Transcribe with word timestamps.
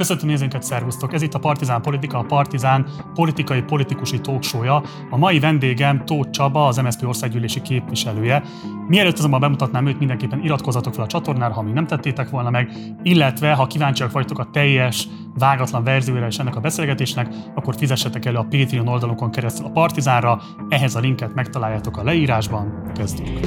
Köszöntöm 0.00 0.28
nézőinket, 0.28 0.62
szervusztok! 0.62 1.12
Ez 1.12 1.22
itt 1.22 1.34
a 1.34 1.38
Partizán 1.38 1.82
Politika, 1.82 2.18
a 2.18 2.22
Partizán 2.22 2.86
politikai 3.14 3.62
politikusi 3.62 4.20
talksója. 4.20 4.82
A 5.10 5.16
mai 5.16 5.38
vendégem 5.38 6.04
Tóth 6.04 6.30
Csaba, 6.30 6.66
az 6.66 6.76
MSZP 6.76 7.06
országgyűlési 7.06 7.62
képviselője. 7.62 8.42
Mielőtt 8.88 9.18
azonban 9.18 9.40
bemutatnám 9.40 9.86
őt, 9.86 9.98
mindenképpen 9.98 10.44
iratkozzatok 10.44 10.94
fel 10.94 11.04
a 11.04 11.06
csatornára, 11.06 11.54
ha 11.54 11.62
még 11.62 11.72
nem 11.72 11.86
tettétek 11.86 12.30
volna 12.30 12.50
meg, 12.50 12.70
illetve 13.02 13.52
ha 13.52 13.66
kíváncsiak 13.66 14.12
vagytok 14.12 14.38
a 14.38 14.48
teljes, 14.52 15.08
vágatlan 15.38 15.84
verzióra 15.84 16.26
és 16.26 16.38
ennek 16.38 16.56
a 16.56 16.60
beszélgetésnek, 16.60 17.34
akkor 17.54 17.74
fizessetek 17.76 18.24
elő 18.24 18.36
a 18.36 18.46
Patreon 18.50 18.88
oldalunkon 18.88 19.30
keresztül 19.30 19.66
a 19.66 19.70
Partizánra. 19.70 20.40
Ehhez 20.68 20.94
a 20.94 21.00
linket 21.00 21.34
megtaláljátok 21.34 21.96
a 21.96 22.02
leírásban. 22.02 22.82
Kezdjük! 22.94 23.38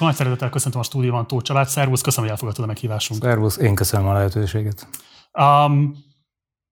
Nagy 0.00 0.14
szeretettel 0.14 0.50
köszöntöm 0.50 0.80
a 0.80 0.84
stúdióban 0.84 1.26
Tóth 1.26 1.44
Csabát. 1.44 1.68
Szervusz, 1.68 2.00
köszönöm, 2.00 2.24
hogy 2.24 2.30
elfogadtad 2.30 2.64
a 2.64 2.66
meghívásunkat. 2.66 3.28
Szervusz, 3.28 3.56
én 3.56 3.74
köszönöm 3.74 4.06
a 4.06 4.12
lehetőséget. 4.12 4.88
Um, 5.32 5.96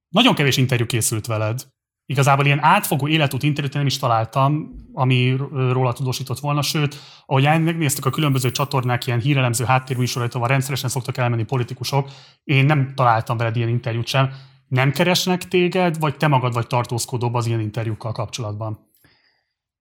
nagyon 0.09 0.35
kevés 0.35 0.57
interjú 0.57 0.87
készült 0.87 1.27
veled. 1.27 1.67
Igazából 2.07 2.45
ilyen 2.45 2.63
átfogó 2.63 3.09
életút 3.09 3.43
interjút 3.43 3.75
nem 3.75 3.87
is 3.87 3.99
találtam, 3.99 4.71
ami 4.93 5.37
róla 5.53 5.93
tudósított 5.93 6.39
volna, 6.39 6.63
sőt, 6.63 6.97
ahogy 7.27 7.43
megnéztük 7.43 8.07
a 8.07 8.11
különböző 8.11 8.51
csatornák, 8.51 9.07
ilyen 9.07 9.21
hírelemző 9.21 9.65
háttérműsorait, 9.65 10.35
ahol 10.35 10.49
rendszeresen 10.49 10.91
szoktak 10.91 11.17
elmenni 11.17 11.45
politikusok, 11.45 12.11
én 12.45 12.65
nem 12.65 12.93
találtam 12.95 13.37
veled 13.37 13.57
ilyen 13.57 13.69
interjút 13.69 14.07
sem. 14.07 14.31
Nem 14.69 14.93
keresnek 14.93 15.49
téged, 15.49 15.99
vagy 15.99 16.17
te 16.17 16.27
magad 16.27 16.53
vagy 16.53 16.67
tartózkodóbb 16.67 17.35
az 17.35 17.47
ilyen 17.47 17.61
interjúkkal 17.61 18.13
kapcsolatban? 18.13 18.88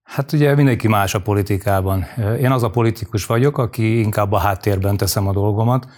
Hát 0.08 0.32
ugye 0.32 0.54
mindenki 0.54 0.88
más 0.88 1.14
a 1.14 1.20
politikában. 1.20 2.06
Én 2.40 2.50
az 2.50 2.62
a 2.62 2.70
politikus 2.70 3.26
vagyok, 3.26 3.58
aki 3.58 4.00
inkább 4.00 4.32
a 4.32 4.38
háttérben 4.38 4.96
teszem 4.96 5.28
a 5.28 5.32
dolgomat. 5.32 5.88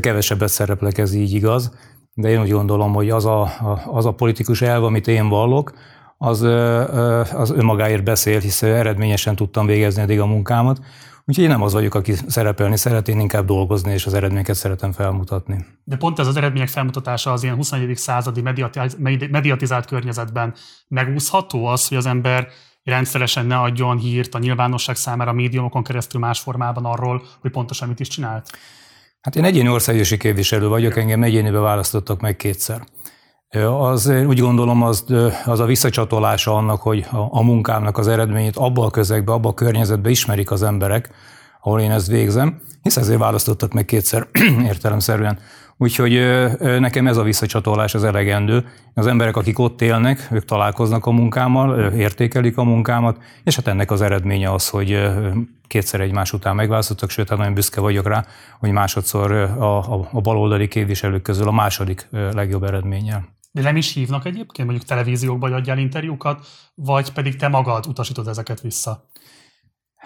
Kevesebbet 0.00 0.48
szereplek, 0.48 0.98
ez 0.98 1.14
így 1.14 1.34
igaz, 1.34 1.72
de 2.14 2.28
én 2.28 2.40
úgy 2.40 2.50
gondolom, 2.50 2.94
hogy 2.94 3.10
az 3.10 3.26
a, 3.26 3.50
az 3.86 4.06
a 4.06 4.12
politikus 4.12 4.62
elv, 4.62 4.84
amit 4.84 5.08
én 5.08 5.28
vallok, 5.28 5.72
az, 6.18 6.42
az 7.32 7.50
önmagáért 7.50 8.04
beszél, 8.04 8.38
hiszen 8.38 8.74
eredményesen 8.74 9.36
tudtam 9.36 9.66
végezni 9.66 10.02
eddig 10.02 10.20
a 10.20 10.26
munkámat. 10.26 10.80
Úgyhogy 11.24 11.44
én 11.44 11.50
nem 11.50 11.62
az 11.62 11.72
vagyok, 11.72 11.94
aki 11.94 12.12
szerepelni 12.26 12.76
szeret, 12.76 13.08
én 13.08 13.20
inkább 13.20 13.46
dolgozni, 13.46 13.92
és 13.92 14.06
az 14.06 14.14
eredményeket 14.14 14.56
szeretem 14.56 14.92
felmutatni. 14.92 15.64
De 15.84 15.96
pont 15.96 16.18
ez 16.18 16.26
az 16.26 16.36
eredmények 16.36 16.68
felmutatása 16.68 17.32
az 17.32 17.42
ilyen 17.42 17.54
21. 17.54 17.96
századi 17.96 18.42
mediatizált 19.30 19.86
környezetben 19.86 20.54
megúszható 20.88 21.66
az, 21.66 21.88
hogy 21.88 21.96
az 21.96 22.06
ember 22.06 22.48
rendszeresen 22.88 23.46
ne 23.46 23.56
adjon 23.58 23.98
hírt 23.98 24.34
a 24.34 24.38
nyilvánosság 24.38 24.96
számára 24.96 25.30
a 25.30 25.34
médiumokon 25.34 25.82
keresztül 25.82 26.20
más 26.20 26.40
formában 26.40 26.84
arról, 26.84 27.22
hogy 27.40 27.50
pontosan 27.50 27.88
mit 27.88 28.00
is 28.00 28.08
csinált? 28.08 28.50
Hát 29.20 29.36
én 29.36 29.44
egyéni 29.44 29.68
országgyűlési 29.68 30.16
képviselő 30.16 30.68
vagyok, 30.68 30.96
engem 30.96 31.22
egyénibe 31.22 31.58
választottak 31.58 32.20
meg 32.20 32.36
kétszer. 32.36 32.82
Az 33.78 34.06
úgy 34.06 34.40
gondolom, 34.40 34.82
az, 34.82 35.04
az 35.44 35.60
a 35.60 35.64
visszacsatolása 35.64 36.56
annak, 36.56 36.82
hogy 36.82 37.06
a, 37.10 37.16
a 37.16 37.42
munkámnak 37.42 37.98
az 37.98 38.08
eredményét 38.08 38.56
abba 38.56 38.84
a 38.84 38.90
közegbe, 38.90 39.32
abba 39.32 39.48
a 39.48 39.54
környezetbe 39.54 40.10
ismerik 40.10 40.50
az 40.50 40.62
emberek, 40.62 41.10
ahol 41.60 41.80
én 41.80 41.90
ezt 41.90 42.06
végzem, 42.06 42.60
hisz 42.82 42.96
ezért 42.96 43.18
választottak 43.18 43.72
meg 43.72 43.84
kétszer 43.84 44.28
értelemszerűen. 44.70 45.38
Úgyhogy 45.80 46.12
nekem 46.58 47.06
ez 47.06 47.16
a 47.16 47.22
visszacsatolás 47.22 47.94
az 47.94 48.04
elegendő. 48.04 48.66
Az 48.94 49.06
emberek, 49.06 49.36
akik 49.36 49.58
ott 49.58 49.82
élnek, 49.82 50.28
ők 50.30 50.44
találkoznak 50.44 51.06
a 51.06 51.10
munkámmal, 51.10 51.92
értékelik 51.92 52.56
a 52.56 52.64
munkámat, 52.64 53.18
és 53.44 53.56
hát 53.56 53.66
ennek 53.66 53.90
az 53.90 54.00
eredménye 54.00 54.52
az, 54.52 54.68
hogy 54.68 55.08
kétszer 55.66 56.00
egymás 56.00 56.32
után 56.32 56.54
megválasztottak, 56.54 57.10
sőt, 57.10 57.28
hát 57.28 57.38
nagyon 57.38 57.54
büszke 57.54 57.80
vagyok 57.80 58.06
rá, 58.06 58.24
hogy 58.58 58.70
másodszor 58.70 59.32
a, 59.32 59.94
a, 59.94 60.08
a 60.12 60.20
baloldali 60.20 60.68
képviselők 60.68 61.22
közül 61.22 61.48
a 61.48 61.52
második 61.52 62.08
legjobb 62.10 62.62
eredménnyel. 62.62 63.36
De 63.52 63.62
nem 63.62 63.76
is 63.76 63.94
hívnak 63.94 64.26
egyébként, 64.26 64.68
mondjuk 64.68 64.88
televíziókban, 64.88 65.52
adjál 65.52 65.78
interjúkat, 65.78 66.46
vagy 66.74 67.12
pedig 67.12 67.36
te 67.36 67.48
magad 67.48 67.86
utasítod 67.86 68.28
ezeket 68.28 68.60
vissza? 68.60 69.08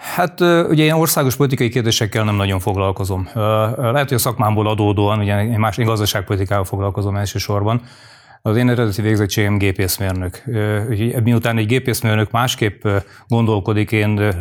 Hát 0.03 0.39
ugye 0.41 0.83
én 0.83 0.91
országos 0.91 1.35
politikai 1.35 1.69
kérdésekkel 1.69 2.23
nem 2.23 2.35
nagyon 2.35 2.59
foglalkozom. 2.59 3.29
Lehet, 3.77 4.07
hogy 4.07 4.13
a 4.13 4.17
szakmámból 4.17 4.67
adódóan, 4.67 5.19
ugye 5.19 5.43
én 5.43 5.59
más 5.59 5.77
én 5.77 5.85
gazdaságpolitikával 5.85 6.65
foglalkozom 6.65 7.15
elsősorban, 7.15 7.81
az 8.45 8.57
én 8.57 8.69
eredeti 8.69 9.01
végzettségem 9.01 9.57
gépészmérnök. 9.57 10.43
Miután 11.23 11.57
egy 11.57 11.67
gépészmérnök 11.67 12.31
másképp 12.31 12.87
gondolkodik, 13.27 13.91
én 13.91 14.35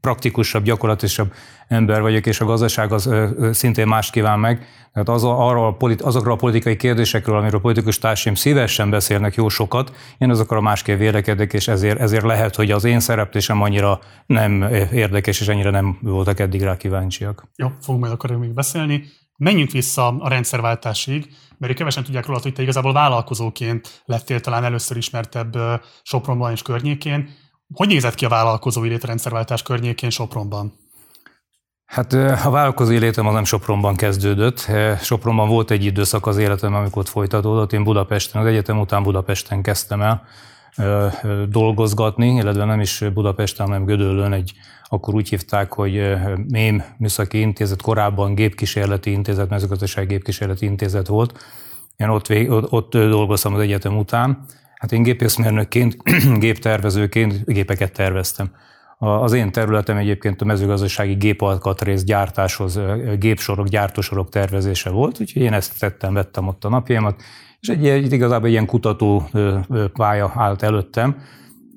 praktikusabb, 0.00 0.64
gyakorlatisabb 0.64 1.32
ember 1.68 2.00
vagyok, 2.00 2.26
és 2.26 2.40
a 2.40 2.44
gazdaság 2.44 2.92
az 2.92 3.10
szintén 3.52 3.86
más 3.86 4.10
kíván 4.10 4.38
meg. 4.38 4.66
Tehát 4.92 5.08
az, 5.08 5.24
a 5.24 5.76
azokról 5.98 6.32
a 6.32 6.36
politikai 6.36 6.76
kérdésekről, 6.76 7.36
amiről 7.36 7.60
politikus 7.60 7.98
társaim 7.98 8.34
szívesen 8.34 8.90
beszélnek 8.90 9.34
jó 9.34 9.48
sokat, 9.48 9.92
én 10.18 10.30
azokra 10.30 10.60
másképp 10.60 10.98
vélekedek, 10.98 11.52
és 11.52 11.68
ezért, 11.68 12.00
ezért 12.00 12.24
lehet, 12.24 12.56
hogy 12.56 12.70
az 12.70 12.84
én 12.84 13.00
szereplésem 13.00 13.62
annyira 13.62 14.00
nem 14.26 14.62
érdekes, 14.92 15.40
és 15.40 15.48
ennyire 15.48 15.70
nem 15.70 15.98
voltak 16.02 16.40
eddig 16.40 16.62
rá 16.62 16.76
kíváncsiak. 16.76 17.48
Jó, 17.56 17.68
fogunk 17.80 18.02
majd 18.02 18.14
akkor 18.14 18.30
még 18.30 18.54
beszélni. 18.54 19.04
Menjünk 19.36 19.70
vissza 19.70 20.16
a 20.18 20.28
rendszerváltásig, 20.28 21.28
mert 21.62 21.74
kevesen 21.74 22.04
tudják 22.04 22.26
róla, 22.26 22.40
hogy 22.42 22.52
te 22.52 22.62
igazából 22.62 22.92
vállalkozóként 22.92 24.02
lettél 24.04 24.40
talán 24.40 24.64
először 24.64 24.96
ismertebb 24.96 25.56
Sopronban 26.02 26.52
és 26.52 26.62
környékén. 26.62 27.30
Hogy 27.74 27.88
nézett 27.88 28.14
ki 28.14 28.24
a 28.24 28.28
vállalkozó 28.28 28.84
élet 28.84 29.04
rendszerváltás 29.04 29.62
környékén 29.62 30.10
Sopronban? 30.10 30.72
Hát 31.84 32.12
a 32.44 32.50
vállalkozó 32.50 32.92
életem 32.92 33.26
az 33.26 33.34
nem 33.34 33.44
Sopronban 33.44 33.96
kezdődött. 33.96 34.66
Sopronban 35.00 35.48
volt 35.48 35.70
egy 35.70 35.84
időszak 35.84 36.26
az 36.26 36.36
életem, 36.36 36.74
amikor 36.74 37.02
ott 37.02 37.08
folytatódott. 37.08 37.72
Én 37.72 37.84
Budapesten, 37.84 38.40
az 38.40 38.46
egyetem 38.46 38.80
után 38.80 39.02
Budapesten 39.02 39.62
kezdtem 39.62 40.02
el 40.02 40.26
dolgozgatni, 41.48 42.34
illetve 42.34 42.64
nem 42.64 42.80
is 42.80 43.04
Budapesten, 43.14 43.66
hanem 43.66 43.84
Gödöllön 43.84 44.32
egy, 44.32 44.52
akkor 44.92 45.14
úgy 45.14 45.28
hívták, 45.28 45.72
hogy 45.72 46.02
MÉM 46.48 46.82
Műszaki 46.98 47.40
Intézet, 47.40 47.82
korábban 47.82 48.34
Gépkísérleti 48.34 49.10
Intézet, 49.10 49.48
mezőgazdasági 49.48 50.06
Gépkísérleti 50.06 50.66
Intézet 50.66 51.06
volt. 51.06 51.44
Én 51.96 52.08
ott, 52.08 52.28
ott, 52.48 52.72
ott 52.72 52.90
dolgoztam 52.90 53.54
az 53.54 53.60
egyetem 53.60 53.96
után. 53.96 54.44
Hát 54.74 54.92
én 54.92 55.02
gépészmérnökként, 55.02 55.96
géptervezőként 56.38 57.44
gépeket 57.44 57.92
terveztem. 57.92 58.50
Az 58.98 59.32
én 59.32 59.52
területem 59.52 59.96
egyébként 59.96 60.42
a 60.42 60.44
mezőgazdasági 60.44 61.14
gépalkatrész 61.14 62.04
gyártáshoz, 62.04 62.80
gépsorok, 63.18 63.68
gyártósorok 63.68 64.28
tervezése 64.28 64.90
volt, 64.90 65.20
úgyhogy 65.20 65.42
én 65.42 65.52
ezt 65.52 65.78
tettem, 65.78 66.14
vettem 66.14 66.48
ott 66.48 66.64
a 66.64 66.68
napjaimat, 66.68 67.22
és 67.60 67.68
egy, 67.68 67.88
egy 67.88 68.12
igazából 68.12 68.46
egy 68.46 68.52
ilyen 68.52 68.66
kutató 68.66 69.28
pálya 69.92 70.32
állt 70.34 70.62
előttem, 70.62 71.16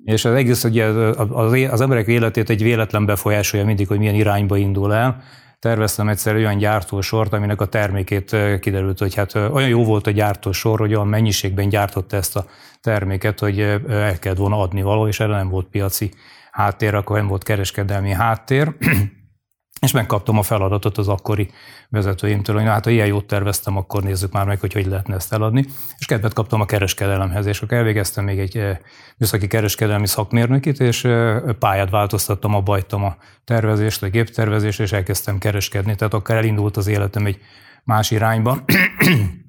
és 0.06 0.26
az 0.26 0.34
egész 0.34 0.64
ugye 0.64 0.86
az, 0.86 1.82
emberek 1.82 2.08
életét 2.08 2.50
egy 2.50 2.64
véletlen 2.64 3.06
befolyásolja 3.06 3.66
mindig, 3.66 3.88
hogy 3.88 4.00
milyen 4.00 4.16
irányba 4.16 4.58
indul 4.58 4.94
el. 4.94 5.24
Terveztem 5.60 6.10
egyszer 6.10 6.36
olyan 6.36 6.58
gyártósort, 6.58 7.34
aminek 7.34 7.62
a 7.62 7.66
termékét 7.66 8.36
kiderült, 8.60 9.00
hogy 9.00 9.16
hát 9.16 9.36
olyan 9.36 9.70
jó 9.70 9.84
volt 9.84 10.08
a 10.08 10.12
gyártósor, 10.12 10.80
hogy 10.80 10.94
olyan 10.94 11.08
mennyiségben 11.08 11.70
gyártotta 11.70 12.16
ezt 12.16 12.36
a 12.36 12.46
terméket, 12.82 13.40
hogy 13.40 13.60
el 13.60 14.20
kellett 14.20 14.38
volna 14.38 14.60
adni 14.60 14.82
való, 14.82 15.08
és 15.08 15.20
erre 15.20 15.36
nem 15.36 15.50
volt 15.50 15.68
piaci 15.68 16.12
háttér, 16.52 16.96
akkor 16.96 17.18
nem 17.18 17.28
volt 17.28 17.44
kereskedelmi 17.44 18.12
háttér, 18.12 18.76
és 19.86 19.92
megkaptam 19.92 20.38
a 20.38 20.42
feladatot 20.42 20.98
az 20.98 21.08
akkori 21.08 21.50
vezetőimtől, 21.90 22.56
hogy 22.56 22.66
hát 22.66 22.84
ha 22.84 22.90
ilyen 22.90 23.08
jót 23.08 23.26
terveztem, 23.26 23.78
akkor 23.78 24.04
nézzük 24.04 24.32
már 24.32 24.46
meg, 24.46 24.60
hogy 24.60 24.74
hogy 24.74 24.86
lehetne 24.86 25.16
ezt 25.16 25.34
eladni. 25.34 25.66
És 25.98 26.06
kedvet 26.06 26.34
kaptam 26.34 26.62
a 26.62 26.66
kereskedelemhez, 26.66 27.46
és 27.46 27.62
akkor 27.62 27.78
elvégeztem 27.78 28.24
még 28.24 28.40
egy 28.40 28.58
eh, 28.58 28.78
műszaki 29.18 29.48
kereskedelmi 29.48 30.08
szakmérnökit, 30.08 30.80
és 30.80 31.04
eh, 31.04 31.42
pályát 31.60 31.90
változtattam, 31.90 32.56
abba 32.56 32.80
a 32.90 33.18
tervezést, 33.44 34.04
a 34.04 34.10
géptervezést, 34.10 34.80
és 34.80 34.92
elkezdtem 34.92 35.38
kereskedni. 35.38 35.96
Tehát 35.96 36.14
akkor 36.14 36.36
elindult 36.36 36.78
az 36.78 36.88
életem 36.88 37.26
egy 37.26 37.40
más 37.84 38.12
irányba. 38.12 38.58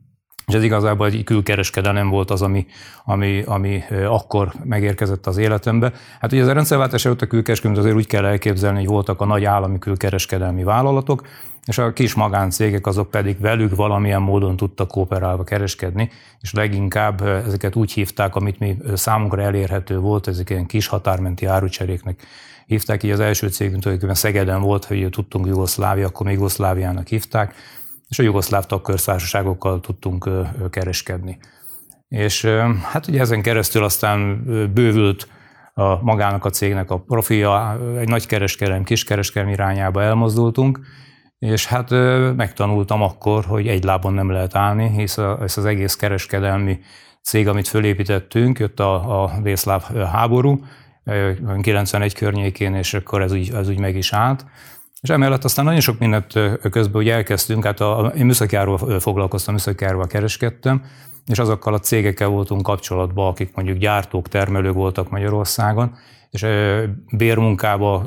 És 0.47 0.55
ez 0.55 0.63
igazából 0.63 1.07
egy 1.07 1.25
külkereskedelem 1.25 2.09
volt 2.09 2.31
az, 2.31 2.43
ami, 2.43 2.67
ami, 3.05 3.43
ami 3.47 3.83
akkor 4.09 4.53
megérkezett 4.65 5.27
az 5.27 5.37
életembe. 5.37 5.93
Hát 6.21 6.33
ugye 6.33 6.43
ez 6.43 6.49
a 6.49 6.53
rendszerváltás 6.53 7.05
előtt 7.05 7.23
a 7.23 7.27
külkereskedelmet 7.27 7.85
azért 7.85 7.97
úgy 7.97 8.07
kell 8.07 8.25
elképzelni, 8.25 8.79
hogy 8.79 8.87
voltak 8.87 9.21
a 9.21 9.25
nagy 9.25 9.45
állami 9.45 9.79
külkereskedelmi 9.79 10.65
vállalatok, 10.65 11.27
és 11.65 11.79
a 11.79 11.93
kis 11.93 12.15
magáncégek 12.15 12.87
azok 12.87 13.11
pedig 13.11 13.41
velük 13.41 13.77
valamilyen 13.77 14.23
módon 14.23 14.57
tudtak 14.57 14.89
kooperálva 14.89 15.45
kereskedni, 15.45 16.11
és 16.41 16.53
leginkább 16.53 17.23
ezeket 17.23 17.77
úgy 17.77 17.93
hívták, 17.93 18.35
amit 18.35 18.59
mi 18.59 18.77
számunkra 18.95 19.43
elérhető 19.43 19.99
volt, 19.99 20.29
ezek 20.29 20.51
ilyen 20.51 20.67
kis 20.67 20.87
határmenti 20.87 21.47
árucseréknek 21.47 22.27
hívták, 22.67 23.03
így 23.03 23.11
az 23.11 23.21
első 23.21 23.49
cégünk 23.49 23.83
tulajdonképpen 23.83 24.21
Szegeden 24.21 24.61
volt, 24.61 24.85
hogy 24.85 25.09
tudtunk 25.11 25.47
Jugoszlávia, 25.47 26.07
akkor 26.07 26.27
még 26.27 26.35
Jugoszláviának 26.35 27.07
hívták, 27.07 27.55
és 28.09 28.19
a 28.19 28.23
jugoszláv 28.23 28.67
tagkörszársaságokkal 28.67 29.81
tudtunk 29.81 30.31
kereskedni. 30.71 31.39
És 32.09 32.45
hát 32.83 33.07
ugye 33.09 33.21
ezen 33.21 33.43
keresztül 33.43 33.85
aztán 33.85 34.45
bővült 34.75 35.29
a 35.75 36.03
magának 36.03 36.45
a 36.45 36.51
cégnek 36.51 36.91
a 36.91 37.01
profilja, 37.01 37.79
egy 37.99 38.09
nagy 38.09 38.27
kereskedelem, 38.27 38.85
kiskereskedelem 38.85 39.55
irányába 39.55 40.03
elmozdultunk, 40.03 40.81
és 41.39 41.67
hát 41.67 41.91
megtanultam 42.37 43.03
akkor, 43.03 43.45
hogy 43.45 43.69
egy 43.69 43.85
lábon 43.85 44.13
nem 44.13 44.31
lehet 44.31 44.55
állni, 44.55 44.91
hisz 44.91 45.19
ez 45.19 45.59
az 45.59 45.65
egész 45.65 45.97
kereskedelmi 45.97 46.79
cég, 47.23 47.49
amit 47.49 47.69
fölépítettünk, 47.69 48.59
jött 48.59 48.81
a, 48.81 49.23
a 49.23 49.41
vészláv 49.43 49.83
háború, 50.13 50.65
91 51.61 52.15
környékén, 52.15 52.75
és 52.75 52.95
akkor 52.95 53.23
ez 53.23 53.33
úgy, 53.33 53.51
ez 53.55 53.69
úgy 53.69 53.79
meg 53.79 53.97
is 53.97 54.13
állt. 54.13 54.47
És 55.01 55.09
emellett 55.09 55.45
aztán 55.45 55.65
nagyon 55.65 55.81
sok 55.81 55.99
mindent 55.99 56.33
közben 56.71 57.03
úgy 57.03 57.09
elkezdtünk, 57.09 57.65
hát 57.65 57.81
a, 57.81 58.13
én 58.17 58.27
műszakiáról 58.27 59.01
foglalkoztam, 59.01 59.55
műszakiáról 59.55 60.07
kereskedtem, 60.07 60.85
és 61.27 61.39
azokkal 61.39 61.75
a 61.75 61.79
cégekkel 61.79 62.29
voltunk 62.29 62.63
kapcsolatban, 62.63 63.29
akik 63.29 63.55
mondjuk 63.55 63.79
gyártók, 63.79 64.29
termelők 64.29 64.75
voltak 64.75 65.11
Magyarországon, 65.11 65.97
és 66.31 66.47
bérmunkába, 67.17 68.07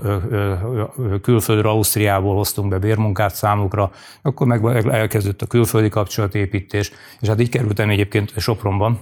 külföldre, 1.21 1.69
Ausztriából 1.69 2.35
hoztunk 2.35 2.69
be 2.69 2.79
bérmunkát 2.79 3.35
számukra, 3.35 3.91
akkor 4.21 4.47
meg 4.47 4.65
elkezdődött 4.87 5.41
a 5.41 5.45
külföldi 5.45 5.89
kapcsolatépítés, 5.89 6.91
és 7.19 7.27
hát 7.27 7.41
így 7.41 7.49
kerültem 7.49 7.89
egyébként 7.89 8.33
Sopronban, 8.37 8.99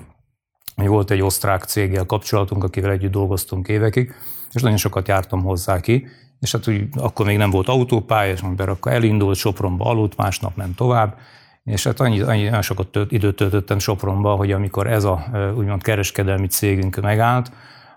mi 0.75 0.87
volt 0.87 1.11
egy 1.11 1.21
osztrák 1.21 1.63
céggel 1.63 2.05
kapcsolatunk, 2.05 2.63
akivel 2.63 2.91
együtt 2.91 3.11
dolgoztunk 3.11 3.67
évekig, 3.67 4.13
és 4.51 4.61
nagyon 4.61 4.77
sokat 4.77 5.07
jártam 5.07 5.43
hozzá 5.43 5.79
ki, 5.79 6.07
és 6.39 6.51
hát 6.51 6.67
úgy, 6.67 6.87
akkor 6.95 7.25
még 7.25 7.37
nem 7.37 7.49
volt 7.49 7.67
autópálya, 7.67 8.31
és 8.31 8.41
amikor 8.41 8.69
akkor 8.69 8.91
elindult, 8.91 9.37
Sopronba 9.37 9.85
aludt, 9.85 10.17
másnap 10.17 10.55
nem 10.55 10.75
tovább, 10.75 11.17
és 11.63 11.83
hát 11.83 11.99
annyi, 11.99 12.19
annyi 12.19 12.43
nagyon 12.43 12.61
sokat 12.61 12.87
tölt, 12.87 13.11
időt 13.11 13.35
töltöttem 13.35 13.79
Sopronba, 13.79 14.35
hogy 14.35 14.51
amikor 14.51 14.87
ez 14.87 15.03
a 15.03 15.25
úgymond 15.55 15.83
kereskedelmi 15.83 16.47
cégünk 16.47 17.01
megállt, 17.01 17.51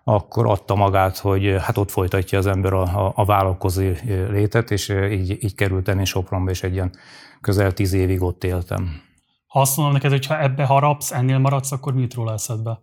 akkor 0.05 0.47
adta 0.47 0.75
magát, 0.75 1.19
hogy 1.19 1.57
hát 1.61 1.79
ott 1.79 1.91
folytatja 1.91 2.39
az 2.39 2.47
ember 2.47 2.73
a, 2.73 2.83
a, 2.83 3.13
a 3.15 3.25
vállalkozói 3.25 3.93
létet, 4.31 4.71
és 4.71 4.89
így, 5.11 5.45
így 5.45 5.55
kerültem 5.55 5.99
én 5.99 6.05
Sopronba, 6.05 6.51
és 6.51 6.63
egy 6.63 6.73
ilyen 6.73 6.93
közel 7.41 7.73
tíz 7.73 7.93
évig 7.93 8.23
ott 8.23 8.45
éltem. 8.45 9.03
Ha 9.47 9.61
azt 9.61 9.77
mondom 9.77 9.95
neked, 9.95 10.11
hogy 10.11 10.27
ha 10.27 10.41
ebbe 10.41 10.65
harapsz, 10.65 11.13
ennél 11.13 11.39
maradsz, 11.39 11.73
akkor 11.73 11.95
mit 11.95 12.15
róla 12.15 12.33
eszedbe? 12.33 12.81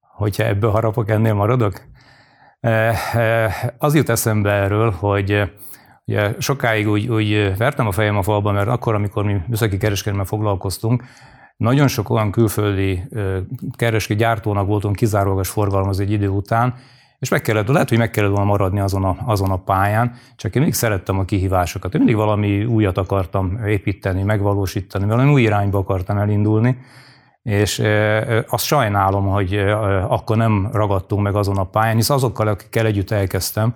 Hogyha 0.00 0.44
ebbe 0.44 0.66
harapok, 0.66 1.08
ennél 1.08 1.34
maradok? 1.34 1.82
Az 3.78 3.94
jut 3.94 4.08
eszembe 4.08 4.52
erről, 4.52 4.90
hogy 4.90 5.50
ugye 6.04 6.34
sokáig 6.38 6.88
úgy, 6.88 7.08
úgy 7.08 7.56
vertem 7.56 7.86
a 7.86 7.92
fejem 7.92 8.16
a 8.16 8.22
falba, 8.22 8.52
mert 8.52 8.68
akkor, 8.68 8.94
amikor 8.94 9.24
mi 9.24 9.36
műszaki 9.46 9.76
kereskedelemmel 9.76 10.26
foglalkoztunk, 10.26 11.04
nagyon 11.56 11.88
sok 11.88 12.10
olyan 12.10 12.30
külföldi 12.30 13.02
kereski 13.76 14.14
gyártónak 14.14 14.66
voltunk 14.66 14.96
kizárólagos 14.96 15.48
forgalmaz 15.48 16.00
egy 16.00 16.10
idő 16.10 16.28
után, 16.28 16.74
és 17.18 17.28
meg 17.28 17.40
kellett, 17.40 17.66
lehet, 17.66 17.88
hogy 17.88 17.98
meg 17.98 18.10
kellett 18.10 18.30
volna 18.30 18.50
maradni 18.50 18.80
azon 18.80 19.04
a, 19.04 19.16
azon 19.24 19.50
a 19.50 19.56
pályán, 19.56 20.12
csak 20.36 20.54
én 20.54 20.62
mindig 20.62 20.78
szerettem 20.78 21.18
a 21.18 21.24
kihívásokat. 21.24 21.94
Én 21.94 22.00
mindig 22.00 22.16
valami 22.16 22.64
újat 22.64 22.98
akartam 22.98 23.66
építeni, 23.66 24.22
megvalósítani, 24.22 25.04
valami 25.04 25.32
új 25.32 25.42
irányba 25.42 25.78
akartam 25.78 26.18
elindulni, 26.18 26.78
és 27.42 27.82
azt 28.48 28.64
sajnálom, 28.64 29.26
hogy 29.26 29.54
akkor 30.08 30.36
nem 30.36 30.68
ragadtunk 30.72 31.22
meg 31.22 31.34
azon 31.34 31.56
a 31.56 31.64
pályán, 31.64 31.94
hisz 31.94 32.10
azokkal, 32.10 32.46
akikkel 32.48 32.86
együtt 32.86 33.10
elkezdtem, 33.10 33.74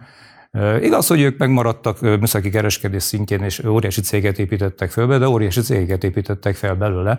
Igaz, 0.80 1.06
hogy 1.06 1.20
ők 1.20 1.38
megmaradtak 1.38 2.00
műszaki 2.00 2.50
kereskedés 2.50 3.02
szintjén, 3.02 3.42
és 3.42 3.64
óriási 3.64 4.00
céget 4.00 4.38
építettek 4.38 4.90
fel, 4.90 5.06
de 5.06 5.28
óriási 5.28 5.60
cégeket 5.60 6.04
építettek 6.04 6.54
fel 6.54 6.74
belőle, 6.74 7.18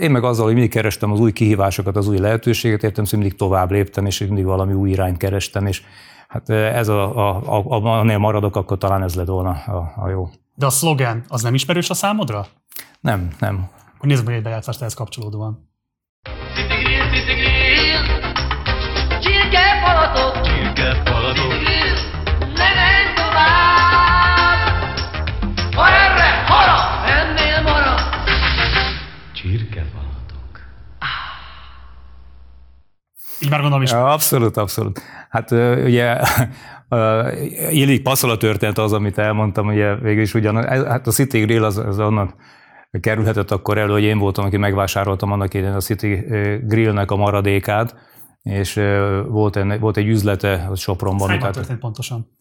én 0.00 0.10
meg 0.10 0.24
azzal, 0.24 0.44
hogy 0.44 0.52
mindig 0.52 0.70
kerestem 0.70 1.12
az 1.12 1.20
új 1.20 1.32
kihívásokat, 1.32 1.96
az 1.96 2.08
új 2.08 2.18
lehetőséget, 2.18 2.82
értem, 2.82 3.04
hogy 3.10 3.18
mindig 3.18 3.36
tovább 3.38 3.70
léptem, 3.70 4.06
és 4.06 4.18
mindig 4.18 4.44
valami 4.44 4.72
új 4.72 4.90
irányt 4.90 5.16
kerestem, 5.16 5.66
és 5.66 5.82
hát 6.28 6.50
ez 6.50 6.88
a, 6.88 7.16
a, 7.16 7.42
a, 7.46 7.98
a, 7.98 8.18
maradok, 8.18 8.56
akkor 8.56 8.78
talán 8.78 9.02
ez 9.02 9.14
lett 9.14 9.26
volna 9.26 9.50
a, 9.50 9.92
a 9.96 10.08
jó. 10.08 10.28
De 10.54 10.66
a 10.66 10.70
szlogen, 10.70 11.24
az 11.28 11.42
nem 11.42 11.54
ismerős 11.54 11.90
a 11.90 11.94
számodra? 11.94 12.46
Nem, 13.00 13.28
nem. 13.38 13.68
Akkor 13.96 14.08
nézzük 14.08 14.26
meg 14.26 14.34
egy 14.34 14.42
bejátszást 14.42 14.80
ehhez 14.80 14.94
kapcsolódóan. 14.94 15.70
Csirke 19.20 19.80
palatot, 19.84 20.44
csirke 20.46 21.02
palatot, 21.04 21.62
ne 22.38 22.74
menj 22.74 23.14
tovább, 23.14 24.60
ha 25.74 25.88
erre 25.88 26.44
harap, 26.46 27.08
ennél 27.08 27.62
marad, 27.62 28.00
Csirkefalatok. 29.34 30.60
Így 33.40 33.50
már 33.50 33.60
gondolom 33.60 33.82
is. 33.82 33.92
Abszolút, 33.92 34.56
abszolút. 34.56 35.00
Hát 35.30 35.50
ugye 35.84 36.20
illik 37.80 38.02
passzol 38.02 38.30
a 38.30 38.36
történet 38.36 38.78
az, 38.78 38.92
amit 38.92 39.18
elmondtam, 39.18 39.66
ugye 39.66 39.94
végül 39.94 40.22
is 40.22 40.34
ugyan, 40.34 40.68
hát 40.86 41.06
a 41.06 41.10
City 41.10 41.40
Grill 41.40 41.64
az, 41.64 41.76
az 41.76 41.98
onnan 41.98 42.34
kerülhetett 42.90 43.50
akkor 43.50 43.78
elő, 43.78 43.92
hogy 43.92 44.02
én 44.02 44.18
voltam, 44.18 44.44
aki 44.44 44.56
megvásároltam 44.56 45.32
annak 45.32 45.54
idején 45.54 45.74
a 45.74 45.80
City 45.80 46.14
Grillnek 46.62 47.10
a 47.10 47.16
maradékát, 47.16 47.94
és 48.42 48.74
volt, 49.28 49.56
egy, 49.56 49.80
volt 49.80 49.96
egy 49.96 50.06
üzlete 50.06 50.66
a 50.70 50.74
Sopronban. 50.74 51.30
Ez 51.30 51.54
történt 51.54 51.78
pontosan? 51.78 52.36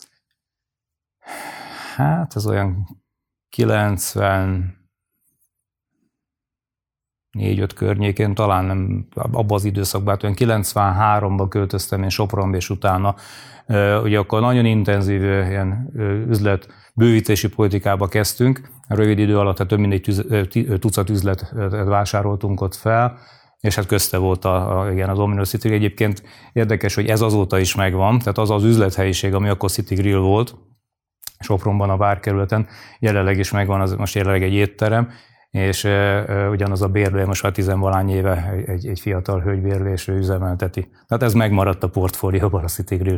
Hát 1.96 2.36
ez 2.36 2.48
olyan 2.48 2.88
90 3.50 4.84
négy-öt 7.32 7.74
környékén, 7.74 8.34
talán 8.34 8.66
nem 8.66 9.08
abban 9.14 9.58
az 9.58 9.66
időszakban, 9.66 10.18
olyan 10.24 10.36
93-ban 10.40 11.46
költöztem 11.50 12.04
én 12.04 12.10
Sopronba, 12.10 12.58
és 12.58 12.70
utána 12.70 13.16
ugye 14.04 14.20
akkor 14.20 14.42
nagyon 14.42 14.66
intenzív 14.66 15.22
ilyen 15.24 15.92
üzlet 16.30 16.68
bővítési 16.94 17.50
politikába 17.50 18.08
kezdtünk, 18.08 18.70
rövid 18.88 19.20
idő 19.20 19.38
alatt 19.40 19.58
hát 19.58 19.68
több 19.68 19.80
mint 19.80 19.94
egy 19.94 20.78
tucat 20.80 21.10
üzletet 21.10 21.52
vásároltunk 21.86 22.62
ott 22.62 22.76
fel, 22.76 23.18
és 23.60 23.76
hát 23.76 23.86
közte 23.86 24.18
volt 24.18 24.46
a, 24.46 24.80
a, 24.80 24.92
igen, 24.92 25.10
az 25.10 25.20
Ominous 25.20 25.50
City. 25.50 25.72
Egyébként 25.72 26.24
érdekes, 26.54 26.96
hogy 26.96 27.08
ez 27.08 27.22
azóta 27.22 27.60
is 27.60 27.76
megvan, 27.76 28.20
tehát 28.20 28.38
az 28.38 28.50
az 28.50 28.64
üzlethelyiség, 28.64 29.34
ami 29.34 29.50
akkor 29.50 29.72
City 29.72 29.96
Grill 29.96 30.18
volt, 30.18 30.56
Sopronban 31.40 31.90
a 31.90 31.98
várkerületen, 31.98 32.68
jelenleg 33.00 33.38
is 33.38 33.52
megvan, 33.52 33.82
az 33.82 33.94
most 33.94 34.16
jelenleg 34.16 34.44
egy 34.44 34.54
étterem, 34.54 35.10
és 35.50 35.84
uh, 35.84 36.50
ugyanaz 36.52 36.82
a 36.82 36.88
bérlő 36.88 37.26
most 37.26 37.44
már 37.44 37.52
tizenvalány 37.52 38.10
éve 38.10 38.64
egy, 38.68 38.88
egy 38.88 39.00
fiatal 39.00 39.42
hölgybérlésű 39.42 40.14
üzemelteti. 40.14 40.90
Tehát 41.08 41.24
ez 41.24 41.34
megmaradt 41.34 41.84
a 41.84 41.90
portfólióban 41.90 42.64
a 42.64 42.68
City 42.68 42.96
Grill. 42.96 43.18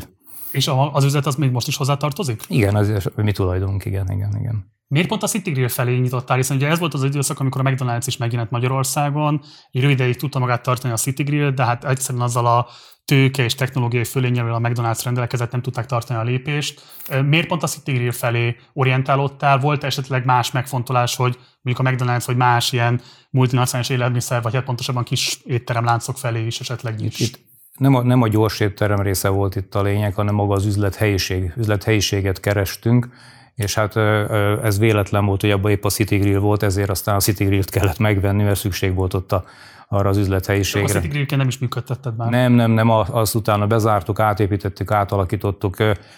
És 0.52 0.70
az 0.92 1.04
üzlet 1.04 1.26
az 1.26 1.36
még 1.36 1.52
most 1.52 1.68
is 1.68 1.76
hozzátartozik? 1.76 2.44
Igen, 2.48 2.76
az 2.76 3.10
mi 3.16 3.32
tulajdonunk, 3.32 3.86
igen, 3.86 4.12
igen, 4.12 4.36
igen. 4.40 4.76
Miért 4.88 5.08
pont 5.08 5.24
a 5.24 5.28
City 5.28 5.52
Grill 5.52 5.68
felé 5.68 5.98
nyitottál? 5.98 6.38
Hiszen 6.38 6.58
ugye 6.58 6.68
ez 6.68 6.80
volt 6.80 6.94
az 6.94 7.04
időszak, 7.04 7.40
amikor 7.40 7.68
a 7.68 7.70
McDonald's 7.70 8.04
is 8.06 8.18
megjelent 8.18 8.52
Magyarországon, 8.52 9.42
egy 9.72 9.82
rövid 9.82 10.00
ideig 10.00 10.16
tudta 10.16 10.40
magát 10.40 10.64
tartani 10.64 10.94
a 10.94 10.98
City 10.98 11.24
Grill, 11.24 11.50
de 11.50 11.66
hát 11.66 11.86
egyszerűen 11.86 12.24
azzal 12.24 12.46
a 12.46 12.68
tőke 13.06 13.44
és 13.44 13.56
technológiai 13.56 14.04
fölényével 14.04 14.54
a 14.54 14.60
McDonald's 14.60 15.02
rendelkezett, 15.04 15.52
nem 15.52 15.62
tudták 15.62 15.86
tartani 15.86 16.20
a 16.20 16.24
lépést. 16.24 16.82
Miért 17.26 17.48
pont 17.48 17.64
a 17.64 17.68
City 17.68 17.92
Grill 17.92 18.12
felé 18.12 18.56
orientálódtál? 18.74 19.58
Volt 19.58 19.84
esetleg 19.84 20.26
más 20.26 20.52
megfontolás, 20.52 21.16
hogy 21.16 21.38
mondjuk 21.62 21.88
a 21.88 21.92
McDonald's 21.92 22.24
vagy 22.26 22.36
más 22.36 22.72
ilyen 22.72 23.02
multinacionális 23.30 23.90
élelmiszer, 23.90 24.42
vagy 24.42 24.54
hát 24.54 24.64
pontosabban 24.64 25.04
kis 25.04 25.40
étteremláncok 25.44 26.18
felé 26.18 26.46
is 26.46 26.60
esetleg 26.60 26.96
nyits? 26.96 27.20
Itt, 27.20 27.40
nem 27.78 27.96
a, 27.96 28.04
nem 28.04 28.22
a 28.22 28.28
gyors 28.28 28.60
étterem 28.60 29.00
része 29.00 29.30
volt 29.30 29.56
itt 29.56 29.76
a 29.76 29.82
lényeg, 29.82 30.14
hanem 30.14 30.36
maga 30.36 30.54
az 30.54 30.66
üzlethelyiség. 30.66 31.54
Üzlethelyiséget 31.58 32.40
kerestünk, 32.40 33.10
és 33.56 33.76
hát 33.76 33.96
ez 34.64 34.80
véletlen 34.80 35.26
volt, 35.26 35.42
hogy 35.42 35.52
abban 35.52 35.72
épp 35.72 35.84
a 35.84 35.90
City 35.90 36.18
Grill 36.18 36.40
volt, 36.40 36.64
ezért 36.64 36.90
aztán 36.90 37.16
a 37.16 37.20
City 37.20 37.44
Grill-t 37.44 37.70
kellett 37.70 37.98
megvenni, 38.00 38.44
mert 38.44 38.60
szükség 38.60 38.96
volt 38.96 39.14
ott 39.14 39.32
a, 39.32 39.44
arra 39.88 40.10
az 40.10 40.18
üzlethelyiségre. 40.18 40.98
A 40.98 41.02
City 41.02 41.08
grill 41.08 41.38
nem 41.38 41.48
is 41.48 41.58
működtetted 41.58 42.16
már? 42.16 42.30
Nem, 42.30 42.52
nem, 42.52 42.72
nem, 42.72 42.90
azt 42.90 43.36
utána 43.36 43.68
bezártuk, 43.68 44.20
átépítettük, 44.20 44.92
átalakítottuk. 44.92 45.76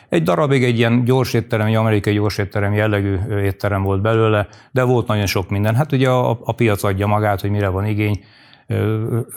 Egy 0.10 0.24
darabig 0.24 0.64
egy 0.64 0.78
ilyen 0.78 1.04
gyors 1.04 1.34
étterem, 1.34 1.68
egy 1.68 1.76
amerikai 1.76 2.14
gyors 2.14 2.38
étterem 2.38 2.74
jellegű 2.74 3.18
étterem 3.44 3.84
volt 3.84 4.02
belőle, 4.02 4.48
de 4.72 4.84
volt 4.84 5.08
nagyon 5.08 5.26
sok 5.26 5.50
minden. 5.50 5.76
Hát 5.76 5.92
ugye 5.92 6.10
a, 6.10 6.40
a 6.44 6.52
piac 6.52 6.84
adja 6.84 7.08
magát, 7.08 7.42
hogy 7.42 7.50
mire 7.50 7.68
van 7.68 7.86
igény. 7.86 8.24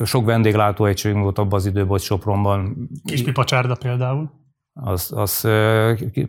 Sok 0.04 0.24
vendéglátóegységünk 0.24 1.22
volt 1.22 1.38
abban 1.38 1.58
az 1.58 1.66
időben, 1.66 1.88
hogy 1.88 2.00
Sopronban. 2.00 2.88
Kis 3.04 3.22
pipacsárda 3.22 3.74
például 3.74 4.30
az, 4.74 5.12
az 5.16 5.48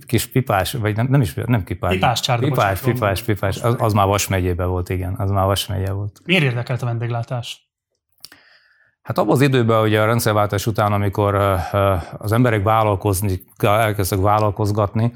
kis 0.05 0.25
pipás, 0.25 0.73
vagy 0.73 0.95
nem, 0.95 1.07
nem 1.09 1.21
is, 1.21 1.33
nem 1.33 1.63
kipás. 1.63 1.93
Pipás 1.93 2.19
csárda. 2.19 2.47
Pipás, 2.47 2.79
pipás, 2.79 3.23
pipás, 3.23 3.61
az, 3.61 3.75
az 3.77 3.93
már 3.93 4.07
Vas 4.07 4.27
megyében 4.27 4.69
volt, 4.69 4.89
igen, 4.89 5.15
az 5.17 5.29
már 5.29 5.45
Vas 5.45 5.67
megye 5.67 5.91
volt. 5.91 6.19
Miért 6.25 6.43
érdekelt 6.43 6.81
a 6.81 6.85
vendéglátás? 6.85 7.71
Hát 9.01 9.17
abban 9.17 9.31
az 9.31 9.41
időben, 9.41 9.81
ugye 9.81 10.01
a 10.01 10.05
rendszerváltás 10.05 10.67
után, 10.67 10.93
amikor 10.93 11.35
az 12.17 12.31
emberek 12.31 12.63
vállalkozni, 12.63 13.39
elkezdtek 13.57 14.19
vállalkozgatni, 14.19 15.13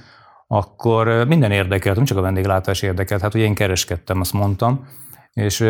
akkor 0.48 1.08
minden 1.27 1.51
érdekelt, 1.51 1.96
nem 1.96 2.06
csak 2.06 2.17
a 2.17 2.22
vendéglátás 2.22 2.82
érdekelt, 2.82 3.22
hát 3.22 3.34
ugye 3.34 3.44
én 3.44 3.56
kereskedtem, 3.56 4.20
azt 4.20 4.34
mondtam, 4.34 4.88
és 5.38 5.62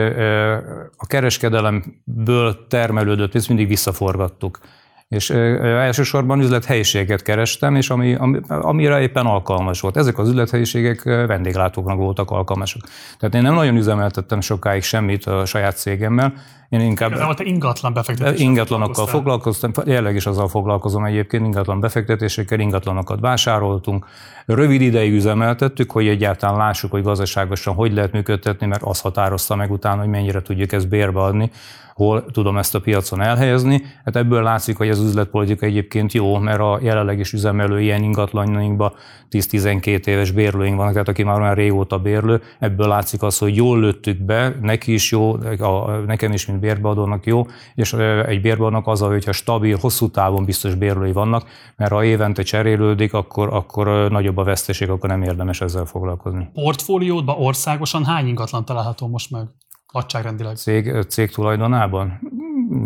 a 0.97 1.05
kereskedelemből 1.07 2.67
termelődött, 2.67 3.35
ezt 3.35 3.47
mindig 3.47 3.67
visszaforgattuk 3.67 4.59
és 5.07 5.29
elsősorban 5.29 6.39
üzlethelyiséget 6.39 7.21
kerestem, 7.21 7.75
és 7.75 7.89
ami, 7.89 8.15
ami, 8.15 8.39
amire 8.47 9.01
éppen 9.01 9.25
alkalmas 9.25 9.79
volt. 9.79 9.97
Ezek 9.97 10.17
az 10.17 10.27
üzlethelyiségek 10.27 11.03
vendéglátóknak 11.03 11.97
voltak 11.97 12.31
alkalmasak. 12.31 12.81
Tehát 13.19 13.35
én 13.35 13.41
nem 13.41 13.53
nagyon 13.53 13.75
üzemeltettem 13.75 14.41
sokáig 14.41 14.83
semmit 14.83 15.25
a 15.25 15.45
saját 15.45 15.77
cégemmel, 15.77 16.33
én 16.69 16.79
inkább... 16.79 17.09
Igazából 17.09 17.35
te 17.35 17.43
ingatlan 17.43 17.93
befektetésekkel 17.93 18.45
Ingatlanokkal 18.45 19.07
foglalkoztam, 19.07 19.71
jelenleg 19.85 20.15
is 20.15 20.25
azzal 20.25 20.47
foglalkozom 20.47 21.05
egyébként, 21.05 21.45
ingatlan 21.45 21.79
befektetésekkel, 21.79 22.59
ingatlanokat 22.59 23.19
vásároltunk. 23.19 24.05
Rövid 24.45 24.81
ideig 24.81 25.13
üzemeltettük, 25.13 25.91
hogy 25.91 26.07
egyáltalán 26.07 26.57
lássuk, 26.57 26.91
hogy 26.91 27.03
gazdaságosan 27.03 27.73
hogy 27.73 27.93
lehet 27.93 28.11
működtetni, 28.11 28.67
mert 28.67 28.83
az 28.83 29.01
határozta 29.01 29.55
meg 29.55 29.71
utána, 29.71 29.99
hogy 29.99 30.09
mennyire 30.09 30.41
tudjuk 30.41 30.71
ezt 30.71 30.89
bérbe 30.89 31.19
adni 31.19 31.51
hol 31.97 32.25
tudom 32.25 32.57
ezt 32.57 32.75
a 32.75 32.79
piacon 32.79 33.21
elhelyezni. 33.21 33.81
Hát 34.05 34.15
ebből 34.15 34.43
látszik, 34.43 34.77
hogy 34.77 34.87
ez 34.87 34.99
üzletpolitika 34.99 35.65
egyébként 35.65 36.13
jó, 36.13 36.37
mert 36.37 36.59
a 36.59 36.79
jelenleg 36.81 37.19
is 37.19 37.33
üzemelő 37.33 37.81
ilyen 37.81 38.03
ingatlanjainkban 38.03 38.93
10-12 39.31 40.07
éves 40.07 40.31
bérlőink 40.31 40.77
vannak, 40.77 40.91
tehát 40.91 41.07
aki 41.07 41.23
már 41.23 41.41
olyan 41.41 41.53
régóta 41.53 41.99
bérlő, 41.99 42.41
ebből 42.59 42.87
látszik 42.87 43.21
az, 43.21 43.37
hogy 43.37 43.55
jól 43.55 43.79
lőttük 43.79 44.25
be, 44.25 44.55
neki 44.61 44.93
is 44.93 45.11
jó, 45.11 45.31
a, 45.59 45.91
nekem 46.05 46.31
is, 46.31 46.45
mint 46.45 46.59
bérbeadónak 46.59 47.25
jó, 47.25 47.45
és 47.75 47.93
egy 48.27 48.41
bérbeadónak 48.41 48.87
az, 48.87 48.99
hogyha 48.99 49.31
stabil, 49.31 49.77
hosszú 49.81 50.09
távon 50.09 50.45
biztos 50.45 50.75
bérlői 50.75 51.11
vannak, 51.11 51.47
mert 51.75 51.91
ha 51.91 52.03
évente 52.03 52.41
cserélődik, 52.41 53.13
akkor, 53.13 53.53
akkor 53.53 54.11
nagyobb 54.11 54.37
a 54.37 54.43
veszteség, 54.43 54.89
akkor 54.89 55.09
nem 55.09 55.21
érdemes 55.21 55.61
ezzel 55.61 55.85
foglalkozni. 55.85 56.49
Portfóliódban 56.53 57.35
országosan 57.39 58.05
hány 58.05 58.27
ingatlan 58.27 58.65
található 58.65 59.07
most 59.07 59.31
meg? 59.31 59.47
Nagyságrendileg. 59.93 60.55
Cég, 60.55 61.01
cég 61.07 61.31
tulajdonában? 61.31 62.19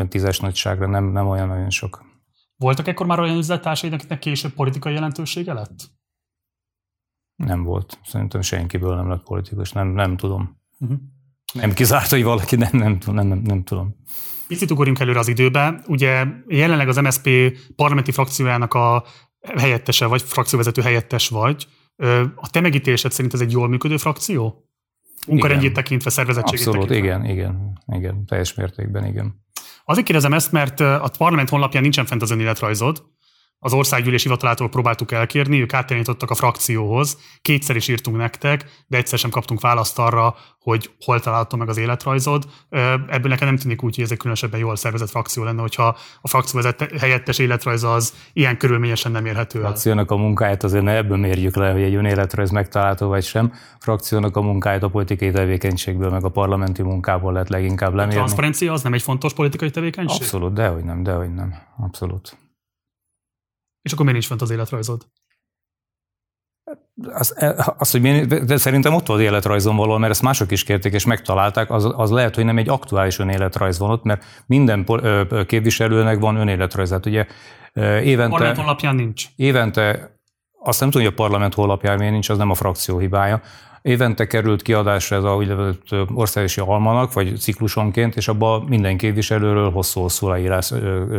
Tízes 0.09 0.39
nagyságra 0.39 0.87
nem, 0.87 1.03
nem 1.03 1.27
olyan 1.27 1.47
nagyon 1.47 1.69
sok. 1.69 2.03
Voltak 2.57 2.87
ekkor 2.87 3.05
már 3.05 3.19
olyan 3.19 3.37
üzlettársaid, 3.37 3.93
akiknek 3.93 4.19
később 4.19 4.53
politikai 4.53 4.93
jelentősége 4.93 5.53
lett? 5.53 5.91
Nem 7.35 7.63
volt. 7.63 7.99
Szerintem 8.03 8.41
senkiből 8.41 8.95
nem 8.95 9.09
lett 9.09 9.23
politikus. 9.23 9.71
Nem, 9.71 9.87
nem 9.87 10.17
tudom. 10.17 10.61
Uh-huh. 10.79 10.97
Nem 11.53 11.73
kizárt, 11.73 12.09
hogy 12.09 12.23
valaki, 12.23 12.55
nem, 12.55 12.69
nem, 12.71 12.97
nem, 13.05 13.27
nem, 13.27 13.37
nem 13.37 13.63
tudom. 13.63 13.95
Picit 14.47 14.71
ugorjunk 14.71 14.99
előre 14.99 15.19
az 15.19 15.27
időbe. 15.27 15.81
Ugye 15.87 16.25
jelenleg 16.47 16.87
az 16.87 16.97
MSP 16.97 17.29
parlamenti 17.75 18.11
frakciójának 18.11 18.73
a 18.73 19.03
helyettese 19.57 20.05
vagy, 20.05 20.21
frakcióvezető 20.21 20.81
helyettes 20.81 21.29
vagy. 21.29 21.67
A 22.35 22.49
te 22.49 22.59
megítélésed 22.59 23.11
szerint 23.11 23.33
ez 23.33 23.41
egy 23.41 23.51
jól 23.51 23.67
működő 23.67 23.97
frakció? 23.97 24.70
Munkarendjét 25.27 25.73
tekintve, 25.73 26.09
szervezettségét 26.09 26.67
Abszolút, 26.67 26.87
tekintve. 26.87 27.07
igen, 27.07 27.37
igen, 27.37 27.83
igen, 27.87 28.25
teljes 28.25 28.53
mértékben, 28.53 29.05
igen. 29.05 29.43
Azért 29.85 30.05
kérdezem 30.05 30.33
ezt, 30.33 30.51
mert 30.51 30.79
a 30.79 31.11
parlament 31.17 31.49
honlapján 31.49 31.81
nincsen 31.81 32.05
fent 32.05 32.21
az 32.21 32.31
önéletrajzod, 32.31 33.03
az 33.63 33.73
országgyűlés 33.73 34.23
hivatalától 34.23 34.69
próbáltuk 34.69 35.11
elkérni, 35.11 35.61
ők 35.61 35.73
átjelenítottak 35.73 36.29
a 36.29 36.35
frakcióhoz, 36.35 37.17
kétszer 37.41 37.75
is 37.75 37.87
írtunk 37.87 38.17
nektek, 38.17 38.65
de 38.87 38.97
egyszer 38.97 39.19
sem 39.19 39.29
kaptunk 39.29 39.61
választ 39.61 39.99
arra, 39.99 40.35
hogy 40.59 40.89
hol 40.99 41.19
található 41.19 41.57
meg 41.57 41.69
az 41.69 41.77
életrajzod. 41.77 42.43
Ebből 43.07 43.29
nekem 43.29 43.47
nem 43.47 43.57
tűnik 43.57 43.83
úgy, 43.83 43.95
hogy 43.95 44.03
ez 44.03 44.11
egy 44.11 44.17
különösebben 44.17 44.59
jól 44.59 44.75
szervezett 44.75 45.09
frakció 45.09 45.43
lenne, 45.43 45.61
hogyha 45.61 45.97
a 46.21 46.27
frakció 46.27 46.61
helyettes 46.99 47.39
életrajza 47.39 47.93
az 47.93 48.13
ilyen 48.33 48.57
körülményesen 48.57 49.11
nem 49.11 49.25
érhető 49.25 49.59
el. 49.59 49.65
A 49.65 49.67
frakciónak 49.67 50.11
a 50.11 50.15
munkáját 50.15 50.63
azért 50.63 50.83
ne 50.83 50.95
ebből 50.95 51.17
mérjük 51.17 51.55
le, 51.55 51.71
hogy 51.71 51.81
egy 51.81 51.95
önéletrajz 51.95 52.51
megtalálható 52.51 53.07
vagy 53.07 53.23
sem. 53.23 53.51
A 53.53 53.77
frakciónak 53.79 54.35
a 54.35 54.41
munkáját 54.41 54.83
a 54.83 54.89
politikai 54.89 55.31
tevékenységből, 55.31 56.09
meg 56.09 56.23
a 56.23 56.29
parlamenti 56.29 56.81
munkából 56.81 57.33
lehet 57.33 57.49
leginkább 57.49 57.93
lemérni. 57.93 58.13
A 58.13 58.17
transzparencia 58.17 58.73
az 58.73 58.81
nem 58.81 58.93
egy 58.93 59.01
fontos 59.01 59.33
politikai 59.33 59.69
tevékenység? 59.69 60.21
Abszolút, 60.21 60.53
dehogy 60.53 60.83
nem, 60.83 61.03
dehogy 61.03 61.33
nem. 61.33 61.55
Abszolút. 61.77 62.37
És 63.81 63.91
akkor 63.91 64.05
miért 64.05 64.19
nincs 64.19 64.27
fent 64.27 64.41
az 64.41 64.49
életrajzod? 64.49 65.07
Az, 67.13 67.35
az, 67.77 67.91
hogy 67.91 68.01
miért, 68.01 68.45
de 68.45 68.57
szerintem 68.57 68.93
ott 68.93 69.07
volt 69.07 69.21
életrajzom 69.21 69.75
való, 69.75 69.97
mert 69.97 70.11
ezt 70.11 70.21
mások 70.21 70.51
is 70.51 70.63
kérték 70.63 70.93
és 70.93 71.05
megtalálták, 71.05 71.71
az, 71.71 71.91
az 71.95 72.11
lehet, 72.11 72.35
hogy 72.35 72.45
nem 72.45 72.57
egy 72.57 72.69
aktuális 72.69 73.19
önéletrajz 73.19 73.79
van 73.79 73.89
ott, 73.89 74.03
mert 74.03 74.23
minden 74.45 74.85
képviselőnek 75.45 76.19
van 76.19 76.35
önéletrajz. 76.35 76.91
ugye 77.05 77.25
évente... 78.03 78.29
Parlament 78.29 78.57
honlapján 78.57 78.95
nincs. 78.95 79.25
Évente, 79.35 80.19
azt 80.63 80.79
nem 80.79 80.89
tudom, 80.89 81.05
hogy 81.07 81.15
a 81.15 81.21
parlament 81.21 81.53
honlapján 81.53 81.97
miért 81.97 82.11
nincs, 82.11 82.29
az 82.29 82.37
nem 82.37 82.49
a 82.49 82.53
frakció 82.53 82.97
hibája. 82.97 83.41
Évente 83.81 84.27
került 84.27 84.61
kiadásra 84.61 85.15
ez 85.15 85.23
a 85.23 85.35
úgynevezett 85.35 85.83
országosi 86.13 86.59
almanak, 86.59 87.13
vagy 87.13 87.39
ciklusonként, 87.39 88.15
és 88.15 88.27
abban 88.27 88.65
minden 88.67 88.97
képviselőről 88.97 89.71
hosszú-hosszú 89.71 90.27
leírás 90.27 90.73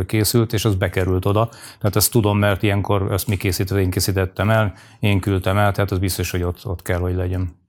készült, 0.05 0.53
és 0.53 0.65
az 0.65 0.75
bekerült 0.75 1.25
oda. 1.25 1.49
Tehát 1.79 1.95
ezt 1.95 2.11
tudom, 2.11 2.37
mert 2.37 2.63
ilyenkor 2.63 3.11
ezt 3.11 3.27
mi 3.27 3.37
készített, 3.37 3.77
én 3.77 3.89
készítettem 3.89 4.49
el, 4.49 4.73
én 4.99 5.19
küldtem 5.19 5.57
el, 5.57 5.71
tehát 5.71 5.91
az 5.91 5.99
biztos, 5.99 6.31
hogy 6.31 6.43
ott, 6.43 6.65
ott 6.65 6.81
kell, 6.81 6.99
hogy 6.99 7.15
legyen. 7.15 7.62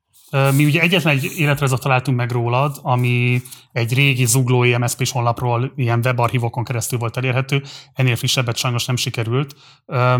Mi 0.54 0.64
ugye 0.64 0.80
egyetlen 0.80 1.16
egy 1.16 1.32
életrajzot 1.36 1.80
találtunk 1.80 2.16
meg 2.16 2.30
rólad, 2.30 2.76
ami 2.82 3.42
egy 3.72 3.94
régi 3.94 4.24
zuglói 4.24 4.76
MSZP-s 4.76 5.10
honlapról 5.10 5.72
ilyen 5.76 6.00
webarchívokon 6.04 6.64
keresztül 6.64 6.98
volt 6.98 7.16
elérhető, 7.16 7.62
ennél 7.94 8.16
frissebbet 8.16 8.56
sajnos 8.56 8.84
nem 8.84 8.96
sikerült. 8.96 9.54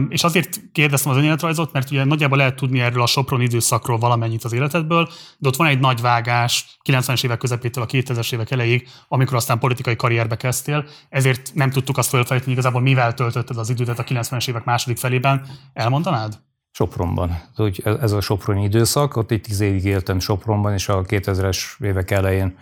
És 0.09 0.25
azért 0.25 0.61
kérdeztem 0.73 1.12
az 1.12 1.18
önéletrajzot, 1.18 1.73
mert 1.73 1.90
ugye 1.90 2.04
nagyjából 2.04 2.38
lehet 2.38 2.56
tudni 2.56 2.80
erről 2.80 3.02
a 3.02 3.06
Sopron 3.06 3.40
időszakról 3.40 3.99
valamennyit 3.99 4.44
az 4.44 4.52
életedből, 4.52 5.09
de 5.38 5.49
ott 5.49 5.56
van 5.56 5.66
egy 5.66 5.78
nagy 5.78 6.00
vágás 6.00 6.78
90-es 6.88 7.25
évek 7.25 7.38
közepétől 7.38 7.85
a 7.85 7.87
2000-es 7.87 8.33
évek 8.33 8.50
elejéig, 8.50 8.88
amikor 9.09 9.37
aztán 9.37 9.59
politikai 9.59 9.97
karrierbe 9.97 10.37
kezdtél, 10.37 10.85
ezért 11.09 11.50
nem 11.54 11.71
tudtuk 11.71 11.99
azt 11.99 12.09
fölfejteni 12.09 12.52
igazából 12.52 12.80
mivel 12.80 13.14
töltötted 13.14 13.56
az 13.56 13.71
idődet 13.71 13.99
a 13.99 14.04
90-es 14.04 14.49
évek 14.49 14.64
második 14.64 14.97
felében. 14.97 15.47
Elmondanád? 15.73 16.38
Sopronban. 16.76 17.40
Úgy, 17.57 17.83
ez 18.00 18.12
a 18.12 18.21
Soproni 18.21 18.62
időszak, 18.62 19.16
ott 19.16 19.31
egy 19.31 19.40
tíz 19.40 19.61
évig 19.61 19.85
éltem 19.85 20.19
Sopronban, 20.19 20.73
és 20.73 20.88
a 20.88 21.02
2000-es 21.02 21.59
évek 21.81 22.11
elején 22.11 22.57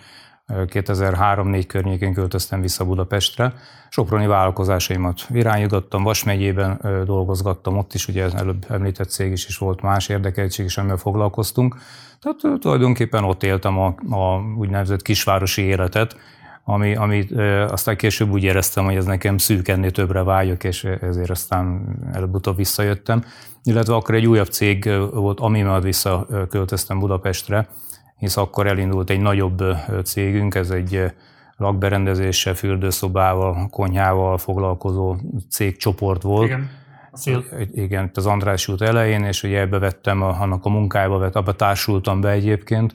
2003-4 0.48 1.64
környékén 1.66 2.12
költöztem 2.12 2.60
vissza 2.60 2.84
Budapestre. 2.84 3.54
Soproni 3.88 4.26
vállalkozásaimat 4.26 5.26
irányítottam, 5.30 6.02
Vas 6.02 6.24
megyében 6.24 6.80
dolgozgattam, 7.04 7.78
ott 7.78 7.94
is 7.94 8.08
ugye 8.08 8.30
előbb 8.30 8.66
említett 8.68 9.10
cég 9.10 9.32
is, 9.32 9.46
is 9.46 9.58
volt 9.58 9.82
más 9.82 10.08
érdekeltség 10.08 10.64
is, 10.64 10.76
amivel 10.76 10.96
foglalkoztunk. 10.96 11.76
Tehát 12.20 12.60
tulajdonképpen 12.60 13.24
ott 13.24 13.42
éltem 13.42 13.78
a, 13.78 13.94
a 14.10 14.40
úgynevezett 14.58 15.02
kisvárosi 15.02 15.62
életet, 15.62 16.16
ami, 16.64 16.94
ami 16.94 17.26
aztán 17.68 17.96
később 17.96 18.30
úgy 18.30 18.42
éreztem, 18.42 18.84
hogy 18.84 18.94
ez 18.94 19.04
nekem 19.04 19.38
szűk, 19.38 19.68
ennél 19.68 19.90
többre 19.90 20.22
vágyok, 20.22 20.64
és 20.64 20.84
ezért 20.84 21.30
aztán 21.30 21.96
előbb-utóbb 22.12 22.56
visszajöttem. 22.56 23.24
Illetve 23.62 23.94
akkor 23.94 24.14
egy 24.14 24.26
újabb 24.26 24.46
cég 24.46 24.90
volt, 25.12 25.40
ami 25.40 25.62
miatt 25.62 25.82
visszaköltöztem 25.82 26.98
Budapestre, 26.98 27.68
hisz 28.16 28.36
akkor 28.36 28.66
elindult 28.66 29.10
egy 29.10 29.20
nagyobb 29.20 29.62
cégünk, 30.04 30.54
ez 30.54 30.70
egy 30.70 31.12
lakberendezéssel, 31.56 32.54
fürdőszobával, 32.54 33.68
konyhával 33.70 34.38
foglalkozó 34.38 35.16
cégcsoport 35.50 36.22
volt. 36.22 36.46
Igen. 36.46 36.70
Szél. 37.12 37.44
Igen, 37.72 38.10
az 38.14 38.26
András 38.26 38.68
út 38.68 38.82
elején, 38.82 39.24
és 39.24 39.42
ugye 39.42 39.60
ebbe 39.60 39.78
vettem, 39.78 40.22
a, 40.22 40.40
annak 40.40 40.64
a 40.64 40.68
munkájába, 40.68 41.18
vett, 41.18 41.36
abba 41.36 41.52
társultam 41.52 42.20
be 42.20 42.30
egyébként, 42.30 42.94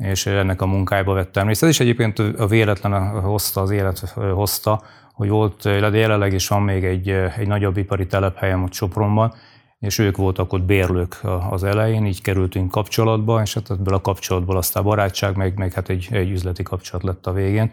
és 0.00 0.26
ennek 0.26 0.62
a 0.62 0.66
munkájába 0.66 1.12
vettem 1.12 1.46
részt. 1.46 1.62
Ez 1.62 1.68
is 1.68 1.80
egyébként 1.80 2.18
a 2.18 2.46
véletlen 2.46 3.20
hozta, 3.20 3.60
az 3.60 3.70
élet 3.70 3.98
hozta, 4.34 4.82
hogy 5.12 5.28
volt, 5.28 5.62
de 5.62 5.96
jelenleg 5.96 6.32
is 6.32 6.48
van 6.48 6.62
még 6.62 6.84
egy, 6.84 7.08
egy 7.10 7.46
nagyobb 7.46 7.76
ipari 7.76 8.06
telephelyem 8.06 8.62
ott 8.62 8.72
Sopronban, 8.72 9.34
és 9.78 9.98
ők 9.98 10.16
voltak 10.16 10.52
ott 10.52 10.62
bérlők 10.62 11.20
az 11.50 11.64
elején, 11.64 12.06
így 12.06 12.22
kerültünk 12.22 12.70
kapcsolatba, 12.70 13.40
és 13.40 13.54
hát 13.54 13.70
ebből 13.70 13.94
a 13.94 14.00
kapcsolatból 14.00 14.56
aztán 14.56 14.82
barátság, 14.82 15.36
meg, 15.36 15.58
meg 15.58 15.72
hát 15.72 15.88
egy, 15.88 16.08
egy 16.10 16.30
üzleti 16.30 16.62
kapcsolat 16.62 17.04
lett 17.04 17.26
a 17.26 17.32
végén. 17.32 17.70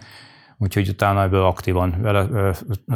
Úgyhogy 0.58 0.90
utána 0.90 1.22
ebből 1.22 1.44
aktívan 1.44 1.96
vele 2.02 2.28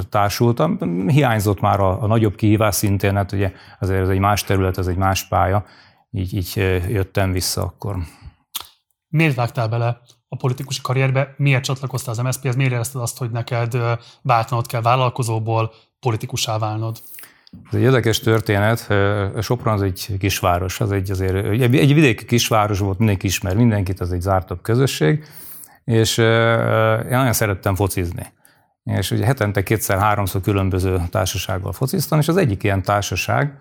társultam. 0.09 0.77
Hiányzott 1.07 1.59
már 1.59 1.79
a, 1.79 2.03
a 2.03 2.07
nagyobb 2.07 2.35
kihívás 2.35 2.75
szintén, 2.75 3.15
hát 3.15 3.31
ugye 3.31 3.51
azért 3.79 4.01
ez 4.01 4.09
egy 4.09 4.19
más 4.19 4.43
terület, 4.43 4.77
ez 4.77 4.88
egy 4.88 4.95
más 4.95 5.27
pálya, 5.27 5.65
így, 6.11 6.33
így 6.33 6.53
jöttem 6.89 7.31
vissza 7.31 7.61
akkor. 7.61 7.95
Miért 9.12 9.36
vágtál 9.36 9.68
bele 9.68 10.01
a 10.27 10.36
politikusi 10.36 10.82
karrierbe? 10.82 11.34
Miért 11.38 11.63
csatlakoztál 11.63 12.13
az 12.13 12.20
MSZP-hez? 12.20 12.56
Miért 12.56 12.72
érezted 12.72 13.01
azt, 13.01 13.18
hogy 13.18 13.32
neked 13.32 13.77
váltanod 14.22 14.68
kell 14.68 14.82
vállalkozóból 14.82 15.74
politikussá 16.00 16.58
válnod? 16.58 16.98
Ez 17.72 17.77
egy 17.77 17.82
érdekes 17.82 18.20
történet. 18.20 18.88
Sopron 19.41 19.74
az 19.74 19.82
egy 19.82 20.15
kisváros, 20.20 20.80
az 20.80 20.91
egy, 20.91 21.12
azért, 21.12 21.46
egy 21.62 21.94
vidéki 21.94 22.25
kisváros 22.25 22.80
volt, 22.80 22.98
mindenki 22.98 23.25
ismer 23.25 23.56
mindenkit, 23.56 24.00
az 24.00 24.12
egy 24.12 24.22
zártabb 24.22 24.62
közösség, 24.62 25.25
és 25.84 26.18
én 26.18 27.08
nagyon 27.10 27.34
szerettem 27.34 27.75
focizni. 27.75 28.34
És 28.84 29.12
ugye 29.12 29.25
hetente 29.25 29.63
kétszer-háromszor 29.63 30.41
különböző 30.41 31.01
társasággal 31.10 31.72
fociztam, 31.72 32.20
és 32.20 32.27
az 32.27 32.38
egyik 32.38 32.63
ilyen 32.63 32.82
társaság, 32.82 33.60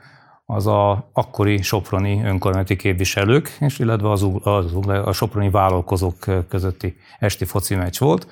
az 0.51 0.67
a 0.67 1.09
akkori 1.13 1.63
soproni 1.63 2.23
önkormányzati 2.25 2.77
képviselők, 2.77 3.57
és 3.61 3.79
illetve 3.79 4.11
az, 4.11 4.27
az, 4.43 4.75
a 5.05 5.13
soproni 5.13 5.51
vállalkozók 5.51 6.17
közötti 6.49 6.97
esti 7.19 7.45
foci 7.45 7.75
meccs 7.75 7.99
volt, 7.99 8.27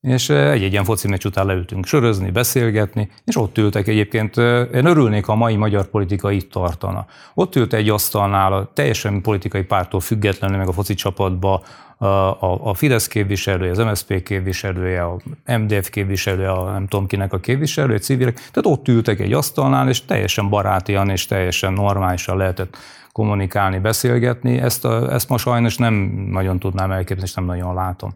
és 0.00 0.28
egy-egy 0.28 0.72
ilyen 0.72 0.84
foci 0.84 1.08
meccs 1.08 1.24
után 1.24 1.46
leültünk 1.46 1.86
sörözni, 1.86 2.30
beszélgetni, 2.30 3.10
és 3.24 3.36
ott 3.36 3.58
ültek 3.58 3.88
egyébként, 3.88 4.36
én 4.74 4.86
örülnék, 4.86 5.24
ha 5.24 5.32
a 5.32 5.36
mai 5.36 5.56
magyar 5.56 5.86
politika 5.86 6.30
itt 6.30 6.50
tartana. 6.50 7.06
Ott 7.34 7.56
ült 7.56 7.72
egy 7.72 7.88
asztalnál, 7.88 8.52
a 8.52 8.70
teljesen 8.74 9.20
politikai 9.20 9.62
pártól 9.62 10.00
függetlenül, 10.00 10.56
meg 10.56 10.68
a 10.68 10.72
foci 10.72 10.94
csapatba, 10.94 11.62
a, 11.98 12.68
a, 12.68 12.74
Fidesz 12.74 13.06
képviselője, 13.08 13.70
az 13.70 13.78
MSZP 13.78 14.22
képviselője, 14.22 15.04
a 15.04 15.16
MDF 15.58 15.90
képviselője, 15.90 16.50
a 16.50 16.70
nem 16.70 16.86
tudom 16.86 17.06
kinek 17.06 17.32
a 17.32 17.38
képviselője, 17.38 17.98
civilek, 17.98 18.34
tehát 18.34 18.78
ott 18.78 18.88
ültek 18.88 19.20
egy 19.20 19.32
asztalnál, 19.32 19.88
és 19.88 20.04
teljesen 20.04 20.48
barátian 20.48 21.10
és 21.10 21.26
teljesen 21.26 21.72
normálisan 21.72 22.36
lehetett 22.36 22.76
kommunikálni, 23.12 23.78
beszélgetni. 23.78 24.58
Ezt, 24.58 24.84
a, 24.84 25.12
ezt 25.12 25.28
ma 25.28 25.38
sajnos 25.38 25.76
nem 25.76 25.94
nagyon 26.30 26.58
tudnám 26.58 26.90
elképzelni, 26.90 27.22
és 27.22 27.34
nem 27.34 27.44
nagyon 27.44 27.74
látom. 27.74 28.14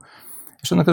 És 0.63 0.71
ennek 0.71 0.93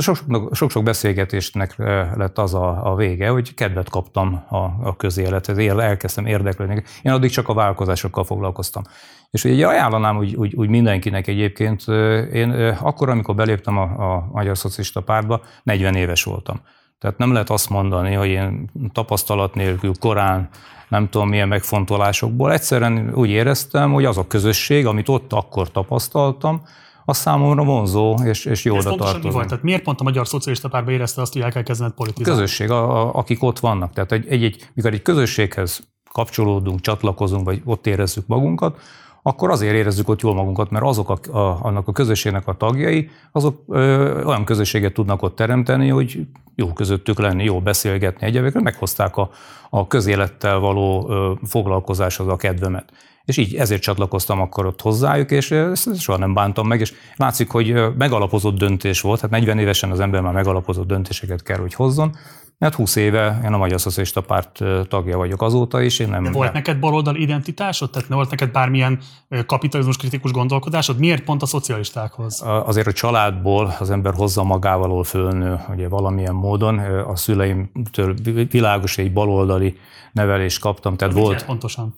sok-sok 0.51 0.83
beszélgetésnek 0.83 1.75
lett 2.15 2.37
az 2.37 2.53
a, 2.53 2.91
a 2.91 2.95
vége, 2.95 3.29
hogy 3.29 3.53
kedvet 3.53 3.89
kaptam 3.89 4.43
a, 4.49 4.57
a 4.57 4.95
közélethez, 4.97 5.57
elkezdtem 5.57 6.25
érdeklődni. 6.25 6.83
Én 7.01 7.11
addig 7.11 7.29
csak 7.29 7.47
a 7.47 7.53
vállalkozásokkal 7.53 8.23
foglalkoztam. 8.23 8.83
És 9.31 9.43
ugye 9.43 9.67
ajánlanám 9.67 10.17
úgy, 10.17 10.35
úgy, 10.35 10.55
úgy 10.55 10.69
mindenkinek 10.69 11.27
egyébként, 11.27 11.87
én 12.33 12.51
akkor, 12.81 13.09
amikor 13.09 13.35
beléptem 13.35 13.77
a, 13.77 14.13
a 14.13 14.29
Magyar 14.31 14.57
Szocialista 14.57 15.01
Pártba, 15.01 15.41
40 15.63 15.95
éves 15.95 16.23
voltam. 16.23 16.61
Tehát 16.99 17.17
nem 17.17 17.31
lehet 17.31 17.49
azt 17.49 17.69
mondani, 17.69 18.13
hogy 18.13 18.29
én 18.29 18.69
tapasztalat 18.93 19.55
nélkül, 19.55 19.91
korán, 19.99 20.49
nem 20.87 21.09
tudom 21.09 21.29
milyen 21.29 21.47
megfontolásokból, 21.47 22.53
egyszerűen 22.53 23.11
úgy 23.13 23.29
éreztem, 23.29 23.93
hogy 23.93 24.05
az 24.05 24.17
a 24.17 24.27
közösség, 24.27 24.85
amit 24.85 25.09
ott 25.09 25.33
akkor 25.33 25.71
tapasztaltam, 25.71 26.61
az 27.09 27.17
számomra 27.17 27.63
vonzó 27.63 28.15
és, 28.23 28.45
és 28.45 28.65
jó 28.65 28.77
oda 28.77 28.95
tartozni. 28.95 29.31
volt? 29.31 29.47
Tehát 29.47 29.63
miért 29.63 29.83
pont 29.83 29.99
a 29.99 30.03
Magyar 30.03 30.27
Szocialista 30.27 30.67
Pártban 30.67 30.93
érezte 30.93 31.21
azt, 31.21 31.33
hogy 31.33 31.41
el 31.41 31.51
kell 31.51 31.63
kezdened 31.63 31.93
politizálni? 31.93 32.39
Közösség, 32.39 32.71
a, 32.71 33.01
a, 33.01 33.13
akik 33.13 33.43
ott 33.43 33.59
vannak. 33.59 33.93
Tehát 33.93 34.11
egy, 34.11 34.27
egy, 34.27 34.43
egy, 34.43 34.69
mikor 34.73 34.93
egy 34.93 35.01
közösséghez 35.01 35.87
kapcsolódunk, 36.11 36.81
csatlakozunk, 36.81 37.45
vagy 37.45 37.61
ott 37.65 37.87
érezzük 37.87 38.27
magunkat, 38.27 38.79
akkor 39.21 39.49
azért 39.49 39.75
érezzük 39.75 40.09
ott 40.09 40.21
jól 40.21 40.33
magunkat, 40.33 40.69
mert 40.69 40.85
azok 40.85 41.09
a, 41.09 41.37
a, 41.37 41.59
annak 41.61 41.87
a 41.87 41.91
közösségnek 41.91 42.47
a 42.47 42.53
tagjai, 42.53 43.09
azok 43.31 43.63
ö, 43.67 44.23
olyan 44.23 44.45
közösséget 44.45 44.93
tudnak 44.93 45.21
ott 45.21 45.35
teremteni, 45.35 45.89
hogy 45.89 46.19
jó 46.55 46.73
közöttük 46.73 47.19
lenni, 47.19 47.43
jó 47.43 47.61
beszélgetni 47.61 48.25
egyébként, 48.25 48.63
meghozták 48.63 49.17
a, 49.17 49.29
a 49.69 49.87
közélettel 49.87 50.59
való 50.59 51.09
ö, 51.09 51.33
foglalkozáshoz 51.47 52.27
a 52.27 52.35
kedvemet. 52.35 52.91
És 53.29 53.37
így 53.37 53.55
ezért 53.55 53.81
csatlakoztam 53.81 54.41
akkor 54.41 54.65
ott 54.65 54.81
hozzájuk, 54.81 55.31
és 55.31 55.51
ezt 55.51 55.99
soha 55.99 56.17
nem 56.17 56.33
bántam 56.33 56.67
meg, 56.67 56.79
és 56.79 56.93
látszik, 57.15 57.49
hogy 57.49 57.95
megalapozott 57.97 58.57
döntés 58.57 59.01
volt, 59.01 59.19
hát 59.19 59.29
40 59.29 59.59
évesen 59.59 59.91
az 59.91 59.99
ember 59.99 60.21
már 60.21 60.33
megalapozott 60.33 60.87
döntéseket 60.87 61.43
kell, 61.43 61.57
hogy 61.57 61.73
hozzon, 61.73 62.15
mert 62.57 62.75
20 62.75 62.95
éve 62.95 63.41
én 63.43 63.53
a 63.53 63.57
Magyar 63.57 63.81
Szocialista 63.81 64.21
Párt 64.21 64.63
tagja 64.87 65.17
vagyok 65.17 65.41
azóta 65.41 65.81
is. 65.81 65.99
Én 65.99 66.09
nem 66.09 66.23
De 66.23 66.31
volt 66.31 66.53
neked 66.53 66.79
baloldal 66.79 67.15
identitásod? 67.15 67.89
Tehát 67.89 68.09
ne 68.09 68.15
volt 68.15 68.29
neked 68.29 68.51
bármilyen 68.51 68.99
kapitalizmus 69.45 69.97
kritikus 69.97 70.31
gondolkodásod? 70.31 70.99
Miért 70.99 71.23
pont 71.23 71.41
a 71.41 71.45
szocialistákhoz? 71.45 72.41
Azért 72.65 72.87
a 72.87 72.91
családból 72.91 73.75
az 73.79 73.89
ember 73.89 74.13
hozza 74.13 74.43
magával 74.43 75.03
fölnő, 75.03 75.59
ugye 75.69 75.87
valamilyen 75.87 76.35
módon. 76.35 76.77
A 77.07 77.15
szüleimtől 77.15 78.15
világos 78.49 78.97
egy 78.97 79.13
baloldali 79.13 79.77
nevelést 80.11 80.59
kaptam. 80.59 80.95
Tehát 80.95 81.13
volt, 81.13 81.45
pontosan? 81.45 81.95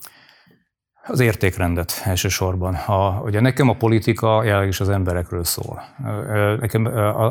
Az 1.08 1.20
értékrendet 1.20 2.02
elsősorban. 2.04 2.74
A, 2.74 3.22
ugye 3.26 3.40
nekem 3.40 3.70
a 3.70 3.74
politika 3.74 4.44
jelenleg 4.44 4.68
is 4.68 4.80
az 4.80 4.90
emberekről 4.90 5.44
szól. 5.44 5.82
Nekem 6.60 6.86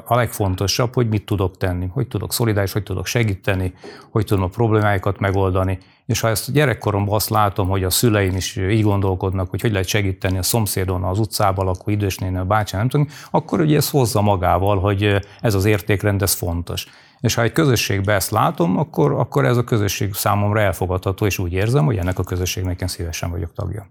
a 0.06 0.14
legfontosabb, 0.14 0.94
hogy 0.94 1.08
mit 1.08 1.24
tudok 1.24 1.56
tenni, 1.56 1.86
hogy 1.92 2.08
tudok 2.08 2.32
szolidáris, 2.32 2.72
hogy 2.72 2.82
tudok 2.82 3.06
segíteni, 3.06 3.72
hogy 4.10 4.24
tudom 4.24 4.44
a 4.44 4.48
problémáikat 4.48 5.18
megoldani. 5.18 5.78
És 6.06 6.20
ha 6.20 6.28
ezt 6.28 6.52
gyerekkoromban 6.52 7.14
azt 7.14 7.28
látom, 7.28 7.68
hogy 7.68 7.84
a 7.84 7.90
szüleim 7.90 8.36
is 8.36 8.56
így 8.56 8.82
gondolkodnak, 8.82 9.50
hogy 9.50 9.60
hogy 9.60 9.72
lehet 9.72 9.86
segíteni 9.88 10.38
a 10.38 10.42
szomszédon, 10.42 11.02
az 11.02 11.18
utcában 11.18 11.64
lakó 11.64 11.90
idősnél, 11.90 12.36
a 12.36 12.44
bácsi, 12.44 12.76
nem 12.76 12.88
tudom, 12.88 13.08
akkor 13.30 13.60
ugye 13.60 13.76
ez 13.76 13.90
hozza 13.90 14.20
magával, 14.20 14.78
hogy 14.78 15.26
ez 15.40 15.54
az 15.54 15.64
értékrend, 15.64 16.22
ez 16.22 16.32
fontos. 16.32 16.86
És 17.20 17.34
ha 17.34 17.42
egy 17.42 17.52
közösségben 17.52 18.14
ezt 18.14 18.30
látom, 18.30 18.78
akkor, 18.78 19.12
akkor 19.12 19.44
ez 19.44 19.56
a 19.56 19.64
közösség 19.64 20.14
számomra 20.14 20.60
elfogadható, 20.60 21.26
és 21.26 21.38
úgy 21.38 21.52
érzem, 21.52 21.84
hogy 21.84 21.96
ennek 21.96 22.18
a 22.18 22.24
közösségnek 22.24 22.80
én 22.80 22.88
szívesen 22.88 23.30
vagyok 23.30 23.52
tagja. 23.52 23.90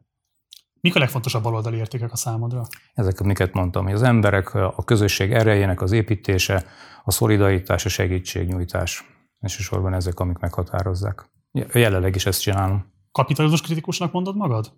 Mik 0.81 0.95
a 0.95 0.99
legfontosabb 0.99 1.43
baloldali 1.43 1.77
értékek 1.77 2.11
a 2.11 2.15
számodra? 2.15 2.67
Ezek, 2.93 3.19
amiket 3.19 3.53
mondtam, 3.53 3.83
hogy 3.83 3.93
az 3.93 4.01
emberek, 4.01 4.53
a 4.53 4.83
közösség 4.85 5.33
erejének 5.33 5.81
az 5.81 5.91
építése, 5.91 6.65
a 7.03 7.11
szolidaritás, 7.11 7.85
a 7.85 7.89
segítségnyújtás. 7.89 9.05
Elsősorban 9.39 9.93
ezek, 9.93 10.19
amik 10.19 10.37
meghatározzák. 10.37 11.29
Jelenleg 11.73 12.15
is 12.15 12.25
ezt 12.25 12.41
csinálom. 12.41 12.93
Kapitalizmus 13.11 13.61
kritikusnak 13.61 14.11
mondod 14.11 14.35
magad? 14.35 14.73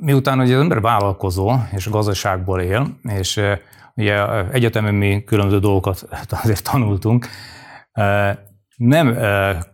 Miután 0.00 0.38
hogy 0.38 0.52
az 0.52 0.60
ember 0.60 0.80
vállalkozó, 0.80 1.52
és 1.72 1.90
gazdaságból 1.90 2.60
él, 2.60 2.98
és 3.02 3.40
Ugye 3.96 4.44
egyetemen 4.50 4.94
mi 4.94 5.24
különböző 5.24 5.58
dolgokat 5.58 6.06
azért 6.42 6.70
tanultunk. 6.70 7.26
Nem 8.76 9.18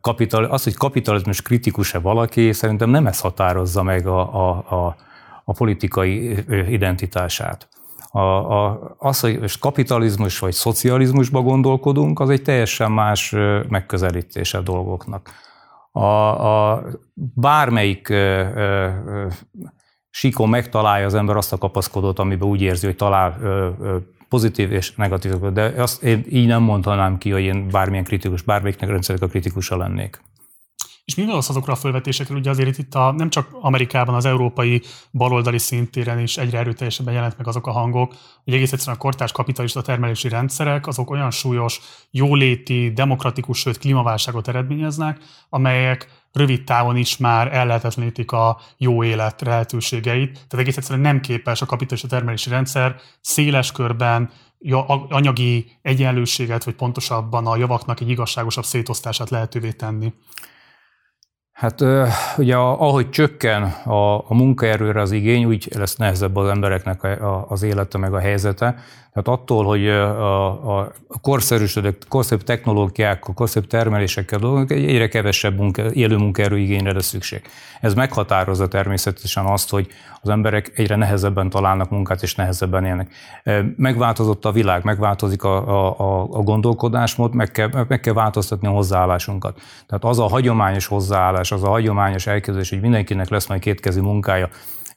kapital, 0.01 0.45
az, 0.45 0.65
hogy 0.65 0.75
kapitalizmus 0.75 1.43
kritikus-e 1.43 1.99
valaki, 1.99 2.53
szerintem 2.53 2.91
nem 2.91 3.07
ez 3.07 3.21
határozza 3.21 3.83
meg 3.83 4.07
a, 4.07 4.49
a, 4.49 4.49
a, 4.51 4.97
a 5.45 5.53
politikai 5.53 6.45
identitását. 6.69 7.69
A, 8.11 8.19
a, 8.19 8.95
az, 8.99 9.21
hogy 9.21 9.59
kapitalizmus 9.59 10.39
vagy 10.39 10.53
szocializmusba 10.53 11.41
gondolkodunk, 11.41 12.21
az 12.21 12.31
egy 12.31 12.43
teljesen 12.43 12.93
más 12.93 13.35
megközelítése 13.69 14.59
a 14.59 14.63
dolgoknak. 14.63 15.31
A, 15.93 16.05
a 16.05 16.83
bármelyik 17.15 18.09
ö, 18.09 18.41
ö, 18.55 19.27
síkon 20.11 20.49
megtalálja 20.49 21.07
az 21.07 21.15
ember 21.15 21.37
azt 21.37 21.53
a 21.53 21.59
kapaszkodót, 21.59 22.19
amiben 22.19 22.49
úgy 22.49 22.63
érzi, 22.63 22.87
hogy 22.87 22.97
talál 22.97 23.37
ö, 23.41 23.69
ö, 23.81 23.97
pozitív 24.29 24.73
és 24.73 24.95
negatív, 24.95 25.39
de 25.39 25.63
azt 25.63 26.03
én 26.03 26.25
így 26.29 26.47
nem 26.47 26.63
mondhanám 26.63 27.19
ki, 27.19 27.31
hogy 27.31 27.43
én 27.43 27.69
bármilyen 27.69 28.05
kritikus, 28.05 28.43
bármelyiknek 28.43 28.91
rendszerek 28.91 29.23
a 29.23 29.27
kritikusa 29.27 29.77
lennék. 29.77 30.21
És 31.11 31.17
mi 31.17 31.31
az 31.31 31.49
azokra 31.49 31.73
a 31.73 31.77
felvetésekről? 31.77 32.39
Ugye 32.39 32.51
azért 32.51 32.79
itt 32.79 32.95
a, 32.95 33.13
nem 33.13 33.31
csak 33.31 33.49
Amerikában, 33.61 34.15
az 34.15 34.25
európai 34.25 34.83
baloldali 35.13 35.59
szintéren 35.59 36.19
is 36.19 36.37
egyre 36.37 36.59
erőteljesebben 36.59 37.15
jelent 37.15 37.39
meg 37.39 37.47
azok 37.47 37.67
a 37.67 37.71
hangok, 37.71 38.15
hogy 38.45 38.55
egész 38.55 38.73
egyszerűen 38.73 38.97
a 38.97 39.01
kortárs 39.01 39.33
kapitalista 39.33 39.83
termelési 39.83 40.29
rendszerek 40.29 40.87
azok 40.87 41.11
olyan 41.11 41.31
súlyos, 41.31 41.81
jóléti, 42.11 42.93
demokratikus, 42.93 43.59
sőt 43.59 43.79
klímaválságot 43.79 44.49
eredményeznek, 44.49 45.19
amelyek 45.49 46.09
rövid 46.33 46.65
távon 46.65 46.97
is 46.97 47.17
már 47.17 47.55
ellehetetlenítik 47.55 48.33
a 48.33 48.61
jó 48.77 49.05
élet 49.05 49.41
lehetőségeit. 49.41 50.33
Tehát 50.33 50.59
egész 50.59 50.77
egyszerűen 50.77 51.05
nem 51.05 51.21
képes 51.21 51.63
a 51.63 51.67
kapitalista 51.67 52.09
termelési 52.09 52.51
rendszer 52.51 52.97
széles 53.21 53.73
körben 53.73 54.31
anyagi 55.09 55.71
egyenlőséget, 55.83 56.65
vagy 56.65 56.75
pontosabban 56.75 57.47
a 57.47 57.57
javaknak 57.57 58.01
egy 58.01 58.11
igazságosabb 58.11 58.65
szétosztását 58.65 59.31
lehetővé 59.31 59.71
tenni. 59.73 60.13
Hát 61.61 61.85
ugye 62.37 62.57
ahogy 62.57 63.11
csökken 63.11 63.63
a, 63.85 64.15
a 64.15 64.35
munkaerőre 64.35 65.01
az 65.01 65.13
igény, 65.13 65.45
úgy 65.45 65.69
lesz 65.77 65.97
nehezebb 65.97 66.37
az 66.37 66.49
embereknek 66.49 67.21
az 67.49 67.63
élete 67.63 67.99
meg 67.99 68.15
a 68.15 68.19
helyzete. 68.19 68.77
Tehát 69.13 69.41
attól, 69.41 69.65
hogy 69.65 69.89
a, 69.89 70.79
a 70.79 70.93
korszerűsödött, 71.21 72.09
korszerűbb 72.09 72.45
technológiákkal, 72.45 73.35
korszerűbb 73.35 73.69
termelésekkel 73.69 74.39
dolgozunk, 74.39 74.71
egyre 74.71 75.09
kevesebb 75.09 75.57
munka, 75.57 75.93
élő 75.93 76.17
munkaerő 76.17 76.59
igényre 76.59 76.93
lesz 76.93 77.07
szükség. 77.07 77.43
Ez 77.81 77.95
meghatározza 77.95 78.69
természetesen 78.69 79.45
azt, 79.45 79.71
hogy 79.71 79.89
az 80.23 80.29
emberek 80.29 80.73
egyre 80.75 80.97
nehezebben 80.97 81.51
találnak 81.51 81.91
munkát, 81.91 82.23
és 82.23 82.35
nehezebben 82.35 82.85
élnek. 82.85 83.13
Megváltozott 83.77 84.45
a 84.45 84.53
világ, 84.53 84.85
megváltozik 84.85 85.43
a, 85.43 85.89
a, 85.99 86.21
a 86.31 86.43
gondolkodásmód, 86.43 87.35
meg 87.35 87.51
kell, 87.51 87.69
meg 87.89 88.01
kell 88.01 88.15
változtatni 88.15 88.67
a 88.67 88.71
hozzáállásunkat. 88.71 89.61
Tehát 89.87 90.05
az 90.05 90.19
a 90.19 90.29
hagyományos 90.29 90.87
hozzáállás, 90.87 91.53
az 91.53 91.63
a 91.63 91.69
hagyományos 91.69 92.27
elképzelés, 92.27 92.71
hogy 92.71 92.81
mindenkinek 92.81 93.29
lesz 93.29 93.47
majd 93.47 93.61
kétkezi 93.61 94.01
munkája, 94.01 94.49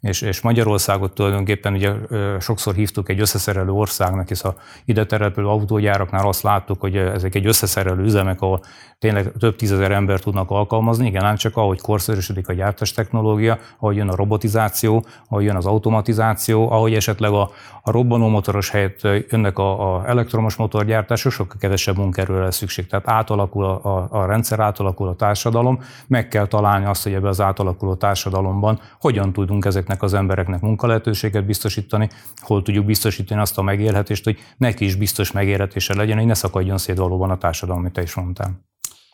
és, 0.04 0.22
és 0.22 0.42
Magyarországot 0.42 1.14
tulajdonképpen 1.14 1.74
ugye 1.74 1.94
sokszor 2.40 2.74
hívtuk 2.74 3.10
egy 3.10 3.20
összeszerelő 3.20 3.72
országnak, 3.72 4.28
hisz 4.28 4.44
a 4.44 4.56
ide 4.86 5.06
települő 5.06 5.48
autógyáraknál 5.48 6.28
azt 6.28 6.42
láttuk, 6.42 6.80
hogy 6.80 6.96
ezek 6.98 7.36
egy 7.36 7.46
összeszerelő 7.46 8.04
üzemek, 8.04 8.42
ahol 8.42 8.62
tényleg 9.00 9.32
több 9.40 9.56
tízezer 9.56 9.92
ember 9.92 10.20
tudnak 10.20 10.50
alkalmazni, 10.50 11.08
igen, 11.08 11.24
ám 11.24 11.36
csak 11.36 11.58
ahogy 11.58 11.82
korszerűsödik 11.82 12.48
a 12.48 12.54
gyártás 12.54 12.92
technológia, 12.92 13.58
ahogy 13.80 13.96
jön 13.96 14.10
a 14.10 14.16
robotizáció, 14.16 15.06
ahogy 15.30 15.44
jön 15.44 15.56
az 15.56 15.66
automatizáció, 15.66 16.72
ahogy 16.72 16.94
esetleg 16.94 17.32
a, 17.32 17.52
a 17.82 17.92
robbanómotoros 17.92 18.70
helyett 18.70 19.02
jönnek 19.30 19.58
a, 19.58 19.96
a 19.96 20.08
elektromos 20.08 20.56
motorgyártás, 20.56 21.20
sokkal 21.20 21.58
kevesebb 21.60 21.98
munkerőre 21.98 22.44
lesz 22.44 22.56
szükség. 22.56 22.88
Tehát 22.88 23.08
átalakul 23.08 23.66
a, 23.66 23.86
a, 23.86 24.08
a 24.10 24.26
rendszer, 24.26 24.60
átalakul 24.60 25.08
a 25.08 25.16
társadalom, 25.16 25.80
meg 26.08 26.28
kell 26.28 26.48
találni 26.48 26.86
azt, 26.86 27.04
hogy 27.04 27.14
ebbe 27.14 27.28
az 27.28 27.42
átalakuló 27.42 27.96
társadalomban 27.96 28.80
hogyan 29.00 29.34
tudunk 29.34 29.66
ezeknek 29.66 29.93
ezeknek 29.94 30.02
az 30.02 30.14
embereknek 30.14 30.62
munkalehetőséget 30.62 31.46
biztosítani, 31.46 32.10
hol 32.42 32.62
tudjuk 32.62 32.86
biztosítani 32.86 33.42
azt 33.42 33.58
a 33.58 33.62
megélhetést, 33.62 34.24
hogy 34.24 34.38
neki 34.58 34.86
is 34.86 34.96
biztos 34.96 35.32
megélhetése 35.32 35.96
legyen, 35.96 36.18
hogy 36.18 36.26
ne 36.26 36.34
szakadjon 36.34 36.78
szét 36.78 36.98
valóban 36.98 37.30
a 37.30 37.38
társadalom, 37.38 37.82
amit 37.82 37.94
te 37.94 38.02
is 38.02 38.16
mondtál. 38.16 38.62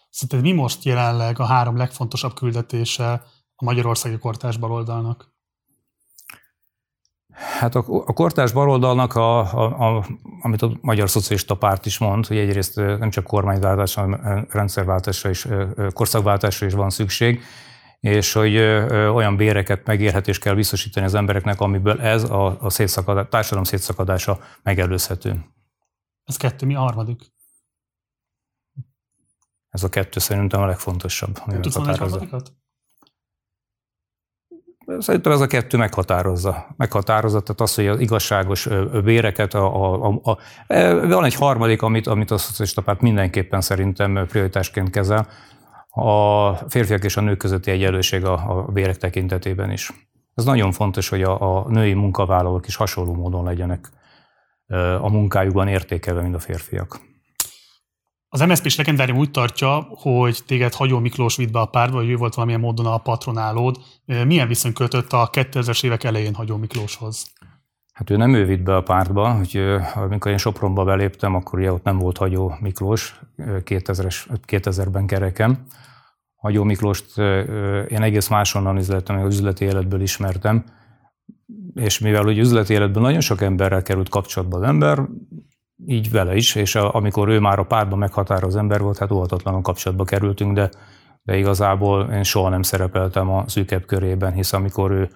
Szerinted 0.09 0.51
mi 0.51 0.61
most 0.61 0.83
jelenleg 0.83 1.39
a 1.39 1.45
három 1.45 1.77
legfontosabb 1.77 2.33
küldetése 2.33 3.11
a 3.55 3.65
magyarországi 3.65 4.17
kortás 4.17 4.57
baloldalnak? 4.57 5.27
Hát 7.59 7.75
a, 7.75 7.83
a 7.87 8.13
kortás 8.13 8.51
baloldalnak, 8.51 9.15
a, 9.15 9.39
a, 9.39 9.97
a, 9.97 10.05
amit 10.41 10.61
a 10.61 10.71
Magyar 10.81 11.09
Szocialista 11.09 11.55
Párt 11.55 11.85
is 11.85 11.97
mond, 11.97 12.27
hogy 12.27 12.37
egyrészt 12.37 12.75
nem 12.75 13.09
csak 13.09 13.23
kormányváltásra, 13.23 14.01
hanem 14.01 14.47
rendszerváltásra 14.51 15.29
is, 15.29 15.47
korszakváltásra 15.93 16.65
is 16.65 16.73
van 16.73 16.89
szükség, 16.89 17.41
és 17.99 18.33
hogy 18.33 18.57
olyan 19.13 19.35
béreket, 19.35 19.85
megélhetést 19.85 20.41
kell 20.41 20.53
biztosítani 20.53 21.05
az 21.05 21.13
embereknek, 21.13 21.59
amiből 21.59 22.01
ez 22.01 22.23
a, 22.23 22.61
a 22.61 22.69
szétszakadás, 22.69 23.25
társadalom 23.29 23.63
szétszakadása 23.63 24.39
megelőzhető. 24.63 25.45
Ez 26.23 26.37
kettő, 26.37 26.65
mi 26.65 26.75
a 26.75 26.79
harmadik? 26.79 27.21
Ez 29.69 29.83
a 29.83 29.89
kettő 29.89 30.19
szerintem 30.19 30.61
a 30.61 30.65
legfontosabb. 30.65 31.33
Tudsz 31.33 31.75
mondani 31.75 31.97
egy 31.97 31.99
harmadikat? 31.99 32.53
Szerintem 34.97 35.31
ez 35.31 35.41
a 35.41 35.47
kettő 35.47 35.77
meghatározza. 35.77 36.67
Meghatározza, 36.77 37.41
tehát 37.41 37.61
az, 37.61 37.75
hogy 37.75 37.87
az 37.87 37.99
igazságos 37.99 38.67
béreket, 39.03 39.53
a, 39.53 39.93
a, 39.93 40.07
a, 40.07 40.29
a, 40.31 40.37
van 41.07 41.23
egy 41.23 41.35
harmadik, 41.35 41.81
amit, 41.81 42.07
amit 42.07 42.31
a 42.31 42.37
szocialista 42.37 42.81
párt 42.81 43.01
mindenképpen 43.01 43.61
szerintem 43.61 44.25
prioritásként 44.27 44.89
kezel, 44.89 45.27
a 45.89 46.53
férfiak 46.53 47.03
és 47.03 47.17
a 47.17 47.21
nők 47.21 47.37
közötti 47.37 47.71
egyenlőség 47.71 48.25
a, 48.25 48.57
a 48.57 48.71
bérek 48.71 48.97
tekintetében 48.97 49.71
is. 49.71 49.91
Ez 50.35 50.45
nagyon 50.45 50.71
fontos, 50.71 51.09
hogy 51.09 51.21
a, 51.21 51.57
a 51.57 51.69
női 51.69 51.93
munkavállalók 51.93 52.67
is 52.67 52.75
hasonló 52.75 53.13
módon 53.13 53.43
legyenek 53.43 53.89
a 55.01 55.09
munkájukban 55.09 55.67
értékelve, 55.67 56.21
mint 56.21 56.35
a 56.35 56.39
férfiak. 56.39 56.99
Az 58.31 58.41
MSZP-s 58.41 58.75
legendárium 58.75 59.17
úgy 59.17 59.31
tartja, 59.31 59.87
hogy 59.89 60.39
téged 60.45 60.73
Hagyó 60.73 60.99
Miklós 60.99 61.35
vitt 61.35 61.51
be 61.51 61.59
a 61.59 61.65
pártba, 61.65 61.97
hogy 61.97 62.09
ő 62.09 62.15
volt 62.15 62.33
valamilyen 62.33 62.61
módon 62.61 62.85
a 62.85 62.97
patronálód. 62.97 63.77
Milyen 64.25 64.47
viszony 64.47 64.73
kötött 64.73 65.13
a 65.13 65.29
2000-es 65.33 65.83
évek 65.83 66.03
elején 66.03 66.33
Hagyó 66.33 66.57
Miklóshoz? 66.57 67.31
Hát 67.93 68.09
ő 68.09 68.15
nem 68.15 68.33
ő 68.33 68.45
vitt 68.45 68.61
be 68.61 68.75
a 68.75 68.83
pártba, 68.83 69.31
hogy 69.31 69.61
amikor 69.95 70.31
én 70.31 70.37
Sopronba 70.37 70.83
beléptem, 70.83 71.35
akkor 71.35 71.59
ugye 71.59 71.71
ott 71.71 71.83
nem 71.83 71.97
volt 71.97 72.17
Hagyó 72.17 72.53
Miklós, 72.59 73.19
2000-es, 73.37 74.25
2000-ben 74.47 75.07
kerekem. 75.07 75.65
Hagyó 76.39 76.63
Miklóst 76.63 77.17
én 77.87 78.01
egész 78.01 78.27
máshonnan 78.27 78.77
üzletem, 78.77 79.19
az 79.19 79.35
üzleti 79.35 79.65
életből 79.65 80.01
ismertem, 80.01 80.63
és 81.73 81.99
mivel 81.99 82.23
hogy 82.23 82.37
üzleti 82.37 82.73
életben 82.73 83.01
nagyon 83.01 83.19
sok 83.19 83.41
emberrel 83.41 83.81
került 83.81 84.09
kapcsolatba 84.09 84.57
az 84.57 84.63
ember, 84.63 85.07
így 85.85 86.11
vele 86.11 86.35
is, 86.35 86.55
és 86.55 86.75
a, 86.75 86.93
amikor 86.95 87.27
ő 87.27 87.39
már 87.39 87.59
a 87.59 87.65
pártban 87.65 87.99
meghatározó 87.99 88.57
ember 88.57 88.81
volt, 88.81 88.97
hát 88.97 89.11
óhatatlanul 89.11 89.61
kapcsolatba 89.61 90.03
kerültünk, 90.03 90.53
de, 90.53 90.69
de 91.23 91.37
igazából 91.37 92.09
én 92.11 92.23
soha 92.23 92.49
nem 92.49 92.61
szerepeltem 92.61 93.29
a 93.29 93.43
szűkebb 93.47 93.85
körében, 93.85 94.33
hisz 94.33 94.53
amikor 94.53 94.91
ő 94.91 95.09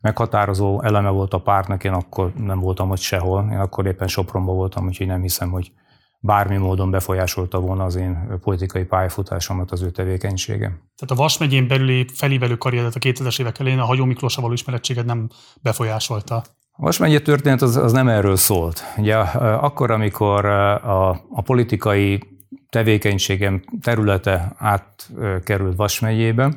meghatározó 0.00 0.82
eleme 0.82 1.08
volt 1.08 1.34
a 1.34 1.40
pártnak, 1.40 1.84
én 1.84 1.92
akkor 1.92 2.32
nem 2.36 2.60
voltam 2.60 2.90
ott 2.90 2.98
sehol, 2.98 3.48
én 3.52 3.58
akkor 3.58 3.86
éppen 3.86 4.08
Sopronban 4.08 4.56
voltam, 4.56 4.86
úgyhogy 4.86 5.06
nem 5.06 5.20
hiszem, 5.20 5.50
hogy 5.50 5.72
bármi 6.20 6.56
módon 6.56 6.90
befolyásolta 6.90 7.60
volna 7.60 7.84
az 7.84 7.94
én 7.94 8.38
politikai 8.42 8.84
pályafutásomat 8.84 9.70
az 9.70 9.82
ő 9.82 9.90
tevékenysége. 9.90 10.66
Tehát 10.66 11.10
a 11.10 11.14
Vas 11.14 11.38
megyén 11.38 11.68
belüli 11.68 12.06
felívelő 12.12 12.56
karrieret 12.56 12.94
a 12.94 12.98
2000-es 12.98 13.40
évek 13.40 13.58
elején 13.58 13.78
a 13.78 13.84
Hagyó 13.84 14.04
Miklósával 14.04 14.42
való 14.42 14.54
ismerettséget 14.54 15.04
nem 15.04 15.28
befolyásolta? 15.62 16.44
Most 16.76 16.98
mennyi 16.98 17.22
történet 17.22 17.62
az, 17.62 17.76
az 17.76 17.92
nem 17.92 18.08
erről 18.08 18.36
szólt. 18.36 18.84
Ugye 18.96 19.16
akkor, 19.16 19.90
amikor 19.90 20.44
a, 20.44 21.08
a 21.10 21.42
politikai 21.44 22.22
tevékenységem 22.68 23.62
területe 23.82 24.52
átkerült 24.56 25.76
Vas 25.76 26.00
megyébe, 26.00 26.52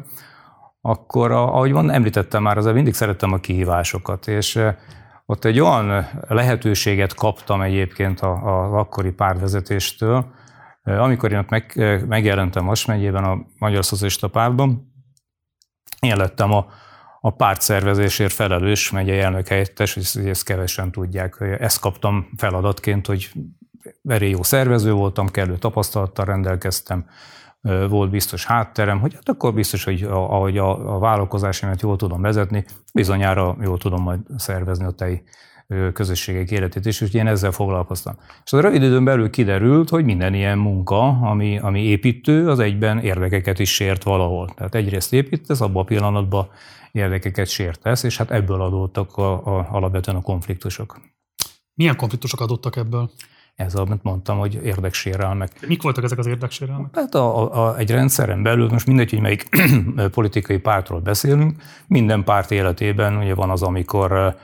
akkor, 0.81 1.31
ahogy 1.31 1.71
van, 1.71 1.91
említettem 1.91 2.43
már, 2.43 2.57
azért 2.57 2.75
mindig 2.75 2.93
szerettem 2.93 3.33
a 3.33 3.37
kihívásokat, 3.37 4.27
és 4.27 4.59
ott 5.25 5.45
egy 5.45 5.59
olyan 5.59 6.07
lehetőséget 6.27 7.13
kaptam 7.13 7.61
egyébként 7.61 8.19
az 8.19 8.73
akkori 8.73 9.11
pártvezetéstől, 9.11 10.25
amikor 10.83 11.31
én 11.31 11.37
ott 11.37 11.49
meg, 11.49 11.73
megjelentem 12.07 12.65
Vas 12.65 12.85
megyében 12.85 13.23
a 13.23 13.45
Magyar 13.57 13.85
Szocialista 13.85 14.27
Pártban, 14.27 14.91
én 15.99 16.17
lettem 16.17 16.51
a, 16.51 16.65
a 17.21 17.29
párt 17.29 17.61
szervezésért 17.61 18.33
felelős 18.33 18.91
megyei 18.91 19.19
elnök 19.19 19.47
helyettes, 19.47 19.93
hogy 19.93 20.27
ezt 20.27 20.43
kevesen 20.43 20.91
tudják. 20.91 21.37
Ezt 21.59 21.79
kaptam 21.79 22.29
feladatként, 22.37 23.07
hogy 23.07 23.31
elég 24.07 24.31
jó 24.31 24.43
szervező 24.43 24.91
voltam, 24.91 25.27
kellő 25.27 25.57
tapasztalattal 25.57 26.25
rendelkeztem, 26.25 27.05
volt 27.89 28.09
biztos 28.09 28.45
hátterem, 28.45 28.99
hogy 28.99 29.13
hát 29.13 29.29
akkor 29.29 29.53
biztos, 29.53 29.83
hogy 29.83 30.03
ahogy 30.03 30.57
a, 30.57 30.95
a 30.95 30.99
vállalkozásomat 30.99 31.81
jól 31.81 31.95
tudom 31.95 32.21
vezetni, 32.21 32.65
bizonyára 32.93 33.57
jól 33.61 33.77
tudom 33.77 34.01
majd 34.01 34.19
szervezni 34.37 34.85
a 34.85 34.91
tei 34.91 35.23
közösségek 35.93 36.51
életét 36.51 36.85
és 36.85 37.01
én 37.01 37.27
ezzel 37.27 37.51
foglalkoztam. 37.51 38.15
És 38.45 38.53
az 38.53 38.59
rövid 38.59 38.83
időn 38.83 39.03
belül 39.03 39.29
kiderült, 39.29 39.89
hogy 39.89 40.05
minden 40.05 40.33
ilyen 40.33 40.57
munka, 40.57 41.07
ami, 41.07 41.59
ami 41.59 41.81
építő, 41.81 42.49
az 42.49 42.59
egyben 42.59 42.99
érdekeket 42.99 43.59
is 43.59 43.73
sért 43.73 44.03
valahol. 44.03 44.49
Tehát 44.55 44.75
egyrészt 44.75 45.13
építesz, 45.13 45.61
abban 45.61 45.81
a 45.81 45.85
pillanatban 45.85 46.47
érdekeket 46.91 47.47
sértesz, 47.47 48.03
és 48.03 48.17
hát 48.17 48.31
ebből 48.31 48.61
adódtak 48.61 49.17
a, 49.17 49.45
a, 49.45 49.67
alapvetően 49.71 50.17
a 50.17 50.21
konfliktusok. 50.21 50.99
Milyen 51.73 51.95
konfliktusok 51.95 52.41
adottak 52.41 52.75
ebből? 52.75 53.11
Ez, 53.55 53.75
amit 53.75 54.03
mondtam, 54.03 54.37
hogy 54.37 54.59
érdeksérelmek. 54.63 55.67
Mik 55.67 55.81
voltak 55.81 56.03
ezek 56.03 56.17
az 56.17 56.25
érdeksérelmek? 56.25 56.95
Hát 56.95 57.15
a, 57.15 57.37
a, 57.37 57.67
a, 57.67 57.77
egy 57.77 57.91
rendszeren 57.91 58.43
belül, 58.43 58.69
most 58.69 58.87
mindegy, 58.87 59.09
hogy 59.09 59.21
melyik 59.21 59.49
politikai 60.11 60.57
pártról 60.57 60.99
beszélünk, 60.99 61.61
minden 61.87 62.23
párt 62.23 62.51
életében 62.51 63.17
ugye 63.17 63.33
van 63.33 63.49
az, 63.49 63.61
amikor 63.61 64.35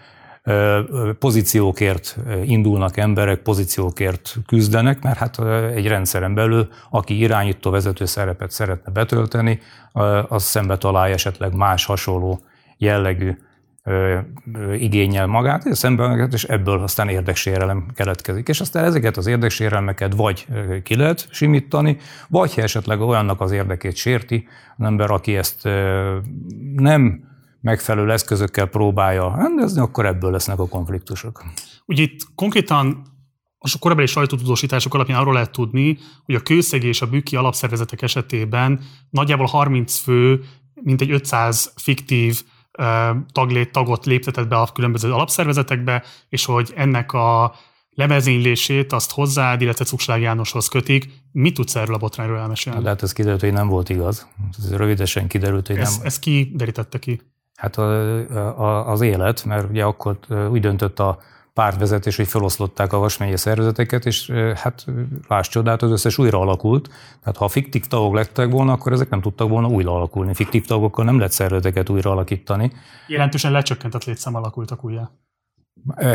pozíciókért 1.20 2.18
indulnak 2.44 2.98
emberek, 2.98 3.40
pozíciókért 3.42 4.36
küzdenek, 4.48 5.04
mert 5.04 5.18
hát 5.18 5.40
egy 5.74 5.88
rendszeren 5.88 6.34
belül, 6.34 6.68
aki 6.90 7.20
irányító 7.20 7.72
vezető 7.72 8.06
szerepet 8.06 8.52
szeretne 8.52 8.92
betölteni, 8.92 9.60
az 10.28 10.44
szembe 10.44 10.78
találja 10.78 11.14
esetleg 11.14 11.54
más 11.54 11.86
hasonló 11.86 12.40
jellegű 12.78 13.38
igényel 14.74 15.28
magát, 15.28 15.66
és 15.66 15.78
szemben, 15.78 16.30
és 16.32 16.44
ebből 16.44 16.80
aztán 16.80 17.10
érdeksérelem 17.10 17.86
keletkezik. 17.96 18.48
És 18.48 18.60
aztán 18.60 18.84
ezeket 18.84 19.18
az 19.18 19.28
érdeksérelmeket 19.28 20.16
vagy 20.16 20.48
ki 20.84 20.96
lehet 20.96 21.28
simítani, 21.32 21.98
vagy 22.28 22.54
ha 22.54 22.62
esetleg 22.62 23.02
olyannak 23.02 23.42
az 23.42 23.52
érdekét 23.52 23.96
sérti, 23.96 24.48
az 24.78 24.86
ember, 24.86 25.12
aki 25.12 25.36
ezt 25.36 25.64
nem 26.76 27.28
megfelelő 27.62 28.12
eszközökkel 28.12 28.66
próbálja 28.66 29.36
rendezni, 29.36 29.82
akkor 29.82 30.06
ebből 30.06 30.32
lesznek 30.32 30.60
a 30.60 30.68
konfliktusok. 30.68 31.44
Ugye 31.86 32.02
itt 32.02 32.20
konkrétan 32.36 33.02
a 33.58 33.78
korábbi 33.80 34.06
sajtótudósítások 34.06 34.94
alapján 34.94 35.20
arról 35.20 35.34
lehet 35.34 35.52
tudni, 35.52 35.98
hogy 36.26 36.36
a 36.36 36.40
kőszegi 36.40 36.88
és 36.88 37.02
a 37.02 37.08
bükki 37.08 37.36
alapszervezetek 37.36 38.02
esetében 38.02 38.82
nagyjából 39.10 39.46
30 39.46 39.98
fő, 39.98 40.44
mint 40.74 41.02
egy 41.02 41.12
500 41.12 41.74
fiktív 41.76 42.42
taglét, 43.32 43.72
tagot 43.72 44.06
léptetett 44.06 44.48
be 44.48 44.56
a 44.56 44.68
különböző 44.74 45.14
alapszervezetekbe, 45.14 46.04
és 46.30 46.46
hogy 46.46 46.74
ennek 46.76 47.14
a 47.14 47.56
lemezénylését 47.90 48.94
azt 48.94 49.12
hozzá, 49.12 49.56
illetve 49.60 49.86
Cukság 49.86 50.22
Jánoshoz 50.22 50.68
kötik. 50.68 51.10
Mit 51.32 51.54
tudsz 51.54 51.76
erről 51.76 51.96
a 51.96 51.98
botrányról 51.98 52.38
elmesélni? 52.38 52.86
Hát 52.86 53.04
ez 53.04 53.14
kiderült, 53.14 53.42
hogy 53.42 53.54
nem 53.54 53.68
volt 53.68 53.90
igaz. 53.90 54.28
Ez 54.58 54.76
rövidesen 54.76 55.28
kiderült, 55.28 55.68
hogy 55.68 55.78
ez, 55.78 55.98
nem. 55.98 56.06
Ez 56.06 56.20
ki 56.20 56.52
derítette 56.56 57.00
ki? 57.00 57.22
Hát 57.56 57.78
a, 57.78 58.60
a, 58.60 58.92
az 58.92 59.02
élet, 59.02 59.46
mert 59.46 59.70
ugye 59.70 59.84
akkor 59.84 60.20
úgy 60.52 60.60
döntött 60.60 61.00
a 61.00 61.20
pártvezetés, 61.60 62.16
hogy 62.16 62.28
feloszlották 62.28 62.94
a 62.94 62.98
vasmegye 62.98 63.38
szervezeteket, 63.38 64.06
és 64.06 64.32
hát 64.56 64.86
láss 65.28 65.48
csodát, 65.48 65.82
az 65.82 65.92
összes 65.92 66.18
újra 66.18 66.40
alakult. 66.40 66.90
Tehát 67.20 67.38
ha 67.38 67.48
fiktív 67.48 67.86
tagok 67.86 68.14
lettek 68.14 68.52
volna, 68.52 68.72
akkor 68.72 68.92
ezek 68.92 69.10
nem 69.10 69.22
tudtak 69.22 69.50
volna 69.50 69.68
újra 69.68 69.96
alakulni. 69.96 70.34
Fiktív 70.34 70.66
tagokkal 70.66 71.06
nem 71.06 71.18
lehet 71.18 71.32
szervezeteket 71.32 71.90
újra 71.90 72.12
alakítani. 72.12 72.72
Jelentősen 73.08 73.52
lecsökkentett 73.52 74.04
létszám 74.04 74.36
alakultak 74.36 74.84
újra. 74.86 75.12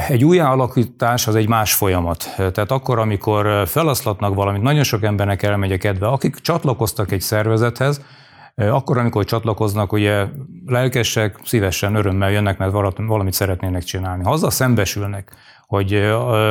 Egy 0.08 0.24
újjáalakítás 0.24 1.26
az 1.26 1.34
egy 1.34 1.48
más 1.48 1.74
folyamat. 1.74 2.34
Tehát 2.36 2.70
akkor, 2.70 2.98
amikor 2.98 3.68
feloszlatnak 3.68 4.34
valamit, 4.34 4.62
nagyon 4.62 4.82
sok 4.82 5.02
embernek 5.02 5.42
elmegy 5.42 5.72
a 5.72 5.78
kedve, 5.78 6.06
akik 6.06 6.34
csatlakoztak 6.34 7.12
egy 7.12 7.20
szervezethez, 7.20 8.00
akkor, 8.54 8.98
amikor 8.98 9.24
csatlakoznak, 9.24 9.92
ugye 9.92 10.26
lelkesek, 10.66 11.38
szívesen, 11.44 11.94
örömmel 11.94 12.30
jönnek, 12.30 12.58
mert 12.58 12.72
valamit 12.96 13.32
szeretnének 13.32 13.82
csinálni. 13.82 14.24
Ha 14.24 14.30
azzal 14.30 14.50
szembesülnek, 14.50 15.32
hogy 15.66 15.94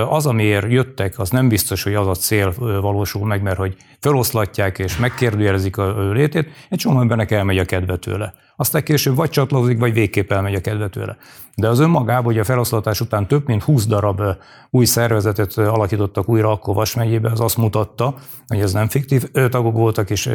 az, 0.10 0.26
amiért 0.26 0.72
jöttek, 0.72 1.20
az 1.20 1.30
nem 1.30 1.48
biztos, 1.48 1.84
hogy 1.84 1.94
az 1.94 2.08
a 2.08 2.16
cél 2.16 2.54
valósul 2.82 3.26
meg, 3.26 3.42
mert 3.42 3.58
hogy 3.58 3.76
feloszlatják 4.00 4.80
és 4.80 4.98
megkérdőjelezik 4.98 5.78
a 5.78 6.12
létét, 6.12 6.50
egy 6.70 6.78
csomó 6.78 7.00
embernek 7.00 7.32
elmegy 7.32 7.58
a 7.58 7.66
kedve 7.66 7.98
tőle. 7.98 8.34
Aztán 8.56 8.84
később 8.84 9.16
vagy 9.16 9.30
csatlakozik, 9.30 9.80
vagy 9.80 9.94
végképp 9.94 10.32
elmegy 10.32 10.56
a 10.56 10.62
kedve 10.62 10.90
tőle. 10.90 11.18
De 11.56 11.68
az 11.68 11.80
önmagában, 11.80 12.24
hogy 12.24 12.40
a 12.40 12.44
feloszlatás 12.44 13.02
után 13.02 13.28
több 13.28 13.48
mint 13.48 13.64
20 13.64 13.86
darab 13.86 14.22
új 14.70 14.86
szervezetet 14.86 15.58
alakítottak 15.58 16.30
újra 16.30 16.52
akkor 16.52 16.76
Vas 16.76 16.96
megyébe, 16.96 17.32
az 17.32 17.40
azt 17.40 17.58
mutatta, 17.58 18.16
hogy 18.48 18.60
ez 18.60 18.74
nem 18.74 18.88
fiktív 18.88 19.32
tagok 19.32 19.76
voltak, 19.76 20.10
és, 20.10 20.30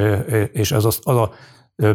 és 0.53 0.73
ez 0.73 0.85
az, 0.85 1.01
az 1.03 1.17
a 1.17 1.31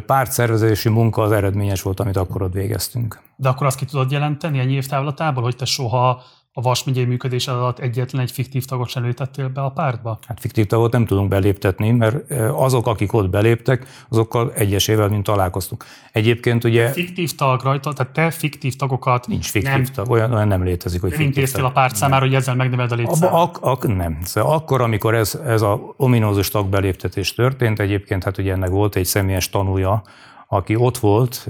pártszervezési 0.05 0.89
munka 0.89 1.21
az 1.21 1.31
eredményes 1.31 1.81
volt, 1.81 1.99
amit 1.99 2.17
akkor 2.17 2.41
ott 2.41 2.53
végeztünk. 2.53 3.21
De 3.35 3.49
akkor 3.49 3.67
azt 3.67 3.77
ki 3.77 3.85
tudod 3.85 4.11
jelenteni 4.11 4.59
ennyi 4.59 4.73
év 4.73 4.85
távlatából, 4.85 5.43
hogy 5.43 5.55
te 5.55 5.65
soha 5.65 6.21
a 6.55 6.61
Vas 6.61 6.83
megyei 6.83 7.05
működés 7.05 7.47
alatt 7.47 7.79
egyetlen 7.79 8.21
egy 8.21 8.31
fiktív 8.31 8.65
tagot 8.65 8.89
sem 8.89 9.03
léptettél 9.03 9.49
be 9.49 9.61
a 9.61 9.69
pártba? 9.69 10.19
Hát 10.27 10.39
fiktív 10.39 10.65
tagot 10.65 10.91
nem 10.91 11.05
tudunk 11.05 11.29
beléptetni, 11.29 11.91
mert 11.91 12.31
azok, 12.51 12.87
akik 12.87 13.13
ott 13.13 13.29
beléptek, 13.29 13.85
azokkal 14.09 14.51
egyesével, 14.55 15.07
mint 15.07 15.23
találkoztunk. 15.23 15.85
Egyébként 16.11 16.63
ugye... 16.63 16.87
Fiktív 16.87 17.35
tag 17.35 17.61
rajta, 17.61 17.93
tehát 17.93 18.13
te 18.13 18.31
fiktív 18.31 18.75
tagokat... 18.75 19.27
Nincs 19.27 19.49
fiktív 19.49 19.71
nem, 19.71 19.83
tag, 19.83 20.09
olyan, 20.09 20.33
olyan 20.33 20.47
nem 20.47 20.63
létezik, 20.63 21.01
hogy 21.01 21.09
fiktív 21.09 21.27
intéztél 21.27 21.65
a 21.65 21.71
párt 21.71 21.95
számára, 21.95 22.25
hogy 22.25 22.35
ezzel 22.35 22.55
megneved 22.55 22.91
a 22.91 22.95
létszám. 22.95 23.33
ak, 23.33 23.57
ak, 23.61 23.95
nem. 23.95 24.17
Szóval 24.23 24.53
akkor, 24.53 24.81
amikor 24.81 25.15
ez, 25.15 25.39
ez 25.45 25.61
a 25.61 25.93
ominózus 25.97 26.49
tagbeléptetés 26.49 27.33
történt, 27.33 27.79
egyébként 27.79 28.23
hát 28.23 28.37
ugye 28.37 28.51
ennek 28.51 28.69
volt 28.69 28.95
egy 28.95 29.05
személyes 29.05 29.49
tanúja, 29.49 30.03
aki 30.47 30.75
ott 30.75 30.97
volt, 30.97 31.49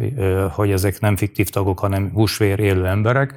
hogy 0.52 0.72
ezek 0.72 1.00
nem 1.00 1.16
fiktív 1.16 1.50
tagok, 1.50 1.80
hanem 1.80 2.12
húsvér 2.14 2.60
élő 2.60 2.86
emberek, 2.88 3.36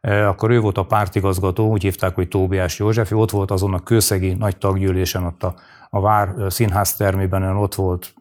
akkor 0.00 0.50
ő 0.50 0.60
volt 0.60 0.78
a 0.78 0.86
pártigazgató, 0.86 1.70
úgy 1.70 1.82
hívták, 1.82 2.14
hogy 2.14 2.28
Tóbiás 2.28 2.78
József, 2.78 3.10
ő 3.10 3.16
ott 3.16 3.30
volt 3.30 3.50
azon 3.50 3.74
a 3.74 3.82
kőszegi 3.82 4.32
nagy 4.32 4.56
taggyűlésen, 4.56 5.24
ott 5.24 5.42
a, 5.42 5.54
a 5.90 6.00
Vár 6.00 6.34
színház 6.48 6.96
termében, 6.96 7.56
ott 7.56 7.74
volt 7.74 8.14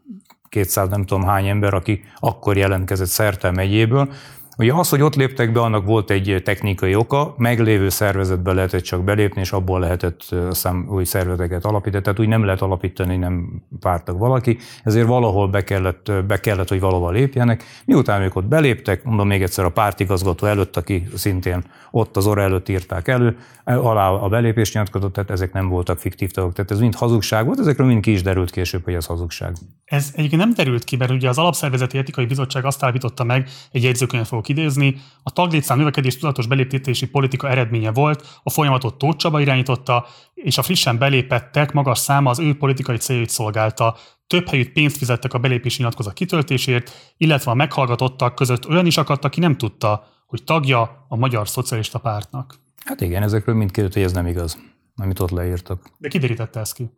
200 0.50 0.90
nem 0.90 1.06
tudom 1.06 1.24
hány 1.24 1.48
ember, 1.48 1.74
aki 1.74 2.04
akkor 2.16 2.58
jelentkezett 2.58 3.08
szerte 3.08 3.52
megyéből, 3.52 4.10
Ugye 4.58 4.74
az, 4.74 4.90
hogy 4.90 5.02
ott 5.02 5.16
léptek 5.16 5.52
be, 5.52 5.60
annak 5.60 5.86
volt 5.86 6.10
egy 6.10 6.42
technikai 6.44 6.96
oka, 6.96 7.34
meglévő 7.38 7.90
szervezetbe 7.90 8.54
lehetett 8.54 8.84
csak 8.84 9.04
belépni, 9.04 9.42
és 9.42 9.52
abból 9.52 9.80
lehetett 9.80 10.36
szám 10.52 10.88
új 10.90 11.04
szervezeteket 11.04 11.66
alapítani, 11.66 12.04
tehát 12.04 12.20
úgy 12.20 12.28
nem 12.28 12.44
lehet 12.44 12.62
alapítani, 12.62 13.18
nem 13.18 13.62
pártak 13.80 14.18
valaki, 14.18 14.58
ezért 14.84 15.08
valahol 15.08 15.48
be 15.48 15.64
kellett, 15.64 16.12
be 16.28 16.40
kellett, 16.40 16.70
hogy 16.70 16.80
valahol 16.80 17.14
lépjenek. 17.14 17.64
Miután 17.86 18.22
ők 18.22 18.36
ott 18.36 18.46
beléptek, 18.46 19.04
mondom 19.04 19.28
még 19.28 19.42
egyszer 19.42 19.66
a 19.66 19.72
pártigazgató 19.72 20.48
előtt, 20.48 20.78
aki 20.78 21.08
szintén 21.16 21.64
ott 21.92 22.18
az 22.18 22.28
orra 22.28 22.42
előtt 22.42 22.70
írták 22.70 23.08
elő, 23.08 23.38
alá 23.64 24.10
a 24.10 24.28
belépés 24.28 24.74
nyilatkozott, 24.74 25.14
tehát 25.14 25.32
ezek 25.32 25.54
nem 25.54 25.68
voltak 25.68 26.00
fiktív 26.00 26.32
tagok. 26.32 26.54
Tehát 26.54 26.72
ez 26.72 26.80
mind 26.80 26.96
hazugság 26.96 27.46
volt, 27.46 27.60
ezekről 27.60 27.88
mind 27.88 28.02
ki 28.02 28.12
is 28.12 28.22
derült 28.22 28.52
később, 28.52 28.84
hogy 28.84 28.94
ez 28.94 29.06
hazugság. 29.06 29.56
Ez 29.86 30.12
egyébként 30.16 30.42
nem 30.42 30.54
derült 30.54 30.84
ki, 30.84 30.96
mert 30.96 31.12
ugye 31.12 31.30
az 31.30 31.38
Alapszervezeti 31.38 31.98
Etikai 31.98 32.26
Bizottság 32.26 32.66
azt 32.66 32.84
állította 32.84 33.24
meg, 33.24 33.50
egy 33.72 33.84
jegyzőkönyvet 33.84 34.28
fogok 34.48 34.50
idézni, 34.50 34.96
a 35.24 35.32
taglétszám 35.32 35.78
növekedés 35.78 36.18
tudatos 36.18 36.48
beléptetési 36.48 37.08
politika 37.08 37.50
eredménye 37.50 37.92
volt, 37.92 38.40
a 38.44 38.50
folyamatot 38.50 38.98
Tóth 38.98 39.18
Csaba 39.18 39.40
irányította, 39.40 40.06
és 40.34 40.58
a 40.58 40.62
frissen 40.62 40.98
belépettek 40.98 41.72
magas 41.72 42.00
száma 42.00 42.30
az 42.30 42.40
ő 42.40 42.58
politikai 42.58 42.98
céljait 42.98 43.30
szolgálta. 43.30 43.96
Több 44.28 44.48
helyütt 44.48 44.72
pénzt 44.72 44.98
fizettek 44.98 45.34
a 45.34 45.38
belépési 45.40 45.78
nyilatkozat 45.78 46.14
kitöltésért, 46.14 47.14
illetve 47.18 47.52
a 47.52 47.54
meghallgatottak 47.54 48.36
között 48.36 48.68
olyan 48.68 48.86
is 48.86 48.98
akadt, 48.98 49.26
aki 49.26 49.40
nem 49.40 49.58
tudta, 49.58 50.08
hogy 50.28 50.44
tagja 50.44 51.06
a 51.10 51.16
Magyar 51.16 51.48
Szocialista 51.48 52.00
Pártnak. 52.00 52.56
Hát 52.86 53.02
igen, 53.02 53.24
ezekről 53.24 53.56
mind 53.56 53.70
kiderült, 53.70 53.94
hogy 53.94 54.04
ez 54.04 54.14
nem 54.14 54.28
igaz, 54.28 54.58
amit 54.96 55.20
ott 55.20 55.30
leírtak. 55.30 55.90
De 55.98 56.08
kiderítette 56.08 56.60
ezt 56.60 56.74
ki? 56.74 56.90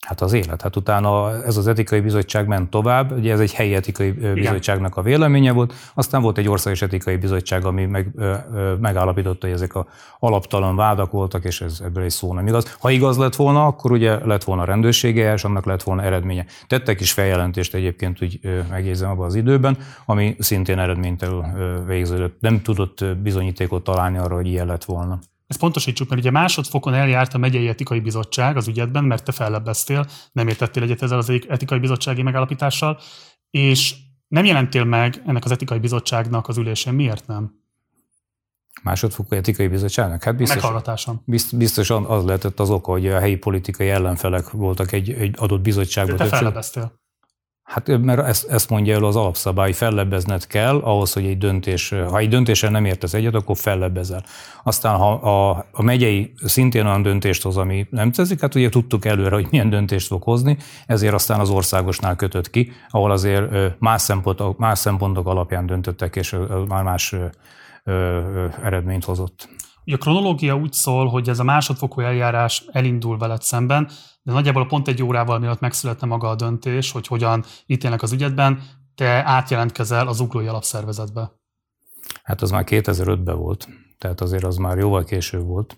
Hát 0.00 0.20
az 0.20 0.32
élet. 0.32 0.62
Hát 0.62 0.76
utána 0.76 1.42
ez 1.44 1.56
az 1.56 1.66
etikai 1.66 2.00
bizottság 2.00 2.46
ment 2.46 2.70
tovább, 2.70 3.12
ugye 3.18 3.32
ez 3.32 3.40
egy 3.40 3.52
helyi 3.52 3.74
etikai 3.74 4.08
Igen. 4.08 4.34
bizottságnak 4.34 4.96
a 4.96 5.02
véleménye 5.02 5.52
volt, 5.52 5.74
aztán 5.94 6.22
volt 6.22 6.38
egy 6.38 6.48
országos 6.48 6.82
etikai 6.82 7.16
bizottság, 7.16 7.64
ami 7.64 7.84
meg, 7.86 8.10
ö, 8.16 8.34
ö, 8.54 8.74
megállapította, 8.74 9.46
hogy 9.46 9.54
ezek 9.54 9.74
a 9.74 9.86
alaptalan 10.18 10.76
vádak 10.76 11.10
voltak, 11.10 11.44
és 11.44 11.60
ez, 11.60 11.80
ebből 11.84 12.02
egy 12.02 12.10
szó 12.10 12.34
nem 12.34 12.46
igaz. 12.46 12.76
Ha 12.80 12.90
igaz 12.90 13.16
lett 13.16 13.36
volna, 13.36 13.66
akkor 13.66 13.90
ugye 13.90 14.26
lett 14.26 14.44
volna 14.44 14.64
rendőrsége, 14.64 15.32
és 15.32 15.44
annak 15.44 15.64
lett 15.64 15.82
volna 15.82 16.02
eredménye. 16.02 16.46
Tettek 16.66 17.00
is 17.00 17.12
feljelentést 17.12 17.74
egyébként, 17.74 18.22
úgy 18.22 18.40
megjegyzem 18.70 19.10
abban 19.10 19.26
az 19.26 19.34
időben, 19.34 19.78
ami 20.04 20.36
szintén 20.38 20.78
eredménytel 20.78 21.54
végződött. 21.86 22.40
Nem 22.40 22.62
tudott 22.62 23.04
bizonyítékot 23.22 23.84
találni 23.84 24.18
arra, 24.18 24.34
hogy 24.34 24.46
ilyen 24.46 24.66
lett 24.66 24.84
volna. 24.84 25.18
Ezt 25.46 25.58
pontosítsuk, 25.58 26.08
mert 26.08 26.20
ugye 26.20 26.30
másodfokon 26.30 26.94
eljárt 26.94 27.34
a 27.34 27.38
megyei 27.38 27.68
etikai 27.68 28.00
bizottság 28.00 28.56
az 28.56 28.68
ügyetben, 28.68 29.04
mert 29.04 29.24
te 29.24 29.32
fellebbeztél, 29.32 30.06
nem 30.32 30.48
értettél 30.48 30.82
egyet 30.82 31.02
ezzel 31.02 31.18
az 31.18 31.30
etikai 31.48 31.78
bizottsági 31.78 32.22
megállapítással, 32.22 33.00
és 33.50 33.94
nem 34.28 34.44
jelentél 34.44 34.84
meg 34.84 35.22
ennek 35.26 35.44
az 35.44 35.50
etikai 35.50 35.78
bizottságnak 35.78 36.48
az 36.48 36.56
ülésén. 36.56 36.92
Miért 36.92 37.26
nem? 37.26 37.64
Másodfokú 38.82 39.36
etikai 39.36 39.68
bizottságnak? 39.68 40.22
Hát 40.22 40.36
biztos, 40.36 40.56
Meghallgatáson. 40.56 41.22
Biztos 41.52 41.90
az 41.90 42.24
lehetett 42.24 42.60
az 42.60 42.70
oka, 42.70 42.90
hogy 42.90 43.06
a 43.06 43.18
helyi 43.18 43.36
politikai 43.36 43.88
ellenfelek 43.88 44.50
voltak 44.50 44.92
egy, 44.92 45.10
egy 45.10 45.34
adott 45.38 45.60
bizottságban. 45.60 46.16
Te 46.16 46.24
fellebbeztél. 46.24 47.04
Hát 47.66 47.98
mert 47.98 48.26
ezt, 48.26 48.48
ezt 48.48 48.70
mondja 48.70 48.94
el 48.94 49.04
az 49.04 49.16
alapszabály, 49.16 49.72
fellebbezned 49.72 50.46
kell 50.46 50.76
ahhoz, 50.76 51.12
hogy 51.12 51.26
egy 51.26 51.38
döntés, 51.38 51.88
ha 51.88 52.18
egy 52.18 52.28
döntéssel 52.28 52.70
nem 52.70 52.84
értesz 52.84 53.14
egyet, 53.14 53.34
akkor 53.34 53.56
fellebbezel. 53.56 54.24
Aztán 54.62 54.96
ha 54.96 55.12
a, 55.12 55.66
a 55.72 55.82
megyei 55.82 56.32
szintén 56.44 56.86
olyan 56.86 57.02
döntést 57.02 57.42
hoz, 57.42 57.56
ami 57.56 57.86
nem 57.90 58.12
tetszik, 58.12 58.40
hát 58.40 58.54
ugye 58.54 58.68
tudtuk 58.68 59.04
előre, 59.04 59.34
hogy 59.34 59.46
milyen 59.50 59.70
döntést 59.70 60.06
fog 60.06 60.22
hozni, 60.22 60.56
ezért 60.86 61.14
aztán 61.14 61.40
az 61.40 61.50
országosnál 61.50 62.16
kötött 62.16 62.50
ki, 62.50 62.72
ahol 62.88 63.10
azért 63.10 63.78
más 63.78 64.02
szempontok, 64.02 64.58
más 64.58 64.78
szempontok 64.78 65.26
alapján 65.26 65.66
döntöttek, 65.66 66.16
és 66.16 66.36
már 66.68 66.82
más 66.82 67.14
eredményt 68.62 69.04
hozott. 69.04 69.48
A 69.84 69.96
kronológia 69.96 70.56
úgy 70.56 70.72
szól, 70.72 71.08
hogy 71.08 71.28
ez 71.28 71.38
a 71.38 71.44
másodfokú 71.44 72.00
eljárás 72.00 72.64
elindul 72.72 73.18
veled 73.18 73.42
szemben, 73.42 73.88
de 74.26 74.32
nagyjából 74.32 74.66
pont 74.66 74.88
egy 74.88 75.02
órával 75.02 75.38
miatt 75.38 75.60
megszületne 75.60 76.06
maga 76.06 76.28
a 76.28 76.34
döntés, 76.34 76.92
hogy 76.92 77.06
hogyan 77.06 77.44
ítélnek 77.66 78.02
az 78.02 78.12
ügyetben, 78.12 78.62
te 78.94 79.24
átjelentkezel 79.24 80.08
az 80.08 80.20
uglói 80.20 80.46
alapszervezetbe. 80.46 81.32
Hát 82.22 82.42
az 82.42 82.50
már 82.50 82.64
2005-ben 82.66 83.36
volt, 83.36 83.68
tehát 83.98 84.20
azért 84.20 84.44
az 84.44 84.56
már 84.56 84.78
jóval 84.78 85.04
később 85.04 85.46
volt. 85.46 85.76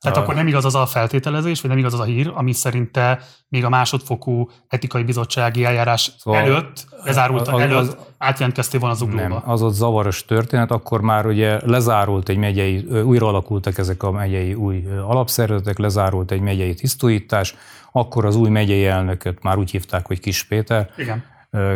Tehát 0.00 0.16
a... 0.16 0.20
akkor 0.20 0.34
nem 0.34 0.46
igaz 0.46 0.64
az 0.64 0.74
a 0.74 0.86
feltételezés, 0.86 1.60
vagy 1.60 1.70
nem 1.70 1.78
igaz 1.78 1.94
az 1.94 2.00
a 2.00 2.04
hír, 2.04 2.32
ami 2.34 2.52
szerint 2.52 2.92
te 2.92 3.20
még 3.48 3.64
a 3.64 3.68
másodfokú 3.68 4.50
etikai 4.68 5.02
bizottsági 5.02 5.64
eljárás 5.64 6.12
szóval 6.18 6.40
előtt, 6.40 6.86
lezárult 7.04 7.48
az, 7.48 7.60
előtt 7.60 7.76
az, 7.76 7.96
átjelentkeztél 8.18 8.80
volna 8.80 8.94
az 8.94 9.02
uglóba. 9.02 9.28
Nem, 9.28 9.42
az 9.44 9.62
ott 9.62 9.72
zavaros 9.72 10.24
történet, 10.24 10.70
akkor 10.70 11.00
már 11.00 11.26
ugye 11.26 11.66
lezárult 11.66 12.28
egy 12.28 12.36
megyei, 12.36 12.78
újra 13.04 13.26
alakultak 13.26 13.78
ezek 13.78 14.02
a 14.02 14.10
megyei 14.10 14.54
új 14.54 14.84
alapszervezetek, 15.06 15.78
lezárult 15.78 16.30
egy 16.30 16.40
megyei 16.40 16.74
tisztújítás, 16.74 17.54
akkor 17.92 18.24
az 18.24 18.36
új 18.36 18.48
megyei 18.48 18.86
elnököt 18.86 19.42
már 19.42 19.58
úgy 19.58 19.70
hívták, 19.70 20.06
hogy 20.06 20.20
Kis 20.20 20.44
Péter. 20.44 20.90
Igen. 20.96 21.24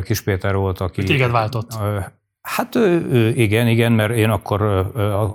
Kis 0.02 0.20
Péter 0.20 0.54
volt, 0.56 0.80
aki... 0.80 1.02
Téged 1.02 1.30
váltott. 1.30 1.78
Hát 2.44 2.74
igen, 3.34 3.68
igen, 3.68 3.92
mert 3.92 4.12
én 4.12 4.30
akkor 4.30 4.62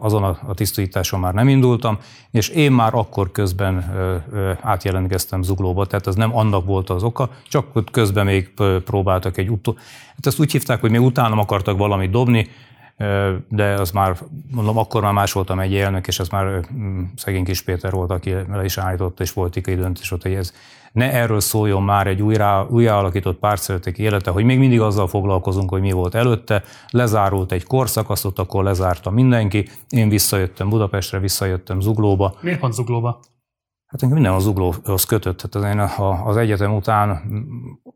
azon 0.01 0.23
a 0.23 0.53
tisztításon 0.53 1.19
már 1.19 1.33
nem 1.33 1.47
indultam, 1.47 1.97
és 2.31 2.49
én 2.49 2.71
már 2.71 2.93
akkor 2.93 3.31
közben 3.31 3.93
átjelentkeztem 4.61 5.41
zuglóba, 5.41 5.85
tehát 5.85 6.07
ez 6.07 6.15
nem 6.15 6.35
annak 6.35 6.65
volt 6.65 6.89
az 6.89 7.03
oka, 7.03 7.29
csak 7.47 7.75
ott 7.75 7.91
közben 7.91 8.25
még 8.25 8.53
próbáltak 8.85 9.37
egy 9.37 9.49
utó... 9.49 9.75
Hát 10.15 10.25
ezt 10.25 10.39
úgy 10.39 10.51
hívták, 10.51 10.81
hogy 10.81 10.91
még 10.91 11.01
utána 11.01 11.41
akartak 11.41 11.77
valamit 11.77 12.11
dobni, 12.11 12.47
de 13.47 13.73
az 13.73 13.91
már, 13.91 14.17
mondom, 14.51 14.77
akkor 14.77 15.01
már 15.01 15.13
más 15.13 15.31
voltam 15.31 15.59
egy 15.59 15.75
elnök, 15.75 16.07
és 16.07 16.19
ez 16.19 16.29
már 16.29 16.61
szegény 17.15 17.43
kis 17.43 17.61
Péter 17.61 17.91
volt, 17.91 18.11
aki 18.11 18.31
le 18.31 18.63
is 18.63 18.77
állított, 18.77 19.19
és 19.19 19.31
politikai 19.31 19.75
döntés 19.75 20.09
volt, 20.09 20.21
hogy 20.21 20.33
ez 20.33 20.53
ne 20.91 21.11
erről 21.11 21.39
szóljon 21.39 21.83
már 21.83 22.07
egy 22.07 22.21
újra, 22.21 22.67
újjáalakított 22.69 23.39
pártszeretek 23.39 23.97
élete, 23.97 24.31
hogy 24.31 24.43
még 24.43 24.59
mindig 24.59 24.81
azzal 24.81 25.07
foglalkozunk, 25.07 25.69
hogy 25.69 25.81
mi 25.81 25.91
volt 25.91 26.15
előtte. 26.15 26.63
Lezárult 26.89 27.51
egy 27.51 27.63
korszak, 27.63 28.09
azt 28.09 28.25
ott 28.25 28.39
akkor 28.39 28.63
lezárta 28.63 29.09
mindenki. 29.09 29.67
Én 29.89 30.09
visszajöttem 30.09 30.69
Budapestre, 30.69 31.19
visszajöttem 31.19 31.79
Zuglóba. 31.79 32.35
Miért 32.41 32.61
van 32.61 32.71
Zuglóba? 32.71 33.19
Hát 33.89 34.03
engem 34.03 34.17
minden 34.17 34.35
az 34.35 34.43
zuglóhoz 34.43 35.03
kötött. 35.03 35.41
Hát 35.41 35.73
én 35.73 35.79
az 36.25 36.37
egyetem 36.37 36.75
után 36.75 37.21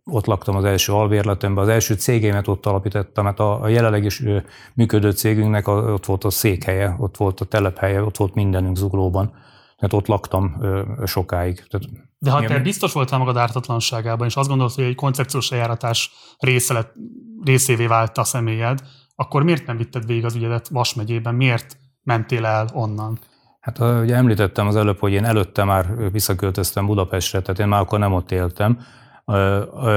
ott 0.04 0.26
laktam 0.26 0.56
az 0.56 0.64
első 0.64 0.94
alvérletemben, 0.94 1.64
az 1.64 1.70
első 1.70 1.94
cégémet 1.94 2.48
ott 2.48 2.66
alapítottam, 2.66 3.24
mert 3.24 3.40
a, 3.40 3.62
a 3.62 3.68
jelenleg 3.68 4.04
is 4.04 4.24
működő 4.74 5.12
cégünknek 5.12 5.68
ott 5.68 6.06
volt 6.06 6.24
a 6.24 6.30
székhelye, 6.30 6.96
ott 7.00 7.18
volt 7.18 7.40
a 7.40 7.46
telephelye, 7.46 8.04
ott 8.04 8.18
volt 8.18 8.34
mindenünk 8.34 8.76
zuglóban. 8.76 9.34
Tehát 9.78 9.94
ott 9.94 10.08
laktam 10.08 10.62
sokáig. 11.06 11.64
Tehát 11.68 11.88
de 12.24 12.32
ha 12.32 12.46
te 12.46 12.60
biztos 12.60 12.94
voltál 12.94 13.20
magad 13.20 13.38
ártatlanságában, 13.38 14.28
és 14.28 14.36
azt 14.36 14.48
gondolod, 14.48 14.74
hogy 14.74 14.84
egy 14.84 14.96
koncepciós 14.96 15.52
eljáratás 15.52 16.12
része 16.40 16.74
lett, 16.74 16.94
részévé 17.44 17.86
vált 17.86 18.18
a 18.18 18.24
személyed, 18.24 18.80
akkor 19.16 19.44
miért 19.44 19.66
nem 19.66 19.78
vitted 19.78 20.06
végig 20.06 20.26
az 20.26 20.36
ügyedet 20.36 20.68
Vas 20.68 20.94
megyében? 20.94 21.36
Miért 21.36 21.78
mentél 22.04 22.46
el 22.46 22.70
onnan? 22.74 23.20
Hát 23.60 23.80
ugye 23.80 24.16
említettem 24.16 24.68
az 24.68 24.76
előbb, 24.76 25.00
hogy 25.00 25.12
én 25.12 25.26
előtte 25.26 25.64
már 25.64 26.12
visszaköltöztem 26.12 26.86
Budapestre, 26.86 27.42
tehát 27.42 27.60
én 27.60 27.68
már 27.68 27.82
akkor 27.82 28.00
nem 28.00 28.14
ott 28.14 28.32
éltem. 28.32 28.80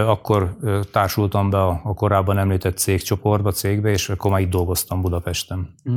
Akkor 0.06 0.56
társultam 0.92 1.50
be 1.50 1.62
a 1.64 1.94
korábban 1.94 2.38
említett 2.38 2.78
cégcsoportba, 2.78 3.52
cégbe, 3.52 3.90
és 3.90 4.08
akkor 4.08 4.30
már 4.30 4.40
itt 4.40 4.50
dolgoztam 4.50 5.00
Budapesten. 5.00 5.74
Mm. 5.90 5.96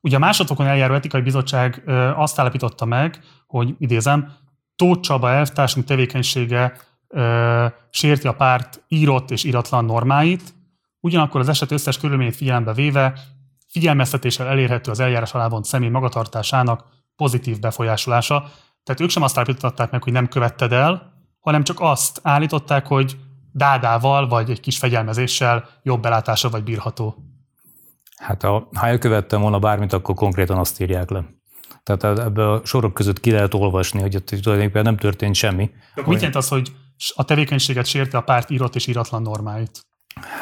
Ugye 0.00 0.16
a 0.16 0.18
másodfokon 0.18 0.66
eljáró 0.66 0.94
etikai 0.94 1.20
bizottság 1.20 1.82
azt 2.16 2.38
állapította 2.38 2.84
meg, 2.84 3.20
hogy 3.46 3.74
idézem, 3.78 4.32
Tóth 4.76 5.00
Csaba 5.00 5.30
elvtársunk 5.30 5.86
tevékenysége 5.86 6.76
sérti 7.90 8.26
a 8.26 8.34
párt 8.34 8.84
írott 8.88 9.30
és 9.30 9.44
iratlan 9.44 9.84
normáit, 9.84 10.54
ugyanakkor 11.00 11.40
az 11.40 11.48
eset 11.48 11.70
összes 11.70 11.98
körülményét 11.98 12.36
figyelembe 12.36 12.72
véve 12.72 13.18
figyelmeztetéssel 13.68 14.46
elérhető 14.46 14.90
az 14.90 15.00
eljárás 15.00 15.32
alá 15.32 15.48
vont 15.48 15.64
személy 15.64 15.88
magatartásának 15.88 16.84
pozitív 17.16 17.60
befolyásolása. 17.60 18.50
Tehát 18.82 19.00
ők 19.00 19.10
sem 19.10 19.22
azt 19.22 19.38
állították 19.38 19.90
meg, 19.90 20.02
hogy 20.02 20.12
nem 20.12 20.28
követted 20.28 20.72
el, 20.72 21.12
hanem 21.40 21.62
csak 21.62 21.80
azt 21.80 22.20
állították, 22.22 22.86
hogy 22.86 23.16
dádával 23.52 24.28
vagy 24.28 24.50
egy 24.50 24.60
kis 24.60 24.78
fegyelmezéssel 24.78 25.68
jobb 25.82 26.00
belátása 26.02 26.48
vagy 26.48 26.62
bírható. 26.62 27.16
Hát 28.16 28.42
ha, 28.42 28.68
ha 28.74 28.86
elkövettem 28.86 29.40
volna 29.40 29.58
bármit, 29.58 29.92
akkor 29.92 30.14
konkrétan 30.14 30.58
azt 30.58 30.80
írják 30.80 31.10
le. 31.10 31.24
Tehát 31.82 32.18
ebből 32.18 32.52
a 32.52 32.64
sorok 32.64 32.94
között 32.94 33.20
ki 33.20 33.30
lehet 33.30 33.54
olvasni, 33.54 34.00
hogy 34.00 34.16
ott 34.16 34.26
tulajdonképpen 34.26 34.82
nem 34.82 34.96
történt 34.96 35.34
semmi. 35.34 35.70
De 35.94 36.02
mit 36.06 36.16
jelent 36.16 36.36
az, 36.36 36.48
hogy 36.48 36.72
a 37.14 37.24
tevékenységet 37.24 37.86
sérti 37.86 38.16
a 38.16 38.20
párt 38.20 38.50
írott 38.50 38.74
és 38.74 38.86
íratlan 38.86 39.22
normáit? 39.22 39.80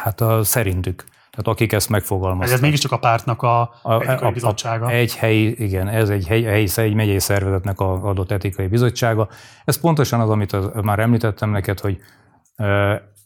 Hát 0.02 0.20
a, 0.20 0.44
szerintük. 0.44 1.04
Tehát 1.30 1.48
akik 1.48 1.72
ezt 1.72 1.88
megfogalmazták. 1.88 2.54
Ez 2.54 2.60
mégiscsak 2.60 2.92
a 2.92 2.98
pártnak 2.98 3.42
a, 3.42 3.60
a, 3.82 3.94
etikai 3.94 4.28
a, 4.28 4.30
bizottsága. 4.30 4.86
A, 4.86 4.90
egy 4.90 5.16
helyi, 5.16 5.62
igen, 5.62 5.88
ez 5.88 6.08
egy 6.08 6.26
helyi, 6.26 6.44
helyi 6.44 6.68
egy 6.76 6.94
megyei 6.94 7.18
szervezetnek 7.18 7.80
a 7.80 8.08
adott 8.08 8.30
etikai 8.30 8.66
bizottsága. 8.66 9.28
Ez 9.64 9.80
pontosan 9.80 10.20
az, 10.20 10.30
amit 10.30 10.52
az, 10.52 10.68
már 10.82 10.98
említettem 10.98 11.50
neked, 11.50 11.80
hogy 11.80 11.98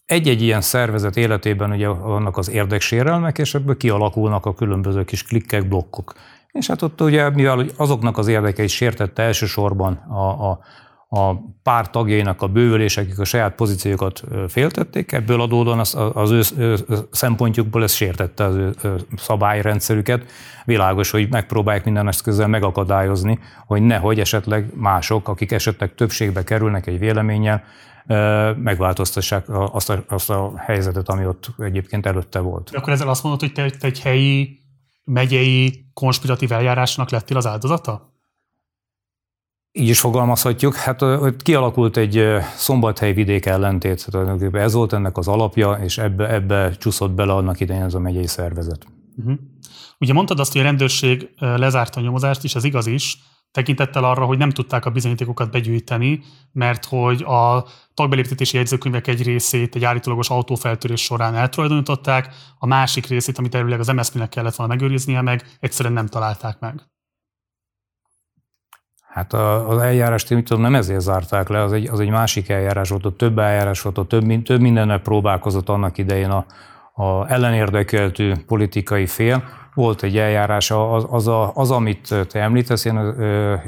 egy-egy 0.09 0.43
ilyen 0.43 0.61
szervezet 0.61 1.17
életében 1.17 1.71
ugye 1.71 1.89
vannak 1.89 2.37
az 2.37 2.51
érdeksérelmek, 2.51 3.39
és 3.39 3.55
ebből 3.55 3.77
kialakulnak 3.77 4.47
a 4.47 4.55
különböző 4.55 5.05
kis 5.05 5.23
klikkek, 5.23 5.69
blokkok. 5.69 6.15
És 6.53 6.67
hát 6.67 6.83
ott 6.83 7.01
ugye, 7.01 7.31
mivel 7.31 7.65
azoknak 7.77 8.19
az 8.19 8.27
érdekei 8.27 8.67
sértette 8.67 9.23
elsősorban 9.23 9.93
a, 9.95 10.51
a, 10.51 10.59
a 11.09 11.35
pár 11.63 11.91
tagjainak 11.91 12.43
a 12.43 12.47
bővülés, 12.47 12.97
akik 12.97 13.19
a 13.19 13.25
saját 13.25 13.55
pozíciókat 13.55 14.23
féltették, 14.49 15.13
ebből 15.13 15.41
adódóan 15.41 15.79
az, 15.79 15.97
az 16.13 16.31
ő, 16.31 16.43
ő 16.59 16.77
szempontjukból 17.11 17.83
ez 17.83 17.93
sértette 17.93 18.45
az 18.45 18.55
ő 18.55 18.75
szabályrendszerüket. 19.17 20.25
Világos, 20.65 21.11
hogy 21.11 21.29
megpróbálják 21.31 21.85
minden 21.85 22.09
eszközzel 22.09 22.49
megakadályozni, 22.49 23.39
hogy 23.67 23.83
nehogy 23.83 24.21
esetleg 24.21 24.71
mások, 24.75 25.29
akik 25.29 25.53
esetleg 25.53 25.95
többségbe 25.95 26.45
kerülnek 26.45 26.87
egy 26.87 26.99
véleménnyel, 26.99 27.65
megváltoztassák 28.57 29.45
azt 29.49 29.91
a, 29.91 30.05
azt 30.09 30.31
a 30.31 30.53
helyzetet, 30.57 31.09
ami 31.09 31.27
ott 31.27 31.51
egyébként 31.59 32.07
előtte 32.07 32.39
volt. 32.39 32.71
De 32.71 32.79
akkor 32.79 32.93
ezzel 32.93 33.09
azt 33.09 33.23
mondod, 33.23 33.41
hogy 33.41 33.53
te, 33.53 33.71
egy 33.81 34.01
helyi, 34.01 34.59
megyei 35.05 35.91
konspiratív 35.93 36.53
eljárásnak 36.53 37.11
lettél 37.11 37.37
az 37.37 37.47
áldozata? 37.47 38.13
Így 39.73 39.89
is 39.89 40.01
fogalmazhatjuk. 40.01 40.75
Hát 40.75 41.03
kialakult 41.43 41.97
egy 41.97 42.25
szombathely 42.57 43.13
vidék 43.13 43.47
ellentét, 43.47 44.07
tulajdonképpen 44.11 44.61
ez 44.61 44.73
volt 44.73 44.93
ennek 44.93 45.17
az 45.17 45.29
alapja, 45.29 45.73
és 45.73 45.99
ebbe, 45.99 46.33
ebbe 46.33 46.71
csúszott 46.71 47.11
bele 47.11 47.33
annak 47.33 47.61
idején 47.61 47.83
ez 47.83 47.95
a 47.95 47.99
megyei 47.99 48.27
szervezet. 48.27 48.87
Uh-huh. 49.17 49.39
Ugye 49.99 50.13
mondtad 50.13 50.41
azt, 50.41 50.53
hogy 50.53 50.61
a 50.61 50.65
rendőrség 50.65 51.31
lezárta 51.39 52.01
a 52.01 52.03
nyomozást, 52.03 52.45
és 52.45 52.55
ez 52.55 52.65
igaz 52.65 52.87
is, 52.87 53.19
tekintettel 53.51 54.05
arra, 54.05 54.25
hogy 54.25 54.39
nem 54.39 54.51
tudták 54.51 54.85
a 54.85 54.91
bizonyítékokat 54.91 55.51
begyűjteni, 55.51 56.21
mert 56.53 56.85
hogy 56.85 57.23
a 57.23 57.67
tagbeléptetési 57.95 58.57
jegyzőkönyvek 58.57 59.07
egy 59.07 59.23
részét 59.23 59.75
egy 59.75 59.85
állítólagos 59.85 60.31
autófeltörés 60.31 61.03
során 61.03 61.35
eltulajdonították, 61.35 62.35
a 62.59 62.67
másik 62.67 63.07
részét, 63.07 63.39
amit 63.39 63.55
elvileg 63.55 63.81
az 63.81 63.89
MSZP-nek 63.89 64.29
kellett 64.29 64.57
volna 64.57 64.75
megőriznie 64.75 65.21
meg, 65.21 65.45
egyszerűen 65.61 65.95
nem 65.95 66.07
találták 66.07 66.59
meg. 66.59 66.83
Hát 69.09 69.33
az 69.33 69.79
eljárást, 69.79 70.31
én 70.31 70.45
tudom, 70.45 70.63
nem 70.63 70.75
ezért 70.75 71.01
zárták 71.01 71.49
le, 71.49 71.63
az 71.63 71.73
egy, 71.73 71.87
az 71.87 72.01
egy 72.01 72.11
másik 72.11 72.49
eljárás 72.49 72.89
volt, 72.89 73.07
ott 73.07 73.17
több 73.17 73.39
eljárás 73.39 73.81
volt, 73.81 73.99
ott 73.99 74.09
több, 74.09 74.43
több 74.43 74.61
mindennel 74.61 74.99
próbálkozott 74.99 75.69
annak 75.69 75.99
idején 75.99 76.31
a, 76.31 76.47
a 77.03 77.31
ellenérdekeltű 77.31 78.33
politikai 78.47 79.07
fél, 79.07 79.43
volt 79.79 80.03
egy 80.03 80.17
eljárás, 80.17 80.71
az, 80.71 81.07
az, 81.11 81.27
a, 81.27 81.53
az 81.55 81.71
amit 81.71 82.15
te 82.29 82.41
említesz, 82.41 82.85
én, 82.85 82.97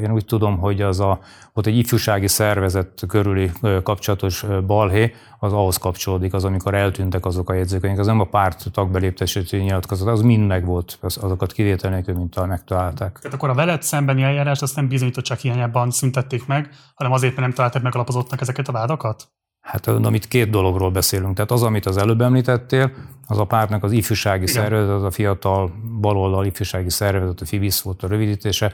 én 0.02 0.12
úgy 0.12 0.24
tudom, 0.24 0.58
hogy 0.58 0.82
az 0.82 1.00
a, 1.00 1.20
volt 1.52 1.66
egy 1.66 1.76
ifjúsági 1.76 2.26
szervezet 2.26 3.04
körüli 3.08 3.50
kapcsolatos 3.82 4.44
balhé, 4.66 5.14
az 5.38 5.52
ahhoz 5.52 5.76
kapcsolódik, 5.76 6.34
az 6.34 6.44
amikor 6.44 6.74
eltűntek 6.74 7.26
azok 7.26 7.50
a 7.50 7.54
jegyzőkönyvek, 7.54 7.98
az 7.98 8.06
nem 8.06 8.20
a 8.20 8.24
párt 8.24 8.64
tagbeléptetési 8.72 9.56
nyilatkozat, 9.56 10.08
az 10.08 10.20
mind 10.20 10.46
meg 10.46 10.64
volt, 10.64 10.98
az, 11.00 11.16
azokat 11.16 11.52
kivétel 11.52 11.90
nélkül, 11.90 12.14
mint 12.14 12.46
megtalálták. 12.46 13.18
Tehát 13.18 13.36
akkor 13.36 13.48
a 13.48 13.54
veled 13.54 13.82
szembeni 13.82 14.22
eljárást 14.22 14.62
azt 14.62 14.76
nem 14.76 14.88
bizonyítottság 14.88 15.38
hiányában 15.38 15.90
szüntették 15.90 16.46
meg, 16.46 16.70
hanem 16.94 17.12
azért, 17.12 17.32
mert 17.32 17.46
nem 17.46 17.56
találták 17.56 17.82
meg 17.82 17.94
alapozottnak 17.94 18.40
ezeket 18.40 18.68
a 18.68 18.72
vádakat? 18.72 19.28
Hát 19.60 19.86
amit 19.86 20.28
két 20.28 20.50
dologról 20.50 20.90
beszélünk. 20.90 21.34
Tehát 21.34 21.50
az, 21.50 21.62
amit 21.62 21.86
az 21.86 21.96
előbb 21.96 22.20
említettél, 22.20 22.90
az 23.26 23.38
a 23.38 23.44
pártnak 23.44 23.84
az 23.84 23.92
ifjúsági 23.92 24.42
Igen. 24.42 24.54
szervezet, 24.54 24.94
az 24.94 25.02
a 25.02 25.10
fiatal 25.10 25.72
baloldal 26.00 26.46
ifjúsági 26.46 26.90
szervezet, 26.90 27.40
a 27.40 27.44
FIBIS 27.44 27.82
volt 27.82 28.02
a 28.02 28.06
rövidítése, 28.06 28.72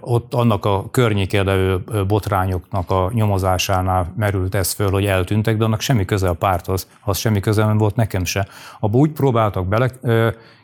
ott 0.00 0.34
annak 0.34 0.64
a 0.64 0.90
környékén 0.90 1.44
levő 1.44 1.82
botrányoknak 2.06 2.90
a 2.90 3.10
nyomozásánál 3.12 4.12
merült 4.16 4.54
ez 4.54 4.72
föl, 4.72 4.90
hogy 4.90 5.04
eltűntek, 5.04 5.56
de 5.56 5.64
annak 5.64 5.80
semmi 5.80 6.04
köze 6.04 6.28
a 6.28 6.34
párthoz, 6.34 6.88
az 7.04 7.18
semmi 7.18 7.40
köze 7.40 7.64
nem 7.64 7.78
volt 7.78 7.96
nekem 7.96 8.24
se. 8.24 8.48
Abba 8.80 8.98
úgy 8.98 9.10
próbáltak 9.10 9.66
bele 9.66 9.90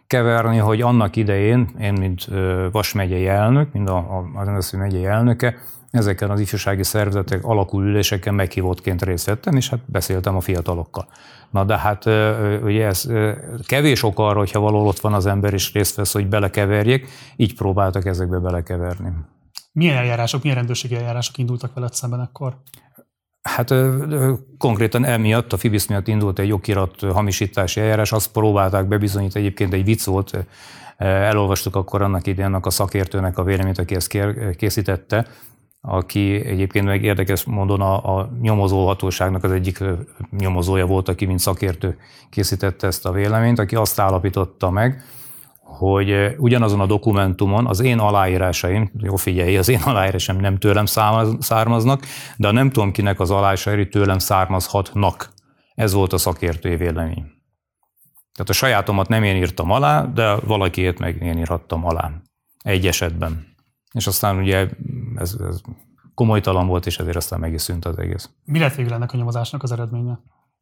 keverni, 0.07 0.57
hogy 0.57 0.81
annak 0.81 1.16
idején 1.16 1.69
én, 1.81 1.92
mint 1.92 2.29
Vas 2.73 2.92
megyei 2.92 3.27
elnök, 3.27 3.73
mint 3.73 3.90
az 4.35 4.49
MSZP 4.49 4.77
megyei 4.77 5.07
elnöke, 5.07 5.57
ezeken 5.90 6.31
az 6.31 6.40
ifjúsági 6.40 6.83
szervezetek 6.83 7.44
alakulüléseken 7.44 8.35
meghívottként 8.35 9.03
részt 9.03 9.27
vettem, 9.27 9.57
és 9.57 9.68
hát 9.68 9.81
beszéltem 9.87 10.37
a 10.37 10.40
fiatalokkal. 10.40 11.09
Na 11.51 11.64
de 11.64 11.79
hát 11.79 12.05
ugye 12.62 12.87
ez 12.87 13.09
kevés 13.66 14.03
ok 14.03 14.18
arra, 14.18 14.38
hogyha 14.38 14.61
valahol 14.61 14.87
ott 14.87 15.01
van 15.01 15.14
az 15.14 15.27
ember 15.27 15.53
és 15.53 15.72
részt 15.72 15.96
vesz, 15.96 16.12
hogy 16.12 16.29
belekeverjék, 16.29 17.09
így 17.37 17.55
próbáltak 17.55 18.07
ezekbe 18.07 18.38
belekeverni. 18.38 19.12
Milyen 19.72 19.96
eljárások, 19.96 20.42
milyen 20.42 20.59
rendőrségi 20.59 20.94
eljárások 20.94 21.38
indultak 21.38 21.75
veled 21.75 21.92
szemben 21.92 22.20
akkor? 22.20 22.57
Hát 23.42 23.75
konkrétan 24.59 25.05
emiatt, 25.05 25.53
a 25.53 25.57
Fibis 25.57 25.87
miatt 25.87 26.09
indult 26.09 26.38
egy 26.38 26.49
jogirat 26.49 27.01
hamisítási 27.01 27.81
eljárás, 27.81 28.12
azt 28.12 28.33
próbálták 28.33 28.87
bebizonyítani, 28.87 29.44
egyébként 29.44 29.72
egy 29.72 29.85
vicc 29.85 30.05
volt, 30.05 30.46
elolvastuk 30.96 31.77
akkor 31.77 32.03
annak 32.03 32.27
idején 32.27 32.55
a 32.55 32.70
szakértőnek 32.70 33.38
a 33.38 33.42
véleményt, 33.42 33.79
aki 33.79 33.94
ezt 33.94 34.18
készítette, 34.57 35.27
aki 35.87 36.44
egyébként 36.46 36.85
meg 36.85 37.03
érdekes 37.03 37.44
módon 37.44 37.81
a, 37.81 38.18
a 38.18 38.31
nyomozóhatóságnak 38.40 39.44
az 39.44 39.51
egyik 39.51 39.85
nyomozója 40.31 40.87
volt, 40.87 41.09
aki 41.09 41.25
mint 41.25 41.38
szakértő 41.38 41.99
készítette 42.31 42.87
ezt 42.87 43.07
a 43.07 43.12
véleményt, 43.12 43.59
aki 43.59 43.75
azt 43.75 44.01
állapította 44.01 44.70
meg, 44.70 45.03
hogy 45.62 46.35
ugyanazon 46.38 46.81
a 46.81 46.87
dokumentumon 46.87 47.66
az 47.66 47.81
én 47.81 47.99
aláírásaim, 47.99 48.90
jó 48.99 49.16
figyelj, 49.16 49.57
az 49.57 49.68
én 49.68 49.81
aláírásaim 49.85 50.40
nem 50.40 50.59
tőlem 50.59 50.87
származnak, 51.38 52.03
de 52.37 52.51
nem 52.51 52.70
tudom 52.70 52.92
kinek 52.92 53.20
az 53.20 53.31
aláírásai 53.31 53.88
tőlem 53.88 54.18
származhatnak. 54.18 55.29
Ez 55.75 55.92
volt 55.92 56.12
a 56.12 56.18
szakértői 56.18 56.77
vélemény. 56.77 57.25
Tehát 58.33 58.51
a 58.51 58.53
sajátomat 58.53 59.09
nem 59.09 59.22
én 59.22 59.37
írtam 59.37 59.70
alá, 59.70 60.05
de 60.05 60.35
valakiét 60.35 60.99
meg 60.99 61.22
én 61.22 61.38
írhattam 61.38 61.87
alá. 61.87 62.12
Egy 62.62 62.87
esetben. 62.87 63.55
És 63.92 64.07
aztán 64.07 64.38
ugye 64.38 64.68
ez, 65.18 65.37
ez 65.40 65.61
komolytalan 66.14 66.66
volt, 66.66 66.87
és 66.87 66.98
ezért 66.98 67.16
aztán 67.16 67.40
meg 67.40 67.52
is 67.52 67.62
szűnt 67.62 67.85
az 67.85 67.98
egész. 67.98 68.31
Mi 68.44 68.59
lett 68.59 68.74
végül 68.74 68.92
ennek 68.92 69.12
a 69.12 69.16
nyomozásnak 69.16 69.62
az 69.62 69.72
eredménye? 69.72 70.18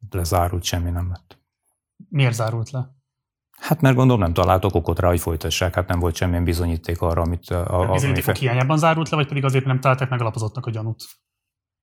Lezárult, 0.09 0.63
semmi 0.63 0.89
nem 0.89 1.07
lett. 1.09 1.39
Miért 2.09 2.33
zárult 2.33 2.69
le? 2.71 2.95
Hát 3.59 3.81
mert 3.81 3.95
gondolom 3.95 4.21
nem 4.21 4.33
találtok 4.33 4.75
okot 4.75 4.99
rá, 4.99 5.07
hogy 5.07 5.19
folytassák, 5.19 5.73
hát 5.73 5.87
nem 5.87 5.99
volt 5.99 6.15
semmilyen 6.15 6.43
bizonyíték 6.43 7.01
arra, 7.01 7.21
amit... 7.21 7.49
A, 7.49 7.89
a 7.89 7.91
bizonyítékok 7.91 8.35
fe... 8.35 8.39
hiányában 8.39 8.77
zárult 8.77 9.09
le, 9.09 9.17
vagy 9.17 9.27
pedig 9.27 9.43
azért 9.43 9.65
nem 9.65 9.79
találták 9.79 10.09
meg 10.09 10.21
alapozottnak 10.21 10.65
a 10.65 10.71
gyanút? 10.71 11.03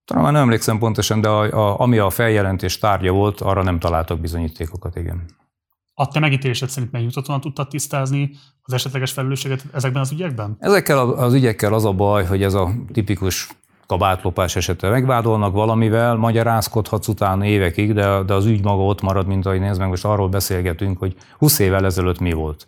Talán 0.05 0.23
már 0.23 0.33
nem 0.33 0.43
emlékszem 0.43 0.79
pontosan, 0.79 1.21
de 1.21 1.29
a, 1.29 1.41
a, 1.43 1.81
ami 1.81 1.99
a 1.99 2.11
feljelentés 2.11 2.79
tárgya 2.79 3.13
volt, 3.13 3.41
arra 3.41 3.63
nem 3.63 3.79
találtak 3.79 4.21
bizonyítékokat, 4.21 4.97
igen. 4.97 5.41
A 5.95 6.09
te 6.09 6.21
megítélésed 6.21 6.69
szerint 6.69 6.93
megjutatóan 6.93 7.41
tudtad 7.41 7.69
tisztázni 7.69 8.31
az 8.63 8.73
esetleges 8.73 9.13
felelősséget 9.13 9.65
ezekben 9.73 10.03
az 10.03 10.13
ügyekben? 10.13 10.57
Ezekkel 10.59 10.99
az 10.99 11.35
ügyekkel 11.35 11.75
az 11.75 11.85
a 11.85 11.93
baj, 11.93 12.25
hogy 12.25 12.43
ez 12.43 12.55
a 12.55 12.71
tipikus 12.93 13.49
kabátlopás 13.87 14.57
esete 14.57 14.89
megvádolnak 14.89 15.53
valamivel, 15.53 16.15
magyarázkodhatsz 16.15 17.09
utána 17.09 17.45
évekig, 17.45 17.93
de, 17.93 18.23
de 18.23 18.35
az 18.35 18.47
ügy 18.47 18.63
maga 18.63 18.83
ott 18.83 19.01
marad, 19.01 19.27
mint 19.27 19.47
ahogy 19.47 19.61
nézd 19.61 19.81
meg, 19.81 19.89
most 19.89 20.05
arról 20.05 20.29
beszélgetünk, 20.29 20.99
hogy 20.99 21.17
20 21.39 21.59
évvel 21.59 21.85
ezelőtt 21.85 22.19
mi 22.19 22.33
volt. 22.33 22.67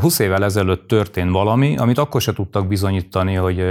20 0.00 0.18
évvel 0.18 0.44
ezelőtt 0.44 0.88
történt 0.88 1.30
valami, 1.30 1.76
amit 1.76 1.98
akkor 1.98 2.20
se 2.20 2.32
tudtak 2.32 2.66
bizonyítani, 2.66 3.34
hogy 3.34 3.64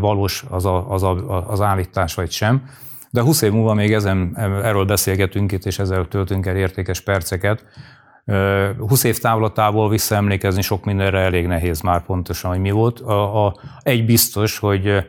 valós 0.00 0.44
az, 0.50 0.64
a, 0.64 0.92
az, 0.92 1.02
a, 1.02 1.50
az 1.50 1.60
állítás 1.60 2.14
vagy 2.14 2.30
sem, 2.30 2.68
de 3.14 3.22
20 3.22 3.42
év 3.42 3.52
múlva 3.52 3.74
még 3.74 3.92
ezen, 3.92 4.36
erről 4.38 4.84
beszélgetünk 4.84 5.52
itt, 5.52 5.64
és 5.64 5.78
ezzel 5.78 6.08
töltünk 6.08 6.46
el 6.46 6.56
értékes 6.56 7.00
perceket. 7.00 7.64
20 8.78 9.04
év 9.04 9.18
távlatából 9.18 9.88
visszaemlékezni 9.88 10.62
sok 10.62 10.84
mindenre 10.84 11.18
elég 11.18 11.46
nehéz 11.46 11.80
már 11.80 12.04
pontosan, 12.04 12.50
hogy 12.50 12.60
mi 12.60 12.70
volt. 12.70 13.00
A, 13.00 13.46
a, 13.46 13.56
egy 13.82 14.04
biztos, 14.04 14.58
hogy 14.58 15.06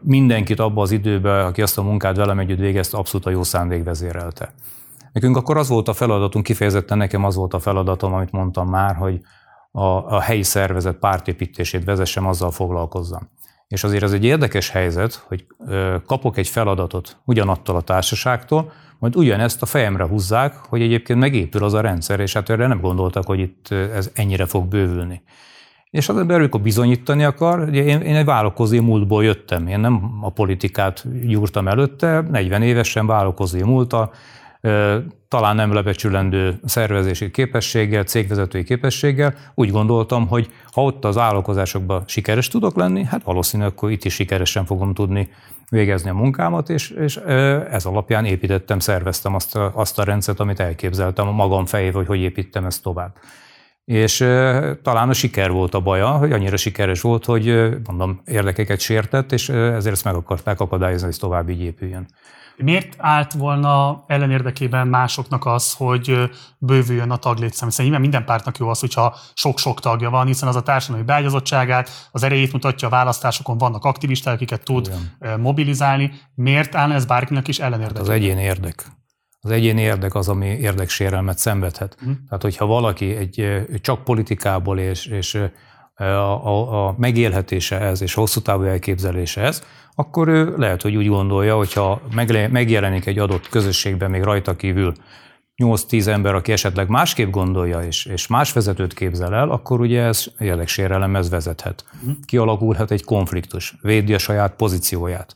mindenkit 0.00 0.60
abba 0.60 0.82
az 0.82 0.90
időben, 0.90 1.46
aki 1.46 1.62
azt 1.62 1.78
a 1.78 1.82
munkát 1.82 2.16
velem 2.16 2.38
együtt 2.38 2.58
végezte, 2.58 2.96
abszolút 2.96 3.26
a 3.26 3.30
jó 3.30 3.42
szándék 3.42 3.84
vezérelte. 3.84 4.54
Nekünk 5.12 5.36
akkor 5.36 5.56
az 5.56 5.68
volt 5.68 5.88
a 5.88 5.92
feladatunk, 5.92 6.44
kifejezetten 6.44 6.98
nekem 6.98 7.24
az 7.24 7.34
volt 7.34 7.54
a 7.54 7.58
feladatom, 7.58 8.12
amit 8.12 8.32
mondtam 8.32 8.68
már, 8.68 8.96
hogy 8.96 9.20
a, 9.70 9.86
a 9.86 10.20
helyi 10.20 10.42
szervezet 10.42 10.96
pártépítését 10.96 11.84
vezessem, 11.84 12.26
azzal 12.26 12.50
foglalkozzam. 12.50 13.28
És 13.68 13.84
azért 13.84 14.02
ez 14.02 14.12
egy 14.12 14.24
érdekes 14.24 14.70
helyzet, 14.70 15.24
hogy 15.26 15.46
kapok 16.06 16.36
egy 16.36 16.48
feladatot 16.48 17.16
ugyanattól 17.24 17.76
a 17.76 17.80
társaságtól, 17.80 18.72
majd 18.98 19.16
ugyanezt 19.16 19.62
a 19.62 19.66
fejemre 19.66 20.04
húzzák, 20.04 20.54
hogy 20.54 20.82
egyébként 20.82 21.18
megépül 21.18 21.64
az 21.64 21.74
a 21.74 21.80
rendszer, 21.80 22.20
és 22.20 22.32
hát 22.32 22.50
erre 22.50 22.66
nem 22.66 22.80
gondoltak, 22.80 23.26
hogy 23.26 23.38
itt 23.38 23.70
ez 23.70 24.10
ennyire 24.14 24.46
fog 24.46 24.66
bővülni. 24.66 25.22
És 25.90 26.08
az 26.08 26.16
ember, 26.16 26.38
amikor 26.38 26.60
bizonyítani 26.60 27.24
akar, 27.24 27.60
ugye 27.60 27.84
én, 27.84 28.00
én 28.00 28.14
egy 28.14 28.24
vállalkozói 28.24 28.80
múltból 28.80 29.24
jöttem, 29.24 29.66
én 29.66 29.80
nem 29.80 30.18
a 30.20 30.30
politikát 30.30 31.26
gyúrtam 31.26 31.68
előtte, 31.68 32.20
40 32.20 32.62
évesen 32.62 33.06
vállalkozói 33.06 33.62
múlta, 33.62 34.10
talán 35.28 35.56
nem 35.56 35.72
lebecsülendő 35.72 36.58
szervezési 36.64 37.30
képességgel, 37.30 38.02
cégvezetői 38.02 38.64
képességgel, 38.64 39.34
úgy 39.54 39.70
gondoltam, 39.70 40.26
hogy 40.26 40.50
ha 40.72 40.82
ott 40.82 41.04
az 41.04 41.14
vállalkozásokban 41.14 42.02
sikeres 42.06 42.48
tudok 42.48 42.76
lenni, 42.76 43.04
hát 43.04 43.22
valószínűleg 43.22 43.72
akkor 43.72 43.90
itt 43.90 44.04
is 44.04 44.14
sikeresen 44.14 44.64
fogom 44.64 44.94
tudni 44.94 45.28
végezni 45.70 46.10
a 46.10 46.14
munkámat, 46.14 46.68
és, 46.68 46.90
és 46.90 47.16
ez 47.70 47.84
alapján 47.84 48.24
építettem, 48.24 48.78
szerveztem 48.78 49.34
azt 49.34 49.56
a, 49.56 49.72
azt 49.74 49.98
a 49.98 50.04
rendszert, 50.04 50.40
amit 50.40 50.60
elképzeltem 50.60 51.28
a 51.28 51.32
magam 51.32 51.66
fejével, 51.66 51.92
hogy 51.92 52.06
hogy 52.06 52.20
építem 52.20 52.64
ezt 52.64 52.82
tovább. 52.82 53.12
És 53.84 54.16
talán 54.82 55.08
a 55.08 55.12
siker 55.12 55.50
volt 55.50 55.74
a 55.74 55.80
baja, 55.80 56.08
hogy 56.08 56.32
annyira 56.32 56.56
sikeres 56.56 57.00
volt, 57.00 57.24
hogy 57.24 57.68
mondom, 57.86 58.20
érdekeket 58.24 58.80
sértett, 58.80 59.32
és 59.32 59.48
ezért 59.48 59.94
ezt 59.94 60.04
meg 60.04 60.14
akarták 60.14 60.60
akadályozni, 60.60 61.04
hogy 61.04 61.12
ez 61.14 61.20
tovább 61.20 61.48
így 61.48 61.60
épüljön. 61.60 62.06
Miért 62.56 62.94
állt 62.98 63.32
volna 63.32 64.04
ellenérdekében 64.06 64.88
másoknak 64.88 65.46
az, 65.46 65.72
hogy 65.72 66.30
bővüljön 66.58 67.10
a 67.10 67.16
taglétszám? 67.16 67.68
Hiszen 67.68 67.84
nyilván 67.84 68.02
minden 68.02 68.24
pártnak 68.24 68.58
jó 68.58 68.68
az, 68.68 68.80
hogyha 68.80 69.16
sok-sok 69.34 69.80
tagja 69.80 70.10
van, 70.10 70.26
hiszen 70.26 70.48
az 70.48 70.56
a 70.56 70.62
társadalmi 70.62 71.04
beágyazottságát, 71.04 72.08
az 72.12 72.22
erejét 72.22 72.52
mutatja 72.52 72.88
a 72.88 72.90
választásokon, 72.90 73.58
vannak 73.58 73.84
aktivisták, 73.84 74.34
akiket 74.34 74.64
tud 74.64 74.92
Igen. 75.20 75.40
mobilizálni. 75.40 76.12
Miért 76.34 76.74
állna 76.74 76.94
ez 76.94 77.04
bárkinek 77.04 77.48
is 77.48 77.58
ellenérdekében? 77.58 78.06
Hát 78.06 78.14
az 78.16 78.22
egyén 78.22 78.38
érdek. 78.38 78.86
Az 79.40 79.50
egyéni 79.50 79.80
érdek 79.80 80.14
az, 80.14 80.28
ami 80.28 80.46
érdeksérelmet 80.46 81.38
szenvedhet. 81.38 81.96
Mm. 82.06 82.12
Tehát, 82.28 82.42
hogyha 82.42 82.66
valaki 82.66 83.16
egy, 83.16 83.66
csak 83.80 84.04
politikából 84.04 84.78
és, 84.78 85.06
és 85.06 85.38
a, 85.94 86.04
a, 86.04 86.86
a 86.86 86.94
megélhetése 86.98 87.80
ez, 87.80 88.02
és 88.02 88.14
hosszú 88.14 88.40
távú 88.40 88.62
elképzelése 88.62 89.40
ez, 89.40 89.62
akkor 89.94 90.28
ő 90.28 90.54
lehet, 90.56 90.82
hogy 90.82 90.96
úgy 90.96 91.08
gondolja, 91.08 91.56
hogyha 91.56 92.00
megjelenik 92.50 93.06
egy 93.06 93.18
adott 93.18 93.48
közösségben 93.48 94.10
még 94.10 94.22
rajta 94.22 94.56
kívül 94.56 94.92
8-10 95.62 96.06
ember, 96.06 96.34
aki 96.34 96.52
esetleg 96.52 96.88
másképp 96.88 97.30
gondolja, 97.30 97.80
és, 97.82 98.04
és 98.04 98.26
más 98.26 98.52
vezetőt 98.52 98.94
képzel 98.94 99.34
el, 99.34 99.50
akkor 99.50 99.80
ugye 99.80 100.02
ez 100.02 100.26
jellegsérrelemhez 100.38 101.30
vezethet. 101.30 101.84
Mhm. 102.00 102.10
Kialakulhat 102.24 102.90
egy 102.90 103.04
konfliktus, 103.04 103.74
védi 103.82 104.14
a 104.14 104.18
saját 104.18 104.54
pozícióját. 104.56 105.34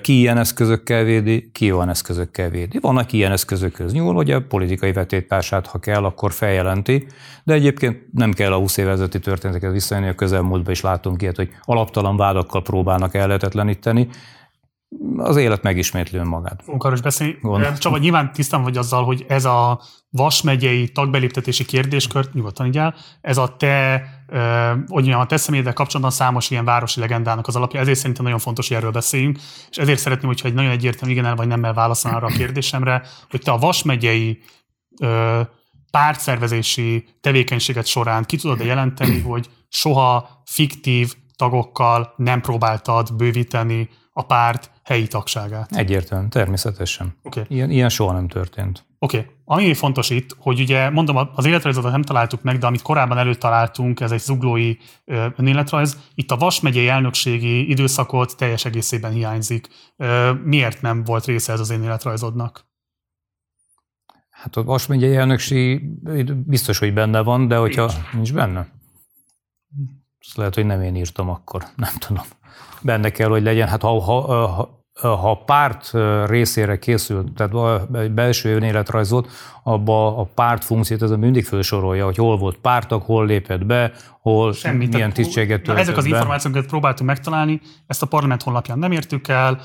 Ki 0.00 0.18
ilyen 0.18 0.38
eszközökkel 0.38 1.04
védi, 1.04 1.50
ki 1.52 1.72
olyan 1.72 1.88
eszközökkel 1.88 2.48
védi. 2.48 2.78
Van, 2.80 2.96
aki 2.96 3.16
ilyen 3.16 3.32
eszközökhöz 3.32 3.92
nyúl, 3.92 4.14
hogy 4.14 4.30
a 4.30 4.42
politikai 4.42 4.92
vetéttársát, 4.92 5.66
ha 5.66 5.78
kell, 5.78 6.04
akkor 6.04 6.32
feljelenti, 6.32 7.06
de 7.44 7.52
egyébként 7.52 8.02
nem 8.12 8.32
kell 8.32 8.52
a 8.52 8.58
20 8.58 8.76
évezeti 8.76 9.18
történeteket 9.18 9.72
visszajönni, 9.72 10.08
a 10.08 10.14
közelmúltban 10.14 10.72
is 10.72 10.80
látunk 10.80 11.22
ilyet, 11.22 11.36
hogy 11.36 11.50
alaptalan 11.62 12.16
vádakkal 12.16 12.62
próbálnak 12.62 13.14
ellehetetleníteni, 13.14 14.08
az 15.16 15.36
élet 15.36 15.62
megismétli 15.62 16.18
önmagát. 16.18 16.60
Fogunk 16.64 16.84
arról 16.84 16.96
is 16.96 17.02
beszélni. 17.02 17.38
Csaba, 17.78 17.98
nyilván 17.98 18.32
tisztán 18.32 18.62
vagy 18.62 18.76
azzal, 18.76 19.04
hogy 19.04 19.24
ez 19.28 19.44
a 19.44 19.82
Vas 20.10 20.42
megyei 20.42 20.88
tagbeléptetési 20.88 21.64
kérdéskört, 21.64 22.32
nyugodtan 22.32 22.66
így 22.66 22.78
el, 22.78 22.94
ez 23.20 23.36
a 23.36 23.56
te, 23.56 24.04
ö, 24.26 24.68
hogy 24.68 24.86
mondjam, 24.88 25.20
a 25.20 25.26
te 25.26 25.36
személyeddel 25.36 25.72
kapcsolatban 25.72 26.14
számos 26.14 26.50
ilyen 26.50 26.64
városi 26.64 27.00
legendának 27.00 27.46
az 27.46 27.56
alapja, 27.56 27.80
ezért 27.80 27.98
szerintem 27.98 28.24
nagyon 28.24 28.38
fontos, 28.38 28.68
hogy 28.68 28.76
erről 28.76 28.90
beszéljünk, 28.90 29.38
és 29.70 29.76
ezért 29.76 29.98
szeretném, 29.98 30.26
hogyha 30.26 30.48
egy 30.48 30.54
nagyon 30.54 30.70
egyértelmű 30.70 31.14
igen 31.14 31.26
el 31.26 31.34
vagy 31.34 31.46
nemmel 31.46 31.74
válaszol 31.74 32.14
arra 32.14 32.26
a 32.26 32.36
kérdésemre, 32.36 33.02
hogy 33.30 33.40
te 33.40 33.50
a 33.50 33.58
Vas 33.58 33.82
megyei 33.82 34.38
ö, 35.00 35.40
pártszervezési 35.90 37.04
tevékenységet 37.20 37.86
során 37.86 38.24
ki 38.24 38.36
tudod 38.36 38.64
jelenteni, 38.64 39.20
hogy 39.20 39.48
soha 39.68 40.42
fiktív 40.44 41.14
tagokkal 41.36 42.12
nem 42.16 42.40
próbáltad 42.40 43.14
bővíteni 43.16 43.88
a 44.16 44.22
párt 44.22 44.70
helyi 44.84 45.06
tagságát. 45.06 45.72
Egyértelműen, 45.72 46.30
természetesen. 46.30 47.16
Okay. 47.22 47.44
Ilyen, 47.48 47.70
ilyen 47.70 47.88
soha 47.88 48.12
nem 48.12 48.28
történt. 48.28 48.86
Oké. 48.98 49.18
Okay. 49.18 49.30
Ami 49.44 49.74
fontos 49.74 50.10
itt, 50.10 50.36
hogy 50.38 50.60
ugye 50.60 50.90
mondom, 50.90 51.30
az 51.34 51.44
életrajzot 51.44 51.90
nem 51.90 52.02
találtuk 52.02 52.42
meg, 52.42 52.58
de 52.58 52.66
amit 52.66 52.82
korábban 52.82 53.18
előtt 53.18 53.40
találtunk, 53.40 54.00
ez 54.00 54.12
egy 54.12 54.20
zuglói 54.20 54.76
önéletrajz, 55.36 55.98
itt 56.14 56.30
a 56.30 56.36
Vas 56.36 56.60
megyei 56.60 56.88
elnökségi 56.88 57.70
időszakot 57.70 58.36
teljes 58.36 58.64
egészében 58.64 59.12
hiányzik. 59.12 59.68
Miért 60.44 60.82
nem 60.82 61.04
volt 61.04 61.24
része 61.24 61.52
ez 61.52 61.60
az 61.60 61.70
én 61.70 61.82
életrajzodnak? 61.82 62.66
Hát 64.30 64.56
a 64.56 64.64
Vas 64.64 64.86
megyei 64.86 65.16
elnökség 65.16 65.82
biztos, 66.46 66.78
hogy 66.78 66.94
benne 66.94 67.20
van, 67.20 67.48
de 67.48 67.56
hogyha 67.56 67.86
nincs, 67.86 68.12
nincs 68.12 68.32
benne, 68.32 68.68
azt 70.20 70.36
lehet, 70.36 70.54
hogy 70.54 70.66
nem 70.66 70.82
én 70.82 70.96
írtam 70.96 71.28
akkor, 71.28 71.64
nem 71.76 71.92
tudom 71.98 72.24
benne 72.84 73.10
kell, 73.10 73.28
hogy 73.28 73.42
legyen. 73.42 73.68
Hát 73.68 73.82
ha, 73.82 74.00
ha, 74.00 74.20
ha 74.46 74.84
ha 75.00 75.30
a 75.30 75.44
párt 75.44 75.92
részére 76.26 76.78
készült, 76.78 77.32
tehát 77.32 77.80
egy 77.94 78.10
belső 78.10 78.54
önéletrajzot, 78.54 79.30
abba 79.62 80.18
a 80.18 80.28
párt 80.34 80.64
funkciót 80.64 81.02
ez 81.02 81.10
mindig 81.10 81.44
felsorolja, 81.44 82.04
hogy 82.04 82.16
hol 82.16 82.36
volt 82.36 82.56
pártak, 82.56 83.02
hol 83.02 83.26
lépett 83.26 83.66
be, 83.66 83.92
hol 84.20 84.52
Semmit, 84.52 84.92
milyen 84.92 85.12
tisztséget 85.12 85.62
töltött 85.62 85.82
Ezek 85.82 85.96
az 85.96 86.04
információkat 86.04 86.66
próbáltunk 86.66 87.10
megtalálni, 87.10 87.60
ezt 87.86 88.02
a 88.02 88.06
parlament 88.06 88.42
honlapján 88.42 88.78
nem 88.78 88.92
értük 88.92 89.28
el, 89.28 89.60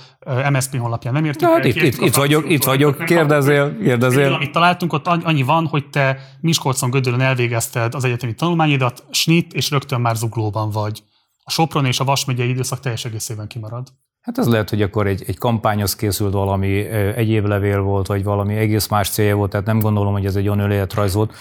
MSZP 0.51 0.77
honlapján 0.77 1.13
nem 1.13 1.25
értük 1.25 1.47
hát 1.47 1.57
el. 1.57 1.65
Itt, 1.65 1.75
itt, 1.75 2.01
itt 2.01 2.15
vagyok, 2.15 2.49
itt 2.49 2.63
vagyok, 2.63 3.05
kérdezél, 3.05 3.77
kérdezél. 3.77 4.33
Amit 4.33 4.51
találtunk, 4.51 4.93
ott 4.93 5.07
annyi 5.07 5.43
van, 5.43 5.65
hogy 5.65 5.89
te 5.89 6.17
Miskolcon 6.41 6.89
Gödöllön 6.89 7.21
elvégezted 7.21 7.95
az 7.95 8.03
egyetemi 8.03 8.33
tanulmányidat, 8.33 9.03
snit, 9.11 9.53
és 9.53 9.69
rögtön 9.69 10.01
már 10.01 10.15
zuglóban 10.15 10.69
vagy 10.69 11.03
a 11.49 11.51
Sopron 11.51 11.85
és 11.85 11.99
a 11.99 12.03
Vas 12.03 12.25
megyei 12.25 12.49
időszak 12.49 12.79
teljes 12.79 13.05
egészében 13.05 13.47
kimarad. 13.47 13.87
Hát 14.21 14.37
ez 14.37 14.47
lehet, 14.47 14.69
hogy 14.69 14.81
akkor 14.81 15.07
egy, 15.07 15.23
egy 15.27 15.37
kampányhoz 15.37 15.95
készült 15.95 16.33
valami 16.33 16.85
egyéb 17.15 17.45
levél 17.45 17.81
volt, 17.81 18.07
vagy 18.07 18.23
valami 18.23 18.55
egész 18.55 18.87
más 18.87 19.09
célja 19.09 19.35
volt, 19.35 19.49
tehát 19.51 19.65
nem 19.65 19.79
gondolom, 19.79 20.13
hogy 20.13 20.25
ez 20.25 20.35
egy 20.35 20.47
olyan 20.47 20.59
önéletrajz 20.59 21.13
volt. 21.13 21.33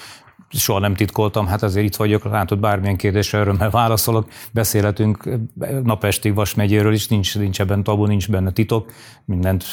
Soha 0.49 0.79
nem 0.79 0.95
titkoltam, 0.95 1.47
hát 1.47 1.63
ezért 1.63 1.87
itt 1.87 1.97
vagyok, 1.97 2.25
látod 2.25 2.59
bármilyen 2.59 2.97
kérdésre 2.97 3.39
örömmel 3.39 3.71
válaszolok. 3.71 4.29
Beszélhetünk 4.53 5.29
napestig 5.83 6.35
Vas 6.35 6.55
megyéről 6.55 6.93
is, 6.93 7.09
nincs, 7.09 7.39
nincs 7.39 7.61
ebben 7.61 7.83
tabu, 7.83 8.07
nincs 8.07 8.31
benne 8.31 8.51
titok, 8.51 8.93
mindent, 9.25 9.65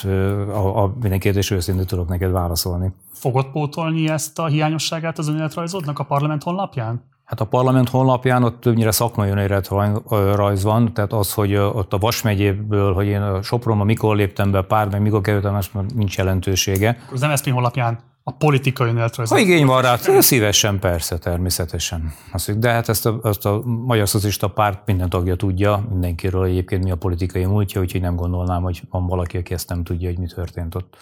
a, 0.49 0.83
a 0.83 0.95
minden 1.01 1.19
kérdés 1.19 1.51
őszintén 1.51 1.85
tudok 1.85 2.07
neked 2.07 2.31
válaszolni. 2.31 2.93
Fogod 3.13 3.51
pótolni 3.51 4.09
ezt 4.09 4.39
a 4.39 4.45
hiányosságát 4.45 5.17
az 5.17 5.27
önéletrajzodnak 5.27 5.99
a 5.99 6.03
parlament 6.03 6.43
honlapján? 6.43 7.13
Hát 7.25 7.39
a 7.39 7.45
parlament 7.45 7.89
honlapján 7.89 8.43
ott 8.43 8.61
többnyire 8.61 8.91
szakmai 8.91 9.29
önéletrajz 9.29 10.63
van, 10.63 10.93
tehát 10.93 11.13
az, 11.13 11.33
hogy 11.33 11.55
ott 11.55 11.93
a 11.93 11.97
Vas 11.97 12.21
megyéből, 12.21 12.93
hogy 12.93 13.07
én 13.07 13.21
a 13.21 13.41
Sopronba 13.41 13.83
mikor 13.83 14.15
léptem 14.15 14.51
be 14.51 14.61
pár, 14.61 14.89
meg 14.89 15.01
mikor 15.01 15.21
kerültem, 15.21 15.55
az 15.55 15.69
nincs 15.95 16.17
jelentősége. 16.17 16.97
Az 17.11 17.21
MSZP 17.21 17.49
honlapján 17.49 17.99
a 18.27 18.31
politikai 18.31 18.89
önéletrajz. 18.89 19.29
Ha 19.29 19.37
igény 19.37 19.65
van 19.65 19.81
rá, 19.81 19.95
szívesen, 20.19 20.79
persze, 20.79 21.17
természetesen. 21.17 22.13
De 22.57 22.71
hát 22.71 22.89
ezt 22.89 23.05
a, 23.05 23.19
ezt 23.23 23.45
a 23.45 23.61
Magyar 23.65 24.09
Szocialista 24.09 24.47
Párt 24.47 24.85
minden 24.85 25.09
tagja 25.09 25.35
tudja, 25.35 25.85
mindenkiről 25.89 26.43
egyébként 26.43 26.83
mi 26.83 26.91
a 26.91 26.95
politikai 26.95 27.45
múltja, 27.45 27.81
úgyhogy 27.81 28.01
nem 28.01 28.15
gondolnám, 28.15 28.61
hogy 28.61 28.81
van 28.89 29.07
valaki, 29.07 29.37
aki 29.37 29.53
ezt 29.53 29.69
nem 29.69 29.83
tudja, 29.83 30.07
hogy 30.07 30.17
mi 30.17 30.27
történt 30.27 30.75
ott. 30.75 30.97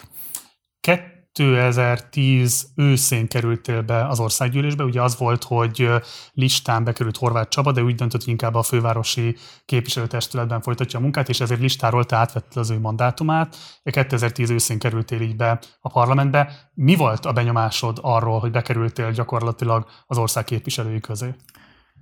2010 1.34 2.66
őszén 2.74 3.28
kerültél 3.28 3.82
be 3.82 4.06
az 4.06 4.20
országgyűlésbe. 4.20 4.84
Ugye 4.84 5.02
az 5.02 5.18
volt, 5.18 5.44
hogy 5.44 5.90
listán 6.32 6.84
bekerült 6.84 7.16
Horváth 7.16 7.48
Csaba, 7.48 7.72
de 7.72 7.82
úgy 7.82 7.94
döntött, 7.94 8.20
hogy 8.20 8.30
inkább 8.30 8.54
a 8.54 8.62
fővárosi 8.62 9.36
képviselőtestületben 9.64 10.60
folytatja 10.60 10.98
a 10.98 11.02
munkát, 11.02 11.28
és 11.28 11.40
ezért 11.40 11.60
listáról 11.60 12.04
te 12.04 12.16
átvetted 12.16 12.56
az 12.56 12.70
ő 12.70 12.78
mandátumát. 12.78 13.56
2010 13.82 14.50
őszén 14.50 14.78
kerültél 14.78 15.20
így 15.20 15.36
be 15.36 15.58
a 15.80 15.88
parlamentbe. 15.88 16.70
Mi 16.74 16.96
volt 16.96 17.24
a 17.26 17.32
benyomásod 17.32 17.98
arról, 18.02 18.38
hogy 18.40 18.50
bekerültél 18.50 19.10
gyakorlatilag 19.10 19.86
az 20.06 20.18
ország 20.18 20.44
képviselői 20.44 21.00
közé? 21.00 21.34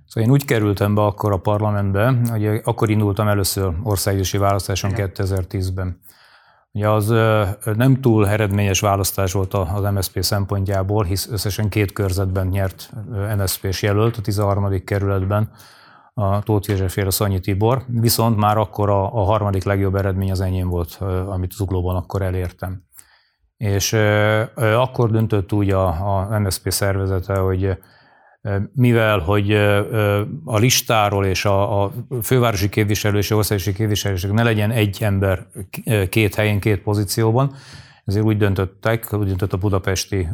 Szóval 0.07 0.29
én 0.29 0.35
úgy 0.35 0.45
kerültem 0.45 0.95
be 0.95 1.01
akkor 1.01 1.31
a 1.31 1.37
parlamentbe, 1.37 2.19
hogy 2.29 2.45
akkor 2.63 2.89
indultam 2.89 3.27
először 3.27 3.73
országgyűlési 3.83 4.37
választáson 4.37 4.89
Igen. 4.89 5.11
2010-ben. 5.15 5.99
Ugye 6.75 6.89
az 6.89 7.07
nem 7.75 8.01
túl 8.01 8.27
eredményes 8.27 8.79
választás 8.79 9.31
volt 9.31 9.53
az 9.53 9.91
MSZP 9.93 10.23
szempontjából, 10.23 11.03
hisz 11.03 11.27
összesen 11.31 11.69
két 11.69 11.91
körzetben 11.91 12.47
nyert 12.47 12.89
MSZP-s 13.37 13.81
jelölt, 13.81 14.17
a 14.17 14.21
13. 14.21 14.83
kerületben 14.83 15.51
a 16.13 16.43
Tóth 16.43 16.69
Józseféle 16.69 17.09
Szanyi 17.09 17.39
Tibor, 17.39 17.85
viszont 17.87 18.37
már 18.37 18.57
akkor 18.57 18.89
a, 18.89 19.13
a 19.13 19.23
harmadik 19.23 19.63
legjobb 19.63 19.95
eredmény 19.95 20.31
az 20.31 20.41
enyém 20.41 20.69
volt, 20.69 20.97
amit 21.27 21.51
Zuglóban 21.51 21.95
akkor 21.95 22.21
elértem. 22.21 22.83
És 23.57 23.93
akkor 24.55 25.11
döntött 25.11 25.53
úgy 25.53 25.69
a, 25.69 25.87
a 25.87 26.39
MSZP 26.39 26.71
szervezete, 26.71 27.35
hogy 27.35 27.77
mivel 28.73 29.19
hogy 29.19 29.51
a 30.43 30.57
listáról 30.57 31.25
és 31.25 31.45
a, 31.45 31.83
a 31.83 31.91
fővárosi 32.21 32.69
képviselő 32.69 33.17
és 33.17 33.31
a 33.31 33.35
országosi 33.35 33.73
képviselőség 33.73 34.31
ne 34.31 34.43
legyen 34.43 34.71
egy 34.71 34.97
ember 35.01 35.47
két 36.09 36.35
helyén, 36.35 36.59
két 36.59 36.81
pozícióban, 36.81 37.55
ezért 38.05 38.25
úgy 38.25 38.37
döntöttek, 38.37 39.13
úgy 39.13 39.27
döntött 39.27 39.53
a 39.53 39.57
budapesti 39.57 40.27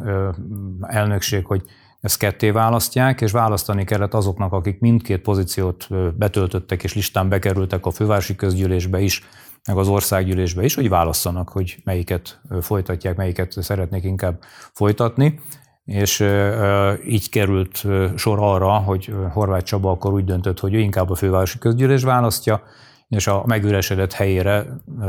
elnökség, 0.80 1.44
hogy 1.44 1.62
ezt 2.00 2.18
ketté 2.18 2.50
választják, 2.50 3.20
és 3.20 3.32
választani 3.32 3.84
kellett 3.84 4.14
azoknak, 4.14 4.52
akik 4.52 4.80
mindkét 4.80 5.20
pozíciót 5.20 5.88
betöltöttek 6.16 6.82
és 6.82 6.94
listán 6.94 7.28
bekerültek 7.28 7.86
a 7.86 7.90
fővárosi 7.90 8.34
közgyűlésbe 8.34 9.00
is, 9.00 9.22
meg 9.66 9.76
az 9.76 9.88
országgyűlésbe 9.88 10.64
is, 10.64 10.74
hogy 10.74 10.88
válasszanak, 10.88 11.48
hogy 11.48 11.76
melyiket 11.84 12.40
folytatják, 12.60 13.16
melyiket 13.16 13.52
szeretnék 13.52 14.04
inkább 14.04 14.38
folytatni 14.72 15.40
és 15.90 16.24
így 17.06 17.28
került 17.28 17.86
sor 18.16 18.38
arra, 18.40 18.70
hogy 18.70 19.14
Horváth 19.32 19.64
Csaba 19.64 19.90
akkor 19.90 20.12
úgy 20.12 20.24
döntött, 20.24 20.60
hogy 20.60 20.74
ő 20.74 20.78
inkább 20.78 21.10
a 21.10 21.14
fővárosi 21.14 21.58
közgyűlés 21.58 22.02
választja, 22.02 22.62
és 23.08 23.26
a 23.26 23.42
megüresedett 23.46 24.12
helyére 24.12 24.66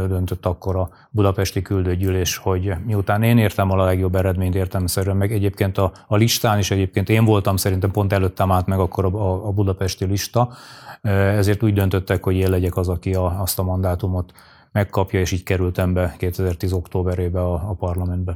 döntött 0.08 0.46
akkor 0.46 0.76
a 0.76 0.90
budapesti 1.10 1.62
küldőgyűlés, 1.62 2.38
hogy 2.38 2.74
miután 2.86 3.24
én 3.24 3.38
értem 3.38 3.72
a 3.72 3.86
legjobb 3.86 4.16
eredményt 4.16 4.56
értelmeszerűen, 4.56 5.18
meg 5.18 5.32
egyébként 5.32 5.78
a, 5.78 5.92
a 6.08 6.16
listán 6.16 6.60
is 6.60 6.72
egyébként 6.72 7.10
én 7.10 7.26
voltam 7.26 7.56
szerintem 7.56 7.92
pont 7.92 8.14
előttem 8.14 8.52
át 8.52 8.66
meg 8.66 8.80
akkor 8.80 9.06
a, 9.06 9.48
a 9.48 9.52
budapesti 9.52 10.06
lista, 10.06 10.54
ezért 11.02 11.64
úgy 11.64 11.74
döntöttek, 11.74 12.24
hogy 12.24 12.36
én 12.36 12.50
legyek 12.50 12.78
az, 12.78 12.90
aki 12.90 13.14
a, 13.14 13.42
azt 13.42 13.60
a 13.60 13.64
mandátumot 13.64 14.32
megkapja, 14.72 15.20
és 15.20 15.32
így 15.32 15.44
kerültem 15.44 15.94
be 15.94 16.16
2010. 16.18 16.74
októberébe 16.74 17.42
a, 17.42 17.54
a 17.54 17.74
parlamentbe. 17.74 18.36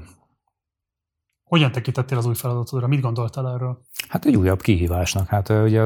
Hogyan 1.46 1.72
tekintettél 1.72 2.18
az 2.18 2.26
új 2.26 2.36
feladatodra? 2.36 2.88
Mit 2.88 3.02
gondoltál 3.02 3.50
erről? 3.50 3.78
Hát 4.10 4.26
egy 4.26 4.36
újabb 4.36 4.62
kihívásnak. 4.62 5.28
Hát 5.28 5.50
ugye 5.50 5.82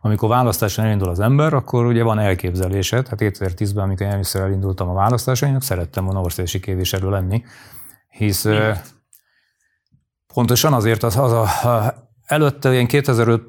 amikor 0.00 0.28
választáson 0.28 0.84
elindul 0.84 1.08
az 1.08 1.20
ember, 1.20 1.54
akkor 1.54 1.86
ugye 1.86 2.02
van 2.02 2.18
elképzelésed. 2.18 3.08
Hát 3.08 3.18
2010-ben, 3.22 3.84
amikor 3.84 4.06
először 4.06 4.42
elindultam 4.42 4.88
a 4.88 4.94
választáson, 4.94 5.60
szerettem 5.60 6.04
volna 6.04 6.20
országosi 6.20 6.60
képviselő 6.60 7.10
lenni, 7.10 7.44
hisz 8.08 8.44
Miért? 8.44 8.94
pontosan 10.34 10.72
azért 10.72 11.02
az, 11.02 11.16
az 11.16 11.32
a, 11.32 12.08
Előtte 12.30 12.72
én 12.72 12.86
2005 12.86 13.42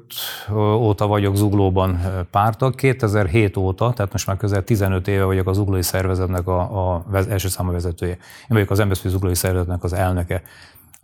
óta 0.56 1.06
vagyok 1.06 1.36
Zuglóban 1.36 2.00
pártag, 2.30 2.74
2007 2.74 3.56
óta, 3.56 3.92
tehát 3.92 4.12
most 4.12 4.26
már 4.26 4.36
közel 4.36 4.64
15 4.64 5.08
éve 5.08 5.24
vagyok 5.24 5.48
az 5.48 5.56
Zuglói 5.56 5.82
Szervezetnek 5.82 6.46
a, 6.46 6.94
a 6.94 7.04
első 7.28 7.48
számú 7.48 7.72
vezetője. 7.72 8.12
Én 8.12 8.48
vagyok 8.48 8.70
az 8.70 8.78
MSZP 8.78 9.08
Zuglói 9.08 9.34
Szervezetnek 9.34 9.84
az 9.84 9.92
elnöke 9.92 10.42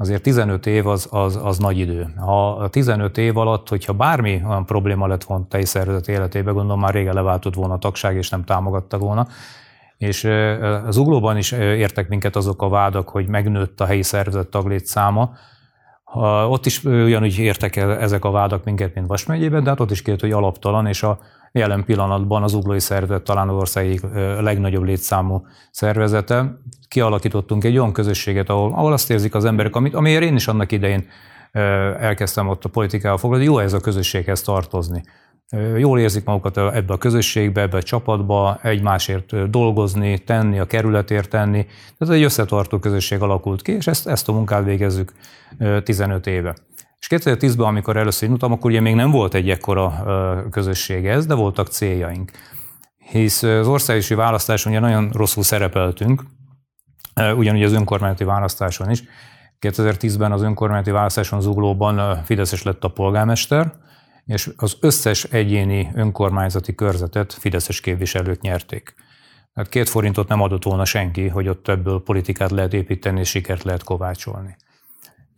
azért 0.00 0.22
15 0.22 0.66
év 0.66 0.86
az, 0.86 1.08
az, 1.10 1.38
az 1.42 1.58
nagy 1.58 1.78
idő. 1.78 2.14
Ha 2.16 2.68
15 2.70 3.18
év 3.18 3.36
alatt, 3.36 3.68
hogyha 3.68 3.92
bármi 3.92 4.42
olyan 4.48 4.66
probléma 4.66 5.06
lett 5.06 5.24
volna 5.24 5.46
tej 5.48 5.64
szervezet 5.64 6.08
életében, 6.08 6.54
gondolom 6.54 6.80
már 6.80 6.94
régen 6.94 7.14
leváltott 7.14 7.54
volna 7.54 7.74
a 7.74 7.78
tagság, 7.78 8.16
és 8.16 8.30
nem 8.30 8.44
támogatta 8.44 8.98
volna. 8.98 9.26
És 9.96 10.24
az 10.86 10.96
uglóban 10.96 11.36
is 11.36 11.52
értek 11.52 12.08
minket 12.08 12.36
azok 12.36 12.62
a 12.62 12.68
vádak, 12.68 13.08
hogy 13.08 13.28
megnőtt 13.28 13.80
a 13.80 13.84
helyi 13.84 14.02
szervezet 14.02 14.48
taglét 14.48 14.86
száma, 14.86 15.30
ott 16.48 16.66
is 16.66 16.84
ugyanúgy 16.84 17.38
értek 17.38 17.76
ezek 17.76 18.24
a 18.24 18.30
vádak 18.30 18.64
minket, 18.64 18.94
mint 18.94 19.06
Vas 19.06 19.26
megyében, 19.26 19.62
de 19.62 19.70
hát 19.70 19.80
ott 19.80 19.90
is 19.90 20.02
kért, 20.02 20.20
hogy 20.20 20.32
alaptalan, 20.32 20.86
és 20.86 21.02
a 21.02 21.18
jelen 21.52 21.84
pillanatban 21.84 22.42
az 22.42 22.54
uglói 22.54 22.80
szervezet 22.80 23.22
talán 23.22 23.48
az 23.48 23.56
ország 23.56 24.00
legnagyobb 24.40 24.84
létszámú 24.84 25.46
szervezete. 25.70 26.58
Kialakítottunk 26.88 27.64
egy 27.64 27.78
olyan 27.78 27.92
közösséget, 27.92 28.48
ahol, 28.48 28.72
ahol 28.72 28.92
azt 28.92 29.10
érzik 29.10 29.34
az 29.34 29.44
emberek, 29.44 29.76
amit, 29.76 29.94
amiért 29.94 30.22
én 30.22 30.34
is 30.34 30.48
annak 30.48 30.72
idején 30.72 31.06
elkezdtem 32.00 32.48
ott 32.48 32.64
a 32.64 32.68
politikával 32.68 33.18
foglalkozni, 33.18 33.52
jó 33.52 33.58
ez 33.58 33.72
a 33.72 33.80
közösséghez 33.80 34.42
tartozni. 34.42 35.02
Jól 35.76 35.98
érzik 35.98 36.24
magukat 36.24 36.56
ebbe 36.56 36.92
a 36.92 36.98
közösségbe, 36.98 37.60
ebbe 37.60 37.76
a 37.76 37.82
csapatba, 37.82 38.58
egymásért 38.62 39.50
dolgozni, 39.50 40.18
tenni, 40.18 40.58
a 40.58 40.66
kerületért 40.66 41.30
tenni. 41.30 41.66
Tehát 41.98 42.14
egy 42.14 42.22
összetartó 42.22 42.78
közösség 42.78 43.20
alakult 43.20 43.62
ki, 43.62 43.72
és 43.72 43.86
ezt, 43.86 44.08
ezt 44.08 44.28
a 44.28 44.32
munkát 44.32 44.64
végezzük 44.64 45.12
15 45.82 46.26
éve. 46.26 46.54
És 47.00 47.06
2010-ben, 47.10 47.66
amikor 47.66 47.96
először 47.96 48.22
indultam, 48.22 48.52
akkor 48.52 48.70
ugye 48.70 48.80
még 48.80 48.94
nem 48.94 49.10
volt 49.10 49.34
egy 49.34 49.50
ekkora 49.50 50.04
közösség 50.50 51.06
ez, 51.06 51.26
de 51.26 51.34
voltak 51.34 51.66
céljaink. 51.66 52.30
Hisz 52.98 53.42
az 53.42 53.66
országosi 53.66 54.14
választáson 54.14 54.72
ugye 54.72 54.80
nagyon 54.80 55.10
rosszul 55.12 55.42
szerepeltünk, 55.42 56.22
ugyanúgy 57.36 57.62
az 57.62 57.72
önkormányzati 57.72 58.24
választáson 58.24 58.90
is. 58.90 59.02
2010-ben 59.60 60.32
az 60.32 60.42
önkormányzati 60.42 60.90
választáson 60.90 61.40
Zuglóban 61.40 62.22
Fideszes 62.24 62.62
lett 62.62 62.84
a 62.84 62.88
polgármester, 62.88 63.72
és 64.24 64.50
az 64.56 64.76
összes 64.80 65.24
egyéni 65.24 65.90
önkormányzati 65.94 66.74
körzetet 66.74 67.32
Fideszes 67.32 67.80
képviselők 67.80 68.40
nyerték. 68.40 68.94
Tehát 69.54 69.70
két 69.70 69.88
forintot 69.88 70.28
nem 70.28 70.40
adott 70.40 70.64
volna 70.64 70.84
senki, 70.84 71.28
hogy 71.28 71.48
ott 71.48 71.68
ebből 71.68 72.02
politikát 72.02 72.50
lehet 72.50 72.74
építeni 72.74 73.20
és 73.20 73.28
sikert 73.28 73.62
lehet 73.62 73.84
kovácsolni. 73.84 74.56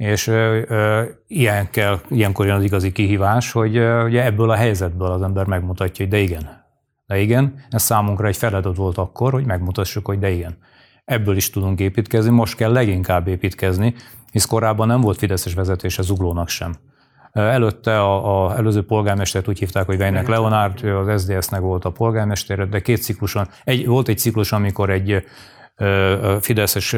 És 0.01 0.27
ö, 0.27 0.61
ö, 0.69 1.03
ilyen 1.27 1.71
kell, 1.71 2.01
ilyenkor 2.09 2.47
jön 2.47 2.57
az 2.57 2.65
igazi 2.65 2.93
kihívás, 2.93 3.53
hogy 3.53 3.77
ö, 3.77 4.05
ugye 4.05 4.25
ebből 4.25 4.51
a 4.51 4.55
helyzetből 4.55 5.11
az 5.11 5.23
ember 5.23 5.47
megmutatja, 5.47 6.05
hogy 6.05 6.15
de 6.15 6.21
igen, 6.21 6.65
de 7.07 7.19
igen, 7.19 7.65
ez 7.71 7.83
számunkra 7.83 8.27
egy 8.27 8.37
feladat 8.37 8.77
volt 8.77 8.99
akkor, 8.99 9.33
hogy 9.33 9.45
megmutassuk, 9.45 10.07
hogy 10.07 10.19
de 10.19 10.31
igen. 10.31 10.59
Ebből 11.05 11.37
is 11.37 11.51
tudunk 11.51 11.81
építkezni, 11.81 12.31
most 12.31 12.57
kell 12.57 12.73
leginkább 12.73 13.29
építkezni, 13.29 13.95
hisz 14.33 14.45
korábban 14.45 14.87
nem 14.87 15.01
volt 15.01 15.19
Fideszes 15.19 15.55
vezetése 15.55 16.03
Zuglónak 16.03 16.49
sem. 16.49 16.75
Előtte 17.33 18.01
a, 18.01 18.45
a 18.47 18.57
előző 18.57 18.85
polgármestert 18.85 19.49
úgy 19.49 19.59
hívták, 19.59 19.87
hogy 19.87 19.99
Vejnek 19.99 20.29
Leonárd, 20.29 20.85
ő 20.85 20.97
az 20.97 21.23
SZDSZ-nek 21.23 21.61
volt 21.61 21.85
a 21.85 21.91
polgármester, 21.91 22.69
de 22.69 22.81
két 22.81 23.03
cikluson, 23.03 23.49
egy, 23.65 23.87
volt 23.87 24.09
egy 24.09 24.19
ciklus, 24.19 24.53
amikor 24.53 24.91
egy 24.91 25.25
Fideszes 26.41 26.97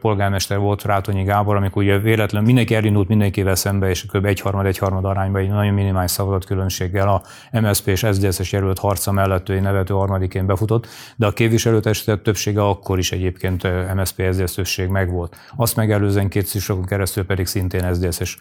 polgármester 0.00 0.58
volt 0.58 0.82
Rátonyi 0.82 1.22
Gábor, 1.22 1.56
amikor 1.56 1.82
ugye 1.82 1.98
véletlen 1.98 2.44
mindenki 2.44 2.74
elindult 2.74 3.08
mindenkivel 3.08 3.54
szembe, 3.54 3.88
és 3.88 4.06
kb. 4.06 4.24
egyharmad 4.24 4.66
egyharmad 4.66 5.04
arányban 5.04 5.40
egy 5.40 5.48
nagyon 5.48 5.74
minimális 5.74 6.10
szavazat 6.10 6.44
különbséggel 6.44 7.08
a 7.08 7.22
MSZP 7.60 7.86
és 7.86 8.06
SZDSZ-es 8.10 8.52
jelölt 8.52 8.78
harca 8.78 9.12
mellett 9.12 9.48
ő 9.48 9.60
nevető 9.60 9.94
harmadikén 9.94 10.46
befutott, 10.46 10.86
de 11.16 11.26
a 11.26 11.32
képviselőtestület 11.32 12.22
többsége 12.22 12.62
akkor 12.62 12.98
is 12.98 13.12
egyébként 13.12 13.68
MSZP 13.94 14.22
SZDSZ 14.32 14.54
többség 14.54 14.88
megvolt. 14.88 15.36
Azt 15.56 15.76
megelőzően 15.76 16.28
két 16.28 16.46
szűsokon 16.46 16.84
keresztül 16.84 17.24
pedig 17.24 17.46
szintén 17.46 17.94
SZDSZ-es 17.94 18.38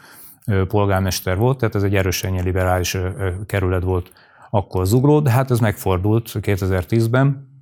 polgármester 0.67 1.37
volt, 1.37 1.57
tehát 1.57 1.75
ez 1.75 1.83
egy 1.83 1.95
erősen 1.95 2.43
liberális 2.43 2.97
kerület 3.45 3.83
volt 3.83 4.11
akkor 4.49 4.85
zugló, 4.85 5.19
de 5.19 5.29
hát 5.29 5.51
ez 5.51 5.59
megfordult 5.59 6.31
2010-ben, 6.33 7.53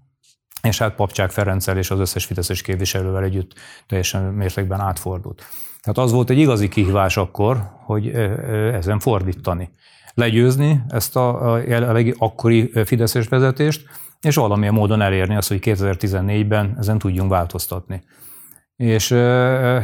és 0.68 0.78
hát 0.78 0.96
Papcsák 0.96 1.32
Ferenccel 1.32 1.78
és 1.78 1.92
az 1.92 2.00
összes 2.00 2.26
fideszes 2.26 2.62
képviselővel 2.62 3.24
együtt 3.24 3.54
teljesen 3.88 4.24
mértékben 4.24 4.80
átfordult. 4.80 5.46
Tehát 5.82 5.98
az 5.98 6.12
volt 6.12 6.30
egy 6.30 6.38
igazi 6.38 6.70
kihívás 6.70 7.18
akkor, 7.18 7.72
hogy 7.86 8.08
ezen 8.74 9.00
fordítani. 9.00 9.70
Legyőzni 10.14 10.82
ezt 10.90 11.16
a, 11.16 11.54
a 11.54 11.62
akkori 12.18 12.72
fideszes 12.86 13.28
vezetést, 13.28 13.86
és 14.22 14.36
valamilyen 14.36 14.74
módon 14.74 15.02
elérni 15.02 15.36
azt, 15.36 15.48
hogy 15.48 15.60
2014-ben 15.62 16.76
ezen 16.80 16.98
tudjunk 16.98 17.30
változtatni. 17.30 18.04
És 18.76 19.12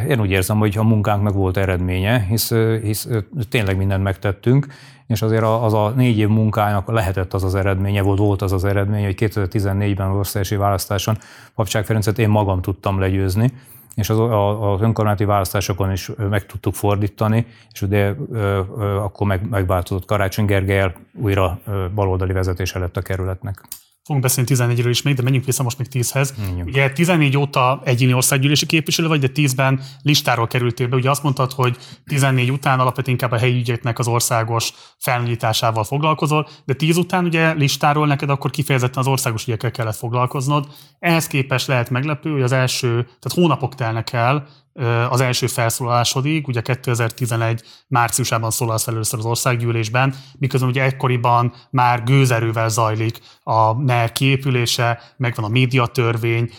én 0.08 0.20
úgy 0.20 0.32
érzem, 0.32 0.58
hogy 0.58 0.78
a 0.78 0.84
munkánknak 0.84 1.34
volt 1.34 1.58
eredménye, 1.58 2.20
hisz, 2.20 2.52
hisz 2.82 3.08
tényleg 3.50 3.78
mindent 3.78 4.04
megtettünk, 4.04 4.68
és 5.10 5.22
azért 5.22 5.44
az 5.44 5.74
a 5.74 5.90
négy 5.96 6.18
év 6.18 6.28
munkának 6.28 6.92
lehetett 6.92 7.34
az 7.34 7.44
az 7.44 7.56
eredménye, 7.56 8.02
volt, 8.02 8.20
volt 8.20 8.42
az 8.42 8.52
az 8.52 8.64
eredménye, 8.64 9.06
hogy 9.06 9.16
2014-ben 9.20 10.10
az 10.10 10.16
országosi 10.16 10.56
választáson 10.56 11.18
Papcsák 11.56 11.86
Ferencet 11.86 12.20
én 12.20 12.30
magam 12.30 12.62
tudtam 12.62 13.00
legyőzni, 13.00 13.54
és 13.96 14.10
az, 14.10 14.20
az 14.20 14.82
önkormányzati 14.82 15.26
választásokon 15.26 15.92
is 15.92 16.12
meg 16.30 16.46
tudtuk 16.46 16.74
fordítani, 16.74 17.46
és 17.72 17.82
ugye 17.82 18.14
akkor 18.98 19.28
meg, 19.28 19.50
megváltozott 19.50 20.06
Karácsony 20.06 20.46
Gergelyel 20.46 20.94
újra 21.14 21.60
baloldali 21.96 22.34
vezetése 22.34 22.80
lett 22.80 22.98
a 22.98 23.02
kerületnek 23.02 23.62
fogunk 24.10 24.28
beszélni 24.28 24.76
14-ről 24.76 24.90
is 24.90 25.02
még, 25.02 25.16
de 25.16 25.22
menjünk 25.22 25.46
vissza 25.46 25.64
most 25.64 25.78
még 25.78 25.88
10-hez. 25.92 26.30
Ugye 26.66 26.92
14 26.92 27.38
óta 27.38 27.82
egyéni 27.84 28.14
országgyűlési 28.14 28.66
képviselő 28.66 29.08
vagy, 29.08 29.20
de 29.20 29.28
10-ben 29.34 29.82
listáról 30.02 30.48
kerültél 30.48 30.88
be. 30.88 30.96
Ugye 30.96 31.10
azt 31.10 31.24
mondtad, 31.24 31.52
hogy 31.52 31.78
14 32.06 32.52
után 32.52 32.80
alapvetően 32.80 33.18
inkább 33.20 33.32
a 33.32 33.38
helyi 33.38 33.60
ügyeknek 33.60 34.00
az 34.00 34.08
országos 34.08 34.74
felnyitásával 34.98 35.84
foglalkozol, 35.84 36.48
de 36.66 36.74
10 36.74 36.98
után 36.98 37.26
ugye 37.26 37.54
listáról 37.54 38.08
neked 38.08 38.30
akkor 38.30 38.52
kifejezetten 38.52 39.00
az 39.02 39.08
országos 39.08 39.48
ügyekkel 39.48 39.72
kellett 39.72 39.96
foglalkoznod. 39.96 40.68
Ehhez 41.00 41.28
képest 41.28 41.68
lehet 41.68 41.90
meglepő, 41.90 42.32
hogy 42.32 42.42
az 42.42 42.52
első, 42.52 42.90
tehát 43.04 43.34
hónapok 43.34 43.76
telnek 43.76 44.14
el, 44.14 44.48
az 45.10 45.22
első 45.22 45.48
felszólalásodig, 45.48 46.48
ugye 46.48 46.62
2011 46.62 47.62
márciusában 47.88 48.52
szólalsz 48.52 48.88
először 48.88 49.20
az 49.20 49.26
országgyűlésben, 49.26 50.16
miközben 50.38 50.70
ugye 50.70 50.84
ekkoriban 50.84 51.54
már 51.70 52.04
gőzerővel 52.04 52.70
zajlik 52.70 53.20
a 53.44 53.74
NER 53.74 54.12
kiépülése, 54.12 55.02
megvan 55.18 55.46
a 55.46 55.48
médiatörvény, 55.48 56.50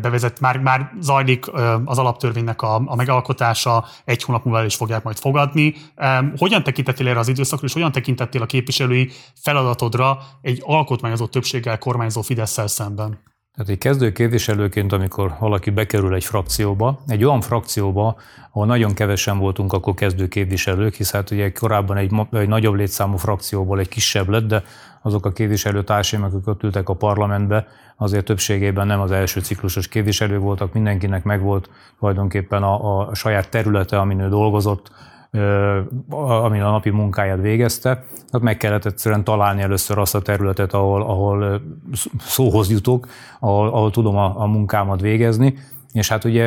bevezet, 0.00 0.40
már, 0.40 0.58
már 0.58 0.90
zajlik 1.00 1.46
az 1.84 1.98
alaptörvénynek 1.98 2.62
a, 2.62 2.82
a 2.86 2.94
megalkotása, 2.94 3.84
egy 4.04 4.22
hónap 4.22 4.44
múlva 4.44 4.64
is 4.64 4.74
fogják 4.74 5.02
majd 5.02 5.18
fogadni. 5.18 5.74
Hogyan 6.36 6.62
tekintettél 6.62 7.08
erre 7.08 7.18
az 7.18 7.28
időszakra, 7.28 7.66
és 7.66 7.72
hogyan 7.72 7.92
tekintettél 7.92 8.42
a 8.42 8.46
képviselői 8.46 9.10
feladatodra 9.42 10.18
egy 10.42 10.62
alkotmányozott 10.64 11.30
többséggel 11.30 11.78
kormányzó 11.78 12.22
fidesz 12.22 12.58
szemben? 12.66 13.36
Tehát 13.58 13.72
egy 13.72 13.78
kezdő 13.78 14.12
képviselőként, 14.12 14.92
amikor 14.92 15.34
valaki 15.38 15.70
bekerül 15.70 16.14
egy 16.14 16.24
frakcióba, 16.24 17.00
egy 17.06 17.24
olyan 17.24 17.40
frakcióba, 17.40 18.16
ahol 18.50 18.66
nagyon 18.66 18.94
kevesen 18.94 19.38
voltunk 19.38 19.72
akkor 19.72 19.94
kezdő 19.94 20.28
képviselők, 20.28 20.94
hisz 20.94 21.12
hát 21.12 21.30
ugye 21.30 21.52
korábban 21.52 21.96
egy, 21.96 22.12
egy 22.32 22.48
nagyobb 22.48 22.74
létszámú 22.74 23.16
frakcióból 23.16 23.78
egy 23.78 23.88
kisebb 23.88 24.28
lett, 24.28 24.46
de 24.46 24.62
azok 25.02 25.26
a 25.26 25.32
képviselőtársaim, 25.32 26.22
akik 26.22 26.46
ott 26.46 26.62
ültek 26.62 26.88
a 26.88 26.94
parlamentbe, 26.94 27.66
azért 27.96 28.24
többségében 28.24 28.86
nem 28.86 29.00
az 29.00 29.10
első 29.10 29.40
ciklusos 29.40 29.88
képviselő 29.88 30.38
voltak, 30.38 30.72
mindenkinek 30.72 31.24
megvolt 31.24 31.70
tulajdonképpen 31.98 32.62
a, 32.62 33.08
a 33.08 33.14
saját 33.14 33.48
területe, 33.48 33.98
amin 33.98 34.20
ő 34.20 34.28
dolgozott, 34.28 34.90
amin 36.08 36.62
a 36.62 36.70
napi 36.70 36.90
munkáját 36.90 37.40
végezte, 37.40 37.90
tehát 38.30 38.40
meg 38.40 38.56
kellett 38.56 38.84
egyszerűen 38.84 39.24
találni 39.24 39.62
először 39.62 39.98
azt 39.98 40.14
a 40.14 40.20
területet, 40.20 40.72
ahol, 40.72 41.02
ahol 41.02 41.62
szóhoz 42.20 42.70
jutok, 42.70 43.06
ahol, 43.40 43.68
ahol 43.68 43.90
tudom 43.90 44.16
a, 44.16 44.40
a 44.40 44.46
munkámat 44.46 45.00
végezni, 45.00 45.54
és 45.92 46.08
hát 46.08 46.24
ugye 46.24 46.46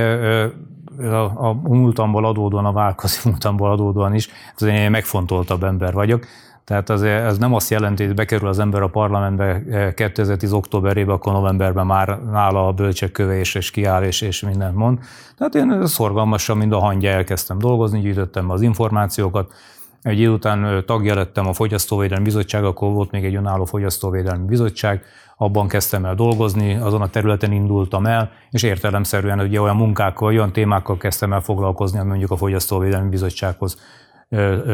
a, 0.98 1.48
a 1.48 1.54
múltamból 1.54 2.26
adódóan, 2.26 2.66
a 2.66 2.72
válkozi 2.72 3.20
múltamból 3.30 3.72
adódóan 3.72 4.16
is, 4.16 4.30
ez 4.56 4.68
én 4.68 4.92
megfontoltabb 4.92 5.64
ember 5.64 5.94
vagyok, 5.94 6.26
tehát 6.64 6.90
az, 6.90 7.04
ez 7.04 7.38
nem 7.38 7.54
azt 7.54 7.70
jelenti, 7.70 8.06
hogy 8.06 8.14
bekerül 8.16 8.48
az 8.48 8.60
ember 8.60 8.82
a 8.82 8.88
parlamentbe 8.88 9.64
2010. 9.96 10.52
októberében, 10.52 11.16
akkor 11.16 11.34
novemberben 11.34 11.86
már 11.86 12.20
nála 12.32 12.68
a 12.68 12.72
bölcsekköve 12.72 13.38
és, 13.38 13.56
és 13.56 13.72
kiáll 13.72 14.04
és, 14.04 14.22
és 14.22 14.42
mindent 14.42 14.76
mond. 14.76 15.00
Tehát 15.38 15.56
én 15.56 15.86
szorgalmasan, 15.86 16.58
mind 16.58 16.72
a 16.72 16.80
hangja 16.80 17.12
elkezdtem 17.12 17.58
dolgozni, 17.58 18.00
gyűjtöttem 18.00 18.50
az 18.50 18.62
információkat, 18.62 19.54
egy 20.02 20.20
idő 20.20 20.30
után 20.30 20.84
tagja 20.86 21.16
lettem 21.16 21.48
a 21.48 21.54
Fogyasztóvédelmi 21.54 22.24
Bizottság, 22.24 22.64
akkor 22.64 22.92
volt 22.92 23.12
még 23.12 23.26
egy 23.26 23.36
önálló 23.36 23.66
Fogyasztóvédelmi 23.66 24.46
Bizottság, 24.46 25.04
abban 25.38 25.68
kezdtem 25.68 26.06
el 26.06 26.16
dolgozni, 26.16 26.76
azon 26.76 27.02
a 27.02 27.10
területen 27.10 27.52
indultam 27.52 28.06
el, 28.06 28.32
és 28.50 28.64
értelemszerűen 28.64 29.40
ugye 29.40 29.62
olyan 29.62 29.76
munkákkal, 29.76 30.28
olyan 30.28 30.52
témákkal 30.52 30.98
kezdtem 30.98 31.34
el 31.34 31.42
foglalkozni, 31.42 32.00
ami 32.00 32.10
mondjuk 32.10 32.32
a 32.32 32.38
Fogyasztóvédelmi 32.38 33.10
Bizottsághoz 33.10 33.78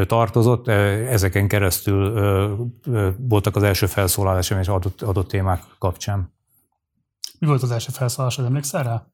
tartozott. 0.05 0.67
Ezeken 0.67 1.47
keresztül 1.47 2.13
voltak 3.17 3.55
az 3.55 3.63
első 3.63 3.85
felszólalásom 3.85 4.59
és 4.59 4.67
adott, 4.67 5.01
adott 5.01 5.27
témák 5.27 5.63
kapcsán. 5.79 6.33
Mi 7.39 7.47
volt 7.47 7.63
az 7.63 7.71
első 7.71 7.91
felszólalásod, 7.91 8.45
emlékszel 8.45 8.83
rá? 8.83 9.05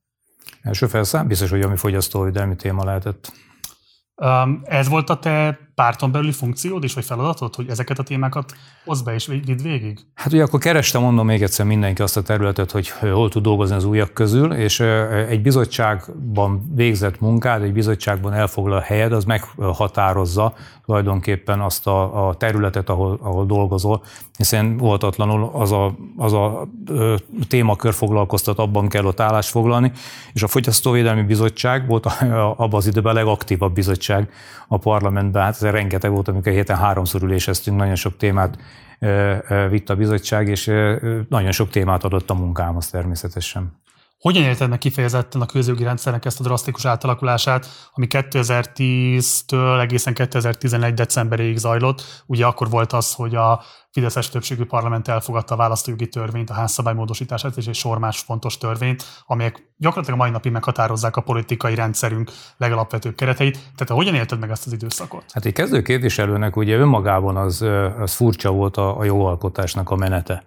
Első 0.62 0.88
felszólás? 0.88 1.28
Biztos, 1.28 1.50
hogy 1.50 1.62
ami 1.62 1.76
fogyasztóvédelmi 1.76 2.56
téma 2.56 2.84
lehetett. 2.84 3.32
Ez 4.64 4.88
volt 4.88 5.10
a 5.10 5.20
te 5.20 5.60
párton 5.76 6.12
belüli 6.12 6.32
funkciód 6.32 6.84
is, 6.84 6.94
vagy 6.94 7.06
feladatod, 7.06 7.56
hogy 7.56 7.70
ezeket 7.70 8.00
a 8.00 8.04
témákat 8.04 8.56
hozd 8.86 9.06
be 9.06 9.14
és 9.14 9.26
vidd 9.26 9.62
végig? 9.64 10.00
Hát 10.14 10.34
ugye 10.34 10.44
akkor 10.44 10.60
kerestem, 10.60 11.02
mondom 11.02 11.26
még 11.26 11.42
egyszer 11.42 11.66
mindenki 11.66 12.02
azt 12.02 12.18
a 12.18 12.22
területet, 12.22 12.72
hogy 12.72 12.90
hol 12.90 13.30
tud 13.30 13.44
dolgozni 13.44 13.76
az 13.76 13.86
újak 13.86 14.14
közül, 14.14 14.54
és 14.54 14.80
egy 15.30 15.42
bizottságban 15.42 16.72
végzett 16.76 17.20
munkád, 17.20 17.62
egy 17.62 17.74
bizottságban 17.74 18.34
elfoglal 18.34 18.80
helyed, 18.80 19.14
az 19.14 19.24
meghatározza 19.24 20.54
tulajdonképpen 20.86 21.62
azt 21.62 21.88
a, 21.88 22.28
a 22.28 22.34
területet, 22.34 22.90
ahol, 22.90 23.20
ahol 23.22 23.46
dolgozol, 23.46 24.04
hiszen 24.38 24.78
voltatlanul 24.78 25.50
az 25.54 25.72
a, 25.72 25.96
az 26.18 26.34
a 26.34 26.68
témakör 27.48 27.94
foglalkoztat, 27.94 28.60
abban 28.60 28.88
kell 28.88 29.06
ott 29.06 29.20
állást 29.20 29.50
foglalni, 29.50 29.92
és 30.34 30.44
a 30.44 30.48
Fogyasztóvédelmi 30.48 31.24
Bizottság 31.24 31.88
volt 31.88 32.06
abban 32.56 32.74
az 32.74 32.88
időben 32.88 33.12
a 33.12 33.16
legaktívabb 33.16 33.74
bizottság 33.74 34.30
a 34.68 34.78
parlamentben, 34.78 35.44
hát 35.44 35.63
rengeteg 35.72 36.12
volt, 36.12 36.28
amikor 36.28 36.52
héten 36.52 36.78
háromszor 36.78 37.24
üléseztünk, 37.24 37.78
nagyon 37.78 37.96
sok 37.96 38.18
témát 38.18 38.58
vitt 39.70 39.90
a 39.90 39.96
bizottság, 39.96 40.48
és 40.48 40.66
nagyon 41.30 41.52
sok 41.52 41.70
témát 41.70 42.04
adott 42.04 42.30
a 42.30 42.34
munkámhoz 42.34 42.90
természetesen. 42.90 43.82
Hogyan 44.24 44.44
érted 44.44 44.70
meg 44.70 44.78
kifejezetten 44.78 45.42
a 45.42 45.46
közjogi 45.46 45.84
rendszernek 45.84 46.26
ezt 46.26 46.40
a 46.40 46.44
drasztikus 46.44 46.86
átalakulását, 46.86 47.68
ami 47.94 48.08
2010-től 48.10 49.82
egészen 49.82 50.14
2011. 50.14 50.94
decemberéig 50.94 51.58
zajlott? 51.58 52.24
Ugye 52.26 52.46
akkor 52.46 52.70
volt 52.70 52.94
az, 52.94 53.14
hogy 53.14 53.36
a 53.36 53.62
Fideszes 53.92 54.30
többségű 54.30 54.66
parlament 54.66 55.08
elfogadta 55.08 55.54
a 55.54 55.58
választójogi 55.58 56.08
törvényt, 56.08 56.50
a 56.50 56.54
házszabály 56.54 56.94
módosítását 56.94 57.58
és 57.58 57.66
egy 57.66 57.76
sor 57.76 57.98
más 57.98 58.20
fontos 58.20 58.58
törvényt, 58.58 59.04
amelyek 59.26 59.74
gyakorlatilag 59.78 60.20
a 60.20 60.24
mai 60.24 60.32
napig 60.32 60.52
meghatározzák 60.52 61.16
a 61.16 61.22
politikai 61.22 61.76
rendszerünk 61.76 62.32
legalapvetőbb 62.58 63.16
kereteit. 63.16 63.54
Tehát 63.54 63.86
te 63.86 63.94
hogyan 63.94 64.16
élted 64.16 64.40
meg 64.40 64.50
ezt 64.50 64.66
az 64.66 64.74
időszakot? 64.74 65.24
Hát 65.34 65.46
egy 65.46 65.54
kezdő 65.54 65.82
képviselőnek 65.82 66.56
ugye 66.56 66.76
önmagában 66.76 67.38
az, 67.38 67.62
az 68.00 68.14
furcsa 68.14 68.52
volt 68.52 68.78
a, 68.78 69.00
a 69.00 69.04
jogalkotásnak 69.04 69.90
a 69.90 69.96
menete. 69.96 70.44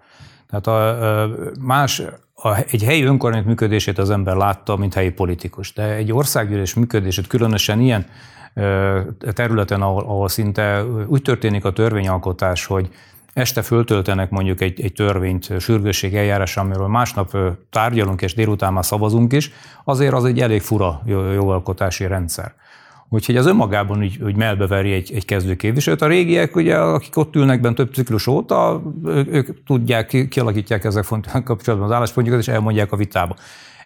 Tehát 0.46 0.66
a, 0.66 1.28
más 1.60 2.02
a, 2.46 2.56
egy 2.70 2.82
helyi 2.82 3.02
önkormányzat 3.02 3.48
működését 3.48 3.98
az 3.98 4.10
ember 4.10 4.36
látta, 4.36 4.76
mint 4.76 4.94
helyi 4.94 5.10
politikus. 5.10 5.72
De 5.72 5.82
egy 5.82 6.12
országgyűlés 6.12 6.74
működését 6.74 7.26
különösen 7.26 7.80
ilyen 7.80 8.06
területen, 9.32 9.82
ahol, 9.82 10.02
ahol 10.02 10.28
szinte 10.28 10.84
úgy 11.06 11.22
történik 11.22 11.64
a 11.64 11.72
törvényalkotás, 11.72 12.66
hogy 12.66 12.88
este 13.32 13.62
föltöltenek 13.62 14.30
mondjuk 14.30 14.60
egy, 14.60 14.80
egy 14.80 14.92
törvényt 14.92 15.60
sürgősség 15.60 16.14
eljárás, 16.14 16.56
amiről 16.56 16.86
másnap 16.86 17.36
tárgyalunk 17.70 18.22
és 18.22 18.34
délután 18.34 18.72
már 18.72 18.84
szavazunk 18.84 19.32
is, 19.32 19.52
azért 19.84 20.12
az 20.12 20.24
egy 20.24 20.40
elég 20.40 20.60
fura 20.60 21.02
jogalkotási 21.06 22.06
rendszer. 22.06 22.54
Úgyhogy 23.08 23.36
az 23.36 23.46
önmagában 23.46 23.98
úgy, 23.98 24.18
úgy 24.22 24.36
melbeveri 24.36 24.92
egy, 24.92 25.12
egy 25.14 25.24
kezdő 25.24 25.54
képviselőt. 25.54 26.02
A 26.02 26.06
régiek, 26.06 26.56
ugye, 26.56 26.76
akik 26.76 27.16
ott 27.16 27.36
ülnek 27.36 27.60
benne 27.60 27.74
több 27.74 27.94
ciklus 27.94 28.26
óta, 28.26 28.82
ők, 29.04 29.32
ők 29.32 29.64
tudják, 29.64 30.26
kialakítják 30.28 30.92
fontos 30.92 31.32
kapcsolatban 31.44 31.88
az 31.88 31.94
álláspontjukat, 31.94 32.42
és 32.42 32.48
elmondják 32.48 32.92
a 32.92 32.96
vitába. 32.96 33.36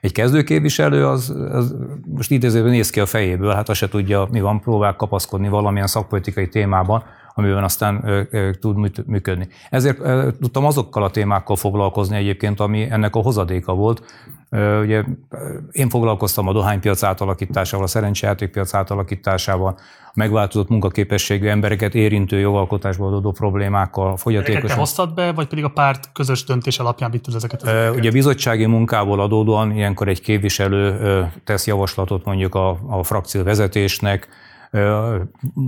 Egy 0.01 0.13
kezdőképviselő 0.13 1.07
az, 1.07 1.35
az 1.53 1.75
most 2.05 2.31
idézőben 2.31 2.71
néz 2.71 2.91
ki 2.91 3.01
a 3.01 3.07
fejéből, 3.07 3.55
hát 3.55 3.69
azt 3.69 3.79
se 3.79 3.89
tudja, 3.89 4.29
mi 4.31 4.41
van, 4.41 4.61
próbál 4.61 4.97
kapaszkodni 4.97 5.49
valamilyen 5.49 5.87
szakpolitikai 5.87 6.49
témában, 6.49 7.05
amiben 7.41 7.65
aztán 7.65 8.27
tud 8.61 8.77
működni. 9.07 9.49
Ezért 9.71 9.99
tudtam 10.41 10.65
azokkal 10.65 11.03
a 11.03 11.11
témákkal 11.11 11.57
foglalkozni 11.57 12.17
egyébként, 12.17 12.61
ami 12.61 12.91
ennek 12.91 13.17
a 13.17 13.21
hozadéka 13.21 13.75
volt. 13.75 14.03
Ugye 14.81 15.05
én 15.73 15.89
foglalkoztam 15.89 16.49
a 16.49 16.53
dohánypiac 16.53 17.03
átalakításával, 17.03 17.85
a 17.85 17.89
szerencsejátékpiac 17.89 18.75
átalakításával, 18.75 19.79
a 20.07 20.13
megváltozott 20.15 20.69
munkaképességű 20.69 21.49
embereket 21.49 21.95
érintő 21.95 22.39
jogalkotásból 22.39 23.07
adódó 23.07 23.31
problémákkal, 23.31 24.17
fogyatékosan. 24.17 24.69
Te 24.69 24.75
hoztad 24.75 25.15
be, 25.15 25.33
vagy 25.33 25.47
pedig 25.47 25.65
a 25.65 25.69
párt 25.69 26.13
közös 26.13 26.45
döntés 26.45 26.79
alapján 26.79 27.11
vitted 27.11 27.35
ezeket? 27.35 27.63
Az 27.63 27.97
Ugye 27.97 28.11
bizottsági 28.11 28.67
munkából 28.67 29.21
adódóan 29.21 29.73
ilyenkor 29.73 30.09
egy 30.09 30.21
képviselő 30.21 30.99
tesz 31.45 31.67
javaslatot 31.67 32.25
mondjuk 32.25 32.55
a, 32.55 32.79
a 32.89 33.03
frakció 33.03 33.43
vezetésnek, 33.43 34.29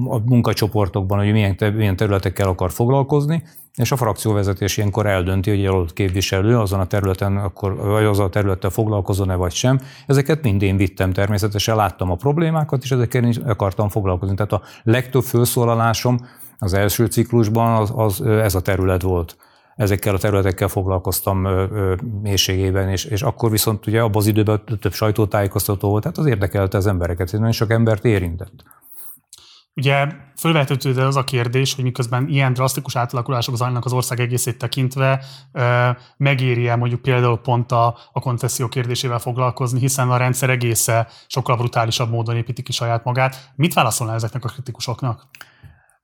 a 0.09 0.19
munkacsoportokban, 0.25 1.19
hogy 1.19 1.33
milyen, 1.33 1.57
milyen 1.75 1.97
területekkel 1.97 2.49
akar 2.49 2.71
foglalkozni, 2.71 3.43
és 3.75 3.93
a 3.93 3.97
frakcióvezetés 3.97 4.77
ilyenkor 4.77 5.07
eldönti, 5.07 5.51
hogy 5.51 5.67
adott 5.67 5.93
képviselő 5.93 6.59
azon 6.59 6.81
a 6.81 6.87
területen, 6.87 7.37
akkor, 7.37 7.77
vagy 7.77 8.05
az 8.05 8.19
a 8.19 8.29
területtel 8.29 8.71
foglalkozon-e 8.71 9.35
vagy 9.35 9.53
sem. 9.53 9.81
Ezeket 10.07 10.43
mind 10.43 10.63
én 10.63 10.77
vittem 10.77 11.13
természetesen, 11.13 11.77
láttam 11.77 12.11
a 12.11 12.15
problémákat, 12.15 12.83
és 12.83 12.91
ezekkel 12.91 13.25
is 13.25 13.37
akartam 13.37 13.89
foglalkozni. 13.89 14.35
Tehát 14.35 14.53
a 14.53 14.63
legtöbb 14.83 15.23
felszólalásom 15.23 16.19
az 16.59 16.75
első 16.75 17.07
ciklusban 17.07 17.81
az, 17.81 17.93
az 17.95 18.21
ez 18.21 18.55
a 18.55 18.61
terület 18.61 19.03
volt. 19.03 19.37
ezekkel 19.77 20.15
a 20.15 20.19
területekkel 20.19 20.69
foglalkoztam 20.69 21.49
mélységében, 22.23 22.89
és, 22.89 23.05
és 23.05 23.23
akkor 23.23 23.51
viszont 23.51 23.87
ugye 23.87 24.01
abban 24.01 24.17
az 24.17 24.27
időben 24.27 24.63
több 24.81 24.93
sajtótájékoztató 24.93 25.89
volt, 25.89 26.03
tehát 26.03 26.19
az 26.19 26.27
érdekelte 26.27 26.77
az 26.77 26.87
embereket, 26.87 27.33
nagyon 27.33 27.53
sok 27.53 27.71
embert 27.71 28.05
érintett. 28.05 28.53
Ugye 29.75 30.07
fölvetődő 30.37 31.07
az 31.07 31.17
a 31.17 31.25
kérdés, 31.25 31.75
hogy 31.75 31.85
miközben 31.85 32.29
ilyen 32.29 32.53
drasztikus 32.53 32.97
átalakulások 32.97 33.57
zajlanak 33.57 33.85
az 33.85 33.93
ország 33.93 34.21
egészét 34.21 34.59
tekintve, 34.59 35.25
megéri-e 36.17 36.77
mondjuk 36.77 37.03
például 37.03 37.39
pont 37.39 37.73
a, 37.73 37.97
a 38.13 38.21
koncesszió 38.21 38.69
kérdésével 38.69 39.19
foglalkozni, 39.19 39.79
hiszen 39.79 40.11
a 40.11 40.17
rendszer 40.17 40.51
egésze 40.51 41.09
sokkal 41.27 41.57
brutálisabb 41.57 42.11
módon 42.11 42.37
építi 42.37 42.63
ki 42.63 42.73
saját 42.73 43.05
magát. 43.05 43.53
Mit 43.55 43.75
válaszolna 43.75 44.15
ezeknek 44.15 44.45
a 44.45 44.49
kritikusoknak? 44.49 45.27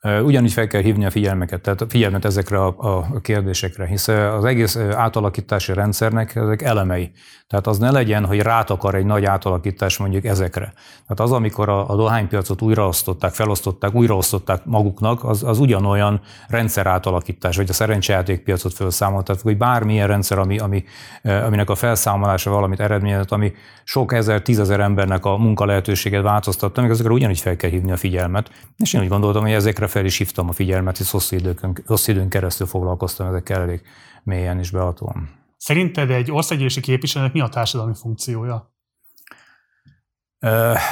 Ugyanígy 0.02 0.52
fel 0.52 0.66
kell 0.66 0.82
hívni 0.82 1.04
a 1.04 1.10
figyelmeket, 1.10 1.60
tehát 1.60 1.84
figyelmet 1.88 2.24
ezekre 2.24 2.58
a, 2.58 2.74
a 2.78 3.20
kérdésekre, 3.20 3.86
hisz 3.86 4.08
az 4.08 4.44
egész 4.44 4.76
átalakítási 4.76 5.72
rendszernek 5.72 6.34
ezek 6.34 6.62
elemei. 6.62 7.10
Tehát 7.48 7.66
az 7.66 7.78
ne 7.78 7.90
legyen, 7.90 8.24
hogy 8.24 8.40
rátakar 8.40 8.94
egy 8.94 9.04
nagy 9.04 9.24
átalakítás 9.24 9.96
mondjuk 9.96 10.24
ezekre. 10.24 10.72
Tehát 11.06 11.20
az, 11.20 11.32
amikor 11.32 11.68
a, 11.68 11.90
a 11.90 11.96
dohánypiacot 11.96 12.62
újraosztották, 12.62 13.32
felosztották, 13.32 13.94
újraosztották 13.94 14.64
maguknak, 14.64 15.24
az, 15.24 15.42
az 15.42 15.58
ugyanolyan 15.58 16.20
rendszer 16.48 16.86
átalakítás, 16.86 17.56
vagy 17.56 17.70
a 17.70 17.72
szerencsejátékpiacot 17.72 18.72
felszámolták, 18.74 19.42
vagy 19.42 19.56
bármilyen 19.56 20.06
rendszer, 20.06 20.38
ami, 20.38 20.58
ami, 20.58 20.84
aminek 21.22 21.70
a 21.70 21.74
felszámolása 21.74 22.50
valamit 22.50 22.80
eredményezett, 22.80 23.30
ami 23.30 23.52
sok 23.84 24.12
ezer, 24.12 24.42
tízezer 24.42 24.80
embernek 24.80 25.24
a 25.24 25.36
munka 25.36 25.64
lehetőséget 25.64 26.22
változtatta, 26.22 26.80
meg 26.80 26.90
ezekre 26.90 27.12
ugyanígy 27.12 27.40
fel 27.40 27.56
kell 27.56 27.70
hívni 27.70 27.92
a 27.92 27.96
figyelmet. 27.96 28.50
És 28.76 28.92
én 28.92 29.00
úgy 29.00 29.08
gondoltam, 29.08 29.42
hogy 29.42 29.52
ezekre 29.52 29.86
fel 29.88 30.04
is 30.04 30.18
hívtam 30.18 30.48
a 30.48 30.52
figyelmet, 30.52 30.96
hisz 30.96 31.10
hosszú, 31.10 31.36
időkön, 31.36 31.76
hosszú 31.86 32.12
időn 32.12 32.28
keresztül 32.28 32.66
foglalkoztam 32.66 33.26
ezekkel 33.26 33.60
elég 33.60 33.82
mélyen 34.22 34.58
és 34.58 34.70
behatóan. 34.70 35.28
Szerinted 35.56 36.10
egy 36.10 36.30
országgyűlési 36.30 36.80
képviselőnek 36.80 37.32
mi 37.32 37.40
a 37.40 37.48
társadalmi 37.48 37.94
funkciója? 37.94 38.72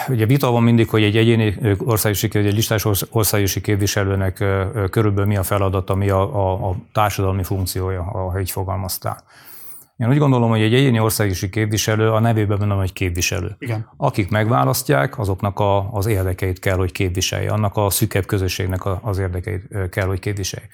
Ugye 0.09 0.27
vita 0.27 0.51
van 0.51 0.63
mindig, 0.63 0.89
hogy 0.89 1.03
egy 1.03 1.17
egyéni 1.17 1.59
országgyűlési, 1.79 2.39
egy 2.39 2.55
listás 2.55 2.85
országgyűlési 3.11 3.61
képviselőnek 3.61 4.35
körülbelül 4.91 5.27
mi 5.27 5.37
a 5.37 5.43
feladata, 5.43 5.95
mi 5.95 6.11
a, 6.11 6.35
a, 6.35 6.69
a 6.69 6.77
társadalmi 6.93 7.43
funkciója, 7.43 8.35
így 8.41 8.51
fogalmaztál. 8.51 9.25
Én 9.97 10.09
úgy 10.09 10.19
gondolom, 10.19 10.51
hogy 10.51 10.61
egy 10.61 10.75
egyéni 10.75 11.01
országgyűlési 11.01 11.49
képviselő 11.49 12.11
a 12.11 12.21
nevében 12.21 12.59
benne 12.59 12.83
egy 12.83 12.93
képviselő. 12.93 13.57
Igen. 13.59 13.91
Akik 13.97 14.31
megválasztják, 14.31 15.19
azoknak 15.19 15.59
a, 15.59 15.93
az 15.93 16.07
érdekeit 16.07 16.59
kell, 16.59 16.77
hogy 16.77 16.93
képviselje, 16.93 17.51
annak 17.51 17.77
a 17.77 17.91
szükebb 17.91 18.27
közösségnek 18.27 18.81
az 19.03 19.19
érdekeit 19.19 19.91
kell, 19.91 20.07
hogy 20.07 20.19
képviselje. 20.19 20.69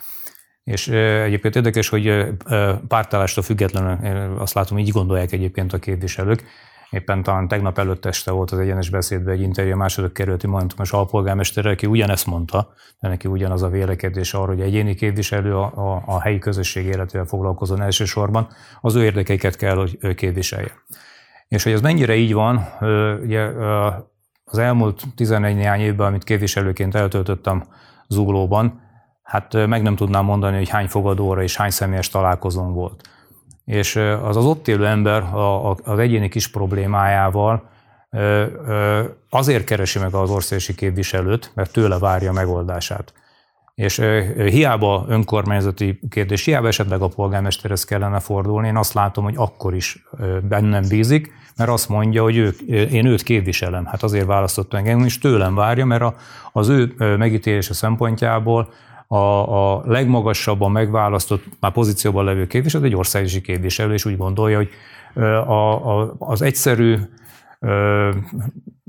És 0.64 0.88
egyébként 0.88 1.56
érdekes, 1.56 1.88
hogy 1.88 2.26
pártállástól 2.88 3.44
függetlenül 3.44 4.38
azt 4.38 4.54
látom, 4.54 4.78
így 4.78 4.90
gondolják 4.90 5.32
egyébként 5.32 5.72
a 5.72 5.78
képviselők. 5.78 6.44
Éppen 6.93 7.22
talán 7.22 7.49
tegnap 7.49 7.78
előtt 7.78 8.05
este 8.05 8.30
volt 8.30 8.51
az 8.51 8.59
egyenes 8.59 8.90
beszédben 8.90 9.34
egy 9.34 9.40
interjú 9.40 9.72
a 9.72 9.76
második 9.76 10.12
kerületi 10.12 10.47
momentumos 10.47 10.93
alpolgármester, 10.93 11.66
aki 11.66 11.86
ugyanezt 11.86 12.26
mondta, 12.26 12.72
de 13.01 13.09
neki 13.09 13.28
ugyanaz 13.28 13.62
a 13.62 13.68
vélekedés 13.68 14.34
arra, 14.34 14.47
hogy 14.47 14.61
egyéni 14.61 14.95
képviselő 14.95 15.57
a, 15.57 15.95
a, 15.95 16.03
a 16.07 16.20
helyi 16.20 16.38
közösség 16.38 16.86
életével 16.86 17.26
foglalkozon 17.26 17.82
elsősorban, 17.82 18.49
az 18.80 18.95
ő 18.95 19.05
érdekeiket 19.05 19.57
kell, 19.57 19.76
hogy 19.76 20.14
képviselje. 20.14 20.72
És 21.49 21.62
hogy 21.62 21.72
ez 21.72 21.80
mennyire 21.80 22.14
így 22.14 22.32
van, 22.32 22.68
ugye 23.22 23.51
az 24.45 24.59
elmúlt 24.59 25.03
11 25.16 25.55
néhány 25.57 25.80
évben, 25.80 26.07
amit 26.07 26.24
képviselőként 26.24 26.95
eltöltöttem 26.95 27.64
Zuglóban, 28.09 28.80
hát 29.22 29.66
meg 29.66 29.82
nem 29.82 29.97
tudnám 29.97 30.24
mondani, 30.24 30.57
hogy 30.57 30.68
hány 30.68 30.88
fogadóra 30.88 31.43
és 31.43 31.57
hány 31.57 31.70
személyes 31.70 32.09
találkozón 32.09 32.72
volt. 32.72 33.09
És 33.64 33.96
az 33.96 34.36
az 34.36 34.44
ott 34.44 34.68
élő 34.68 34.86
ember 34.86 35.24
az 35.84 35.98
egyéni 35.98 36.28
kis 36.28 36.48
problémájával 36.48 37.70
azért 39.30 39.64
keresi 39.64 39.98
meg 39.98 40.14
az 40.14 40.30
országosi 40.30 40.74
képviselőt, 40.74 41.52
mert 41.54 41.72
tőle 41.72 41.98
várja 41.98 42.32
megoldását. 42.32 43.12
És 43.74 44.02
hiába 44.36 45.04
önkormányzati 45.08 46.00
kérdés, 46.10 46.44
hiába 46.44 46.66
esetleg 46.66 47.00
a 47.02 47.08
polgármesterhez 47.08 47.84
kellene 47.84 48.20
fordulni, 48.20 48.66
én 48.66 48.76
azt 48.76 48.92
látom, 48.92 49.24
hogy 49.24 49.34
akkor 49.36 49.74
is 49.74 50.04
bennem 50.42 50.82
bízik, 50.88 51.32
mert 51.56 51.70
azt 51.70 51.88
mondja, 51.88 52.22
hogy 52.22 52.36
ők, 52.36 52.60
én 52.90 53.06
őt 53.06 53.22
képviselem. 53.22 53.84
Hát 53.84 54.02
azért 54.02 54.26
választott 54.26 54.74
engem, 54.74 55.04
és 55.04 55.18
tőlem 55.18 55.54
várja, 55.54 55.84
mert 55.84 56.04
az 56.52 56.68
ő 56.68 56.94
megítélése 57.16 57.74
szempontjából 57.74 58.72
a, 59.12 59.74
a 59.74 59.82
legmagasabban 59.84 60.70
megválasztott, 60.70 61.44
már 61.60 61.72
pozícióban 61.72 62.24
levő 62.24 62.46
képviselő, 62.46 62.84
egy 62.84 62.94
országgyűlési 62.94 63.40
képviselő, 63.40 63.92
és 63.92 64.04
úgy 64.04 64.16
gondolja, 64.16 64.56
hogy 64.56 64.68
a, 65.46 66.00
a, 66.00 66.14
az 66.18 66.42
egyszerű 66.42 66.96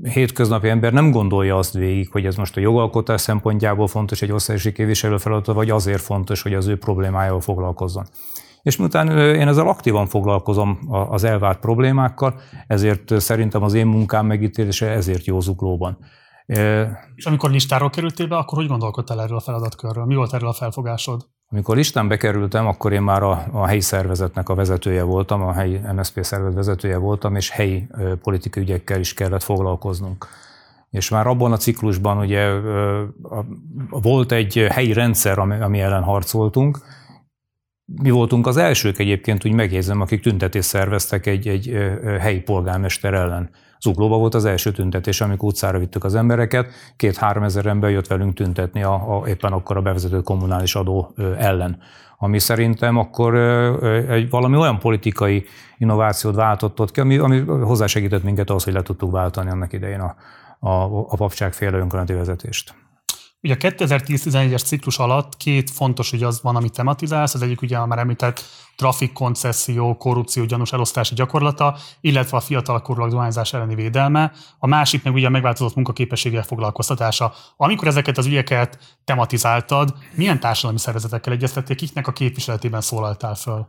hétköznapi 0.02 0.68
ember 0.68 0.92
nem 0.92 1.10
gondolja 1.10 1.56
azt 1.56 1.74
végig, 1.74 2.10
hogy 2.10 2.26
ez 2.26 2.36
most 2.36 2.56
a 2.56 2.60
jogalkotás 2.60 3.20
szempontjából 3.20 3.86
fontos 3.86 4.22
egy 4.22 4.32
országgyűlési 4.32 4.76
képviselő 4.76 5.16
feladata, 5.16 5.52
vagy 5.52 5.70
azért 5.70 6.02
fontos, 6.02 6.42
hogy 6.42 6.54
az 6.54 6.66
ő 6.66 6.76
problémájával 6.78 7.40
foglalkozzon. 7.40 8.04
És 8.62 8.76
miután 8.76 9.18
én 9.18 9.48
ezzel 9.48 9.68
aktívan 9.68 10.06
foglalkozom 10.06 10.78
az 11.10 11.24
elvárt 11.24 11.60
problémákkal, 11.60 12.40
ezért 12.66 13.20
szerintem 13.20 13.62
az 13.62 13.74
én 13.74 13.86
munkám 13.86 14.26
megítélése 14.26 14.90
ezért 14.90 15.24
jó 15.24 15.40
zuglóban. 15.40 15.98
És 17.14 17.24
amikor 17.26 17.50
listáról 17.50 17.90
kerültél 17.90 18.26
be, 18.26 18.36
akkor 18.36 18.58
hogy 18.58 18.66
gondolkodtál 18.66 19.22
erről 19.22 19.36
a 19.36 19.40
feladatkörről? 19.40 20.04
Mi 20.04 20.14
volt 20.14 20.32
erről 20.34 20.48
a 20.48 20.52
felfogásod? 20.52 21.26
Amikor 21.50 21.76
listán 21.76 22.08
bekerültem, 22.08 22.66
akkor 22.66 22.92
én 22.92 23.02
már 23.02 23.22
a, 23.22 23.44
a 23.52 23.66
helyi 23.66 23.80
szervezetnek 23.80 24.48
a 24.48 24.54
vezetője 24.54 25.02
voltam, 25.02 25.42
a 25.42 25.52
helyi 25.52 25.80
MSZP 25.94 26.24
szervezet 26.24 26.54
vezetője 26.54 26.96
voltam, 26.96 27.36
és 27.36 27.50
helyi 27.50 27.86
politikai 28.22 28.62
ügyekkel 28.62 29.00
is 29.00 29.14
kellett 29.14 29.42
foglalkoznunk. 29.42 30.26
És 30.90 31.08
már 31.08 31.26
abban 31.26 31.52
a 31.52 31.56
ciklusban 31.56 32.18
ugye 32.18 32.50
volt 33.88 34.32
egy 34.32 34.66
helyi 34.70 34.92
rendszer, 34.92 35.38
ami 35.38 35.80
ellen 35.80 36.02
harcoltunk, 36.02 36.78
mi 37.84 38.10
voltunk 38.10 38.46
az 38.46 38.56
elsők 38.56 38.98
egyébként, 38.98 39.44
úgy 39.44 39.52
megjegyzem, 39.52 40.00
akik 40.00 40.20
tüntetést 40.20 40.68
szerveztek 40.68 41.26
egy, 41.26 41.48
egy 41.48 41.76
helyi 42.20 42.40
polgármester 42.40 43.14
ellen. 43.14 43.50
Zuglóba 43.84 44.16
volt 44.16 44.34
az 44.34 44.44
első 44.44 44.72
tüntetés, 44.72 45.20
amikor 45.20 45.48
utcára 45.48 45.78
vittük 45.78 46.04
az 46.04 46.14
embereket, 46.14 46.70
két-három 46.96 47.42
ezer 47.42 47.66
ember 47.66 47.90
jött 47.90 48.06
velünk 48.06 48.34
tüntetni 48.34 48.82
a, 48.82 48.94
a, 48.94 49.28
éppen 49.28 49.52
akkor 49.52 49.76
a 49.76 49.82
bevezető 49.82 50.20
kommunális 50.20 50.74
adó 50.74 51.14
ellen 51.38 51.78
ami 52.18 52.38
szerintem 52.38 52.96
akkor 52.96 53.34
egy 54.08 54.30
valami 54.30 54.56
olyan 54.56 54.78
politikai 54.78 55.44
innovációt 55.78 56.34
váltott 56.34 56.80
ott 56.80 56.90
ki, 56.90 57.00
ami, 57.00 57.18
ami 57.18 57.40
hozzásegített 57.40 58.22
minket 58.22 58.50
ahhoz, 58.50 58.64
hogy 58.64 58.72
le 58.72 58.82
tudtuk 58.82 59.10
váltani 59.10 59.50
annak 59.50 59.72
idején 59.72 60.00
a, 60.00 60.14
a, 60.58 60.84
a 61.08 61.16
papságféle 61.16 61.76
önkormányzati 61.78 62.18
vezetést. 62.18 62.74
Ugye 63.44 63.54
a 63.54 63.56
2010-11-es 63.56 64.64
ciklus 64.64 64.98
alatt 64.98 65.36
két 65.36 65.70
fontos 65.70 66.12
ügy 66.12 66.22
az 66.22 66.42
van, 66.42 66.56
amit 66.56 66.72
tematizálsz, 66.72 67.34
az 67.34 67.42
egyik 67.42 67.62
ugye 67.62 67.76
a 67.76 67.86
már 67.86 67.98
említett 67.98 68.44
trafik 68.76 69.12
koncesszió, 69.12 69.96
korrupció 69.96 70.44
gyanús 70.44 70.72
elosztási 70.72 71.14
gyakorlata, 71.14 71.76
illetve 72.00 72.36
a 72.36 72.40
fiatal 72.40 73.08
dohányzás 73.08 73.52
elleni 73.52 73.74
védelme, 73.74 74.32
a 74.58 74.66
másik 74.66 75.02
meg 75.02 75.14
ugye 75.14 75.26
a 75.26 75.30
megváltozott 75.30 75.74
munkaképességgel 75.74 76.42
foglalkoztatása. 76.42 77.32
Amikor 77.56 77.88
ezeket 77.88 78.18
az 78.18 78.26
ügyeket 78.26 78.78
tematizáltad, 79.04 79.94
milyen 80.14 80.40
társadalmi 80.40 80.78
szervezetekkel 80.78 81.32
egyeztették, 81.32 81.76
kiknek 81.76 82.06
a 82.06 82.12
képviseletében 82.12 82.80
szólaltál 82.80 83.34
föl? 83.34 83.66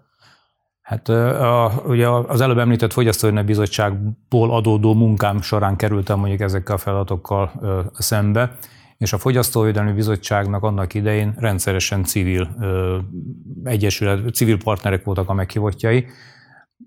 Hát 0.82 1.10
a, 1.10 1.82
ugye 1.86 2.10
az 2.10 2.42
előbb 2.42 2.58
említett 2.58 2.94
Fogyasztói 2.94 3.42
Bizottságból 3.42 4.52
adódó 4.52 4.94
munkám 4.94 5.42
során 5.42 5.76
kerültem 5.76 6.20
mondjuk 6.20 6.42
ezekkel 6.42 6.76
a 6.76 6.78
feladatokkal 6.78 7.52
szembe, 7.94 8.58
és 8.98 9.14
a 9.14 9.18
Fogyasztóvédelmi 9.18 9.92
Bizottságnak 9.92 10.64
annak 10.64 10.94
idején 10.94 11.34
rendszeresen 11.38 12.04
civil 12.04 12.56
egyesület, 13.64 14.34
civil 14.34 14.58
partnerek 14.58 15.04
voltak 15.04 15.30
a 15.30 15.34
meghívottjai, 15.34 16.06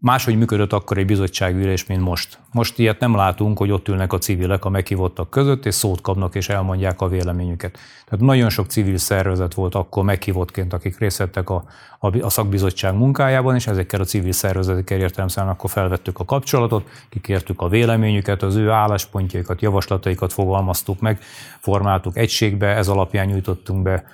Máshogy 0.01 0.39
működött 0.39 0.73
akkor 0.73 0.99
egy 0.99 1.07
bizottságülés, 1.07 1.87
mint 1.87 2.01
most. 2.01 2.39
Most 2.53 2.79
ilyet 2.79 3.01
nem 3.01 3.15
látunk, 3.15 3.59
hogy 3.59 3.71
ott 3.71 3.89
ülnek 3.89 4.13
a 4.13 4.19
civilek 4.19 4.65
a 4.65 4.69
meghívottak 4.69 5.31
között, 5.31 5.67
és 5.67 5.75
szót 5.75 6.01
kapnak 6.01 6.35
és 6.35 6.49
elmondják 6.49 7.01
a 7.01 7.09
véleményüket. 7.09 7.79
Tehát 8.05 8.25
nagyon 8.25 8.49
sok 8.49 8.67
civil 8.67 8.97
szervezet 8.97 9.55
volt 9.55 9.75
akkor 9.75 10.05
meghívottként, 10.05 10.73
akik 10.73 10.99
részt 10.99 11.19
vettek 11.19 11.51
a, 11.51 11.65
a, 11.99 12.19
a 12.19 12.31
szakbizottság 12.31 12.95
munkájában, 12.95 13.55
és 13.55 13.67
ezekkel 13.67 14.01
a 14.01 14.05
civil 14.05 14.33
szervezetekkel 14.33 15.01
értelemszerűen 15.01 15.53
akkor 15.53 15.71
felvettük 15.71 16.19
a 16.19 16.25
kapcsolatot, 16.25 16.89
kikértük 17.09 17.61
a 17.61 17.69
véleményüket, 17.69 18.43
az 18.43 18.55
ő 18.55 18.71
álláspontjaikat, 18.71 19.63
javaslataikat 19.63 20.33
fogalmaztuk 20.33 21.01
meg, 21.01 21.19
formáltuk 21.61 22.17
egységbe, 22.17 22.67
ez 22.67 22.89
alapján 22.89 23.27
nyújtottunk 23.27 23.83
be 23.83 24.05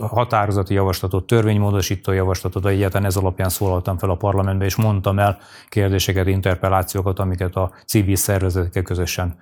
határozati 0.00 0.74
javaslatot, 0.74 1.26
törvénymódosító 1.26 2.12
javaslatot, 2.12 2.62
vagy 2.62 2.72
egyáltalán 2.72 3.06
ez 3.06 3.16
alapján 3.16 3.48
szólaltam 3.48 3.98
fel 3.98 4.10
a 4.10 4.14
parlamentbe, 4.14 4.64
és 4.64 4.76
mondtam 4.76 5.18
el 5.18 5.38
kérdéseket, 5.68 6.26
interpellációkat, 6.26 7.18
amiket 7.18 7.56
a 7.56 7.72
civil 7.86 8.16
szervezetekkel 8.16 8.82
közösen 8.82 9.34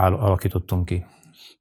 alakítottunk 0.00 0.84
ki. 0.84 1.04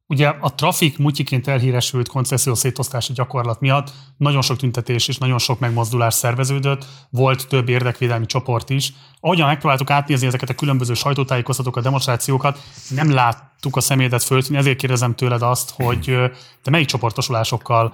Ugye 0.09 0.27
a 0.39 0.55
trafik 0.55 0.97
mutyiként 0.97 1.47
elhíresült 1.47 2.07
koncesszió 2.07 2.53
szétosztási 2.53 3.13
gyakorlat 3.13 3.59
miatt 3.59 3.91
nagyon 4.17 4.41
sok 4.41 4.57
tüntetés 4.57 5.07
és 5.07 5.17
nagyon 5.17 5.37
sok 5.37 5.59
megmozdulás 5.59 6.13
szerveződött, 6.13 6.85
volt 7.09 7.47
több 7.47 7.69
érdekvédelmi 7.69 8.25
csoport 8.25 8.69
is. 8.69 8.93
Ahogyan 9.19 9.47
megpróbáltuk 9.47 9.89
átnézni 9.89 10.27
ezeket 10.27 10.49
a 10.49 10.53
különböző 10.53 10.93
sajtótájékoztatókat, 10.93 11.83
demonstrációkat, 11.83 12.59
nem 12.89 13.11
láttuk 13.11 13.75
a 13.75 13.81
személyedet 13.81 14.23
föltűnni, 14.23 14.57
ezért 14.57 14.77
kérdezem 14.77 15.15
tőled 15.15 15.41
azt, 15.41 15.73
hogy 15.75 16.15
te 16.63 16.69
melyik 16.69 16.87
csoportosulásokkal 16.87 17.93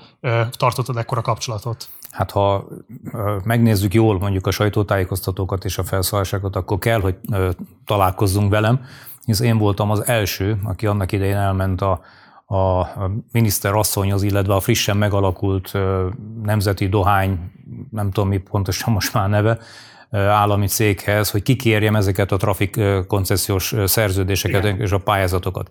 tartottad 0.51 0.97
ekkora 0.97 1.21
kapcsolatot? 1.21 1.89
Hát 2.11 2.31
ha 2.31 2.67
megnézzük 3.43 3.93
jól 3.93 4.19
mondjuk 4.19 4.47
a 4.47 4.51
sajtótájékoztatókat 4.51 5.65
és 5.65 5.77
a 5.77 5.83
felszólásokat, 5.83 6.55
akkor 6.55 6.77
kell, 6.77 6.99
hogy 6.99 7.15
találkozzunk 7.85 8.49
velem, 8.49 8.85
hisz 9.25 9.39
én 9.39 9.57
voltam 9.57 9.89
az 9.89 10.07
első, 10.07 10.59
aki 10.63 10.85
annak 10.85 11.11
idején 11.11 11.35
elment 11.35 11.81
a, 11.81 11.91
a 12.55 12.87
miniszter 13.31 13.73
asszonyhoz, 13.73 14.23
illetve 14.23 14.53
a 14.53 14.59
frissen 14.59 14.97
megalakult 14.97 15.73
nemzeti 16.43 16.87
dohány, 16.87 17.51
nem 17.91 18.11
tudom 18.11 18.29
mi 18.29 18.37
pontosan 18.37 18.93
most 18.93 19.13
már 19.13 19.29
neve, 19.29 19.57
állami 20.17 20.67
céghez, 20.67 21.29
hogy 21.29 21.43
kikérjem 21.43 21.95
ezeket 21.95 22.31
a 22.31 22.37
trafik 22.37 22.79
koncesziós 23.07 23.75
szerződéseket 23.85 24.63
Igen. 24.63 24.79
és 24.81 24.91
a 24.91 24.97
pályázatokat. 24.97 25.69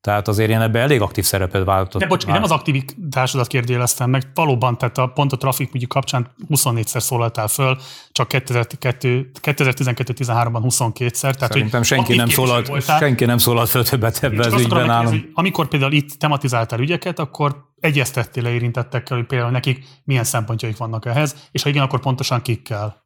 Tehát 0.00 0.28
azért 0.28 0.50
én 0.50 0.60
ebben 0.60 0.82
elég 0.82 1.00
aktív 1.00 1.24
szerepet 1.24 1.64
váltott. 1.64 2.00
De 2.00 2.06
bocs, 2.06 2.24
én 2.24 2.32
nem 2.32 2.42
az 2.42 2.50
aktivitásodat 2.50 3.46
kérdéleztem 3.46 4.10
meg, 4.10 4.30
valóban, 4.34 4.78
tehát 4.78 4.98
a, 4.98 5.06
pont 5.06 5.32
a 5.32 5.36
trafik 5.36 5.74
ügyi 5.74 5.86
kapcsán 5.86 6.34
24-szer 6.48 7.00
szólaltál 7.00 7.48
föl, 7.48 7.76
csak 8.12 8.30
2012-13-ban 8.32 10.60
22-szer. 10.62 11.20
Tehát, 11.20 11.52
Szerintem 11.52 11.82
senki 11.82 12.16
nem, 12.16 12.28
szólalt, 12.28 12.82
senki 12.82 13.24
nem 13.24 13.38
szólalt 13.38 13.68
föl 13.68 13.84
többet 13.84 14.22
ebben 14.22 14.52
az 14.52 14.60
ügyben 14.60 14.90
állom. 14.90 15.30
Amikor 15.34 15.68
például 15.68 15.92
itt 15.92 16.10
tematizáltál 16.10 16.80
ügyeket, 16.80 17.18
akkor 17.18 17.64
egyeztettél 17.80 18.42
le 18.42 18.50
érintettekkel, 18.50 19.16
hogy 19.16 19.26
például 19.26 19.50
nekik 19.50 19.84
milyen 20.04 20.24
szempontjaik 20.24 20.76
vannak 20.76 21.06
ehhez, 21.06 21.48
és 21.50 21.62
ha 21.62 21.68
igen, 21.68 21.82
akkor 21.82 22.00
pontosan 22.00 22.42
kikkel. 22.42 23.05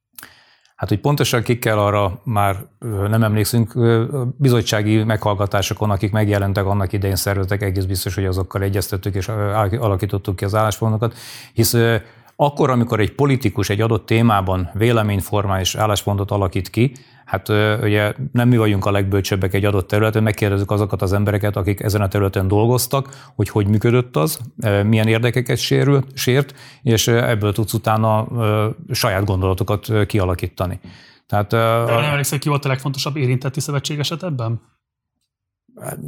Hát, 0.80 0.88
hogy 0.88 1.00
pontosan 1.00 1.42
kikkel 1.42 1.78
arra 1.78 2.20
már 2.24 2.56
nem 3.08 3.22
emlékszünk, 3.22 3.72
bizottsági 4.36 5.02
meghallgatásokon, 5.02 5.90
akik 5.90 6.12
megjelentek 6.12 6.66
annak 6.66 6.92
idején 6.92 7.16
szervezetek, 7.16 7.62
egész 7.62 7.84
biztos, 7.84 8.14
hogy 8.14 8.24
azokkal 8.24 8.62
egyeztettük 8.62 9.14
és 9.14 9.28
alakítottuk 9.78 10.36
ki 10.36 10.44
az 10.44 10.54
álláspontokat, 10.54 11.14
hisz 11.52 11.76
akkor, 12.42 12.70
amikor 12.70 13.00
egy 13.00 13.12
politikus 13.12 13.68
egy 13.68 13.80
adott 13.80 14.06
témában 14.06 14.70
véleményformális 14.74 15.74
álláspontot 15.74 16.30
alakít 16.30 16.70
ki, 16.70 16.92
hát 17.24 17.48
ugye 17.82 18.14
nem 18.32 18.48
mi 18.48 18.56
vagyunk 18.56 18.84
a 18.84 18.90
legbölcsebbek 18.90 19.54
egy 19.54 19.64
adott 19.64 19.88
területen, 19.88 20.22
megkérdezzük 20.22 20.70
azokat 20.70 21.02
az 21.02 21.12
embereket, 21.12 21.56
akik 21.56 21.80
ezen 21.80 22.00
a 22.00 22.08
területen 22.08 22.48
dolgoztak, 22.48 23.30
hogy 23.34 23.48
hogy 23.48 23.66
működött 23.66 24.16
az, 24.16 24.38
milyen 24.84 25.08
érdekeket 25.08 25.58
sérült, 25.58 26.06
sért, 26.14 26.54
és 26.82 27.08
ebből 27.08 27.52
tudsz 27.52 27.72
utána 27.72 28.26
saját 28.90 29.24
gondolatokat 29.24 30.06
kialakítani. 30.06 30.80
Tehát, 31.26 31.50
De 31.50 31.94
nem 31.94 32.04
emlékszel, 32.04 32.38
ki 32.38 32.48
volt 32.48 32.64
a 32.64 32.68
legfontosabb 32.68 33.16
érintetti 33.16 33.60
szövetségeset 33.60 34.22
ebben? 34.22 34.60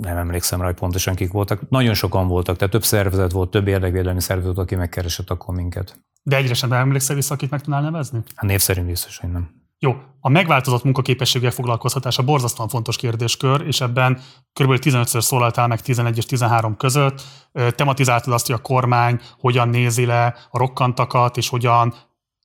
nem 0.00 0.16
emlékszem 0.16 0.60
rá, 0.60 0.66
hogy 0.66 0.74
pontosan 0.74 1.14
kik 1.14 1.32
voltak. 1.32 1.68
Nagyon 1.68 1.94
sokan 1.94 2.28
voltak, 2.28 2.56
tehát 2.56 2.72
több 2.72 2.84
szervezet 2.84 3.32
volt, 3.32 3.50
több 3.50 3.66
érdekvédelmi 3.66 4.20
szervezet, 4.20 4.58
aki 4.58 4.74
megkeresett 4.74 5.30
akkor 5.30 5.54
minket. 5.54 6.00
De 6.22 6.36
egyre 6.36 6.54
sem 6.54 6.72
emlékszel 6.72 7.16
vissza, 7.16 7.34
akit 7.34 7.50
meg 7.50 7.60
tudnál 7.60 7.82
nevezni? 7.82 8.22
Hát 8.34 8.46
név 8.46 8.60
szerint 8.60 8.86
biztos, 8.86 9.18
hogy 9.18 9.30
nem. 9.30 9.60
Jó, 9.78 9.96
a 10.20 10.28
megváltozott 10.28 10.84
munkaképességgel 10.84 11.50
foglalkoztatása 11.50 12.22
borzasztóan 12.22 12.68
fontos 12.68 12.96
kérdéskör, 12.96 13.66
és 13.66 13.80
ebben 13.80 14.14
kb. 14.52 14.72
15-ször 14.80 15.20
szólaltál 15.20 15.66
meg 15.66 15.80
11 15.80 16.16
és 16.16 16.26
13 16.26 16.76
között. 16.76 17.22
Tematizáltad 17.52 18.32
azt, 18.32 18.46
hogy 18.46 18.54
a 18.54 18.62
kormány 18.62 19.20
hogyan 19.38 19.68
nézi 19.68 20.04
le 20.04 20.36
a 20.50 20.58
rokkantakat, 20.58 21.36
és 21.36 21.48
hogyan 21.48 21.94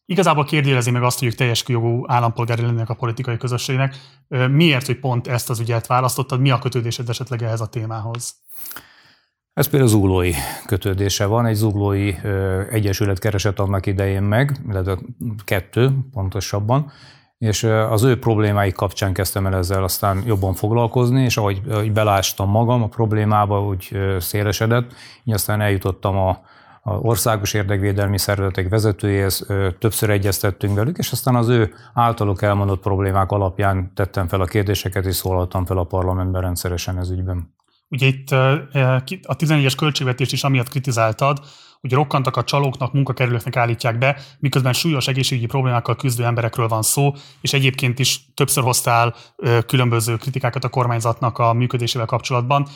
igazából 0.06 0.46
kérdélezi 0.46 0.92
meg 0.92 1.04
azt, 1.04 1.20
hogy 1.20 1.28
ők 1.28 1.36
teljes 1.36 1.64
jogú 1.68 2.04
állampolgári 2.08 2.62
lennének 2.62 2.90
a 2.90 2.94
politikai 2.94 3.38
közösségnek. 3.38 3.96
Miért, 4.50 4.86
hogy 4.86 5.00
pont 5.00 5.28
ezt 5.28 5.50
az 5.50 5.60
ügyet 5.60 5.88
választottad? 5.88 6.40
Mi 6.40 6.52
a 6.52 6.60
kötődésed 6.60 7.10
esetleg 7.10 7.44
ehhez 7.44 7.62
a 7.62 7.68
témához? 7.68 8.36
Ez 9.58 9.68
például 9.68 9.92
zuglói 9.92 10.32
kötődése 10.66 11.26
van, 11.26 11.46
egy 11.46 11.56
zuglói 11.56 12.14
egyesület 12.70 13.20
keresett 13.20 13.60
annak 13.60 13.86
idején 13.86 14.24
meg, 14.24 14.58
illetve 14.70 14.98
kettő 15.44 15.92
pontosabban, 16.14 16.92
és 17.38 17.64
az 17.64 18.04
ő 18.04 18.20
problémái 18.20 18.72
kapcsán 18.72 19.14
kezdtem 19.14 19.46
el 19.46 19.56
ezzel 19.56 19.84
aztán 19.84 20.24
jobban 20.26 20.54
foglalkozni, 20.54 21.24
és 21.24 21.38
ahogy, 21.38 21.62
ahogy 21.70 21.92
belástam 21.92 22.50
magam 22.50 22.84
a 22.84 22.88
problémába, 22.88 23.64
úgy 23.66 23.98
szélesedett, 24.20 24.94
így 25.24 25.34
aztán 25.34 25.62
eljutottam 25.62 26.18
a, 26.18 26.30
a 26.82 26.92
országos 26.92 27.54
érdekvédelmi 27.54 28.18
szervezetek 28.18 28.70
vezetőjéhez, 28.70 29.46
többször 29.80 30.10
egyeztettünk 30.10 30.76
velük, 30.76 30.98
és 30.98 31.12
aztán 31.12 31.36
az 31.36 31.48
ő 31.48 31.74
általuk 31.94 32.42
elmondott 32.42 32.82
problémák 32.82 33.32
alapján 33.32 33.92
tettem 33.96 34.28
fel 34.28 34.42
a 34.42 34.46
kérdéseket, 34.46 35.06
és 35.06 35.16
szólaltam 35.16 35.66
fel 35.66 35.78
a 35.78 35.84
parlamentben 35.84 36.42
rendszeresen 36.42 36.98
ez 36.98 37.10
ügyben. 37.10 37.56
Ugye 37.90 38.06
itt 38.06 38.32
a 38.32 39.36
14-es 39.36 39.74
költségvetést 39.78 40.32
is 40.32 40.44
amiatt 40.44 40.70
kritizáltad, 40.70 41.40
hogy 41.82 41.94
rokkantak 41.94 42.36
a 42.36 42.44
csalóknak, 42.44 42.94
munkakerülőknek 42.94 43.56
állítják 43.56 43.98
be, 43.98 44.18
miközben 44.40 44.74
súlyos 44.74 45.08
egészségügyi 45.08 45.46
problémákkal 45.46 45.96
küzdő 45.96 46.24
emberekről 46.26 46.68
van 46.68 46.82
szó, 46.82 47.14
és 47.42 47.54
egyébként 47.54 48.00
is 48.00 48.26
többször 48.34 48.64
hoztál 48.64 49.16
különböző 49.68 50.16
kritikákat 50.16 50.64
a 50.64 50.70
kormányzatnak 50.70 51.38
a 51.38 51.54
működésével 51.54 52.08
kapcsolatban. 52.08 52.68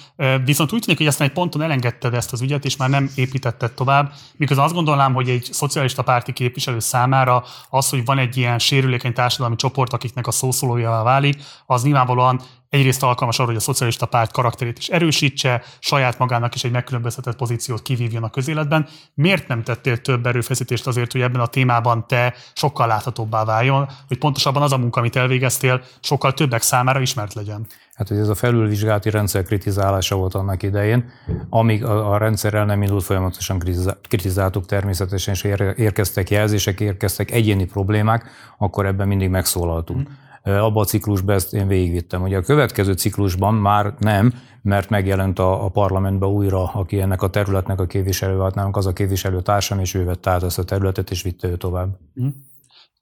Viszont 0.46 0.74
úgy 0.74 0.82
tűnik, 0.82 0.98
hogy 0.98 1.08
aztán 1.08 1.28
egy 1.28 1.34
ponton 1.34 1.62
elengedted 1.62 2.14
ezt 2.14 2.34
az 2.34 2.42
ügyet, 2.42 2.66
és 2.66 2.78
már 2.78 2.90
nem 2.90 3.10
építetted 3.16 3.72
tovább, 3.72 4.14
miközben 4.36 4.66
azt 4.66 4.74
gondolnám, 4.76 5.14
hogy 5.14 5.30
egy 5.30 5.48
szocialista 5.52 6.02
párti 6.02 6.34
képviselő 6.34 6.80
számára 6.80 7.44
az, 7.70 7.90
hogy 7.90 8.06
van 8.06 8.18
egy 8.18 8.38
ilyen 8.38 8.60
sérülékeny 8.60 9.14
társadalmi 9.14 9.56
csoport, 9.56 9.94
akiknek 9.94 10.28
a 10.28 10.32
szószólójává 10.32 11.04
válik, 11.04 11.42
az 11.66 11.84
nyilvánvalóan 11.84 12.42
egyrészt 12.72 13.04
alkalmas 13.04 13.40
arra, 13.40 13.48
hogy 13.48 13.58
a 13.58 13.60
szocialista 13.60 14.06
párt 14.06 14.32
karakterét 14.32 14.78
is 14.78 14.88
erősítse, 14.88 15.62
saját 15.80 16.18
magának 16.18 16.56
is 16.56 16.64
egy 16.64 16.72
megkülönböztetett 16.72 17.36
pozíciót 17.36 17.82
kivívjon 17.82 18.24
a 18.24 18.30
közéletben. 18.30 18.88
Miért 19.14 19.48
nem 19.48 19.64
tettél 19.64 19.98
több 19.98 20.26
erőfeszítést 20.26 20.88
azért, 20.88 21.12
hogy 21.12 21.22
ebben 21.22 21.42
a 21.42 21.48
témában 21.48 22.08
te 22.08 22.34
sokkal 22.54 22.88
láthatóbbá 22.88 23.44
váljon, 23.44 23.90
hogy 24.08 24.18
pontosabban 24.18 24.62
az 24.62 24.72
a 24.72 24.78
munka, 24.78 25.00
amit 25.00 25.16
elvégeztél, 25.16 25.82
sokkal 26.00 26.34
többek 26.34 26.62
számára 26.62 27.00
ismert 27.00 27.34
legyen? 27.34 27.68
Hát, 27.94 28.08
hogy 28.08 28.18
ez 28.18 28.30
a 28.30 28.36
felülvizsgálati 28.36 29.10
rendszer 29.10 29.44
kritizálása 29.44 30.16
volt 30.16 30.34
annak 30.34 30.64
idején, 30.64 31.12
amíg 31.50 31.86
a, 31.86 32.12
a 32.14 32.18
rendszerrel 32.18 32.66
nem 32.66 32.82
indult, 32.82 33.04
folyamatosan 33.04 33.60
kritizáltuk 34.02 34.66
természetesen, 34.66 35.34
és 35.34 35.44
érkeztek 35.76 36.30
jelzések, 36.30 36.80
érkeztek 36.80 37.32
egyéni 37.32 37.66
problémák, 37.66 38.30
akkor 38.58 38.86
ebben 38.86 39.08
mindig 39.08 39.30
megszólaltunk. 39.30 40.10
Mm 40.10 40.30
abban 40.44 40.84
a 40.84 40.86
ciklusban 40.86 41.36
ezt 41.36 41.54
én 41.54 41.68
végigvittem. 41.68 42.22
Ugye 42.22 42.38
a 42.38 42.42
következő 42.42 42.94
ciklusban 42.94 43.54
már 43.54 43.94
nem, 44.00 44.34
mert 44.62 44.90
megjelent 44.90 45.40
a, 45.40 45.66
a 45.66 45.70
parlamentbe 45.70 46.26
újra, 46.26 46.64
aki 46.64 47.00
ennek 47.00 47.22
a 47.22 47.30
területnek 47.30 47.80
a 47.80 47.86
képviselő 47.86 48.36
volt 48.36 48.56
nálunk, 48.56 48.78
az 48.78 48.86
a 48.86 48.94
képviselő 48.94 49.42
társam, 49.42 49.80
és 49.80 49.94
ő 49.94 50.06
vett 50.06 50.28
át 50.28 50.44
ezt 50.44 50.60
a 50.60 50.64
területet, 50.64 51.12
és 51.12 51.22
vitte 51.22 51.48
ő 51.48 51.58
tovább. 51.58 51.98
Mm. 52.22 52.28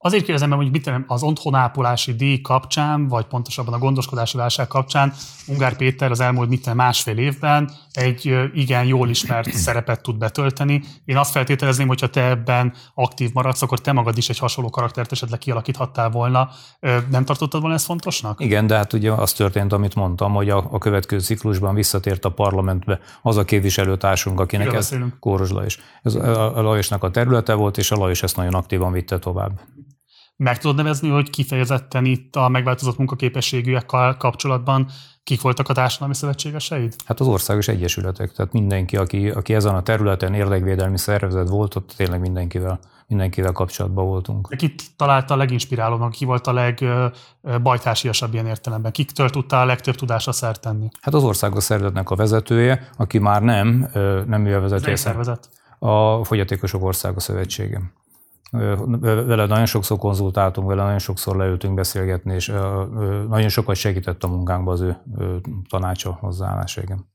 Azért 0.01 0.23
kérdezem, 0.23 0.51
hogy 0.51 0.71
mit 0.71 0.91
az 1.07 1.23
otthonápolási 1.23 2.15
díj 2.15 2.41
kapcsán, 2.41 3.07
vagy 3.07 3.25
pontosabban 3.25 3.73
a 3.73 3.77
gondoskodási 3.77 4.37
válság 4.37 4.67
kapcsán 4.67 5.13
Ungár 5.47 5.75
Péter 5.75 6.11
az 6.11 6.19
elmúlt 6.19 6.49
mit 6.49 6.73
másfél 6.73 7.17
évben 7.17 7.71
egy 7.91 8.49
igen 8.53 8.85
jól 8.85 9.09
ismert 9.09 9.53
szerepet 9.65 10.01
tud 10.01 10.17
betölteni. 10.17 10.83
Én 11.05 11.17
azt 11.17 11.31
feltételezném, 11.31 11.87
hogyha 11.87 12.07
te 12.07 12.29
ebben 12.29 12.73
aktív 12.93 13.29
maradsz, 13.33 13.61
akkor 13.61 13.79
te 13.79 13.91
magad 13.91 14.17
is 14.17 14.29
egy 14.29 14.37
hasonló 14.37 14.69
karaktert 14.69 15.11
esetleg 15.11 15.39
kialakíthattál 15.39 16.09
volna. 16.09 16.49
Nem 17.09 17.25
tartottad 17.25 17.61
volna 17.61 17.75
ezt 17.75 17.85
fontosnak? 17.85 18.39
Igen, 18.39 18.67
de 18.67 18.75
hát 18.75 18.93
ugye 18.93 19.11
az 19.11 19.33
történt, 19.33 19.73
amit 19.73 19.95
mondtam, 19.95 20.33
hogy 20.33 20.49
a, 20.49 20.67
a 20.71 20.77
következő 20.77 21.21
ciklusban 21.21 21.75
visszatért 21.75 22.25
a 22.25 22.29
parlamentbe 22.29 22.99
az 23.21 23.37
a 23.37 23.45
képviselőtársunk, 23.45 24.39
akinek 24.39 24.65
Igen, 24.65 24.77
ez 24.77 24.95
Kóros 25.19 25.49
Lajos. 25.49 25.79
Ez 26.03 26.15
a, 26.15 26.57
a 26.57 26.61
Lajosnak 26.61 27.03
a 27.03 27.11
területe 27.11 27.53
volt, 27.53 27.77
és 27.77 27.91
a 27.91 27.95
Lajos 27.95 28.23
ezt 28.23 28.35
nagyon 28.35 28.53
aktívan 28.53 28.91
vitte 28.91 29.19
tovább. 29.19 29.59
Meg 30.43 30.57
tudod 30.57 30.75
nevezni, 30.75 31.09
hogy 31.09 31.29
kifejezetten 31.29 32.05
itt 32.05 32.35
a 32.35 32.47
megváltozott 32.47 32.97
munkaképességűek 32.97 33.85
kapcsolatban 34.17 34.87
kik 35.23 35.41
voltak 35.41 35.69
a 35.69 35.73
társadalmi 35.73 36.13
szövetségeseid? 36.13 36.95
Hát 37.05 37.19
az 37.19 37.27
országos 37.27 37.67
egyesületek, 37.67 38.31
tehát 38.31 38.53
mindenki, 38.53 38.97
aki, 38.97 39.29
aki 39.29 39.53
ezen 39.53 39.75
a 39.75 39.83
területen 39.83 40.33
érdekvédelmi 40.33 40.97
szervezet 40.97 41.49
volt, 41.49 41.75
ott 41.75 41.93
tényleg 41.97 42.19
mindenkivel, 42.19 42.79
mindenkivel 43.07 43.51
kapcsolatban 43.51 44.05
voltunk. 44.05 44.49
De 44.49 44.55
kit 44.55 44.83
találta 44.95 45.33
a 45.33 45.37
leginspirálónak, 45.37 46.11
ki 46.11 46.25
volt 46.25 46.47
a 46.47 46.53
legbajtásiasabb 46.53 48.33
ilyen 48.33 48.47
értelemben? 48.47 48.91
Kiktől 48.91 49.29
tudta 49.29 49.61
a 49.61 49.65
legtöbb 49.65 49.95
tudásra 49.95 50.31
szert 50.31 50.61
tenni? 50.61 50.87
Hát 51.01 51.13
az 51.13 51.23
országos 51.23 51.63
szervezetnek 51.63 52.09
a 52.09 52.15
vezetője, 52.15 52.89
aki 52.97 53.17
már 53.17 53.41
nem, 53.41 53.89
nem 54.27 54.45
ő 54.45 54.55
a 54.55 54.59
vezetője. 54.59 54.95
szervezet? 54.95 55.49
A 55.79 56.23
Fogyatékosok 56.23 56.83
Országos 56.83 57.23
Szövetsége 57.23 57.81
vele 58.51 59.45
nagyon 59.45 59.65
sokszor 59.65 59.97
konzultáltunk, 59.97 60.67
vele 60.67 60.83
nagyon 60.83 60.99
sokszor 60.99 61.35
leültünk 61.35 61.73
beszélgetni, 61.73 62.33
és 62.33 62.47
nagyon 63.27 63.49
sokat 63.49 63.75
segített 63.75 64.23
a 64.23 64.27
munkánkban 64.27 64.73
az 64.73 64.81
ő 64.81 64.97
tanácsa, 65.69 66.17
hozzáállása, 66.19 66.81
igen. 66.81 67.09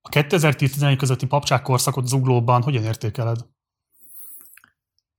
A 0.00 0.08
2010 0.08 0.96
közötti 0.96 1.26
papcsák 1.26 1.62
korszakot 1.62 2.06
Zuglóban 2.06 2.62
hogyan 2.62 2.82
értékeled? 2.82 3.38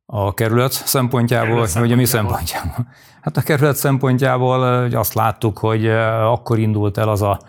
A 0.06 0.34
kerület 0.34 0.72
szempontjából, 0.72 1.50
kerület 1.50 1.74
vagy 1.74 1.92
a 1.92 1.96
mi 1.96 2.06
szempontjából? 2.06 2.88
Hát 3.22 3.38
a 3.38 3.42
kerület 3.42 3.76
szempontjából 3.76 4.64
azt 4.94 5.14
láttuk, 5.14 5.58
hogy 5.58 5.88
akkor 5.88 6.60
indult 6.60 6.98
el 6.98 7.10
az 7.10 7.22
a 7.22 7.40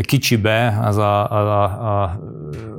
kicsibe, 0.00 0.78
az 0.82 0.96
a, 0.96 1.30
a, 1.30 1.62
a, 1.62 2.02
a 2.02 2.20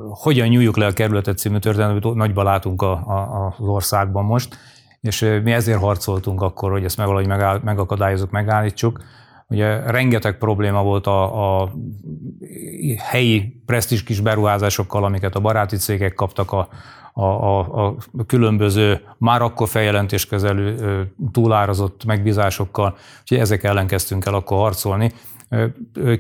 hogyan 0.10 0.48
nyújjuk 0.48 0.78
le 0.78 0.86
a 0.86 0.92
kerületet 0.92 1.38
című 1.38 1.58
történetet, 1.58 2.14
nagyba 2.14 2.44
látunk 2.44 2.82
a, 2.82 2.92
a, 2.92 3.46
az 3.58 3.68
országban 3.68 4.26
most, 4.26 4.58
és 5.02 5.40
mi 5.44 5.52
ezért 5.52 5.80
harcoltunk 5.80 6.42
akkor, 6.42 6.72
hogy 6.72 6.84
ezt 6.84 6.98
meg 6.98 7.06
valahogy 7.06 7.28
megáll, 7.28 7.60
megakadályozunk, 7.64 8.32
megállítsuk. 8.32 9.00
Ugye 9.48 9.92
rengeteg 9.92 10.38
probléma 10.38 10.84
volt 10.84 11.08
a, 11.08 11.62
a 11.62 11.72
helyi 12.98 13.62
presztis 13.66 14.04
kis 14.04 14.20
beruházásokkal, 14.20 15.04
amiket 15.04 15.36
a 15.36 15.40
baráti 15.40 15.76
cégek 15.78 16.14
kaptak 16.14 16.52
a, 16.52 16.68
a, 17.14 17.24
a, 17.24 17.96
a 18.18 18.26
különböző 18.28 19.02
már 19.18 19.42
akkor 19.42 19.68
feljelentéskezelő 19.68 21.08
túlárazott 21.32 22.06
megbízásokkal, 22.06 22.96
úgyhogy 23.22 23.38
ezek 23.38 23.64
ellen 23.64 23.88
kezdtünk 23.88 24.26
el 24.26 24.34
akkor 24.34 24.58
harcolni. 24.58 25.12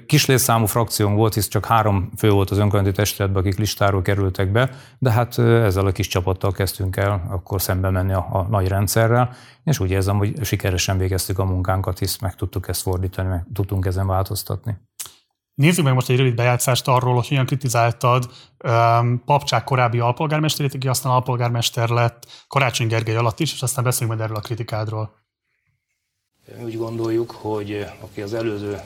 Kis 0.05 0.25
létszámú 0.25 0.65
frakciónk 0.65 1.15
volt, 1.15 1.33
hisz 1.33 1.47
csak 1.47 1.65
három 1.65 2.09
fő 2.17 2.29
volt 2.29 2.49
az 2.49 2.57
önkormányzati 2.57 2.95
testületben, 2.95 3.41
akik 3.41 3.57
listáról 3.57 4.01
kerültek 4.01 4.51
be, 4.51 4.69
de 4.99 5.11
hát 5.11 5.37
ezzel 5.39 5.85
a 5.85 5.91
kis 5.91 6.07
csapattal 6.07 6.51
kezdtünk 6.51 6.95
el 6.95 7.27
akkor 7.29 7.61
szembe 7.61 7.89
menni 7.89 8.13
a, 8.13 8.27
a 8.31 8.41
nagy 8.49 8.67
rendszerrel, 8.67 9.33
és 9.63 9.79
úgy 9.79 9.91
érzem, 9.91 10.17
hogy 10.17 10.45
sikeresen 10.45 10.97
végeztük 10.97 11.39
a 11.39 11.45
munkánkat, 11.45 11.99
hisz 11.99 12.19
meg 12.19 12.35
tudtuk 12.35 12.67
ezt 12.67 12.81
fordítani, 12.81 13.27
meg 13.27 13.45
tudtunk 13.53 13.85
ezen 13.85 14.07
változtatni. 14.07 14.77
Nézzük 15.53 15.85
meg 15.85 15.93
most 15.93 16.09
egy 16.09 16.17
rövid 16.17 16.35
bejátszást 16.35 16.87
arról, 16.87 17.15
hogy 17.15 17.27
hogyan 17.27 17.45
kritizáltad 17.45 18.29
um, 18.63 19.23
Papcsák 19.25 19.63
korábbi 19.63 19.99
alpolgármesterét, 19.99 20.73
aki 20.73 20.87
aztán 20.87 21.11
alpolgármester 21.11 21.89
lett 21.89 22.27
Karácsony 22.47 22.87
Gergely 22.87 23.15
alatt 23.15 23.39
is, 23.39 23.53
és 23.53 23.61
aztán 23.61 23.83
beszéljünk 23.83 24.17
majd 24.17 24.29
erről 24.29 24.43
a 24.43 24.45
kritikádról. 24.45 25.20
Mi 26.57 26.63
úgy 26.63 26.77
gondoljuk, 26.77 27.31
hogy 27.31 27.85
aki 27.99 28.21
az 28.21 28.33
előző 28.33 28.81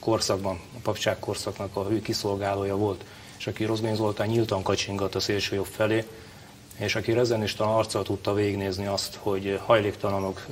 korszakban, 0.00 0.60
a 0.74 0.78
papság 0.82 1.18
korszaknak 1.18 1.76
a 1.76 1.86
ő 1.90 2.00
kiszolgálója 2.00 2.76
volt, 2.76 3.04
és 3.38 3.46
aki 3.46 3.64
Rozgány 3.64 3.94
Zoltán 3.94 4.28
nyíltan 4.28 4.62
kacsingat 4.62 5.14
a 5.14 5.20
szélső 5.20 5.54
jobb 5.56 5.66
felé, 5.66 6.04
és 6.78 6.94
aki 6.94 7.12
rezenisten 7.12 7.66
arccal 7.66 8.02
tudta 8.02 8.34
végignézni 8.34 8.86
azt, 8.86 9.18
hogy 9.22 9.60
hajléktalanok 9.64 10.46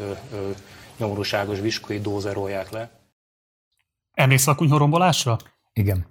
nyomorúságos 0.97 1.61
viskói 1.61 2.01
dózerolják 2.01 2.71
le. 2.71 2.91
Emlékszel 4.15 4.53
a 4.53 4.57
kunyhorombolásra? 4.57 5.37
Igen. 5.73 6.07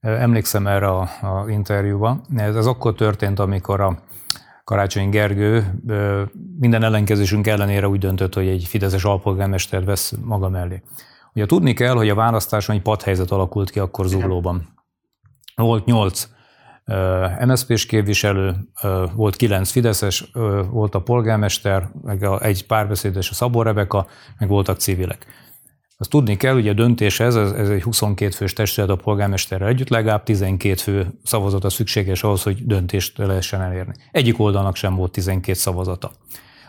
Emlékszem 0.00 0.66
erre 0.66 0.88
a, 0.88 1.00
a 1.20 1.50
interjúba. 1.50 2.20
Ez, 2.36 2.56
ez 2.56 2.66
akkor 2.66 2.94
történt, 2.94 3.38
amikor 3.38 3.80
a 3.80 4.02
Karácsony 4.66 5.08
Gergő 5.08 5.80
minden 6.58 6.82
ellenkezésünk 6.82 7.46
ellenére 7.46 7.88
úgy 7.88 7.98
döntött, 7.98 8.34
hogy 8.34 8.48
egy 8.48 8.64
fideszes 8.64 9.04
alpolgármester 9.04 9.84
vesz 9.84 10.14
maga 10.24 10.48
mellé. 10.48 10.82
Ugye 11.34 11.46
tudni 11.46 11.72
kell, 11.72 11.94
hogy 11.94 12.08
a 12.08 12.14
választáson 12.14 12.76
egy 12.76 12.82
padhelyzet 12.82 13.30
alakult 13.30 13.70
ki 13.70 13.78
akkor 13.78 14.06
Zuglóban. 14.06 14.68
Volt 15.54 15.84
nyolc 15.84 16.28
MSZP-s 17.46 17.86
képviselő, 17.86 18.54
volt 19.14 19.36
kilenc 19.36 19.70
Fideszes, 19.70 20.30
volt 20.70 20.94
a 20.94 21.02
polgármester, 21.02 21.90
meg 22.02 22.28
egy 22.40 22.66
párbeszédes 22.66 23.30
a 23.30 23.34
Szabó 23.34 23.62
Rebeka, 23.62 24.06
meg 24.38 24.48
voltak 24.48 24.78
civilek. 24.78 25.26
Azt 25.98 26.10
tudni 26.10 26.36
kell, 26.36 26.52
hogy 26.52 26.68
a 26.68 26.72
döntéshez, 26.72 27.36
ez, 27.36 27.50
ez 27.50 27.68
egy 27.68 27.82
22 27.82 28.30
fős 28.30 28.52
testület 28.52 28.90
a 28.90 28.96
polgármesterrel 28.96 29.68
együtt, 29.68 29.88
legalább 29.88 30.22
12 30.22 30.74
fő 30.74 31.06
szavazata 31.24 31.70
szükséges 31.70 32.22
ahhoz, 32.22 32.42
hogy 32.42 32.66
döntést 32.66 33.18
lehessen 33.18 33.60
elérni. 33.60 33.94
Egyik 34.10 34.40
oldalnak 34.40 34.76
sem 34.76 34.94
volt 34.94 35.12
12 35.12 35.58
szavazata 35.58 36.12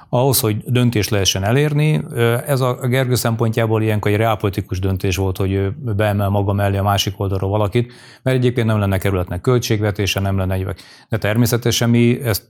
ahhoz, 0.10 0.40
hogy 0.40 0.64
döntést 0.66 1.10
lehessen 1.10 1.44
elérni. 1.44 2.04
Ez 2.46 2.62
a 2.62 2.74
Gergő 2.88 3.16
szempontjából 3.16 3.82
ilyenkor 3.82 4.12
egy 4.12 4.18
reálpolitikus 4.18 4.80
döntés 4.80 5.16
volt, 5.16 5.38
hogy 5.38 5.70
beemel 5.76 6.30
maga 6.30 6.54
mellé 6.54 6.78
a 6.78 6.84
másik 6.84 7.20
oldalról 7.20 7.50
valakit, 7.50 7.94
mert 8.24 8.38
egyébként 8.38 8.68
nem 8.68 8.80
lenne 8.80 8.98
kerületnek 8.98 9.42
költségvetése, 9.42 10.20
nem 10.20 10.38
lenne 10.38 10.54
egyébként. 10.54 10.82
De 11.10 11.18
természetesen 11.18 11.90
mi 11.90 12.22
ezt 12.22 12.48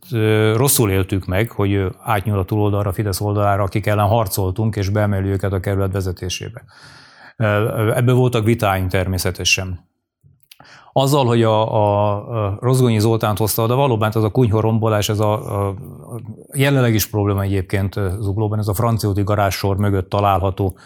rosszul 0.56 0.92
éltük 0.92 1.26
meg, 1.26 1.52
hogy 1.52 1.86
átnyúl 2.04 2.40
a 2.40 2.46
túloldalra, 2.46 2.92
Fidesz 2.92 3.22
oldalára, 3.22 3.64
akik 3.64 3.86
ellen 3.86 4.08
harcoltunk, 4.08 4.76
és 4.76 4.90
beemelő 4.90 5.32
őket 5.32 5.54
a 5.54 5.60
kerület 5.60 5.92
vezetésébe. 5.92 6.64
Ebből 7.96 8.16
voltak 8.16 8.44
vitáink 8.46 8.90
természetesen 8.90 9.86
azzal, 11.02 11.26
hogy 11.26 11.44
a, 11.44 11.74
a, 11.74 12.16
a 12.46 12.58
Rozgonyi 12.60 13.00
Zoltánt 13.00 13.38
hozta, 13.38 13.68
de 13.68 13.74
valóban 13.74 14.10
ez 14.10 14.24
a 14.24 14.30
kunyhor 14.30 14.62
rombolás, 14.62 15.10
ez 15.10 15.20
a, 15.20 15.68
a 15.68 15.76
jelenleg 16.54 16.94
is 16.94 17.10
probléma 17.10 17.42
egyébként 17.42 17.94
Zuglóban, 18.20 18.60
ez 18.60 18.68
a 18.68 18.74
franciaúti 18.74 19.24
garázsor 19.24 19.78
mögött 19.78 20.10
található 20.10 20.78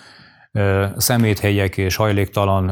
szeméthelyek 0.98 1.78
és 1.78 1.96
hajléktalan 1.96 2.72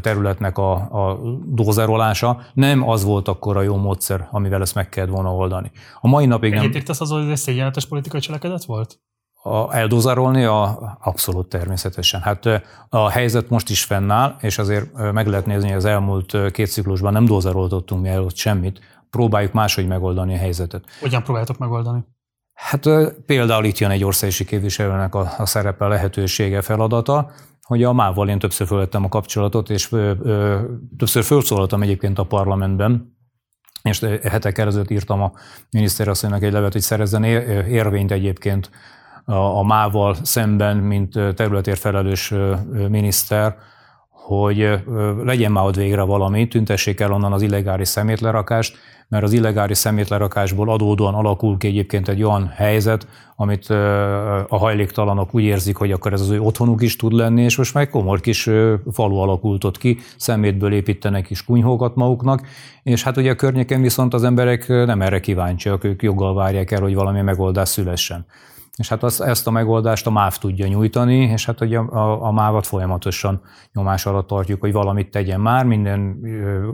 területnek 0.00 0.58
a, 0.58 0.72
a 0.72 1.18
dózerolása 1.44 2.40
nem 2.54 2.88
az 2.88 3.04
volt 3.04 3.28
akkor 3.28 3.56
a 3.56 3.62
jó 3.62 3.76
módszer, 3.76 4.28
amivel 4.30 4.60
ezt 4.60 4.74
meg 4.74 4.88
kellett 4.88 5.10
volna 5.10 5.34
oldani. 5.34 5.70
A 6.00 6.08
mai 6.08 6.26
napig 6.26 6.52
nem... 6.52 6.60
Egyetértesz 6.62 7.00
az, 7.00 7.10
hogy 7.10 7.30
ez 7.30 7.40
szégyenletes 7.40 7.86
politikai 7.86 8.20
cselekedet 8.20 8.64
volt? 8.64 9.00
A, 9.46 9.76
eldozárolni 9.76 10.44
a, 10.44 10.96
abszolút 11.02 11.48
természetesen. 11.48 12.20
Hát 12.20 12.62
a 12.88 13.10
helyzet 13.10 13.48
most 13.48 13.70
is 13.70 13.84
fennáll, 13.84 14.36
és 14.40 14.58
azért 14.58 15.12
meg 15.12 15.26
lehet 15.26 15.46
nézni, 15.46 15.68
hogy 15.68 15.76
az 15.76 15.84
elmúlt 15.84 16.36
két 16.52 16.70
ciklusban 16.70 17.12
nem 17.12 17.24
dozároltottunk 17.24 18.02
mi 18.02 18.08
előtt 18.08 18.36
semmit, 18.36 18.80
próbáljuk 19.10 19.52
máshogy 19.52 19.86
megoldani 19.86 20.34
a 20.34 20.38
helyzetet. 20.38 20.84
Hogyan 21.00 21.22
próbáljátok 21.22 21.58
megoldani? 21.58 22.04
Hát 22.54 22.88
például 23.26 23.64
itt 23.64 23.78
jön 23.78 23.90
egy 23.90 24.04
országos 24.04 24.36
képviselőnek 24.36 25.14
a, 25.14 25.34
a 25.38 25.46
szerepe, 25.46 25.86
lehetősége, 25.86 26.60
feladata, 26.62 27.30
hogy 27.62 27.82
a 27.82 27.92
MÁV-val 27.92 28.28
én 28.28 28.38
többször 28.38 28.66
fölvettem 28.66 29.04
a 29.04 29.08
kapcsolatot, 29.08 29.70
és 29.70 29.92
ö, 29.92 30.12
ö, 30.22 30.60
többször 30.98 31.22
felszólaltam 31.22 31.82
egyébként 31.82 32.18
a 32.18 32.24
parlamentben, 32.24 33.16
és 33.82 34.00
hetek 34.22 34.58
előtt 34.58 34.90
írtam 34.90 35.22
a 35.22 35.32
miniszterasszonynak 35.70 36.42
egy 36.42 36.52
levet, 36.52 36.72
hogy 36.72 36.80
szerezzen 36.80 37.24
érvényt 37.24 38.10
egyébként 38.10 38.70
a 39.26 39.64
MÁ-val 39.64 40.16
szemben, 40.22 40.76
mint 40.76 41.12
területért 41.34 41.78
felelős 41.78 42.34
miniszter, 42.88 43.56
hogy 44.10 44.82
legyen 45.24 45.52
már 45.52 45.64
ott 45.64 45.76
végre 45.76 46.02
valami, 46.02 46.48
tüntessék 46.48 47.00
el 47.00 47.12
onnan 47.12 47.32
az 47.32 47.42
illegális 47.42 47.88
szemétlerakást, 47.88 48.76
mert 49.08 49.24
az 49.24 49.32
illegális 49.32 49.78
szemétlerakásból 49.78 50.70
adódóan 50.70 51.14
alakul 51.14 51.58
ki 51.58 51.66
egyébként 51.66 52.08
egy 52.08 52.22
olyan 52.22 52.48
helyzet, 52.54 53.06
amit 53.36 53.70
a 54.48 54.56
hajléktalanok 54.56 55.34
úgy 55.34 55.42
érzik, 55.42 55.76
hogy 55.76 55.92
akkor 55.92 56.12
ez 56.12 56.20
az 56.20 56.30
ő 56.30 56.40
otthonuk 56.40 56.82
is 56.82 56.96
tud 56.96 57.12
lenni, 57.12 57.42
és 57.42 57.56
most 57.56 57.74
már 57.74 57.88
komor 57.88 58.20
kis 58.20 58.50
falu 58.92 59.16
alakult 59.16 59.64
ott 59.64 59.78
ki, 59.78 59.98
szemétből 60.16 60.72
építenek 60.72 61.26
kis 61.26 61.44
kunyhókat 61.44 61.94
maguknak, 61.94 62.46
és 62.82 63.02
hát 63.02 63.16
ugye 63.16 63.30
a 63.30 63.34
környéken 63.34 63.82
viszont 63.82 64.14
az 64.14 64.24
emberek 64.24 64.68
nem 64.68 65.02
erre 65.02 65.20
kíváncsiak, 65.20 65.84
ők 65.84 66.02
joggal 66.02 66.34
várják 66.34 66.70
el, 66.70 66.80
hogy 66.80 66.94
valami 66.94 67.20
megoldás 67.20 67.68
szülessen. 67.68 68.26
És 68.76 68.88
hát 68.88 69.02
azt, 69.02 69.20
ezt 69.20 69.46
a 69.46 69.50
megoldást 69.50 70.06
a 70.06 70.10
MÁV 70.10 70.38
tudja 70.38 70.66
nyújtani, 70.66 71.16
és 71.16 71.46
hát 71.46 71.60
ugye 71.60 71.78
a, 71.78 72.26
a 72.26 72.32
MÁV-at 72.32 72.66
folyamatosan 72.66 73.40
nyomás 73.72 74.06
alatt 74.06 74.26
tartjuk, 74.26 74.60
hogy 74.60 74.72
valamit 74.72 75.10
tegyen 75.10 75.40
már. 75.40 75.64
Minden 75.64 76.18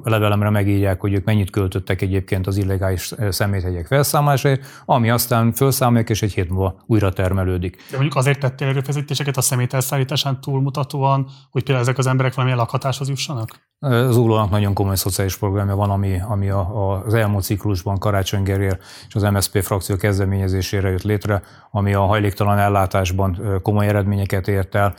levelemre 0.02 0.50
megírják, 0.50 1.00
hogy 1.00 1.12
ők 1.12 1.24
mennyit 1.24 1.50
költöttek 1.50 2.02
egyébként 2.02 2.46
az 2.46 2.56
illegális 2.56 3.12
szeméthegyek 3.28 3.86
felszámolásáért, 3.86 4.64
ami 4.84 5.10
aztán 5.10 5.52
felszámolják, 5.52 6.10
és 6.10 6.22
egy 6.22 6.32
hét 6.32 6.50
múlva 6.50 6.82
újra 6.86 7.12
termelődik. 7.12 7.76
De 7.76 7.96
mondjuk 7.96 8.16
azért 8.16 8.40
tettél 8.40 8.68
erőfeszítéseket 8.68 9.36
a 9.36 9.40
szemét 9.40 9.74
elszállításán 9.74 10.40
túlmutatóan, 10.40 11.26
hogy 11.50 11.62
például 11.62 11.86
ezek 11.86 11.98
az 11.98 12.06
emberek 12.06 12.34
valamilyen 12.34 12.60
lakhatáshoz 12.60 13.08
jussanak? 13.08 13.70
Az 13.78 14.16
Uglónak 14.16 14.50
nagyon 14.50 14.74
komoly 14.74 14.96
szociális 14.96 15.36
programja 15.36 15.74
van, 15.74 15.90
ami, 15.90 16.20
ami 16.28 16.50
a, 16.50 16.58
a, 16.58 17.04
az 17.04 17.14
elmúlt 17.14 17.44
ciklusban 17.44 17.98
Karácsony 17.98 18.42
Gergely 18.42 18.76
és 19.08 19.14
az 19.14 19.22
MSZP 19.22 19.62
frakció 19.62 19.96
kezdeményezésére 19.96 20.90
jött 20.90 21.02
létre, 21.02 21.42
ami 21.70 21.91
a 21.92 22.06
hajléktalan 22.06 22.58
ellátásban 22.58 23.60
komoly 23.62 23.86
eredményeket 23.86 24.48
ért 24.48 24.74
el, 24.74 24.94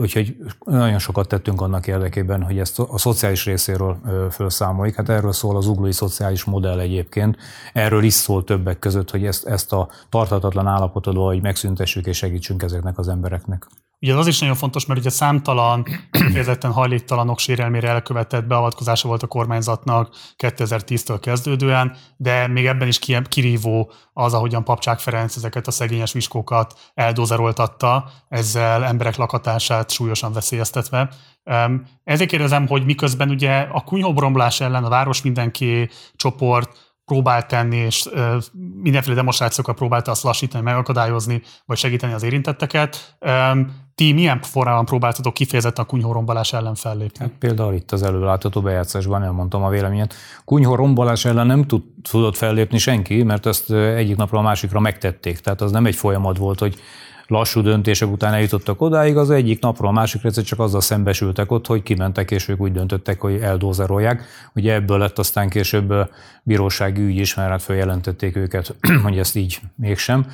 úgyhogy 0.00 0.36
nagyon 0.64 0.98
sokat 0.98 1.28
tettünk 1.28 1.60
annak 1.60 1.86
érdekében, 1.86 2.42
hogy 2.42 2.58
ezt 2.58 2.78
a 2.78 2.98
szociális 2.98 3.44
részéről 3.44 4.00
felszámoljuk. 4.30 4.96
Hát 4.96 5.08
erről 5.08 5.32
szól 5.32 5.56
az 5.56 5.66
uglói 5.66 5.92
szociális 5.92 6.44
modell 6.44 6.78
egyébként. 6.78 7.36
Erről 7.72 8.02
is 8.02 8.12
szól 8.12 8.44
többek 8.44 8.78
között, 8.78 9.10
hogy 9.10 9.26
ezt, 9.26 9.46
ezt 9.46 9.72
a 9.72 9.88
tartatatlan 10.08 10.66
állapotot 10.66 11.16
hogy 11.16 11.42
megszüntessük 11.42 12.06
és 12.06 12.16
segítsünk 12.16 12.62
ezeknek 12.62 12.98
az 12.98 13.08
embereknek. 13.08 13.66
Ugye 14.02 14.14
az 14.14 14.26
is 14.26 14.38
nagyon 14.38 14.54
fontos, 14.54 14.86
mert 14.86 15.00
ugye 15.00 15.10
számtalan, 15.10 15.84
kifejezetten 16.10 16.72
hajléktalanok 16.72 17.38
sérelmére 17.38 17.88
elkövetett 17.88 18.44
beavatkozása 18.44 19.08
volt 19.08 19.22
a 19.22 19.26
kormányzatnak 19.26 20.14
2010-től 20.38 21.18
kezdődően, 21.20 21.96
de 22.16 22.46
még 22.46 22.66
ebben 22.66 22.88
is 22.88 22.98
kirívó 23.28 23.92
az, 24.12 24.34
ahogyan 24.34 24.64
Papcsák 24.64 24.98
Ferenc 24.98 25.36
ezeket 25.36 25.66
a 25.66 25.70
szegényes 25.70 26.12
viskókat 26.12 26.92
eldózeroltatta, 26.94 28.10
ezzel 28.28 28.84
emberek 28.84 29.16
lakatását 29.16 29.90
súlyosan 29.90 30.32
veszélyeztetve. 30.32 31.08
Ezért 32.04 32.30
kérdezem, 32.30 32.66
hogy 32.66 32.84
miközben 32.84 33.30
ugye 33.30 33.60
a 33.72 33.80
kunyhóbromlás 33.80 34.60
ellen 34.60 34.84
a 34.84 34.88
Város 34.88 35.22
Mindenki 35.22 35.90
csoport 36.16 36.91
próbált 37.12 37.46
tenni, 37.46 37.76
és 37.76 38.08
mindenféle 38.82 39.14
demonstrációkkal 39.14 39.74
próbálta 39.74 40.10
azt 40.10 40.22
lassítani, 40.22 40.64
megakadályozni, 40.64 41.42
vagy 41.66 41.76
segíteni 41.76 42.12
az 42.12 42.22
érintetteket. 42.22 43.16
Ti 43.94 44.12
milyen 44.12 44.40
formában 44.42 44.84
próbáltatok 44.84 45.34
kifejezetten 45.34 45.84
a 45.84 45.86
kunyhórombalás 45.86 46.52
ellen 46.52 46.74
fellépni? 46.74 47.24
Hát 47.24 47.34
például 47.38 47.74
itt 47.74 47.92
az 47.92 48.02
előlátható 48.02 48.60
bejátszásban 48.60 49.22
elmondtam 49.22 49.62
a 49.62 49.68
véleményet. 49.68 50.14
Kunyhórombalás 50.44 51.24
ellen 51.24 51.46
nem 51.46 51.66
tud, 51.66 51.82
tudott 52.10 52.36
fellépni 52.36 52.78
senki, 52.78 53.22
mert 53.22 53.46
ezt 53.46 53.70
egyik 53.72 54.16
napról 54.16 54.40
a 54.40 54.44
másikra 54.44 54.80
megtették. 54.80 55.40
Tehát 55.40 55.60
az 55.60 55.70
nem 55.70 55.86
egy 55.86 55.96
folyamat 55.96 56.36
volt, 56.36 56.58
hogy 56.58 56.80
lassú 57.32 57.60
döntések 57.60 58.10
után 58.10 58.34
eljutottak 58.34 58.80
odáig, 58.80 59.16
az 59.16 59.30
egyik 59.30 59.60
napról 59.60 59.88
a 59.88 59.92
másikra 59.92 60.30
csak 60.30 60.58
azzal 60.58 60.80
szembesültek 60.80 61.50
ott, 61.50 61.66
hogy 61.66 61.82
kimentek, 61.82 62.30
és 62.30 62.48
ők 62.48 62.60
úgy 62.60 62.72
döntöttek, 62.72 63.20
hogy 63.20 63.40
eldózerolják. 63.40 64.24
Ugye 64.54 64.74
ebből 64.74 64.98
lett 64.98 65.18
aztán 65.18 65.48
később 65.48 65.94
bírósági 66.42 67.02
ügy 67.02 67.16
is, 67.16 67.34
mert 67.34 67.50
hát 67.50 67.62
feljelentették 67.62 68.36
őket, 68.36 68.74
hogy 69.04 69.18
ezt 69.18 69.36
így 69.36 69.60
mégsem. 69.76 70.26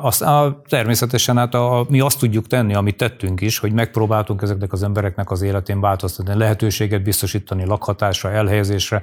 Azt, 0.00 0.22
a, 0.22 0.62
természetesen 0.68 1.36
hát 1.36 1.54
a, 1.54 1.86
mi 1.88 2.00
azt 2.00 2.18
tudjuk 2.18 2.46
tenni, 2.46 2.74
amit 2.74 2.96
tettünk 2.96 3.40
is, 3.40 3.58
hogy 3.58 3.72
megpróbáltunk 3.72 4.42
ezeknek 4.42 4.72
az 4.72 4.82
embereknek 4.82 5.30
az 5.30 5.42
életén 5.42 5.80
változtatni, 5.80 6.34
lehetőséget 6.34 7.02
biztosítani 7.02 7.66
lakhatásra, 7.66 8.30
elhelyezésre, 8.30 9.02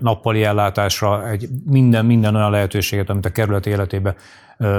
nappali 0.00 0.44
ellátásra, 0.44 1.28
egy 1.28 1.48
minden, 1.66 2.04
minden 2.04 2.34
olyan 2.34 2.50
lehetőséget, 2.50 3.10
amit 3.10 3.26
a 3.26 3.30
kerület 3.30 3.66
életébe 3.66 4.14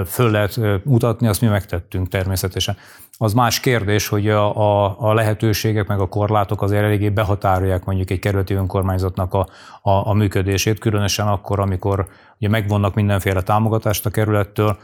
föl 0.06 0.32
lehet 0.32 0.60
mutatni, 0.84 1.28
azt 1.28 1.42
mi 1.42 1.48
megtettünk 1.48 2.08
természetesen. 2.08 2.78
Az 3.18 3.34
más 3.34 3.60
kérdés, 3.60 4.08
hogy 4.08 4.30
a, 4.30 4.58
a, 4.58 4.96
a 5.00 5.14
lehetőségek 5.14 5.88
meg 5.88 6.00
a 6.00 6.08
korlátok 6.08 6.62
azért 6.62 6.84
eléggé 6.84 7.10
behatárolják 7.10 7.86
mondjuk 7.86 8.10
egy 8.10 8.20
kerületi 8.20 8.54
önkormányzatnak 8.54 9.34
a, 9.34 9.48
a, 9.82 9.92
a 9.92 10.14
működését, 10.14 10.80
különösen 10.80 11.28
akkor, 11.28 11.60
amikor 11.60 12.08
ugye 12.38 12.50
megvonnak 12.50 12.94
mindenféle 12.94 13.42
támogatást 13.42 14.06
a 14.06 14.10
kerülettől, 14.10 14.78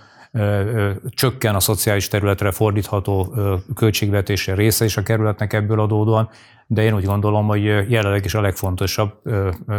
csökken 1.09 1.55
a 1.55 1.59
szociális 1.59 2.07
területre 2.07 2.51
fordítható 2.51 3.35
költségvetési 3.75 4.51
része 4.51 4.85
is 4.85 4.97
a 4.97 5.03
kerületnek 5.03 5.53
ebből 5.53 5.79
adódóan, 5.79 6.29
de 6.67 6.83
én 6.83 6.93
úgy 6.95 7.05
gondolom, 7.05 7.47
hogy 7.47 7.63
jelenleg 7.63 8.25
is 8.25 8.33
a 8.33 8.41
legfontosabb 8.41 9.21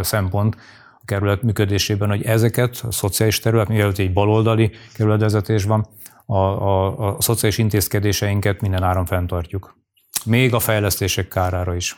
szempont 0.01 0.57
a 1.01 1.05
kerület 1.05 1.43
működésében, 1.43 2.09
hogy 2.09 2.23
ezeket 2.23 2.81
a 2.89 2.93
szociális 2.93 3.39
terület, 3.39 3.69
mielőtt 3.69 3.99
egy 3.99 4.13
baloldali 4.13 4.71
kerületvezetés 4.95 5.65
van, 5.65 5.87
a, 6.27 6.37
a, 6.37 7.17
a 7.17 7.23
szociális 7.23 7.59
intézkedéseinket 7.59 8.61
minden 8.61 8.83
áron 8.83 9.05
fenntartjuk. 9.05 9.77
Még 10.25 10.55
a 10.55 10.59
fejlesztések 10.59 11.29
kárára 11.29 11.75
is. 11.75 11.97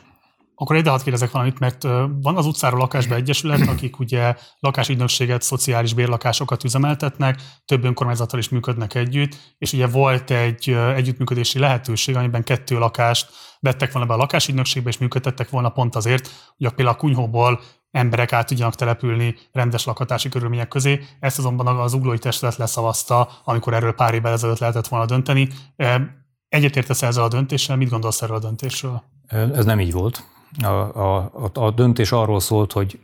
Akkor 0.61 0.77
ide 0.77 0.91
hadd 0.91 1.03
kérdezek 1.03 1.31
valamit, 1.31 1.59
mert 1.59 1.83
van 2.23 2.37
az 2.37 2.47
utcáról 2.47 2.79
lakásba 2.79 3.15
egyesület, 3.15 3.69
akik 3.75 3.99
ugye 3.99 4.37
lakásügynökséget, 4.59 5.43
szociális 5.43 5.95
bérlakásokat 5.95 6.65
üzemeltetnek, 6.65 7.43
több 7.65 7.85
önkormányzattal 7.85 8.39
is 8.39 8.49
működnek 8.49 8.95
együtt, 8.95 9.37
és 9.59 9.73
ugye 9.73 9.87
volt 9.87 10.31
egy 10.31 10.71
együttműködési 10.95 11.59
lehetőség, 11.59 12.17
amiben 12.17 12.45
kettő 12.45 12.79
lakást 12.79 13.31
vettek 13.61 13.93
volna 13.93 14.09
be 14.09 14.15
a 14.15 14.17
lakásügynökségbe, 14.17 14.89
és 14.89 14.99
működtettek 14.99 15.51
volna 15.51 15.69
pont 15.69 15.95
azért, 15.95 16.31
hogy 16.57 16.67
a 16.67 16.71
például 16.71 16.97
a 16.97 17.01
kunyhóból 17.01 17.61
emberek 17.91 18.33
át 18.33 18.47
tudjanak 18.47 18.75
települni 18.75 19.35
rendes 19.53 19.85
lakhatási 19.85 20.29
körülmények 20.29 20.69
közé. 20.69 21.01
Ezt 21.21 21.39
azonban 21.39 21.67
az 21.67 21.93
uglói 21.93 22.19
testület 22.19 22.57
leszavazta, 22.57 23.29
amikor 23.45 23.75
erről 23.75 23.93
pár 23.93 24.15
évvel 24.15 24.33
ezelőtt 24.33 24.59
lehetett 24.59 24.89
volna 24.89 25.07
dönteni. 25.07 25.49
Egyetértesz 26.49 27.03
ezzel 27.03 27.25
a 27.25 27.29
döntéssel? 27.29 27.77
Mit 27.77 27.89
gondolsz 27.89 28.23
erről 28.23 28.37
a 28.37 28.41
döntésről? 28.41 29.03
Ez 29.29 29.65
nem 29.65 29.81
így 29.81 29.93
volt. 29.93 30.37
A, 30.63 30.67
a, 30.67 31.31
a 31.53 31.71
döntés 31.71 32.13
arról 32.13 32.41
szólt, 32.41 32.73
hogy 32.73 32.99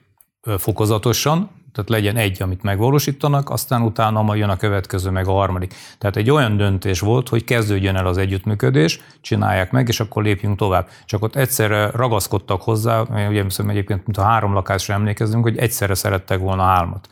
fokozatosan, 0.59 1.51
tehát 1.75 1.91
legyen 1.91 2.17
egy, 2.17 2.43
amit 2.43 2.63
megvalósítanak, 2.63 3.51
aztán 3.51 3.83
utána 3.83 4.23
majd 4.23 4.41
jön 4.41 4.49
a 4.49 4.57
következő, 4.57 5.11
meg 5.11 5.27
a 5.27 5.33
harmadik. 5.33 5.75
Tehát 5.99 6.17
egy 6.17 6.31
olyan 6.31 6.57
döntés 6.57 7.01
volt, 7.01 7.29
hogy 7.29 7.45
kezdődjön 7.45 7.97
el 7.97 8.07
az 8.07 8.17
együttműködés, 8.17 9.01
csinálják 9.21 9.71
meg, 9.71 9.89
és 9.89 10.01
akkor 10.01 10.23
lépjünk 10.23 10.59
tovább. 10.59 10.89
Csak 11.05 11.23
ott 11.23 11.37
egyszerre 11.37 11.91
ragaszkodtak 11.91 12.63
hozzá, 12.63 13.01
ugye 13.29 13.43
hiszem 13.43 13.69
egyébként, 13.69 14.05
mint 14.05 14.19
a 14.19 14.23
három 14.23 14.53
lakásra 14.53 14.95
emlékezünk, 14.95 15.43
hogy 15.43 15.59
egyszerre 15.59 15.95
szerettek 15.95 16.39
volna 16.39 16.63
hármat. 16.63 17.09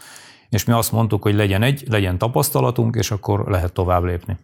És 0.49 0.65
mi 0.65 0.73
azt 0.73 0.93
mondtuk, 0.93 1.23
hogy 1.23 1.35
legyen 1.35 1.63
egy, 1.63 1.85
legyen 1.89 2.19
tapasztalatunk, 2.19 2.95
és 2.95 3.11
akkor 3.11 3.45
lehet 3.49 3.73
tovább 3.73 4.05
lépni. 4.05 4.37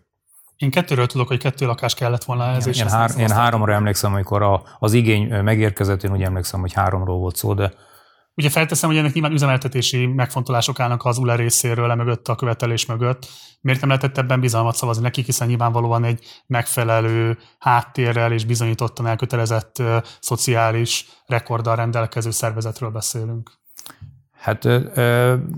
Én 0.59 0.70
kettőről 0.70 1.06
tudok, 1.06 1.28
hogy 1.28 1.38
kettő 1.38 1.66
lakás 1.66 1.94
kellett 1.94 2.24
volna 2.24 2.44
ez. 2.44 2.66
Én, 2.66 2.72
én, 2.72 2.88
hár, 2.88 3.11
én 3.18 3.30
háromra 3.30 3.72
emlékszem, 3.72 4.12
amikor 4.12 4.42
a, 4.42 4.62
az 4.78 4.92
igény 4.92 5.28
megérkezett, 5.28 6.02
én 6.02 6.12
úgy 6.12 6.22
emlékszem, 6.22 6.61
hogy 6.61 6.72
háromról 6.72 7.18
volt 7.18 7.36
szó, 7.36 7.54
de 7.54 7.72
Ugye 8.38 8.50
felteszem, 8.50 8.88
hogy 8.88 8.98
ennek 8.98 9.12
nyilván 9.12 9.32
üzemeltetési 9.32 10.06
megfontolások 10.06 10.80
állnak 10.80 11.04
az 11.04 11.18
ULE 11.18 11.36
részéről, 11.36 11.94
mögött 11.94 12.28
a 12.28 12.34
követelés 12.34 12.86
mögött. 12.86 13.26
Miért 13.61 13.80
nem 13.80 13.88
lehetett 13.88 14.18
ebben 14.18 14.40
bizalmat 14.40 14.74
szavazni 14.74 15.02
nekik, 15.02 15.26
hiszen 15.26 15.48
nyilvánvalóan 15.48 16.04
egy 16.04 16.24
megfelelő 16.46 17.38
háttérrel 17.59 18.32
és 18.32 18.44
bizonyítottan 18.44 19.06
elkötelezett 19.06 19.78
uh, 19.78 19.96
szociális 20.20 21.06
rekorddal 21.26 21.76
rendelkező 21.76 22.30
szervezetről 22.30 22.90
beszélünk. 22.90 23.50
Hát 24.49 24.68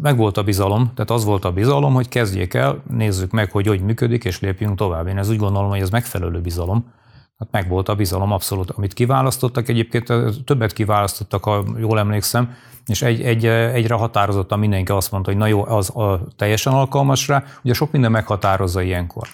meg 0.00 0.16
volt 0.16 0.36
a 0.36 0.42
bizalom, 0.42 0.90
tehát 0.94 1.10
az 1.10 1.24
volt 1.24 1.44
a 1.44 1.52
bizalom, 1.52 1.94
hogy 1.94 2.08
kezdjék 2.08 2.54
el, 2.54 2.82
nézzük 2.90 3.30
meg, 3.30 3.50
hogy 3.50 3.66
hogy 3.66 3.80
működik, 3.80 4.24
és 4.24 4.40
lépjünk 4.40 4.76
tovább. 4.76 5.06
Én 5.06 5.18
ez 5.18 5.30
úgy 5.30 5.36
gondolom, 5.36 5.68
hogy 5.68 5.80
ez 5.80 5.90
megfelelő 5.90 6.40
bizalom. 6.40 6.92
Hát 7.38 7.48
meg 7.50 7.68
volt 7.68 7.88
a 7.88 7.94
bizalom 7.94 8.32
abszolút, 8.32 8.70
amit 8.70 8.92
kiválasztottak. 8.92 9.68
Egyébként 9.68 10.12
többet 10.44 10.72
kiválasztottak, 10.72 11.44
ha 11.44 11.64
jól 11.78 11.98
emlékszem, 11.98 12.54
és 12.86 13.02
egy, 13.02 13.22
egy, 13.22 13.46
egyre 13.46 13.94
határozottan 13.94 14.58
mindenki 14.58 14.92
azt 14.92 15.10
mondta, 15.10 15.30
hogy 15.30 15.38
na 15.40 15.46
jó, 15.46 15.66
az 15.66 15.96
a 15.96 16.20
teljesen 16.36 16.72
alkalmas 16.72 17.28
rá. 17.28 17.44
Ugye 17.64 17.74
sok 17.74 17.92
minden 17.92 18.10
meghatározza 18.10 18.82
ilyenkor 18.82 19.28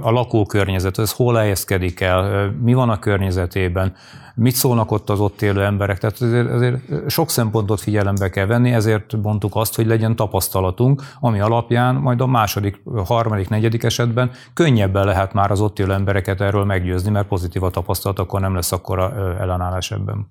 a 0.00 0.10
lakókörnyezet, 0.10 0.98
ez 0.98 1.12
hol 1.12 1.34
helyezkedik 1.34 2.00
el, 2.00 2.50
mi 2.60 2.74
van 2.74 2.90
a 2.90 2.98
környezetében, 2.98 3.94
mit 4.34 4.54
szólnak 4.54 4.90
ott 4.90 5.10
az 5.10 5.20
ott 5.20 5.42
élő 5.42 5.64
emberek. 5.64 5.98
Tehát 5.98 6.20
ezért, 6.20 6.50
ezért 6.50 7.10
sok 7.10 7.30
szempontot 7.30 7.80
figyelembe 7.80 8.30
kell 8.30 8.46
venni, 8.46 8.72
ezért 8.72 9.16
mondtuk 9.22 9.56
azt, 9.56 9.76
hogy 9.76 9.86
legyen 9.86 10.16
tapasztalatunk, 10.16 11.02
ami 11.20 11.40
alapján 11.40 11.94
majd 11.94 12.20
a 12.20 12.26
második, 12.26 12.82
harmadik, 13.04 13.48
negyedik 13.48 13.82
esetben 13.82 14.30
könnyebben 14.54 15.04
lehet 15.04 15.32
már 15.32 15.50
az 15.50 15.60
ott 15.60 15.78
élő 15.78 15.92
embereket 15.92 16.40
erről 16.40 16.64
meggyőzni, 16.64 17.10
mert 17.10 17.26
pozitív 17.26 17.62
a 17.62 17.70
tapasztalat, 17.70 18.18
akkor 18.18 18.40
nem 18.40 18.54
lesz 18.54 18.72
akkora 18.72 19.36
ellenállás 19.38 19.90
ebben. 19.90 20.30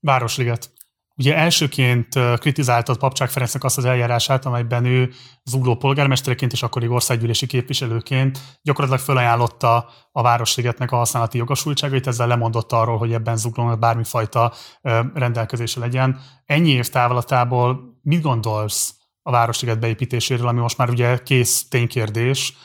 Városliget. 0.00 0.70
Ugye 1.18 1.36
elsőként 1.36 2.08
kritizáltad 2.38 2.98
Papcsák 2.98 3.30
Ferencnek 3.30 3.64
azt 3.64 3.78
az 3.78 3.84
eljárását, 3.84 4.44
amelyben 4.44 4.84
ő 4.84 5.10
zugló 5.44 5.76
polgármestereként 5.76 6.52
és 6.52 6.62
akkori 6.62 6.88
országgyűlési 6.88 7.46
képviselőként 7.46 8.38
gyakorlatilag 8.62 9.04
felajánlotta 9.04 9.88
a 10.12 10.22
Városligetnek 10.22 10.92
a 10.92 10.96
használati 10.96 11.38
jogosultságait, 11.38 12.06
ezzel 12.06 12.26
lemondott 12.26 12.72
arról, 12.72 12.98
hogy 12.98 13.12
ebben 13.12 13.36
zuglónak 13.36 13.78
bármifajta 13.78 14.52
rendelkezése 15.14 15.80
legyen. 15.80 16.20
Ennyi 16.44 16.70
év 16.70 16.88
távlatából 16.88 17.98
mit 18.02 18.22
gondolsz 18.22 18.94
a 19.22 19.30
Városliget 19.30 19.80
beépítéséről, 19.80 20.48
ami 20.48 20.60
most 20.60 20.78
már 20.78 20.90
ugye 20.90 21.18
kész 21.18 21.68
ténykérdés, 21.68 22.56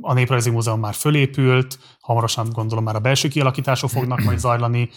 a 0.00 0.12
Néprajzi 0.12 0.50
Múzeum 0.50 0.80
már 0.80 0.94
fölépült, 0.94 1.78
hamarosan 2.00 2.48
gondolom 2.52 2.84
már 2.84 2.94
a 2.94 3.00
belső 3.00 3.28
kialakítások 3.28 3.90
fognak 3.90 4.22
majd 4.22 4.38
zajlani, 4.38 4.90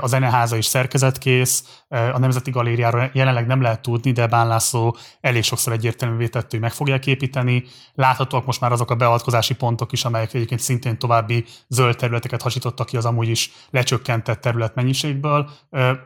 a 0.00 0.06
zeneháza 0.06 0.56
is 0.56 0.64
szerkezetkész, 0.64 1.82
a 1.88 2.18
Nemzeti 2.18 2.50
Galériára 2.50 3.10
jelenleg 3.12 3.46
nem 3.46 3.60
lehet 3.60 3.82
tudni, 3.82 4.12
de 4.12 4.26
Bán 4.26 4.46
László 4.46 4.96
elég 5.20 5.42
sokszor 5.42 5.72
egyértelművé 5.72 6.28
tett, 6.28 6.50
hogy 6.50 6.60
meg 6.60 6.72
fogják 6.72 7.06
építeni. 7.06 7.64
Láthatóak 7.94 8.46
most 8.46 8.60
már 8.60 8.72
azok 8.72 8.90
a 8.90 8.94
beavatkozási 8.94 9.54
pontok 9.54 9.92
is, 9.92 10.04
amelyek 10.04 10.34
egyébként 10.34 10.60
szintén 10.60 10.98
további 10.98 11.44
zöld 11.68 11.96
területeket 11.96 12.42
hasítottak 12.42 12.86
ki 12.86 12.96
az 12.96 13.04
amúgy 13.04 13.28
is 13.28 13.52
lecsökkentett 13.70 14.40
területmennyiségből. 14.40 15.50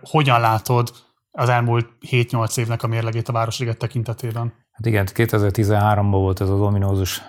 Hogyan 0.03 0.41
látod 0.41 0.91
az 1.31 1.49
elmúlt 1.49 1.89
7-8 2.11 2.59
évnek 2.59 2.83
a 2.83 2.87
mérlegét 2.87 3.29
a 3.29 3.33
Városliget 3.33 3.77
tekintetében? 3.77 4.53
Hát 4.73 4.87
igen, 4.87 5.07
2013-ban 5.15 6.09
volt 6.11 6.41
ez 6.41 6.49
az 6.49 6.61
ominózus 6.61 7.23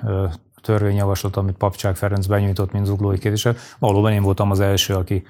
törvényjavaslat, 0.64 1.35
amit 1.35 1.57
Papcsák 1.57 1.95
Ferenc 1.95 2.26
benyújtott, 2.26 2.72
mint 2.72 2.85
zuglói 2.85 3.18
kérdése. 3.18 3.56
Valóban 3.80 4.11
én 4.11 4.22
voltam 4.22 4.52
az 4.52 4.60
első, 4.60 4.94
aki 4.94 5.23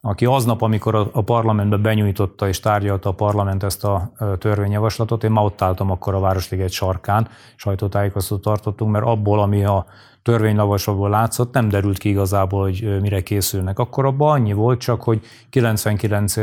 aki 0.00 0.24
aznap, 0.24 0.62
amikor 0.62 1.10
a 1.12 1.22
parlamentbe 1.22 1.76
benyújtotta 1.76 2.48
és 2.48 2.60
tárgyalta 2.60 3.08
a 3.08 3.12
parlament 3.12 3.62
ezt 3.62 3.84
a 3.84 4.12
törvényjavaslatot, 4.38 5.24
én 5.24 5.30
már 5.30 5.44
ott 5.44 5.62
álltam 5.62 5.90
akkor 5.90 6.14
a 6.14 6.20
Városliget 6.20 6.70
sarkán, 6.70 7.28
sajtótájékoztatót 7.56 8.42
tartottunk, 8.42 8.90
mert 8.92 9.04
abból, 9.04 9.40
ami 9.40 9.64
a 9.64 9.86
törvénylavaslatból 10.22 11.10
látszott, 11.10 11.52
nem 11.52 11.68
derült 11.68 11.98
ki 11.98 12.08
igazából, 12.08 12.62
hogy 12.62 13.00
mire 13.00 13.22
készülnek. 13.22 13.78
Akkor 13.78 14.04
abban 14.04 14.32
annyi 14.32 14.52
volt 14.52 14.80
csak, 14.80 15.02
hogy 15.02 15.20
99 15.50 16.36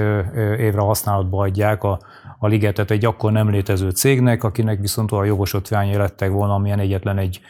évre 0.57 0.81
használatba 0.81 1.43
adják 1.43 1.83
a, 1.83 1.99
a 2.39 2.47
ligetet 2.47 2.91
egy 2.91 3.05
akkor 3.05 3.31
nem 3.31 3.49
létező 3.49 3.89
cégnek, 3.89 4.43
akinek 4.43 4.79
viszont 4.79 5.11
olyan 5.11 5.25
jogosítványai 5.25 5.95
lettek 5.95 6.31
volna, 6.31 6.53
amilyen 6.53 6.79
egyetlen 6.79 7.17
egy 7.17 7.41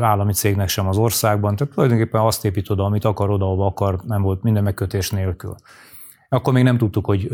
állami 0.00 0.32
cégnek 0.32 0.68
sem 0.68 0.88
az 0.88 0.96
országban. 0.96 1.56
Tehát 1.56 1.72
tulajdonképpen 1.74 2.20
azt 2.20 2.44
épít 2.44 2.70
oda, 2.70 2.84
amit 2.84 3.04
akar 3.04 3.30
oda, 3.30 3.44
ahova 3.44 3.66
akar, 3.66 4.00
nem 4.06 4.22
volt 4.22 4.42
minden 4.42 4.62
megkötés 4.62 5.10
nélkül. 5.10 5.54
Akkor 6.28 6.52
még 6.52 6.64
nem 6.64 6.78
tudtuk, 6.78 7.06
hogy 7.06 7.30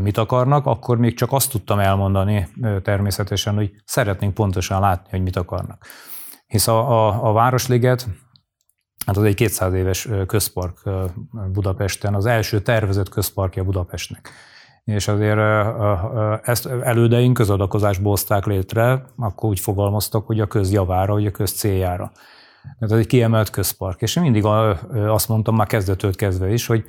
mit 0.00 0.18
akarnak, 0.18 0.66
akkor 0.66 0.98
még 0.98 1.14
csak 1.14 1.32
azt 1.32 1.50
tudtam 1.50 1.78
elmondani 1.78 2.48
természetesen, 2.82 3.54
hogy 3.54 3.70
szeretnénk 3.84 4.34
pontosan 4.34 4.80
látni, 4.80 5.08
hogy 5.10 5.22
mit 5.22 5.36
akarnak. 5.36 5.86
Hisz 6.46 6.68
a, 6.68 6.90
a, 6.90 7.28
a 7.28 7.32
Városliget, 7.32 8.08
hát 9.06 9.16
az 9.16 9.22
egy 9.22 9.34
200 9.34 9.72
éves 9.72 10.08
közpark 10.26 10.82
Budapesten, 11.52 12.14
az 12.14 12.26
első 12.26 12.60
tervezett 12.60 13.08
közparkja 13.08 13.64
Budapestnek 13.64 14.30
és 14.84 15.08
azért 15.08 15.38
ezt 16.42 16.66
elődeink 16.66 17.34
közadakozásból 17.34 18.10
hozták 18.10 18.46
létre, 18.46 19.04
akkor 19.16 19.48
úgy 19.48 19.60
fogalmaztak, 19.60 20.26
hogy 20.26 20.40
a 20.40 20.46
közjavára, 20.46 21.12
vagy 21.12 21.26
a 21.26 21.30
köz 21.30 21.52
céljára. 21.52 22.12
Tehát 22.62 22.94
ez 22.94 22.98
egy 22.98 23.06
kiemelt 23.06 23.50
közpark. 23.50 24.02
És 24.02 24.16
én 24.16 24.22
mindig 24.22 24.44
azt 24.92 25.28
mondtam 25.28 25.56
már 25.56 25.66
kezdetől 25.66 26.14
kezdve 26.14 26.52
is, 26.52 26.66
hogy 26.66 26.84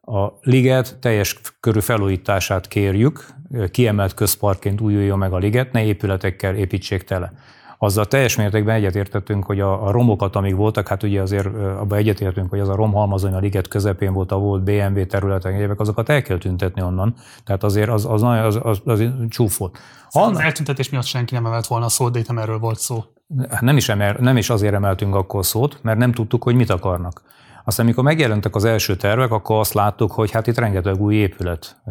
a 0.00 0.28
liget 0.40 0.98
teljes 1.00 1.40
körű 1.60 1.80
felújítását 1.80 2.68
kérjük, 2.68 3.26
kiemelt 3.70 4.14
közparkként 4.14 4.80
újuljon 4.80 5.18
meg 5.18 5.32
a 5.32 5.38
liget, 5.38 5.72
ne 5.72 5.84
épületekkel 5.84 6.54
építsék 6.54 7.02
tele. 7.02 7.32
Azzal 7.78 8.06
teljes 8.06 8.36
mértékben 8.36 8.74
egyetértettünk, 8.74 9.44
hogy 9.44 9.60
a, 9.60 9.86
a 9.86 9.90
romokat, 9.90 10.36
amik 10.36 10.54
voltak, 10.54 10.88
hát 10.88 11.02
ugye 11.02 11.20
azért 11.20 11.46
abban 11.56 11.98
egyetértünk, 11.98 12.50
hogy 12.50 12.60
az 12.60 12.68
a 12.68 12.74
romhalmazony 12.74 13.34
a 13.34 13.38
liget 13.38 13.68
közepén 13.68 14.12
volt 14.12 14.32
a 14.32 14.38
volt 14.38 14.62
BMW 14.62 15.06
területen, 15.06 15.52
évek, 15.52 15.80
azokat 15.80 16.08
el 16.08 16.22
kell 16.22 16.38
tüntetni 16.38 16.82
onnan. 16.82 17.14
Tehát 17.44 17.64
azért 17.64 17.88
az, 17.88 18.04
az, 18.04 18.22
az, 18.22 18.58
az, 18.62 18.80
az 18.84 19.02
csúf 19.28 19.58
volt. 19.58 19.78
Szóval 20.08 20.30
az 20.30 20.40
eltüntetés 20.40 20.90
miatt 20.90 21.04
senki 21.04 21.34
nem 21.34 21.46
emelt 21.46 21.66
volna 21.66 21.84
a 21.84 21.88
szót, 21.88 22.12
de 22.12 22.18
itt 22.18 22.28
nem 22.28 22.38
erről 22.38 22.58
volt 22.58 22.78
szó. 22.78 23.04
Hát 23.50 23.60
nem 23.60 23.76
is, 23.76 23.88
emel, 23.88 24.16
nem 24.20 24.36
is 24.36 24.50
azért 24.50 24.74
emeltünk 24.74 25.14
akkor 25.14 25.44
szót, 25.44 25.78
mert 25.82 25.98
nem 25.98 26.12
tudtuk, 26.12 26.42
hogy 26.42 26.54
mit 26.54 26.70
akarnak. 26.70 27.22
Aztán, 27.64 27.86
amikor 27.86 28.04
megjelentek 28.04 28.54
az 28.54 28.64
első 28.64 28.96
tervek, 28.96 29.30
akkor 29.30 29.58
azt 29.58 29.74
láttuk, 29.74 30.12
hogy 30.12 30.30
hát 30.30 30.46
itt 30.46 30.58
rengeteg 30.58 31.00
új 31.00 31.14
épület 31.14 31.82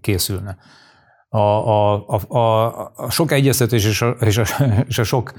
készülne 0.00 0.56
a, 1.36 2.04
a, 2.06 2.20
a, 2.28 2.66
a, 2.96 3.10
sok 3.10 3.32
egyeztetés 3.32 3.84
és 3.84 4.02
a, 4.02 4.10
és, 4.20 4.38
a, 4.38 4.44
és 4.88 4.98
a 4.98 5.04
sok 5.04 5.32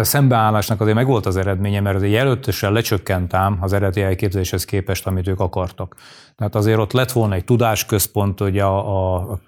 szembeállásnak 0.00 0.80
azért 0.80 0.96
meg 0.96 1.06
volt 1.06 1.26
az 1.26 1.36
eredménye, 1.36 1.80
mert 1.80 1.96
azért 1.96 2.12
jelöltösen 2.12 2.72
lecsökkent 2.72 3.34
ám 3.34 3.58
az 3.60 3.72
eredeti 3.72 4.02
elképzeléshez 4.02 4.64
képest, 4.64 5.06
amit 5.06 5.28
ők 5.28 5.40
akartak. 5.40 5.96
Tehát 6.36 6.54
azért 6.54 6.78
ott 6.78 6.92
lett 6.92 7.12
volna 7.12 7.34
egy 7.34 7.44
tudásközpont, 7.44 8.38
hogy 8.38 8.58
a, 8.58 9.22
a 9.22 9.38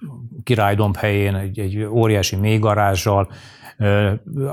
királydomb 0.45 0.97
helyén 0.97 1.35
egy, 1.35 1.59
egy 1.59 1.85
óriási 1.85 2.37
mélygarázsal, 2.37 3.29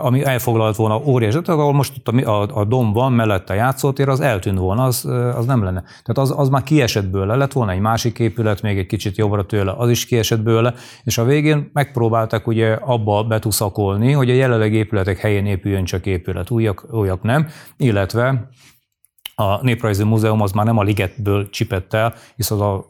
ami 0.02 0.24
elfoglalt 0.24 0.76
volna 0.76 1.02
óriási, 1.06 1.42
tehát 1.42 1.60
ahol 1.62 1.74
most 1.74 1.94
ott 1.98 2.08
a, 2.08 2.42
a, 2.42 2.60
a 2.60 2.66
dom 2.66 2.94
van, 2.94 3.14
mellette 3.14 3.54
a 3.54 3.56
játszótér, 3.56 4.10
az 4.10 4.20
eltűnt 4.20 4.58
volna, 4.58 4.84
az, 4.84 5.06
az 5.36 5.46
nem 5.46 5.64
lenne. 5.64 5.82
Tehát 5.82 6.18
az, 6.18 6.34
az 6.38 6.50
már 6.50 6.64
kiesett 6.64 7.08
bőle, 7.08 7.36
lett 7.36 7.52
volna 7.52 7.72
egy 7.72 7.80
másik 7.80 8.20
épület, 8.20 8.62
még 8.62 8.78
egy 8.78 8.86
kicsit 8.86 9.18
jobbra 9.18 9.46
tőle, 9.46 9.74
az 9.78 9.90
is 9.90 10.06
kiesett 10.06 10.42
bőle, 10.42 10.74
és 11.04 11.18
a 11.18 11.24
végén 11.24 11.70
megpróbáltak 11.74 12.48
ugye 12.48 12.74
abba 12.74 13.24
betuszakolni, 13.24 14.12
hogy 14.12 14.30
a 14.30 14.34
jelenleg 14.34 14.74
épületek 14.74 15.18
helyén 15.18 15.46
épüljön 15.46 15.84
csak 15.84 16.06
épület, 16.06 16.50
újak, 16.50 16.86
újak 16.92 17.22
nem, 17.22 17.48
illetve 17.78 18.50
a 19.36 19.64
Néprajzi 19.64 20.04
Múzeum 20.04 20.42
az 20.42 20.52
már 20.52 20.66
nem 20.66 20.78
a 20.78 20.84
ligetből 20.84 21.50
csipett 21.50 21.94
el, 21.94 22.14
hisz 22.36 22.52
az 22.52 22.62
a 22.62 22.90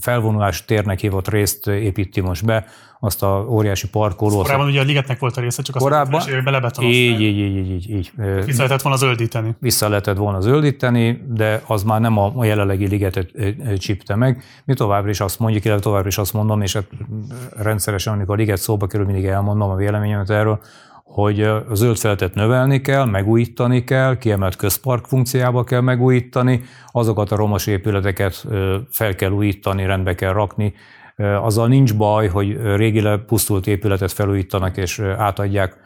felvonulás 0.00 0.64
térnek 0.64 1.00
hívott 1.00 1.28
részt 1.28 1.66
építi 1.66 2.20
most 2.20 2.44
be, 2.44 2.64
azt 3.00 3.22
a 3.22 3.46
óriási 3.48 3.88
parkolót. 3.88 4.42
Korábban 4.42 4.66
ugye 4.66 4.80
a 4.80 4.84
ligetnek 4.84 5.18
volt 5.18 5.36
a 5.36 5.40
része, 5.40 5.62
csak 5.62 5.76
korábban, 5.76 6.14
azt 6.14 6.44
belebetonozták. 6.44 7.02
Így, 7.02 7.20
így, 7.20 7.38
így, 7.38 7.70
így, 7.70 7.90
így. 7.90 8.12
Vissza 8.44 8.62
lehetett 8.62 8.82
volna 8.82 8.98
zöldíteni. 8.98 9.56
Vissza 9.60 9.88
lehetett 9.88 10.16
volna 10.16 10.40
zöldíteni, 10.40 11.22
de 11.28 11.62
az 11.66 11.82
már 11.82 12.00
nem 12.00 12.18
a 12.18 12.44
jelenlegi 12.44 12.86
ligetet 12.86 13.30
csipte 13.78 14.14
meg. 14.14 14.42
Mi 14.64 14.74
továbbra 14.74 15.10
is 15.10 15.20
azt 15.20 15.38
mondjuk, 15.38 15.64
illetve 15.64 15.82
továbbra 15.82 16.08
is 16.08 16.18
azt 16.18 16.32
mondom, 16.32 16.62
és 16.62 16.72
hát 16.72 16.86
rendszeresen, 17.56 18.12
amikor 18.12 18.34
a 18.34 18.38
liget 18.38 18.58
szóba 18.58 18.86
kerül, 18.86 19.06
mindig 19.06 19.24
elmondom 19.24 19.70
a 19.70 19.74
véleményemet 19.74 20.30
erről, 20.30 20.60
hogy 21.08 21.42
a 21.42 21.74
zöld 21.74 21.96
feltet 21.96 22.34
növelni 22.34 22.80
kell, 22.80 23.04
megújítani 23.04 23.84
kell, 23.84 24.18
kiemelt 24.18 24.56
közpark 24.56 25.06
funkciába 25.06 25.64
kell 25.64 25.80
megújítani, 25.80 26.62
azokat 26.86 27.32
a 27.32 27.36
romos 27.36 27.66
épületeket 27.66 28.46
fel 28.90 29.14
kell 29.14 29.30
újítani, 29.30 29.86
rendbe 29.86 30.14
kell 30.14 30.32
rakni, 30.32 30.74
azzal 31.16 31.68
nincs 31.68 31.96
baj, 31.96 32.28
hogy 32.28 32.76
régi 32.76 33.02
pusztult 33.26 33.66
épületet 33.66 34.12
felújítanak 34.12 34.76
és 34.76 34.98
átadják 34.98 35.76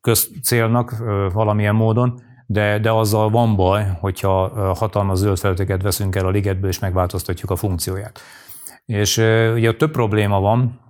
közcélnak 0.00 0.96
valamilyen 1.32 1.74
módon, 1.74 2.20
de, 2.46 2.78
de 2.78 2.90
azzal 2.90 3.30
van 3.30 3.56
baj, 3.56 3.86
hogyha 4.00 4.74
hatalmas 4.74 5.18
zöld 5.18 5.38
felületeket 5.38 5.82
veszünk 5.82 6.16
el 6.16 6.26
a 6.26 6.30
ligetből 6.30 6.70
és 6.70 6.78
megváltoztatjuk 6.78 7.50
a 7.50 7.56
funkcióját. 7.56 8.20
És 8.86 9.16
ugye 9.54 9.72
több 9.72 9.90
probléma 9.90 10.40
van, 10.40 10.80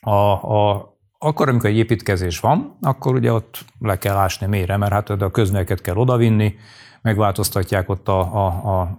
a, 0.00 0.30
a, 0.56 0.90
akkor, 1.22 1.48
amikor 1.48 1.70
egy 1.70 1.76
építkezés 1.76 2.40
van, 2.40 2.76
akkor 2.80 3.14
ugye 3.14 3.32
ott 3.32 3.64
le 3.80 3.98
kell 3.98 4.16
ásni 4.16 4.46
mélyre, 4.46 4.76
mert 4.76 4.92
hát 4.92 5.10
a 5.10 5.30
közműeket 5.30 5.80
kell 5.80 5.96
odavinni, 5.96 6.54
megváltoztatják 7.02 7.88
ott 7.88 8.08
a, 8.08 8.20
a, 8.20 8.46
a 8.46 8.98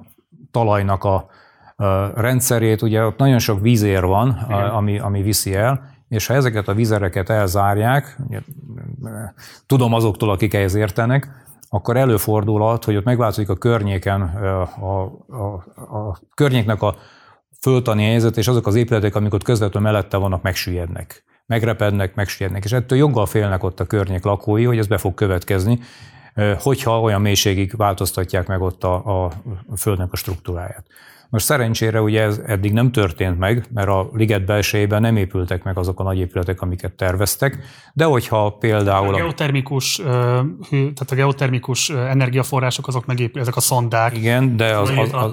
talajnak 0.52 1.04
a, 1.04 1.16
a 1.76 2.22
rendszerét, 2.22 2.82
ugye 2.82 3.06
ott 3.06 3.18
nagyon 3.18 3.40
sok 3.40 3.62
vízér 3.62 4.06
van, 4.06 4.30
a, 4.30 4.76
ami, 4.76 5.00
ami 5.00 5.22
viszi 5.22 5.56
el, 5.56 5.96
és 6.10 6.28
ha 6.28 6.34
ezeket 6.34 6.68
a 6.68 6.74
vízereket 6.74 7.30
elzárják, 7.30 8.18
tudom 9.66 9.94
azoktól, 9.94 10.30
akik 10.30 10.54
ehhez 10.54 10.76
értenek, 10.76 11.46
akkor 11.70 11.98
előfordulhat, 11.98 12.86
hogy 12.86 12.96
ott 12.96 13.04
megváltozik 13.04 13.50
a 13.50 13.56
környéken, 13.56 14.22
a, 14.22 14.62
a, 14.62 15.02
a, 15.28 15.98
a 15.98 16.20
környéknek 16.34 16.82
a 16.82 16.96
föltani 17.62 18.04
helyzet, 18.04 18.38
és 18.38 18.48
azok 18.48 18.68
az 18.68 18.76
épületek, 18.76 19.16
amik 19.16 19.34
ott 19.34 19.44
közvetlenül 19.44 19.92
mellette 19.92 20.18
vannak, 20.18 20.42
megsüllyednek 20.42 21.24
megrepednek, 21.52 22.16
megsérnek, 22.16 22.64
és 22.64 22.72
ettől 22.72 22.98
joggal 22.98 23.26
félnek 23.26 23.64
ott 23.64 23.80
a 23.80 23.86
környék 23.86 24.24
lakói, 24.24 24.64
hogy 24.64 24.78
ez 24.78 24.88
be 24.88 24.98
fog 24.98 25.14
következni, 25.14 25.80
hogyha 26.60 27.00
olyan 27.00 27.22
mélységig 27.22 27.74
változtatják 27.78 28.48
meg 28.48 28.62
ott 28.62 28.84
a, 28.84 29.26
a 29.26 29.32
földnek 29.78 30.12
a 30.12 30.16
struktúráját. 30.16 30.86
Most 31.30 31.46
szerencsére 31.46 32.02
ugye 32.02 32.22
ez 32.22 32.42
eddig 32.46 32.74
nem 32.74 32.92
történt 32.92 33.40
meg, 33.40 33.66
mert 33.74 33.88
a 33.88 34.10
liget 34.14 34.46
belsejében 34.46 35.02
nem 35.02 35.16
épültek 35.16 35.64
meg 35.64 35.78
azok 35.78 36.00
a 36.00 36.04
nagy 36.04 36.18
épületek, 36.18 36.62
amiket 36.62 36.92
terveztek, 36.92 37.58
de 37.94 38.06
hogyha 38.06 38.50
például... 38.50 39.14
A 39.14 39.18
geotermikus, 39.18 39.96
tehát 40.70 41.12
a 41.12 41.16
geotermikus 41.16 41.90
energiaforrások 41.90 42.88
azok 42.88 43.06
megépültek, 43.06 43.42
ezek 43.42 43.56
a 43.56 43.62
szondák. 43.62 44.18
Igen, 44.18 44.58
de 44.58 44.78
az, 44.78 44.90
az, 44.90 45.10
az, 45.12 45.32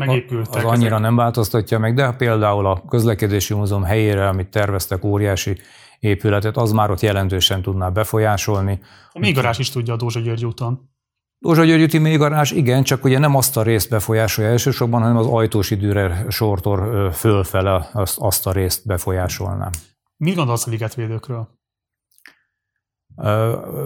az 0.51 0.65
annyira 0.65 0.87
ezek. 0.87 1.01
nem 1.01 1.17
változtatja 1.17 1.79
meg, 1.79 1.95
de 1.95 2.11
például 2.11 2.67
a 2.67 2.83
közlekedési 2.89 3.55
múzeum 3.55 3.83
helyére, 3.83 4.29
amit 4.29 4.47
terveztek, 4.47 5.05
óriási 5.05 5.57
épületet, 5.99 6.57
az 6.57 6.73
már 6.73 6.91
ott 6.91 7.01
jelentősen 7.01 7.63
tudná 7.63 7.89
befolyásolni. 7.89 8.81
A 9.13 9.19
mélygarázs 9.19 9.59
is 9.59 9.71
tudja 9.71 9.93
a 9.93 9.97
Dózsa 9.97 10.21
György 10.21 10.45
úton. 10.45 10.91
Dózsa 11.39 11.65
György 11.65 11.83
úti 11.83 11.99
mélygarázs, 11.99 12.51
igen, 12.51 12.83
csak 12.83 13.05
ugye 13.05 13.19
nem 13.19 13.35
azt 13.35 13.57
a 13.57 13.63
részt 13.63 13.91
befolyásolja 13.91 14.51
elsősorban, 14.51 15.01
hanem 15.01 15.17
az 15.17 15.27
ajtós 15.27 15.71
időre 15.71 16.25
sortor 16.29 17.11
fölfele 17.13 17.89
azt, 17.93 18.19
azt 18.19 18.47
a 18.47 18.53
részt 18.53 18.87
befolyásolná. 18.87 19.71
Mi 20.17 20.33
gondolsz 20.33 20.67
a 20.67 20.71
ligetvédőkről? 20.71 21.49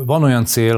Van 0.05 0.23
olyan 0.23 0.45
cél, 0.45 0.77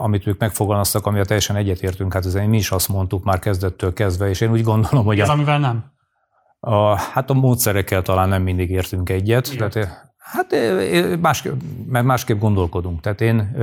amit 0.00 0.26
ők 0.26 0.38
megfogalmaztak, 0.38 1.06
amivel 1.06 1.24
teljesen 1.24 1.56
egyetértünk, 1.56 2.12
hát 2.12 2.24
ezen 2.24 2.48
mi 2.48 2.56
is 2.56 2.70
azt 2.70 2.88
mondtuk 2.88 3.24
már 3.24 3.38
kezdettől 3.38 3.92
kezdve, 3.92 4.28
és 4.28 4.40
én 4.40 4.50
úgy 4.50 4.62
gondolom, 4.62 5.04
hogy... 5.04 5.20
Ez 5.20 5.28
a, 5.28 5.32
amivel 5.32 5.58
nem? 5.58 5.84
A, 6.60 6.98
hát 6.98 7.30
a 7.30 7.34
módszerekkel 7.34 8.02
talán 8.02 8.28
nem 8.28 8.42
mindig 8.42 8.70
értünk 8.70 9.08
egyet. 9.08 9.52
Igen. 9.52 9.70
Tehát 9.70 10.09
Hát 10.32 10.54
másképp, 11.20 11.52
mert 11.88 12.04
másképp 12.04 12.40
gondolkodunk. 12.40 13.00
Tehát 13.00 13.20
én 13.20 13.56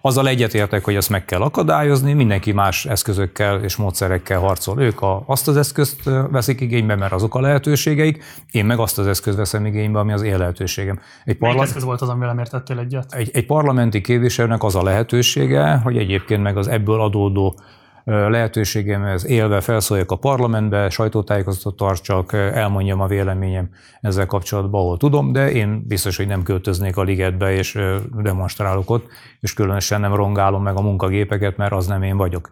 azzal 0.00 0.28
egyetértek, 0.28 0.84
hogy 0.84 0.94
ezt 0.94 1.10
meg 1.10 1.24
kell 1.24 1.40
akadályozni, 1.40 2.12
mindenki 2.12 2.52
más 2.52 2.86
eszközökkel 2.86 3.62
és 3.62 3.76
módszerekkel 3.76 4.38
harcol. 4.38 4.82
Ők 4.82 5.02
a, 5.02 5.22
azt 5.26 5.48
az 5.48 5.56
eszközt 5.56 6.10
veszik 6.30 6.60
igénybe, 6.60 6.96
mert 6.96 7.12
azok 7.12 7.34
a 7.34 7.40
lehetőségeik, 7.40 8.24
én 8.50 8.64
meg 8.64 8.78
azt 8.78 8.98
az 8.98 9.06
eszközt 9.06 9.36
veszem 9.36 9.66
igénybe, 9.66 9.98
ami 9.98 10.12
az 10.12 10.22
én 10.22 10.38
lehetőségem. 10.38 11.00
Egy 11.24 11.36
parla- 11.36 11.62
eszköz 11.62 11.84
volt 11.84 12.00
az, 12.00 12.08
amivel 12.08 12.28
nem 12.28 12.38
értettél 12.38 12.78
egyet? 12.78 13.12
Egy, 13.12 13.30
egy 13.32 13.46
parlamenti 13.46 14.00
képviselőnek 14.00 14.62
az 14.62 14.74
a 14.74 14.82
lehetősége, 14.82 15.80
hogy 15.82 15.96
egyébként 15.96 16.42
meg 16.42 16.56
az 16.56 16.68
ebből 16.68 17.00
adódó 17.00 17.58
lehetőségemhez 18.04 19.26
élve 19.26 19.60
felszóljak 19.60 20.10
a 20.10 20.16
parlamentbe, 20.16 20.90
sajtótájékoztatót 20.90 21.76
tartsak, 21.76 22.32
elmondjam 22.32 23.00
a 23.00 23.06
véleményem 23.06 23.70
ezzel 24.00 24.26
kapcsolatban, 24.26 24.80
ahol 24.80 24.96
tudom, 24.96 25.32
de 25.32 25.52
én 25.52 25.84
biztos, 25.86 26.16
hogy 26.16 26.26
nem 26.26 26.42
költöznék 26.42 26.96
a 26.96 27.02
ligetbe, 27.02 27.52
és 27.52 27.78
demonstrálok 28.22 28.90
ott, 28.90 29.06
és 29.40 29.54
különösen 29.54 30.00
nem 30.00 30.14
rongálom 30.14 30.62
meg 30.62 30.76
a 30.76 30.80
munkagépeket, 30.80 31.56
mert 31.56 31.72
az 31.72 31.86
nem 31.86 32.02
én 32.02 32.16
vagyok. 32.16 32.50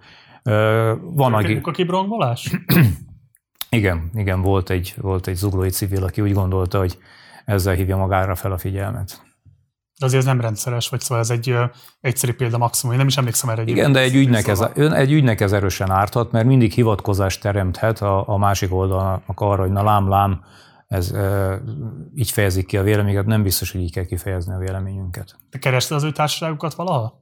Van, 1.01 1.35
aki... 1.35 1.53
Munkakép 1.53 1.91
igen, 3.71 4.11
igen, 4.15 4.41
volt 4.43 4.71
egy, 4.71 4.95
volt 5.01 5.27
egy 5.27 5.37
zuglói 5.37 5.71
civil, 5.71 6.05
aki 6.05 6.21
úgy 6.21 6.33
gondolta, 6.33 6.79
hogy 6.79 6.99
ezzel 7.45 7.75
hívja 7.75 7.97
magára 7.97 8.35
fel 8.35 8.53
a 8.53 8.59
figyelmet. 8.59 9.32
De 10.03 10.09
azért 10.09 10.23
ez 10.23 10.29
nem 10.29 10.41
rendszeres, 10.41 10.89
vagy 10.89 11.01
szóval 11.01 11.19
ez 11.19 11.31
egy 11.31 11.57
egyszerű 12.01 12.33
példa 12.33 12.59
maximum. 12.59 12.93
Én 12.93 12.99
nem 12.99 13.09
is 13.09 13.17
emlékszem 13.17 13.51
erre. 13.51 13.61
Egy 13.63 13.69
Igen, 13.69 13.93
de 13.93 14.01
egy 14.01 14.15
ügynek, 14.15 14.49
ez, 14.49 14.61
egy 14.75 15.13
ügynek 15.13 15.41
ez 15.41 15.53
erősen 15.53 15.91
árthat, 15.91 16.33
mert 16.33 16.47
mindig 16.47 16.73
hivatkozást 16.73 17.41
teremthet 17.41 18.01
a, 18.01 18.29
a 18.29 18.37
másik 18.37 18.73
oldalnak 18.75 19.41
arra, 19.41 19.63
hogy 19.63 19.71
na 19.71 19.83
lám, 19.83 20.09
lám, 20.09 20.45
ez 20.87 21.11
e, 21.11 21.61
így 22.15 22.31
fejezik 22.31 22.67
ki 22.67 22.77
a 22.77 22.83
véleményeket, 22.83 23.27
nem 23.27 23.43
biztos, 23.43 23.73
hogy 23.73 23.81
így 23.81 23.93
kell 23.93 24.05
kifejezni 24.05 24.55
a 24.55 24.59
véleményünket. 24.59 25.37
Te 25.51 25.59
kerested 25.59 25.97
az 25.97 26.03
ő 26.03 26.13
társaságukat 26.13 26.75
valaha? 26.75 27.21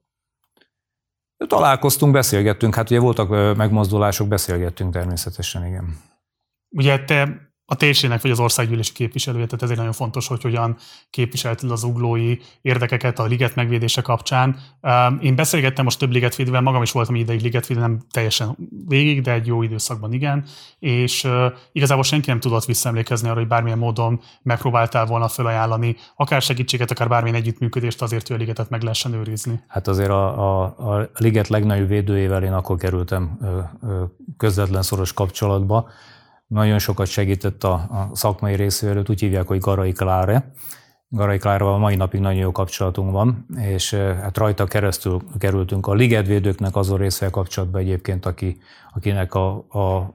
Találkoztunk, 1.46 2.12
beszélgettünk, 2.12 2.74
hát 2.74 2.90
ugye 2.90 3.00
voltak 3.00 3.56
megmozdulások, 3.56 4.28
beszélgettünk 4.28 4.92
természetesen, 4.92 5.66
igen. 5.66 5.96
Ugye 6.68 7.04
te 7.04 7.49
a 7.70 7.76
térségnek 7.76 8.22
vagy 8.22 8.30
az 8.30 8.40
országgyűlési 8.40 8.92
képviselője, 8.92 9.44
tehát 9.44 9.62
ezért 9.62 9.78
nagyon 9.78 9.92
fontos, 9.92 10.26
hogy 10.26 10.42
hogyan 10.42 10.76
képviselted 11.10 11.70
az 11.70 11.82
uglói 11.82 12.36
érdekeket 12.62 13.18
a 13.18 13.24
liget 13.24 13.54
megvédése 13.54 14.02
kapcsán. 14.02 14.56
Én 15.20 15.34
beszélgettem 15.34 15.84
most 15.84 15.98
több 15.98 16.10
ligetvédővel, 16.10 16.60
magam 16.60 16.82
is 16.82 16.92
voltam 16.92 17.14
ideig 17.14 17.40
ligetvédő, 17.40 17.80
nem 17.80 18.00
teljesen 18.10 18.56
végig, 18.88 19.22
de 19.22 19.32
egy 19.32 19.46
jó 19.46 19.62
időszakban 19.62 20.12
igen, 20.12 20.44
és 20.78 21.28
igazából 21.72 22.04
senki 22.04 22.30
nem 22.30 22.40
tudott 22.40 22.64
visszaemlékezni 22.64 23.28
arra, 23.28 23.38
hogy 23.38 23.48
bármilyen 23.48 23.78
módon 23.78 24.20
megpróbáltál 24.42 25.06
volna 25.06 25.28
felajánlani 25.28 25.96
akár 26.16 26.42
segítséget, 26.42 26.90
akár 26.90 27.08
bármilyen 27.08 27.36
együttműködést 27.36 28.02
azért, 28.02 28.26
hogy 28.26 28.36
a 28.36 28.38
ligetet 28.38 28.70
meg 28.70 28.82
lehessen 28.82 29.14
őrizni. 29.14 29.62
Hát 29.66 29.88
azért 29.88 30.10
a, 30.10 30.60
a, 30.60 30.64
a 30.64 31.10
liget 31.14 31.48
legnagyobb 31.48 31.88
védőjével 31.88 32.42
én 32.42 32.52
akkor 32.52 32.76
kerültem 32.76 33.38
közvetlen 34.36 34.82
szoros 34.82 35.12
kapcsolatba, 35.12 35.88
nagyon 36.50 36.78
sokat 36.78 37.06
segített 37.06 37.64
a, 37.64 37.72
a 37.72 38.10
szakmai 38.12 38.54
részéről, 38.54 39.04
úgy 39.08 39.20
hívják, 39.20 39.46
hogy 39.46 39.58
Garai 39.58 39.92
Kláre. 39.92 40.52
Garai 41.08 41.38
Klárával 41.38 41.78
mai 41.78 41.96
napig 41.96 42.20
nagyon 42.20 42.40
jó 42.40 42.52
kapcsolatunk 42.52 43.12
van, 43.12 43.46
és 43.56 43.94
hát 43.94 44.38
rajta 44.38 44.64
keresztül 44.64 45.20
kerültünk 45.38 45.86
a 45.86 45.94
ligetvédőknek 45.94 46.76
azon 46.76 46.98
részével 46.98 47.30
kapcsolatban 47.30 47.80
egyébként, 47.80 48.26
aki, 48.26 48.58
akinek 48.94 49.34
a, 49.34 49.48
a 49.56 50.14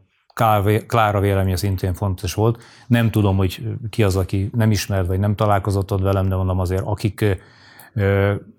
Klára 0.88 1.20
véleménye 1.20 1.56
szintén 1.56 1.94
fontos 1.94 2.34
volt. 2.34 2.62
Nem 2.88 3.12
tudom, 3.12 3.38
hogy 3.38 3.68
ki 3.90 4.04
az, 4.04 4.16
aki 4.16 4.50
nem 4.54 4.72
ismert, 4.72 5.08
vagy 5.08 5.20
nem 5.20 5.36
találkozott 5.36 5.92
ott 5.92 6.02
velem, 6.02 6.30
de 6.30 6.36
mondom 6.36 6.60
azért, 6.60 6.84
akik 6.86 7.26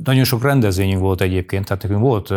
nagyon 0.05 0.25
sok 0.25 0.43
rendezvényünk 0.43 1.01
volt 1.01 1.21
egyébként, 1.21 1.65
tehát 1.65 1.83
nekünk 1.83 2.01
volt 2.01 2.31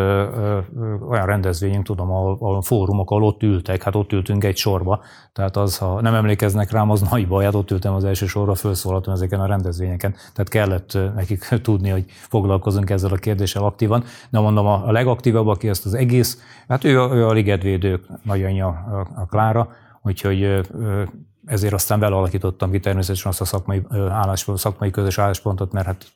olyan 1.10 1.26
rendezvényünk, 1.26 1.86
tudom, 1.86 2.12
ahol, 2.12 2.38
ahol 2.40 2.62
fórumok, 2.62 3.12
ahol 3.12 3.24
ott 3.24 3.44
ültek, 3.44 3.84
hát 3.84 3.96
ott 3.96 4.12
ültünk 4.12 4.44
egy 4.44 4.58
sorba, 4.58 5.02
tehát 5.34 5.58
az, 5.58 5.78
ha 5.78 6.02
nem 6.02 6.14
emlékeznek 6.14 6.72
rám, 6.72 6.90
az 6.90 7.02
nagy 7.12 7.28
baj, 7.28 7.44
hát 7.44 7.56
ott 7.56 7.72
ültem 7.72 7.94
az 7.94 8.04
első 8.04 8.26
sorra, 8.26 8.56
felszólaltam 8.56 9.14
ezeken 9.14 9.40
a 9.40 9.46
rendezvényeken, 9.46 10.16
tehát 10.34 10.50
kellett 10.50 10.98
nekik 11.16 11.48
tudni, 11.62 11.90
hogy 11.90 12.06
foglalkozunk 12.08 12.90
ezzel 12.90 13.12
a 13.12 13.16
kérdéssel 13.16 13.64
aktívan, 13.64 14.04
de 14.30 14.40
mondom, 14.40 14.66
a 14.66 14.92
legaktívabb, 14.92 15.48
aki 15.48 15.68
ezt 15.68 15.86
az 15.86 15.94
egész, 15.94 16.42
hát 16.68 16.84
ő 16.84 16.98
ő 16.98 17.28
a 17.28 17.32
ligetvédők 17.32 18.06
nagyanyja, 18.24 18.68
a 19.16 19.26
Klára, 19.26 19.70
úgyhogy 20.02 20.62
ezért 21.50 21.74
aztán 21.74 22.00
vele 22.00 22.16
alakítottam 22.16 22.72
ki 22.72 22.80
természetesen 22.80 23.32
azt 23.32 23.42
a 23.42 23.46
szakmai, 23.46 23.82
álláspont, 23.92 24.58
szakmai 24.58 24.90
közös 24.90 25.18
álláspontot, 25.18 25.72
mert 25.72 25.86
hát 25.86 26.12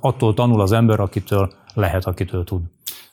attól 0.00 0.34
tanul 0.34 0.60
az 0.60 0.72
ember, 0.72 1.00
akitől 1.00 1.52
lehet, 1.74 2.04
akitől 2.04 2.44
tud. 2.44 2.60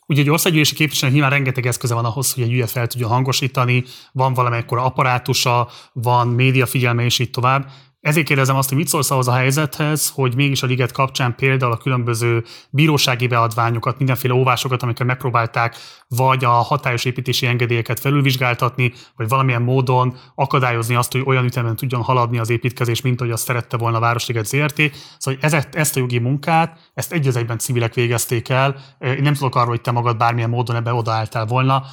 Ugye 0.06 0.22
egy 0.22 0.30
országgyűlési 0.30 0.76
képviselő 0.76 1.12
nyilván 1.12 1.30
rengeteg 1.30 1.66
eszköze 1.66 1.94
van 1.94 2.06
ahhoz, 2.06 2.34
hogy 2.34 2.44
egy 2.44 2.52
ügyet 2.52 2.70
fel 2.70 2.88
tudja 2.88 3.08
hangosítani, 3.08 3.84
van 4.12 4.34
valamelykor 4.34 4.78
apparátusa, 4.78 5.68
van 5.94 6.28
média 6.28 6.66
figyelme, 6.66 7.04
és 7.04 7.20
így 7.20 7.30
tovább. 7.30 7.70
Ezért 8.01 8.26
kérdezem 8.26 8.55
azt, 8.55 8.69
hogy 8.69 8.77
mit 8.77 8.88
szólsz 8.88 9.11
ahhoz 9.11 9.27
a 9.27 9.34
helyzethez, 9.34 10.09
hogy 10.09 10.35
mégis 10.35 10.63
a 10.63 10.67
liget 10.67 10.91
kapcsán 10.91 11.35
például 11.35 11.71
a 11.71 11.77
különböző 11.77 12.43
bírósági 12.69 13.27
beadványokat, 13.27 13.97
mindenféle 13.97 14.34
óvásokat, 14.34 14.84
amikkel 14.84 15.05
megpróbálták 15.05 15.76
vagy 16.07 16.45
a 16.45 16.49
hatályos 16.49 17.05
építési 17.05 17.45
engedélyeket 17.45 17.99
felülvizsgáltatni, 17.99 18.93
vagy 19.15 19.27
valamilyen 19.27 19.61
módon 19.61 20.17
akadályozni 20.35 20.95
azt, 20.95 21.11
hogy 21.11 21.21
olyan 21.26 21.45
ütemben 21.45 21.76
tudjon 21.76 22.01
haladni 22.01 22.39
az 22.39 22.49
építkezés, 22.49 23.01
mint 23.01 23.19
hogy 23.19 23.31
azt 23.31 23.45
szerette 23.45 23.77
volna 23.77 23.97
a 23.97 23.99
Városliget 23.99 24.45
ZRT. 24.45 24.81
Szóval 25.17 25.39
ezt, 25.41 25.76
ezt 25.76 25.95
a 25.95 25.99
jogi 25.99 26.19
munkát, 26.19 26.77
ezt 26.93 27.11
egy 27.11 27.27
egyben 27.38 27.57
civilek 27.57 27.93
végezték 27.93 28.49
el. 28.49 28.76
Én 28.99 29.21
nem 29.21 29.34
tudok 29.34 29.55
arról, 29.55 29.69
hogy 29.69 29.81
te 29.81 29.91
magad 29.91 30.17
bármilyen 30.17 30.49
módon 30.49 30.76
ebbe 30.76 30.93
odaálltál 30.93 31.45
volna. 31.45 31.84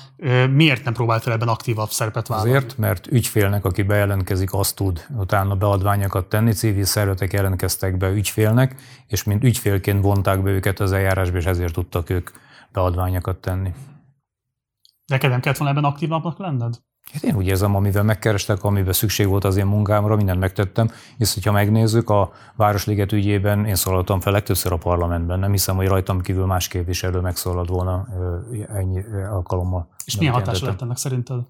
Miért 0.51 0.85
nem 0.85 0.93
próbáltál 0.93 1.35
ebben 1.35 1.49
aktívabb 1.49 1.91
szerepet 1.91 2.27
vállalni? 2.27 2.51
Azért, 2.51 2.79
mert 2.79 3.07
ügyfélnek, 3.07 3.65
aki 3.65 3.83
bejelentkezik, 3.83 4.53
azt 4.53 4.77
tud 4.77 5.07
utána 5.17 5.55
beadványokat 5.97 6.29
tenni. 6.29 6.53
Civil 6.53 6.85
szervezetek 6.85 7.33
jelentkeztek 7.33 7.97
be 7.97 8.09
ügyfélnek, 8.11 8.81
és 9.07 9.25
mint 9.25 9.45
ügyfélként 9.45 10.03
vonták 10.03 10.43
be 10.43 10.51
őket 10.51 10.81
az 10.81 10.93
eljárásba, 10.93 11.37
és 11.37 11.45
ezért 11.45 11.73
tudtak 11.73 12.11
ők 12.11 12.31
beadványokat 12.73 13.37
tenni. 13.37 13.73
Neked 15.07 15.31
nem 15.31 15.41
kellett 15.41 15.59
volna 15.59 15.73
ebben 15.73 15.91
aktívabbnak 15.91 16.39
lenned? 16.39 16.75
Hát 17.13 17.23
én 17.23 17.37
úgy 17.37 17.47
érzem, 17.47 17.75
amivel 17.75 18.03
megkerestek, 18.03 18.65
amiben 18.65 18.93
szükség 18.93 19.27
volt 19.27 19.45
az 19.45 19.57
én 19.57 19.67
munkámra, 19.67 20.17
mindent 20.17 20.39
megtettem, 20.39 20.91
és 21.19 21.35
hogyha 21.35 21.53
megnézzük, 21.53 22.11
a 22.11 22.33
Városliget 22.57 23.13
ügyében 23.13 23.65
én 23.65 23.75
szólaltam 23.75 24.21
fel 24.21 24.33
legtöbbször 24.33 24.73
a 24.73 24.77
parlamentben, 24.77 25.39
nem 25.39 25.51
hiszem, 25.51 25.77
hogy 25.77 25.87
rajtam 25.87 26.21
kívül 26.21 26.47
más 26.47 26.69
képviselő 26.69 27.21
megszólalt 27.21 27.69
volna 27.69 28.09
ennyi 28.69 29.03
alkalommal. 29.31 29.89
És 30.05 30.17
milyen 30.17 30.33
hatása 30.33 30.67
lett 30.67 30.83
ennek 30.83 30.97
szerinted? 30.97 31.41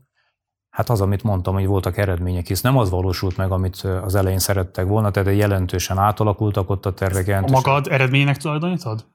Hát 0.76 0.88
az, 0.88 1.00
amit 1.00 1.22
mondtam, 1.22 1.54
hogy 1.54 1.66
voltak 1.66 1.96
eredmények, 1.96 2.46
hisz 2.46 2.60
nem 2.60 2.78
az 2.78 2.90
valósult 2.90 3.36
meg, 3.36 3.50
amit 3.50 3.76
az 3.76 4.14
elején 4.14 4.38
szerettek 4.38 4.86
volna, 4.86 5.10
tehát 5.10 5.36
jelentősen 5.36 5.98
átalakultak 5.98 6.70
ott 6.70 6.86
a 6.86 6.92
tervek. 6.92 7.26
Jelentősen. 7.26 7.62
A 7.62 7.66
magad 7.66 7.92
eredménynek 7.92 8.36
tulajdonítod? 8.36 9.06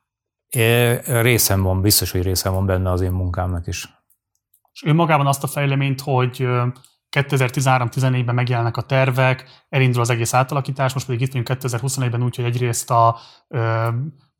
É, 0.49 0.93
részem 1.21 1.61
van, 1.61 1.81
biztos, 1.81 2.11
hogy 2.11 2.21
részem 2.21 2.53
van 2.53 2.65
benne 2.65 2.91
az 2.91 3.01
én 3.01 3.11
munkámnak 3.11 3.67
is. 3.67 3.89
És 4.73 4.83
önmagában 4.83 5.27
azt 5.27 5.43
a 5.43 5.47
fejleményt, 5.47 6.01
hogy 6.01 6.47
2013-14-ben 7.17 8.35
megjelennek 8.35 8.77
a 8.77 8.81
tervek, 8.81 9.65
elindul 9.69 10.01
az 10.01 10.09
egész 10.09 10.33
átalakítás, 10.33 10.93
most 10.93 11.05
pedig 11.05 11.21
itt 11.21 11.31
vagyunk 11.31 11.61
2021-ben 11.63 12.23
úgy, 12.23 12.35
hogy 12.35 12.45
egyrészt 12.45 12.91
a 12.91 13.17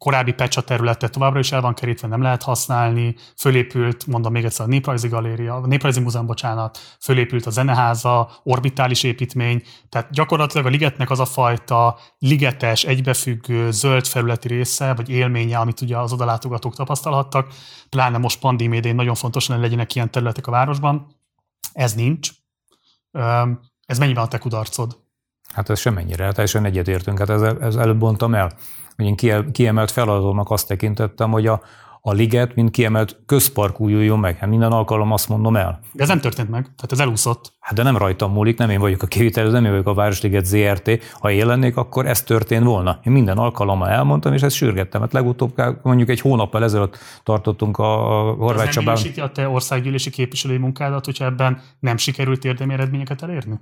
korábbi 0.01 0.31
Pecsa 0.31 0.61
területe 0.61 1.07
továbbra 1.07 1.39
is 1.39 1.51
el 1.51 1.61
van 1.61 1.73
kerítve, 1.73 2.07
nem 2.07 2.21
lehet 2.21 2.43
használni, 2.43 3.15
fölépült, 3.37 4.07
mondom 4.07 4.31
még 4.31 4.43
egyszer, 4.43 4.65
a 4.65 4.69
Néprajzi 4.69 5.07
Galéria, 5.07 5.55
a 5.55 5.67
Néprajzi 5.67 5.99
Múzeum, 5.99 6.25
bocsánat, 6.25 6.77
fölépült 6.99 7.45
a 7.45 7.49
Zeneháza, 7.49 8.31
orbitális 8.43 9.03
építmény, 9.03 9.63
tehát 9.89 10.11
gyakorlatilag 10.11 10.65
a 10.65 10.69
ligetnek 10.69 11.09
az 11.09 11.19
a 11.19 11.25
fajta 11.25 11.97
ligetes, 12.17 12.83
egybefüggő, 12.83 13.71
zöld 13.71 14.07
felületi 14.07 14.47
része, 14.47 14.93
vagy 14.93 15.09
élménye, 15.09 15.57
amit 15.57 15.81
ugye 15.81 15.97
az 15.97 16.13
odalátogatók 16.13 16.75
tapasztalhattak, 16.75 17.47
pláne 17.89 18.17
most 18.17 18.39
pandémia 18.39 18.77
idején 18.77 18.97
nagyon 18.97 19.15
fontos 19.15 19.47
hogy 19.47 19.59
legyenek 19.59 19.95
ilyen 19.95 20.11
területek 20.11 20.47
a 20.47 20.51
városban, 20.51 21.15
ez 21.73 21.93
nincs. 21.93 22.29
Ez 23.85 23.99
mennyiben 23.99 24.23
a 24.23 24.27
te 24.27 24.37
kudarcod? 24.37 24.99
Hát 25.53 25.69
ez 25.69 25.79
semmennyire, 25.79 26.31
teljesen 26.31 26.65
egyetértünk. 26.65 27.19
Hát 27.19 27.29
ez, 27.29 27.41
ez 27.41 27.75
előbb 27.75 28.01
mondtam 28.01 28.33
el 28.33 28.53
hogy 29.01 29.23
én 29.23 29.51
kiemelt 29.51 29.91
feladatomnak 29.91 30.49
azt 30.49 30.67
tekintettem, 30.67 31.31
hogy 31.31 31.47
a, 31.47 31.61
a 32.03 32.11
liget, 32.11 32.55
mint 32.55 32.71
kiemelt 32.71 33.19
közpark 33.25 33.79
újuljon 33.79 34.19
meg. 34.19 34.37
Hát 34.37 34.49
minden 34.49 34.71
alkalom 34.71 35.11
azt 35.11 35.29
mondom 35.29 35.55
el. 35.55 35.79
De 35.93 36.03
ez 36.03 36.09
nem 36.09 36.19
történt 36.19 36.49
meg, 36.49 36.61
tehát 36.61 36.91
ez 36.91 36.99
elúszott. 36.99 37.53
Hát 37.59 37.73
de 37.73 37.83
nem 37.83 37.97
rajtam 37.97 38.31
múlik, 38.31 38.57
nem 38.57 38.69
én 38.69 38.79
vagyok 38.79 39.01
a 39.01 39.07
kivitelező, 39.07 39.53
nem 39.53 39.65
én 39.65 39.69
vagyok 39.71 39.87
a 39.87 39.93
Városliget 39.93 40.45
ZRT. 40.45 40.89
Ha 41.19 41.31
én 41.31 41.45
lennék, 41.45 41.77
akkor 41.77 42.05
ez 42.05 42.21
történt 42.21 42.63
volna. 42.63 42.99
Én 43.03 43.11
minden 43.11 43.37
alkalommal 43.37 43.89
elmondtam, 43.89 44.33
és 44.33 44.41
ezt 44.41 44.55
sürgettem. 44.55 45.01
Hát 45.01 45.13
legutóbb 45.13 45.53
mondjuk 45.81 46.09
egy 46.09 46.19
hónappal 46.19 46.63
ezelőtt 46.63 46.97
tartottunk 47.23 47.77
a 47.77 47.85
Horváth 48.37 48.69
Csabán. 48.69 48.95
Ez 48.95 49.17
a 49.17 49.31
te 49.31 49.49
országgyűlési 49.49 50.09
képviselői 50.09 50.57
munkádat, 50.57 51.05
hogyha 51.05 51.25
ebben 51.25 51.61
nem 51.79 51.97
sikerült 51.97 52.45
érdemi 52.45 52.73
eredményeket 52.73 53.21
elérni? 53.21 53.59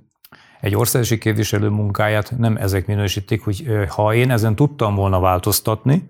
Egy 0.60 0.76
országosi 0.76 1.18
képviselő 1.18 1.68
munkáját 1.68 2.34
nem 2.38 2.56
ezek 2.56 2.86
minősítik, 2.86 3.44
hogy 3.44 3.66
ha 3.88 4.14
én 4.14 4.30
ezen 4.30 4.54
tudtam 4.54 4.94
volna 4.94 5.20
változtatni, 5.20 6.08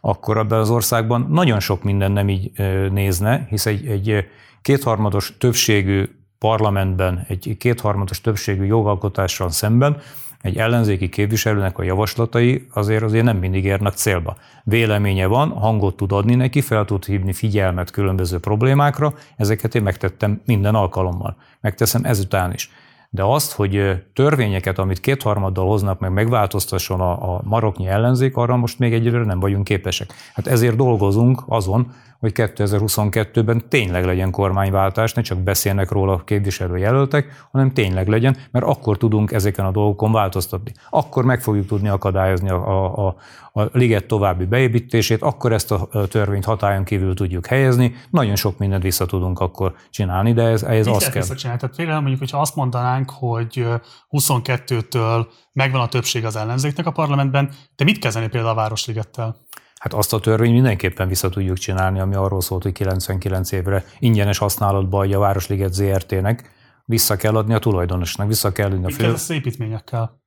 akkor 0.00 0.36
abban 0.36 0.58
az 0.58 0.70
országban 0.70 1.26
nagyon 1.30 1.60
sok 1.60 1.82
minden 1.82 2.12
nem 2.12 2.28
így 2.28 2.50
nézne, 2.92 3.46
hisz 3.48 3.66
egy, 3.66 3.86
egy 3.86 4.26
kétharmados 4.62 5.36
többségű 5.38 6.08
parlamentben, 6.38 7.24
egy 7.28 7.56
kétharmados 7.58 8.20
többségű 8.20 8.64
jogalkotással 8.64 9.50
szemben 9.50 10.00
egy 10.42 10.56
ellenzéki 10.56 11.08
képviselőnek 11.08 11.78
a 11.78 11.82
javaslatai 11.82 12.66
azért 12.72 13.02
azért 13.02 13.24
nem 13.24 13.36
mindig 13.36 13.64
érnek 13.64 13.92
célba. 13.92 14.36
Véleménye 14.64 15.26
van, 15.26 15.50
hangot 15.50 15.96
tud 15.96 16.12
adni 16.12 16.34
neki, 16.34 16.60
fel 16.60 16.84
tud 16.84 17.04
hívni 17.04 17.32
figyelmet 17.32 17.90
különböző 17.90 18.38
problémákra, 18.38 19.14
ezeket 19.36 19.74
én 19.74 19.82
megtettem 19.82 20.40
minden 20.44 20.74
alkalommal. 20.74 21.36
Megteszem 21.60 22.04
ezután 22.04 22.52
is. 22.52 22.70
De 23.10 23.22
azt, 23.22 23.52
hogy 23.52 24.02
törvényeket, 24.12 24.78
amit 24.78 25.00
kétharmaddal 25.00 25.66
hoznak 25.66 25.98
meg, 25.98 26.12
megváltoztasson 26.12 27.00
a, 27.00 27.34
a 27.34 27.40
maroknyi 27.44 27.86
ellenzék, 27.86 28.36
arra 28.36 28.56
most 28.56 28.78
még 28.78 28.92
egyelőre 28.92 29.24
nem 29.24 29.40
vagyunk 29.40 29.64
képesek. 29.64 30.12
Hát 30.34 30.46
ezért 30.46 30.76
dolgozunk 30.76 31.42
azon, 31.46 31.92
hogy 32.18 32.32
2022-ben 32.34 33.68
tényleg 33.68 34.04
legyen 34.04 34.30
kormányváltás, 34.30 35.12
ne 35.12 35.22
csak 35.22 35.38
beszélnek 35.38 35.90
róla 35.90 36.12
a 36.12 36.24
képviselőjelöltek, 36.24 37.46
hanem 37.50 37.72
tényleg 37.72 38.08
legyen, 38.08 38.36
mert 38.50 38.64
akkor 38.64 38.96
tudunk 38.96 39.32
ezeken 39.32 39.64
a 39.64 39.70
dolgokon 39.70 40.12
változtatni. 40.12 40.72
Akkor 40.90 41.24
meg 41.24 41.40
fogjuk 41.40 41.66
tudni 41.66 41.88
akadályozni 41.88 42.50
a, 42.50 43.06
a, 43.06 43.16
a 43.52 43.68
liget 43.72 44.06
további 44.06 44.44
beépítését, 44.44 45.22
akkor 45.22 45.52
ezt 45.52 45.72
a 45.72 45.88
törvényt 46.08 46.44
hatályon 46.44 46.84
kívül 46.84 47.14
tudjuk 47.14 47.46
helyezni, 47.46 47.94
nagyon 48.10 48.36
sok 48.36 48.58
mindent 48.58 48.82
vissza 48.82 49.06
tudunk 49.06 49.40
akkor 49.40 49.74
csinálni, 49.90 50.32
de 50.32 50.42
ez, 50.42 50.62
ez 50.62 50.86
az 50.86 51.10
kell. 51.10 51.24
Tehát 51.24 51.76
például 51.76 51.98
mondjuk, 51.98 52.18
hogyha 52.18 52.40
azt 52.40 52.56
mondanánk, 52.56 53.10
hogy 53.10 53.66
22-től 54.10 55.26
megvan 55.52 55.80
a 55.80 55.88
többség 55.88 56.24
az 56.24 56.36
ellenzéknek 56.36 56.86
a 56.86 56.90
parlamentben, 56.90 57.50
de 57.76 57.84
mit 57.84 57.98
kezdeni 57.98 58.28
például 58.28 58.52
a 58.52 58.56
Városligettel? 58.56 59.36
Hát 59.78 59.92
azt 59.92 60.12
a 60.12 60.20
törvényt 60.20 60.52
mindenképpen 60.52 61.08
vissza 61.08 61.28
tudjuk 61.28 61.56
csinálni, 61.58 62.00
ami 62.00 62.14
arról 62.14 62.40
szólt, 62.40 62.62
hogy 62.62 62.72
99 62.72 63.52
évre 63.52 63.84
ingyenes 63.98 64.38
használatba 64.38 64.98
adja 64.98 65.16
a 65.16 65.20
Városliget 65.20 65.72
ZRT-nek, 65.72 66.50
vissza 66.84 67.16
kell 67.16 67.36
adni 67.36 67.54
a 67.54 67.58
tulajdonosnak, 67.58 68.26
vissza 68.26 68.52
kell 68.52 68.70
adni 68.70 68.84
a 68.84 68.90
fő... 68.90 69.06
Mit 69.06 69.30
építményekkel? 69.30 70.20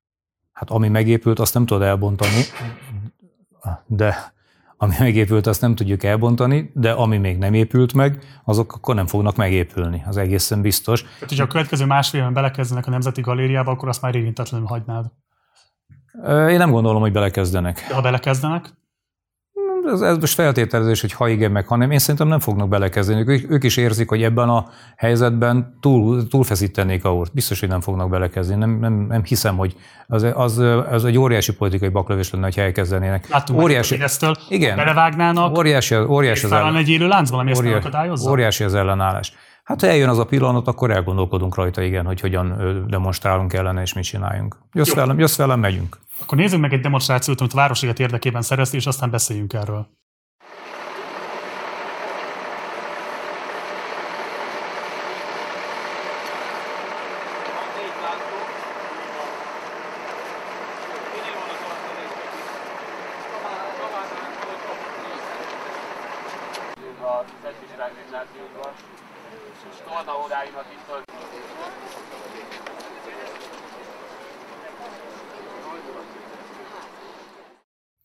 Hát 0.52 0.70
ami 0.70 0.88
megépült, 0.88 1.40
azt 1.40 1.54
nem 1.54 1.66
tudod 1.66 1.84
elbontani, 1.84 2.44
de 3.86 4.34
ami 4.78 4.96
megépült, 5.00 5.48
azt 5.48 5.62
nem 5.62 5.76
tudjuk 5.76 6.04
elbontani, 6.04 6.72
de 6.74 6.92
ami 6.92 7.18
még 7.18 7.38
nem 7.38 7.54
épült 7.54 7.94
meg, 7.94 8.24
azok 8.44 8.74
akkor 8.74 8.96
nem 8.96 9.08
fognak 9.08 9.36
megépülni, 9.36 10.04
az 10.06 10.18
egészen 10.18 10.62
biztos. 10.62 11.02
Tehát, 11.02 11.30
hogyha 11.30 11.44
a 11.44 11.48
következő 11.48 11.86
másfél 11.86 12.20
évben 12.20 12.34
belekezdenek 12.34 12.88
a 12.88 12.90
Nemzeti 12.90 13.22
Galériába, 13.22 13.72
akkor 13.72 13.88
azt 13.88 14.02
már 14.02 14.16
érintetlenül 14.16 14.68
hagynád. 14.68 15.06
Én 16.28 16.58
nem 16.58 16.72
gondolom, 16.72 17.02
hogy 17.02 17.12
belekezdenek. 17.12 17.86
De 17.88 17.94
ha 17.94 18.02
belekezdenek? 18.02 18.74
Ez, 19.92 20.02
ez 20.02 20.18
most 20.18 20.34
feltételezés, 20.34 21.02
hogy 21.02 21.14
ha 21.14 21.28
igen, 21.28 21.52
meg 21.52 21.68
ha 21.68 21.76
nem. 21.76 21.92
Én 21.92 22.00
szerintem 22.00 22.28
nem 22.28 22.40
fognak 22.40 22.70
belekezdeni. 22.70 23.24
Ők, 23.28 23.52
ők 23.52 23.64
is 23.64 23.78
érzik, 23.78 24.10
hogy 24.10 24.24
ebben 24.24 24.50
a 24.50 24.70
helyzetben 24.98 25.78
túl, 25.80 26.28
túlfeszítenék 26.28 27.06
a 27.06 27.16
úrt. 27.16 27.34
Biztos, 27.34 27.60
hogy 27.60 27.70
nem 27.70 27.82
fognak 27.82 28.10
belekezdeni. 28.10 28.60
Nem, 28.60 28.78
nem, 28.80 28.94
nem 28.94 29.24
hiszem, 29.24 29.58
hogy 29.58 29.76
az, 30.08 30.26
az, 30.34 30.58
az 30.92 31.06
egy 31.06 31.18
óriási 31.18 31.54
politikai 31.54 31.90
baklövés 31.90 32.32
lenne, 32.32 32.44
hogy 32.44 32.60
elkezdenének. 32.60 33.30
Láttunk 33.30 33.62
óriási, 33.62 33.94
Fidesztől, 33.94 34.36
igen, 34.50 34.76
belevágnának, 34.76 35.58
óriási, 35.58 35.96
óriási 35.96 36.46
az 36.46 36.52
ellen, 36.52 36.76
egy 36.76 36.90
élő 36.90 37.08
láncban, 37.08 37.40
ami 37.40 37.52
óriási, 37.58 37.88
ezt 38.12 38.28
Óriási 38.28 38.64
az 38.64 38.76
ellenállás. 38.76 39.34
Hát 39.64 39.82
ha 39.82 39.88
eljön 39.88 40.10
az 40.10 40.20
a 40.20 40.26
pillanat, 40.26 40.68
akkor 40.68 40.92
elgondolkodunk 40.92 41.56
rajta, 41.56 41.82
igen, 41.82 42.06
hogy 42.06 42.20
hogyan 42.20 42.58
demonstrálunk 42.90 43.54
ellene 43.54 43.82
és 43.82 43.94
mit 43.94 44.04
csináljunk. 44.04 44.58
Jössz 44.74 44.94
velem, 44.94 45.20
jössz 45.20 45.38
velem, 45.38 45.60
megyünk. 45.60 45.98
Akkor 46.22 46.38
nézzük 46.38 46.60
meg 46.60 46.74
egy 46.74 46.80
demonstrációt, 46.80 47.40
amit 47.40 47.54
a 47.54 47.56
Városliget 47.56 48.00
érdekében 48.00 48.42
szerezti, 48.42 48.78
és 48.78 48.86
aztán 48.86 49.10
beszéljünk 49.10 49.54
erről. 49.54 49.88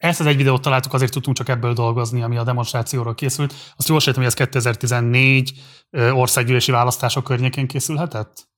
Ezt 0.07 0.20
az 0.20 0.27
egy 0.27 0.37
videót 0.37 0.62
találtuk, 0.62 0.93
azért 0.93 1.12
tudtunk 1.12 1.37
csak 1.37 1.49
ebből 1.49 1.73
dolgozni, 1.73 2.23
ami 2.23 2.37
a 2.37 2.45
demonstrációról 2.45 3.15
készült. 3.15 3.55
Azt 3.77 3.89
jól 3.89 4.01
sejtem, 4.01 4.23
hogy 4.23 4.33
ez 4.33 4.39
2014 4.39 5.53
országgyűlési 6.12 6.70
választások 6.70 7.24
környékén 7.24 7.66
készülhetett? 7.66 8.49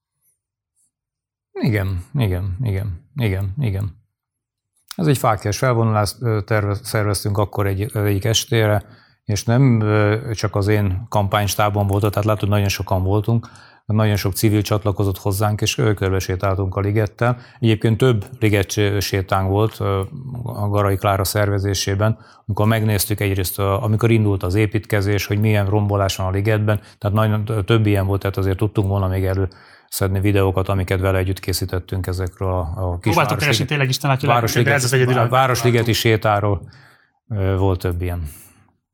Igen, 1.53 2.05
igen, 2.15 2.57
igen, 2.63 3.11
igen, 3.15 3.55
igen. 3.59 3.97
Ez 4.97 5.07
egy 5.07 5.19
fákjás 5.19 5.59
felvonulást 5.59 6.17
szerveztünk 6.83 7.39
akkor 7.39 7.67
egy, 7.67 7.97
egyik 7.97 8.25
estére, 8.25 8.85
és 9.25 9.45
nem 9.45 9.85
csak 10.33 10.55
az 10.57 10.69
én 10.69 11.07
kampánystábon 11.09 11.87
volt, 11.87 12.11
tehát 12.11 12.25
látod, 12.25 12.49
nagyon 12.49 12.69
sokan 12.69 13.03
voltunk, 13.03 13.49
nagyon 13.97 14.17
sok 14.17 14.33
civil 14.33 14.63
csatlakozott 14.63 15.19
hozzánk, 15.19 15.61
és 15.61 15.75
körbe 15.75 16.19
sétáltunk 16.19 16.77
a 16.77 16.81
ligettel. 16.81 17.39
Egyébként 17.61 17.97
több 17.97 18.25
liget 18.41 19.01
sétánk 19.01 19.49
volt 19.49 19.81
a 20.43 20.69
Garai 20.69 20.97
Klára 20.97 21.25
szervezésében, 21.25 22.19
amikor 22.47 22.67
megnéztük 22.67 23.21
egyrészt, 23.21 23.59
amikor 23.59 24.11
indult 24.11 24.43
az 24.43 24.55
építkezés, 24.55 25.27
hogy 25.27 25.41
milyen 25.41 25.67
rombolás 25.67 26.17
van 26.17 26.27
a 26.27 26.31
ligetben, 26.31 26.81
tehát 26.99 27.17
nagyon 27.17 27.65
több 27.65 27.87
ilyen 27.87 28.07
volt, 28.07 28.21
tehát 28.21 28.37
azért 28.37 28.57
tudtunk 28.57 28.89
volna 28.89 29.09
még 29.09 29.25
elő 29.25 29.49
szedni 29.89 30.21
videókat, 30.21 30.69
amiket 30.69 31.01
vele 31.01 31.19
együtt 31.19 31.41
készítettünk 31.41 32.07
ezekről 32.07 32.53
a, 32.53 32.61
a 32.61 32.99
kis 32.99 33.13
Próbáltok 33.13 33.39
keresni 33.39 33.65
tényleg 33.65 33.89
Isten, 33.89 34.19
Városliget, 34.21 34.75
ez 34.75 34.85
az 34.85 34.93
egyedül. 34.93 35.29
Városligeti 35.29 35.93
sétáról 35.93 36.61
volt 37.59 37.79
több 37.81 38.03
ilyen. 38.03 38.23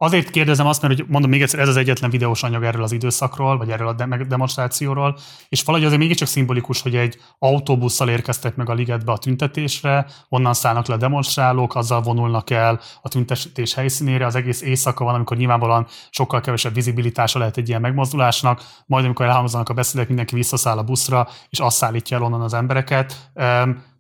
Azért 0.05 0.31
kérdezem 0.31 0.67
azt, 0.67 0.83
mert 0.83 0.95
hogy 0.95 1.07
mondom 1.09 1.31
még 1.31 1.43
egyszer, 1.43 1.61
ez 1.61 1.69
az 1.69 1.77
egyetlen 1.77 2.11
videós 2.11 2.43
anyag 2.43 2.65
erről 2.65 2.83
az 2.83 2.93
időszakról, 2.93 3.57
vagy 3.57 3.71
erről 3.71 3.89
a 3.89 4.25
demonstrációról, 4.29 5.19
és 5.49 5.63
valahogy 5.63 5.87
azért 5.87 6.01
mégiscsak 6.01 6.29
szimbolikus, 6.29 6.83
hogy 6.83 6.97
egy 6.97 7.19
autóbusszal 7.39 8.09
érkeztek 8.09 8.57
meg 8.57 8.71
a 8.71 8.75
ligetbe 8.75 9.13
a 9.13 9.19
tüntetésre, 9.19 10.07
onnan 10.29 10.55
szállnak 10.55 10.87
le 10.87 10.95
a 10.95 10.97
demonstrálók, 10.97 11.75
azzal 11.75 12.01
vonulnak 12.01 12.51
el 12.51 12.81
a 13.03 13.09
tüntetés 13.09 13.75
helyszínére, 13.75 14.27
az 14.27 14.35
egész 14.35 14.63
éjszaka 14.63 15.05
van, 15.05 15.15
amikor 15.15 15.37
nyilvánvalóan 15.37 15.87
sokkal 16.11 16.41
kevesebb 16.41 16.75
vizibilitása 16.75 17.39
lehet 17.39 17.57
egy 17.57 17.69
ilyen 17.69 17.81
megmozdulásnak, 17.81 18.63
majd 18.87 19.05
amikor 19.05 19.27
elhangzanak 19.27 19.69
a 19.69 19.75
beszédek, 19.75 20.07
mindenki 20.07 20.35
visszaszáll 20.35 20.79
a 20.79 20.83
buszra, 20.83 21.29
és 21.51 21.59
azt 21.59 21.77
szállítja 21.77 22.17
el 22.17 22.23
onnan 22.23 22.41
az 22.41 22.55
embereket 22.55 23.31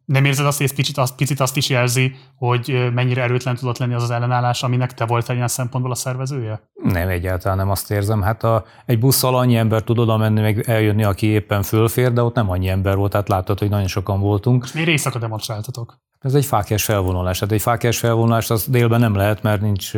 nem 0.04 0.24
érzed 0.24 0.46
azt, 0.46 0.56
hogy 0.56 0.66
ez 0.66 0.74
picit 0.74 0.98
azt, 0.98 1.14
picit 1.14 1.40
azt 1.40 1.56
is 1.56 1.68
jelzi, 1.68 2.14
hogy 2.36 2.90
mennyire 2.94 3.22
erőtlen 3.22 3.56
tudott 3.56 3.78
lenni 3.78 3.94
az 3.94 4.02
az 4.02 4.10
ellenállás, 4.10 4.62
aminek 4.62 4.94
te 4.94 5.04
voltál 5.04 5.36
ilyen 5.36 5.48
szempontból 5.48 5.92
a 5.92 5.94
szervezője? 5.94 6.68
Nem, 6.82 7.08
egyáltalán 7.08 7.56
nem 7.56 7.70
azt 7.70 7.90
érzem. 7.90 8.22
Hát 8.22 8.44
a, 8.44 8.64
egy 8.86 8.98
busszal 8.98 9.36
annyi 9.36 9.56
ember 9.56 9.82
tud 9.82 9.98
oda 9.98 10.16
menni, 10.16 10.40
meg 10.40 10.68
eljönni, 10.68 11.04
aki 11.04 11.26
éppen 11.26 11.62
fölfér, 11.62 12.12
de 12.12 12.22
ott 12.22 12.34
nem 12.34 12.50
annyi 12.50 12.68
ember 12.68 12.96
volt, 12.96 13.10
tehát 13.10 13.28
látod, 13.28 13.58
hogy 13.58 13.68
nagyon 13.68 13.86
sokan 13.86 14.20
voltunk. 14.20 14.64
És 14.64 14.72
miért 14.72 14.88
éjszaka 14.88 15.18
demonstráltatok? 15.18 16.02
Ez 16.24 16.34
egy 16.34 16.44
fákjes 16.44 16.84
felvonulás. 16.84 17.40
Hát 17.40 17.52
egy 17.52 17.62
fákjes 17.62 17.98
felvonulás 17.98 18.50
az 18.50 18.66
délben 18.68 19.00
nem 19.00 19.14
lehet, 19.14 19.42
mert 19.42 19.60
nincs, 19.60 19.94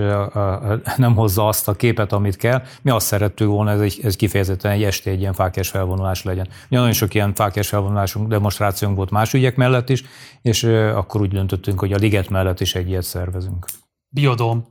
nem 0.97 1.15
hozza 1.15 1.49
azt 1.49 1.69
a 1.69 1.75
képet, 1.75 2.13
amit 2.13 2.37
kell. 2.37 2.63
Mi 2.83 2.91
azt 2.91 3.07
szerettük 3.07 3.49
volna, 3.49 3.71
ez, 3.71 3.81
egy, 3.81 4.01
ez 4.03 4.17
kifejezetten 4.17 4.71
egy 4.71 4.83
este 4.83 5.11
egy 5.11 5.21
ilyen 5.21 5.33
fákjes 5.33 5.69
felvonulás 5.69 6.23
legyen. 6.23 6.49
Ugye 6.67 6.79
nagyon 6.79 6.93
sok 6.93 7.15
ilyen 7.15 7.35
fákjes 7.35 7.69
felvonulásunk, 7.69 8.29
demonstrációnk 8.29 8.97
volt 8.97 9.11
más 9.11 9.35
ügyek 9.35 9.57
mellett 9.57 9.89
is, 9.89 10.05
és 10.43 10.65
akkor 10.95 11.21
úgy 11.21 11.31
döntöttünk, 11.31 11.81
hogy 11.81 11.93
a 11.93 11.97
liget 11.97 12.29
mellett 12.29 12.61
is 12.61 12.75
egy 12.75 12.89
ilyet 12.89 13.03
szervezünk. 13.03 13.67
Biodóm. 14.09 14.67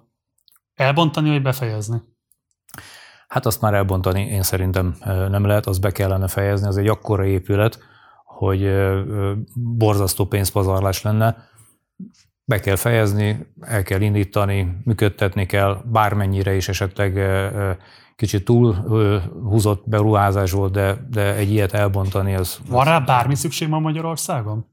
Elbontani 0.73 1.29
vagy 1.29 1.41
befejezni? 1.41 2.01
Hát 3.27 3.45
azt 3.45 3.61
már 3.61 3.73
elbontani 3.73 4.21
én 4.21 4.43
szerintem 4.43 4.95
nem 5.29 5.45
lehet, 5.45 5.65
az 5.65 5.79
be 5.79 5.91
kellene 5.91 6.27
fejezni, 6.27 6.67
ez 6.67 6.75
egy 6.75 6.87
akkora 6.87 7.25
épület, 7.25 7.79
hogy 8.37 8.71
borzasztó 9.53 10.25
pénzpazarlás 10.25 11.01
lenne. 11.01 11.37
Be 12.45 12.59
kell 12.59 12.75
fejezni, 12.75 13.45
el 13.61 13.83
kell 13.83 14.01
indítani, 14.01 14.77
működtetni 14.83 15.45
kell, 15.45 15.81
bármennyire 15.85 16.55
is 16.55 16.67
esetleg 16.67 17.19
kicsit 18.15 18.45
túl 18.45 18.73
húzott 19.49 19.89
beruházás 19.89 20.51
volt, 20.51 20.71
de, 20.71 21.07
de 21.09 21.35
egy 21.35 21.51
ilyet 21.51 21.73
elbontani 21.73 22.35
az... 22.35 22.59
Van 22.69 22.85
rá 22.85 22.99
bármi 22.99 23.35
szükség 23.35 23.69
van 23.69 23.81
Magyarországon? 23.81 24.65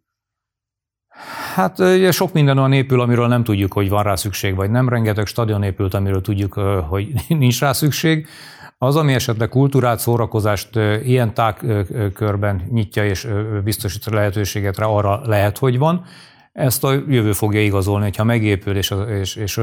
Hát 1.54 1.78
ugye 1.78 2.10
sok 2.10 2.32
minden 2.32 2.58
olyan 2.58 2.72
épül, 2.72 3.00
amiről 3.00 3.26
nem 3.26 3.44
tudjuk, 3.44 3.72
hogy 3.72 3.88
van 3.88 4.02
rá 4.02 4.14
szükség, 4.14 4.54
vagy 4.54 4.70
nem. 4.70 4.88
Rengeteg 4.88 5.26
stadion 5.26 5.62
épült, 5.62 5.94
amiről 5.94 6.20
tudjuk, 6.20 6.52
hogy 6.88 7.12
nincs 7.28 7.60
rá 7.60 7.72
szükség. 7.72 8.26
Az, 8.82 8.96
ami 8.96 9.12
esetleg 9.12 9.48
kultúrát, 9.48 9.98
szórakozást 9.98 10.76
ilyen 11.04 11.34
tágkörben 11.34 12.62
nyitja 12.70 13.04
és 13.04 13.28
biztosít 13.64 14.04
lehetőséget 14.04 14.78
rá, 14.78 14.86
arra 14.86 15.20
lehet, 15.24 15.58
hogy 15.58 15.78
van. 15.78 16.04
Ezt 16.52 16.84
a 16.84 16.92
jövő 16.92 17.32
fogja 17.32 17.62
igazolni, 17.62 18.04
hogyha 18.04 18.24
megépül 18.24 18.76
és, 18.76 18.94
és, 19.20 19.36
és 19.36 19.60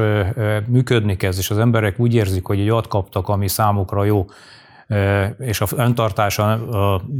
működni 0.66 1.16
kezd, 1.16 1.38
és 1.38 1.50
az 1.50 1.58
emberek 1.58 1.98
úgy 1.98 2.14
érzik, 2.14 2.46
hogy 2.46 2.60
egy 2.60 2.86
kaptak, 2.88 3.28
ami 3.28 3.48
számukra 3.48 4.04
jó, 4.04 4.26
és 5.38 5.60
a 5.60 5.66
öntartása 5.76 6.60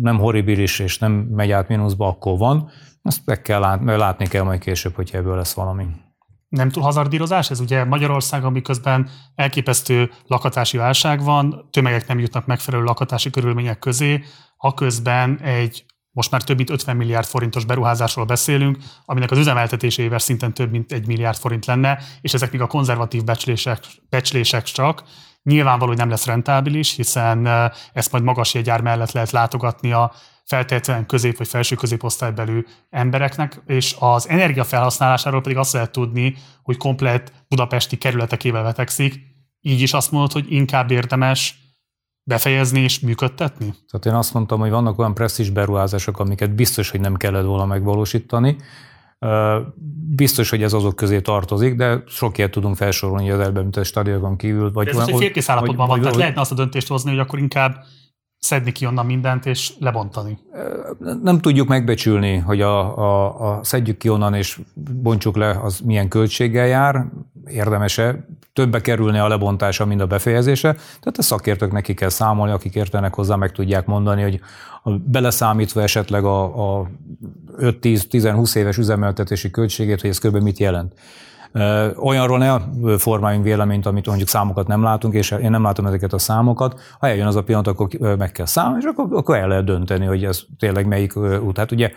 nem 0.00 0.18
horribilis 0.18 0.78
és 0.78 0.98
nem 0.98 1.12
megy 1.12 1.50
át 1.50 1.68
mínuszba, 1.68 2.08
akkor 2.08 2.38
van. 2.38 2.70
Ezt 3.02 3.20
meg 3.24 3.42
kell 3.42 3.60
látni, 3.60 3.96
látni 3.96 4.26
kell 4.26 4.42
majd 4.42 4.60
később, 4.60 4.94
hogyha 4.94 5.18
ebből 5.18 5.36
lesz 5.36 5.54
valami. 5.54 5.86
Nem 6.50 6.70
túl 6.70 6.82
hazardírozás? 6.82 7.50
Ez 7.50 7.60
ugye 7.60 7.84
Magyarországon, 7.84 8.52
miközben 8.52 9.08
elképesztő 9.34 10.10
lakatási 10.26 10.76
válság 10.76 11.22
van, 11.22 11.68
tömegek 11.70 12.06
nem 12.06 12.18
jutnak 12.18 12.46
megfelelő 12.46 12.84
lakatási 12.84 13.30
körülmények 13.30 13.78
közé, 13.78 14.24
aközben 14.56 15.40
egy 15.40 15.84
most 16.12 16.30
már 16.30 16.42
több 16.42 16.56
mint 16.56 16.70
50 16.70 16.96
milliárd 16.96 17.26
forintos 17.26 17.64
beruházásról 17.64 18.24
beszélünk, 18.24 18.78
aminek 19.04 19.30
az 19.30 19.38
üzemeltetésével 19.38 20.18
szinten 20.18 20.54
több 20.54 20.70
mint 20.70 20.92
egy 20.92 21.06
milliárd 21.06 21.36
forint 21.36 21.66
lenne, 21.66 21.98
és 22.20 22.34
ezek 22.34 22.52
még 22.52 22.60
a 22.60 22.66
konzervatív 22.66 23.24
becslések, 23.24 23.84
becslések 24.08 24.62
csak. 24.62 25.02
Nyilvánvaló, 25.42 25.90
hogy 25.90 26.00
nem 26.00 26.10
lesz 26.10 26.26
rentábilis, 26.26 26.94
hiszen 26.94 27.46
ezt 27.92 28.12
majd 28.12 28.24
magas 28.24 28.54
jegyár 28.54 28.80
mellett 28.80 29.12
lehet 29.12 29.30
látogatni 29.30 29.92
a 29.92 30.12
feltétlenül 30.50 31.06
közép 31.06 31.36
vagy 31.36 31.48
felső 31.48 31.76
középosztálybelű 31.76 32.64
embereknek, 32.90 33.62
és 33.66 33.96
az 33.98 34.28
energia 34.28 34.64
felhasználásáról 34.64 35.40
pedig 35.40 35.56
azt 35.56 35.72
lehet 35.72 35.92
tudni, 35.92 36.34
hogy 36.62 36.76
komplet 36.76 37.32
budapesti 37.48 37.96
kerületekével 37.96 38.62
vetekszik, 38.62 39.14
így 39.60 39.80
is 39.80 39.92
azt 39.92 40.10
mondod, 40.10 40.32
hogy 40.32 40.46
inkább 40.48 40.90
érdemes 40.90 41.58
befejezni 42.22 42.80
és 42.80 43.00
működtetni? 43.00 43.74
Tehát 43.90 44.06
én 44.06 44.12
azt 44.12 44.34
mondtam, 44.34 44.60
hogy 44.60 44.70
vannak 44.70 44.98
olyan 44.98 45.14
presszis 45.14 45.50
beruházások, 45.50 46.18
amiket 46.18 46.54
biztos, 46.54 46.90
hogy 46.90 47.00
nem 47.00 47.16
kellett 47.16 47.44
volna 47.44 47.66
megvalósítani. 47.66 48.56
Biztos, 50.14 50.50
hogy 50.50 50.62
ez 50.62 50.72
azok 50.72 50.96
közé 50.96 51.20
tartozik, 51.20 51.74
de 51.74 52.02
sok 52.06 52.38
ilyet 52.38 52.50
tudunk 52.50 52.76
felsorolni 52.76 53.30
az 53.30 53.38
elbemített 53.38 53.84
stadionokon 53.84 54.36
kívül. 54.36 54.72
Vagy 54.72 54.88
ez 54.88 54.96
olyan, 54.96 55.10
hogy 55.10 55.20
félkész 55.20 55.48
állapotban 55.48 55.86
van, 55.88 56.00
tehát 56.00 56.16
lehetne 56.16 56.40
azt 56.40 56.52
a 56.52 56.54
döntést 56.54 56.88
hozni, 56.88 57.10
hogy 57.10 57.18
akkor 57.18 57.38
inkább 57.38 57.84
szedni 58.40 58.72
ki 58.72 58.86
onnan 58.86 59.06
mindent 59.06 59.46
és 59.46 59.72
lebontani. 59.78 60.38
Nem 61.22 61.40
tudjuk 61.40 61.68
megbecsülni, 61.68 62.36
hogy 62.36 62.60
a, 62.60 62.98
a, 62.98 63.40
a 63.50 63.64
szedjük 63.64 63.98
ki 63.98 64.08
onnan 64.08 64.34
és 64.34 64.60
bontsuk 65.02 65.36
le, 65.36 65.60
az 65.62 65.80
milyen 65.80 66.08
költséggel 66.08 66.66
jár, 66.66 67.06
érdemese, 67.46 68.26
többe 68.52 68.80
kerülne 68.80 69.22
a 69.22 69.28
lebontása, 69.28 69.86
mint 69.86 70.00
a 70.00 70.06
befejezése. 70.06 70.72
Tehát 70.72 71.18
a 71.18 71.22
szakértők 71.22 71.72
neki 71.72 71.94
kell 71.94 72.08
számolni, 72.08 72.52
akik 72.52 72.74
értenek 72.74 73.14
hozzá, 73.14 73.36
meg 73.36 73.52
tudják 73.52 73.86
mondani, 73.86 74.22
hogy 74.22 74.40
beleszámítva 75.04 75.82
esetleg 75.82 76.24
a, 76.24 76.78
a 76.80 76.90
5-10-20 77.58 78.56
éves 78.56 78.76
üzemeltetési 78.76 79.50
költségét, 79.50 80.00
hogy 80.00 80.10
ez 80.10 80.18
kb. 80.18 80.36
mit 80.36 80.58
jelent. 80.58 80.94
Olyanról 81.96 82.38
ne 82.38 82.58
formáljunk 82.98 83.44
véleményt, 83.44 83.86
amit 83.86 84.06
mondjuk 84.06 84.28
számokat 84.28 84.66
nem 84.66 84.82
látunk, 84.82 85.14
és 85.14 85.30
én 85.30 85.50
nem 85.50 85.62
látom 85.62 85.86
ezeket 85.86 86.12
a 86.12 86.18
számokat. 86.18 86.80
Ha 86.98 87.08
eljön 87.08 87.26
az 87.26 87.36
a 87.36 87.42
pillanat, 87.42 87.66
akkor 87.66 87.88
meg 88.18 88.32
kell 88.32 88.46
számolni, 88.46 88.78
és 88.80 88.84
akkor, 88.84 89.06
akkor 89.12 89.36
el 89.36 89.48
lehet 89.48 89.64
dönteni, 89.64 90.06
hogy 90.06 90.24
ez 90.24 90.42
tényleg 90.58 90.86
melyik 90.86 91.16
út. 91.16 91.58
Hát 91.58 91.72
ugye 91.72 91.90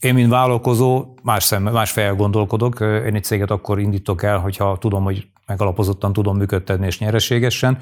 én, 0.00 0.14
mint 0.14 0.30
vállalkozó, 0.30 1.04
más, 1.22 1.44
szem, 1.44 1.62
más 1.62 1.90
fejjel 1.90 2.14
gondolkodok. 2.14 2.80
Én 2.80 3.14
egy 3.14 3.24
céget 3.24 3.50
akkor 3.50 3.78
indítok 3.78 4.22
el, 4.22 4.38
hogyha 4.38 4.76
tudom, 4.78 5.04
hogy 5.04 5.26
megalapozottan 5.46 6.12
tudom 6.12 6.36
működtetni 6.36 6.86
és 6.86 6.98
nyereségesen, 6.98 7.78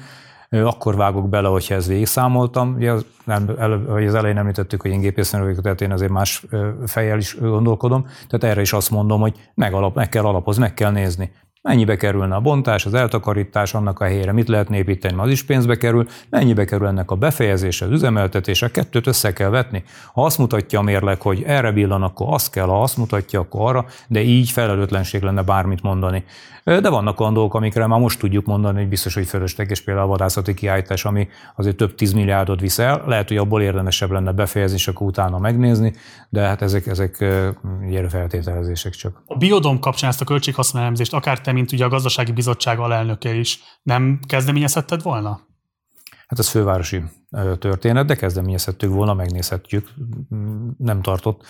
akkor 0.63 0.95
vágok 0.95 1.29
bele, 1.29 1.47
hogyha 1.47 1.75
ez 1.75 1.87
végigszámoltam. 1.87 2.75
Ugye 2.75 2.91
az, 2.91 3.05
nem, 3.23 3.49
el, 3.57 3.71
az 4.07 4.15
elején 4.15 4.37
említettük, 4.37 4.81
hogy 4.81 4.91
én 4.91 4.99
gépésznő 4.99 5.41
vagyok, 5.41 5.61
tehát 5.61 5.81
én 5.81 5.91
azért 5.91 6.11
más 6.11 6.45
fejjel 6.85 7.17
is 7.17 7.37
gondolkodom. 7.39 8.05
Tehát 8.27 8.43
erre 8.43 8.61
is 8.61 8.73
azt 8.73 8.91
mondom, 8.91 9.21
hogy 9.21 9.33
meg, 9.53 9.73
alap, 9.73 9.95
meg 9.95 10.09
kell 10.09 10.23
alapozni, 10.23 10.61
meg 10.61 10.73
kell 10.73 10.91
nézni. 10.91 11.31
Mennyibe 11.61 11.95
kerülne 11.95 12.35
a 12.35 12.39
bontás, 12.39 12.85
az 12.85 12.93
eltakarítás, 12.93 13.73
annak 13.73 13.99
a 13.99 14.03
helyére 14.03 14.31
mit 14.31 14.47
lehetne 14.47 14.77
építeni, 14.77 15.19
az 15.19 15.29
is 15.29 15.43
pénzbe 15.43 15.77
kerül, 15.77 16.07
mennyibe 16.29 16.65
kerül 16.65 16.87
ennek 16.87 17.11
a 17.11 17.15
befejezése, 17.15 17.85
az 17.85 17.91
üzemeltetése, 17.91 18.71
kettőt 18.71 19.07
össze 19.07 19.33
kell 19.33 19.49
vetni. 19.49 19.83
Ha 20.13 20.25
azt 20.25 20.37
mutatja 20.37 20.79
a 20.79 20.81
mérleg, 20.81 21.21
hogy 21.21 21.43
erre 21.43 21.71
billan, 21.71 22.03
akkor 22.03 22.27
azt 22.33 22.51
kell, 22.51 22.65
ha 22.65 22.81
azt 22.81 22.97
mutatja, 22.97 23.39
akkor 23.39 23.69
arra, 23.69 23.85
de 24.07 24.21
így 24.21 24.49
felelőtlenség 24.49 25.21
lenne 25.21 25.41
bármit 25.41 25.81
mondani. 25.81 26.23
De 26.65 26.89
vannak 26.89 27.19
olyan 27.19 27.33
dolgok, 27.33 27.53
amikre 27.53 27.87
már 27.87 27.99
most 27.99 28.19
tudjuk 28.19 28.45
mondani, 28.45 28.79
hogy 28.79 28.89
biztos, 28.89 29.13
hogy 29.13 29.27
fölösleges 29.27 29.81
például 29.81 30.05
a 30.05 30.09
vadászati 30.09 30.53
kiállítás, 30.53 31.05
ami 31.05 31.27
azért 31.55 31.75
több 31.75 31.95
tíz 31.95 32.13
milliárdot 32.13 32.59
visz 32.59 32.79
el. 32.79 33.03
Lehet, 33.05 33.27
hogy 33.27 33.37
abból 33.37 33.61
érdemesebb 33.61 34.11
lenne 34.11 34.31
befejezni, 34.31 34.77
és 34.77 34.87
akkor 34.87 35.07
utána 35.07 35.39
megnézni, 35.39 35.93
de 36.29 36.41
hát 36.41 36.61
ezek, 36.61 36.87
ezek 36.87 37.17
gyere 37.89 38.09
feltételezések 38.09 38.93
csak. 38.93 39.23
A 39.25 39.37
biodom 39.37 39.79
kapcsán 39.79 40.09
ezt 40.09 40.21
a 40.21 40.25
költséghasználemzést, 40.25 41.13
akár 41.13 41.41
te, 41.41 41.51
mint 41.51 41.71
ugye 41.71 41.85
a 41.85 41.89
gazdasági 41.89 42.31
bizottság 42.31 42.79
alelnöke 42.79 43.33
is, 43.33 43.59
nem 43.83 44.19
kezdeményezhetted 44.27 45.01
volna? 45.01 45.39
Hát 46.27 46.39
ez 46.39 46.49
fővárosi 46.49 47.03
történet, 47.59 48.05
de 48.05 48.15
kezdeményezhetjük 48.15 48.93
volna, 48.93 49.13
megnézhetjük. 49.13 49.87
Nem 50.77 51.01
tartott. 51.01 51.43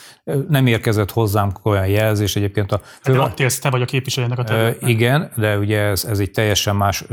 Nem 0.50 0.68
érkezett 0.68 1.12
hozzám 1.12 1.52
olyan 1.64 1.88
jelzés 1.88 2.36
egyébként. 2.36 2.72
A 2.72 2.80
fővá... 3.02 3.18
De 3.18 3.24
ott 3.24 3.40
élsz, 3.40 3.60
te 3.60 3.70
vagy 3.70 3.82
a 3.82 3.86
képviselőnek 3.86 4.40
a 4.40 4.44
területnek. 4.44 4.90
Igen, 4.90 5.32
de 5.36 5.58
ugye 5.58 5.80
ez, 5.80 6.04
ez 6.04 6.20
egy 6.20 6.32
teljesen 6.32 6.76
más 6.76 7.06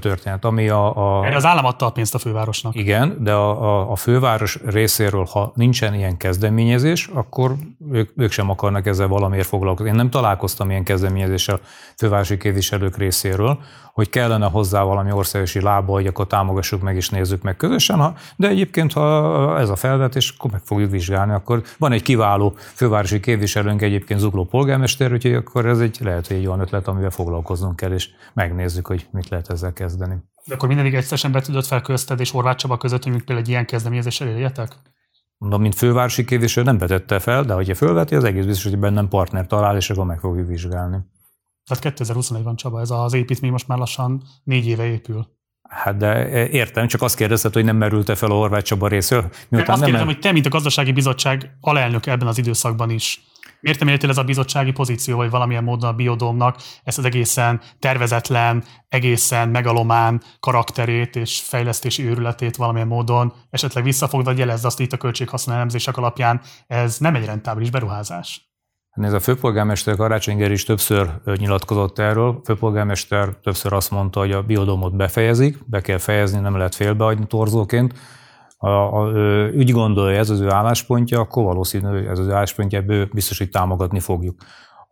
történet. 0.00 0.44
Ami 0.44 0.68
a, 0.68 1.18
a... 1.18 1.26
Erre 1.26 1.36
az 1.36 1.44
állam 1.44 1.64
adta 1.64 1.86
a 1.86 1.90
pénzt 1.90 2.14
a 2.14 2.18
fővárosnak. 2.18 2.74
Igen, 2.74 3.16
de 3.20 3.32
a, 3.32 3.62
a, 3.62 3.90
a 3.90 3.96
főváros 3.96 4.58
részéről, 4.66 5.24
ha 5.24 5.52
nincsen 5.54 5.94
ilyen 5.94 6.16
kezdeményezés, 6.16 7.10
akkor 7.12 7.54
ők, 7.92 8.10
ők 8.16 8.30
sem 8.30 8.50
akarnak 8.50 8.86
ezzel 8.86 9.08
valamiért 9.08 9.46
foglalkozni. 9.46 9.90
Én 9.90 9.96
nem 9.96 10.10
találkoztam 10.10 10.70
ilyen 10.70 10.84
kezdeményezéssel 10.84 11.60
fővárosi 11.96 12.36
képviselők 12.36 12.96
részéről, 12.96 13.58
hogy 13.92 14.10
kellene 14.10 14.46
hozzá 14.46 14.82
valami 14.82 15.12
országosi 15.12 15.60
lába, 15.60 15.92
hogy 15.92 16.06
akkor 16.06 16.26
támogassuk 16.26 16.82
meg 16.82 16.96
és 16.96 17.08
nézzük 17.08 17.42
meg 17.42 17.56
közösen, 17.56 17.98
ha, 17.98 18.14
de 18.36 18.48
egyébként, 18.48 18.92
ha 18.92 19.58
ez 19.58 19.68
a 19.68 19.76
felvetés, 19.76 20.34
akkor 20.38 20.50
meg 20.50 20.60
fogjuk 20.64 20.90
vizsgálni, 20.90 21.32
akkor 21.32 21.62
van 21.78 21.92
egy 21.92 22.02
kiváló 22.02 22.54
fővárosi 22.56 23.20
képviselőnk 23.20 23.82
egyébként 23.82 24.20
Zugló 24.20 24.44
polgármester, 24.44 25.12
úgyhogy 25.12 25.34
akkor 25.34 25.66
ez 25.66 25.80
egy 25.80 25.98
lehet, 26.00 26.26
hogy 26.26 26.36
egy 26.36 26.46
olyan 26.46 26.60
ötlet, 26.60 26.88
amivel 26.88 27.10
foglalkoznunk 27.10 27.76
kell, 27.76 27.92
és 27.92 28.08
megnézzük, 28.34 28.86
hogy 28.86 29.06
mit 29.10 29.28
lehet 29.28 29.50
ezzel 29.50 29.72
kezdeni. 29.72 30.14
De 30.46 30.54
akkor 30.54 30.68
mindig 30.68 30.94
egyszerűen 30.94 31.32
betűdött 31.32 31.66
fel 31.66 31.80
közted 31.80 32.20
és 32.20 32.30
Horváth 32.30 32.56
Csaba 32.56 32.76
között, 32.76 33.02
hogy 33.02 33.12
például 33.12 33.38
egy 33.38 33.48
ilyen 33.48 33.66
kezdeményezéssel 33.66 34.28
éljetek? 34.28 34.72
Mondom, 35.38 35.60
mint 35.60 35.74
fővárosi 35.74 36.24
képviselő 36.24 36.66
nem 36.66 36.78
betette 36.78 37.18
fel, 37.18 37.42
de 37.42 37.52
hogyha 37.52 37.74
fölveti, 37.74 38.14
az 38.14 38.24
egész 38.24 38.44
biztos, 38.44 38.70
hogy 38.70 38.78
bennem 38.78 39.08
partner 39.08 39.46
talál, 39.46 39.76
és 39.76 39.90
akkor 39.90 40.04
meg 40.04 40.18
fogjuk 40.18 40.48
vizsgálni. 40.48 40.96
Tehát 41.64 41.82
2021 41.82 42.42
van 42.42 42.56
Csaba, 42.56 42.80
ez 42.80 42.90
az 42.90 43.12
építmény 43.12 43.50
most 43.50 43.68
már 43.68 43.78
lassan 43.78 44.22
négy 44.44 44.66
éve 44.66 44.84
épül. 44.84 45.26
Hát 45.68 45.96
de 45.96 46.28
értem, 46.48 46.86
csak 46.86 47.02
azt 47.02 47.16
kérdezted, 47.16 47.52
hogy 47.52 47.64
nem 47.64 47.76
merült-e 47.76 48.14
fel 48.14 48.30
a 48.30 48.34
Horváth 48.34 48.64
Csaba 48.64 48.88
részről. 48.88 49.30
Miután 49.48 49.74
azt 49.74 49.82
kérdezem, 49.82 50.06
hogy 50.06 50.18
te, 50.18 50.32
mint 50.32 50.46
a 50.46 50.48
gazdasági 50.48 50.92
bizottság 50.92 51.56
alelnök 51.60 52.06
ebben 52.06 52.28
az 52.28 52.38
időszakban 52.38 52.90
is, 52.90 53.20
miért 53.60 53.78
nem 53.78 53.88
értél 53.88 54.10
ez 54.10 54.18
a 54.18 54.24
bizottsági 54.24 54.72
pozíció, 54.72 55.16
vagy 55.16 55.30
valamilyen 55.30 55.64
módon 55.64 55.90
a 55.90 55.94
biodómnak 55.94 56.56
ezt 56.84 56.98
az 56.98 57.04
egészen 57.04 57.60
tervezetlen, 57.78 58.64
egészen 58.88 59.48
megalomán 59.48 60.22
karakterét 60.40 61.16
és 61.16 61.40
fejlesztési 61.40 62.06
őrületét 62.06 62.56
valamilyen 62.56 62.86
módon 62.86 63.32
esetleg 63.50 63.84
visszafogva 63.84 64.32
jelezze 64.36 64.66
azt 64.66 64.80
itt 64.80 64.92
a 64.92 64.96
költséghasználemzések 64.96 65.96
alapján, 65.96 66.40
ez 66.66 66.98
nem 66.98 67.14
egy 67.14 67.24
rentábilis 67.24 67.70
beruházás. 67.70 68.49
Ez 68.90 69.12
a 69.12 69.20
főpolgármester 69.20 69.96
Karácsony 69.96 70.40
is 70.40 70.64
többször 70.64 71.10
nyilatkozott 71.36 71.98
erről. 71.98 72.28
A 72.28 72.40
főpolgármester 72.44 73.28
többször 73.42 73.72
azt 73.72 73.90
mondta, 73.90 74.20
hogy 74.20 74.32
a 74.32 74.42
biodomot 74.42 74.96
befejezik, 74.96 75.58
be 75.66 75.80
kell 75.80 75.98
fejezni, 75.98 76.40
nem 76.40 76.56
lehet 76.56 76.74
félbehagyni 76.74 77.26
torzóként. 77.26 77.94
A, 78.56 78.68
úgy 79.56 79.70
gondolja, 79.70 80.18
ez 80.18 80.30
az 80.30 80.40
ő 80.40 80.50
álláspontja, 80.50 81.20
akkor 81.20 81.44
valószínű, 81.44 82.06
ez 82.08 82.18
az 82.18 82.28
álláspontja, 82.28 82.78
ebből 82.78 83.08
biztos, 83.12 83.38
hogy 83.38 83.50
támogatni 83.50 84.00
fogjuk. 84.00 84.40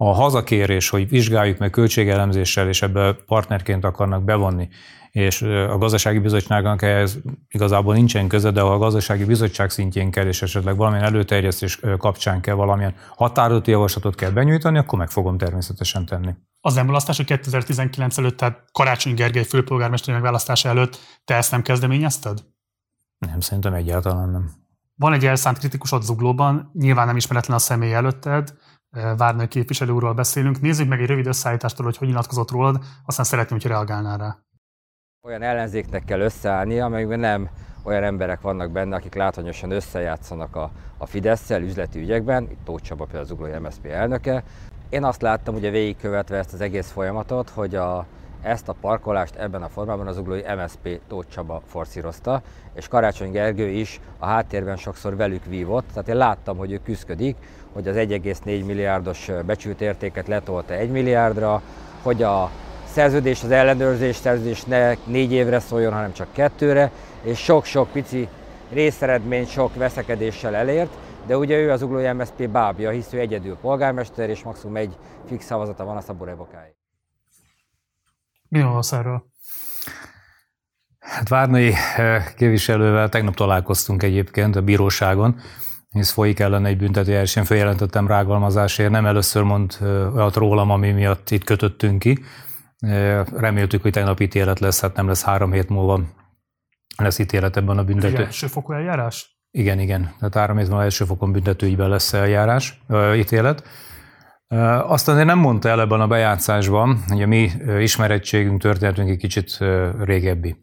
A 0.00 0.12
hazakérés, 0.12 0.88
hogy 0.88 1.08
vizsgáljuk 1.08 1.58
meg 1.58 1.70
költségelemzéssel, 1.70 2.68
és 2.68 2.82
ebbe 2.82 3.12
partnerként 3.12 3.84
akarnak 3.84 4.24
bevonni, 4.24 4.68
és 5.10 5.42
a 5.42 5.78
gazdasági 5.78 6.18
bizottságnak 6.18 6.82
ehhez 6.82 7.18
igazából 7.48 7.94
nincsen 7.94 8.28
köze, 8.28 8.50
de 8.50 8.60
a 8.60 8.78
gazdasági 8.78 9.24
bizottság 9.24 9.70
szintjén 9.70 10.10
kell, 10.10 10.26
és 10.26 10.42
esetleg 10.42 10.76
valamilyen 10.76 11.04
előterjesztés 11.04 11.80
kapcsán 11.98 12.40
kell 12.40 12.54
valamilyen 12.54 12.94
határozott 13.16 13.66
javaslatot 13.66 14.14
kell 14.14 14.30
benyújtani, 14.30 14.78
akkor 14.78 14.98
meg 14.98 15.10
fogom 15.10 15.38
természetesen 15.38 16.06
tenni. 16.06 16.34
Az 16.60 16.74
nem 16.74 16.86
választás, 16.86 17.16
hogy 17.16 17.26
2019 17.26 18.18
előtt, 18.18 18.36
tehát 18.36 18.64
Karácsony 18.72 19.14
Gergely 19.14 19.44
főpolgármesteri 19.44 20.12
megválasztása 20.12 20.68
előtt 20.68 20.98
te 21.24 21.34
ezt 21.34 21.50
nem 21.50 21.62
kezdeményezted? 21.62 22.44
Nem, 23.18 23.40
szerintem 23.40 23.74
egyáltalán 23.74 24.30
nem. 24.30 24.50
Van 24.94 25.12
egy 25.12 25.26
elszánt 25.26 25.58
kritikusod 25.58 26.02
zuglóban, 26.02 26.70
nyilván 26.74 27.06
nem 27.06 27.16
ismeretlen 27.16 27.56
a 27.56 27.60
személy 27.60 27.94
előtted, 27.94 28.54
Várnai 29.16 29.48
képviselő 29.48 29.92
úrról 29.92 30.14
beszélünk. 30.14 30.60
Nézzük 30.60 30.88
meg 30.88 31.00
egy 31.00 31.06
rövid 31.06 31.26
összeállítástól, 31.26 31.84
hogy 31.84 31.96
hogy 31.96 32.08
nyilatkozott 32.08 32.50
rólad, 32.50 32.84
aztán 33.04 33.24
szeretném, 33.24 33.58
hogy 33.58 33.70
reagálnál 33.70 34.18
rá. 34.18 34.38
Olyan 35.26 35.42
ellenzéknek 35.42 36.04
kell 36.04 36.20
összeállni, 36.20 36.80
amelyben 36.80 37.18
nem 37.18 37.48
olyan 37.82 38.02
emberek 38.02 38.40
vannak 38.40 38.70
benne, 38.70 38.96
akik 38.96 39.14
látványosan 39.14 39.70
összejátszanak 39.70 40.56
a, 40.56 40.70
a 40.98 41.06
Fidesz-szel 41.06 41.62
üzleti 41.62 41.98
ügyekben, 41.98 42.42
itt 42.50 42.64
Tóth 42.64 42.82
Csaba 42.82 43.04
például 43.04 43.24
az 43.24 43.30
Uglói 43.30 43.58
MSZP 43.58 43.86
elnöke. 43.86 44.44
Én 44.88 45.04
azt 45.04 45.22
láttam, 45.22 45.54
ugye 45.54 45.70
végigkövetve 45.70 46.36
ezt 46.36 46.52
az 46.52 46.60
egész 46.60 46.90
folyamatot, 46.90 47.50
hogy 47.50 47.74
a 47.74 48.06
ezt 48.42 48.68
a 48.68 48.72
parkolást 48.80 49.34
ebben 49.34 49.62
a 49.62 49.68
formában 49.68 50.06
az 50.06 50.18
uglói 50.18 50.42
MSP 50.56 51.00
Tóth 51.08 51.28
Csaba 51.28 51.62
forszírozta, 51.66 52.42
és 52.74 52.88
Karácsony 52.88 53.30
Gergő 53.30 53.68
is 53.68 54.00
a 54.18 54.26
háttérben 54.26 54.76
sokszor 54.76 55.16
velük 55.16 55.44
vívott, 55.44 55.84
tehát 55.92 56.08
én 56.08 56.16
láttam, 56.16 56.56
hogy 56.56 56.72
ő 56.72 56.80
küzdik, 56.84 57.36
hogy 57.78 57.88
az 57.88 57.96
1,4 57.96 58.64
milliárdos 58.64 59.30
becsült 59.46 59.80
értéket 59.80 60.28
letolta 60.28 60.74
1 60.74 60.90
milliárdra, 60.90 61.62
hogy 62.02 62.22
a 62.22 62.50
szerződés, 62.84 63.42
az 63.42 63.50
ellenőrzés 63.50 64.16
szerződés 64.16 64.64
ne 64.64 64.94
négy 65.04 65.32
évre 65.32 65.58
szóljon, 65.58 65.92
hanem 65.92 66.12
csak 66.12 66.32
kettőre, 66.32 66.90
és 67.22 67.38
sok-sok 67.38 67.92
pici 67.92 68.28
részeredményt 68.72 69.48
sok 69.48 69.74
veszekedéssel 69.74 70.54
elért, 70.54 70.90
de 71.26 71.36
ugye 71.36 71.56
ő 71.56 71.70
az 71.70 71.82
uglói 71.82 72.12
MSZP 72.12 72.48
bábja, 72.48 72.90
hisz 72.90 73.12
ő 73.12 73.18
egyedül 73.18 73.56
polgármester, 73.56 74.30
és 74.30 74.42
maximum 74.42 74.76
egy 74.76 74.96
fix 75.28 75.44
szavazata 75.44 75.84
van 75.84 75.96
a 75.96 76.00
szabó 76.00 76.24
revokáig. 76.24 76.74
Mi 78.48 78.62
van 78.62 78.82
erről? 78.90 79.24
Hát 80.98 81.28
Várnai 81.28 81.74
képviselővel 82.36 83.08
tegnap 83.08 83.34
találkoztunk 83.34 84.02
egyébként 84.02 84.56
a 84.56 84.62
bíróságon, 84.62 85.40
hisz 85.90 86.10
folyik 86.10 86.38
ellen 86.40 86.66
egy 86.66 86.76
büntetőjárás, 86.76 87.36
én 87.36 87.44
feljelentettem 87.44 88.06
rágalmazásért, 88.06 88.90
nem 88.90 89.06
először 89.06 89.42
mond 89.42 89.76
olyat 90.14 90.36
rólam, 90.36 90.70
ami 90.70 90.90
miatt 90.90 91.30
itt 91.30 91.44
kötöttünk 91.44 91.98
ki. 91.98 92.18
Reméltük, 93.36 93.82
hogy 93.82 93.92
tegnap 93.92 94.20
ítélet 94.20 94.58
lesz, 94.58 94.80
hát 94.80 94.96
nem 94.96 95.06
lesz 95.06 95.22
három 95.22 95.52
hét 95.52 95.68
múlva 95.68 96.00
lesz 96.96 97.18
ítélet 97.18 97.56
ebben 97.56 97.78
a 97.78 97.84
büntető. 97.84 98.24
Elsőfokú 98.24 98.72
eljárás? 98.72 99.36
Igen, 99.50 99.78
igen. 99.78 100.14
Tehát 100.18 100.34
három 100.34 100.56
hét 100.56 100.68
múlva 100.68 100.82
elsőfokon 100.82 101.32
büntetőügyben 101.32 101.88
lesz 101.88 102.12
eljárás, 102.12 102.82
ítélet. 103.16 103.62
Azt 104.86 105.08
azért 105.08 105.26
nem 105.26 105.38
mondta 105.38 105.68
el 105.68 105.80
ebben 105.80 106.00
a 106.00 106.06
bejátszásban, 106.06 107.02
hogy 107.06 107.22
a 107.22 107.26
mi 107.26 107.50
ismerettségünk, 107.78 108.60
történetünk 108.60 109.08
egy 109.08 109.16
kicsit 109.16 109.58
régebbi. 110.00 110.56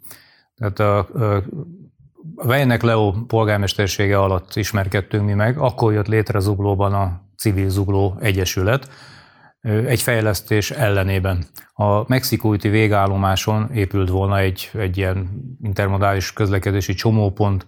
Tehát 0.56 0.80
a, 0.80 1.08
a 2.36 2.48
Vejnek 2.48 2.82
Leo 2.82 3.12
polgármestersége 3.12 4.20
alatt 4.20 4.56
ismerkedtünk 4.56 5.26
mi 5.26 5.34
meg, 5.34 5.58
akkor 5.58 5.94
jött 5.94 6.08
létre 6.08 6.40
Zuglóban 6.40 6.94
a 6.94 7.22
Civil 7.38 7.70
Zugló 7.70 8.18
Egyesület, 8.20 8.90
egy 9.62 10.02
fejlesztés 10.02 10.72
ellenében. 10.72 11.46
A 11.74 12.10
mexikói 12.10 12.58
végállomáson 12.58 13.70
épült 13.74 14.10
volna 14.10 14.40
egy, 14.40 14.70
egy 14.74 14.98
ilyen 14.98 15.30
intermodális 15.62 16.34
közlekedési 16.34 16.94
csomópont, 16.94 17.66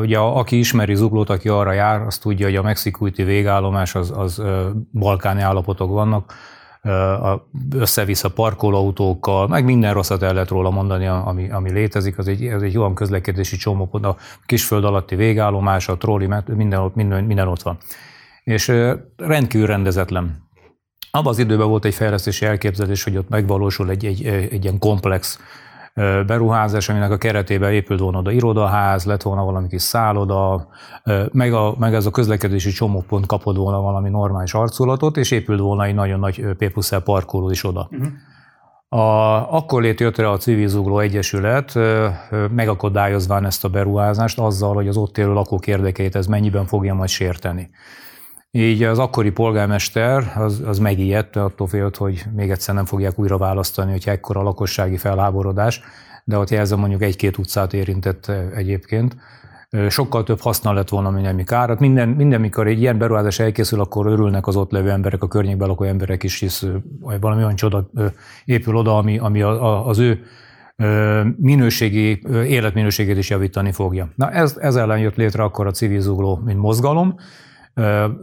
Ugye 0.00 0.18
aki 0.18 0.58
ismeri 0.58 0.94
Zuglót, 0.94 1.30
aki 1.30 1.48
arra 1.48 1.72
jár, 1.72 2.00
azt 2.00 2.22
tudja, 2.22 2.46
hogy 2.46 2.56
a 2.56 2.62
mexikúti 2.62 3.22
végállomás 3.22 3.94
az, 3.94 4.12
az 4.16 4.42
balkáni 4.92 5.40
állapotok 5.40 5.90
vannak, 5.90 6.34
össze-vissza 7.70 8.30
parkolóautókkal, 8.30 9.48
meg 9.48 9.64
minden 9.64 9.92
rosszat 9.92 10.22
el 10.22 10.32
lehet 10.32 10.48
róla 10.48 10.70
mondani, 10.70 11.06
ami, 11.06 11.50
ami 11.50 11.72
létezik, 11.72 12.18
az 12.18 12.28
egy, 12.28 12.46
az 12.46 12.62
egy 12.62 12.78
olyan 12.78 12.94
közlekedési 12.94 13.56
csomópont, 13.56 14.04
a 14.04 14.16
kisföld 14.46 14.84
alatti 14.84 15.14
végállomás, 15.14 15.88
a 15.88 15.96
trolli, 15.96 16.28
minden, 16.46 16.90
minden, 16.94 17.24
minden 17.24 17.48
ott 17.48 17.62
van. 17.62 17.76
És 18.44 18.72
rendkívül 19.16 19.66
rendezetlen. 19.66 20.46
Abban 21.10 21.32
az 21.32 21.38
időben 21.38 21.68
volt 21.68 21.84
egy 21.84 21.94
fejlesztési 21.94 22.46
elképzelés, 22.46 23.04
hogy 23.04 23.16
ott 23.16 23.28
megvalósul 23.28 23.90
egy, 23.90 24.04
egy, 24.04 24.26
egy 24.26 24.64
ilyen 24.64 24.78
komplex 24.78 25.38
beruházás, 26.26 26.88
aminek 26.88 27.10
a 27.10 27.16
keretében 27.16 27.72
épült 27.72 28.00
volna 28.00 28.18
oda 28.18 28.30
irodaház, 28.30 29.04
lett 29.04 29.22
volna 29.22 29.44
valami 29.44 29.68
kis 29.68 29.82
szálloda, 29.82 30.68
meg, 31.32 31.52
a, 31.52 31.74
meg 31.78 31.94
ez 31.94 32.06
a 32.06 32.10
közlekedési 32.10 32.70
csomópont 32.70 33.26
kapott 33.26 33.56
volna 33.56 33.80
valami 33.80 34.08
normális 34.08 34.54
arculatot, 34.54 35.16
és 35.16 35.30
épült 35.30 35.60
volna 35.60 35.84
egy 35.84 35.94
nagyon 35.94 36.18
nagy 36.18 36.46
P 36.58 37.02
parkoló 37.04 37.50
is 37.50 37.64
oda. 37.64 37.88
Uh-huh. 37.90 38.08
A, 38.90 39.56
akkor 39.56 39.82
lét 39.82 40.00
jött 40.00 40.18
a 40.18 40.36
Civil 40.36 40.68
Zugló 40.68 40.98
Egyesület, 40.98 41.78
megakadályozván 42.50 43.44
ezt 43.44 43.64
a 43.64 43.68
beruházást 43.68 44.38
azzal, 44.38 44.74
hogy 44.74 44.88
az 44.88 44.96
ott 44.96 45.18
élő 45.18 45.32
lakók 45.32 45.66
érdekeit 45.66 46.16
ez 46.16 46.26
mennyiben 46.26 46.66
fogja 46.66 46.94
majd 46.94 47.08
sérteni. 47.08 47.70
Így 48.50 48.82
az 48.82 48.98
akkori 48.98 49.30
polgármester 49.30 50.32
az, 50.36 50.62
az 50.66 50.78
megijedt, 50.78 51.36
attól 51.36 51.66
félt, 51.66 51.96
hogy 51.96 52.24
még 52.34 52.50
egyszer 52.50 52.74
nem 52.74 52.84
fogják 52.84 53.18
újra 53.18 53.38
választani, 53.38 53.90
hogyha 53.90 54.10
ekkora 54.10 54.42
lakossági 54.42 54.96
felháborodás, 54.96 55.80
de 56.24 56.38
ott 56.38 56.50
jelzem 56.50 56.78
mondjuk 56.78 57.02
egy-két 57.02 57.38
utcát 57.38 57.72
érintett 57.72 58.32
egyébként. 58.54 59.16
Sokkal 59.88 60.22
több 60.22 60.40
haszna 60.40 60.72
lett 60.72 60.88
volna, 60.88 61.10
mint 61.10 61.26
ami 61.26 61.44
kár. 61.44 61.68
Hát 61.68 61.80
minden, 61.80 62.08
minden, 62.08 62.40
mikor 62.40 62.66
egy 62.66 62.80
ilyen 62.80 62.98
beruházás 62.98 63.38
elkészül, 63.38 63.80
akkor 63.80 64.06
örülnek 64.06 64.46
az 64.46 64.56
ott 64.56 64.70
levő 64.70 64.90
emberek, 64.90 65.22
a 65.22 65.28
környékben 65.28 65.68
lakó 65.68 65.84
emberek 65.84 66.22
is, 66.22 66.38
hisz 66.38 66.66
valami 67.20 67.42
olyan 67.42 67.54
csoda 67.54 67.90
épül 68.44 68.76
oda, 68.76 68.96
ami, 68.96 69.18
ami 69.18 69.42
az 69.42 69.98
ő 69.98 70.24
minőségi, 71.36 72.22
életminőségét 72.32 73.16
is 73.18 73.30
javítani 73.30 73.72
fogja. 73.72 74.08
Na 74.14 74.30
ez, 74.30 74.56
ez 74.60 74.76
ellen 74.76 74.98
jött 74.98 75.16
létre 75.16 75.42
akkor 75.42 75.66
a 75.66 75.70
civil 75.70 76.00
zugló, 76.00 76.40
mint 76.44 76.58
mozgalom, 76.58 77.14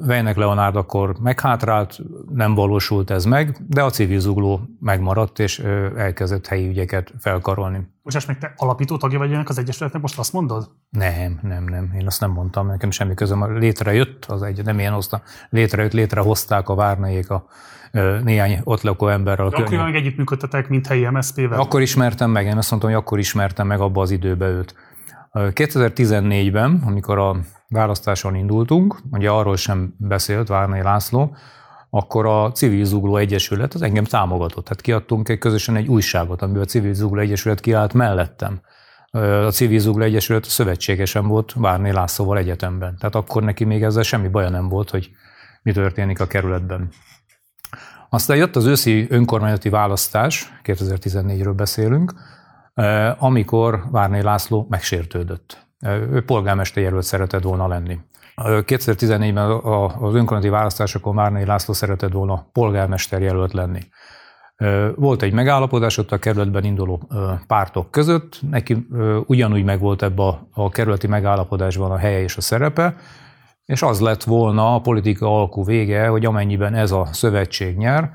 Vejnek 0.06 0.36
Leonárd 0.36 0.76
akkor 0.76 1.16
meghátrált, 1.20 2.00
nem 2.34 2.54
valósult 2.54 3.10
ez 3.10 3.26
meg, 3.26 3.58
de 3.68 3.84
a 3.84 3.90
civil 3.90 4.20
zugló 4.20 4.62
megmaradt, 4.80 5.40
és 5.40 5.60
elkezdett 5.96 6.48
helyi 6.48 6.68
ügyeket 6.68 7.14
felkarolni. 7.20 7.94
Most 8.02 8.28
meg 8.28 8.38
te 8.38 8.54
alapító 8.56 8.98
tagja 8.98 9.18
vagy 9.18 9.32
ennek 9.32 9.50
az 9.50 9.58
Egyesületnek, 9.58 10.02
most 10.02 10.20
azt 10.20 10.34
mondod? 10.34 10.70
Nem, 10.90 11.40
nem, 11.42 11.64
nem. 11.64 11.92
Én 12.00 12.06
azt 12.06 12.20
nem 12.20 12.32
mondtam, 12.32 12.68
nekem 12.68 12.92
semmi 12.92 13.14
közöm. 13.14 13.58
Létrejött 13.58 14.26
az 14.26 14.42
egy, 14.42 14.64
nem 14.64 14.80
ilyen 14.80 14.94
hozta, 14.94 15.22
létrejött, 15.50 15.94
létrehozták 15.94 16.70
a 16.70 16.76
várnaiék 16.76 17.30
a 17.30 17.46
néhány 18.24 18.62
ott 18.64 18.82
lakó 18.82 19.08
emberrel. 19.08 19.50
De 19.50 19.58
akkor 19.58 19.78
meg 19.78 19.96
együttműködtetek, 19.96 20.70
mint 20.70 20.88
helyi 20.88 21.08
MSZP-vel? 21.10 21.60
Akkor 21.60 21.82
ismertem 21.82 22.32
meg, 22.32 22.46
én 22.46 22.58
azt 22.58 22.70
mondtam, 22.70 22.92
hogy 22.92 23.00
akkor 23.00 23.20
ismertem 23.20 23.68
meg 23.68 23.80
abba 23.80 24.02
az 24.02 24.12
időbe 24.12 24.48
őt. 24.48 24.76
2014-ben, 25.34 26.82
amikor 26.86 27.18
a 27.18 27.36
választáson 27.68 28.36
indultunk, 28.36 29.00
ugye 29.12 29.30
arról 29.30 29.56
sem 29.56 29.96
beszélt 29.98 30.48
Várnai 30.48 30.82
László, 30.82 31.36
akkor 31.90 32.26
a 32.26 32.52
Civil 32.52 32.86
Zugló 32.86 33.18
Egyesület 33.18 33.74
az 33.74 33.82
engem 33.82 34.04
támogatott. 34.04 34.64
Tehát 34.64 34.82
kiadtunk 34.82 35.30
egy 35.30 35.38
közösen 35.38 35.76
egy 35.76 35.88
újságot, 35.88 36.42
amiben 36.42 36.62
a 36.62 36.66
Civil 36.66 36.94
Zugló 36.94 37.20
Egyesület 37.20 37.60
kiállt 37.60 37.94
mellettem. 37.94 38.62
A 39.46 39.52
Civil 39.52 39.80
Zugló 39.80 40.04
Egyesület 40.04 40.44
szövetségesen 40.44 41.28
volt 41.28 41.54
Várnai 41.54 41.92
Lászlóval 41.92 42.38
egyetemben. 42.38 42.98
Tehát 42.98 43.16
akkor 43.16 43.44
neki 43.44 43.64
még 43.64 43.84
ezzel 43.84 44.04
semmi 44.04 44.28
baja 44.28 44.50
nem 44.50 44.70
volt, 44.70 44.90
hogy 44.90 45.10
mi 45.62 45.72
történik 45.72 46.20
a 46.20 46.28
kerületben. 46.28 46.90
Aztán 48.10 48.38
jött 48.38 48.56
az 48.56 48.66
őszi 48.66 49.08
önkormányzati 49.10 49.70
választás, 49.70 50.54
2014-ről 50.64 51.54
beszélünk, 51.56 52.14
amikor 53.18 53.84
Várnai 53.92 54.22
László 54.22 54.66
megsértődött. 54.70 55.65
Ő 55.86 56.24
polgármester 56.26 56.84
jelölt 56.84 57.04
szeretett 57.04 57.44
volna 57.44 57.68
lenni. 57.68 58.00
2014-ben 58.36 59.50
az 60.04 60.16
önkormányzati 60.16 60.50
választásokon 60.50 61.16
Várnai 61.16 61.46
László 61.46 61.74
szeretett 61.74 62.12
volna 62.12 62.50
polgármester 62.52 63.22
jelölt 63.22 63.54
lenni. 63.54 63.80
Volt 64.96 65.22
egy 65.22 65.34
megállapodás 65.34 65.98
ott 65.98 66.12
a 66.12 66.18
kerületben 66.18 66.64
induló 66.64 67.10
pártok 67.48 67.92
között, 67.92 68.40
neki 68.50 68.88
ugyanúgy 69.26 69.64
megvolt 69.64 70.02
ebbe 70.02 70.24
a, 70.24 70.48
a 70.52 70.70
kerületi 70.70 71.08
megállapodásban 71.08 71.92
a 71.92 71.98
helye 71.98 72.22
és 72.22 72.38
a 72.38 72.42
szerepe, 72.42 72.96
és 73.66 73.82
az 73.82 74.00
lett 74.00 74.24
volna 74.24 74.76
a 74.76 74.82
politika 74.82 75.40
alkú 75.40 75.64
vége, 75.64 76.08
hogy 76.08 76.26
amennyiben 76.26 76.74
ez 76.74 76.92
a 76.92 77.08
szövetség 77.12 77.78
nyer, 77.78 78.12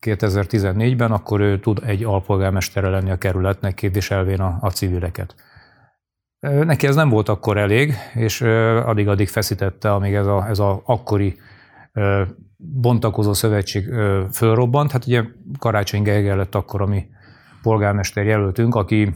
2014-ben, 0.00 1.12
akkor 1.12 1.40
ő 1.40 1.60
tud 1.60 1.82
egy 1.86 2.04
alpolgármestere 2.04 2.88
lenni 2.88 3.10
a 3.10 3.16
kerületnek, 3.18 3.74
képviselvén 3.74 4.40
a, 4.40 4.58
a 4.60 4.70
civileket. 4.70 5.34
Neki 6.50 6.86
ez 6.86 6.94
nem 6.94 7.08
volt 7.08 7.28
akkor 7.28 7.56
elég, 7.56 7.94
és 8.14 8.40
addig-addig 8.84 9.28
feszítette, 9.28 9.92
amíg 9.92 10.14
ez 10.14 10.26
a, 10.26 10.46
ez 10.48 10.58
a 10.58 10.82
akkori 10.84 11.36
bontakozó 12.56 13.32
szövetség 13.32 13.88
fölrobbant. 14.32 14.90
Hát 14.90 15.06
ugye 15.06 15.22
Karácsony 15.58 16.02
Gergely 16.02 16.36
lett 16.36 16.54
akkor 16.54 16.82
a 16.82 16.86
mi 16.86 17.06
polgármester 17.62 18.24
jelöltünk, 18.24 18.74
aki 18.74 19.14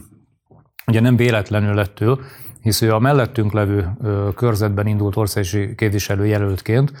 ugye 0.87 0.99
nem 0.99 1.15
véletlenül 1.15 1.73
lett 1.73 1.99
ő, 1.99 2.15
hisz 2.61 2.81
ő 2.81 2.93
a 2.93 2.99
mellettünk 2.99 3.53
levő 3.53 3.89
körzetben 4.35 4.87
indult 4.87 5.15
országos 5.15 5.57
képviselő 5.75 6.25
jelöltként, 6.25 6.91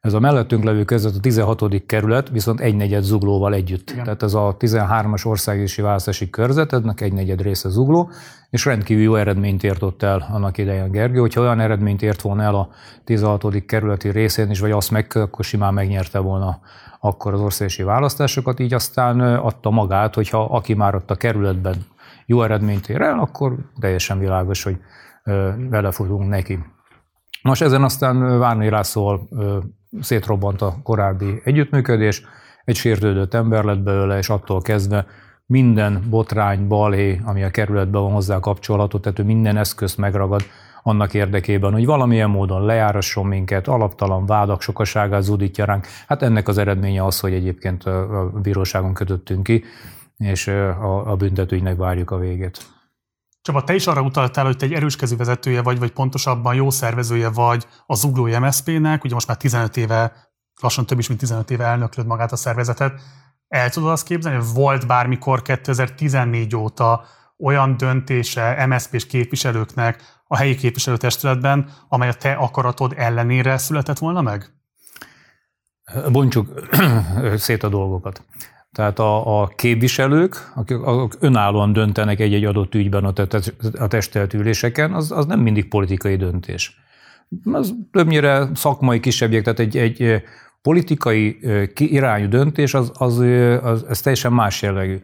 ez 0.00 0.12
a 0.12 0.20
mellettünk 0.20 0.64
levő 0.64 0.84
között 0.84 1.14
a 1.14 1.20
16. 1.20 1.86
kerület, 1.86 2.28
viszont 2.28 2.60
egy 2.60 2.76
negyed 2.76 3.02
zuglóval 3.02 3.54
együtt. 3.54 3.90
Igen. 3.90 4.04
Tehát 4.04 4.22
ez 4.22 4.34
a 4.34 4.56
13-as 4.58 5.26
országgyűlési 5.26 5.82
választási 5.82 6.30
körzet, 6.30 6.72
ennek 6.72 7.00
egy 7.00 7.12
negyed 7.12 7.40
része 7.40 7.68
zugló, 7.68 8.10
és 8.50 8.64
rendkívül 8.64 9.02
jó 9.02 9.14
eredményt 9.14 9.64
ért 9.64 9.82
ott 9.82 10.02
el 10.02 10.28
annak 10.32 10.58
idején 10.58 10.90
Gergő. 10.90 11.18
Hogyha 11.18 11.40
olyan 11.40 11.60
eredményt 11.60 12.02
ért 12.02 12.20
volna 12.20 12.42
el 12.42 12.54
a 12.54 12.68
16. 13.04 13.64
kerületi 13.66 14.08
részén 14.08 14.50
is, 14.50 14.60
vagy 14.60 14.70
azt 14.70 14.90
meg, 14.90 15.12
akkor 15.14 15.44
simán 15.44 15.74
megnyerte 15.74 16.18
volna 16.18 16.60
akkor 17.00 17.32
az 17.32 17.40
országgyűlési 17.40 17.82
választásokat, 17.82 18.60
így 18.60 18.74
aztán 18.74 19.20
adta 19.20 19.70
magát, 19.70 20.14
hogyha 20.14 20.44
aki 20.44 20.74
már 20.74 20.94
ott 20.94 21.10
a 21.10 21.14
kerületben 21.14 21.76
jó 22.26 22.42
eredményt 22.42 22.88
ér 22.88 23.00
el, 23.00 23.18
akkor 23.18 23.56
teljesen 23.80 24.18
világos, 24.18 24.62
hogy 24.62 24.76
vele 25.70 25.90
futunk 25.90 26.28
neki. 26.28 26.58
Most 27.42 27.62
ezen 27.62 27.82
aztán 27.82 28.38
Várni 28.38 28.70
Lászlóval 28.70 29.28
szétrobbant 30.00 30.62
a 30.62 30.76
korábbi 30.82 31.40
együttműködés, 31.44 32.24
egy 32.64 32.76
sértődött 32.76 33.34
ember 33.34 33.64
lett 33.64 33.82
belőle, 33.82 34.18
és 34.18 34.28
attól 34.28 34.62
kezdve 34.62 35.06
minden 35.46 36.02
botrány, 36.10 36.66
balé, 36.66 37.20
ami 37.24 37.42
a 37.42 37.50
kerületben 37.50 38.02
van 38.02 38.12
hozzá 38.12 38.40
kapcsolatot, 38.40 39.02
tehát 39.02 39.18
ő 39.18 39.24
minden 39.24 39.56
eszközt 39.56 39.98
megragad 39.98 40.42
annak 40.82 41.14
érdekében, 41.14 41.72
hogy 41.72 41.86
valamilyen 41.86 42.30
módon 42.30 42.64
lejárasson 42.64 43.26
minket, 43.26 43.68
alaptalan 43.68 44.26
vádak 44.26 44.62
sokaságát 44.62 45.22
zúdítja 45.22 45.64
ránk. 45.64 45.86
Hát 46.06 46.22
ennek 46.22 46.48
az 46.48 46.58
eredménye 46.58 47.04
az, 47.04 47.20
hogy 47.20 47.32
egyébként 47.32 47.84
a 47.84 48.32
bíróságon 48.42 48.94
kötöttünk 48.94 49.42
ki, 49.42 49.64
és 50.16 50.46
a, 50.46 51.10
a 51.10 51.16
büntetőinek 51.16 51.76
várjuk 51.76 52.10
a 52.10 52.18
végét. 52.18 52.58
Csaba, 53.50 53.64
te 53.64 53.74
is 53.74 53.86
arra 53.86 54.02
utaltál, 54.02 54.44
hogy 54.44 54.56
te 54.56 54.64
egy 54.64 54.72
erős 54.72 54.96
vezetője 54.96 55.62
vagy, 55.62 55.78
vagy 55.78 55.90
pontosabban 55.90 56.54
jó 56.54 56.70
szervezője 56.70 57.28
vagy 57.28 57.66
a 57.86 57.94
Zuglói 57.94 58.38
MSZP-nek, 58.38 59.04
ugye 59.04 59.14
most 59.14 59.26
már 59.26 59.36
15 59.36 59.76
éve, 59.76 60.12
lassan 60.60 60.86
több 60.86 60.98
is, 60.98 61.08
mint 61.08 61.20
15 61.20 61.50
éve 61.50 61.64
elnöklöd 61.64 62.06
magát 62.06 62.32
a 62.32 62.36
szervezetet. 62.36 63.00
El 63.48 63.70
tudod 63.70 63.90
azt 63.90 64.04
képzelni, 64.04 64.38
hogy 64.38 64.52
volt 64.54 64.86
bármikor 64.86 65.42
2014 65.42 66.56
óta 66.56 67.04
olyan 67.38 67.76
döntése 67.76 68.66
MSZP-s 68.66 69.06
képviselőknek 69.06 70.02
a 70.26 70.36
helyi 70.36 70.54
képviselőtestületben, 70.54 71.70
amely 71.88 72.08
a 72.08 72.14
te 72.14 72.32
akaratod 72.32 72.94
ellenére 72.96 73.58
született 73.58 73.98
volna 73.98 74.20
meg? 74.20 74.50
Bontsuk 76.12 76.48
szét 77.36 77.62
a 77.62 77.68
dolgokat. 77.68 78.24
Tehát 78.72 78.98
a, 78.98 79.40
a 79.42 79.46
képviselők, 79.46 80.52
akik, 80.54 80.78
akik 80.78 81.18
önállóan 81.20 81.72
döntenek 81.72 82.20
egy-egy 82.20 82.44
adott 82.44 82.74
ügyben 82.74 83.04
a, 83.04 83.12
a 83.78 83.86
testelt 83.86 84.34
üléseken, 84.34 84.92
az, 84.92 85.12
az 85.12 85.26
nem 85.26 85.40
mindig 85.40 85.68
politikai 85.68 86.16
döntés. 86.16 86.76
Az 87.52 87.74
többnyire 87.92 88.48
szakmai 88.54 89.00
kisebbjek, 89.00 89.42
tehát 89.42 89.58
egy, 89.58 89.76
egy 89.76 90.22
politikai 90.62 91.38
irányú 91.74 92.28
döntés, 92.28 92.74
az, 92.74 92.92
az, 92.94 93.18
az, 93.62 93.84
az 93.88 94.00
teljesen 94.00 94.32
más 94.32 94.62
jellegű. 94.62 95.02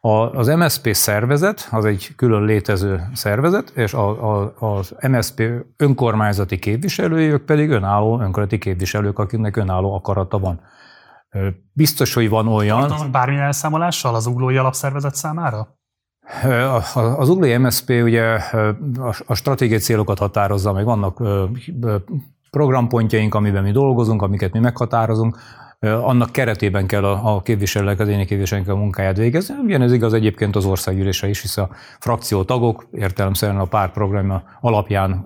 A, 0.00 0.10
az 0.10 0.46
MSP 0.46 0.94
szervezet, 0.94 1.68
az 1.70 1.84
egy 1.84 2.08
külön 2.16 2.44
létező 2.44 3.02
szervezet, 3.14 3.72
és 3.74 3.94
a, 3.94 4.42
a, 4.42 4.54
az 4.58 4.94
MSP 5.08 5.42
önkormányzati 5.76 6.58
képviselői, 6.58 7.26
ők 7.26 7.44
pedig 7.44 7.70
önálló 7.70 8.12
önkormányzati 8.12 8.58
képviselők, 8.58 9.18
akiknek 9.18 9.56
önálló 9.56 9.94
akarata 9.94 10.38
van. 10.38 10.60
Biztos, 11.72 12.14
hogy 12.14 12.28
van 12.28 12.48
olyan... 12.48 12.78
Tartanak 12.78 13.10
bármilyen 13.10 13.42
elszámolással 13.42 14.14
az 14.14 14.26
uglói 14.26 14.56
alapszervezet 14.56 15.14
számára? 15.14 15.76
Az 16.92 17.28
uglói 17.28 17.56
MSP 17.56 17.88
ugye 17.88 18.40
a 19.26 19.34
stratégiai 19.34 19.78
célokat 19.78 20.18
határozza, 20.18 20.72
meg 20.72 20.84
vannak 20.84 21.22
programpontjaink, 22.50 23.34
amiben 23.34 23.62
mi 23.62 23.70
dolgozunk, 23.70 24.22
amiket 24.22 24.52
mi 24.52 24.58
meghatározunk, 24.58 25.38
annak 25.80 26.32
keretében 26.32 26.86
kell 26.86 27.04
a, 27.04 27.34
a 27.34 27.42
képviselők, 27.42 28.00
az 28.00 28.08
én 28.08 28.26
képviselők 28.26 28.68
a 28.68 28.76
munkáját 28.76 29.16
végezni. 29.16 29.54
Ugyan 29.64 29.82
ez 29.82 29.92
igaz 29.92 30.12
egyébként 30.12 30.56
az 30.56 30.64
országgyűlésre 30.64 31.28
is, 31.28 31.40
hisz 31.40 31.56
a 31.56 31.68
frakció 31.98 32.42
tagok 32.42 32.86
értelemszerűen 32.92 33.58
a 33.58 33.64
párt 33.64 33.92
programja 33.92 34.42
alapján 34.60 35.24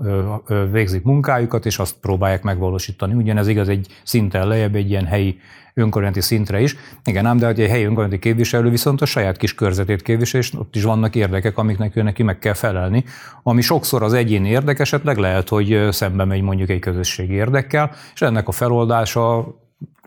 végzik 0.71 1.03
munkájukat, 1.03 1.67
és 1.67 1.79
azt 1.79 1.97
próbálják 2.01 2.43
megvalósítani. 2.43 3.15
Ugyanez 3.15 3.49
igaz 3.49 3.69
egy 3.69 3.87
szinten 4.03 4.47
lejjebb, 4.47 4.75
egy 4.75 4.91
ilyen 4.91 5.07
helyi 5.07 5.39
önkormányzati 5.75 6.27
szintre 6.27 6.61
is. 6.61 6.77
Igen, 7.05 7.27
ám, 7.27 7.37
de 7.37 7.47
egy 7.47 7.69
helyi 7.69 7.83
önkormányzati 7.83 8.19
képviselő 8.19 8.71
viszont 8.71 9.01
a 9.01 9.07
saját 9.07 9.37
kis 9.37 9.55
körzetét 9.55 10.03
képvisel, 10.03 10.41
és 10.41 10.53
ott 10.55 10.77
is 10.77 10.83
vannak 10.83 11.15
érdekek, 11.15 11.59
amiknek 11.59 11.97
ő 11.97 12.03
neki 12.03 12.23
meg 12.23 12.39
kell 12.39 12.55
felelni, 12.55 13.05
ami 13.43 13.61
sokszor 13.61 14.03
az 14.03 14.13
egyéni 14.13 14.49
érdek 14.49 14.79
esetleg 14.79 15.17
lehet, 15.17 15.49
hogy 15.49 15.89
szembe 15.91 16.25
megy 16.25 16.43
mondjuk 16.43 16.69
egy 16.69 16.79
közösségi 16.79 17.33
érdekkel, 17.33 17.91
és 18.15 18.23
ennek 18.23 18.49
a 18.49 18.53
feloldása 18.53 19.55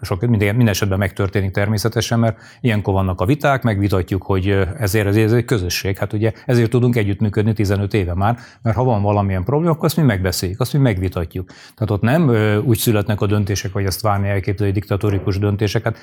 sok 0.02 0.22
minden, 0.22 0.56
minden 0.56 0.74
esetben 0.74 0.98
megtörténik 0.98 1.52
természetesen, 1.52 2.20
mert 2.20 2.38
ilyenkor 2.62 2.94
vannak 2.94 3.22
a 3.22 3.26
viták, 3.26 3.64
megvitatjuk, 3.64 4.24
hogy 4.24 4.50
ezért, 4.78 5.08
ezért 5.08 5.26
ez 5.26 5.34
egy 5.34 5.46
közösség. 5.46 5.98
Hát 5.98 6.14
ugye 6.14 6.32
ezért 6.46 6.70
tudunk 6.70 6.96
együttműködni 6.96 7.54
15 7.54 7.94
éve 7.94 8.14
már, 8.14 8.38
mert 8.62 8.76
ha 8.76 8.84
van 8.84 9.02
valamilyen 9.02 9.44
probléma, 9.44 9.72
akkor 9.72 9.86
azt 9.86 9.98
mi 9.98 10.04
megbeszéljük, 10.04 10.60
azt 10.60 10.74
mi 10.74 10.80
megvitatjuk. 10.80 11.48
Tehát 11.48 11.92
ott 11.92 12.02
nem 12.02 12.30
úgy 12.64 12.78
születnek 12.78 13.22
a 13.22 13.26
döntések, 13.26 13.74
hogy 13.74 13.86
ezt 13.86 14.02
várni 14.02 14.30
elképzelni 14.30 14.74
diktatórikus 14.74 15.40
döntéseket. 15.40 15.98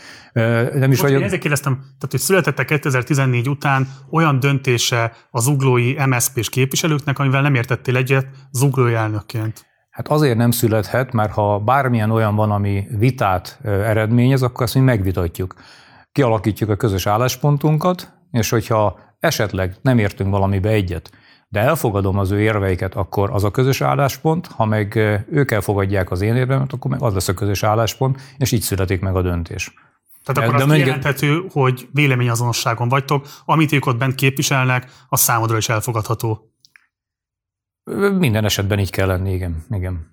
Nem 0.72 0.90
is 0.90 1.00
vagyok... 1.00 1.22
Ezért 1.22 1.40
kérdeztem, 1.40 1.74
tehát 1.74 2.10
hogy 2.10 2.20
születettek 2.20 2.66
2014 2.66 3.48
után 3.48 3.88
olyan 4.10 4.40
döntése 4.40 5.12
az 5.30 5.46
uglói 5.46 5.94
MSZP-s 6.06 6.48
képviselőknek, 6.48 7.18
amivel 7.18 7.42
nem 7.42 7.54
értettél 7.54 7.96
egyet 7.96 8.26
zuglói 8.52 8.94
elnökként. 8.94 9.71
Hát 10.02 10.10
azért 10.10 10.36
nem 10.36 10.50
születhet, 10.50 11.12
mert 11.12 11.32
ha 11.32 11.58
bármilyen 11.58 12.10
olyan 12.10 12.34
van, 12.34 12.50
ami 12.50 12.86
vitát 12.98 13.58
eredményez, 13.64 14.42
akkor 14.42 14.62
azt 14.62 14.74
mi 14.74 14.80
megvitatjuk. 14.80 15.54
Kialakítjuk 16.12 16.70
a 16.70 16.76
közös 16.76 17.06
álláspontunkat, 17.06 18.12
és 18.30 18.50
hogyha 18.50 18.98
esetleg 19.18 19.76
nem 19.82 19.98
értünk 19.98 20.30
valamibe 20.30 20.68
egyet, 20.68 21.10
de 21.48 21.60
elfogadom 21.60 22.18
az 22.18 22.30
ő 22.30 22.40
érveiket, 22.40 22.94
akkor 22.94 23.30
az 23.30 23.44
a 23.44 23.50
közös 23.50 23.80
álláspont, 23.80 24.46
ha 24.46 24.64
meg 24.64 24.96
ők 25.30 25.50
elfogadják 25.50 26.10
az 26.10 26.20
én 26.20 26.36
érvemet, 26.36 26.72
akkor 26.72 26.90
meg 26.90 27.02
az 27.02 27.14
lesz 27.14 27.28
a 27.28 27.34
közös 27.34 27.62
álláspont, 27.62 28.20
és 28.36 28.52
így 28.52 28.62
születik 28.62 29.00
meg 29.00 29.16
a 29.16 29.22
döntés. 29.22 29.74
Tehát 30.24 30.48
akkor 30.48 30.66
de 30.66 30.72
azt 30.72 30.86
jelenthető, 30.86 31.44
hogy 31.52 31.88
véleményazonosságon 31.92 32.88
vagytok, 32.88 33.26
amit 33.44 33.72
ők 33.72 33.86
ott 33.86 33.98
bent 33.98 34.14
képviselnek, 34.14 34.90
az 35.08 35.20
számodra 35.20 35.56
is 35.56 35.68
elfogadható. 35.68 36.51
Minden 38.18 38.44
esetben 38.44 38.78
így 38.78 38.90
kell 38.90 39.06
lenni, 39.06 39.32
igen. 39.32 39.64
igen. 39.70 40.10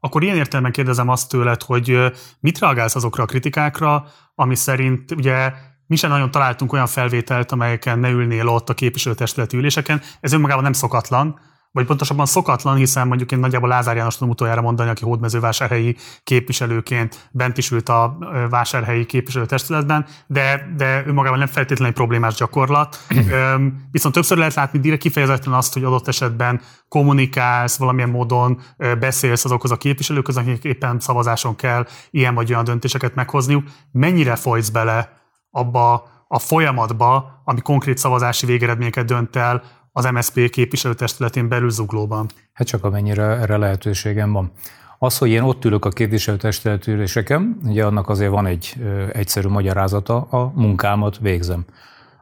Akkor 0.00 0.22
ilyen 0.22 0.36
értelemben 0.36 0.72
kérdezem 0.72 1.08
azt 1.08 1.28
tőled, 1.28 1.62
hogy 1.62 2.12
mit 2.40 2.58
reagálsz 2.58 2.94
azokra 2.94 3.22
a 3.22 3.26
kritikákra, 3.26 4.06
ami 4.34 4.54
szerint 4.54 5.10
ugye 5.10 5.52
mi 5.86 5.96
sem 5.96 6.10
nagyon 6.10 6.30
találtunk 6.30 6.72
olyan 6.72 6.86
felvételt, 6.86 7.52
amelyeken 7.52 7.98
ne 7.98 8.10
ülnél 8.10 8.48
ott 8.48 8.68
a 8.68 8.74
képviselőtestületi 8.74 9.56
üléseken. 9.56 10.00
Ez 10.20 10.32
önmagában 10.32 10.62
nem 10.62 10.72
szokatlan, 10.72 11.40
vagy 11.74 11.86
pontosabban 11.86 12.26
szokatlan, 12.26 12.76
hiszen 12.76 13.06
mondjuk 13.06 13.32
én 13.32 13.38
nagyjából 13.38 13.68
Lázár 13.68 13.96
János 13.96 14.14
tudom 14.14 14.32
utoljára 14.32 14.60
mondani, 14.60 14.90
aki 14.90 15.04
hódmezővásárhelyi 15.04 15.96
képviselőként 16.24 17.28
bent 17.30 17.58
is 17.58 17.70
ült 17.70 17.88
a 17.88 18.18
vásárhelyi 18.50 19.06
képviselőtestületben, 19.06 20.06
de, 20.26 20.72
de 20.76 21.02
önmagában 21.06 21.38
nem 21.38 21.46
feltétlenül 21.46 21.86
egy 21.86 21.94
problémás 21.94 22.34
gyakorlat. 22.34 22.98
Viszont 23.92 24.14
többször 24.14 24.38
lehet 24.38 24.54
látni 24.54 24.78
direkt 24.78 25.02
kifejezetten 25.02 25.52
azt, 25.52 25.72
hogy 25.72 25.84
adott 25.84 26.08
esetben 26.08 26.60
kommunikálsz, 26.88 27.76
valamilyen 27.76 28.10
módon 28.10 28.60
beszélsz 28.98 29.44
azokhoz 29.44 29.70
a 29.70 29.76
képviselőkhoz, 29.76 30.36
akik 30.36 30.64
éppen 30.64 31.00
szavazáson 31.00 31.56
kell 31.56 31.86
ilyen 32.10 32.34
vagy 32.34 32.50
olyan 32.50 32.64
döntéseket 32.64 33.14
meghozniuk. 33.14 33.68
Mennyire 33.92 34.36
folysz 34.36 34.68
bele 34.68 35.12
abba 35.50 36.12
a 36.28 36.38
folyamatba, 36.38 37.42
ami 37.44 37.60
konkrét 37.60 37.98
szavazási 37.98 38.46
végeredményeket 38.46 39.04
dönt 39.04 39.36
el, 39.36 39.62
az 39.96 40.04
MSZP 40.04 40.50
képviselőtestületén 40.50 41.48
belül 41.48 41.70
zuglóban? 41.70 42.28
Hát 42.52 42.66
csak 42.66 42.84
amennyire 42.84 43.22
erre 43.22 43.56
lehetőségem 43.56 44.32
van. 44.32 44.52
Az, 44.98 45.18
hogy 45.18 45.30
én 45.30 45.42
ott 45.42 45.64
ülök 45.64 45.84
a 45.84 45.88
képviselőtestületüléseken, 45.88 47.58
ugye 47.64 47.84
annak 47.84 48.08
azért 48.08 48.30
van 48.30 48.46
egy 48.46 48.74
ö, 48.80 49.06
egyszerű 49.12 49.48
magyarázata, 49.48 50.20
a 50.20 50.52
munkámat 50.54 51.18
végzem. 51.18 51.64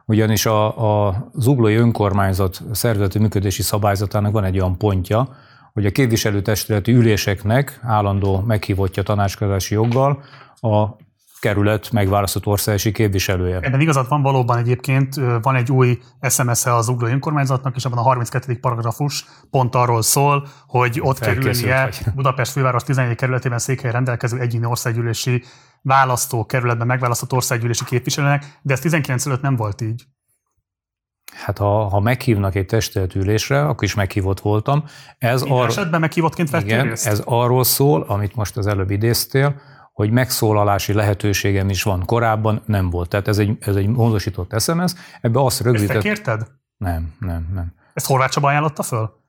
Ugyanis 0.05 0.45
a, 0.45 1.07
a 1.07 1.29
zuglói 1.35 1.75
önkormányzat 1.75 2.61
szervezeti 2.71 3.19
működési 3.19 3.61
szabályzatának 3.61 4.31
van 4.31 4.43
egy 4.43 4.59
olyan 4.59 4.77
pontja, 4.77 5.35
hogy 5.73 5.85
a 5.85 5.91
képviselőtestületi 5.91 6.91
üléseknek 6.91 7.79
állandó 7.81 8.39
meghívottja 8.39 9.03
tanácskozási 9.03 9.73
joggal 9.73 10.21
a 10.55 10.85
kerület 11.43 11.91
megválasztott 11.91 12.45
országosi 12.45 12.91
képviselője. 12.91 13.59
Ebben 13.59 13.79
igazad 13.79 14.07
van 14.09 14.21
valóban 14.21 14.57
egyébként, 14.57 15.15
van 15.41 15.55
egy 15.55 15.71
új 15.71 15.99
SMS-e 16.29 16.75
az 16.75 16.87
Ugló 16.87 17.07
önkormányzatnak, 17.07 17.75
és 17.75 17.85
abban 17.85 17.97
a 17.97 18.01
32. 18.01 18.59
paragrafus 18.59 19.25
pont 19.49 19.75
arról 19.75 20.01
szól, 20.01 20.47
hogy 20.67 20.99
ott 21.01 21.19
kerülnie 21.19 21.89
Budapest 22.15 22.51
főváros 22.51 22.83
11. 22.83 23.15
kerületében 23.15 23.59
székhely 23.59 23.91
rendelkező 23.91 24.39
egyéni 24.39 24.65
országgyűlési 24.65 25.43
választó 25.81 26.45
kerületben 26.45 26.87
megválasztott 26.87 27.33
országgyűlési 27.33 27.85
képviselőnek, 27.85 28.59
de 28.61 28.73
ez 28.73 28.79
19 28.79 29.25
előtt 29.25 29.41
nem 29.41 29.55
volt 29.55 29.81
így. 29.81 30.03
Hát 31.33 31.57
ha, 31.57 31.87
ha 31.87 31.99
meghívnak 31.99 32.55
egy 32.55 32.65
testületülésre, 32.65 33.65
akkor 33.65 33.83
is 33.83 33.93
meghívott 33.93 34.39
voltam. 34.39 34.83
Ez 35.17 35.41
ar... 35.41 35.67
esetben 35.67 35.99
meghívottként 35.99 36.53
Igen, 36.53 36.87
részt? 36.87 37.07
ez 37.07 37.21
arról 37.25 37.63
szól, 37.63 38.05
amit 38.07 38.35
most 38.35 38.57
az 38.57 38.67
előbb 38.67 38.89
idéztél, 38.89 39.61
hogy 39.93 40.11
megszólalási 40.11 40.93
lehetőségem 40.93 41.69
is 41.69 41.83
van. 41.83 42.05
Korábban 42.05 42.61
nem 42.65 42.89
volt. 42.89 43.09
Tehát 43.09 43.27
ez 43.27 43.37
egy, 43.37 43.57
ez 43.59 43.75
egy 43.75 43.87
módosított 43.87 44.61
SMS. 44.61 44.93
Ebbe 45.21 45.39
azt 45.43 45.61
rögzített... 45.61 45.95
Ezt 45.95 46.05
te 46.05 46.13
kérted? 46.13 46.47
Nem, 46.77 47.13
nem, 47.19 47.47
nem. 47.53 47.73
Ezt 47.93 48.05
Horváth 48.05 48.31
Csaba 48.31 48.47
ajánlotta 48.47 48.83
föl? 48.83 49.21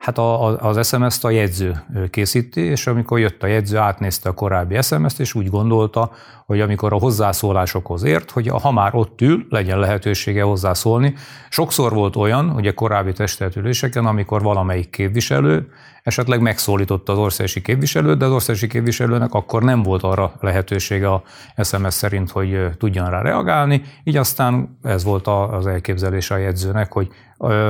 Hát 0.00 0.18
a, 0.18 0.46
a, 0.46 0.68
az 0.68 0.88
SMS-t 0.88 1.24
a 1.24 1.30
jegyző 1.30 1.84
készíti, 2.10 2.60
és 2.60 2.86
amikor 2.86 3.18
jött 3.18 3.42
a 3.42 3.46
jegyző, 3.46 3.76
átnézte 3.76 4.28
a 4.28 4.32
korábbi 4.32 4.82
SMS-t, 4.82 5.20
és 5.20 5.34
úgy 5.34 5.48
gondolta, 5.48 6.10
hogy 6.46 6.60
amikor 6.60 6.92
a 6.92 6.98
hozzászólásokhoz 6.98 8.02
ért, 8.02 8.30
hogy 8.30 8.48
ha 8.48 8.70
már 8.70 8.94
ott 8.94 9.20
ül, 9.20 9.46
legyen 9.48 9.78
lehetősége 9.78 10.42
hozzászólni. 10.42 11.14
Sokszor 11.48 11.92
volt 11.92 12.16
olyan, 12.16 12.50
ugye 12.50 12.72
korábbi 12.72 13.12
testületüléseken, 13.12 14.06
amikor 14.06 14.42
valamelyik 14.42 14.90
képviselő 14.90 15.70
esetleg 16.02 16.40
megszólította 16.40 17.12
az 17.12 17.18
országosi 17.18 17.62
képviselőt, 17.62 18.18
de 18.18 18.24
az 18.24 18.32
országosi 18.32 18.66
képviselőnek 18.66 19.34
akkor 19.34 19.62
nem 19.62 19.82
volt 19.82 20.02
arra 20.02 20.32
lehetősége 20.40 21.12
a 21.12 21.22
SMS 21.62 21.94
szerint, 21.94 22.30
hogy 22.30 22.68
tudjon 22.78 23.10
rá 23.10 23.22
reagálni, 23.22 23.82
így 24.04 24.16
aztán 24.16 24.78
ez 24.82 25.04
volt 25.04 25.26
az 25.26 25.66
elképzelése 25.66 26.34
a 26.34 26.38
jegyzőnek, 26.38 26.92
hogy 26.92 27.08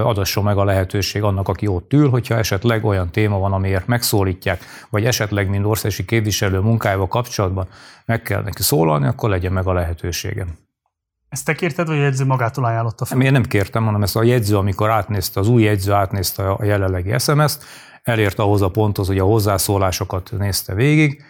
adasson 0.03 0.45
meg 0.45 0.57
a 0.57 0.65
lehetőség 0.65 1.23
annak, 1.23 1.49
aki 1.49 1.67
ott 1.67 1.93
ül, 1.93 2.09
hogyha 2.09 2.35
esetleg 2.35 2.85
olyan 2.85 3.11
téma 3.11 3.39
van, 3.39 3.53
amiért 3.53 3.87
megszólítják, 3.87 4.65
vagy 4.91 5.05
esetleg 5.05 5.49
mind 5.49 5.65
országosi 5.65 6.05
képviselő 6.05 6.59
munkájával 6.59 7.09
kapcsolatban 7.09 7.69
meg 8.07 8.23
kell 8.23 8.43
neki 8.43 8.63
szólalni, 8.63 9.07
akkor 9.07 9.31
legyen 9.31 9.53
meg 9.53 9.67
a 9.67 9.73
lehetőségem. 9.73 10.49
Ezt 11.31 11.45
te 11.45 11.55
kérted, 11.55 11.87
vagy 11.87 11.99
a 11.99 12.01
jegyző 12.01 12.25
magától 12.25 12.65
ajánlotta 12.65 13.05
fel? 13.05 13.21
Én 13.21 13.33
nem 13.33 13.43
kértem, 13.43 13.85
hanem 13.85 14.03
ezt 14.03 14.17
a 14.17 14.23
jegyző, 14.23 14.57
amikor 14.57 14.91
átnézte, 14.91 15.41
az 15.41 15.49
új 15.49 15.63
jegyző 15.63 15.93
átnézte 15.93 16.51
a 16.51 16.65
jelenlegi 16.65 17.19
SMS-t, 17.19 17.65
elért 18.03 18.39
ahhoz 18.39 18.63
a 18.63 18.69
ponthoz, 18.69 19.07
hogy 19.07 19.19
a 19.19 19.25
hozzászólásokat 19.25 20.31
nézte 20.39 20.75
végig, 20.75 21.23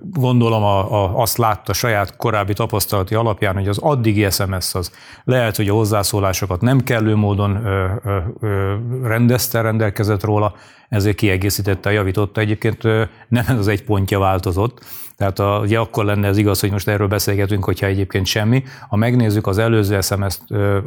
Gondolom 0.00 0.62
a, 0.62 0.92
a, 0.92 1.20
azt 1.20 1.36
látta 1.36 1.72
saját 1.72 2.16
korábbi 2.16 2.52
tapasztalati 2.52 3.14
alapján, 3.14 3.54
hogy 3.54 3.68
az 3.68 3.78
addigi 3.78 4.30
SMS 4.30 4.74
az 4.74 4.92
lehet, 5.24 5.56
hogy 5.56 5.68
a 5.68 5.74
hozzászólásokat 5.74 6.60
nem 6.60 6.80
kellő 6.80 7.14
módon 7.14 7.64
ö, 7.64 7.86
ö, 8.04 8.18
ö, 8.40 8.74
rendezte, 9.02 9.60
rendelkezett 9.60 10.24
róla, 10.24 10.54
ezért 10.88 11.16
kiegészítette, 11.16 11.92
javította. 11.92 12.40
Egyébként 12.40 12.82
nem 13.28 13.44
ez 13.48 13.58
az 13.58 13.68
egy 13.68 13.84
pontja 13.84 14.18
változott, 14.18 14.84
tehát 15.16 15.38
a, 15.38 15.58
ugye 15.62 15.78
akkor 15.78 16.04
lenne 16.04 16.26
ez 16.26 16.36
igaz, 16.36 16.60
hogy 16.60 16.70
most 16.70 16.88
erről 16.88 17.08
beszélgetünk, 17.08 17.64
hogyha 17.64 17.86
egyébként 17.86 18.26
semmi. 18.26 18.62
Ha 18.88 18.96
megnézzük 18.96 19.46
az 19.46 19.58
előző 19.58 20.00
sms 20.00 20.38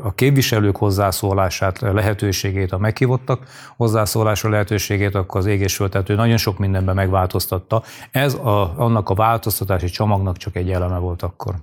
a 0.03 0.13
képviselők 0.15 0.75
hozzászólását, 0.75 1.79
lehetőségét, 1.79 2.71
a 2.71 2.77
meghívottak 2.77 3.47
hozzászólásra 3.75 4.49
lehetőségét, 4.49 5.15
akkor 5.15 5.39
az 5.39 5.45
égés 5.45 5.81
ő 6.07 6.15
nagyon 6.15 6.37
sok 6.37 6.57
mindenben 6.57 6.95
megváltoztatta. 6.95 7.83
Ez 8.11 8.33
a, 8.33 8.73
annak 8.77 9.09
a 9.09 9.13
változtatási 9.13 9.87
csomagnak 9.87 10.37
csak 10.37 10.55
egy 10.55 10.71
eleme 10.71 10.97
volt 10.97 11.21
akkor. 11.21 11.55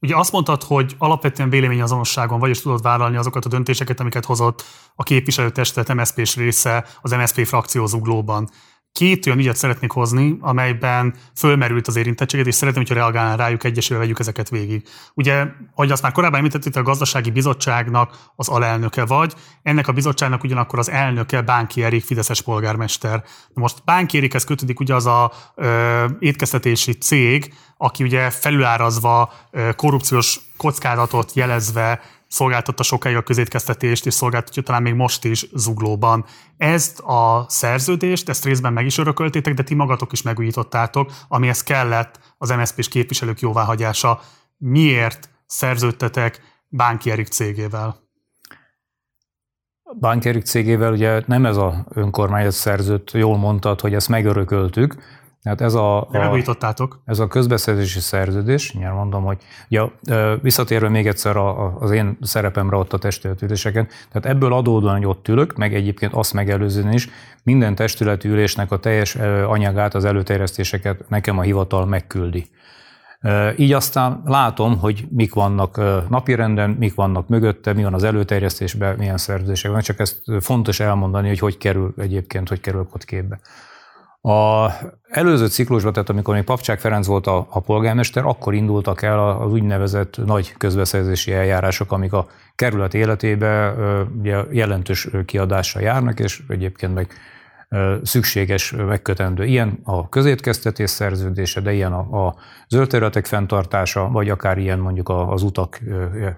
Ugye 0.00 0.16
azt 0.16 0.32
mondtad, 0.32 0.62
hogy 0.62 0.94
alapvetően 0.98 1.50
véleményazonosságon 1.50 2.38
vagy 2.38 2.50
is 2.50 2.62
tudod 2.62 2.82
vállalni 2.82 3.16
azokat 3.16 3.44
a 3.44 3.48
döntéseket, 3.48 4.00
amiket 4.00 4.24
hozott 4.24 4.64
a 4.94 5.02
képviselőtestet 5.02 5.94
MSZP-s 5.94 6.36
része 6.36 6.84
az 7.00 7.10
MSZP 7.10 7.46
frakció 7.46 7.86
zuglóban 7.86 8.48
két 8.96 9.26
olyan 9.26 9.38
ügyet 9.38 9.56
szeretnék 9.56 9.90
hozni, 9.90 10.36
amelyben 10.40 11.14
fölmerült 11.34 11.86
az 11.86 11.96
érintettséget, 11.96 12.46
és 12.46 12.54
szeretném, 12.54 12.82
hogyha 12.86 13.00
reagálnál 13.00 13.36
rájuk 13.36 13.64
egyesével 13.64 14.02
vegyük 14.02 14.18
ezeket 14.18 14.48
végig. 14.48 14.82
Ugye, 15.14 15.46
ahogy 15.74 15.90
azt 15.90 16.02
már 16.02 16.12
korábban 16.12 16.38
említettél, 16.38 16.82
a 16.82 16.84
gazdasági 16.84 17.30
bizottságnak 17.30 18.30
az 18.36 18.48
alelnöke 18.48 19.04
vagy, 19.04 19.34
ennek 19.62 19.88
a 19.88 19.92
bizottságnak 19.92 20.44
ugyanakkor 20.44 20.78
az 20.78 20.90
elnöke 20.90 21.40
Bánki 21.40 21.84
Erik, 21.84 22.04
Fideszes 22.04 22.42
polgármester. 22.42 23.24
Most 23.54 23.84
Bánki 23.84 24.16
Erikhez 24.16 24.44
kötődik 24.44 24.80
ugye 24.80 24.94
az 24.94 25.06
a 25.06 25.32
ö, 25.54 26.04
étkeztetési 26.18 26.92
cég, 26.92 27.54
aki 27.76 28.04
ugye 28.04 28.30
felülárazva 28.30 29.32
ö, 29.50 29.70
korrupciós 29.76 30.40
kockázatot 30.56 31.32
jelezve 31.34 32.00
szolgáltatta 32.28 32.82
sokáig 32.82 33.16
a 33.16 33.22
közétkeztetést, 33.22 34.06
és 34.06 34.14
szolgáltatja 34.14 34.62
talán 34.62 34.82
még 34.82 34.94
most 34.94 35.24
is 35.24 35.46
zuglóban. 35.54 36.24
Ezt 36.56 37.00
a 37.00 37.46
szerződést, 37.48 38.28
ezt 38.28 38.44
részben 38.44 38.72
meg 38.72 38.86
is 38.86 38.98
örököltétek, 38.98 39.54
de 39.54 39.62
ti 39.62 39.74
magatok 39.74 40.12
is 40.12 40.22
megújítottátok, 40.22 41.12
amihez 41.28 41.62
kellett 41.62 42.20
az 42.38 42.50
MSZP-s 42.50 42.88
képviselők 42.88 43.40
jóváhagyása. 43.40 44.20
Miért 44.56 45.30
szerződtetek 45.46 46.40
Bánki 46.68 47.10
Erik 47.10 47.26
cégével? 47.26 48.04
Bánki 49.98 50.28
Erik 50.28 50.44
cégével 50.44 50.92
ugye 50.92 51.22
nem 51.26 51.46
ez 51.46 51.56
a 51.56 51.86
önkormányzat 51.90 52.52
szerzőt, 52.52 53.10
jól 53.10 53.36
mondtad, 53.36 53.80
hogy 53.80 53.94
ezt 53.94 54.08
megörököltük, 54.08 54.96
Hát 55.46 55.60
ez 55.60 55.74
a, 55.74 55.96
a, 56.00 56.08
ez 57.04 57.18
a 57.18 57.26
közbeszerzési 57.26 58.00
szerződés, 58.00 58.72
nyilván 58.72 58.94
mondom, 58.94 59.24
hogy 59.24 59.38
ja, 59.68 59.92
visszatérve 60.42 60.88
még 60.88 61.06
egyszer 61.06 61.36
a, 61.36 61.76
az 61.80 61.90
én 61.90 62.18
szerepemre 62.20 62.76
ott 62.76 62.92
a 62.92 62.98
testületüléseken, 62.98 63.88
tehát 64.12 64.36
ebből 64.36 64.52
adódóan, 64.52 64.96
hogy 64.96 65.06
ott 65.06 65.28
ülök, 65.28 65.56
meg 65.56 65.74
egyébként 65.74 66.12
azt 66.12 66.32
megelőzően 66.32 66.92
is, 66.92 67.08
minden 67.42 67.74
testületi 67.74 68.28
ülésnek 68.28 68.72
a 68.72 68.78
teljes 68.78 69.14
anyagát, 69.46 69.94
az 69.94 70.04
előterjesztéseket 70.04 71.08
nekem 71.08 71.38
a 71.38 71.42
hivatal 71.42 71.86
megküldi. 71.86 72.46
Így 73.56 73.72
aztán 73.72 74.22
látom, 74.24 74.78
hogy 74.78 75.06
mik 75.10 75.34
vannak 75.34 75.80
napirenden, 76.08 76.70
mik 76.70 76.94
vannak 76.94 77.28
mögötte, 77.28 77.72
mi 77.72 77.82
van 77.82 77.94
az 77.94 78.04
előterjesztésben, 78.04 78.96
milyen 78.96 79.16
szerződések 79.16 79.70
van, 79.70 79.80
csak 79.80 79.98
ezt 79.98 80.22
fontos 80.40 80.80
elmondani, 80.80 81.28
hogy 81.28 81.38
hogy 81.38 81.58
kerül 81.58 81.94
egyébként, 81.96 82.48
hogy 82.48 82.60
kerül 82.60 82.88
ott 82.92 83.04
képbe. 83.04 83.40
A 84.20 84.70
előző 85.08 85.46
ciklusban, 85.46 85.92
tehát 85.92 86.10
amikor 86.10 86.34
még 86.34 86.44
Papcsák 86.44 86.80
Ferenc 86.80 87.06
volt 87.06 87.26
a, 87.26 87.46
a 87.50 87.60
polgármester, 87.60 88.24
akkor 88.24 88.54
indultak 88.54 89.02
el 89.02 89.28
az 89.28 89.52
úgynevezett 89.52 90.16
nagy 90.24 90.54
közbeszerzési 90.56 91.32
eljárások, 91.32 91.92
amik 91.92 92.12
a 92.12 92.26
kerület 92.54 92.94
életébe 92.94 93.74
ugye, 94.18 94.42
jelentős 94.50 95.08
kiadással 95.24 95.82
járnak, 95.82 96.20
és 96.20 96.42
egyébként 96.48 96.94
meg 96.94 97.14
szükséges, 98.02 98.70
megkötendő. 98.70 99.44
Ilyen 99.44 99.78
a 99.82 100.08
közétkeztetés 100.08 100.90
szerződése, 100.90 101.60
de 101.60 101.72
ilyen 101.72 101.92
a, 101.92 102.26
a 102.26 102.34
zöld 102.68 102.88
területek 102.88 103.26
fenntartása, 103.26 104.08
vagy 104.08 104.30
akár 104.30 104.58
ilyen 104.58 104.78
mondjuk 104.78 105.08
az 105.08 105.42
utak, 105.42 105.80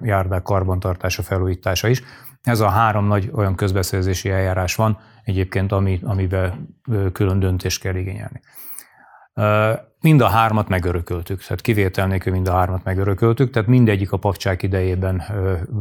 járdák 0.03 0.43
karbantartása, 0.43 1.23
felújítása 1.23 1.89
is. 1.89 2.03
Ez 2.43 2.61
a 2.61 2.69
három 2.69 3.07
nagy 3.07 3.31
olyan 3.35 3.55
közbeszerzési 3.55 4.31
eljárás 4.31 4.75
van, 4.75 4.99
egyébként, 5.29 5.73
ami, 5.73 6.01
amiben 6.03 6.77
külön 7.13 7.39
döntést 7.39 7.81
kell 7.81 7.95
igényelni. 7.95 8.41
Mind 10.01 10.21
a 10.21 10.29
hármat 10.29 10.69
megörököltük, 10.69 11.43
tehát 11.43 11.61
kivétel 11.61 12.07
nélkül 12.07 12.33
mind 12.33 12.49
a 12.49 12.53
hármat 12.53 12.85
megörököltük, 12.85 13.51
tehát 13.51 13.69
mindegyik 13.69 14.13
a 14.13 14.17
papcsák 14.17 14.63
idejében 14.63 15.23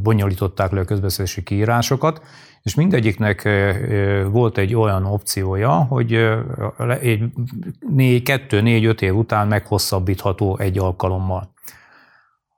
bonyolították 0.04 0.72
le 0.72 0.80
a 0.80 0.86
közbeszerzési 0.86 1.44
kiírásokat, 1.44 2.22
és 2.62 2.76
mindegyiknek 2.76 3.50
volt 4.32 4.58
egy 4.58 4.76
olyan 4.76 5.06
opciója, 5.06 5.72
hogy 5.72 6.14
egy 7.00 7.24
négy, 7.80 8.24
kettő, 8.24 8.62
négy, 8.62 8.86
öt 8.86 9.02
év 9.02 9.16
után 9.16 9.48
meghosszabbítható 9.48 10.58
egy 10.58 10.78
alkalommal. 10.78 11.54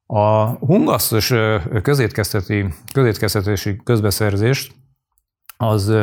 A 0.06 0.46
hungasztos 0.46 1.34
közétkeztetési 2.92 3.76
közbeszerzést 3.84 4.74
az 5.58 5.94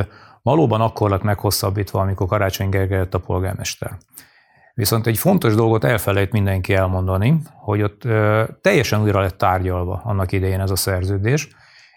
valóban 0.46 0.80
akkor 0.80 1.10
lett 1.10 1.22
meghosszabbítva, 1.22 2.00
amikor 2.00 2.26
Karácsony 2.26 2.68
Gergely 2.68 2.98
lett 2.98 3.14
a 3.14 3.20
polgármester. 3.20 3.96
Viszont 4.74 5.06
egy 5.06 5.18
fontos 5.18 5.54
dolgot 5.54 5.84
elfelejt 5.84 6.32
mindenki 6.32 6.74
elmondani, 6.74 7.40
hogy 7.54 7.82
ott 7.82 8.02
teljesen 8.60 9.02
újra 9.02 9.20
lett 9.20 9.38
tárgyalva 9.38 10.00
annak 10.04 10.32
idején 10.32 10.60
ez 10.60 10.70
a 10.70 10.76
szerződés, 10.76 11.48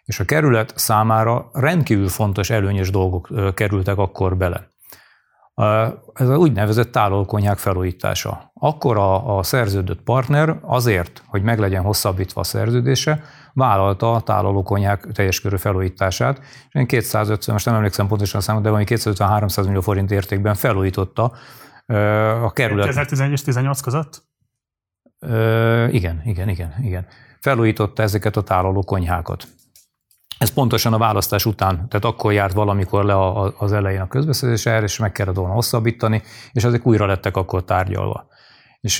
és 0.03 0.19
a 0.19 0.25
kerület 0.25 0.73
számára 0.75 1.49
rendkívül 1.53 2.07
fontos 2.07 2.49
előnyös 2.49 2.89
dolgok 2.89 3.53
kerültek 3.53 3.97
akkor 3.97 4.37
bele. 4.37 4.67
Ez 6.13 6.29
az 6.29 6.37
úgynevezett 6.37 6.91
tálolkonyhák 6.91 7.57
felújítása. 7.57 8.51
Akkor 8.53 8.97
a, 8.97 9.37
a 9.37 9.43
szerződött 9.43 10.01
partner 10.01 10.59
azért, 10.61 11.23
hogy 11.27 11.43
meg 11.43 11.59
legyen 11.59 11.83
hosszabbítva 11.83 12.41
a 12.41 12.43
szerződése, 12.43 13.23
vállalta 13.59 14.13
a 14.13 14.21
tálolókonyhák 14.21 15.07
teljes 15.13 15.41
körű 15.41 15.57
felújítását, 15.57 16.41
és 16.71 16.85
250, 16.85 17.53
most 17.53 17.65
nem 17.65 17.75
emlékszem 17.75 18.07
pontosan 18.07 18.39
a 18.39 18.43
számot, 18.43 18.63
de 18.63 18.69
valami 18.69 18.87
250-300 18.89 19.65
millió 19.65 19.81
forint 19.81 20.11
értékben 20.11 20.55
felújította 20.55 21.31
a 22.43 22.51
kerület. 22.53 22.85
2011 22.85 23.33
és 23.33 23.41
18 23.41 23.81
között? 23.81 24.27
igen, 25.91 26.21
igen, 26.25 26.49
igen, 26.49 26.73
igen. 26.81 27.05
Felújította 27.39 28.01
ezeket 28.01 28.37
a 28.37 28.41
táloló 28.41 28.83
konyhákat. 28.83 29.47
Ez 30.37 30.53
pontosan 30.53 30.93
a 30.93 30.97
választás 30.97 31.45
után, 31.45 31.75
tehát 31.75 32.05
akkor 32.05 32.33
járt 32.33 32.53
valamikor 32.53 33.05
le 33.05 33.15
az 33.57 33.71
elején 33.71 34.01
a 34.01 34.07
közbeszerzés 34.07 34.65
erre, 34.65 34.83
és 34.83 34.97
meg 34.97 35.11
kellett 35.11 35.35
volna 35.35 35.53
hosszabbítani, 35.53 36.21
és 36.51 36.63
ezek 36.63 36.85
újra 36.85 37.05
lettek 37.05 37.37
akkor 37.37 37.63
tárgyalva. 37.63 38.27
És 38.81 38.99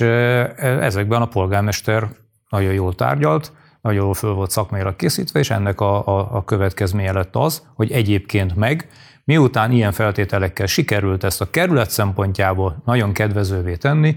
ezekben 0.60 1.22
a 1.22 1.26
polgármester 1.28 2.08
nagyon 2.48 2.72
jól 2.72 2.94
tárgyalt, 2.94 3.52
nagyon 3.80 4.04
jól 4.04 4.14
föl 4.14 4.32
volt 4.32 4.50
szakmailag 4.50 4.96
készítve, 4.96 5.38
és 5.40 5.50
ennek 5.50 5.80
a, 5.80 6.06
a, 6.06 6.36
a 6.36 6.44
következménye 6.44 7.12
lett 7.12 7.36
az, 7.36 7.66
hogy 7.74 7.90
egyébként 7.92 8.56
meg 8.56 8.88
Miután 9.24 9.72
ilyen 9.72 9.92
feltételekkel 9.92 10.66
sikerült 10.66 11.24
ezt 11.24 11.40
a 11.40 11.50
kerület 11.50 11.90
szempontjából 11.90 12.82
nagyon 12.84 13.12
kedvezővé 13.12 13.76
tenni, 13.76 14.16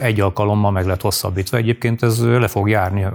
egy 0.00 0.20
alkalommal 0.20 0.70
meg 0.70 0.86
lett 0.86 1.00
hosszabbítva. 1.00 1.56
Egyébként 1.56 2.02
ez 2.02 2.24
le 2.24 2.48
fog 2.48 2.68
járni 2.68 3.06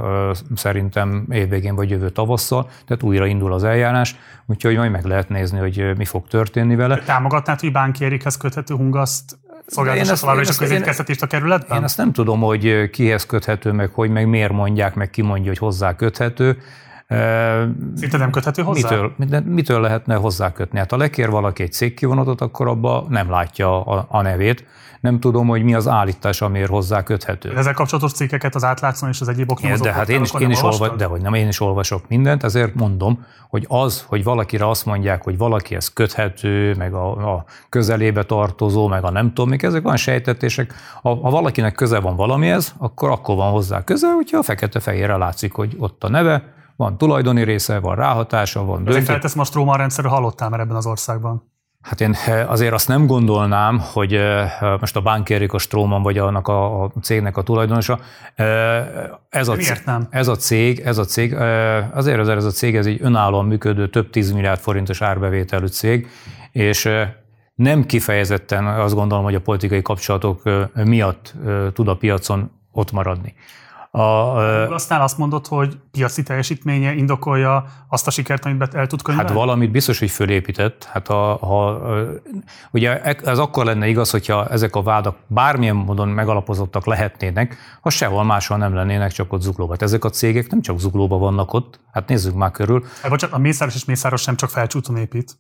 szerintem 0.56 1.26
évvégén 1.32 1.76
vagy 1.76 1.90
jövő 1.90 2.10
tavasszal, 2.10 2.70
tehát 2.86 3.04
újra 3.04 3.26
indul 3.26 3.54
az 3.54 3.64
eljárás, 3.64 4.16
úgyhogy 4.46 4.76
majd 4.76 4.92
meg 4.92 5.06
lehet 5.06 5.30
nézni, 5.30 5.60
hogy 5.60 5.94
mi 5.98 6.06
fog 6.06 6.28
történni 6.28 6.76
vele. 6.76 6.98
Támogatnád, 6.98 7.60
hogy 7.60 7.72
Bánkérikhez 7.72 8.38
köthető 8.38 8.76
hungaszt 8.76 9.39
szolgáltassa 9.70 10.16
továbbra 10.16 10.42
is 10.42 10.50
a 10.50 10.54
közétkeztetést 10.58 11.22
a 11.22 11.28
kerületben? 11.28 11.78
Én 11.78 11.84
azt 11.84 11.98
nem 11.98 12.12
tudom, 12.12 12.42
hogy 12.42 12.90
kihez 12.90 13.26
köthető, 13.26 13.72
meg 13.72 13.90
hogy, 13.94 14.10
meg 14.10 14.28
miért 14.28 14.52
mondják, 14.52 14.96
meg 14.96 15.10
ki 15.10 15.22
mondja, 15.22 15.48
hogy 15.48 15.58
hozzá 15.58 15.96
köthető. 15.96 16.58
Szinte 17.96 18.18
nem 18.18 18.32
köthető 18.32 18.62
hozzá? 18.62 18.90
Mitől, 19.18 19.42
mitől 19.46 19.82
lehetne 19.82 20.16
hozzá 20.16 20.52
kötni? 20.52 20.78
Hát 20.78 20.92
ha 20.92 20.98
lekér 20.98 21.30
valaki 21.30 21.64
egy 21.64 21.72
cégkivonatot, 21.72 22.42
akkor 22.42 22.68
abba 22.68 23.06
nem 23.10 23.30
látja 23.30 23.84
a, 23.84 24.06
a 24.10 24.22
nevét. 24.22 24.66
Nem 25.00 25.20
tudom, 25.20 25.48
hogy 25.48 25.64
mi 25.64 25.74
az 25.74 25.88
állítás, 25.88 26.42
amiért 26.42 26.70
hozzá 26.70 27.04
köthető. 27.04 27.58
Ezzel 27.58 27.74
kapcsolatos 27.74 28.12
cikkeket 28.12 28.56
az 28.56 28.64
átlátszón 28.64 29.10
és 29.10 29.22
az 29.22 29.28
egyéb 29.28 29.52
oknyomozó 29.52 29.84
De 29.84 29.94
hát 29.94 30.10
én 30.10 30.22
is, 30.22 30.32
én 30.40 30.50
is 30.50 30.62
olva, 30.62 30.96
de 30.96 31.06
hogy 31.06 31.22
nem, 31.22 31.34
én 31.34 31.48
is 31.48 31.60
olvasok 31.60 32.08
mindent, 32.08 32.44
ezért 32.44 32.76
mondom, 32.76 33.26
hogy 33.50 33.66
az, 33.68 34.06
hogy 34.08 34.24
valakire 34.24 34.70
azt 34.70 34.86
mondják, 34.86 35.24
hogy 35.24 35.38
valaki 35.38 35.76
ez 35.76 35.94
köthető, 35.94 36.76
meg 36.76 36.94
a, 36.94 37.36
a 37.36 37.46
közelébe 37.70 38.24
tartozó, 38.24 38.88
meg 38.88 39.04
a 39.04 39.12
nem 39.12 39.28
tudom, 39.28 39.50
még 39.50 39.64
ezek 39.64 39.82
van 39.82 39.96
sejtetések. 39.96 40.74
Ha, 41.02 41.16
ha 41.16 41.30
valakinek 41.30 41.74
köze 41.74 42.00
van 42.00 42.16
valamihez, 42.16 42.74
akkor 42.78 43.10
akkor 43.10 43.36
van 43.36 43.52
hozzá 43.52 43.84
köze, 43.84 44.12
hogyha 44.14 44.38
a 44.38 44.44
fekete-fehérre 44.44 45.18
látszik, 45.18 45.54
hogy 45.54 45.76
ott 45.78 46.04
a 46.04 46.10
neve, 46.10 46.58
van 46.80 46.98
tulajdoni 46.98 47.44
része, 47.44 47.80
van 47.80 47.96
ráhatása, 47.96 48.66
van 48.66 48.76
döntő. 48.76 48.90
Ezért 48.92 49.06
feltesz 49.06 49.34
most 49.34 49.54
Róma 49.54 49.76
rendszerről 49.76 50.12
hallottál 50.12 50.50
már 50.50 50.60
ebben 50.60 50.76
az 50.76 50.86
országban? 50.86 51.52
Hát 51.82 52.02
én 52.02 52.16
eh, 52.26 52.52
azért 52.52 52.74
azt 52.74 52.88
nem 52.88 53.06
gondolnám, 53.06 53.80
hogy 53.94 54.14
eh, 54.14 54.52
most 54.80 54.96
a 54.96 55.02
Bankérik 55.02 55.54
a 55.54 55.58
Stróman 55.58 56.02
vagy 56.02 56.18
annak 56.18 56.48
a, 56.48 56.84
a 56.84 56.92
cégnek 57.02 57.38
a 57.38 57.42
tulajdonosa. 57.42 58.00
Eh, 58.36 58.88
ez 59.30 59.48
a, 59.48 59.56
Miért 59.56 59.86
nem? 59.86 60.08
Ez 60.10 60.28
a 60.28 60.36
cég, 60.36 60.80
ez 60.80 60.98
a 60.98 61.06
cég, 61.06 61.34
azért 61.34 62.20
azért 62.20 62.38
ez 62.38 62.46
a 62.46 62.52
cég, 62.52 62.76
ez 62.76 62.86
egy 62.86 62.98
önállóan 63.02 63.46
működő 63.46 63.90
több 63.90 64.10
tíz 64.10 64.32
milliárd 64.32 64.60
forintos 64.60 65.02
árbevételű 65.02 65.68
cég, 65.68 66.08
és 66.52 66.90
nem 67.56 67.86
kifejezetten 67.86 68.66
azt 68.66 68.96
gondolom, 68.96 69.24
hogy 69.24 69.36
a 69.36 69.42
politikai 69.42 69.82
kapcsolatok 69.82 70.42
miatt 70.74 71.34
tud 71.74 71.88
a 71.88 71.96
piacon 71.96 72.52
ott 72.72 72.92
maradni. 72.92 73.34
A, 73.92 74.00
Aztán 74.74 75.02
azt 75.02 75.18
mondod, 75.18 75.48
hogy 75.48 75.78
piaci 75.92 76.24
teljesítménye 76.24 76.94
indokolja 76.94 77.66
azt 77.88 78.08
a 78.08 78.12
sikert, 78.12 78.46
amit 78.46 78.74
el 78.74 78.88
tud 78.88 79.02
könyvelni? 79.02 79.30
Hát 79.30 79.40
valamit 79.40 79.72
biztos, 79.72 80.00
hogy 80.00 80.10
fölépített. 80.10 80.84
Hát 80.84 81.08
ha, 81.08 81.38
ha, 81.38 81.82
ugye 82.72 83.02
ez 83.02 83.38
akkor 83.38 83.66
lenne 83.66 83.88
igaz, 83.88 84.10
hogyha 84.10 84.48
ezek 84.48 84.76
a 84.76 84.82
vádak 84.82 85.18
bármilyen 85.28 85.76
módon 85.76 86.08
megalapozottak 86.08 86.86
lehetnének, 86.86 87.58
ha 87.82 87.90
sehol 87.90 88.24
máshol 88.24 88.58
nem 88.58 88.74
lennének, 88.74 89.12
csak 89.12 89.34
ott 89.34 89.42
zuglóban. 89.42 89.74
Hát 89.80 89.88
ezek 89.88 90.04
a 90.04 90.10
cégek 90.10 90.50
nem 90.50 90.62
csak 90.62 90.80
zuglóban 90.80 91.20
vannak 91.20 91.54
ott, 91.54 91.80
hát 91.92 92.08
nézzük 92.08 92.36
már 92.36 92.52
körül. 92.52 92.86
Hát, 93.02 93.12
bocsánat, 93.12 93.36
a 93.36 93.40
Mészáros 93.40 93.76
és 93.76 93.86
Mészáros 93.86 94.22
sem 94.22 94.36
csak 94.36 94.50
felcsúton 94.50 94.98
épít. 94.98 95.38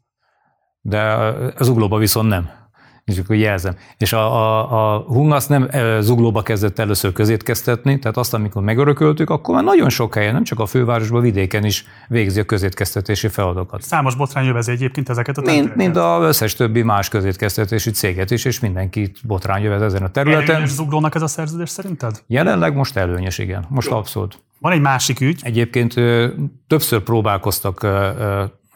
De 0.81 1.34
zuglóba 1.59 1.97
viszont 1.97 2.30
nem 2.30 2.49
és 3.03 3.17
akkor 3.17 3.35
jelzem. 3.35 3.76
És 3.97 4.13
a, 4.13 4.19
a, 4.19 4.95
a 4.95 4.99
Hungas 4.99 5.47
nem 5.47 5.69
zuglóba 5.99 6.41
kezdett 6.41 6.80
először 6.80 7.11
közétkeztetni, 7.13 7.99
tehát 7.99 8.17
azt, 8.17 8.34
amikor 8.34 8.61
megörököltük, 8.61 9.30
akkor 9.30 9.55
már 9.55 9.63
nagyon 9.63 9.89
sok 9.89 10.13
helyen, 10.13 10.34
nem 10.34 10.43
csak 10.43 10.59
a 10.59 10.65
fővárosban, 10.65 11.21
vidéken 11.21 11.65
is 11.65 11.85
végzi 12.07 12.39
a 12.39 12.43
közétkeztetési 12.43 13.27
feladatokat. 13.27 13.81
Számos 13.81 14.15
botrány 14.15 14.45
jövezi 14.45 14.71
egyébként 14.71 15.09
ezeket 15.09 15.38
a 15.38 15.41
mint, 15.41 15.76
mint 15.76 15.97
az 15.97 16.23
összes 16.23 16.53
többi 16.53 16.81
más 16.81 17.09
közétkeztetési 17.09 17.91
céget 17.91 18.31
is, 18.31 18.45
és 18.45 18.59
mindenkit 18.59 19.17
botrány 19.23 19.61
jövez 19.61 19.81
ezen 19.81 20.03
a 20.03 20.09
területen. 20.09 20.49
Előnyös 20.49 20.69
zuglónak 20.69 21.15
ez 21.15 21.21
a 21.21 21.27
szerződés 21.27 21.69
szerinted? 21.69 22.23
Jelenleg 22.27 22.76
most 22.76 22.97
előnyös, 22.97 23.38
igen. 23.38 23.65
Most 23.69 23.91
abszolút. 23.91 24.39
Van 24.59 24.71
egy 24.71 24.81
másik 24.81 25.21
ügy. 25.21 25.39
Egyébként 25.43 25.93
többször 26.67 26.99
próbálkoztak 26.99 27.88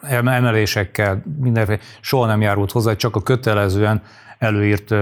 emelésekkel, 0.08 1.22
mindenféle, 1.40 1.78
soha 2.00 2.26
nem 2.26 2.40
járult 2.40 2.72
hozzá, 2.72 2.94
csak 2.94 3.16
a 3.16 3.22
kötelezően 3.22 4.02
előírt 4.38 4.94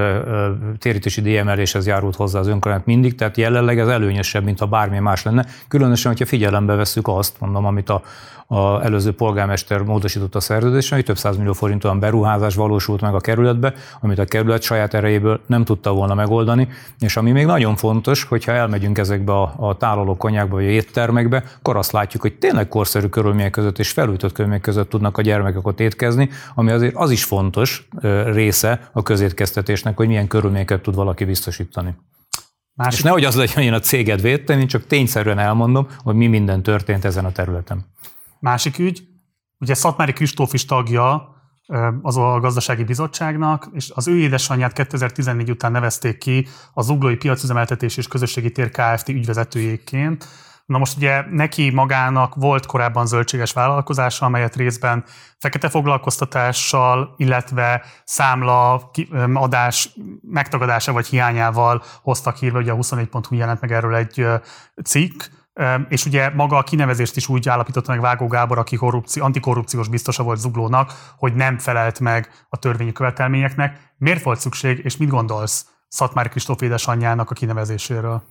térítési 0.79 1.21
díjemeléshez 1.21 1.87
járult 1.87 2.17
hozzá 2.17 2.39
az 2.39 2.47
önkormányzat 2.47 2.87
mindig, 2.87 3.15
tehát 3.15 3.37
jelenleg 3.37 3.79
ez 3.79 3.89
előnyösebb, 3.89 4.45
mint 4.45 4.59
ha 4.59 4.67
bármi 4.67 4.99
más 4.99 5.23
lenne. 5.23 5.47
Különösen, 5.69 6.11
hogyha 6.11 6.27
figyelembe 6.27 6.75
vesszük 6.75 7.09
azt, 7.09 7.41
mondom, 7.41 7.65
amit 7.65 7.89
a, 7.89 8.03
a 8.47 8.85
előző 8.85 9.13
polgármester 9.13 9.83
módosított 9.83 10.35
a 10.35 10.41
szerződésen, 10.41 10.97
hogy 10.97 11.07
több 11.07 11.19
száz 11.19 11.37
forint 11.53 11.85
olyan 11.85 12.01
beruházás 12.01 12.55
valósult 12.55 13.01
meg 13.01 13.15
a 13.15 13.21
kerületbe, 13.21 13.75
amit 14.01 14.19
a 14.19 14.25
kerület 14.25 14.63
saját 14.63 14.95
erejéből 14.95 15.41
nem 15.47 15.65
tudta 15.65 15.93
volna 15.93 16.15
megoldani, 16.15 16.69
és 16.99 17.17
ami 17.17 17.31
még 17.31 17.47
nagyon 17.47 17.77
fontos, 17.77 18.25
hogyha 18.25 18.53
elmegyünk 18.53 18.99
ezekbe 18.99 19.33
a, 19.33 19.55
a 19.57 19.77
tálaló 19.77 20.17
konyákba 20.17 20.55
vagy 20.55 20.65
a 20.65 20.69
éttermekbe, 20.69 21.45
akkor 21.59 21.77
azt 21.77 21.93
látjuk, 21.93 22.23
hogy 22.23 22.39
tényleg 22.39 22.69
korszerű 22.69 23.07
körülmények 23.07 23.51
között 23.51 23.79
és 23.79 23.91
felújított 23.91 24.33
körülmények 24.33 24.63
között 24.63 24.89
tudnak 24.89 25.19
a 25.19 25.23
gyermekek 25.23 25.67
ott 25.67 25.81
étkezni, 25.81 26.31
ami 26.55 26.71
azért 26.71 26.95
az 26.95 27.11
is 27.11 27.25
fontos 27.25 27.89
része 28.25 28.91
a 28.93 29.03
közétkeztetésnek, 29.03 29.97
hogy 29.97 30.07
milyen 30.07 30.27
körülményeket 30.27 30.83
tud 30.83 30.95
valaki 30.95 31.25
biztosítani. 31.25 31.95
Másik... 32.75 32.99
És 32.99 33.05
nehogy 33.05 33.25
az 33.25 33.35
legyen, 33.35 33.55
hogy 33.55 33.65
én 33.65 33.73
a 33.73 33.79
céged 33.79 34.21
védtem, 34.21 34.59
én 34.59 34.67
csak 34.67 34.87
tényszerűen 34.87 35.39
elmondom, 35.39 35.87
hogy 35.99 36.15
mi 36.15 36.27
minden 36.27 36.63
történt 36.63 37.05
ezen 37.05 37.25
a 37.25 37.33
területen. 37.33 37.85
Másik 38.43 38.79
ügy, 38.79 39.03
ugye 39.59 39.75
Szatmári 39.75 40.13
Kristóf 40.13 40.53
is 40.53 40.65
tagja 40.65 41.37
az 42.03 42.17
a 42.17 42.39
gazdasági 42.41 42.85
bizottságnak, 42.85 43.69
és 43.73 43.91
az 43.95 44.09
ő 44.09 44.19
édesanyját 44.19 44.73
2014 44.73 45.51
után 45.51 45.73
nevezték 45.73 46.19
ki 46.19 46.47
az 46.73 46.87
Zuglói 46.87 47.17
Piacüzemeltetés 47.17 47.97
és 47.97 48.09
Közösségi 48.09 48.53
Tér 48.53 48.71
Kft. 48.71 49.09
ügyvezetőjéként. 49.09 50.29
Na 50.67 50.79
most 50.79 50.97
ugye 50.97 51.25
neki 51.31 51.71
magának 51.71 52.35
volt 52.35 52.67
korábban 52.67 53.07
zöldséges 53.07 53.53
vállalkozása, 53.53 54.27
amelyet 54.27 54.57
részben 54.57 55.05
fekete 55.39 55.69
foglalkoztatással, 55.69 57.15
illetve 57.17 57.85
számla 58.05 58.91
adás 59.35 59.95
megtagadása 60.23 60.93
vagy 60.93 61.07
hiányával 61.07 61.83
hoztak 62.03 62.37
hírve, 62.37 62.59
ugye 62.59 62.73
a 62.73 62.77
24.hu 62.77 63.35
jelent 63.35 63.61
meg 63.61 63.73
erről 63.73 63.95
egy 63.95 64.27
cikk, 64.85 65.23
és 65.89 66.07
ugye 66.07 66.31
maga 66.35 66.57
a 66.57 66.63
kinevezést 66.63 67.17
is 67.17 67.29
úgy 67.29 67.49
állapította 67.49 67.91
meg 67.91 68.01
Vágó 68.01 68.27
Gábor, 68.27 68.59
aki 68.59 68.77
korrupció, 68.77 69.25
antikorrupciós 69.25 69.89
biztosa 69.89 70.23
volt 70.23 70.39
Zuglónak, 70.39 70.93
hogy 71.17 71.35
nem 71.35 71.59
felelt 71.59 72.01
meg 72.01 72.29
a 72.49 72.57
törvényi 72.57 72.93
követelményeknek. 72.93 73.95
Miért 73.99 74.23
volt 74.23 74.41
szükség, 74.41 74.81
és 74.85 74.97
mit 74.97 75.09
gondolsz 75.09 75.67
Szatmár 75.89 76.29
Kristóf 76.29 76.61
édesanyjának 76.61 77.31
a 77.31 77.35
kinevezéséről? 77.35 78.23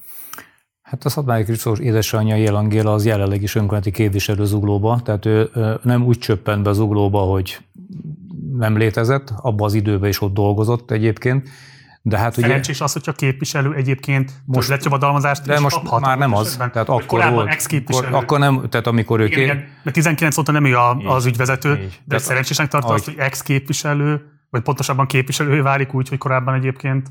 Hát 0.82 1.06
a 1.06 1.10
Szatmári 1.10 1.44
Kristóf 1.44 1.80
édesanyja 1.80 2.36
Jélangéla 2.36 2.94
az 2.94 3.06
jelenleg 3.06 3.42
is 3.42 3.56
önkormányzati 3.56 3.96
képviselő 3.96 4.46
Zuglóba, 4.46 5.02
tehát 5.04 5.26
ő 5.26 5.50
nem 5.84 6.04
úgy 6.04 6.18
csöppent 6.18 6.64
be 6.64 6.72
Zuglóba, 6.72 7.20
hogy 7.20 7.58
nem 8.54 8.78
létezett, 8.78 9.34
abban 9.36 9.66
az 9.66 9.74
időben 9.74 10.10
is 10.10 10.22
ott 10.22 10.34
dolgozott 10.34 10.92
egyébként, 10.92 11.50
de 12.02 12.18
hát 12.18 12.38
ugye... 12.38 12.48
Szerencsés 12.48 12.82
az, 12.82 12.94
hogyha 12.94 13.12
képviselő 13.12 13.74
egyébként 13.74 14.32
most 14.46 14.70
letjavadalmazást 14.70 15.46
De 15.46 15.60
most 15.60 15.76
kaphat, 15.76 16.02
már 16.02 16.18
nem 16.18 16.34
az. 16.34 16.48
Esetben, 16.48 16.72
tehát 16.72 16.90
akkor 16.90 17.30
volt. 17.32 17.68
Akkor, 17.88 18.08
akkor, 18.12 18.40
nem, 18.40 18.70
tehát 18.70 18.88
amikor 18.88 19.20
ő... 19.20 19.26
Igen, 19.26 19.40
igen, 19.40 19.68
mert 19.84 19.96
19 19.96 20.38
óta 20.38 20.52
nem 20.52 20.66
ő 20.66 20.78
a, 20.78 20.98
az 20.98 21.26
ügyvezető, 21.26 21.80
így. 21.82 22.02
de 22.06 22.18
szerencsésnek 22.18 22.68
tartod 22.68 22.92
azt, 22.92 23.06
hogy 23.06 23.16
ex-képviselő, 23.18 24.22
vagy 24.50 24.62
pontosabban 24.62 25.06
képviselő 25.06 25.62
válik 25.62 25.94
úgy, 25.94 26.10
hogy 26.10 26.18
korábban 26.18 26.54
egyébként? 26.54 27.08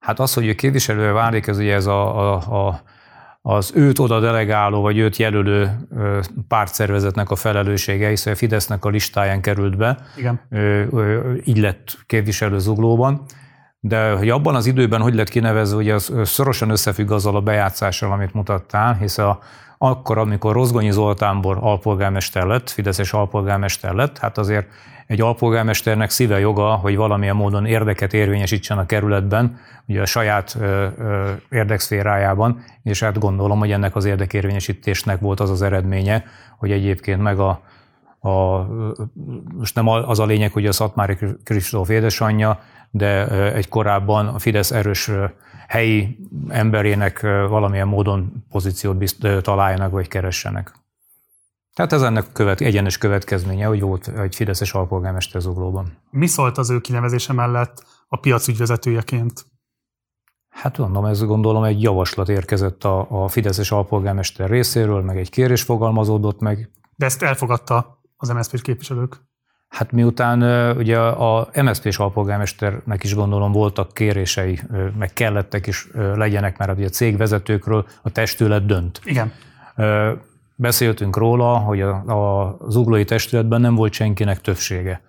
Hát 0.00 0.20
az, 0.20 0.34
hogy 0.34 0.46
ő 0.46 0.54
képviselő 0.54 1.12
válik, 1.12 1.46
ez 1.46 1.58
ugye 1.58 1.74
ez 1.74 1.86
a, 1.86 2.32
a, 2.32 2.66
a 2.66 2.82
az 3.46 3.72
őt 3.74 3.98
oda 3.98 4.20
delegáló, 4.20 4.80
vagy 4.80 4.98
őt 4.98 5.16
jelölő 5.16 5.88
pártszervezetnek 6.48 7.30
a 7.30 7.36
felelőssége, 7.36 8.08
hiszen 8.08 8.32
a 8.32 8.36
Fidesznek 8.36 8.84
a 8.84 8.88
listáján 8.88 9.40
került 9.40 9.76
be. 9.76 9.98
Igen. 10.16 10.40
Így 11.44 11.58
lett 11.58 11.98
képviselő 12.06 12.58
zuglóban. 12.58 13.24
De 13.86 14.12
hogy 14.12 14.30
abban 14.30 14.54
az 14.54 14.66
időben 14.66 15.00
hogy 15.00 15.14
lett 15.14 15.28
kinevezve, 15.28 15.76
hogy 15.76 15.90
az 15.90 16.12
szorosan 16.24 16.70
összefügg 16.70 17.10
azzal 17.10 17.36
a 17.36 17.40
bejátszással, 17.40 18.12
amit 18.12 18.34
mutattál, 18.34 18.94
hisz 18.94 19.18
a, 19.18 19.38
akkor, 19.78 20.18
amikor 20.18 20.54
Rozgonyi 20.54 20.90
Zoltánbor 20.90 21.58
alpolgármester 21.60 22.46
lett, 22.46 22.70
Fideszes 22.70 23.12
alpolgármester 23.12 23.92
lett, 23.92 24.18
hát 24.18 24.38
azért 24.38 24.66
egy 25.06 25.20
alpolgármesternek 25.20 26.10
szíve 26.10 26.38
joga, 26.38 26.74
hogy 26.74 26.96
valamilyen 26.96 27.36
módon 27.36 27.66
érdeket 27.66 28.14
érvényesítsen 28.14 28.78
a 28.78 28.86
kerületben, 28.86 29.58
ugye 29.88 30.00
a 30.00 30.06
saját 30.06 30.56
ö, 30.60 30.86
ö, 30.98 31.30
érdekszférájában, 31.50 32.64
és 32.82 33.02
hát 33.02 33.18
gondolom, 33.18 33.58
hogy 33.58 33.72
ennek 33.72 33.96
az 33.96 34.04
érdekérvényesítésnek 34.04 35.20
volt 35.20 35.40
az 35.40 35.50
az 35.50 35.62
eredménye, 35.62 36.24
hogy 36.58 36.70
egyébként 36.70 37.22
meg 37.22 37.38
a, 37.38 37.60
a 38.28 38.66
most 39.58 39.74
nem 39.74 39.88
az 39.88 40.18
a 40.18 40.24
lényeg, 40.24 40.52
hogy 40.52 40.66
a 40.66 40.72
Szatmári 40.72 41.16
Kristóf 41.44 41.88
édesanyja 41.88 42.60
de 42.94 43.28
egy 43.52 43.68
korábban 43.68 44.26
a 44.26 44.38
Fidesz 44.38 44.70
erős 44.70 45.10
helyi 45.68 46.18
emberének 46.48 47.20
valamilyen 47.22 47.88
módon 47.88 48.44
pozíciót 48.50 48.96
bizt, 48.96 49.26
találjanak 49.42 49.90
vagy 49.90 50.08
keressenek. 50.08 50.72
Tehát 51.74 51.92
ez 51.92 52.02
ennek 52.02 52.32
követ, 52.32 52.60
egyenes 52.60 52.98
következménye, 52.98 53.66
hogy 53.66 53.80
volt 53.80 54.08
egy 54.08 54.34
Fideszes 54.34 54.72
alpolgármester 54.72 55.40
Zuglóban. 55.40 55.98
Mi 56.10 56.26
szólt 56.26 56.58
az 56.58 56.70
ő 56.70 56.80
kinevezése 56.80 57.32
mellett 57.32 57.86
a 58.08 58.16
piac 58.16 58.48
ügyvezetőjeként? 58.48 59.46
Hát 60.48 60.78
mondom, 60.78 61.04
ez 61.04 61.24
gondolom 61.24 61.64
egy 61.64 61.82
javaslat 61.82 62.28
érkezett 62.28 62.84
a, 62.84 63.24
a 63.24 63.28
Fideszes 63.28 63.70
alpolgármester 63.70 64.50
részéről, 64.50 65.02
meg 65.02 65.18
egy 65.18 65.30
kérés 65.30 65.62
fogalmazódott 65.62 66.40
meg. 66.40 66.70
De 66.96 67.06
ezt 67.06 67.22
elfogadta 67.22 68.00
az 68.16 68.28
MSZP 68.28 68.62
képviselők? 68.62 69.20
Hát 69.74 69.92
miután 69.92 70.42
ugye 70.76 70.98
a 70.98 71.48
MSZP-s 71.62 71.98
alpolgármesternek 71.98 73.04
is 73.04 73.14
gondolom 73.14 73.52
voltak 73.52 73.94
kérései, 73.94 74.60
meg 74.98 75.12
kellettek 75.12 75.66
is 75.66 75.88
legyenek, 76.14 76.58
mert 76.58 76.76
ugye 76.76 76.86
a 76.86 76.88
cégvezetőkről 76.88 77.86
a 78.02 78.10
testület 78.10 78.66
dönt. 78.66 79.00
Igen. 79.04 79.32
Beszéltünk 80.54 81.16
róla, 81.16 81.56
hogy 81.56 81.80
a, 81.80 82.56
zuglói 82.68 83.04
testületben 83.04 83.60
nem 83.60 83.74
volt 83.74 83.92
senkinek 83.92 84.40
többsége. 84.40 85.02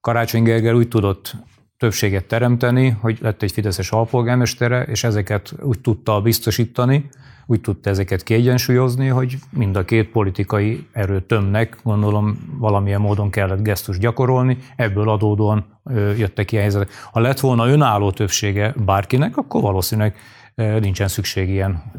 Karácsony 0.00 0.42
Gergely 0.42 0.72
úgy 0.72 0.88
tudott 0.88 1.34
többséget 1.78 2.24
teremteni, 2.24 2.88
hogy 2.88 3.18
lett 3.20 3.42
egy 3.42 3.52
Fideszes 3.52 3.90
alpolgármestere, 3.90 4.82
és 4.82 5.04
ezeket 5.04 5.54
úgy 5.62 5.80
tudta 5.80 6.20
biztosítani, 6.20 7.08
úgy 7.46 7.60
tudta 7.60 7.90
ezeket 7.90 8.22
kiegyensúlyozni, 8.22 9.06
hogy 9.06 9.38
mind 9.50 9.76
a 9.76 9.84
két 9.84 10.10
politikai 10.10 10.86
erőtömnek 10.92 11.78
gondolom 11.82 12.56
valamilyen 12.58 13.00
módon 13.00 13.30
kellett 13.30 13.62
gesztus 13.62 13.98
gyakorolni, 13.98 14.58
ebből 14.76 15.08
adódóan 15.08 15.80
jöttek 16.16 16.46
ki 16.46 16.56
a 16.56 16.60
helyzetek. 16.60 16.90
Ha 17.12 17.20
lett 17.20 17.40
volna 17.40 17.68
önálló 17.68 18.10
többsége 18.10 18.74
bárkinek, 18.84 19.36
akkor 19.36 19.62
valószínűleg 19.62 20.16
nincsen 20.54 21.08
szükség 21.08 21.48
ilyen 21.48 21.92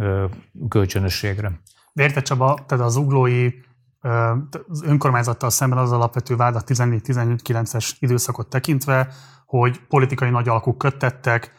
kölcsönösségre. 0.69 1.51
Érted 1.93 2.23
Csaba, 2.23 2.59
tehát 2.65 2.85
az 2.85 2.95
uglói 2.95 3.49
az 4.67 4.83
önkormányzattal 4.83 5.49
szemben 5.49 5.79
az 5.79 5.91
alapvető 5.91 6.35
vád 6.35 6.55
a 6.55 6.63
14-19-es 6.63 7.91
időszakot 7.99 8.47
tekintve, 8.47 9.07
hogy 9.45 9.79
politikai 9.87 10.29
nagy 10.29 10.47
alakuk 10.47 10.77
köttettek, 10.77 11.53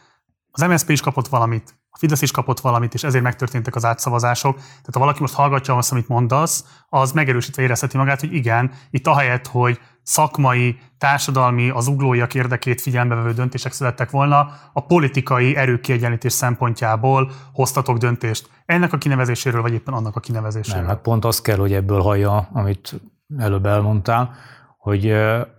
az 0.51 0.61
MSZP 0.61 0.89
is 0.89 1.01
kapott 1.01 1.27
valamit, 1.27 1.78
a 1.91 1.97
Fidesz 1.97 2.21
is 2.21 2.31
kapott 2.31 2.59
valamit, 2.59 2.93
és 2.93 3.03
ezért 3.03 3.23
megtörténtek 3.23 3.75
az 3.75 3.85
átszavazások. 3.85 4.55
Tehát 4.55 4.93
ha 4.93 4.99
valaki 4.99 5.21
most 5.21 5.33
hallgatja 5.33 5.77
azt, 5.77 5.91
amit 5.91 6.07
mondasz, 6.07 6.65
az 6.89 7.11
megerősítve 7.11 7.61
érezheti 7.61 7.97
magát, 7.97 8.19
hogy 8.19 8.33
igen, 8.33 8.71
itt 8.89 9.07
ahelyett, 9.07 9.47
hogy 9.47 9.79
szakmai, 10.03 10.79
társadalmi, 10.97 11.69
az 11.69 11.87
uglóiak 11.87 12.35
érdekét 12.35 12.81
figyelembe 12.81 13.33
döntések 13.33 13.71
születtek 13.71 14.09
volna, 14.09 14.51
a 14.73 14.85
politikai 14.85 15.55
erőkiegyenlítés 15.55 16.33
szempontjából 16.33 17.31
hoztatok 17.53 17.97
döntést. 17.97 18.49
Ennek 18.65 18.93
a 18.93 18.97
kinevezéséről, 18.97 19.61
vagy 19.61 19.73
éppen 19.73 19.93
annak 19.93 20.15
a 20.15 20.19
kinevezéséről? 20.19 20.81
Nem, 20.81 20.89
hát 20.89 21.01
pont 21.01 21.25
azt 21.25 21.41
kell, 21.41 21.57
hogy 21.57 21.73
ebből 21.73 22.01
hallja, 22.01 22.49
amit 22.51 23.01
előbb 23.37 23.65
elmondtál, 23.65 24.35
hogy 24.77 25.15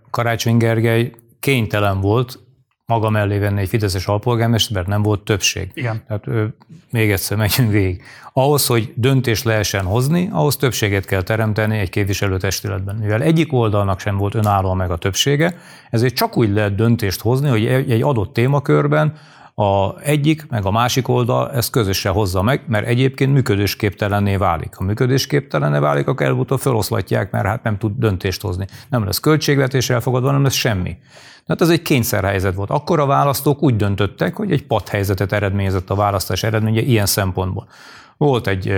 Karácsony 0.09 0.57
Gergely 0.57 1.15
kénytelen 1.39 2.01
volt 2.01 2.39
maga 2.91 3.09
mellé 3.09 3.37
venni 3.37 3.61
egy 3.61 3.67
Fideszes 3.67 4.07
alpolgármester, 4.07 4.75
mert 4.75 4.87
nem 4.87 5.01
volt 5.01 5.19
többség. 5.19 5.71
Igen. 5.73 6.03
Tehát 6.07 6.27
ő, 6.27 6.53
még 6.89 7.11
egyszer 7.11 7.37
megyünk 7.37 7.71
végig. 7.71 8.03
Ahhoz, 8.33 8.67
hogy 8.67 8.93
döntést 8.95 9.43
lehessen 9.43 9.85
hozni, 9.85 10.29
ahhoz 10.31 10.55
többséget 10.55 11.05
kell 11.05 11.21
teremteni 11.21 11.77
egy 11.77 11.89
képviselőtestületben. 11.89 12.95
Mivel 12.95 13.21
egyik 13.21 13.53
oldalnak 13.53 13.99
sem 13.99 14.17
volt 14.17 14.35
önállóan 14.35 14.77
meg 14.77 14.91
a 14.91 14.97
többsége, 14.97 15.57
ezért 15.89 16.13
csak 16.13 16.37
úgy 16.37 16.49
lehet 16.49 16.75
döntést 16.75 17.21
hozni, 17.21 17.49
hogy 17.49 17.65
egy 17.65 18.01
adott 18.01 18.33
témakörben 18.33 19.13
a 19.61 19.95
egyik, 20.03 20.45
meg 20.49 20.65
a 20.65 20.71
másik 20.71 21.07
oldal 21.07 21.51
ezt 21.51 21.71
közösen 21.71 22.11
hozza 22.11 22.41
meg, 22.41 22.63
mert 22.67 22.87
egyébként 22.87 23.33
működésképtelenné 23.33 24.35
válik. 24.35 24.75
Ha 24.75 24.83
működésképtelenné 24.83 25.79
válik, 25.79 26.07
akkor 26.07 26.25
előbb-utóbb 26.25 26.59
feloszlatják, 26.59 27.31
mert 27.31 27.45
hát 27.45 27.63
nem 27.63 27.77
tud 27.77 27.91
döntést 27.97 28.41
hozni. 28.41 28.67
Nem 28.89 29.05
lesz 29.05 29.19
költségvetés 29.19 29.89
elfogadva, 29.89 30.31
nem 30.31 30.43
lesz 30.43 30.53
semmi. 30.53 30.97
Tehát 31.45 31.61
ez 31.61 31.69
egy 31.69 31.81
kényszerhelyzet 31.81 32.55
volt. 32.55 32.69
Akkor 32.69 32.99
a 32.99 33.05
választók 33.05 33.63
úgy 33.63 33.75
döntöttek, 33.75 34.35
hogy 34.35 34.51
egy 34.51 34.63
padhelyzetet 34.63 35.31
eredményezett 35.31 35.89
a 35.89 35.95
választás 35.95 36.43
eredménye 36.43 36.81
ilyen 36.81 37.05
szempontból. 37.05 37.67
Volt 38.17 38.47
egy 38.47 38.73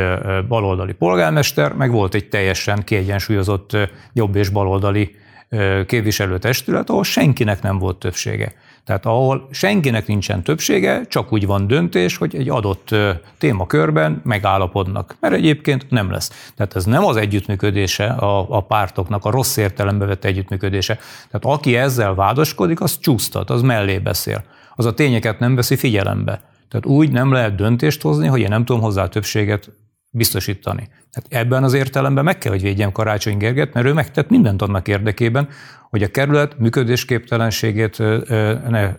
baloldali 0.48 0.94
polgármester, 0.94 1.74
meg 1.74 1.92
volt 1.92 2.14
egy 2.14 2.30
teljesen 2.30 2.84
kiegyensúlyozott 2.84 3.78
jobb 4.14 4.36
és 4.36 4.50
baloldali 4.50 5.16
képviselőtestület, 5.86 6.90
ahol 6.90 7.04
senkinek 7.04 7.62
nem 7.62 7.78
volt 7.78 7.98
többsége. 7.98 8.54
Tehát 8.86 9.06
ahol 9.06 9.48
senkinek 9.52 10.08
nincsen 10.08 10.44
többsége, 10.44 11.06
csak 11.08 11.34
úgy 11.34 11.46
van 11.46 11.68
döntés, 11.68 12.18
hogy 12.18 12.36
egy 12.36 12.50
adott 12.50 12.96
témakörben 13.38 14.22
megállapodnak, 14.24 15.16
mert 15.20 15.34
egyébként 15.34 15.86
nem 15.90 16.12
lesz. 16.12 16.52
Tehát 16.56 16.76
ez 16.76 16.86
nem 16.86 17.06
az 17.06 17.16
együttműködése 17.16 18.06
a, 18.06 18.46
a 18.50 18.62
pártoknak, 18.62 19.26
a 19.26 19.32
rossz 19.32 19.58
értelembe 19.58 20.06
vett 20.06 20.26
együttműködése. 20.26 21.00
Tehát 21.32 21.58
aki 21.58 21.76
ezzel 21.76 22.16
vádaskodik, 22.16 22.82
az 22.82 23.00
csúsztat, 23.00 23.50
az 23.50 23.62
mellé 23.62 24.00
beszél. 24.00 24.44
Az 24.76 24.86
a 24.86 24.94
tényeket 24.94 25.40
nem 25.40 25.56
veszi 25.56 25.76
figyelembe. 25.76 26.42
Tehát 26.70 26.86
úgy 26.86 27.12
nem 27.12 27.32
lehet 27.32 27.56
döntést 27.56 28.02
hozni, 28.02 28.28
hogy 28.28 28.40
én 28.40 28.50
nem 28.50 28.66
tudom 28.66 28.82
hozzá 28.82 29.08
többséget 29.08 29.72
biztosítani. 30.14 30.90
Tehát 31.12 31.46
ebben 31.46 31.64
az 31.64 31.74
értelemben 31.74 32.24
meg 32.24 32.38
kell, 32.38 32.52
hogy 32.52 32.62
védjem 32.62 32.92
Karácsony 32.92 33.38
Gerget, 33.38 33.74
mert 33.74 33.86
ő 33.86 33.94
megtett 33.94 34.30
mindent 34.30 34.62
annak 34.62 34.88
érdekében, 34.88 35.48
hogy 35.90 36.04
a 36.04 36.12
kerület 36.12 36.60
működésképtelenségét 36.60 37.98
ne 38.70 38.94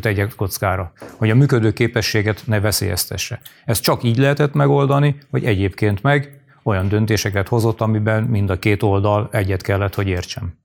tegye 0.00 0.26
kockára, 0.36 0.92
hogy 1.16 1.30
a 1.30 1.34
működő 1.34 1.72
képességet 1.72 2.42
ne 2.46 2.60
veszélyeztesse. 2.60 3.40
Ez 3.64 3.80
csak 3.80 4.02
így 4.02 4.18
lehetett 4.18 4.52
megoldani, 4.52 5.16
hogy 5.30 5.44
egyébként 5.44 6.02
meg 6.02 6.40
olyan 6.62 6.88
döntéseket 6.88 7.48
hozott, 7.48 7.80
amiben 7.80 8.22
mind 8.22 8.50
a 8.50 8.58
két 8.58 8.82
oldal 8.82 9.28
egyet 9.32 9.62
kellett, 9.62 9.94
hogy 9.94 10.08
értsem. 10.08 10.58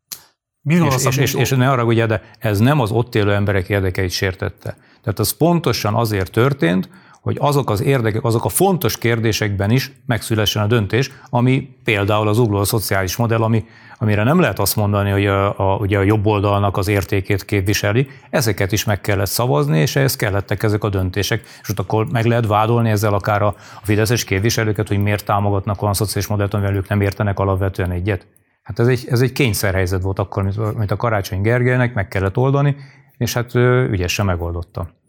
És, 0.63 1.05
és, 1.05 1.17
és, 1.17 1.33
és 1.33 1.49
ne 1.49 1.69
arra 1.69 1.83
ugye, 1.83 2.05
de 2.05 2.21
ez 2.39 2.59
nem 2.59 2.79
az 2.79 2.91
ott 2.91 3.15
élő 3.15 3.33
emberek 3.33 3.69
érdekeit 3.69 4.11
sértette. 4.11 4.77
Tehát 5.01 5.19
az 5.19 5.31
pontosan 5.31 5.93
azért 5.93 6.31
történt, 6.31 6.89
hogy 7.25 7.37
azok 7.39 7.69
az 7.69 7.81
érdekek, 7.81 8.23
azok 8.23 8.45
a 8.45 8.49
fontos 8.49 8.97
kérdésekben 8.97 9.71
is 9.71 9.91
megszülessen 10.05 10.63
a 10.63 10.67
döntés, 10.67 11.11
ami 11.29 11.75
például 11.83 12.27
az 12.27 12.39
ugló 12.39 12.63
szociális 12.63 13.15
modell, 13.15 13.41
ami, 13.41 13.65
amire 13.97 14.23
nem 14.23 14.39
lehet 14.39 14.59
azt 14.59 14.75
mondani, 14.75 15.09
hogy 15.09 15.25
a, 15.25 15.59
a, 15.59 15.77
ugye 15.77 15.97
a 15.97 16.01
jobb 16.01 16.25
oldalnak 16.25 16.77
az 16.77 16.87
értékét 16.87 17.45
képviseli, 17.45 18.07
ezeket 18.29 18.71
is 18.71 18.83
meg 18.83 19.01
kellett 19.01 19.27
szavazni, 19.27 19.79
és 19.79 19.95
ehhez 19.95 20.15
kellettek 20.15 20.63
ezek 20.63 20.83
a 20.83 20.89
döntések, 20.89 21.41
és 21.61 21.69
ott 21.69 21.79
akkor 21.79 22.07
meg 22.11 22.25
lehet 22.25 22.47
vádolni 22.47 22.89
ezzel 22.89 23.13
akár 23.13 23.41
a, 23.41 23.47
a 23.81 23.81
fideszes 23.85 24.23
képviselőket, 24.23 24.87
hogy 24.87 25.01
miért 25.01 25.25
támogatnak 25.25 25.81
olyan 25.81 25.93
szociális 25.93 26.27
modellt, 26.27 26.53
amivel 26.53 26.75
ők 26.75 26.87
nem 26.87 27.01
értenek 27.01 27.39
alapvetően 27.39 27.91
egyet. 27.91 28.27
Hát 28.63 28.79
ez 28.79 28.87
egy, 28.87 29.05
ez 29.09 29.21
egy 29.21 29.31
kényszerhelyzet 29.31 30.01
volt 30.01 30.19
akkor, 30.19 30.43
mint 30.77 30.91
a 30.91 30.95
Karácsony 30.95 31.41
Gergelynek, 31.41 31.93
meg 31.93 32.07
kellett 32.07 32.37
oldani, 32.37 32.75
és 33.17 33.33
hát 33.33 33.55
ügyesen 33.89 34.25
megoldotta. 34.25 35.03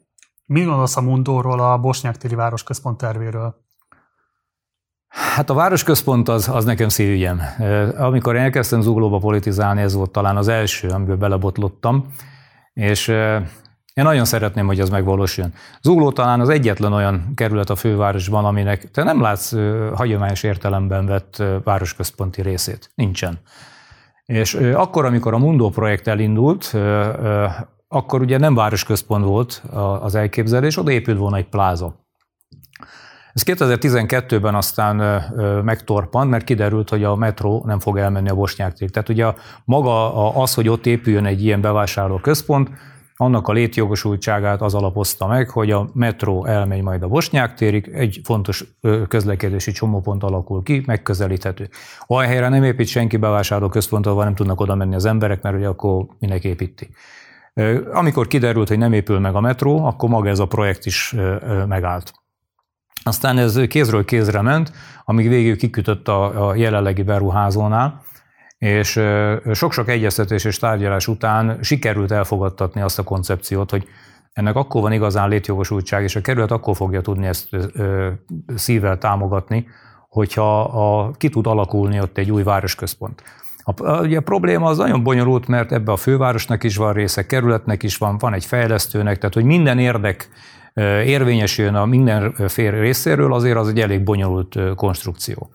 Mi 0.46 0.64
gondolsz 0.64 0.96
a 0.96 1.00
Mundóról, 1.00 1.60
a 1.60 1.78
Bosnyák 1.78 2.16
téri 2.16 2.34
városközpont 2.34 2.96
tervéről? 2.96 3.64
Hát 5.08 5.50
a 5.50 5.54
városközpont 5.54 6.28
az, 6.28 6.48
az 6.48 6.64
nekem 6.64 6.88
szívügyem. 6.88 7.40
Amikor 7.96 8.36
elkezdtem 8.36 8.80
zuglóba 8.80 9.18
politizálni, 9.18 9.80
ez 9.80 9.94
volt 9.94 10.10
talán 10.10 10.36
az 10.36 10.48
első, 10.48 10.88
amiből 10.88 11.16
belebotlottam, 11.16 12.06
és 12.72 13.08
én 13.94 14.04
nagyon 14.04 14.24
szeretném, 14.24 14.66
hogy 14.66 14.80
ez 14.80 14.90
megvalósuljon. 14.90 15.54
Zugló 15.82 16.12
talán 16.12 16.40
az 16.40 16.48
egyetlen 16.48 16.92
olyan 16.92 17.32
kerület 17.34 17.70
a 17.70 17.76
fővárosban, 17.76 18.44
aminek 18.44 18.90
te 18.90 19.02
nem 19.02 19.20
látsz 19.20 19.54
hagyományos 19.94 20.42
értelemben 20.42 21.06
vett 21.06 21.42
városközponti 21.64 22.42
részét. 22.42 22.90
Nincsen. 22.94 23.40
És 24.24 24.54
akkor, 24.54 25.04
amikor 25.04 25.34
a 25.34 25.38
Mundó 25.38 25.70
projekt 25.70 26.06
elindult, 26.06 26.74
akkor 27.88 28.20
ugye 28.20 28.38
nem 28.38 28.54
városközpont 28.54 29.24
volt 29.24 29.62
az 30.00 30.14
elképzelés, 30.14 30.78
oda 30.78 30.90
épült 30.90 31.18
volna 31.18 31.36
egy 31.36 31.48
pláza. 31.48 32.04
Ez 33.32 33.42
2012-ben 33.46 34.54
aztán 34.54 35.22
megtorpant, 35.64 36.30
mert 36.30 36.44
kiderült, 36.44 36.88
hogy 36.88 37.04
a 37.04 37.16
metró 37.16 37.62
nem 37.66 37.78
fog 37.78 37.98
elmenni 37.98 38.28
a 38.28 38.34
Bosnyák 38.34 38.72
Tehát 38.72 39.08
ugye 39.08 39.32
maga 39.64 40.34
az, 40.34 40.54
hogy 40.54 40.68
ott 40.68 40.86
épüljön 40.86 41.26
egy 41.26 41.44
ilyen 41.44 41.60
bevásárló 41.60 42.18
központ, 42.18 42.70
annak 43.18 43.48
a 43.48 43.52
létjogosultságát 43.52 44.62
az 44.62 44.74
alapozta 44.74 45.26
meg, 45.26 45.50
hogy 45.50 45.70
a 45.70 45.88
metró 45.92 46.44
elmegy 46.44 46.82
majd 46.82 47.02
a 47.02 47.08
Bosnyák 47.08 47.54
térig, 47.54 47.90
egy 47.92 48.20
fontos 48.24 48.64
közlekedési 49.08 49.72
csomópont 49.72 50.22
alakul 50.22 50.62
ki, 50.62 50.82
megközelíthető. 50.86 51.68
Olyan 52.06 52.28
helyre 52.28 52.48
nem 52.48 52.64
épít 52.64 52.86
senki 52.86 53.16
bevásárló 53.16 53.68
központot, 53.68 54.16
nem 54.16 54.34
tudnak 54.34 54.60
oda 54.60 54.74
menni 54.74 54.94
az 54.94 55.04
emberek, 55.04 55.42
mert 55.42 55.56
ugye 55.56 55.68
akkor 55.68 56.06
minek 56.18 56.44
építi. 56.44 56.88
Amikor 57.92 58.26
kiderült, 58.26 58.68
hogy 58.68 58.78
nem 58.78 58.92
épül 58.92 59.18
meg 59.18 59.34
a 59.34 59.40
metró, 59.40 59.84
akkor 59.84 60.08
maga 60.08 60.28
ez 60.28 60.38
a 60.38 60.46
projekt 60.46 60.86
is 60.86 61.14
megállt. 61.66 62.12
Aztán 63.02 63.38
ez 63.38 63.60
kézről 63.68 64.04
kézre 64.04 64.40
ment, 64.40 64.72
amíg 65.04 65.28
végül 65.28 65.56
kikütött 65.56 66.08
a, 66.08 66.48
a 66.48 66.54
jelenlegi 66.54 67.02
beruházónál, 67.02 68.02
És 68.58 69.00
sok-sok 69.52 69.88
egyeztetés 69.88 70.44
és 70.44 70.58
tárgyalás 70.58 71.08
után 71.08 71.58
sikerült 71.62 72.10
elfogadtatni 72.10 72.80
azt 72.80 72.98
a 72.98 73.02
koncepciót, 73.02 73.70
hogy 73.70 73.88
ennek 74.32 74.56
akkor 74.56 74.82
van 74.82 74.92
igazán 74.92 75.28
létjogosultság, 75.28 76.02
és 76.02 76.16
a 76.16 76.20
kerület 76.20 76.50
akkor 76.50 76.76
fogja 76.76 77.00
tudni 77.00 77.26
ezt 77.26 77.48
ö, 77.52 78.10
szívvel 78.54 78.98
támogatni, 78.98 79.66
hogyha 80.08 80.60
a, 80.60 81.10
ki 81.10 81.28
tud 81.28 81.46
alakulni 81.46 82.00
ott 82.00 82.18
egy 82.18 82.30
új 82.30 82.42
városközpont. 82.42 83.22
A, 83.68 84.00
ugye 84.00 84.18
a 84.18 84.20
probléma 84.20 84.68
az 84.68 84.78
nagyon 84.78 85.02
bonyolult, 85.02 85.46
mert 85.46 85.72
ebbe 85.72 85.92
a 85.92 85.96
fővárosnak 85.96 86.64
is 86.64 86.76
van 86.76 86.92
része, 86.92 87.26
kerületnek 87.26 87.82
is 87.82 87.96
van, 87.96 88.18
van 88.18 88.34
egy 88.34 88.44
fejlesztőnek, 88.44 89.18
tehát 89.18 89.34
hogy 89.34 89.44
minden 89.44 89.78
érdek 89.78 90.28
érvényesüljön 91.04 91.74
a 91.74 91.84
minden 91.84 92.34
fél 92.48 92.70
részéről, 92.70 93.34
azért 93.34 93.56
az 93.56 93.68
egy 93.68 93.80
elég 93.80 94.02
bonyolult 94.02 94.58
konstrukció. 94.74 95.50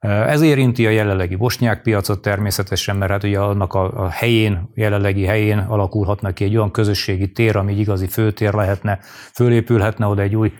Ez 0.00 0.40
érinti 0.40 0.86
a 0.86 0.90
jelenlegi 0.90 1.36
bosnyák 1.36 1.82
piacot 1.82 2.22
természetesen, 2.22 2.96
mert 2.96 3.10
hát 3.10 3.24
ugye 3.24 3.38
annak 3.38 3.74
a, 3.74 4.08
helyén, 4.08 4.70
jelenlegi 4.74 5.24
helyén 5.24 5.58
alakulhatna 5.58 6.32
ki 6.32 6.44
egy 6.44 6.56
olyan 6.56 6.70
közösségi 6.70 7.32
tér, 7.32 7.56
ami 7.56 7.72
egy 7.72 7.78
igazi 7.78 8.06
főtér 8.06 8.52
lehetne, 8.52 8.98
fölépülhetne 9.32 10.06
oda 10.06 10.22
egy 10.22 10.36
új 10.36 10.52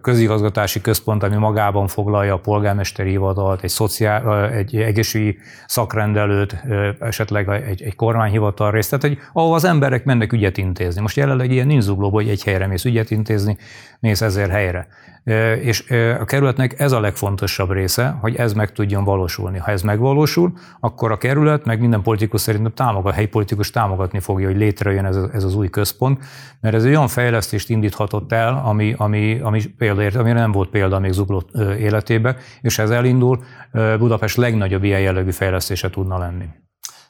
közigazgatási 0.00 0.80
központ, 0.80 1.22
ami 1.22 1.36
magában 1.36 1.86
foglalja 1.86 2.34
a 2.34 2.38
polgármesteri 2.38 3.10
hivatalt, 3.10 3.62
egy, 3.62 3.70
szociál, 3.70 4.50
egy 4.50 4.76
egészségügyi 4.76 5.38
szakrendelőt, 5.66 6.56
esetleg 6.98 7.48
egy, 7.48 7.82
egy 7.82 7.94
kormányhivatal 7.94 8.70
részt, 8.70 8.90
tehát 8.90 9.04
hogy 9.04 9.18
ahol 9.32 9.54
az 9.54 9.64
emberek 9.64 10.04
mennek 10.04 10.32
ügyet 10.32 10.58
intézni. 10.58 11.00
Most 11.00 11.16
jelenleg 11.16 11.50
ilyen 11.50 11.66
nincs 11.66 11.82
zuglóban, 11.82 12.22
hogy 12.22 12.30
egy 12.30 12.44
helyre 12.44 12.66
mész 12.66 12.84
ügyet 12.84 13.10
intézni, 13.10 13.56
mész 14.02 14.20
ezer 14.20 14.50
helyre. 14.50 14.86
És 15.60 15.90
a 16.20 16.24
kerületnek 16.24 16.80
ez 16.80 16.92
a 16.92 17.00
legfontosabb 17.00 17.70
része, 17.70 18.18
hogy 18.20 18.36
ez 18.36 18.52
meg 18.52 18.72
tudjon 18.72 19.04
valósulni. 19.04 19.58
Ha 19.58 19.70
ez 19.70 19.82
megvalósul, 19.82 20.52
akkor 20.80 21.10
a 21.12 21.16
kerület, 21.16 21.64
meg 21.64 21.80
minden 21.80 22.02
politikus 22.02 22.40
szerintem 22.40 22.72
támogat, 22.74 23.12
a 23.12 23.14
helyi 23.14 23.26
politikus 23.26 23.70
támogatni 23.70 24.20
fogja, 24.20 24.46
hogy 24.46 24.56
létrejön 24.56 25.04
ez, 25.04 25.16
ez 25.32 25.44
az 25.44 25.54
új 25.54 25.68
központ, 25.68 26.24
mert 26.60 26.74
ez 26.74 26.84
olyan 26.84 27.08
fejlesztést 27.08 27.68
indíthatott 27.70 28.32
el, 28.32 28.62
ami, 28.64 28.94
ami, 28.96 29.40
ami 29.40 29.64
példaért, 29.64 30.14
ami 30.14 30.32
nem 30.32 30.52
volt 30.52 30.70
példa 30.70 30.98
még 30.98 31.12
Zugló 31.12 31.42
életébe, 31.78 32.36
és 32.60 32.78
ez 32.78 32.90
elindul, 32.90 33.42
Budapest 33.98 34.36
legnagyobb 34.36 34.84
ilyen 34.84 35.00
jellegű 35.00 35.30
fejlesztése 35.30 35.90
tudna 35.90 36.18
lenni. 36.18 36.44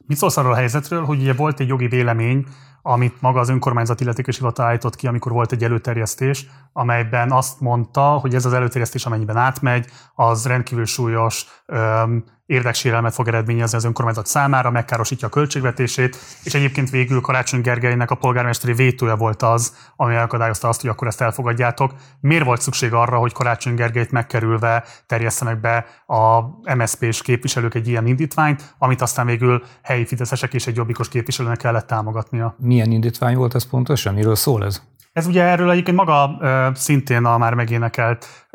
Mit 0.07 0.17
szólsz 0.17 0.37
arról 0.37 0.53
a 0.53 0.57
helyzetről, 0.57 1.05
hogy 1.05 1.21
ugye 1.21 1.33
volt 1.33 1.61
egy 1.61 1.69
jogi 1.69 1.87
vélemény, 1.87 2.47
amit 2.83 3.21
maga 3.21 3.41
az 3.41 3.49
önkormányzat 3.49 4.01
illetékes 4.01 4.37
hivatal 4.37 4.67
állított 4.67 4.97
ki, 4.97 5.07
amikor 5.07 5.33
volt 5.33 5.53
egy 5.53 5.65
előterjesztés, 5.65 6.47
amelyben 6.73 7.33
azt 7.33 7.61
mondta, 7.61 8.03
hogy 8.03 8.35
ez 8.35 8.45
az 8.45 8.53
előterjesztés, 8.53 9.07
amennyiben 9.07 9.37
átmegy, 9.37 9.87
az 10.15 10.47
rendkívül 10.47 10.85
súlyos 10.87 11.47
öm, 11.67 12.25
érdeksérelmet 12.47 13.15
fog 13.15 13.29
eredményezni 13.29 13.77
az 13.77 13.85
önkormányzat 13.85 14.27
számára, 14.27 14.71
megkárosítja 14.71 15.27
a 15.27 15.31
költségvetését, 15.31 16.17
és 16.45 16.55
egyébként 16.55 16.91
végül 16.91 17.21
Karácsony 17.21 17.61
Gergelynek 17.61 18.11
a 18.11 18.15
polgármesteri 18.15 18.73
vétója 18.73 19.17
volt 19.17 19.43
az, 19.43 19.77
ami 19.97 20.15
elakadályozta 20.15 20.69
azt, 20.69 20.81
hogy 20.81 20.91
akkor 20.91 21.07
ezt 21.07 21.21
elfogadjátok. 21.21 21.95
Miért 22.21 22.45
volt 22.45 22.61
szükség 22.61 22.93
arra, 22.93 23.19
hogy 23.19 23.33
Karácsony 23.33 23.75
Gergelyt 23.75 24.11
megkerülve 24.11 24.85
terjesztenek 25.07 25.61
be 25.61 25.87
a 26.07 26.41
MSZP-s 26.75 27.23
képviselők 27.23 27.75
egy 27.75 27.89
ilyen 27.89 28.07
indítványt, 28.07 28.75
amit 28.79 29.01
aztán 29.01 29.27
végül 29.27 29.63
helyi 29.83 30.07
fideszesek 30.07 30.55
és 30.55 30.67
egy 30.67 30.77
jobbikos 30.77 31.09
képviselőnek 31.09 31.59
kellett 31.59 31.87
támogatnia? 31.87 32.55
Milyen 32.59 32.91
indítvány 32.91 33.37
volt 33.37 33.55
ez 33.55 33.69
pontosan? 33.69 34.15
Miről 34.15 34.35
szól 34.35 34.65
ez? 34.65 34.83
Ez 35.13 35.27
ugye 35.27 35.43
erről 35.43 35.71
egyébként 35.71 35.97
maga 35.97 36.39
szintén 36.75 37.25
a 37.25 37.39
már 37.39 37.55
megénekelt 37.55 38.49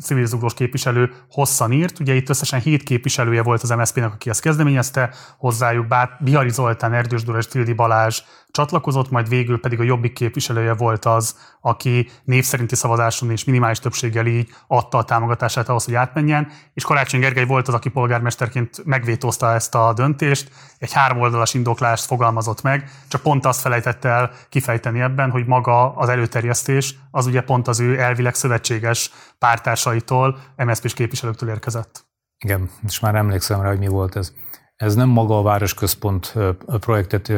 civilizugós 0.00 0.54
képviselő 0.54 1.12
hosszan 1.30 1.72
írt. 1.72 2.00
Ugye 2.00 2.14
itt 2.14 2.28
összesen 2.28 2.60
hét 2.60 2.82
képviselője 2.82 3.42
volt 3.42 3.62
az 3.62 3.70
MSZP-nek, 3.70 4.12
aki 4.12 4.30
ezt 4.30 4.40
kezdeményezte, 4.40 5.10
hozzájuk 5.38 5.86
Bát, 5.86 6.22
Bihari 6.24 6.50
Zoltán, 6.50 6.92
Erdős 6.92 7.22
Dóra 7.22 7.38
és 7.38 7.46
Tildi 7.46 7.72
Balázs 7.72 8.22
csatlakozott, 8.54 9.10
majd 9.10 9.28
végül 9.28 9.60
pedig 9.60 9.80
a 9.80 9.82
Jobbik 9.82 10.12
képviselője 10.12 10.74
volt 10.74 11.04
az, 11.04 11.36
aki 11.60 12.10
név 12.24 12.44
szerinti 12.44 12.74
szavazáson 12.74 13.30
és 13.30 13.44
minimális 13.44 13.78
többséggel 13.78 14.26
így 14.26 14.48
adta 14.66 14.98
a 14.98 15.04
támogatását 15.04 15.68
ahhoz, 15.68 15.84
hogy 15.84 15.94
átmenjen, 15.94 16.48
és 16.74 16.84
Karácsony 16.84 17.20
Gergely 17.20 17.46
volt 17.46 17.68
az, 17.68 17.74
aki 17.74 17.88
polgármesterként 17.88 18.84
megvétózta 18.84 19.52
ezt 19.52 19.74
a 19.74 19.92
döntést, 19.92 20.50
egy 20.78 20.92
háromoldalas 20.92 21.54
indoklást 21.54 22.04
fogalmazott 22.04 22.62
meg, 22.62 22.90
csak 23.08 23.22
pont 23.22 23.44
azt 23.44 23.60
felejtette 23.60 24.08
el 24.08 24.30
kifejteni 24.48 25.00
ebben, 25.00 25.30
hogy 25.30 25.46
maga 25.46 25.94
az 25.94 26.08
előterjesztés 26.08 26.94
az 27.10 27.26
ugye 27.26 27.40
pont 27.40 27.68
az 27.68 27.80
ő 27.80 28.00
elvileg 28.00 28.34
szövetséges 28.34 29.10
pártársaitól, 29.38 30.38
MSZP-s 30.56 30.94
képviselőktől 30.94 31.48
érkezett. 31.48 32.06
Igen, 32.44 32.70
és 32.86 33.00
már 33.00 33.14
emlékszem 33.14 33.60
rá, 33.60 33.68
hogy 33.68 33.78
mi 33.78 33.88
volt 33.88 34.16
ez. 34.16 34.32
Ez 34.76 34.94
nem 34.94 35.08
maga 35.08 35.38
a 35.38 35.42
Városközpont 35.42 36.34
projektet, 36.66 37.32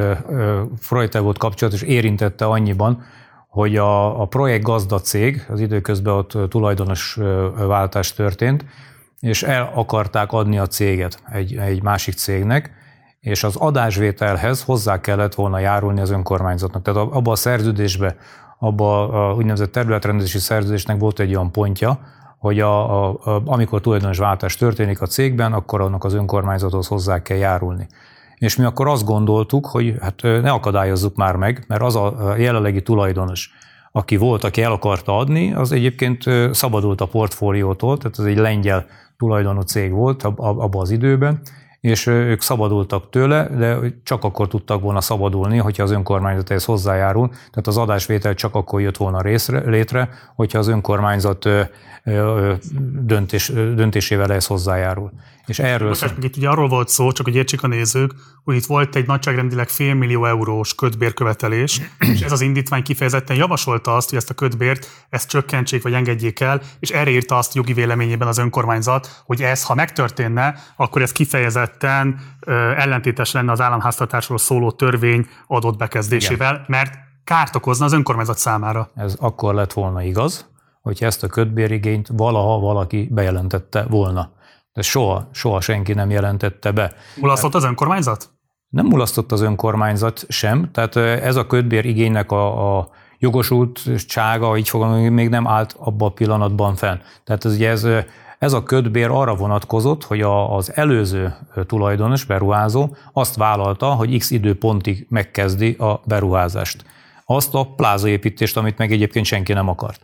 projektet 0.89 1.23
volt 1.23 1.39
kapcsolatos, 1.39 1.83
érintette 1.83 2.45
annyiban, 2.45 3.05
hogy 3.49 3.77
a, 3.77 4.21
a 4.21 4.27
projekt 4.27 4.65
gazda 4.65 5.01
cég, 5.01 5.47
az 5.49 5.61
időközben 5.61 6.15
ott 6.15 6.51
tulajdonos 6.51 7.19
váltás 7.57 8.13
történt, 8.13 8.65
és 9.21 9.43
el 9.43 9.71
akarták 9.75 10.33
adni 10.33 10.59
a 10.59 10.67
céget 10.67 11.23
egy, 11.33 11.57
egy 11.57 11.83
másik 11.83 12.15
cégnek, 12.15 12.71
és 13.21 13.45
az 13.45 13.57
adásvételhez 13.57 14.63
hozzá 14.63 15.01
kellett 15.01 15.35
volna 15.35 15.59
járulni 15.59 16.01
az 16.01 16.11
önkormányzatnak. 16.11 16.83
Tehát 16.83 17.01
abban 17.01 17.33
a 17.33 17.37
szerződésben, 17.37 18.17
abban 18.59 19.11
a 19.11 19.35
úgynevezett 19.35 19.73
területrendezési 19.73 20.39
szerződésnek 20.39 20.99
volt 20.99 21.21
egy 21.21 21.35
olyan 21.35 21.53
pontja, 21.53 22.01
hogy 22.39 22.61
a, 22.61 23.05
a, 23.05 23.19
a, 23.25 23.43
amikor 23.45 23.81
tulajdonosváltás 23.81 24.57
történik 24.57 25.01
a 25.01 25.07
cégben, 25.07 25.53
akkor 25.53 25.81
annak 25.81 26.05
az 26.05 26.15
önkormányzathoz 26.15 26.87
hozzá 26.87 27.23
kell 27.23 27.37
járulni. 27.37 27.87
És 28.39 28.57
mi 28.57 28.65
akkor 28.65 28.89
azt 28.89 29.05
gondoltuk, 29.05 29.67
hogy 29.67 29.95
hát 30.01 30.23
ne 30.23 30.51
akadályozzuk 30.51 31.17
már 31.17 31.37
meg, 31.37 31.65
mert 31.69 31.83
az 31.83 31.97
a 31.97 32.35
jelenlegi 32.39 32.83
tulajdonos, 32.83 33.51
aki 33.93 34.17
volt, 34.17 34.45
aki 34.45 34.63
el 34.63 34.73
akarta 34.73 35.19
adni, 35.19 35.55
az 35.55 35.73
egyébként 35.73 36.25
szabadult 36.53 37.01
a 37.01 37.07
portfóliótól, 37.07 37.99
tehát 37.99 38.19
ez 38.19 38.25
egy 38.25 38.37
lengyel 38.37 38.87
tulajdonú 39.17 39.61
cég 39.61 39.93
volt 39.93 40.23
abban 40.23 40.81
az 40.81 40.91
időben, 40.91 41.41
és 41.87 42.07
ők 42.07 42.41
szabadultak 42.41 43.11
tőle, 43.11 43.49
de 43.57 43.79
csak 44.03 44.25
akkor 44.25 44.49
tudtak 44.49 44.81
volna 44.81 45.01
szabadulni, 45.01 45.59
hogyha 45.59 45.83
az 45.83 45.91
önkormányzat 45.91 46.51
ehhez 46.51 46.65
hozzájárul. 46.65 47.29
Tehát 47.29 47.67
az 47.67 47.77
adásvétel 47.77 48.35
csak 48.35 48.55
akkor 48.55 48.81
jött 48.81 48.97
volna 48.97 49.21
részre, 49.21 49.71
létre, 49.71 50.09
hogyha 50.35 50.59
az 50.59 50.69
önkormányzat 50.69 51.49
döntés, 53.01 53.49
döntésével 53.75 54.31
ehhez 54.31 54.47
hozzájárul. 54.47 55.11
És 55.47 55.59
erről 55.59 55.89
Most, 55.89 56.01
szó... 56.01 56.06
itt 56.20 56.36
ugye 56.36 56.48
arról 56.48 56.68
volt 56.68 56.89
szó, 56.89 57.12
csak 57.12 57.27
hogy 57.27 57.35
értsék 57.35 57.62
a 57.62 57.66
nézők, 57.66 58.12
hogy 58.44 58.56
itt 58.56 58.66
volt 58.66 58.97
egy 58.97 59.06
nagyságrendileg 59.06 59.68
félmillió 59.68 60.24
eurós 60.24 60.74
kötbérkövetelés, 60.74 61.81
és 61.98 62.20
ez 62.20 62.32
az 62.32 62.40
indítvány 62.40 62.82
kifejezetten 62.82 63.36
javasolta 63.36 63.97
azt, 63.97 64.09
hogy 64.09 64.18
ezt 64.18 64.31
a 64.31 64.35
kötbért, 64.35 64.90
ezt 65.10 65.28
csökkentsék 65.28 65.82
vagy 65.82 65.93
engedjék 65.93 66.40
el, 66.40 66.60
és 66.78 66.90
erre 66.90 67.10
írta 67.10 67.36
azt 67.36 67.55
jogi 67.55 67.73
véleményében 67.73 68.28
az 68.28 68.39
önkormányzat, 68.39 69.23
hogy 69.24 69.43
ez, 69.43 69.64
ha 69.64 69.74
megtörténne, 69.74 70.55
akkor 70.77 71.02
ez 71.02 71.12
kifejezetten 71.12 72.20
ö, 72.40 72.52
ellentétes 72.52 73.32
lenne 73.32 73.52
az 73.52 73.60
államháztartásról 73.60 74.39
szóló 74.39 74.70
törvény 74.70 75.27
adott 75.47 75.77
bekezdésével, 75.77 76.52
Igen. 76.52 76.64
mert 76.68 76.94
kárt 77.24 77.56
okozna 77.56 77.85
az 77.85 77.93
önkormányzat 77.93 78.39
számára. 78.39 78.90
Ez 78.94 79.16
akkor 79.18 79.55
lett 79.55 79.73
volna 79.73 80.02
igaz, 80.02 80.51
hogy 80.82 80.98
ezt 81.01 81.23
a 81.23 81.27
kötbérigényt 81.27 82.09
valaha 82.12 82.59
valaki 82.59 83.09
bejelentette 83.12 83.82
volna. 83.89 84.35
De 84.77 84.82
soha, 84.82 85.28
soha 85.32 85.61
senki 85.61 85.93
nem 85.93 86.11
jelentette 86.11 86.70
be. 86.70 86.93
Mulasztott 87.20 87.55
az 87.55 87.65
önkormányzat? 87.65 88.31
Nem 88.69 88.86
mulasztott 88.86 89.32
az 89.32 89.40
önkormányzat 89.40 90.24
sem, 90.28 90.70
tehát 90.73 90.97
ez 90.97 91.36
a 91.36 91.47
kötbér 91.47 91.85
igénynek 91.85 92.32
a, 92.32 92.78
a 92.78 92.89
jogosultsága, 93.19 94.57
így 94.57 94.69
fogom, 94.69 94.90
még 94.90 95.28
nem 95.28 95.47
állt 95.47 95.77
abban 95.78 96.09
a 96.09 96.12
pillanatban 96.12 96.74
fenn. 96.74 96.98
Tehát 97.24 97.44
ez, 97.44 97.55
ugye 97.55 97.70
ez, 97.70 97.86
ez 98.39 98.53
a 98.53 98.62
kötbér 98.62 99.09
arra 99.11 99.35
vonatkozott, 99.35 100.05
hogy 100.05 100.20
a, 100.20 100.57
az 100.57 100.73
előző 100.74 101.35
tulajdonos, 101.66 102.24
beruházó 102.24 102.97
azt 103.12 103.36
vállalta, 103.36 103.86
hogy 103.86 104.19
x 104.19 104.31
időpontig 104.31 105.07
megkezdi 105.09 105.73
a 105.73 106.01
beruházást. 106.05 106.85
Azt 107.24 107.55
a 107.55 107.65
plázaépítést, 107.77 108.57
amit 108.57 108.78
meg 108.78 108.93
egyébként 108.93 109.27
senki 109.27 109.53
nem 109.53 109.69
akart. 109.69 110.01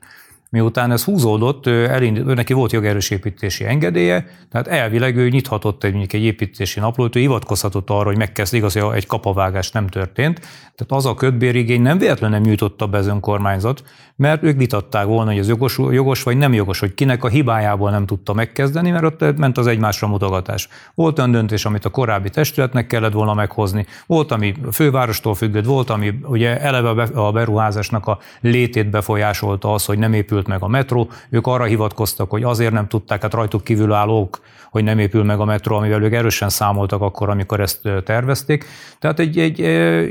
Miután 0.52 0.90
ez 0.90 1.04
húzódott, 1.04 1.66
elind, 1.66 2.24
neki 2.24 2.52
volt 2.52 2.72
jogerősépítési 2.72 3.64
engedélye, 3.64 4.26
tehát 4.50 4.66
elvileg 4.66 5.16
ő 5.16 5.28
nyithatott 5.28 5.84
egy, 5.84 6.14
egy 6.14 6.22
építési 6.22 6.80
naplót, 6.80 7.16
ő 7.16 7.20
hivatkozhatott 7.20 7.90
arra, 7.90 8.04
hogy 8.04 8.16
megkezd, 8.16 8.54
igaz, 8.54 8.72
hogy 8.72 8.96
egy 8.96 9.06
kapavágás 9.06 9.70
nem 9.70 9.86
történt. 9.86 10.40
Tehát 10.74 10.86
az 10.88 11.06
a 11.06 11.14
kötbérigény 11.14 11.82
nem 11.82 11.98
véletlenül 11.98 12.36
nem 12.36 12.46
nyújtotta 12.46 12.86
be 12.86 12.98
az 12.98 13.06
önkormányzat, 13.06 13.82
mert 14.16 14.42
ők 14.42 14.56
vitatták 14.56 15.04
volna, 15.06 15.30
hogy 15.30 15.38
ez 15.38 15.48
jogos, 15.48 15.78
jogos 15.78 16.22
vagy 16.22 16.36
nem 16.36 16.52
jogos, 16.52 16.78
hogy 16.78 16.94
kinek 16.94 17.24
a 17.24 17.28
hibájából 17.28 17.90
nem 17.90 18.06
tudta 18.06 18.32
megkezdeni, 18.32 18.90
mert 18.90 19.04
ott 19.04 19.36
ment 19.38 19.58
az 19.58 19.66
egymásra 19.66 20.08
mutogatás. 20.08 20.68
Volt 20.94 21.18
olyan 21.18 21.30
döntés, 21.30 21.64
amit 21.64 21.84
a 21.84 21.90
korábbi 21.90 22.30
testületnek 22.30 22.86
kellett 22.86 23.12
volna 23.12 23.34
meghozni, 23.34 23.86
volt, 24.06 24.32
ami 24.32 24.54
a 24.66 24.72
fővárostól 24.72 25.34
függött, 25.34 25.64
volt, 25.64 25.90
ami 25.90 26.18
ugye 26.22 26.60
eleve 26.60 27.02
a 27.02 27.32
beruházásnak 27.32 28.06
a 28.06 28.18
létét 28.40 28.90
befolyásolta 28.90 29.72
az, 29.72 29.84
hogy 29.84 29.98
nem 29.98 30.14
épült 30.42 30.60
meg 30.60 30.68
a 30.68 30.72
metró. 30.72 31.10
Ők 31.30 31.46
arra 31.46 31.64
hivatkoztak, 31.64 32.30
hogy 32.30 32.42
azért 32.42 32.72
nem 32.72 32.88
tudták, 32.88 33.22
hát 33.22 33.34
rajtuk 33.34 33.64
kívülállók 33.64 34.40
hogy 34.70 34.84
nem 34.84 34.98
épül 34.98 35.24
meg 35.24 35.40
a 35.40 35.44
metró, 35.44 35.76
amivel 35.76 36.02
ők 36.02 36.12
erősen 36.12 36.48
számoltak 36.48 37.00
akkor, 37.00 37.28
amikor 37.28 37.60
ezt 37.60 37.80
tervezték. 38.04 38.64
Tehát 38.98 39.18
egy, 39.18 39.38
egy 39.38 39.58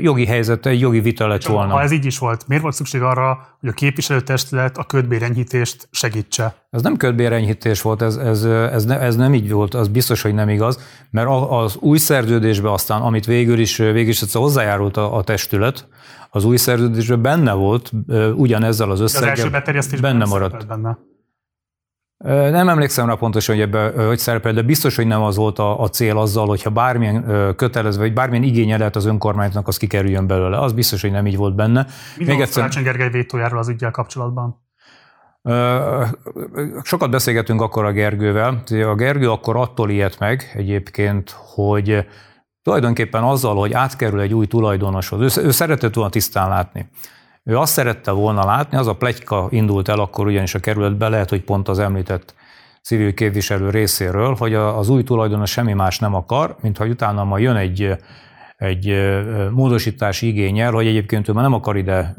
jogi 0.02 0.26
helyzet, 0.26 0.66
egy 0.66 0.80
jogi 0.80 1.00
vita 1.00 1.26
lett 1.26 1.44
volna. 1.44 1.72
Ha 1.72 1.82
ez 1.82 1.92
így 1.92 2.04
is 2.04 2.18
volt, 2.18 2.48
miért 2.48 2.62
volt 2.62 2.74
szükség 2.74 3.02
arra, 3.02 3.56
hogy 3.60 3.68
a 3.68 3.72
képviselőtestület 3.72 4.76
a 4.78 4.84
ködbérenyhítést 4.84 5.88
segítse? 5.90 6.54
Ez 6.70 6.82
nem 6.82 6.96
ködbérenyhítés 6.96 7.82
volt, 7.82 8.02
ez, 8.02 8.16
ez, 8.16 8.44
ez, 8.44 8.84
ne, 8.84 9.00
ez 9.00 9.16
nem 9.16 9.34
így 9.34 9.50
volt, 9.50 9.74
az 9.74 9.88
biztos, 9.88 10.22
hogy 10.22 10.34
nem 10.34 10.48
igaz, 10.48 10.78
mert 11.10 11.28
az 11.48 11.76
új 11.80 11.98
szerződésbe 11.98 12.72
aztán, 12.72 13.00
amit 13.00 13.26
végül 13.26 13.58
is, 13.58 13.76
végül 13.76 14.08
is 14.08 14.22
hozzájárult 14.32 14.96
a, 14.96 15.16
a 15.16 15.22
testület, 15.22 15.86
az 16.34 16.44
új 16.44 16.56
szerződésben 16.56 17.22
benne 17.22 17.52
volt, 17.52 17.92
ugyanezzel 18.34 18.90
az 18.90 19.00
összeggel, 19.00 19.76
az 19.76 20.00
benne 20.00 20.24
maradt. 20.24 20.66
Benne. 20.66 20.98
Nem 22.50 22.68
emlékszem 22.68 23.06
rá 23.06 23.14
pontosan, 23.14 23.54
hogy 23.54 23.64
ebbe 23.64 24.06
hogy 24.06 24.18
szerepel, 24.18 24.52
de 24.52 24.62
biztos, 24.62 24.96
hogy 24.96 25.06
nem 25.06 25.22
az 25.22 25.36
volt 25.36 25.58
a, 25.58 25.80
a 25.80 25.88
cél 25.88 26.18
azzal, 26.18 26.46
hogyha 26.46 26.70
bármilyen 26.70 27.54
kötelező, 27.56 27.98
vagy 27.98 28.12
bármilyen 28.12 28.44
igénye 28.44 28.78
lehet 28.78 28.96
az 28.96 29.04
önkormányzatnak, 29.04 29.68
az 29.68 29.76
kikerüljön 29.76 30.26
belőle. 30.26 30.58
Az 30.58 30.72
biztos, 30.72 31.00
hogy 31.00 31.10
nem 31.10 31.26
így 31.26 31.36
volt 31.36 31.54
benne. 31.54 31.86
Mi 32.16 32.24
Még 32.24 32.40
egyszer... 32.40 32.62
Karácsony 32.62 32.82
Gergely 32.82 33.10
vétójáról 33.10 33.58
az 33.58 33.68
ügyel 33.68 33.90
kapcsolatban? 33.90 34.60
Sokat 36.82 37.10
beszélgetünk 37.10 37.60
akkor 37.60 37.84
a 37.84 37.92
Gergővel. 37.92 38.62
A 38.70 38.94
Gergő 38.94 39.30
akkor 39.30 39.56
attól 39.56 39.90
ilyet 39.90 40.18
meg 40.18 40.52
egyébként, 40.54 41.30
hogy 41.30 42.06
tulajdonképpen 42.62 43.22
azzal, 43.22 43.56
hogy 43.56 43.72
átkerül 43.72 44.20
egy 44.20 44.34
új 44.34 44.46
tulajdonoshoz, 44.46 45.36
ő, 45.36 45.42
ő 45.42 45.50
szeretett 45.50 45.94
volna 45.94 46.10
tisztán 46.10 46.48
látni. 46.48 46.88
Ő 47.44 47.58
azt 47.58 47.72
szerette 47.72 48.10
volna 48.10 48.44
látni, 48.44 48.76
az 48.76 48.86
a 48.86 48.96
plegyka 48.96 49.46
indult 49.50 49.88
el 49.88 49.98
akkor 49.98 50.26
ugyanis 50.26 50.54
a 50.54 50.58
kerületbe, 50.58 51.08
lehet, 51.08 51.30
hogy 51.30 51.42
pont 51.42 51.68
az 51.68 51.78
említett 51.78 52.34
civil 52.82 53.14
képviselő 53.14 53.70
részéről, 53.70 54.34
hogy 54.38 54.54
az 54.54 54.88
új 54.88 55.02
tulajdonos 55.02 55.50
semmi 55.50 55.72
más 55.72 55.98
nem 55.98 56.14
akar, 56.14 56.56
mint 56.60 56.78
hogy 56.78 56.90
utána 56.90 57.24
ma 57.24 57.38
jön 57.38 57.56
egy, 57.56 57.96
egy 58.56 58.94
módosítási 59.50 60.26
igényel, 60.26 60.72
hogy 60.72 60.86
egyébként 60.86 61.28
ő 61.28 61.32
már 61.32 61.42
nem 61.42 61.52
akar 61.52 61.76
ide 61.76 62.14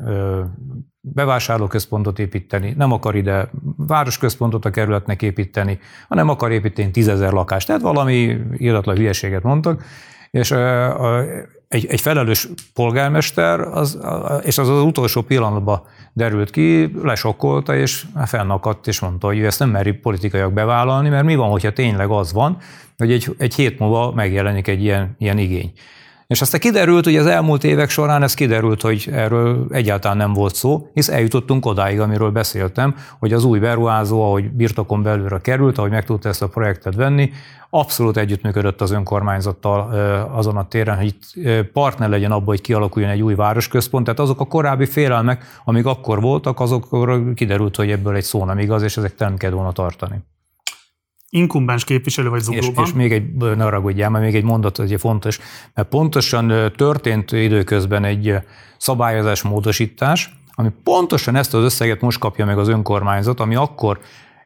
bevásárlóközpontot 0.99 2.19
építeni, 2.19 2.73
nem 2.77 2.91
akar 2.91 3.15
ide 3.15 3.49
városközpontot 3.77 4.65
a 4.65 4.69
kerületnek 4.69 5.21
építeni, 5.21 5.79
hanem 6.07 6.29
akar 6.29 6.51
építeni 6.51 6.91
tízezer 6.91 7.31
lakást. 7.31 7.67
Tehát 7.67 7.81
valami 7.81 8.37
iratlan 8.57 8.95
hülyeséget 8.95 9.43
mondtak, 9.43 9.83
és 10.33 10.51
egy, 11.67 11.85
egy 11.85 12.01
felelős 12.01 12.47
polgármester, 12.73 13.59
az, 13.59 13.99
és 14.43 14.57
az 14.57 14.69
az 14.69 14.81
utolsó 14.81 15.21
pillanatban 15.21 15.81
derült 16.13 16.49
ki, 16.49 16.91
lesokkolta, 17.03 17.75
és 17.75 18.05
fennakadt, 18.25 18.87
és 18.87 18.99
mondta, 18.99 19.27
hogy 19.27 19.37
ő 19.37 19.45
ezt 19.45 19.59
nem 19.59 19.69
meri 19.69 19.91
politikaiak 19.91 20.53
bevállalni, 20.53 21.09
mert 21.09 21.25
mi 21.25 21.35
van, 21.35 21.49
hogyha 21.49 21.73
tényleg 21.73 22.09
az 22.09 22.33
van, 22.33 22.57
hogy 22.97 23.11
egy, 23.11 23.35
egy 23.37 23.55
hét 23.55 23.79
múlva 23.79 24.11
megjelenik 24.11 24.67
egy 24.67 24.83
ilyen, 24.83 25.15
ilyen 25.19 25.37
igény. 25.37 25.71
És 26.33 26.41
aztán 26.41 26.59
kiderült, 26.59 27.03
hogy 27.03 27.15
az 27.15 27.25
elmúlt 27.25 27.63
évek 27.63 27.89
során 27.89 28.23
ez 28.23 28.33
kiderült, 28.33 28.81
hogy 28.81 29.09
erről 29.11 29.65
egyáltalán 29.69 30.17
nem 30.17 30.33
volt 30.33 30.55
szó, 30.55 30.89
hisz 30.93 31.09
eljutottunk 31.09 31.65
odáig, 31.65 31.99
amiről 31.99 32.31
beszéltem, 32.31 32.95
hogy 33.19 33.33
az 33.33 33.43
új 33.43 33.59
beruházó, 33.59 34.23
ahogy 34.23 34.51
birtokon 34.51 35.03
belülre 35.03 35.37
került, 35.37 35.77
ahogy 35.77 35.91
meg 35.91 36.05
tudta 36.05 36.29
ezt 36.29 36.41
a 36.41 36.47
projektet 36.47 36.95
venni, 36.95 37.31
abszolút 37.69 38.17
együttműködött 38.17 38.81
az 38.81 38.91
önkormányzattal 38.91 39.91
azon 40.31 40.57
a 40.57 40.67
téren, 40.67 40.97
hogy 40.97 41.05
itt 41.05 41.23
partner 41.73 42.09
legyen 42.09 42.31
abban, 42.31 42.45
hogy 42.45 42.61
kialakuljon 42.61 43.11
egy 43.11 43.21
új 43.21 43.35
városközpont. 43.35 44.03
Tehát 44.03 44.19
azok 44.19 44.39
a 44.39 44.45
korábbi 44.45 44.85
félelmek, 44.85 45.45
amik 45.65 45.85
akkor 45.85 46.21
voltak, 46.21 46.59
azokról 46.59 47.33
kiderült, 47.33 47.75
hogy 47.75 47.91
ebből 47.91 48.15
egy 48.15 48.23
szó 48.23 48.45
nem 48.45 48.59
igaz, 48.59 48.81
és 48.81 48.97
ezek 48.97 49.17
nem 49.17 49.37
kell 49.37 49.51
volna 49.51 49.71
tartani 49.71 50.23
inkumbens 51.33 51.83
képviselő 51.83 52.29
vagy 52.29 52.41
zuglóban. 52.41 52.83
És, 52.83 52.89
és 52.89 52.95
még 52.95 53.11
egy, 53.11 53.33
ne 53.35 53.69
ragudjál, 53.69 54.09
mert 54.09 54.23
még 54.23 54.35
egy 54.35 54.43
mondat, 54.43 54.77
hogy 54.77 54.95
fontos, 54.99 55.39
mert 55.73 55.87
pontosan 55.87 56.71
történt 56.75 57.31
időközben 57.31 58.03
egy 58.03 58.35
szabályozás 58.77 59.41
módosítás, 59.41 60.37
ami 60.55 60.69
pontosan 60.83 61.35
ezt 61.35 61.53
az 61.53 61.63
összeget 61.63 62.01
most 62.01 62.19
kapja 62.19 62.45
meg 62.45 62.57
az 62.57 62.67
önkormányzat, 62.67 63.39
ami 63.39 63.55
akkor 63.55 63.99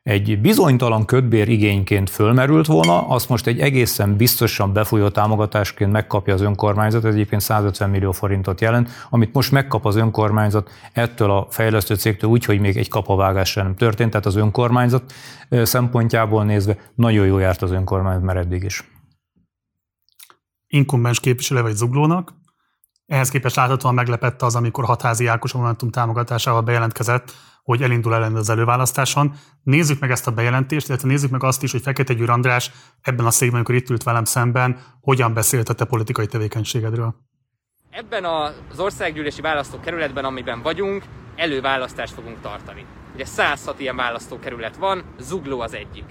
egy 0.08 0.42
bizonytalan 0.42 1.06
kötbér 1.06 1.48
igényként 1.48 2.10
fölmerült 2.10 2.66
volna, 2.66 3.08
azt 3.08 3.30
most 3.30 3.48
egy 3.48 3.60
egészen 3.60 4.16
biztosan 4.16 4.74
befolyó 4.74 5.10
támogatásként 5.10 5.92
megkapja 5.92 6.34
az 6.34 6.42
önkormányzat, 6.42 7.06
ez 7.06 7.14
egyébként 7.14 7.42
150 7.42 7.90
millió 7.90 8.12
forintot 8.12 8.62
jelent, 8.62 8.90
amit 9.10 9.34
most 9.34 9.52
megkap 9.52 9.86
az 9.86 9.96
önkormányzat 9.96 10.70
ettől 10.94 11.32
a 11.32 11.48
fejlesztő 11.50 11.96
cégtől 11.96 12.30
úgy, 12.30 12.46
hogy 12.46 12.60
még 12.60 12.78
egy 12.78 12.90
kapavágás 12.90 13.50
sem 13.50 13.76
történt, 13.76 14.10
tehát 14.10 14.26
az 14.26 14.36
önkormányzat 14.36 15.14
szempontjából 15.50 16.44
nézve 16.44 16.78
nagyon 16.96 17.26
jó 17.26 17.38
járt 17.38 17.62
az 17.62 17.72
önkormányzat, 17.72 18.24
mert 18.24 18.40
eddig 18.40 18.64
is. 18.64 18.92
Inkumbens 20.68 21.20
képviselő 21.20 21.62
vagy 21.62 21.76
zuglónak, 21.76 22.34
ehhez 23.06 23.30
képest 23.30 23.56
láthatóan 23.56 23.94
meglepette 23.94 24.46
az, 24.46 24.56
amikor 24.56 24.86
hatházi 24.86 25.28
Ákos 25.28 25.54
a 25.54 25.58
Momentum 25.58 25.90
támogatásával 25.90 26.62
bejelentkezett, 26.62 27.34
hogy 27.68 27.82
elindul 27.82 28.14
ellen 28.14 28.36
az 28.36 28.50
előválasztáson. 28.50 29.34
Nézzük 29.64 30.00
meg 30.00 30.12
ezt 30.12 30.28
a 30.28 30.32
bejelentést, 30.32 30.88
illetve 30.88 31.08
nézzük 31.08 31.32
meg 31.32 31.44
azt 31.44 31.64
is, 31.64 31.72
hogy 31.72 31.82
Fekete 31.82 32.14
Győr 32.14 32.30
András 32.30 32.72
ebben 33.02 33.26
a 33.26 33.32
székben, 33.32 33.56
amikor 33.56 33.76
itt 33.76 33.90
ült 33.90 34.04
velem 34.04 34.24
szemben, 34.24 34.80
hogyan 35.02 35.34
beszélt 35.34 35.70
a 35.70 35.74
te 35.74 35.86
politikai 35.86 36.26
tevékenységedről. 36.26 37.16
Ebben 37.90 38.26
az 38.26 38.80
országgyűlési 38.80 39.42
választókerületben, 39.42 40.26
amiben 40.26 40.62
vagyunk, 40.62 41.04
előválasztást 41.36 42.14
fogunk 42.14 42.42
tartani. 42.42 42.86
Ugye 43.14 43.26
106 43.26 43.80
ilyen 43.80 43.96
választókerület 43.96 44.78
van, 44.78 45.04
Zugló 45.20 45.60
az 45.60 45.74
egyik. 45.74 46.06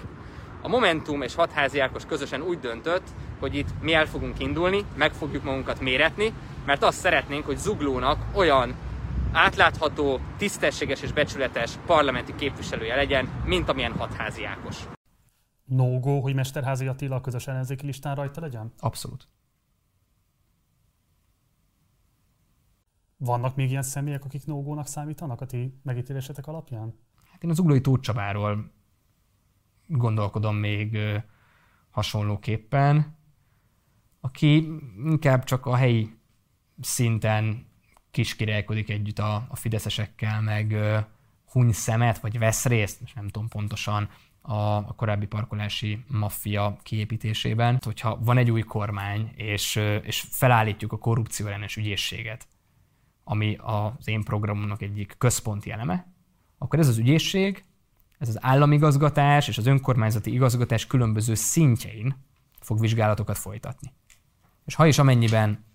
A 0.61 0.67
Momentum 0.67 1.21
és 1.21 1.35
Hatházi 1.35 1.79
Ákos 1.79 2.05
közösen 2.05 2.41
úgy 2.41 2.59
döntött, 2.59 3.07
hogy 3.39 3.55
itt 3.55 3.69
mi 3.81 3.93
el 3.93 4.05
fogunk 4.05 4.39
indulni, 4.39 4.83
meg 4.95 5.13
fogjuk 5.13 5.43
magunkat 5.43 5.79
méretni, 5.79 6.33
mert 6.65 6.83
azt 6.83 6.99
szeretnénk, 6.99 7.45
hogy 7.45 7.57
Zuglónak 7.57 8.17
olyan 8.33 8.75
átlátható, 9.31 10.19
tisztességes 10.37 11.01
és 11.01 11.11
becsületes 11.11 11.77
parlamenti 11.85 12.35
képviselője 12.35 12.95
legyen, 12.95 13.43
mint 13.45 13.69
amilyen 13.69 13.91
hatházi 13.91 14.43
Ákos. 14.43 14.87
No 15.65 16.19
hogy 16.19 16.33
Mesterházi 16.33 16.87
Attila 16.87 17.15
a 17.15 17.21
közös 17.21 17.47
ellenzéki 17.47 17.85
listán 17.85 18.15
rajta 18.15 18.41
legyen? 18.41 18.73
Abszolút. 18.79 19.27
Vannak 23.17 23.55
még 23.55 23.69
ilyen 23.69 23.81
személyek, 23.81 24.25
akik 24.25 24.45
no 24.45 24.83
számítanak 24.83 25.41
a 25.41 25.45
ti 25.45 25.79
megítélésetek 25.83 26.47
alapján? 26.47 26.99
Hát 27.31 27.43
én 27.43 27.49
az 27.49 27.59
Uglói 27.59 27.81
Tóth 27.81 28.01
Csabáról 28.01 28.71
gondolkodom 29.87 30.55
még 30.55 30.97
hasonlóképpen, 31.89 33.17
aki 34.19 34.55
inkább 35.05 35.43
csak 35.43 35.65
a 35.65 35.75
helyi 35.75 36.19
szinten 36.81 37.66
kiskirálkodik 38.17 38.89
együtt 38.89 39.19
a, 39.19 39.45
a 39.47 39.55
fideszesekkel, 39.55 40.41
meg 40.41 40.75
huny 41.51 41.71
szemet, 41.71 42.19
vagy 42.19 42.39
vesz 42.39 42.65
részt, 42.65 43.01
és 43.05 43.13
nem 43.13 43.27
tudom 43.27 43.47
pontosan, 43.47 44.09
a, 44.41 44.75
a 44.75 44.93
korábbi 44.95 45.25
parkolási 45.25 46.03
maffia 46.07 46.77
kiépítésében. 46.83 47.79
Hogyha 47.83 48.19
van 48.19 48.37
egy 48.37 48.51
új 48.51 48.61
kormány, 48.61 49.31
és, 49.35 49.75
és 50.03 50.25
felállítjuk 50.29 50.91
a 50.91 50.97
korrupció 50.97 51.45
ellenes 51.45 51.75
ügyészséget, 51.75 52.47
ami 53.23 53.57
az 53.61 54.07
én 54.07 54.23
programomnak 54.23 54.81
egyik 54.81 55.15
központi 55.17 55.71
eleme, 55.71 56.07
akkor 56.57 56.79
ez 56.79 56.87
az 56.87 56.97
ügyészség, 56.97 57.63
ez 58.17 58.29
az 58.29 58.43
államigazgatás 58.43 59.47
és 59.47 59.57
az 59.57 59.65
önkormányzati 59.65 60.33
igazgatás 60.33 60.87
különböző 60.87 61.33
szintjein 61.33 62.15
fog 62.59 62.79
vizsgálatokat 62.79 63.37
folytatni. 63.37 63.93
És 64.65 64.75
ha 64.75 64.85
is 64.85 64.97
amennyiben 64.97 65.65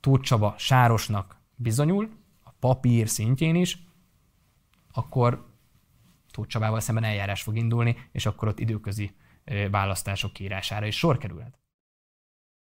Tóth 0.00 0.22
Csaba 0.22 0.54
Sárosnak 0.58 1.37
bizonyul, 1.58 2.08
a 2.44 2.50
papír 2.60 3.08
szintjén 3.08 3.54
is, 3.54 3.78
akkor 4.92 5.46
Tóth 6.30 6.48
Csabával 6.48 6.80
szemben 6.80 7.04
eljárás 7.04 7.42
fog 7.42 7.56
indulni, 7.56 7.96
és 8.12 8.26
akkor 8.26 8.48
ott 8.48 8.58
időközi 8.58 9.10
választások 9.70 10.32
kiírására 10.32 10.86
is 10.86 10.98
sor 10.98 11.18
kerülhet. 11.18 11.58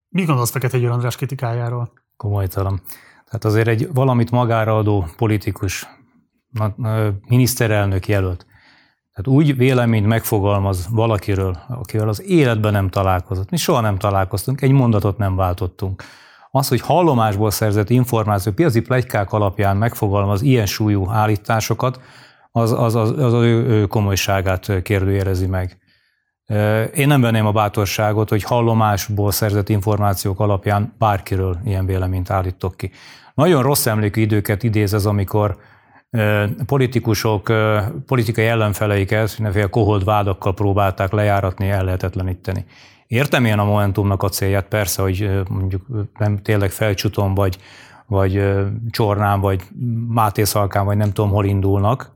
Mi 0.10 0.24
gondolsz 0.24 0.52
Fekete 0.52 0.78
Győr 0.78 0.92
András 0.92 1.16
kritikájáról? 1.16 1.94
Komolytalan. 2.18 2.82
Tehát 3.26 3.46
azért 3.46 3.68
egy 3.68 3.94
valamit 3.94 4.32
magára 4.32 4.78
adó 4.78 5.06
politikus, 5.18 5.88
miniszterelnök 7.28 8.08
jelölt, 8.08 8.46
tehát 9.14 9.40
úgy 9.40 9.58
véleményt 9.58 10.08
megfogalmaz 10.08 10.88
valakiről, 10.90 11.58
akivel 11.68 12.08
az 12.08 12.22
életben 12.22 12.72
nem 12.72 12.90
találkozott. 12.90 13.50
Mi 13.50 13.58
soha 13.58 13.80
nem 13.80 13.98
találkoztunk, 13.98 14.62
egy 14.62 14.72
mondatot 14.72 15.18
nem 15.18 15.36
váltottunk. 15.36 16.04
Az, 16.56 16.68
hogy 16.68 16.82
hallomásból 16.82 17.52
szerzett 17.52 17.90
információ, 17.90 18.52
piaci 18.52 18.82
plegykák 18.82 19.32
alapján 19.32 19.78
megfogalmaz 19.78 20.42
ilyen 20.42 20.66
súlyú 20.66 21.10
állításokat, 21.10 22.00
az 22.52 22.72
az, 22.72 22.96
az, 22.96 23.10
az 23.10 23.34
az 23.34 23.44
ő 23.44 23.88
komolyságát 23.88 24.82
kérdőjelezi 24.82 25.48
meg. 25.48 25.78
Én 26.96 27.08
nem 27.08 27.22
venném 27.22 27.46
a 27.46 27.52
bátorságot, 27.52 28.30
hogy 28.30 28.44
hallomásból 28.44 29.32
szerzett 29.32 29.70
információk 29.70 30.40
alapján 30.40 30.94
bárkiről 30.98 31.58
ilyen 31.66 31.86
véleményt 31.86 32.30
állítok 32.30 32.78
ki. 32.78 32.92
Nagyon 33.34 33.64
rossz 33.64 33.86
emlékű 33.86 34.22
időket 34.22 34.64
idéz 34.64 34.94
ez, 34.94 35.06
amikor 35.06 35.58
politikusok 36.66 37.52
politikai 38.06 38.46
ellenfeleiket 38.46 39.34
mindenféle 39.34 39.70
kohold 39.70 40.04
vádakkal 40.04 40.54
próbálták 40.54 41.12
lejáratni, 41.12 41.70
ellehetetleníteni. 41.70 42.66
Értem 43.14 43.46
én 43.46 43.60
a 43.60 43.64
Momentumnak 43.64 44.24
a 44.24 44.30
célját, 44.30 44.68
persze, 44.68 45.02
hogy 45.02 45.42
mondjuk 45.50 45.86
nem 46.18 46.42
tényleg 46.42 46.72
felcsutom, 46.72 47.34
vagy, 47.34 47.58
vagy 48.08 48.44
Csornán, 48.90 49.40
vagy 49.40 49.62
Máté 50.08 50.44
Szalkán, 50.44 50.86
vagy 50.86 50.98
nem 50.98 51.12
tudom, 51.12 51.30
hol 51.32 51.46
indulnak, 51.46 52.16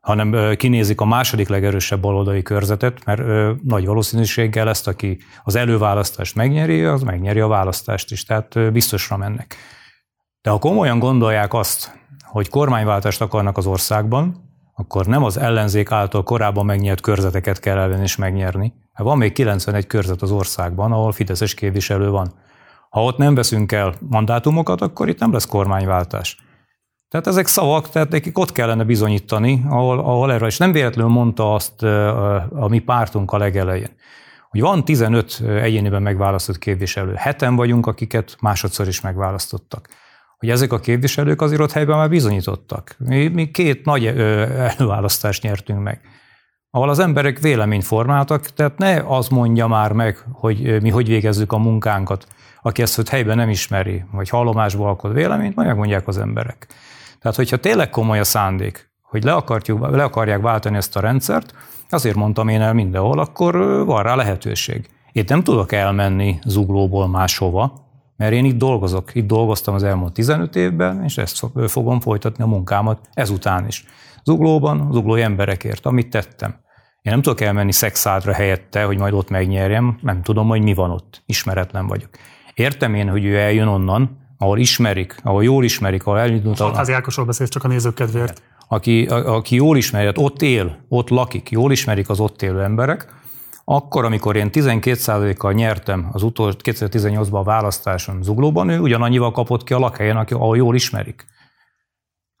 hanem 0.00 0.56
kinézik 0.56 1.00
a 1.00 1.04
második 1.04 1.48
legerősebb 1.48 2.00
baloldali 2.00 2.42
körzetet, 2.42 3.04
mert 3.04 3.22
nagy 3.62 3.86
valószínűséggel 3.86 4.68
ezt, 4.68 4.88
aki 4.88 5.18
az 5.44 5.54
előválasztást 5.54 6.34
megnyeri, 6.34 6.84
az 6.84 7.02
megnyeri 7.02 7.40
a 7.40 7.46
választást 7.46 8.10
is, 8.10 8.24
tehát 8.24 8.72
biztosra 8.72 9.16
mennek. 9.16 9.56
De 10.42 10.50
ha 10.50 10.58
komolyan 10.58 10.98
gondolják 10.98 11.54
azt, 11.54 11.98
hogy 12.24 12.48
kormányváltást 12.48 13.20
akarnak 13.20 13.56
az 13.56 13.66
országban, 13.66 14.50
akkor 14.74 15.06
nem 15.06 15.24
az 15.24 15.36
ellenzék 15.36 15.90
által 15.90 16.22
korábban 16.22 16.66
megnyert 16.66 17.00
körzeteket 17.00 17.60
kell 17.60 17.78
elvenni 17.78 18.02
és 18.02 18.16
megnyerni. 18.16 18.72
Hát 18.96 19.06
van 19.06 19.18
még 19.18 19.32
91 19.32 19.86
körzet 19.86 20.22
az 20.22 20.30
országban, 20.30 20.92
ahol 20.92 21.12
Fideszes 21.12 21.54
képviselő 21.54 22.10
van. 22.10 22.32
Ha 22.90 23.04
ott 23.04 23.16
nem 23.16 23.34
veszünk 23.34 23.72
el 23.72 23.94
mandátumokat, 24.00 24.80
akkor 24.80 25.08
itt 25.08 25.18
nem 25.18 25.32
lesz 25.32 25.46
kormányváltás. 25.46 26.36
Tehát 27.08 27.26
ezek 27.26 27.46
szavak, 27.46 27.88
tehát 27.88 28.08
nekik 28.08 28.38
ott 28.38 28.52
kellene 28.52 28.84
bizonyítani, 28.84 29.64
ahol, 29.68 29.98
ahol 29.98 30.32
erre, 30.32 30.46
és 30.46 30.56
nem 30.56 30.72
véletlenül 30.72 31.12
mondta 31.12 31.54
azt 31.54 31.82
a 32.52 32.66
mi 32.68 32.78
pártunk 32.78 33.32
a 33.32 33.38
legelején, 33.38 33.90
hogy 34.48 34.60
van 34.60 34.84
15 34.84 35.40
egyéniben 35.40 36.02
megválasztott 36.02 36.58
képviselő, 36.58 37.14
heten 37.14 37.56
vagyunk, 37.56 37.86
akiket 37.86 38.36
másodszor 38.40 38.88
is 38.88 39.00
megválasztottak. 39.00 39.88
Hogy 40.38 40.50
ezek 40.50 40.72
a 40.72 40.80
képviselők 40.80 41.42
azért 41.42 41.60
ott 41.60 41.72
helyben 41.72 41.96
már 41.96 42.08
bizonyítottak. 42.08 42.94
Mi, 42.98 43.28
mi 43.28 43.50
két 43.50 43.84
nagy 43.84 44.06
előválasztást 44.06 45.42
nyertünk 45.42 45.82
meg, 45.82 46.00
ahol 46.76 46.88
az 46.88 46.98
emberek 46.98 47.38
véleményt 47.38 47.84
formáltak, 47.84 48.42
tehát 48.42 48.78
ne 48.78 49.02
az 49.06 49.28
mondja 49.28 49.66
már 49.66 49.92
meg, 49.92 50.24
hogy 50.32 50.82
mi 50.82 50.90
hogy 50.90 51.08
végezzük 51.08 51.52
a 51.52 51.58
munkánkat, 51.58 52.26
aki 52.62 52.82
ezt 52.82 52.96
hogy 52.96 53.08
helyben 53.08 53.36
nem 53.36 53.48
ismeri, 53.48 54.04
vagy 54.12 54.28
hallomásból 54.28 54.86
alkot 54.86 55.12
véleményt, 55.12 55.54
majd 55.54 55.68
megmondják 55.68 56.08
az 56.08 56.18
emberek. 56.18 56.66
Tehát, 57.20 57.36
hogyha 57.36 57.56
tényleg 57.56 57.90
komoly 57.90 58.18
a 58.18 58.24
szándék, 58.24 58.90
hogy 59.02 59.24
le, 59.24 59.32
akarjuk, 59.32 59.90
le 59.90 60.02
akarják 60.02 60.40
váltani 60.40 60.76
ezt 60.76 60.96
a 60.96 61.00
rendszert, 61.00 61.54
azért 61.88 62.16
mondtam 62.16 62.48
én 62.48 62.60
el 62.60 62.72
mindenhol, 62.72 63.18
akkor 63.18 63.56
van 63.86 64.02
rá 64.02 64.14
lehetőség. 64.14 64.88
Én 65.12 65.24
nem 65.26 65.42
tudok 65.42 65.72
elmenni 65.72 66.38
zuglóból 66.44 67.08
máshova, 67.08 67.72
mert 68.16 68.32
én 68.32 68.44
itt 68.44 68.58
dolgozok. 68.58 69.14
Itt 69.14 69.26
dolgoztam 69.26 69.74
az 69.74 69.82
elmúlt 69.82 70.12
15 70.12 70.56
évben, 70.56 71.04
és 71.04 71.18
ezt 71.18 71.46
fogom 71.66 72.00
folytatni 72.00 72.44
a 72.44 72.46
munkámat 72.46 73.00
ezután 73.12 73.66
is. 73.66 73.84
Zuglóban, 74.24 74.88
zuglói 74.92 75.22
emberekért, 75.22 75.86
amit 75.86 76.10
tettem. 76.10 76.64
Én 77.06 77.12
nem 77.12 77.22
tudok 77.22 77.40
elmenni 77.40 77.72
szexádra 77.72 78.32
helyette, 78.32 78.84
hogy 78.84 78.98
majd 78.98 79.12
ott 79.12 79.28
megnyerjem, 79.28 79.98
nem 80.02 80.22
tudom, 80.22 80.48
hogy 80.48 80.62
mi 80.62 80.74
van 80.74 80.90
ott. 80.90 81.22
Ismeretlen 81.26 81.86
vagyok. 81.86 82.08
Értem 82.54 82.94
én, 82.94 83.08
hogy 83.08 83.24
ő 83.24 83.36
eljön 83.36 83.66
onnan, 83.66 84.18
ahol 84.38 84.58
ismerik, 84.58 85.16
ahol 85.22 85.44
jól 85.44 85.64
ismerik, 85.64 86.06
ahol 86.06 86.18
elindult. 86.18 86.60
Az 86.60 86.90
Ákosról 86.90 87.26
beszélsz 87.26 87.50
csak 87.50 87.64
a 87.64 87.68
nézők 87.68 87.94
kedvéért. 87.94 88.42
Aki, 88.68 89.06
a, 89.06 89.34
aki 89.34 89.54
jól 89.54 89.76
ismeri, 89.76 90.06
hát 90.06 90.18
ott 90.18 90.42
él, 90.42 90.78
ott 90.88 91.08
lakik, 91.08 91.50
jól 91.50 91.72
ismerik 91.72 92.08
az 92.08 92.20
ott 92.20 92.42
élő 92.42 92.62
emberek, 92.62 93.14
akkor, 93.64 94.04
amikor 94.04 94.36
én 94.36 94.48
12%-kal 94.52 95.52
nyertem 95.52 96.08
az 96.12 96.22
utolsó 96.22 96.56
2018-ban 96.62 97.32
a 97.32 97.42
választáson 97.42 98.22
Zuglóban, 98.22 98.68
ő 98.68 98.78
ugyanannyival 98.78 99.30
kapott 99.30 99.64
ki 99.64 99.72
a 99.72 99.78
lakhelyen, 99.78 100.16
ahol 100.16 100.56
jól 100.56 100.74
ismerik. 100.74 101.26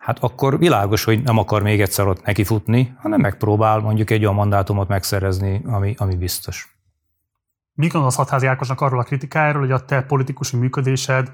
Hát 0.06 0.18
akkor 0.18 0.58
világos, 0.58 1.04
hogy 1.04 1.22
nem 1.22 1.38
akar 1.38 1.62
még 1.62 1.80
egyszer 1.80 2.06
ott 2.06 2.24
nekifutni, 2.24 2.94
hanem 2.98 3.20
megpróbál 3.20 3.78
mondjuk 3.78 4.10
egy 4.10 4.22
olyan 4.22 4.34
mandátumot 4.34 4.88
megszerezni, 4.88 5.62
ami, 5.64 5.94
ami 5.98 6.16
biztos. 6.16 6.76
Mi 7.72 7.86
gondolsz 7.86 8.14
Hatházi 8.14 8.46
Ákosnak 8.46 8.80
arról 8.80 9.00
a 9.00 9.02
kritikájáról, 9.02 9.60
hogy 9.60 9.70
a 9.70 9.84
te 9.84 10.02
politikusi 10.02 10.56
működésed 10.56 11.30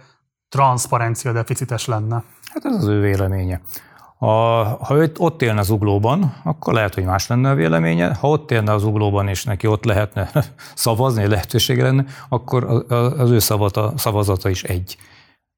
transzparencia 0.49 1.33
deficites 1.33 1.87
lenne? 1.87 2.23
Hát 2.53 2.65
ez 2.65 2.75
az 2.75 2.87
ő 2.87 3.01
véleménye. 3.01 3.61
A, 4.19 4.27
ha 4.85 4.95
ő 4.95 5.13
ott 5.19 5.43
élne 5.43 5.61
az 5.61 5.71
uglóban, 5.71 6.35
akkor 6.45 6.73
lehet, 6.73 6.95
hogy 6.95 7.05
más 7.05 7.27
lenne 7.27 7.51
a 7.51 7.55
véleménye. 7.55 8.15
Ha 8.15 8.29
ott 8.29 8.51
élne 8.51 8.73
az 8.73 8.85
uglóban, 8.85 9.29
és 9.29 9.45
neki 9.45 9.67
ott 9.67 9.85
lehetne 9.85 10.31
szavazni, 10.75 11.27
lehetősége 11.27 11.83
lenne, 11.83 12.05
akkor 12.29 12.85
az 13.19 13.31
ő 13.31 13.39
szavata, 13.39 13.93
szavazata 13.97 14.49
is 14.49 14.63
egy. 14.63 14.97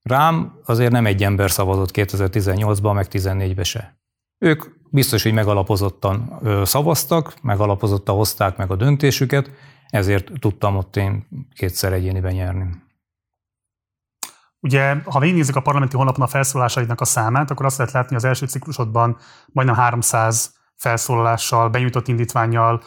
Rám 0.08 0.60
azért 0.64 0.92
nem 0.92 1.06
egy 1.06 1.24
ember 1.24 1.50
szavazott 1.50 1.90
2018-ban, 1.92 2.94
meg 2.94 3.06
2014-ben 3.10 3.64
se. 3.64 3.98
Ők 4.38 4.64
biztos, 4.90 5.22
hogy 5.22 5.32
megalapozottan 5.32 6.40
szavaztak, 6.64 7.34
megalapozottan 7.42 8.16
hozták 8.16 8.56
meg 8.56 8.70
a 8.70 8.76
döntésüket, 8.76 9.50
ezért 9.88 10.30
tudtam 10.40 10.76
ott 10.76 10.96
én 10.96 11.26
kétszer 11.54 11.92
egyéniben 11.92 12.32
nyerni. 12.32 12.66
Ugye, 14.60 14.96
ha 15.04 15.18
végignézzük 15.18 15.56
a 15.56 15.62
parlamenti 15.62 15.96
honlapon 15.96 16.24
a 16.24 16.28
felszólásaidnak 16.28 17.00
a 17.00 17.04
számát, 17.04 17.50
akkor 17.50 17.66
azt 17.66 17.78
lehet 17.78 17.92
látni, 17.92 18.16
az 18.16 18.24
első 18.24 18.46
ciklusodban 18.46 19.16
majdnem 19.46 19.76
300 19.76 20.54
felszólalással, 20.76 21.68
benyújtott 21.68 22.08
indítványjal 22.08 22.82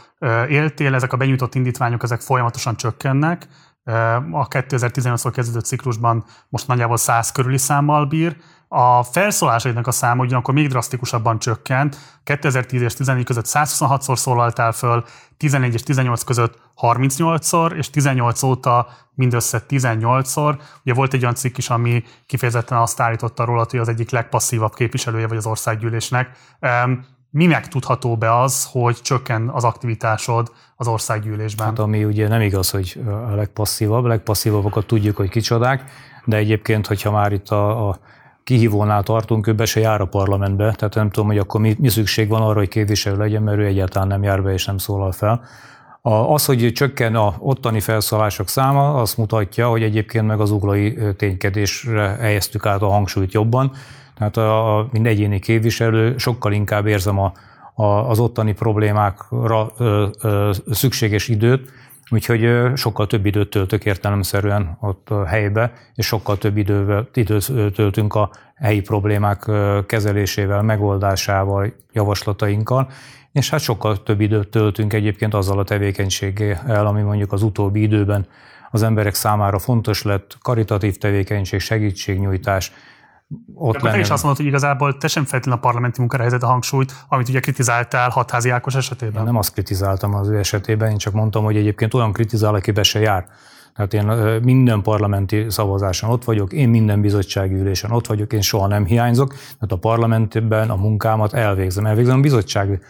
éltél, 0.49 0.94
ezek 0.94 1.14
a 1.14 1.18
benyújtott 1.18 1.56
indítványok 1.56 2.03
ezek 2.03 2.22
folyamatosan 2.22 2.76
csökkennek. 2.76 3.48
A 4.31 4.47
2018-tól 4.47 5.31
kezdődött 5.34 5.65
ciklusban 5.65 6.26
most 6.49 6.68
nagyjából 6.68 6.97
100 6.97 7.31
körüli 7.31 7.57
számmal 7.57 8.05
bír, 8.05 8.38
a 8.68 9.03
felszólásaidnak 9.03 9.88
a 9.88 9.91
száma 9.91 10.23
ugyanakkor 10.23 10.53
még 10.53 10.68
drasztikusabban 10.68 11.39
csökkent. 11.39 11.97
2010 12.23 12.81
és 12.81 12.93
14 12.93 13.26
között 13.26 13.45
126-szor 13.47 14.15
szólaltál 14.15 14.72
föl, 14.72 15.05
11 15.38 15.73
és 15.73 15.84
18 15.84 16.23
között 16.23 16.59
38-szor, 16.81 17.72
és 17.72 17.89
18 17.89 18.43
óta 18.43 18.88
mindössze 19.14 19.64
18-szor. 19.69 20.59
Ugye 20.84 20.93
volt 20.93 21.14
egy 21.14 21.22
olyan 21.22 21.35
cikk 21.35 21.57
is, 21.57 21.69
ami 21.69 22.03
kifejezetten 22.26 22.77
azt 22.77 22.99
állította 22.99 23.45
róla, 23.45 23.65
hogy 23.69 23.80
az 23.80 23.89
egyik 23.89 24.09
legpasszívabb 24.09 24.73
képviselője 24.73 25.27
vagy 25.27 25.38
az 25.38 25.45
országgyűlésnek. 25.45 26.38
Mi 27.38 27.45
megtudható 27.45 28.15
be 28.15 28.39
az, 28.39 28.69
hogy 28.72 28.95
csökken 29.01 29.49
az 29.49 29.64
aktivitásod 29.64 30.51
az 30.76 30.88
országgyűlésben? 30.88 31.65
Hát 31.65 31.80
ami 31.80 32.03
ugye 32.03 32.27
nem 32.27 32.41
igaz, 32.41 32.69
hogy 32.69 33.01
a 33.31 33.35
legpasszívabb, 33.35 34.03
a 34.03 34.07
legpasszívabbakat 34.07 34.85
tudjuk, 34.85 35.15
hogy 35.15 35.30
kicsodák, 35.30 35.84
de 36.26 36.38
egyébként, 36.38 36.88
hogyha 36.88 37.11
már 37.11 37.31
itt 37.31 37.49
a, 37.49 37.89
a 37.89 37.99
kihívónál 38.43 39.03
tartunk, 39.03 39.47
ő 39.47 39.53
be 39.53 39.65
se 39.65 39.80
jár 39.80 40.01
a 40.01 40.05
parlamentbe, 40.05 40.72
tehát 40.72 40.95
nem 40.95 41.09
tudom, 41.09 41.30
hogy 41.30 41.38
akkor 41.38 41.61
mi, 41.61 41.76
mi 41.80 41.89
szükség 41.89 42.30
van 42.30 42.41
arra, 42.41 42.57
hogy 42.57 42.68
képviselő 42.68 43.18
legyen, 43.18 43.41
mert 43.41 43.57
ő 43.57 43.65
egyáltalán 43.65 44.07
nem 44.07 44.23
jár 44.23 44.43
be 44.43 44.53
és 44.53 44.65
nem 44.65 44.77
szólal 44.77 45.11
fel. 45.11 45.43
Az, 46.01 46.45
hogy 46.45 46.72
csökken 46.73 47.15
a 47.15 47.35
ottani 47.39 47.80
felszólások 47.80 48.47
száma, 48.47 48.93
azt 48.93 49.18
mutatja, 49.18 49.69
hogy 49.69 49.84
egyébként 49.84 50.27
meg 50.27 50.39
az 50.39 50.51
uglai 50.51 50.97
ténykedésre 51.18 52.07
helyeztük 52.19 52.65
át 52.65 52.81
a 52.81 52.89
hangsúlyt 52.89 53.34
jobban. 53.34 53.72
Tehát 54.18 54.38
a, 54.38 54.77
a, 54.77 54.88
mint 54.91 55.07
egyéni 55.07 55.39
képviselő 55.39 56.18
sokkal 56.18 56.53
inkább 56.53 56.85
érzem 56.85 57.19
a, 57.19 57.34
a, 57.73 57.84
az 57.84 58.19
ottani 58.19 58.53
problémákra 58.53 59.72
ö, 59.77 60.07
ö, 60.22 60.52
szükséges 60.72 61.27
időt, 61.27 61.72
Úgyhogy 62.10 62.72
sokkal 62.76 63.07
több 63.07 63.26
időt 63.26 63.49
töltök 63.49 63.85
értelemszerűen 63.85 64.77
ott 64.81 65.10
a 65.10 65.26
helybe, 65.26 65.73
és 65.95 66.06
sokkal 66.06 66.38
több 66.38 66.57
idővel, 66.57 67.07
időt 67.14 67.52
töltünk 67.73 68.15
a 68.15 68.30
helyi 68.56 68.81
problémák 68.81 69.52
kezelésével, 69.85 70.61
megoldásával, 70.61 71.73
javaslatainkkal, 71.94 72.89
és 73.31 73.49
hát 73.49 73.60
sokkal 73.60 74.03
több 74.03 74.22
időt 74.22 74.48
töltünk 74.48 74.94
egyébként 74.94 75.34
azzal 75.34 75.60
a 75.60 75.64
tevékenységgel, 75.64 76.85
ami 76.85 77.02
mondjuk 77.02 77.31
az 77.31 77.44
utóbbi 77.44 77.81
időben 77.81 78.27
az 78.72 78.84
emberek 78.84 79.14
számára 79.14 79.60
fontos 79.60 80.03
lett, 80.03 80.38
karitatív 80.41 80.98
tevékenység, 80.98 81.60
segítségnyújtás, 81.60 82.72
ott 83.54 83.78
De 83.78 83.91
te 83.91 83.99
is 83.99 84.10
azt 84.10 84.24
mondod, 84.24 84.41
hogy 84.41 84.49
igazából 84.49 84.98
te 84.98 85.08
sem 85.08 85.24
feltétlenül 85.24 85.60
a 85.60 85.66
parlamenti 85.68 85.99
munkára 85.99 86.24
helyezed 86.24 86.44
a 86.44 86.52
hangsúlyt, 86.52 86.94
amit 87.08 87.30
ugye 87.30 87.40
kritizáltál 87.40 88.10
hatházi 88.10 88.49
Ákos 88.49 88.76
esetében. 88.76 89.20
Én 89.20 89.24
nem 89.24 89.36
azt 89.36 89.54
kritizáltam 89.54 90.14
az 90.14 90.30
ő 90.30 90.38
esetében, 90.38 90.90
én 90.90 90.98
csak 90.98 91.14
mondtam, 91.14 91.44
hogy 91.44 91.58
egyébként 91.58 91.94
olyan 91.94 92.14
kritizál, 92.14 92.54
aki 92.56 92.72
be 92.72 92.84
se 92.84 92.99
jár. 92.99 93.26
Tehát 93.78 93.94
én 93.94 94.41
minden 94.44 94.82
parlamenti 94.82 95.45
szavazáson 95.49 96.10
ott 96.10 96.24
vagyok, 96.24 96.54
én 96.54 96.70
minden 96.70 97.02
bizottsági 97.02 97.54
ülésen 97.54 97.91
ott 97.91 98.08
vagyok, 98.08 98.34
én 98.34 98.41
soha 98.41 98.68
nem 98.68 98.86
hiányzok, 98.86 99.34
tehát 99.34 99.72
a 99.72 99.76
parlamentben 99.76 100.70
a 100.70 100.76
munkámat 100.76 101.34
elvégzem. 101.34 101.86
Elvégzem 101.86 102.18
a 102.18 102.22
bizottság 102.22 102.82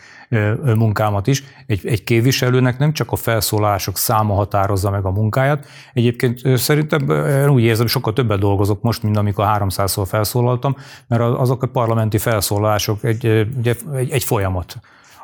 munkámat 0.75 1.27
is. 1.27 1.43
Egy, 1.65 1.87
egy 1.87 2.03
képviselőnek 2.03 2.77
nem 2.77 2.93
csak 2.93 3.11
a 3.11 3.15
felszólások 3.15 3.97
száma 3.97 4.33
határozza 4.33 4.89
meg 4.89 5.05
a 5.05 5.11
munkáját. 5.11 5.65
Egyébként 5.93 6.57
szerintem 6.57 7.09
én 7.09 7.49
úgy 7.49 7.63
érzem, 7.63 7.87
sokkal 7.87 8.13
többet 8.13 8.39
dolgozok 8.39 8.81
most, 8.81 9.03
mint 9.03 9.17
amikor 9.17 9.45
300-szor 9.47 10.05
felszólaltam, 10.05 10.75
mert 11.07 11.21
azok 11.21 11.63
a 11.63 11.67
parlamenti 11.67 12.17
felszólások 12.17 13.03
egy, 13.03 13.25
egy, 13.25 13.77
egy, 13.93 14.09
egy 14.11 14.23
folyamat. 14.23 14.75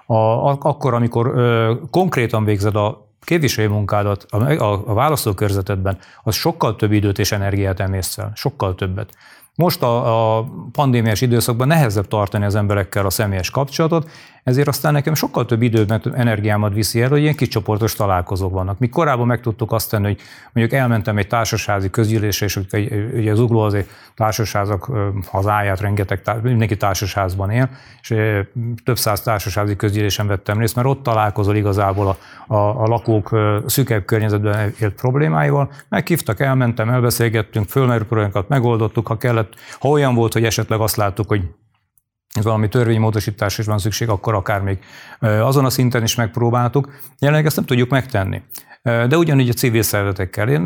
A, 0.06 0.15
akkor, 0.60 0.94
amikor 0.94 1.27
ö, 1.27 1.73
konkrétan 1.90 2.44
végzed 2.44 2.76
a 2.76 3.12
képviselői 3.23 3.71
munkádat 3.71 4.25
a, 4.29 4.51
a, 4.51 4.83
a 4.87 4.93
választókörzetedben, 4.93 5.97
az 6.23 6.35
sokkal 6.35 6.75
több 6.75 6.91
időt 6.91 7.19
és 7.19 7.31
energiát 7.31 7.79
emész 7.79 8.13
fel, 8.13 8.31
sokkal 8.35 8.75
többet. 8.75 9.15
Most 9.55 9.81
a, 9.81 10.38
a 10.38 10.45
pandémiás 10.71 11.21
időszakban 11.21 11.67
nehezebb 11.67 12.07
tartani 12.07 12.45
az 12.45 12.55
emberekkel 12.55 13.05
a 13.05 13.09
személyes 13.09 13.49
kapcsolatot, 13.49 14.09
ezért 14.43 14.67
aztán 14.67 14.93
nekem 14.93 15.13
sokkal 15.13 15.45
több 15.45 15.61
időt, 15.61 16.09
energiámat 16.13 16.73
viszi 16.73 17.01
el, 17.01 17.09
hogy 17.09 17.21
ilyen 17.21 17.35
kicsoportos 17.35 17.95
találkozók 17.95 18.51
vannak. 18.51 18.80
Mi 18.80 18.89
korábban 18.89 19.27
meg 19.27 19.41
tudtuk 19.41 19.71
azt 19.71 19.89
tenni, 19.89 20.05
hogy 20.05 20.19
mondjuk 20.53 20.80
elmentem 20.80 21.17
egy 21.17 21.27
társasági 21.27 21.89
közgyűlésre, 21.89 22.45
és 22.45 22.59
ugye 23.13 23.31
az 23.31 23.39
ugló 23.39 23.59
azért 23.59 23.89
társaságok 24.15 24.91
hazáját, 25.25 25.80
rengeteg, 25.80 26.21
mindenki 26.41 26.77
társasházban 26.77 27.49
él, 27.49 27.69
és 28.01 28.15
több 28.84 28.97
száz 28.97 29.21
társasági 29.21 29.75
közgyűlésen 29.75 30.27
vettem 30.27 30.59
részt, 30.59 30.75
mert 30.75 30.88
ott 30.88 31.03
találkozol 31.03 31.55
igazából 31.55 32.07
a, 32.07 32.17
a, 32.53 32.84
a 32.84 32.88
lakók 32.88 33.38
szükebb 33.65 34.05
környezetben 34.05 34.73
élt 34.80 34.93
problémáival. 34.93 35.71
Meghívtak, 35.89 36.39
elmentem, 36.39 36.89
elbeszélgettünk, 36.89 37.69
fölmerült 37.69 38.07
problémákat 38.07 38.47
megoldottuk, 38.47 39.07
ha 39.07 39.17
kellett, 39.17 39.43
ha 39.80 39.90
olyan 39.90 40.15
volt, 40.15 40.34
hogy 40.34 40.45
esetleg 40.45 40.80
azt 40.80 40.95
láttuk, 40.95 41.28
hogy 41.28 41.41
valami 42.41 42.68
törvénymódosítás 42.68 43.57
is 43.57 43.65
van 43.65 43.78
szükség, 43.78 44.10
akkor 44.10 44.34
akár 44.34 44.61
még 44.61 44.80
azon 45.20 45.65
a 45.65 45.70
szinten 45.70 46.03
is 46.03 46.15
megpróbáltuk. 46.15 46.91
Jelenleg 47.20 47.45
ezt 47.45 47.56
nem 47.56 47.65
tudjuk 47.65 47.90
megtenni. 47.90 48.41
De 48.84 49.18
ugyanígy 49.18 49.49
a 49.49 49.53
civil 49.53 49.82
szervezetekkel. 49.82 50.49
Én 50.49 50.64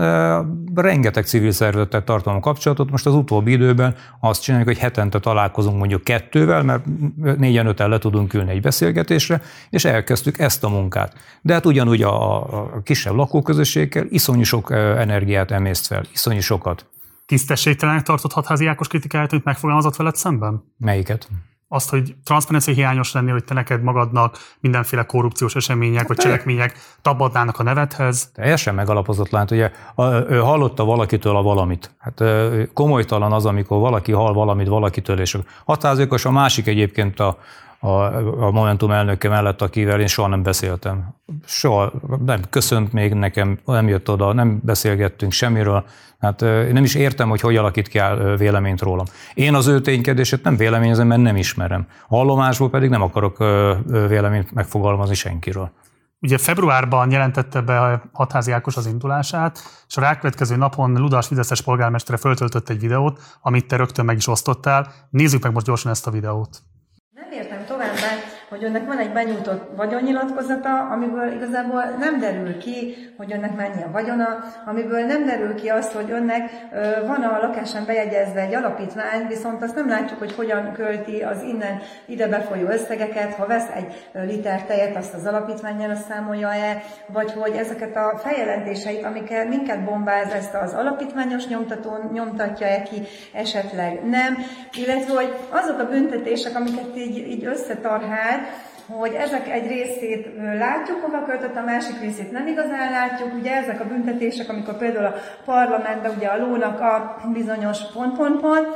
rengeteg 0.76 1.26
civil 1.26 1.52
szervezettel 1.52 2.04
tartom 2.04 2.36
a 2.36 2.40
kapcsolatot. 2.40 2.92
Most 2.92 3.06
az 3.06 3.14
utóbbi 3.14 3.52
időben 3.52 3.96
azt 4.20 4.42
csináljuk, 4.42 4.70
hogy 4.70 4.78
hetente 4.78 5.20
találkozunk 5.20 5.78
mondjuk 5.78 6.04
kettővel, 6.04 6.64
mert 6.64 6.86
négyen 7.38 7.66
öten 7.66 7.90
le 7.90 7.98
tudunk 7.98 8.34
ülni 8.34 8.52
egy 8.52 8.62
beszélgetésre, 8.62 9.42
és 9.70 9.86
elkezdtük 9.86 10.40
ezt 10.40 10.64
a 10.64 10.70
munkát. 10.70 11.14
De 11.42 11.54
hát 11.54 11.66
ugyanúgy 11.66 12.02
a, 12.02 12.44
a 12.44 12.82
kisebb 12.84 13.14
lakóközösségekkel 13.14 14.06
iszonyú 14.10 14.44
sok 14.44 14.72
energiát 14.72 15.52
emészt 15.52 15.88
fel, 15.88 16.04
iszonyú 16.14 16.40
sokat. 16.40 16.86
Tisztességtelenek 17.28 18.04
tartott 18.04 18.34
hatházi 18.34 18.66
Ákos 18.66 18.88
kritikáját, 18.88 19.32
amit 19.32 19.46
megfogalmazott 19.46 19.96
veled 19.96 20.16
szemben? 20.16 20.64
Melyiket? 20.78 21.30
azt, 21.70 21.90
hogy 21.90 22.16
transzparencia 22.24 22.74
hiányos 22.74 23.12
lenni, 23.12 23.32
hogy 23.32 23.44
te 23.44 23.54
neked 23.54 23.82
magadnak 23.82 24.38
mindenféle 24.60 25.04
korrupciós 25.04 25.56
események 25.56 25.98
hát 25.98 26.08
vagy 26.08 26.18
cselekmények 26.18 26.78
tabadnának 27.02 27.60
a 27.60 27.64
nevedhez. 27.64 28.32
Teljesen 28.34 28.76
megalapozatlan. 28.76 29.42
Hát 29.42 29.52
ugye 29.52 29.72
ő 30.30 30.40
hallotta 30.40 30.86
valakitől 30.86 31.36
a 31.36 31.42
valamit. 31.42 31.96
Hát 31.98 32.24
komolytalan 32.74 33.32
az, 33.32 33.46
amikor 33.46 33.80
valaki 33.80 34.12
hall 34.12 34.34
valamit 34.34 34.68
valakitől, 34.68 35.20
és 35.20 35.38
határozókos 35.66 36.26
a 36.26 36.32
másik 36.32 36.68
egyébként 36.68 37.20
a, 37.20 37.38
a, 37.80 37.90
a 38.46 38.52
Momentum 38.52 38.92
elnöke 38.92 39.30
mellett, 39.30 39.62
akivel 39.62 40.00
én 40.00 40.08
soha 40.08 40.28
nem 40.28 40.44
beszéltem. 40.44 41.16
Soha 41.46 41.92
nem 42.26 42.42
köszönt 42.50 42.94
még 42.94 43.14
nekem, 43.14 43.60
nem 43.66 43.88
jött 43.88 44.10
oda, 44.10 44.34
nem 44.34 44.60
beszélgettünk 44.64 45.32
semmiről. 45.32 45.86
Hát 46.20 46.42
én 46.42 46.74
nem 46.74 46.84
is 46.84 46.96
értem, 46.96 47.30
hogy 47.30 47.42
hogy 47.42 47.56
alakít 47.56 47.88
ki 47.88 48.00
véleményt 48.38 48.82
rólam. 48.82 49.06
Én 49.34 49.54
az 49.54 49.68
ő 49.68 49.82
ténykedését 49.82 50.44
nem 50.44 50.58
véleményezem, 50.58 51.08
mert 51.08 51.22
nem 51.22 51.36
ismerem. 51.36 51.88
Hallomásból 52.08 52.70
pedig 52.70 52.90
nem 52.90 53.02
akarok 53.02 53.38
véleményt 53.88 54.54
megfogalmazni 54.54 55.16
senkiről. 55.16 55.72
Ugye 56.22 56.38
februárban 56.38 57.12
jelentette 57.12 57.62
be 57.62 57.82
a 57.82 58.02
hatházi 58.12 58.52
Ákos 58.52 58.78
az 58.78 58.86
indulását, 58.86 59.60
és 59.88 59.98
a 59.98 60.02
rákövetkező 60.02 60.56
napon 60.56 60.94
Ludas 60.94 61.28
Fideszes 61.28 61.62
polgármestere 61.62 62.18
föltöltött 62.18 62.70
egy 62.70 62.80
videót, 62.80 63.20
amit 63.42 63.68
te 63.68 63.76
rögtön 63.76 64.06
meg 64.06 64.18
is 64.18 64.28
osztottál. 64.28 64.94
Nézzük 65.10 65.44
meg 65.44 65.54
most 65.54 65.66
gyorsan 65.66 65.92
ezt 65.92 66.08
a 66.08 66.12
videót. 66.12 66.62
Nem 67.14 67.32
értem 67.32 67.66
hogy 68.50 68.64
önnek 68.64 68.86
van 68.86 68.98
egy 68.98 69.12
benyújtott 69.12 69.76
vagyonnyilatkozata, 69.76 70.80
amiből 70.80 71.32
igazából 71.32 71.84
nem 72.00 72.20
derül 72.20 72.58
ki, 72.58 72.96
hogy 73.18 73.34
önnek 73.34 73.56
mennyi 73.56 73.84
a 73.84 73.92
vagyona, 73.92 74.28
amiből 74.66 75.06
nem 75.06 75.26
derül 75.26 75.56
ki 75.56 75.70
azt, 75.70 75.92
hogy 75.92 76.12
önnek 76.12 76.52
van 77.06 77.22
a 77.24 77.40
lakásán 77.42 77.86
bejegyezve 77.86 78.42
egy 78.42 78.56
alapítvány, 78.56 79.28
viszont 79.28 79.64
azt 79.64 79.76
nem 79.76 79.90
látjuk, 79.90 80.20
hogy 80.20 80.36
hogyan 80.36 80.72
költi 80.74 81.22
az 81.22 81.42
innen 81.42 81.80
ide 82.06 82.28
befolyó 82.28 82.68
összegeket, 82.68 83.34
ha 83.34 83.46
vesz 83.46 83.70
egy 83.76 84.08
liter 84.12 84.64
tejet, 84.64 84.96
azt 84.96 85.14
az 85.14 85.26
alapítványjára 85.26 85.96
számolja-e, 85.96 86.84
vagy 87.08 87.32
hogy 87.32 87.56
ezeket 87.56 87.96
a 87.96 88.18
feljelentéseit, 88.18 89.06
amikkel 89.06 89.48
minket 89.48 89.84
bombáz, 89.84 90.32
ezt 90.32 90.54
az 90.54 90.74
alapítványos 90.74 91.48
nyomtatón 91.48 92.10
nyomtatja-e 92.14 92.82
ki, 92.82 93.02
esetleg 93.34 94.04
nem, 94.06 94.38
illetve 94.74 95.14
hogy 95.14 95.36
azok 95.50 95.80
a 95.80 95.88
büntetések, 95.88 96.56
amiket 96.56 96.98
így, 96.98 97.18
így 97.18 97.46
összetarhál, 97.46 98.37
hogy 98.88 99.14
ezek 99.14 99.50
egy 99.50 99.68
részét 99.68 100.28
látjuk, 100.58 101.02
hova 101.02 101.26
költött, 101.26 101.56
a 101.56 101.64
másik 101.64 102.00
részét 102.02 102.32
nem 102.32 102.48
igazán 102.48 102.92
látjuk. 102.92 103.34
Ugye 103.34 103.56
ezek 103.56 103.80
a 103.80 103.88
büntetések, 103.88 104.50
amikor 104.50 104.78
például 104.78 105.06
a 105.06 105.16
parlamentben 105.46 106.14
ugye 106.18 106.28
a 106.28 106.38
lónak 106.38 106.80
a 106.80 107.22
bizonyos 107.34 107.92
pont-pont-pont, 107.94 108.68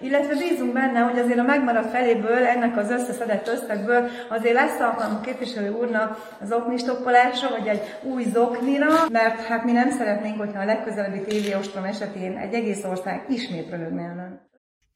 illetve 0.00 0.34
bízunk 0.34 0.72
benne, 0.72 1.00
hogy 1.00 1.18
azért 1.18 1.38
a 1.38 1.42
megmaradt 1.42 1.90
feléből, 1.90 2.46
ennek 2.46 2.76
az 2.76 2.90
összeszedett 2.90 3.48
összegből 3.48 4.08
azért 4.28 4.54
lesz 4.54 4.80
alkalom 4.80 5.16
a 5.16 5.20
képviselő 5.20 5.70
úrnak 5.70 6.36
az 6.42 6.52
oknistokkolásra, 6.52 7.48
vagy 7.48 7.66
egy 7.66 7.80
új 8.02 8.22
zoknira, 8.22 8.88
mert 9.12 9.44
hát 9.44 9.64
mi 9.64 9.72
nem 9.72 9.90
szeretnénk, 9.90 10.38
hogyha 10.38 10.60
a 10.60 10.64
legközelebbi 10.64 11.20
tévéostrom 11.20 11.84
esetén 11.84 12.36
egy 12.36 12.54
egész 12.54 12.84
ország 12.84 13.24
ismét 13.28 13.70
röhögne 13.70 14.48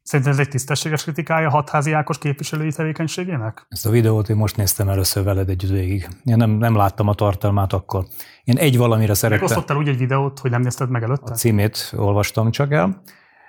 Szerintem 0.05 0.35
ez 0.35 0.39
egy 0.39 0.49
tisztességes 0.49 1.03
kritikája 1.03 1.51
hatházi 1.51 1.93
Ákos 1.93 2.19
képviselői 2.19 2.73
tevékenységének? 2.73 3.67
Ezt 3.69 3.87
a 3.87 3.91
videót 3.91 4.29
én 4.29 4.37
most 4.37 4.57
néztem 4.57 4.89
először 4.89 5.25
veled 5.25 5.49
együtt 5.49 5.71
végig. 5.71 6.09
Én 6.25 6.37
nem, 6.37 6.51
nem 6.51 6.77
láttam 6.77 7.09
a 7.09 7.15
tartalmát 7.15 7.73
akkor. 7.73 8.05
Én 8.45 8.57
egy 8.57 8.77
valamire 8.77 9.15
szerettem. 9.15 9.47
Megosztottál 9.49 9.77
úgy 9.77 9.89
egy 9.89 9.99
videót, 9.99 10.39
hogy 10.39 10.51
nem 10.51 10.61
nézted 10.61 10.91
meg 10.91 11.03
előtte? 11.03 11.33
A 11.33 11.35
címét 11.35 11.93
olvastam 11.97 12.51
csak 12.51 12.73
el. 12.73 13.03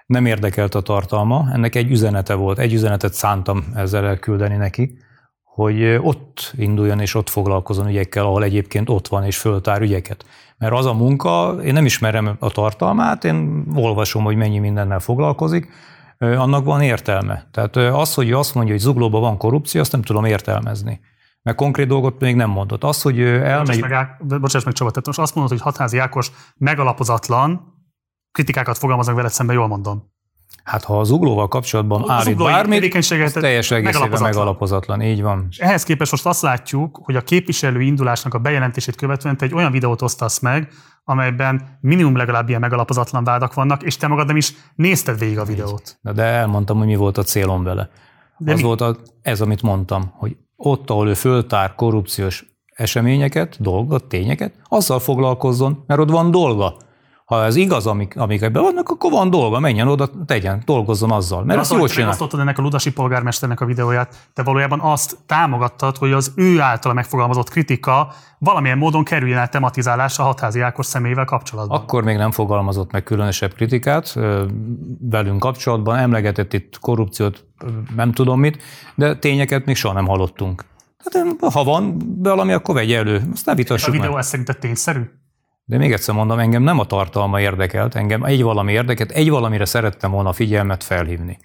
Nem 0.06 0.26
érdekelt 0.26 0.76
a 0.76 0.82
tartalma. 0.82 1.50
Ennek 1.54 1.76
egy 1.76 1.92
üzenete 1.92 2.34
volt. 2.34 2.60
Egy 2.60 2.74
üzenetet 2.74 3.14
szántam 3.14 3.66
ezzel 3.74 4.06
elküldeni 4.06 4.56
neki, 4.56 4.98
hogy 5.44 5.84
ott 6.02 6.54
induljon 6.58 7.00
és 7.00 7.16
ott 7.16 7.30
foglalkozon 7.30 7.88
ügyekkel, 7.88 8.26
ahol 8.26 8.44
egyébként 8.44 8.90
ott 8.90 9.08
van 9.08 9.24
és 9.24 9.38
föltár 9.38 9.82
ügyeket. 9.82 10.26
Mert 10.58 10.74
az 10.74 10.86
a 10.86 10.94
munka, 10.94 11.58
én 11.64 11.74
nem 11.74 11.86
ismerem 11.86 12.36
a 12.40 12.50
tartalmát, 12.50 13.24
én 13.24 13.66
olvasom, 13.76 14.24
hogy 14.24 14.36
mennyi 14.36 14.60
mindennel 14.60 15.00
foglalkozik, 15.00 15.70
annak 16.18 16.66
van 16.66 16.82
értelme. 16.82 17.48
Tehát 17.52 17.76
az, 17.76 18.14
hogy 18.14 18.30
ő 18.30 18.38
azt 18.38 18.56
mondja, 18.56 18.74
hogy 18.74 18.82
zuglóban 18.82 19.22
van 19.22 19.38
korrupció, 19.38 19.82
azt 19.82 19.92
nem 19.92 20.02
tudom 20.02 20.26
értelmezni. 20.26 21.00
Mert 21.42 21.58
konkrét 21.58 21.88
dolgot 21.88 22.20
még 22.20 22.36
nem 22.36 22.50
mondott. 22.50 22.84
Az, 22.84 23.02
hogy 23.02 23.22
elmegy... 23.22 23.80
Bocsáss 23.80 24.08
meg, 24.28 24.40
bocsáss 24.40 24.64
meg 24.64 24.74
Csaba, 24.74 24.90
tehát 24.90 25.06
most 25.06 25.20
azt 25.20 25.36
mondod, 25.36 25.52
hogy 25.52 25.62
Hatházi 25.62 25.98
Ákos 25.98 26.32
megalapozatlan 26.58 27.74
kritikákat 28.32 28.78
fogalmaznak 28.78 29.16
veled 29.16 29.32
szemben, 29.32 29.56
jól 29.56 29.68
mondom. 29.68 30.14
Hát 30.66 30.84
ha 30.84 31.00
az 31.00 31.10
uglóval 31.10 31.48
kapcsolatban 31.48 32.02
az 32.02 32.10
állít 32.10 32.38
bármit, 32.38 32.96
az 32.96 33.32
teljes 33.32 33.72
egészében 33.72 34.22
megalapozatlan. 34.22 35.02
Így 35.02 35.22
van. 35.22 35.48
És 35.50 35.58
ehhez 35.58 35.84
képest 35.84 36.12
most 36.12 36.26
azt 36.26 36.42
látjuk, 36.42 37.00
hogy 37.04 37.16
a 37.16 37.22
képviselő 37.22 37.82
indulásnak 37.82 38.34
a 38.34 38.38
bejelentését 38.38 38.96
követően 38.96 39.38
te 39.38 39.46
egy 39.46 39.54
olyan 39.54 39.72
videót 39.72 40.02
osztasz 40.02 40.40
meg, 40.40 40.70
amelyben 41.04 41.78
minimum 41.82 42.16
legalább 42.16 42.50
ilyen 42.50 42.60
megalapozatlan 42.60 43.24
vádak 43.24 43.54
vannak, 43.54 43.84
és 43.84 43.98
te 43.98 44.08
magad 44.08 44.28
nem 44.28 44.36
is 44.36 44.54
nézted 44.76 45.20
végig 45.20 45.40
a 45.40 45.44
videót. 45.44 45.98
Na 46.02 46.12
de 46.12 46.24
elmondtam, 46.24 46.78
hogy 46.78 46.88
mi 46.88 46.96
volt 46.96 47.18
a 47.18 47.24
célom 47.24 47.64
vele. 47.64 47.90
De 48.38 48.52
az 48.52 48.58
mi? 48.58 48.66
volt 48.66 48.82
a, 48.82 48.96
ez, 49.22 49.42
amit 49.42 49.62
mondtam, 49.62 50.12
hogy 50.14 50.38
ott, 50.56 50.90
ahol 50.90 51.08
ő 51.08 51.14
föltár 51.14 51.76
korrupciós 51.76 52.46
eseményeket, 52.76 53.62
dolgot, 53.62 54.06
tényeket, 54.06 54.54
azzal 54.64 55.00
foglalkozzon, 55.00 55.84
mert 55.88 56.00
ott 56.00 56.10
van 56.10 56.32
dolga. 56.32 56.78
Ha 57.26 57.44
ez 57.44 57.56
igaz, 57.56 57.88
amik, 57.88 58.18
amik 58.18 58.42
ebben 58.42 58.62
vannak, 58.62 58.90
akkor 58.90 59.12
van 59.12 59.30
dolga, 59.30 59.60
menjen 59.60 59.88
oda, 59.88 60.10
tegyen, 60.26 60.62
dolgozzon 60.66 61.12
azzal. 61.12 61.44
Mert 61.44 61.60
ezt 61.60 61.72
jól 61.72 61.88
csinál. 61.88 62.10
Azt 62.10 62.34
ennek 62.34 62.58
a 62.58 62.62
ludasi 62.62 62.92
polgármesternek 62.92 63.62
a 63.62 63.66
videóját, 63.66 64.16
te 64.34 64.44
valójában 64.44 64.80
azt 64.80 65.18
támogattad, 65.26 65.98
hogy 65.98 66.12
az 66.12 66.32
ő 66.36 66.60
általa 66.60 66.94
megfogalmazott 66.94 67.50
kritika 67.50 68.14
valamilyen 68.40 68.78
módon 68.78 69.04
kerüljen 69.04 69.38
el 69.38 69.50
tematizálásra 69.50 70.24
a 70.24 70.28
hatházi 70.28 70.60
Ákos 70.60 70.86
személyével 70.86 71.26
kapcsolatban. 71.26 71.80
Akkor 71.80 72.04
még 72.04 72.18
nem 72.18 72.32
fogalmazott 72.32 72.92
meg 72.92 73.04
különösebb 73.04 73.54
kritikát 73.54 74.14
velünk 75.00 75.40
kapcsolatban, 75.40 75.98
emlegetett 75.98 76.54
itt 76.54 76.80
korrupciót, 76.80 77.46
nem 77.96 78.12
tudom 78.12 78.40
mit, 78.40 78.64
de 78.96 79.16
tényeket 79.18 79.66
még 79.66 79.76
soha 79.76 79.94
nem 79.94 80.08
hallottunk. 80.08 80.66
Hát 80.98 81.54
ha 81.54 81.64
van 81.64 81.98
valami, 82.18 82.54
akkor 82.54 82.76
vegye 82.76 82.98
elő. 82.98 83.22
Azt 83.34 83.46
ne 83.46 83.56
vitassuk 83.56 83.90
A 83.90 83.92
videó 83.92 84.10
meg. 84.10 84.20
ez 84.20 84.28
szerinted 84.28 84.58
tényszerű? 84.58 85.02
De 85.68 85.78
még 85.78 85.92
egyszer 85.92 86.16
mondom, 86.16 86.40
engem 86.40 86.64
nem 86.64 86.80
a 86.80 86.86
tartalma 86.86 87.40
érdekelt, 87.40 87.96
engem 87.96 88.24
egy 88.24 88.44
valami 88.44 88.72
érdekelt, 88.72 89.12
egy 89.12 89.30
valamire 89.30 89.66
szerettem 89.66 90.12
volna 90.12 90.30
a 90.30 90.34
figyelmet 90.34 90.84
felhívni. 90.84 91.38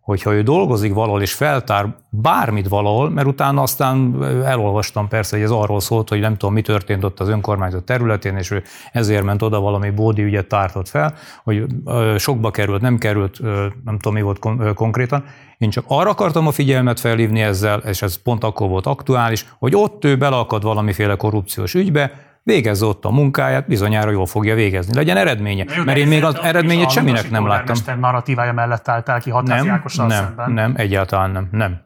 Hogyha 0.00 0.34
ő 0.34 0.42
dolgozik 0.42 0.94
valahol 0.94 1.22
és 1.22 1.32
feltár 1.32 1.96
bármit 2.10 2.68
valahol, 2.68 3.10
mert 3.10 3.26
utána 3.26 3.62
aztán 3.62 4.24
elolvastam 4.44 5.08
persze, 5.08 5.36
hogy 5.36 5.44
ez 5.44 5.50
arról 5.50 5.80
szólt, 5.80 6.08
hogy 6.08 6.20
nem 6.20 6.36
tudom, 6.36 6.54
mi 6.54 6.62
történt 6.62 7.04
ott 7.04 7.20
az 7.20 7.28
önkormányzat 7.28 7.84
területén, 7.84 8.36
és 8.36 8.50
ő 8.50 8.62
ezért 8.92 9.22
ment 9.22 9.42
oda 9.42 9.60
valami 9.60 9.90
bódi 9.90 10.22
ügyet 10.22 10.46
tártott 10.46 10.88
fel, 10.88 11.14
hogy 11.44 11.66
sokba 12.18 12.50
került, 12.50 12.80
nem 12.80 12.98
került, 12.98 13.40
nem 13.84 13.98
tudom, 13.98 14.14
mi 14.14 14.22
volt 14.22 14.38
konkrétan. 14.74 15.24
Én 15.58 15.70
csak 15.70 15.84
arra 15.86 16.10
akartam 16.10 16.46
a 16.46 16.50
figyelmet 16.50 17.00
felhívni 17.00 17.40
ezzel, 17.40 17.78
és 17.78 18.02
ez 18.02 18.22
pont 18.22 18.44
akkor 18.44 18.68
volt 18.68 18.86
aktuális, 18.86 19.46
hogy 19.58 19.74
ott 19.74 20.04
ő 20.04 20.16
belakad 20.16 20.62
valamiféle 20.62 21.16
korrupciós 21.16 21.74
ügybe, 21.74 22.28
végezze 22.50 22.86
ott 22.86 23.04
a 23.04 23.10
munkáját, 23.10 23.66
bizonyára 23.66 24.10
jól 24.10 24.26
fogja 24.26 24.54
végezni. 24.54 24.94
Legyen 24.94 25.16
eredménye. 25.16 25.64
Jó, 25.76 25.84
Mert 25.84 25.98
én 25.98 26.06
még 26.06 26.24
az 26.24 26.38
eredményét 26.42 26.90
semminek 26.90 27.30
nem 27.30 27.46
láttam. 27.46 27.76
A 27.86 27.90
narratívája 27.90 28.52
mellett 28.52 28.88
álltál 28.88 29.20
ki 29.20 29.30
Hatházi 29.30 29.66
Nem, 29.66 29.82
nem, 29.96 30.08
szemben. 30.10 30.52
nem, 30.52 30.72
egyáltalán 30.76 31.30
nem, 31.30 31.48
nem. 31.50 31.80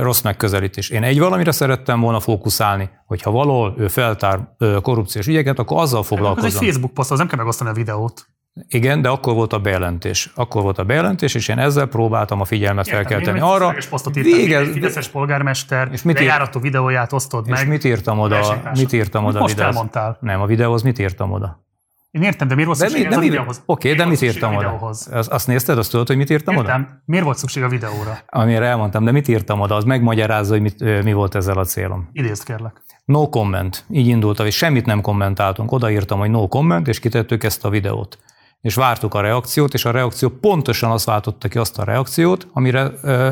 Rossz 0.00 0.22
megközelítés. 0.22 0.88
Én 0.88 1.02
egy 1.02 1.18
valamire 1.18 1.52
szerettem 1.52 2.00
volna 2.00 2.20
fókuszálni, 2.20 2.90
hogyha 3.06 3.30
valahol 3.30 3.74
ő 3.78 3.88
feltár 3.88 4.40
korrupciós 4.82 5.26
ügyeket, 5.26 5.58
akkor 5.58 5.80
azzal 5.80 6.00
Ez 6.00 6.06
egy 6.10 6.16
foglalkozom. 6.16 6.62
Facebook 6.62 6.94
poszt, 6.94 7.10
az 7.10 7.18
nem 7.18 7.26
kell 7.26 7.38
megosztani 7.38 7.70
a 7.70 7.72
videót. 7.72 8.26
Igen, 8.68 9.02
de 9.02 9.08
akkor 9.08 9.34
volt 9.34 9.52
a 9.52 9.58
bejelentés. 9.58 10.30
Akkor 10.34 10.62
volt 10.62 10.78
a 10.78 10.84
bejelentés, 10.84 11.34
és 11.34 11.48
én 11.48 11.58
ezzel 11.58 11.86
próbáltam 11.86 12.40
a 12.40 12.44
figyelmet 12.44 12.88
felkelteni 12.88 13.40
arra, 13.40 13.74
végez, 14.12 14.60
egy 14.68 14.72
Fideszes 14.72 15.08
polgármester, 15.08 15.86
És 15.86 15.92
és 15.92 16.02
mit 16.02 16.16
ír- 16.16 16.26
lejárató 16.26 16.60
videóját 16.60 17.12
osztod 17.12 17.46
és 17.48 17.52
meg. 17.52 17.68
mit 17.68 17.84
írtam 17.84 18.18
oda, 18.18 18.60
mit 18.76 18.92
írtam 18.92 19.24
oda 19.24 19.38
Most 19.40 19.52
videóhoz? 19.54 19.74
elmondtál. 19.76 20.16
Nem, 20.20 20.40
a 20.40 20.46
videóhoz 20.46 20.82
mit 20.82 20.98
írtam 20.98 21.32
oda? 21.32 21.64
Én 22.10 22.22
értem, 22.22 22.48
de 22.48 22.54
miért 22.54 22.68
volt 22.68 22.80
De, 22.80 22.86
szükség 22.88 23.04
mi, 23.04 23.08
de 23.10 23.14
ez 23.14 23.20
a 23.20 23.24
mi, 23.24 23.28
videóhoz? 23.30 23.62
oké, 23.66 23.88
Miért 23.88 24.04
de 24.04 24.08
mit 24.10 24.22
írtam 24.22 24.54
oda? 24.54 24.58
videóhoz? 24.60 25.08
Azt, 25.12 25.30
azt 25.30 25.46
nézted, 25.46 25.78
azt 25.78 25.90
tudod, 25.90 26.06
hogy 26.06 26.16
mit 26.16 26.30
írtam 26.30 26.56
oda? 26.56 26.68
Értem. 26.68 27.02
Miért 27.04 27.24
volt 27.24 27.38
szükség 27.38 27.62
a 27.62 27.68
videóra? 27.68 28.18
Amire 28.26 28.64
elmondtam, 28.66 29.04
de 29.04 29.10
mit 29.10 29.28
írtam 29.28 29.60
oda? 29.60 29.74
Az 29.74 29.84
megmagyarázza, 29.84 30.52
hogy 30.52 30.60
mit, 30.62 31.02
mi 31.04 31.12
volt 31.12 31.34
ezzel 31.34 31.58
a 31.58 31.64
célom. 31.64 32.08
Idézd 32.12 32.44
kérlek. 32.44 32.82
No 33.04 33.28
comment. 33.28 33.84
Így 33.90 34.06
indultam, 34.06 34.46
és 34.46 34.56
semmit 34.56 34.86
nem 34.86 35.00
kommentáltunk. 35.00 35.72
Odaírtam, 35.72 36.18
hogy 36.18 36.30
no 36.30 36.48
comment, 36.48 36.88
és 36.88 36.98
kitettük 37.00 37.44
ezt 37.44 37.64
a 37.64 37.68
videót. 37.70 38.18
És 38.66 38.74
vártuk 38.74 39.14
a 39.14 39.20
reakciót, 39.20 39.74
és 39.74 39.84
a 39.84 39.90
reakció 39.90 40.28
pontosan 40.28 40.90
azt 40.90 41.04
váltotta 41.04 41.48
ki 41.48 41.58
azt 41.58 41.78
a 41.78 41.84
reakciót, 41.84 42.46
amire, 42.52 42.82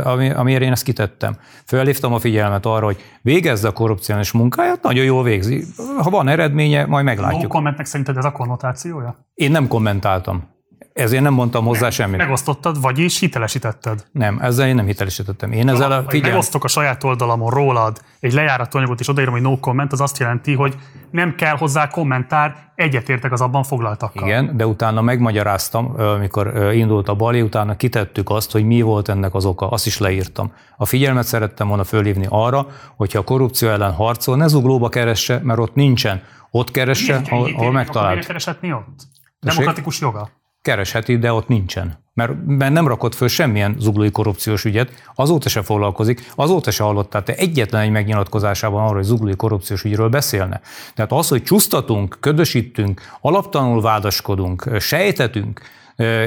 ami, 0.04 0.30
amire 0.30 0.64
én 0.64 0.72
ezt 0.72 0.84
kitettem. 0.84 1.36
Fölhívtam 1.66 2.12
a 2.12 2.18
figyelmet 2.18 2.66
arra, 2.66 2.84
hogy 2.84 2.96
végezze 3.22 3.68
a 3.68 3.72
korrupciós 3.72 4.32
munkáját, 4.32 4.82
nagyon 4.82 5.04
jól 5.04 5.22
végzi. 5.22 5.64
Ha 6.02 6.10
van 6.10 6.28
eredménye, 6.28 6.86
majd 6.86 7.04
meglátjuk. 7.04 7.50
commentnek 7.50 7.86
szerinted 7.86 8.16
ez 8.16 8.24
a 8.24 8.32
konnotációja? 8.32 9.16
Én 9.34 9.50
nem 9.50 9.68
kommentáltam. 9.68 10.53
Ezért 10.94 11.22
nem 11.22 11.32
mondtam 11.32 11.64
hozzá 11.64 11.90
semmit. 11.90 12.16
Megosztottad, 12.16 12.80
vagyis 12.80 13.18
hitelesítetted. 13.18 14.04
Nem, 14.12 14.38
ezzel 14.40 14.68
én 14.68 14.74
nem 14.74 14.86
hitelesítettem. 14.86 15.52
Én 15.52 15.68
ezzel 15.68 15.92
a 15.92 15.94
Ha 15.94 16.10
figyelm... 16.10 16.30
megosztok 16.30 16.64
a 16.64 16.68
saját 16.68 17.04
oldalamon 17.04 17.50
rólad 17.50 18.00
egy 18.20 18.32
lejárató 18.32 18.78
anyagot, 18.78 19.00
és 19.00 19.08
odaírom, 19.08 19.32
hogy 19.32 19.42
no 19.42 19.58
comment, 19.58 19.92
az 19.92 20.00
azt 20.00 20.18
jelenti, 20.18 20.54
hogy 20.54 20.74
nem 21.10 21.34
kell 21.34 21.56
hozzá 21.56 21.88
kommentár, 21.88 22.72
egyetértek 22.74 23.32
az 23.32 23.40
abban 23.40 23.62
foglaltakkal. 23.62 24.26
Igen, 24.26 24.56
de 24.56 24.66
utána 24.66 25.00
megmagyaráztam, 25.00 25.94
ö, 25.96 26.72
indult 26.72 27.08
a 27.08 27.14
bali, 27.14 27.42
utána 27.42 27.76
kitettük 27.76 28.30
azt, 28.30 28.52
hogy 28.52 28.64
mi 28.64 28.80
volt 28.80 29.08
ennek 29.08 29.34
az 29.34 29.44
oka, 29.44 29.68
azt 29.68 29.86
is 29.86 29.98
leírtam. 29.98 30.52
A 30.76 30.84
figyelmet 30.84 31.24
szerettem 31.26 31.68
volna 31.68 31.84
fölhívni 31.84 32.26
arra, 32.28 32.66
hogyha 32.96 33.18
a 33.18 33.24
korrupció 33.24 33.68
ellen 33.68 33.92
harcol, 33.92 34.36
ne 34.36 34.46
zuglóba 34.46 34.88
keresse, 34.88 35.40
mert 35.42 35.58
ott 35.58 35.74
nincsen. 35.74 36.22
Ott 36.50 36.70
keresse, 36.70 37.20
ahol, 37.30 37.50
ahol 37.54 37.72
megtalált. 37.72 38.10
miért 38.12 38.26
kereshetni 38.26 38.72
ott? 38.72 39.02
Demokratikus 39.40 40.00
joga. 40.00 40.42
Keresheti, 40.64 41.18
de 41.18 41.32
ott 41.32 41.48
nincsen. 41.48 41.98
Mert, 42.14 42.32
mert 42.46 42.72
nem 42.72 42.88
rakott 42.88 43.14
föl 43.14 43.28
semmilyen 43.28 43.76
zuglói 43.78 44.10
korrupciós 44.10 44.64
ügyet, 44.64 44.90
azóta 45.14 45.48
se 45.48 45.62
foglalkozik, 45.62 46.32
azóta 46.34 46.70
se 46.70 46.82
hallottál 46.82 47.22
te 47.22 47.34
egyetlen 47.34 47.82
egy 47.82 47.90
megnyilatkozásában 47.90 48.82
arról, 48.82 48.94
hogy 48.94 49.04
zuglói 49.04 49.36
korrupciós 49.36 49.84
ügyről 49.84 50.08
beszélne. 50.08 50.60
Tehát 50.94 51.12
az, 51.12 51.28
hogy 51.28 51.42
csúsztatunk, 51.42 52.16
ködösítünk, 52.20 53.00
alaptanul 53.20 53.80
vádaskodunk, 53.80 54.68
sejtetünk, 54.78 55.60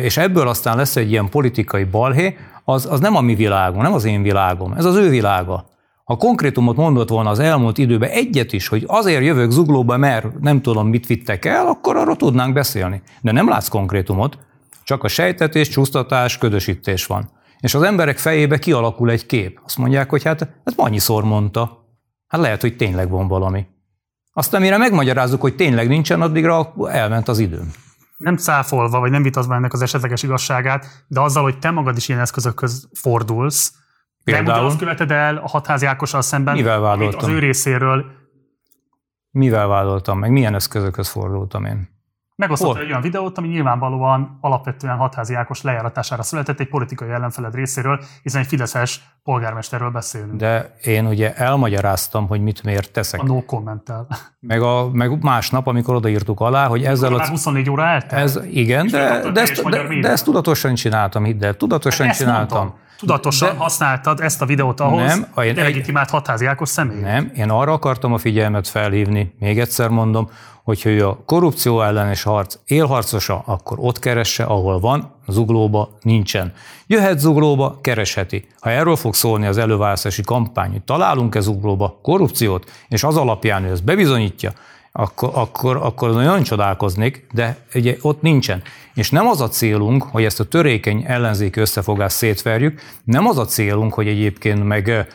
és 0.01 0.18
ebből 0.18 0.47
aztán 0.47 0.77
lesz 0.77 0.95
egy 0.95 1.11
ilyen 1.11 1.30
politikai 1.30 1.84
balhé, 1.84 2.38
az, 2.64 2.85
az 2.91 2.99
nem 2.99 3.15
a 3.15 3.22
mi 3.22 3.35
világom, 3.35 3.81
nem 3.81 3.93
az 3.93 4.05
én 4.05 4.22
világom, 4.22 4.73
ez 4.73 4.85
az 4.85 4.95
ő 4.95 5.09
világa. 5.09 5.65
Ha 6.07 6.15
konkrétumot 6.15 6.75
mondott 6.75 7.09
volna 7.09 7.29
az 7.29 7.39
elmúlt 7.39 7.77
időben 7.77 8.09
egyet 8.09 8.53
is, 8.53 8.67
hogy 8.67 8.84
azért 8.88 9.23
jövök 9.23 9.51
zuglóba, 9.51 9.97
mert 9.97 10.39
nem 10.39 10.61
tudom, 10.61 10.88
mit 10.88 11.05
vittek 11.05 11.45
el, 11.45 11.67
akkor 11.67 11.95
arról 11.95 12.15
tudnánk 12.15 12.53
beszélni. 12.53 13.01
De 13.21 13.31
nem 13.31 13.49
látsz 13.49 13.67
konkrétumot, 13.67 14.38
csak 14.84 15.03
a 15.03 15.07
sejtetés, 15.07 15.67
csúsztatás, 15.67 16.38
ködösítés 16.38 17.05
van. 17.05 17.29
És 17.59 17.73
az 17.73 17.81
emberek 17.81 18.17
fejébe 18.17 18.59
kialakul 18.59 19.09
egy 19.09 19.25
kép. 19.25 19.59
Azt 19.65 19.77
mondják, 19.77 20.09
hogy 20.09 20.23
hát 20.23 20.41
ezt 20.63 20.79
annyiszor 20.79 21.23
mondta. 21.23 21.85
Hát 22.27 22.41
lehet, 22.41 22.61
hogy 22.61 22.75
tényleg 22.75 23.09
van 23.09 23.27
valami. 23.27 23.65
Aztán 24.34 24.61
mire 24.61 24.77
megmagyarázzuk, 24.77 25.41
hogy 25.41 25.55
tényleg 25.55 25.88
nincsen, 25.88 26.21
addigra 26.21 26.73
elment 26.89 27.27
az 27.27 27.39
időm. 27.39 27.71
Nem 28.17 28.38
cáfolva, 28.38 28.99
vagy 28.99 29.11
nem 29.11 29.23
vitazva 29.23 29.55
ennek 29.55 29.73
az 29.73 29.81
esetleges 29.81 30.23
igazságát, 30.23 30.85
de 31.07 31.19
azzal, 31.19 31.43
hogy 31.43 31.59
te 31.59 31.71
magad 31.71 31.97
is 31.97 32.09
ilyen 32.09 32.21
eszközökhöz 32.21 32.89
fordulsz, 32.93 33.73
Például? 34.33 34.57
nem 34.57 34.65
azt 34.65 34.77
követed 34.77 35.11
el 35.11 35.37
a 35.37 35.47
hatházi 35.47 35.85
Ákossal 35.85 36.21
szemben, 36.21 36.55
Mivel 36.55 36.79
vádoltam? 36.79 37.29
az 37.29 37.35
ő 37.35 37.39
részéről 37.39 38.05
Mivel 39.31 39.67
vádoltam 39.67 40.19
meg? 40.19 40.31
Milyen 40.31 40.55
eszközökhöz 40.55 41.09
fordultam 41.09 41.65
én? 41.65 41.95
Megosztott 42.35 42.77
egy 42.77 42.89
olyan 42.89 43.01
videót, 43.01 43.37
ami 43.37 43.47
nyilvánvalóan 43.47 44.37
alapvetően 44.41 44.97
hatházi 44.97 45.33
Ákos 45.33 45.61
lejáratására 45.61 46.23
született 46.23 46.59
egy 46.59 46.67
politikai 46.67 47.09
ellenfeled 47.09 47.55
részéről, 47.55 47.99
hiszen 48.23 48.41
egy 48.41 48.47
fideszes 48.47 49.01
polgármesterről 49.23 49.89
beszélünk. 49.89 50.35
De 50.35 50.75
én 50.81 51.05
ugye 51.05 51.35
elmagyaráztam, 51.35 52.27
hogy 52.27 52.41
mit 52.41 52.63
miért 52.63 52.91
teszek. 52.91 53.21
a 53.21 53.23
no 53.23 53.45
kommentel. 53.45 54.07
Meg, 54.39 54.61
a, 54.61 54.89
meg 54.91 55.23
másnap, 55.23 55.67
amikor 55.67 55.95
odaírtuk 55.95 56.39
alá, 56.39 56.67
hogy 56.67 56.83
ezzel 56.83 57.13
a 57.13 57.27
24 57.27 57.69
óra 57.69 57.83
eltelt? 57.83 58.23
Ez 58.23 58.39
igen, 58.51 58.87
de, 58.87 59.31
de, 59.31 59.41
ezt, 59.41 59.69
de, 59.69 59.99
de 60.01 60.09
ezt 60.09 60.23
tudatosan 60.23 60.75
csináltam, 60.75 61.23
hidd 61.23 61.43
el, 61.43 61.53
tudatosan 61.53 62.07
Ezt 62.07 62.19
csináltam. 62.19 62.57
mondtam. 62.57 62.85
Tudatosan 62.98 63.49
De- 63.49 63.57
használtad 63.57 64.19
ezt 64.19 64.41
a 64.41 64.45
videót 64.45 64.80
ahhoz, 64.80 65.07
Nem, 65.07 65.19
én 65.19 65.28
hogy 65.34 65.56
legitimált 65.56 66.10
hatházi 66.10 66.45
Ákos 66.45 66.69
személy. 66.69 66.99
Nem, 66.99 67.32
én 67.36 67.49
arra 67.49 67.72
akartam 67.72 68.14
a 68.14 68.18
figyelmet 68.18 68.68
felhívni, 68.68 69.34
még 69.40 69.60
egyszer 69.60 69.90
mondom, 69.90 70.30
hogyha 70.64 70.90
ő 70.90 71.07
a 71.07 71.24
korrupció 71.26 71.82
ellenes 71.82 72.24
harc 72.24 72.56
élharcosa, 72.65 73.44
akkor 73.45 73.78
ott 73.80 73.99
keresse, 73.99 74.44
ahol 74.44 74.80
van, 74.80 75.14
zuglóba 75.28 75.98
nincsen. 76.02 76.53
Jöhet 76.88 77.19
zuglóba, 77.19 77.80
keresheti. 77.82 78.48
Ha 78.60 78.69
erről 78.69 78.95
fog 78.95 79.14
szólni 79.14 79.45
az 79.45 79.57
előválasztási 79.57 80.22
kampány, 80.22 80.72
hogy 80.72 80.82
találunk-e 80.82 81.40
zuglóba 81.40 81.99
korrupciót, 82.02 82.72
és 82.88 83.03
az 83.03 83.18
alapján 83.18 83.64
ő 83.64 83.72
ezt 83.72 83.84
bebizonyítja, 83.84 84.52
akkor, 84.99 85.30
akkor, 85.34 85.76
akkor 85.76 86.14
nagyon 86.14 86.44
csodálkoznék, 86.44 87.28
de 87.34 87.57
ugye 87.74 87.98
ott 88.02 88.22
nincsen. 88.22 88.61
És 88.94 89.10
nem 89.10 89.28
az 89.28 89.41
a 89.41 89.48
célunk, 89.48 90.03
hogy 90.03 90.24
ezt 90.24 90.40
a 90.40 90.44
törékeny 90.44 91.03
ellenzéki 91.07 91.60
összefogást 91.60 92.15
szétverjük, 92.15 92.82
nem 93.03 93.28
az 93.28 93.38
a 93.38 93.45
célunk, 93.45 93.94
hogy 93.94 94.07
egyébként 94.07 94.64
meg 94.64 95.07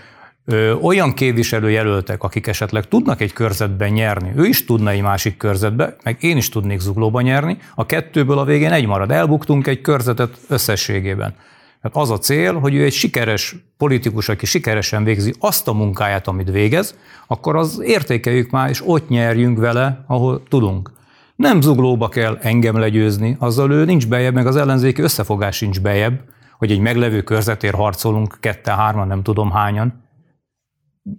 ö, 0.45 0.73
olyan 0.73 1.13
képviselőjelöltek, 1.15 2.23
akik 2.23 2.47
esetleg 2.47 2.89
tudnak 2.89 3.21
egy 3.21 3.33
körzetben 3.33 3.93
nyerni, 3.93 4.33
ő 4.37 4.45
is 4.45 4.65
tudna 4.65 4.91
egy 4.91 5.03
másik 5.03 5.37
körzetbe, 5.37 5.97
meg 6.03 6.17
én 6.21 6.37
is 6.37 6.49
tudnék 6.49 6.79
zuglóba 6.79 7.21
nyerni, 7.21 7.59
a 7.75 7.87
kettőből 7.87 8.39
a 8.39 8.45
végén 8.45 8.73
egy 8.73 8.87
marad. 8.87 9.11
Elbuktunk 9.11 9.67
egy 9.67 9.81
körzetet 9.81 10.39
összességében. 10.49 11.35
Tehát 11.83 11.97
az 11.97 12.11
a 12.11 12.19
cél, 12.19 12.59
hogy 12.59 12.75
ő 12.75 12.85
egy 12.85 12.93
sikeres 12.93 13.57
politikus, 13.77 14.29
aki 14.29 14.47
sikeresen 14.47 15.05
végzi 15.05 15.35
azt 15.39 15.69
a 15.69 15.73
munkáját, 15.73 16.29
amit 16.29 16.51
végez, 16.51 16.97
akkor 17.27 17.57
az 17.57 17.81
értékeljük 17.85 18.51
már, 18.51 18.69
és 18.69 18.83
ott 18.87 19.09
nyerjünk 19.09 19.59
vele, 19.59 20.05
ahol 20.07 20.43
tudunk. 20.49 20.93
Nem 21.37 21.61
zuglóba 21.61 22.09
kell 22.09 22.39
engem 22.41 22.79
legyőzni, 22.79 23.37
azzal 23.39 23.71
ő 23.71 23.85
nincs 23.85 24.09
bejebb, 24.09 24.35
meg 24.35 24.47
az 24.47 24.57
ellenzéki 24.57 25.03
összefogás 25.03 25.57
sincs 25.57 25.81
bejebb, 25.81 26.21
hogy 26.59 26.71
egy 26.71 26.81
meglevő 26.81 27.23
körzetért 27.23 27.75
harcolunk, 27.75 28.37
ketten, 28.41 28.77
hárman, 28.77 29.07
nem 29.07 29.23
tudom 29.23 29.51
hányan. 29.51 30.03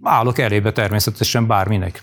Állok 0.02 0.38
elébe 0.38 0.72
természetesen 0.72 1.46
bárminek. 1.46 2.02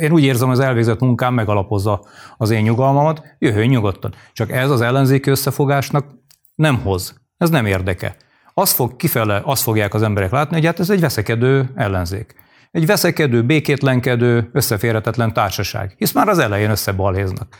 Én 0.00 0.12
úgy 0.12 0.22
érzem, 0.22 0.48
az 0.48 0.60
elvégzett 0.60 1.00
munkám 1.00 1.34
megalapozza 1.34 2.04
az 2.36 2.50
én 2.50 2.62
nyugalmamat, 2.62 3.22
jöjjön 3.38 3.68
nyugodtan. 3.68 4.14
Csak 4.32 4.50
ez 4.50 4.70
az 4.70 4.80
ellenzéki 4.80 5.30
összefogásnak 5.30 6.06
nem 6.54 6.78
hoz. 6.78 7.22
Ez 7.36 7.50
nem 7.50 7.66
érdeke. 7.66 8.16
Azt 8.54 8.74
fog 8.74 8.96
kifele, 8.96 9.40
azt 9.44 9.62
fogják 9.62 9.94
az 9.94 10.02
emberek 10.02 10.30
látni, 10.30 10.56
hogy 10.56 10.66
hát 10.66 10.80
ez 10.80 10.90
egy 10.90 11.00
veszekedő 11.00 11.70
ellenzék. 11.74 12.34
Egy 12.70 12.86
veszekedő, 12.86 13.42
békétlenkedő, 13.42 14.50
összeférhetetlen 14.52 15.32
társaság. 15.32 15.94
Hisz 15.98 16.12
már 16.12 16.28
az 16.28 16.38
elején 16.38 16.70
összebalhéznak. 16.70 17.56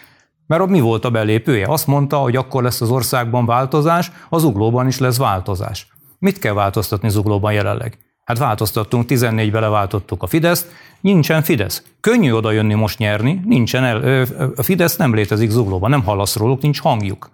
Mert 0.47 0.63
ott 0.63 0.69
mi 0.69 0.81
volt 0.81 1.05
a 1.05 1.11
belépője? 1.11 1.67
Azt 1.67 1.87
mondta, 1.87 2.17
hogy 2.17 2.37
akkor 2.37 2.63
lesz 2.63 2.81
az 2.81 2.91
országban 2.91 3.47
változás, 3.47 4.13
az 4.29 4.45
uglóban 4.45 4.87
is 4.87 4.99
lesz 4.99 5.17
változás. 5.17 5.89
Mit 6.19 6.39
kell 6.39 6.53
változtatni 6.53 7.09
zuglóban 7.09 7.53
jelenleg? 7.53 7.99
Hát 8.25 8.39
változtattunk, 8.39 9.05
14-be 9.09 9.61
leváltottuk 9.61 10.23
a 10.23 10.27
Fideszt, 10.27 10.73
nincsen 11.01 11.43
Fidesz. 11.43 11.83
Könnyű 12.01 12.33
oda 12.33 12.51
jönni 12.51 12.75
most 12.75 12.99
nyerni, 12.99 13.41
nincsen 13.45 13.85
el, 13.85 14.27
a 14.57 14.63
Fidesz 14.63 14.97
nem 14.97 15.15
létezik 15.15 15.51
zuglóban, 15.51 15.91
nem 15.91 16.05
hallasz 16.05 16.37
róluk, 16.37 16.63
nincs 16.63 16.81
hangjuk. 16.81 17.31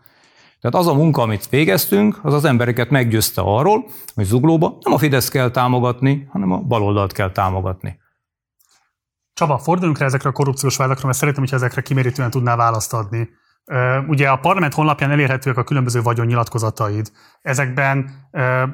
Tehát 0.61 0.77
az 0.77 0.87
a 0.87 0.95
munka, 0.95 1.23
amit 1.23 1.49
végeztünk, 1.49 2.19
az 2.23 2.35
az 2.35 2.45
embereket 2.45 2.91
meggyőzte 2.91 3.41
arról, 3.41 3.87
hogy 4.15 4.25
zuglóba 4.25 4.77
nem 4.81 4.93
a 4.93 4.99
Fidesz 4.99 5.29
kell 5.29 5.51
támogatni, 5.51 6.27
hanem 6.31 6.53
a 6.53 6.59
baloldalt 6.59 7.13
kell 7.13 7.33
támogatni. 7.33 7.99
Csaba, 9.33 9.59
forduljunk 9.59 9.99
rá 9.99 10.07
ezekre 10.07 10.29
a 10.29 10.33
korrupciós 10.33 10.77
vádakra, 10.77 11.07
mert 11.07 11.19
szeretném, 11.19 11.43
hogyha 11.43 11.57
ezekre 11.57 11.81
kimérítően 11.81 12.31
tudnál 12.31 12.57
választ 12.57 12.93
adni. 12.93 13.29
Ugye 14.07 14.29
a 14.29 14.37
parlament 14.37 14.75
honlapján 14.75 15.11
elérhetőek 15.11 15.57
a 15.57 15.65
különböző 15.65 16.03
vagyonnyilatkozataid. 16.03 17.11
Ezekben 17.43 18.11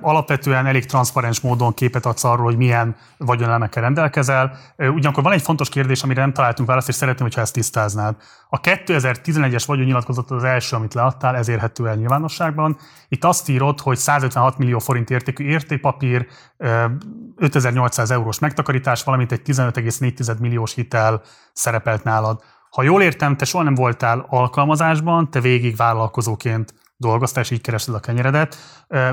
alapvetően 0.01 0.67
elég 0.67 0.85
transzparens 0.85 1.41
módon 1.41 1.75
képet 1.75 2.07
adsz 2.07 2.25
arról, 2.25 2.45
hogy 2.45 2.57
milyen 2.57 2.97
vagyonelemekkel 3.19 3.83
rendelkezel. 3.83 4.57
Ugyanakkor 4.77 5.23
van 5.23 5.33
egy 5.33 5.43
fontos 5.43 5.69
kérdés, 5.69 6.03
amire 6.03 6.21
nem 6.21 6.33
találtunk 6.33 6.69
választ, 6.69 6.89
és 6.89 6.95
szeretném, 6.95 7.23
hogyha 7.23 7.41
ezt 7.41 7.53
tisztáznád. 7.53 8.17
A 8.49 8.61
2011-es 8.61 9.63
vagyonnyilatkozat 9.67 10.31
az 10.31 10.45
első, 10.45 10.77
amit 10.77 10.95
leadtál, 10.95 11.37
ez 11.37 11.49
érhető 11.49 11.89
el 11.89 11.95
nyilvánosságban. 11.95 12.77
Itt 13.09 13.25
azt 13.25 13.49
írod, 13.49 13.81
hogy 13.81 13.97
156 13.97 14.59
millió 14.59 14.79
forint 14.79 15.11
értékű 15.11 15.45
értékpapír, 15.45 16.27
5800 17.37 18.11
eurós 18.11 18.39
megtakarítás, 18.39 19.05
valamint 19.05 19.33
egy 19.33 19.43
15,4 19.45 20.39
milliós 20.39 20.75
hitel 20.75 21.23
szerepelt 21.53 22.05
nálad. 22.05 22.43
Ha 22.77 22.83
jól 22.83 23.03
értem, 23.03 23.37
te 23.37 23.45
soha 23.45 23.65
nem 23.65 23.75
voltál 23.75 24.27
alkalmazásban, 24.29 25.31
te 25.31 25.41
végig 25.41 25.77
vállalkozóként 25.77 26.75
dolgoztál, 26.97 27.43
és 27.43 27.51
így 27.51 27.61
kerested 27.61 27.95
a 27.95 28.01
kenyeredet. 28.01 28.57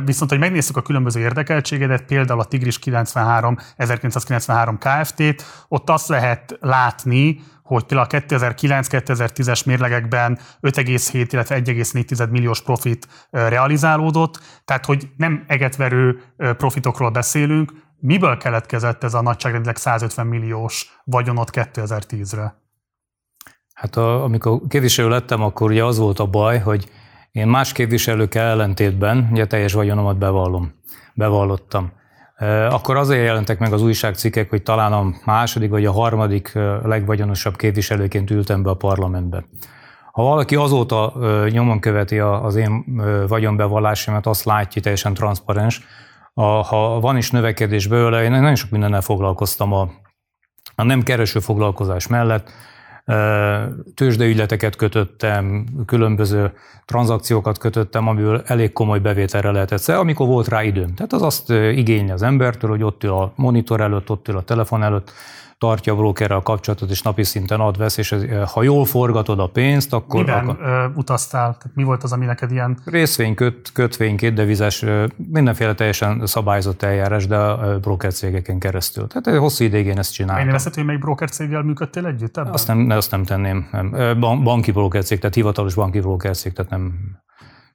Viszont, 0.06 0.30
hogy 0.30 0.40
megnézzük 0.40 0.78
a 0.78 0.82
különböző 0.82 1.20
érdekeltségedet, 1.20 2.06
például 2.06 2.40
a 2.40 2.46
Tigris 2.46 2.80
93, 2.80 3.58
1993 3.76 4.78
Kft-t, 4.78 5.44
ott 5.68 5.90
azt 5.90 6.08
lehet 6.08 6.58
látni, 6.60 7.40
hogy 7.64 7.84
például 7.84 8.08
a 8.12 8.18
2009-2010-es 8.18 9.66
mérlegekben 9.66 10.40
5,7, 10.62 11.28
illetve 11.32 11.62
1,4 11.62 12.30
milliós 12.30 12.62
profit 12.62 13.08
realizálódott, 13.32 14.40
tehát 14.66 14.86
hogy 14.86 15.10
nem 15.18 15.44
egetverő 15.48 16.22
profitokról 16.38 17.10
beszélünk, 17.10 17.74
miből 18.00 18.38
keletkezett 18.38 19.04
ez 19.04 19.14
a 19.14 19.22
nagyságrendileg 19.22 19.76
150 19.76 20.28
milliós 20.28 21.02
vagyonot 21.04 21.50
2010-re? 21.54 22.62
Hát 23.74 23.96
a, 23.96 24.24
amikor 24.24 24.60
képviselő 24.68 25.10
lettem, 25.10 25.44
akkor 25.44 25.72
ugye 25.72 25.84
az 25.84 25.98
volt 25.98 26.20
a 26.20 26.26
baj, 26.26 26.60
hogy 26.60 26.90
én 27.32 27.48
más 27.48 27.72
képviselőkkel 27.72 28.46
ellentétben 28.46 29.30
ugye 29.32 29.46
teljes 29.46 29.74
vagyonomat 29.74 30.18
bevallom, 30.18 30.74
bevallottam. 31.14 31.92
Akkor 32.70 32.98
azért 32.98 33.26
jelentek 33.26 33.60
meg 33.60 33.74
az 33.74 33.82
újságcikkek, 33.82 34.50
hogy 34.50 34.64
talán 34.64 34.94
a 34.94 35.14
második 35.26 35.70
vagy 35.70 35.86
a 35.86 35.92
harmadik 35.92 36.54
legvagyonosabb 36.84 37.56
képviselőként 37.56 38.30
ültem 38.30 38.64
be 38.64 38.70
a 38.70 38.74
parlamentbe. 38.74 39.46
Ha 40.12 40.24
valaki 40.24 40.56
azóta 40.56 41.14
nyomon 41.50 41.80
követi 41.80 42.20
az 42.20 42.56
én 42.56 42.86
vagyonbevallásomat, 43.28 44.26
azt 44.26 44.44
látja, 44.44 44.82
teljesen 44.82 45.14
transzparens. 45.14 45.82
Ha 46.34 47.00
van 47.00 47.18
is 47.18 47.32
növekedés 47.32 47.88
belőle, 47.88 48.24
én 48.24 48.32
nagyon 48.32 48.56
sok 48.56 48.70
mindennel 48.70 49.02
foglalkoztam 49.02 49.74
a, 49.74 49.90
a 50.76 50.84
nem 50.84 51.04
kereső 51.04 51.40
foglalkozás 51.40 52.08
mellett, 52.08 52.52
tőzsdeügyleteket 53.96 54.76
kötöttem, 54.76 55.66
különböző 55.86 56.54
tranzakciókat 56.86 57.58
kötöttem, 57.58 58.08
amiből 58.08 58.42
elég 58.46 58.74
komoly 58.74 59.00
bevételre 59.00 59.52
lehetett 59.52 59.80
szer, 59.80 59.96
amikor 59.96 60.28
volt 60.28 60.48
rá 60.48 60.64
időm. 60.64 60.96
Tehát 60.96 61.14
az 61.14 61.22
azt 61.22 61.50
igényli 61.50 62.12
az 62.12 62.22
embertől, 62.22 62.70
hogy 62.70 62.84
ott 62.84 63.04
ül 63.04 63.12
a 63.12 63.34
monitor 63.36 63.82
előtt, 63.82 64.10
ott 64.10 64.28
ül 64.28 64.38
a 64.38 64.42
telefon 64.42 64.84
előtt, 64.84 65.12
tartja 65.64 65.94
a 65.94 65.96
brokerrel 65.96 66.38
a 66.38 66.42
kapcsolatot, 66.42 66.90
és 66.90 67.02
napi 67.02 67.24
szinten 67.24 67.60
ad, 67.60 67.78
vesz, 67.78 67.98
és 67.98 68.12
ez, 68.12 68.24
ha 68.52 68.64
jól 68.64 68.86
forgatod 68.86 69.40
a 69.40 69.48
pénzt, 69.48 69.94
akkor... 69.94 70.20
Miben 70.20 70.48
akkor... 70.48 70.66
ö, 70.66 70.86
utaztál? 70.96 71.58
Tehát 71.58 71.72
mi 71.76 71.84
volt 71.84 72.04
az, 72.04 72.12
ami 72.12 72.26
neked 72.26 72.52
ilyen... 72.52 72.78
Részvény, 72.86 73.36
köt, 73.36 73.72
kötvény, 73.74 74.18
kétdevizes, 74.18 74.86
mindenféle 75.32 75.74
teljesen 75.74 76.26
szabályzott 76.26 76.82
eljárás, 76.82 77.28
de 77.28 77.38
a 77.38 77.80
broker 77.80 78.14
cégeken 78.14 78.60
keresztül. 78.60 79.08
Tehát 79.08 79.40
hosszú 79.40 79.64
ideig 79.64 79.86
én 79.86 79.98
ezt 79.98 80.14
csináltam. 80.14 80.48
Én 80.48 80.60
hogy 80.74 80.86
melyik 80.86 81.02
broker 81.02 81.30
céggel 81.30 81.62
működtél 81.62 82.06
együtt 82.06 82.38
ebben? 82.38 82.52
Azt 82.52 82.68
nem, 82.68 82.90
azt 82.90 83.12
nem 83.12 83.24
tenném. 83.24 83.68
Nem. 83.72 84.20
Banki 84.20 84.72
broker 84.72 85.04
cég, 85.04 85.20
tehát 85.20 85.36
hivatalos 85.36 85.74
banki 85.74 86.00
broker 86.00 86.36
cég, 86.36 86.54
tehát 86.54 86.72
nem, 86.72 86.94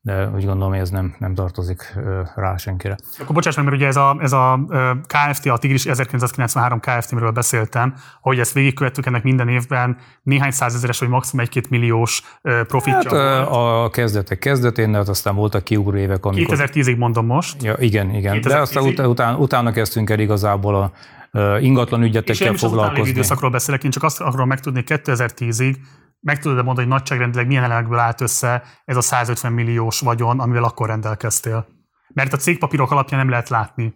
de 0.01 0.29
úgy 0.29 0.45
gondolom, 0.45 0.71
hogy 0.71 0.79
ez 0.79 0.91
nem, 0.91 1.15
nem 1.19 1.35
tartozik 1.35 1.95
rá 2.35 2.57
senkire. 2.57 2.97
Akkor 3.19 3.35
bocsáss 3.35 3.57
meg, 3.57 3.65
mert 3.65 3.77
ugye 3.77 3.87
ez 3.87 3.97
a, 3.97 4.17
ez 4.21 4.33
a 4.33 4.61
KFT, 5.07 5.47
a 5.47 5.59
Tigris 5.59 5.87
1993 5.87 6.81
KFT, 6.81 7.13
amiről 7.13 7.31
beszéltem, 7.31 7.95
hogy 8.21 8.39
ezt 8.39 8.53
végigkövettük 8.53 9.07
ennek 9.07 9.23
minden 9.23 9.49
évben 9.49 9.97
néhány 10.23 10.51
százezeres, 10.51 10.99
vagy 10.99 11.09
maximum 11.09 11.45
egy-két 11.45 11.71
milliós 11.71 12.23
profitja. 12.43 13.19
Hát, 13.19 13.49
a 13.51 13.91
kezdetek 13.93 14.39
kezdetén, 14.39 14.91
de 14.91 14.97
hát 14.97 15.09
aztán 15.09 15.35
voltak 15.35 15.65
kiugró 15.65 15.97
évek, 15.97 16.25
amikor... 16.25 16.57
2010-ig 16.59 16.97
mondom 16.97 17.27
most. 17.27 17.63
Ja, 17.63 17.75
igen, 17.79 18.15
igen. 18.15 18.41
De 18.41 18.61
aztán 18.61 18.83
ut- 18.83 18.99
után, 18.99 19.35
utána 19.35 19.73
kezdtünk 19.73 20.11
el 20.11 20.19
igazából 20.19 20.75
a 20.75 20.93
ingatlan 21.61 22.03
ügyetekkel 22.03 22.55
foglalkozni. 22.55 23.01
És 23.01 23.09
én 23.09 23.15
időszakról 23.15 23.51
beszélek, 23.51 23.85
én 23.85 23.91
csak 23.91 24.03
azt 24.03 24.21
akarom 24.21 24.49
megtudni, 24.49 24.85
2010-ig 24.87 25.77
meg 26.21 26.39
tudod 26.39 26.65
mondani, 26.65 26.87
hogy 26.87 26.97
nagyságrendileg 26.97 27.47
milyen 27.47 27.63
elemekből 27.65 27.99
állt 27.99 28.21
össze 28.21 28.63
ez 28.85 28.97
a 28.97 29.01
150 29.01 29.53
milliós 29.53 30.01
vagyon, 30.01 30.41
amivel 30.41 30.65
akkor 30.65 30.89
rendelkeztél? 30.89 31.67
Mert 32.09 32.33
a 32.33 32.37
cégpapírok 32.37 32.91
alapján 32.91 33.21
nem 33.21 33.31
lehet 33.31 33.49
látni. 33.49 33.95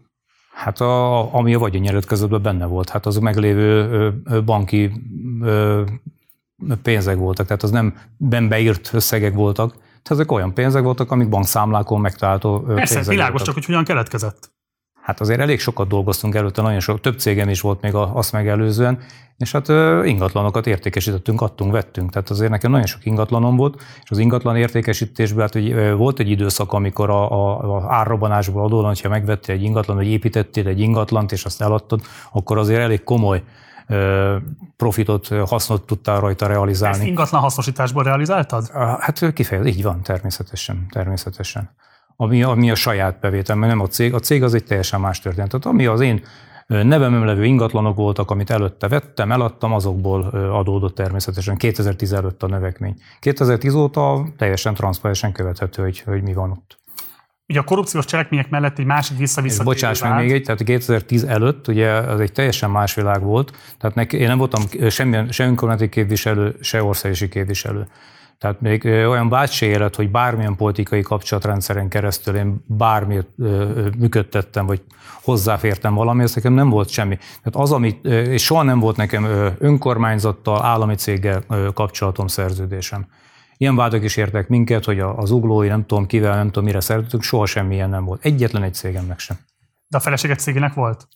Hát 0.55 0.81
a, 0.81 1.35
ami 1.35 1.55
a 1.55 1.59
vagyonnyilatkozatban 1.59 2.43
benne 2.43 2.67
volt, 2.67 2.89
hát 2.89 3.07
az 3.07 3.17
meglévő 3.17 4.13
banki 4.45 4.93
pénzek 6.83 7.17
voltak, 7.17 7.47
tehát 7.47 7.63
az 7.63 7.71
nem 7.71 7.99
ben 8.17 8.49
beírt 8.49 8.91
összegek 8.93 9.35
voltak, 9.35 9.71
tehát 9.73 10.11
ezek 10.11 10.33
olyan 10.33 10.55
pénzek 10.55 10.83
voltak, 10.83 11.11
amik 11.11 11.29
bankszámlákon 11.29 12.01
megtalálható 12.01 12.61
Persze, 12.61 13.01
világos, 13.01 13.19
voltak. 13.19 13.47
csak 13.47 13.55
hogy 13.55 13.65
hogyan 13.65 13.85
keletkezett. 13.85 14.53
Hát 15.03 15.21
azért 15.21 15.41
elég 15.41 15.61
sokat 15.61 15.89
dolgoztunk 15.89 16.35
előtte, 16.35 16.63
nagyon 16.63 16.81
sok, 16.81 17.01
több 17.01 17.19
cégem 17.19 17.49
is 17.49 17.61
volt 17.61 17.81
még 17.81 17.95
azt 17.95 18.33
megelőzően, 18.33 18.99
és 19.37 19.53
hát 19.53 19.69
ingatlanokat 20.07 20.67
értékesítettünk, 20.67 21.41
adtunk, 21.41 21.73
vettünk. 21.73 22.11
Tehát 22.11 22.31
azért 22.31 22.51
nekem 22.51 22.71
nagyon 22.71 22.87
sok 22.87 23.05
ingatlanom 23.05 23.57
volt, 23.57 23.83
és 24.03 24.11
az 24.11 24.19
ingatlan 24.19 24.57
értékesítésben 24.57 25.41
hát, 25.41 25.53
hogy 25.53 25.97
volt 25.97 26.19
egy 26.19 26.31
időszak, 26.31 26.73
amikor 26.73 27.11
a, 27.11 27.31
a, 27.31 27.77
a 27.77 27.95
árrobanásból 27.95 28.65
adódóan, 28.65 28.87
hogyha 28.87 29.09
megvettél 29.09 29.55
egy 29.55 29.63
ingatlan, 29.63 29.97
vagy 29.97 30.07
építettél 30.07 30.67
egy 30.67 30.81
ingatlant, 30.81 31.33
és 31.33 31.45
azt 31.45 31.63
eladtad, 31.63 32.01
akkor 32.33 32.59
azért 32.59 32.81
elég 32.81 33.05
komoly 33.05 33.43
profitot, 34.77 35.29
hasznot 35.29 35.87
tudtál 35.87 36.21
rajta 36.21 36.47
realizálni. 36.47 36.97
Ezt 36.99 37.07
ingatlan 37.07 37.41
hasznosításból 37.41 38.03
realizáltad? 38.03 38.71
Hát 38.99 39.33
kifejező, 39.33 39.69
így 39.69 39.83
van, 39.83 40.03
természetesen, 40.03 40.87
természetesen 40.91 41.71
ami, 42.17 42.43
ami 42.43 42.71
a 42.71 42.75
saját 42.75 43.21
bevétel, 43.21 43.57
mert 43.57 43.73
nem 43.73 43.81
a 43.81 43.87
cég. 43.87 44.15
A 44.15 44.19
cég 44.19 44.43
az 44.43 44.55
egy 44.55 44.65
teljesen 44.65 45.01
más 45.01 45.21
történet. 45.21 45.51
Tehát 45.51 45.67
ami 45.67 45.87
az 45.87 46.01
én 46.01 46.23
nevemem 46.67 47.25
levő 47.25 47.45
ingatlanok 47.45 47.97
voltak, 47.97 48.31
amit 48.31 48.51
előtte 48.51 48.89
vettem, 48.89 49.33
eladtam, 49.33 49.73
azokból 49.73 50.23
adódott 50.53 50.95
természetesen 50.95 51.57
2010 51.57 52.13
előtt 52.13 52.43
a 52.43 52.47
növekmény. 52.47 52.95
2010 53.21 53.75
óta 53.75 54.27
teljesen 54.37 54.75
transzparensen 54.75 55.33
követhető, 55.33 55.83
hogy, 55.83 56.01
hogy 56.01 56.23
mi 56.23 56.33
van 56.33 56.51
ott. 56.51 56.81
Ugye 57.49 57.61
a 57.61 57.65
korrupciós 57.65 58.05
cselekmények 58.05 58.51
mellett 58.51 58.79
egy 58.79 58.85
másik 58.85 59.17
vissza 59.17 59.63
Bocsáss 59.63 60.03
meg 60.03 60.15
még 60.15 60.33
egy, 60.33 60.43
tehát 60.43 60.63
2010 60.63 61.25
előtt 61.25 61.69
ugye 61.69 61.91
az 61.91 62.21
egy 62.21 62.33
teljesen 62.33 62.71
más 62.71 62.95
világ 62.95 63.23
volt, 63.23 63.57
tehát 63.79 63.97
neki, 63.97 64.17
én 64.17 64.27
nem 64.27 64.39
voltam 64.39 64.63
semmilyen, 64.89 65.31
se 65.31 65.45
önkormányzati 65.45 65.91
képviselő, 65.91 66.57
se 66.61 66.83
országosi 66.83 67.29
képviselő. 67.29 67.87
Tehát 68.39 68.61
még 68.61 68.85
olyan 68.85 69.47
se 69.47 69.67
élet, 69.67 69.97
hogy 69.97 70.11
bármilyen 70.11 70.57
politikai 70.57 71.03
kapcsolatrendszeren 71.03 71.89
keresztül 71.89 72.37
én 72.37 72.65
bármiért 72.67 73.29
működtettem, 73.99 74.67
vagy 74.67 74.83
hozzáfértem 75.23 75.95
valamihez, 75.95 76.35
nekem 76.35 76.53
nem 76.53 76.69
volt 76.69 76.89
semmi. 76.89 77.17
Tehát 77.17 77.69
az, 77.69 77.73
amit, 77.73 78.05
és 78.07 78.45
soha 78.45 78.63
nem 78.63 78.79
volt 78.79 78.97
nekem 78.97 79.25
önkormányzattal, 79.59 80.65
állami 80.65 80.95
céggel 80.95 81.45
kapcsolatom, 81.75 82.27
szerződésem. 82.27 83.07
Ilyen 83.57 83.77
vádak 83.77 84.03
is 84.03 84.17
értek 84.17 84.49
minket, 84.49 84.85
hogy 84.85 85.01
az 85.01 85.31
uglói, 85.31 85.69
nem 85.69 85.87
tudom 85.87 86.07
kivel, 86.07 86.37
nem 86.37 86.47
tudom 86.47 86.65
mire 86.65 86.81
szerződtünk, 86.81 87.23
soha 87.23 87.47
semmilyen 87.47 87.91
nem 87.91 88.05
volt. 88.05 88.25
Egyetlen 88.25 88.63
egy 88.63 88.75
cégemnek 88.75 89.19
sem. 89.19 89.37
De 89.89 89.97
a 89.97 90.01
feleséget 90.01 90.41
cégének 90.41 90.75
volt? 90.75 91.09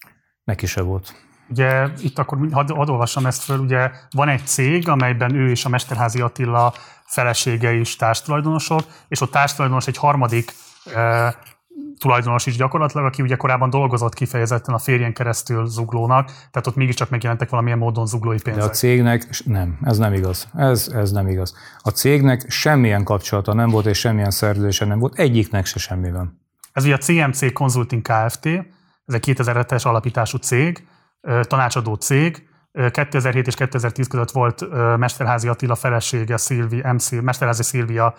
Neki 0.44 0.66
se 0.66 0.80
volt. 0.80 1.25
Ugye 1.48 1.88
itt 1.98 2.18
akkor 2.18 2.38
hadd 2.52 2.72
olvassam 2.72 3.26
ezt 3.26 3.42
föl, 3.42 3.58
ugye 3.58 3.90
van 4.10 4.28
egy 4.28 4.46
cég, 4.46 4.88
amelyben 4.88 5.34
ő 5.34 5.50
és 5.50 5.64
a 5.64 5.68
Mesterházi 5.68 6.20
Attila 6.20 6.74
felesége 7.04 7.72
is 7.72 7.96
társtulajdonosok, 7.96 8.80
és 9.08 9.20
ott 9.20 9.30
társtulajdonos 9.30 9.86
egy 9.86 9.96
harmadik 9.96 10.52
e, 10.94 11.34
tulajdonos 11.98 12.46
is 12.46 12.56
gyakorlatilag, 12.56 13.06
aki 13.06 13.22
ugye 13.22 13.36
korábban 13.36 13.70
dolgozott 13.70 14.14
kifejezetten 14.14 14.74
a 14.74 14.78
férjen 14.78 15.12
keresztül 15.12 15.66
zuglónak, 15.66 16.26
tehát 16.26 16.66
ott 16.66 16.76
mégiscsak 16.76 17.10
megjelentek 17.10 17.48
valamilyen 17.48 17.78
módon 17.78 18.06
zuglói 18.06 18.40
pénzek. 18.42 18.62
De 18.62 18.68
a 18.68 18.72
cégnek 18.72 19.28
nem, 19.44 19.78
ez 19.82 19.98
nem 19.98 20.12
igaz. 20.12 20.48
Ez, 20.54 20.88
ez 20.94 21.10
nem 21.12 21.28
igaz. 21.28 21.54
A 21.82 21.90
cégnek 21.90 22.44
semmilyen 22.48 23.04
kapcsolata 23.04 23.54
nem 23.54 23.70
volt, 23.70 23.86
és 23.86 23.98
semmilyen 23.98 24.30
szerződése 24.30 24.84
nem 24.84 24.98
volt, 24.98 25.18
egyiknek 25.18 25.66
se 25.66 25.78
semmiben. 25.78 26.40
Ez 26.72 26.84
ugye 26.84 26.94
a 26.94 26.98
CMC 26.98 27.52
Consulting 27.52 28.02
Kft., 28.02 28.46
ez 29.06 29.14
egy 29.14 29.34
2007-es 29.36 29.82
alapítású 29.82 30.38
cég, 30.38 30.86
tanácsadó 31.42 31.94
cég, 31.94 32.48
2007 32.90 33.46
és 33.46 33.54
2010 33.54 34.06
között 34.06 34.30
volt 34.30 34.66
Mesterházi 34.96 35.48
Attila 35.48 35.74
felesége, 35.74 36.36
Szilvi, 36.36 36.82
MC, 36.92 37.10
Mesterházi 37.10 37.62
Szilvia 37.62 38.14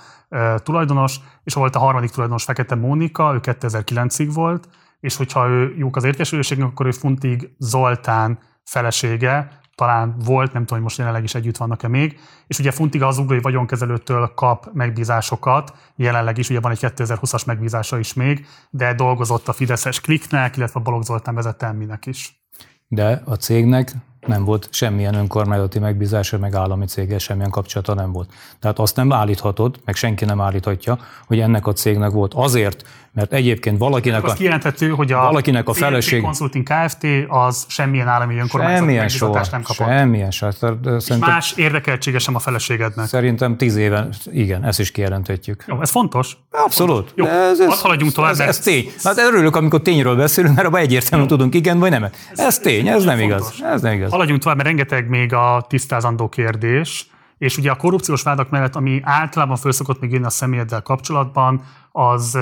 tulajdonos, 0.64 1.20
és 1.44 1.54
volt 1.54 1.76
a 1.76 1.80
harmadik 1.80 2.10
tulajdonos 2.10 2.44
Fekete 2.44 2.76
Mónika, 2.76 3.34
ő 3.34 3.40
2009-ig 3.42 4.30
volt, 4.34 4.70
és 5.00 5.16
hogyha 5.16 5.48
ő 5.48 5.74
jók 5.78 5.96
az 5.96 6.04
értékesülőségnek, 6.04 6.68
akkor 6.68 6.86
ő 6.86 6.92
Funtig 6.92 7.50
Zoltán 7.58 8.40
felesége, 8.64 9.60
talán 9.76 10.16
volt, 10.26 10.54
nem 10.54 10.62
tudom, 10.62 10.68
hogy 10.68 10.82
most 10.82 10.98
jelenleg 10.98 11.24
is 11.24 11.36
együtt 11.36 11.58
vannak-e 11.58 11.88
még, 11.88 12.20
és 12.48 12.60
ugye 12.60 12.72
Funtiga 12.72 13.08
az 13.08 13.18
uglói 13.18 13.40
vagyonkezelőtől 13.40 14.32
kap 14.36 14.70
megbízásokat, 14.74 15.74
jelenleg 15.96 16.38
is, 16.38 16.50
ugye 16.50 16.60
van 16.60 16.72
egy 16.72 16.80
2020-as 16.82 17.46
megbízása 17.46 17.98
is 17.98 18.14
még, 18.14 18.46
de 18.70 18.94
dolgozott 18.94 19.48
a 19.48 19.54
Fideszes 19.54 20.02
kliknek, 20.02 20.58
illetve 20.58 20.80
a 20.80 20.84
Balogh 20.84 21.06
Zoltán 21.06 21.36
vezette 21.36 21.72
minek 21.72 22.06
is. 22.06 22.47
De 22.88 23.22
a 23.26 23.36
cégnek 23.36 23.92
nem 24.28 24.44
volt 24.44 24.68
semmilyen 24.72 25.14
önkormányzati 25.14 25.80
megbízása, 25.80 26.38
meg 26.38 26.54
állami 26.54 26.86
céggel 26.86 27.18
semmilyen 27.18 27.50
kapcsolata 27.50 27.94
nem 27.94 28.12
volt. 28.12 28.30
Tehát 28.60 28.80
azt 28.80 28.96
nem 28.96 29.14
állíthatod, 29.14 29.80
meg 29.86 29.96
senki 29.96 30.26
nem 30.26 30.42
állíthatja, 30.42 31.00
hogy 31.28 31.40
ennek 31.40 31.68
a 31.68 31.74
cégnek 31.74 32.12
volt 32.12 32.34
azért, 32.34 32.86
mert 33.18 33.34
egyébként 33.34 33.78
valakinek 33.78 34.24
a, 34.24 34.34
kijelenthető, 34.34 34.90
hogy 34.90 35.12
a 35.12 35.22
valakinek 35.22 35.70
a 35.70 35.74
feleség... 35.74 36.22
Consulting 36.22 36.68
Kft. 36.68 37.06
az 37.28 37.66
semmilyen 37.68 38.08
állami 38.08 38.38
önkormányzati 38.38 38.80
semmilyen 38.80 39.04
megbízatást 39.04 39.52
nem 39.52 39.62
kapott. 39.62 39.88
Semmilyen 39.88 40.32
soha. 40.32 40.54
És 40.98 41.14
más 41.20 41.54
érdekeltsége 41.56 42.20
sem 42.20 42.36
a 42.36 42.40
feleségednek. 42.40 43.08
Szerintem 43.08 43.58
tíz 43.58 43.76
éven, 43.76 44.14
igen, 44.32 44.64
ezt 44.64 44.80
is 44.80 44.92
kijelenthetjük. 44.92 45.64
Jó, 45.68 45.82
ez 45.82 45.90
fontos. 45.90 46.38
Abszolút. 46.52 47.12
Jó, 47.16 47.26
ez, 47.26 47.60
ez, 47.60 47.82
haladjunk 47.82 48.12
tovább. 48.12 48.32
Ez, 48.32 48.40
ez 48.40 48.60
tény. 48.60 48.92
Hát 49.04 49.18
örülök, 49.18 49.56
amikor 49.56 49.82
tényről 49.82 50.16
beszélünk, 50.16 50.56
mert 50.56 50.68
abban 50.68 50.80
egyértelműen 50.80 51.30
tudunk 51.30 51.56
igen 51.56 51.80
vagy 51.80 51.90
nem. 51.90 52.04
Ez, 52.04 52.40
ez 52.40 52.60
tény, 52.60 52.88
ez 52.88 53.04
nem 53.04 53.20
igaz. 53.20 53.54
Ez 53.64 53.82
nem 53.82 53.94
igaz. 53.94 54.12
Haladjunk 54.18 54.42
tovább, 54.42 54.58
mert 54.58 54.70
rengeteg 54.70 55.10
még 55.10 55.34
a 55.34 55.66
tisztázandó 55.68 56.30
kérdés. 56.30 57.10
És 57.38 57.58
ugye 57.58 57.72
a 57.72 57.76
korrupciós 57.76 58.24
vádak 58.24 58.50
mellett, 58.50 58.76
ami 58.76 59.00
általában 59.04 59.56
felszokott 59.56 60.00
még 60.00 60.12
jönni 60.12 60.26
a 60.26 60.30
személyeddel 60.30 60.82
kapcsolatban, 60.82 61.64
az 61.92 62.38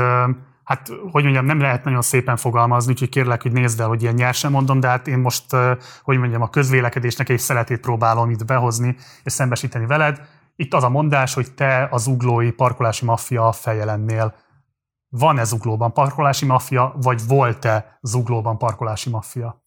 hát, 0.63 0.89
hogy 1.11 1.23
mondjam, 1.23 1.45
nem 1.45 1.59
lehet 1.59 1.83
nagyon 1.83 2.01
szépen 2.01 2.37
fogalmazni, 2.37 2.91
úgyhogy 2.91 3.09
kérlek, 3.09 3.41
hogy 3.41 3.51
nézd 3.51 3.79
el, 3.79 3.87
hogy 3.87 4.01
ilyen 4.01 4.13
nyersen 4.13 4.51
mondom, 4.51 4.79
de 4.79 4.87
hát 4.87 5.07
én 5.07 5.17
most, 5.17 5.45
hogy 6.03 6.17
mondjam, 6.17 6.41
a 6.41 6.49
közvélekedésnek 6.49 7.29
egy 7.29 7.39
szeletét 7.39 7.79
próbálom 7.79 8.29
itt 8.29 8.45
behozni 8.45 8.95
és 9.23 9.31
szembesíteni 9.31 9.85
veled. 9.85 10.21
Itt 10.55 10.73
az 10.73 10.83
a 10.83 10.89
mondás, 10.89 11.33
hogy 11.33 11.53
te 11.53 11.87
az 11.91 12.07
uglói 12.07 12.51
parkolási 12.51 13.05
maffia 13.05 13.51
feje 13.51 13.85
lennél. 13.85 14.35
Van-e 15.09 15.43
zuglóban 15.43 15.93
parkolási 15.93 16.45
maffia, 16.45 16.95
vagy 17.01 17.21
volt-e 17.27 17.97
zuglóban 18.01 18.57
parkolási 18.57 19.09
maffia? 19.09 19.63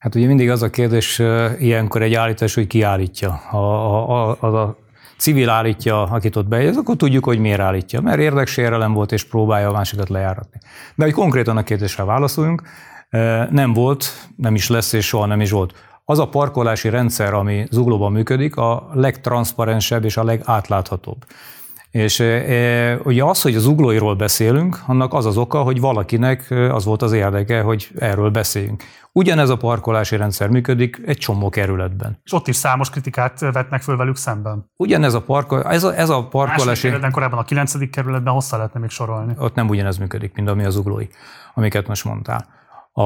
Hát 0.00 0.14
ugye 0.14 0.26
mindig 0.26 0.50
az 0.50 0.62
a 0.62 0.70
kérdés 0.70 1.22
ilyenkor 1.58 2.02
egy 2.02 2.14
állítás, 2.14 2.54
hogy 2.54 2.66
ki 2.66 2.82
állítja. 2.82 3.30
A, 3.50 3.56
a, 3.56 4.36
a, 4.40 4.62
a 4.62 4.76
civil 5.16 5.48
állítja, 5.48 6.02
akit 6.02 6.36
ott 6.36 6.48
bejegyez, 6.48 6.76
akkor 6.76 6.96
tudjuk, 6.96 7.24
hogy 7.24 7.38
miért 7.38 7.60
állítja. 7.60 8.00
Mert 8.00 8.18
érdeksérelem 8.18 8.92
volt, 8.92 9.12
és 9.12 9.24
próbálja 9.24 9.68
a 9.68 9.72
másikat 9.72 10.08
lejáratni. 10.08 10.60
De 10.94 11.04
hogy 11.04 11.12
konkrétan 11.12 11.56
a 11.56 11.62
kérdésre 11.62 12.04
válaszoljunk, 12.04 12.62
nem 13.50 13.72
volt, 13.72 14.28
nem 14.36 14.54
is 14.54 14.68
lesz, 14.68 14.92
és 14.92 15.06
soha 15.06 15.26
nem 15.26 15.40
is 15.40 15.50
volt. 15.50 15.74
Az 16.04 16.18
a 16.18 16.28
parkolási 16.28 16.88
rendszer, 16.88 17.34
ami 17.34 17.66
zuglóban 17.70 18.12
működik, 18.12 18.56
a 18.56 18.90
legtranszparensebb 18.92 20.04
és 20.04 20.16
a 20.16 20.24
legátláthatóbb. 20.24 21.24
És 21.90 22.20
e, 22.20 22.96
ugye 23.02 23.24
az, 23.24 23.42
hogy 23.42 23.54
az 23.54 23.66
uglóiról 23.66 24.14
beszélünk, 24.14 24.78
annak 24.86 25.14
az 25.14 25.26
az 25.26 25.36
oka, 25.36 25.62
hogy 25.62 25.80
valakinek 25.80 26.50
az 26.50 26.84
volt 26.84 27.02
az 27.02 27.12
érdeke, 27.12 27.60
hogy 27.60 27.88
erről 27.98 28.30
beszéljünk. 28.30 28.82
Ugyanez 29.12 29.48
a 29.48 29.56
parkolási 29.56 30.16
rendszer 30.16 30.48
működik 30.48 31.00
egy 31.06 31.16
csomó 31.16 31.48
kerületben. 31.48 32.20
És 32.24 32.32
ott 32.32 32.48
is 32.48 32.56
számos 32.56 32.90
kritikát 32.90 33.40
vetnek 33.40 33.82
föl 33.82 33.96
velük 33.96 34.16
szemben. 34.16 34.70
Ugyanez 34.76 35.14
a, 35.14 35.22
parko, 35.22 35.56
ez 35.56 35.84
a, 35.84 35.96
ez 35.96 36.08
a 36.08 36.28
parkolási... 36.28 36.66
Másik 36.66 36.82
kerületben, 36.82 37.10
korábban 37.10 37.38
a 37.38 37.44
9. 37.44 37.90
kerületben 37.90 38.32
hosszá 38.32 38.56
lehetne 38.56 38.80
még 38.80 38.90
sorolni. 38.90 39.34
Ott 39.38 39.54
nem 39.54 39.68
ugyanez 39.68 39.98
működik, 39.98 40.34
mint 40.34 40.48
ami 40.48 40.64
az 40.64 40.76
uglói, 40.76 41.06
amiket 41.54 41.88
most 41.88 42.04
mondtál. 42.04 42.46
A, 42.92 43.02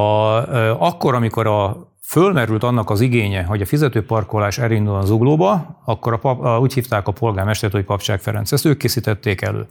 akkor, 0.86 1.14
amikor 1.14 1.46
a 1.46 1.92
fölmerült 2.06 2.62
annak 2.62 2.90
az 2.90 3.00
igénye, 3.00 3.42
hogy 3.42 3.60
a 3.60 3.66
fizetőparkolás 3.66 4.58
elindul 4.58 4.94
az 4.94 5.10
uglóba, 5.10 5.80
akkor 5.84 6.12
a 6.12 6.18
pap, 6.18 6.44
a, 6.44 6.58
úgy 6.58 6.72
hívták 6.72 7.08
a 7.08 7.12
polgármestert, 7.12 7.72
hogy 7.72 7.84
Papság 7.84 8.20
Ferenc. 8.20 8.52
Ezt 8.52 8.64
ők 8.64 8.78
készítették 8.78 9.42
elő. 9.42 9.66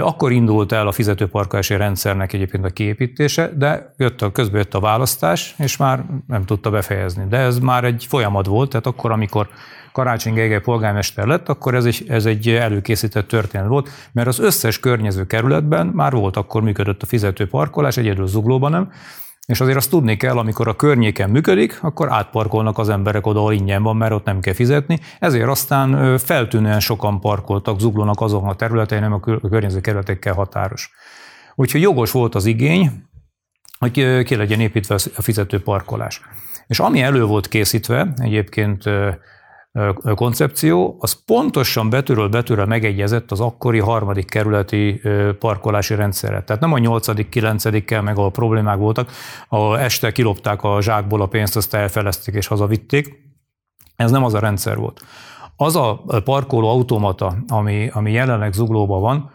Akkor 0.00 0.32
indult 0.32 0.72
el 0.72 0.86
a 0.86 0.92
fizetőparkolási 0.92 1.76
rendszernek 1.76 2.32
egyébként 2.32 2.64
a 2.64 2.70
kiépítése, 2.70 3.50
de 3.56 3.94
jött 3.96 4.22
a, 4.22 4.32
közben 4.32 4.60
jött 4.60 4.74
a 4.74 4.80
választás, 4.80 5.54
és 5.58 5.76
már 5.76 6.04
nem 6.26 6.44
tudta 6.44 6.70
befejezni. 6.70 7.26
De 7.28 7.36
ez 7.36 7.58
már 7.58 7.84
egy 7.84 8.06
folyamat 8.08 8.46
volt, 8.46 8.70
tehát 8.70 8.86
akkor, 8.86 9.10
amikor 9.10 9.48
Karácsony 9.92 10.34
Gergely 10.34 10.60
polgármester 10.60 11.26
lett, 11.26 11.48
akkor 11.48 11.74
ez 11.74 11.84
egy, 11.84 12.04
ez 12.08 12.26
egy 12.26 12.48
előkészített 12.48 13.28
történet 13.28 13.66
volt, 13.66 13.90
mert 14.12 14.28
az 14.28 14.38
összes 14.38 14.80
környező 14.80 15.26
kerületben 15.26 15.86
már 15.86 16.12
volt, 16.12 16.36
akkor 16.36 16.62
működött 16.62 17.02
a 17.02 17.06
fizetőparkolás, 17.06 17.96
egyedül 17.96 18.26
Zuglóban 18.26 18.70
nem, 18.70 18.90
és 19.46 19.60
azért 19.60 19.76
azt 19.76 19.90
tudni 19.90 20.16
kell, 20.16 20.38
amikor 20.38 20.68
a 20.68 20.76
környéken 20.76 21.30
működik, 21.30 21.78
akkor 21.82 22.12
átparkolnak 22.12 22.78
az 22.78 22.88
emberek 22.88 23.26
oda, 23.26 23.38
ahol 23.38 23.52
ingyen 23.52 23.82
van, 23.82 23.96
mert 23.96 24.12
ott 24.12 24.24
nem 24.24 24.40
kell 24.40 24.54
fizetni. 24.54 25.00
Ezért 25.18 25.48
aztán 25.48 26.18
feltűnően 26.18 26.80
sokan 26.80 27.20
parkoltak, 27.20 27.80
zuglónak 27.80 28.20
azon 28.20 28.44
a 28.44 28.54
területein, 28.54 29.00
nem 29.00 29.12
a 29.12 29.20
környező 29.20 29.80
kerületekkel 29.80 30.34
határos. 30.34 30.90
Úgyhogy 31.54 31.80
jogos 31.80 32.10
volt 32.10 32.34
az 32.34 32.46
igény, 32.46 32.90
hogy 33.78 34.22
ki 34.22 34.34
legyen 34.34 34.60
építve 34.60 34.94
a 35.16 35.22
fizető 35.22 35.62
parkolás. 35.62 36.20
És 36.66 36.80
ami 36.80 37.02
elő 37.02 37.24
volt 37.24 37.48
készítve, 37.48 38.12
egyébként 38.16 38.84
koncepció, 40.14 40.96
az 40.98 41.24
pontosan 41.24 41.90
betűről 41.90 42.28
betűre 42.28 42.64
megegyezett 42.64 43.30
az 43.30 43.40
akkori 43.40 43.78
harmadik 43.78 44.30
kerületi 44.30 45.00
parkolási 45.38 45.94
rendszerre. 45.94 46.42
Tehát 46.42 46.62
nem 46.62 46.72
a 46.72 46.78
nyolcadik, 46.78 47.28
kilencedikkel, 47.28 48.02
meg 48.02 48.18
ahol 48.18 48.30
problémák 48.30 48.78
voltak, 48.78 49.10
ahol 49.48 49.78
este 49.78 50.12
kilopták 50.12 50.62
a 50.62 50.82
zsákból 50.82 51.20
a 51.22 51.26
pénzt, 51.26 51.56
azt 51.56 51.74
elfelezték 51.74 52.34
és 52.34 52.46
hazavitték. 52.46 53.24
Ez 53.96 54.10
nem 54.10 54.24
az 54.24 54.34
a 54.34 54.38
rendszer 54.38 54.76
volt. 54.76 55.00
Az 55.56 55.76
a 55.76 56.02
parkoló 56.24 56.68
automata, 56.68 57.36
ami, 57.48 57.90
ami 57.92 58.12
jelenleg 58.12 58.52
zuglóban 58.52 59.00
van, 59.00 59.30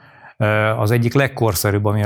az 0.78 0.92
egyik 0.92 1.14
legkorszerűbb, 1.14 1.86
ami 1.86 2.02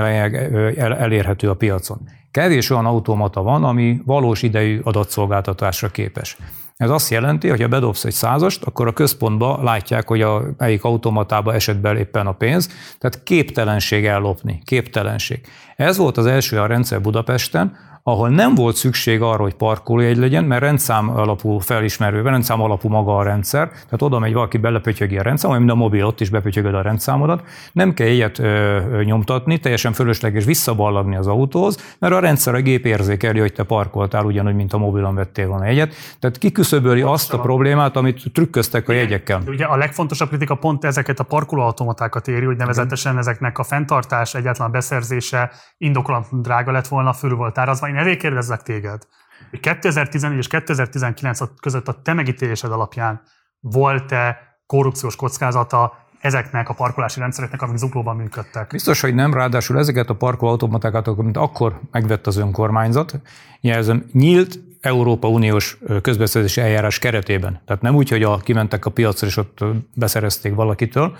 elérhető 0.78 1.50
a 1.50 1.54
piacon. 1.54 1.98
Kevés 2.32 2.70
olyan 2.70 2.86
automata 2.86 3.42
van, 3.42 3.64
ami 3.64 4.02
valós 4.06 4.42
idejű 4.42 4.80
adatszolgáltatásra 4.84 5.88
képes. 5.90 6.38
Ez 6.78 6.90
azt 6.90 7.10
jelenti, 7.10 7.50
hogy 7.50 7.62
ha 7.62 7.68
bedobsz 7.68 8.06
egy 8.06 8.12
százast, 8.12 8.64
akkor 8.64 8.88
a 8.88 8.94
központba 8.94 9.64
látják, 9.64 10.08
hogy 10.08 10.22
a 10.22 10.44
melyik 10.58 10.84
automatába 10.84 11.54
esett 11.54 11.78
be 11.78 11.98
éppen 11.98 12.28
a 12.28 12.32
pénz, 12.32 12.70
tehát 12.98 13.24
képtelenség 13.24 14.06
ellopni, 14.06 14.62
képtelenség. 14.66 15.48
Ez 15.76 15.98
volt 15.98 16.18
az 16.18 16.26
első 16.26 16.60
a 16.60 16.66
rendszer 16.66 17.02
Budapesten, 17.02 17.78
ahol 18.08 18.30
nem 18.30 18.56
volt 18.56 18.76
szükség 18.76 19.22
arra, 19.22 19.42
hogy 19.42 19.54
parkolójegy 19.54 20.18
legyen, 20.18 20.44
mert 20.44 20.62
rendszám 20.62 21.10
alapú 21.10 21.58
felismerő, 21.58 22.22
rendszám 22.22 22.62
alapú 22.62 22.90
maga 22.90 23.18
a 23.18 23.24
rendszer, 23.24 23.68
tehát 23.68 24.02
oda 24.02 24.20
megy 24.20 24.34
valaki, 24.34 24.58
belepötyögi 24.58 25.18
a 25.18 25.22
rendszer, 25.22 25.58
mint 25.58 25.72
a 25.72 25.76
mobil, 25.76 26.06
ott 26.06 26.22
is 26.22 26.30
bepötyögöd 26.30 26.74
a 26.74 26.82
rendszámodat, 26.82 27.44
nem 27.72 27.94
kell 27.94 28.08
ilyet 28.08 28.40
ö, 28.40 29.02
nyomtatni, 29.04 29.60
teljesen 29.60 29.94
fölösleges 29.94 30.46
visszaballagni 30.46 31.16
az 31.16 31.28
autóhoz, 31.28 31.96
mert 32.00 32.14
a 32.14 32.20
rendszer 32.20 32.54
a 32.54 32.62
gép 32.62 32.86
érzékeli, 32.86 33.40
hogy 33.40 33.54
te 33.54 33.64
parkoltál 33.64 34.26
ugyanúgy, 34.26 34.56
mint 34.56 34.74
a 34.74 34.78
mobilon 34.78 35.16
vettél 35.16 35.48
volna 35.48 35.66
egyet. 35.66 35.94
Tehát 36.20 36.38
kiküszöböli 36.38 37.02
azt 37.02 37.34
a 37.34 37.40
problémát, 37.40 37.96
amit 37.96 38.24
trükköztek 38.34 38.90
a 38.90 38.94
jegyekkel. 38.94 39.42
Ugye 39.48 39.66
a 39.66 39.78
legfontosabb 39.78 40.28
kritika 40.28 40.56
pont 40.56 40.86
ezeket 40.86 41.20
a 41.20 41.24
parkolóautomatákat 41.24 42.28
éri, 42.28 42.46
hogy 42.46 42.58
nevezetesen 42.58 43.18
ezeknek 43.18 43.58
a 43.58 43.64
fenntartás, 43.64 44.36
egyáltalán 44.36 44.70
a 44.70 44.74
beszerzése 44.74 45.52
indokolatlan 45.78 46.42
drága 46.42 46.72
lett 46.72 46.88
volna, 46.88 47.14
fölül 47.14 47.38
volt 47.38 47.58
árazva. 47.58 47.94
Én 47.95 47.95
elég 47.98 48.18
kérdezzek 48.18 48.62
téged, 48.62 49.02
hogy 49.50 49.60
2014 49.60 50.38
és 50.38 50.48
2019 50.48 51.40
között 51.62 51.88
a 51.88 52.02
te 52.02 52.14
megítélésed 52.14 52.72
alapján 52.72 53.22
volt-e 53.60 54.38
korrupciós 54.66 55.16
kockázata 55.16 56.04
ezeknek 56.20 56.70
a 56.70 56.74
parkolási 56.74 57.20
rendszereknek, 57.20 57.62
amik 57.62 57.78
zuglóban 57.78 58.16
működtek. 58.16 58.70
Biztos, 58.72 59.02
hogy 59.02 59.16
nem, 59.16 59.34
ráadásul 59.34 59.78
ezeket 59.78 60.10
a 60.10 60.16
parkolóautomatákat, 60.16 61.08
amit 61.08 61.38
akkor 61.38 61.80
megvett 61.92 62.28
az 62.28 62.38
önkormányzat, 62.38 63.20
jelzem, 63.62 64.06
nyílt 64.12 64.60
Európa 64.82 65.30
Uniós 65.30 65.78
közbeszerzési 66.02 66.62
eljárás 66.62 67.00
keretében. 67.00 67.62
Tehát 67.66 67.82
nem 67.82 67.96
úgy, 67.96 68.10
hogy 68.10 68.24
a, 68.24 68.38
kimentek 68.38 68.86
a 68.86 68.90
piacra 68.90 69.28
és 69.28 69.38
ott 69.38 69.64
beszerezték 69.96 70.56
valakitől. 70.56 71.18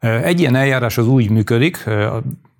Egy 0.00 0.40
ilyen 0.40 0.54
eljárás 0.54 0.98
az 0.98 1.06
úgy 1.06 1.30
működik, 1.30 1.84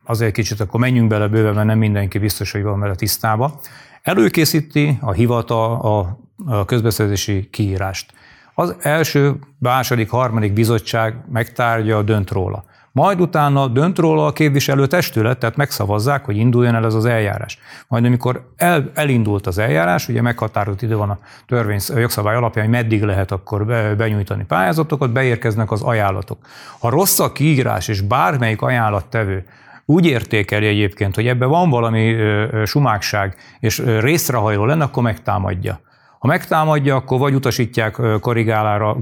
azért 0.04 0.32
kicsit 0.34 0.60
akkor 0.60 0.80
menjünk 0.80 1.08
bele 1.08 1.28
bőven, 1.28 1.54
mert 1.54 1.66
nem 1.66 1.78
mindenki 1.78 2.18
biztos, 2.18 2.52
hogy 2.52 2.62
van 2.62 2.80
vele 2.80 2.94
tisztába. 2.94 3.60
Előkészíti 4.02 4.98
a 5.00 5.12
hivatal 5.12 5.80
a, 5.80 6.18
a 6.54 6.64
közbeszerzési 6.64 7.48
kiírást. 7.50 8.12
Az 8.54 8.74
első, 8.80 9.34
második, 9.58 10.10
harmadik 10.10 10.52
bizottság 10.52 11.14
megtárgya, 11.32 12.02
dönt 12.02 12.30
róla. 12.30 12.64
Majd 12.92 13.20
utána 13.20 13.66
dönt 13.66 13.98
róla 13.98 14.26
a 14.26 14.32
képviselő 14.32 14.86
testület, 14.86 15.38
tehát 15.38 15.56
megszavazzák, 15.56 16.24
hogy 16.24 16.36
induljon 16.36 16.74
el 16.74 16.84
ez 16.84 16.94
az 16.94 17.04
eljárás. 17.04 17.58
Majd 17.88 18.04
amikor 18.04 18.50
el, 18.56 18.90
elindult 18.94 19.46
az 19.46 19.58
eljárás, 19.58 20.08
ugye 20.08 20.22
meghatározott 20.22 20.82
idő 20.82 20.96
van 20.96 21.10
a 21.10 21.18
törvény 21.46 21.80
a 21.94 21.98
jogszabály 21.98 22.36
alapján, 22.36 22.64
hogy 22.64 22.74
meddig 22.74 23.02
lehet 23.02 23.32
akkor 23.32 23.66
be, 23.66 23.94
benyújtani 23.94 24.44
pályázatokat, 24.44 25.12
beérkeznek 25.12 25.70
az 25.70 25.82
ajánlatok. 25.82 26.38
Ha 26.78 26.88
rossz 26.88 27.18
a 27.18 27.32
kiírás, 27.32 27.88
és 27.88 28.00
bármelyik 28.00 28.62
ajánlattevő 28.62 29.46
úgy 29.86 30.06
értékeli 30.06 30.66
egyébként, 30.66 31.14
hogy 31.14 31.26
ebben 31.26 31.48
van 31.48 31.70
valami 31.70 32.16
sumákság, 32.64 33.36
és 33.60 33.82
részrehajló 34.00 34.64
lenne, 34.64 34.84
akkor 34.84 35.02
megtámadja. 35.02 35.80
Ha 36.18 36.26
megtámadja, 36.26 36.96
akkor 36.96 37.18
vagy 37.18 37.34
utasítják 37.34 38.00
korrigálára, 38.20 38.96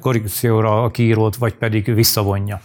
korrigációra 0.00 0.82
a 0.82 0.90
kiírót, 0.90 1.36
vagy 1.36 1.54
pedig 1.54 1.94
visszavonja. 1.94 2.60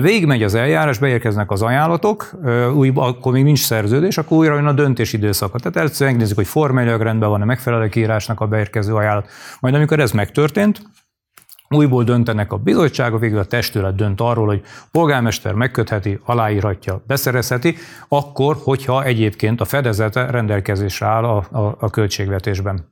Végigmegy 0.00 0.42
az 0.42 0.54
eljárás, 0.54 0.98
beérkeznek 0.98 1.50
az 1.50 1.62
ajánlatok, 1.62 2.30
új, 2.74 2.92
akkor 2.94 3.32
még 3.32 3.44
nincs 3.44 3.58
szerződés, 3.58 4.18
akkor 4.18 4.38
újra 4.38 4.54
jön 4.54 4.66
a 4.66 4.72
döntés 4.72 5.12
időszaka. 5.12 5.58
Tehát 5.58 5.76
először 5.76 6.06
megnézzük, 6.06 6.36
hogy 6.36 6.46
formailag 6.46 7.00
rendben 7.00 7.28
van 7.28 7.42
a 7.42 7.44
megfelelő 7.44 7.88
kiírásnak 7.88 8.40
a 8.40 8.46
beérkező 8.46 8.94
ajánlat. 8.94 9.28
Majd 9.60 9.74
amikor 9.74 10.00
ez 10.00 10.12
megtörtént, 10.12 10.82
Újból 11.74 12.04
döntenek 12.04 12.52
a 12.52 12.56
bizottságok, 12.56 13.20
végül 13.20 13.38
a 13.38 13.44
testület 13.44 13.94
dönt 13.94 14.20
arról, 14.20 14.46
hogy 14.46 14.62
polgármester 14.90 15.54
megkötheti, 15.54 16.18
aláírhatja, 16.24 17.02
beszerezheti, 17.06 17.76
akkor, 18.08 18.56
hogyha 18.62 19.04
egyébként 19.04 19.60
a 19.60 19.64
fedezete 19.64 20.30
rendelkezésre 20.30 21.06
áll 21.06 21.24
a, 21.24 21.36
a, 21.36 21.76
a 21.80 21.90
költségvetésben. 21.90 22.90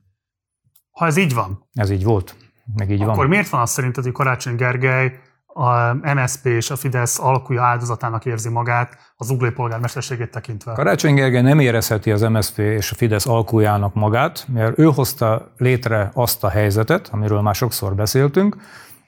Ha 0.91 1.05
ez 1.05 1.17
így 1.17 1.33
van. 1.33 1.69
Ez 1.73 1.89
így 1.89 2.03
volt, 2.03 2.35
meg 2.75 2.89
így 2.89 2.95
akkor 2.95 3.05
van. 3.05 3.15
Akkor 3.15 3.27
miért 3.27 3.49
van 3.49 3.61
azt 3.61 3.73
szerinted, 3.73 4.03
hogy 4.03 4.13
Karácsony 4.13 4.55
Gergely 4.55 5.19
a 5.53 5.93
MSZP 5.93 6.45
és 6.45 6.69
a 6.69 6.75
Fidesz 6.75 7.19
alkúja 7.19 7.63
áldozatának 7.63 8.25
érzi 8.25 8.49
magát 8.49 8.97
az 9.17 9.29
uglói 9.29 9.51
polgármesterségét 9.51 10.31
tekintve. 10.31 10.73
Karácsony 10.73 11.13
Gergely 11.13 11.41
nem 11.41 11.59
érezheti 11.59 12.11
az 12.11 12.21
MSZP 12.21 12.57
és 12.57 12.91
a 12.91 12.95
Fidesz 12.95 13.25
alkújának 13.25 13.93
magát, 13.93 14.45
mert 14.53 14.79
ő 14.79 14.83
hozta 14.83 15.51
létre 15.57 16.11
azt 16.13 16.43
a 16.43 16.49
helyzetet, 16.49 17.09
amiről 17.11 17.41
már 17.41 17.55
sokszor 17.55 17.95
beszéltünk, 17.95 18.55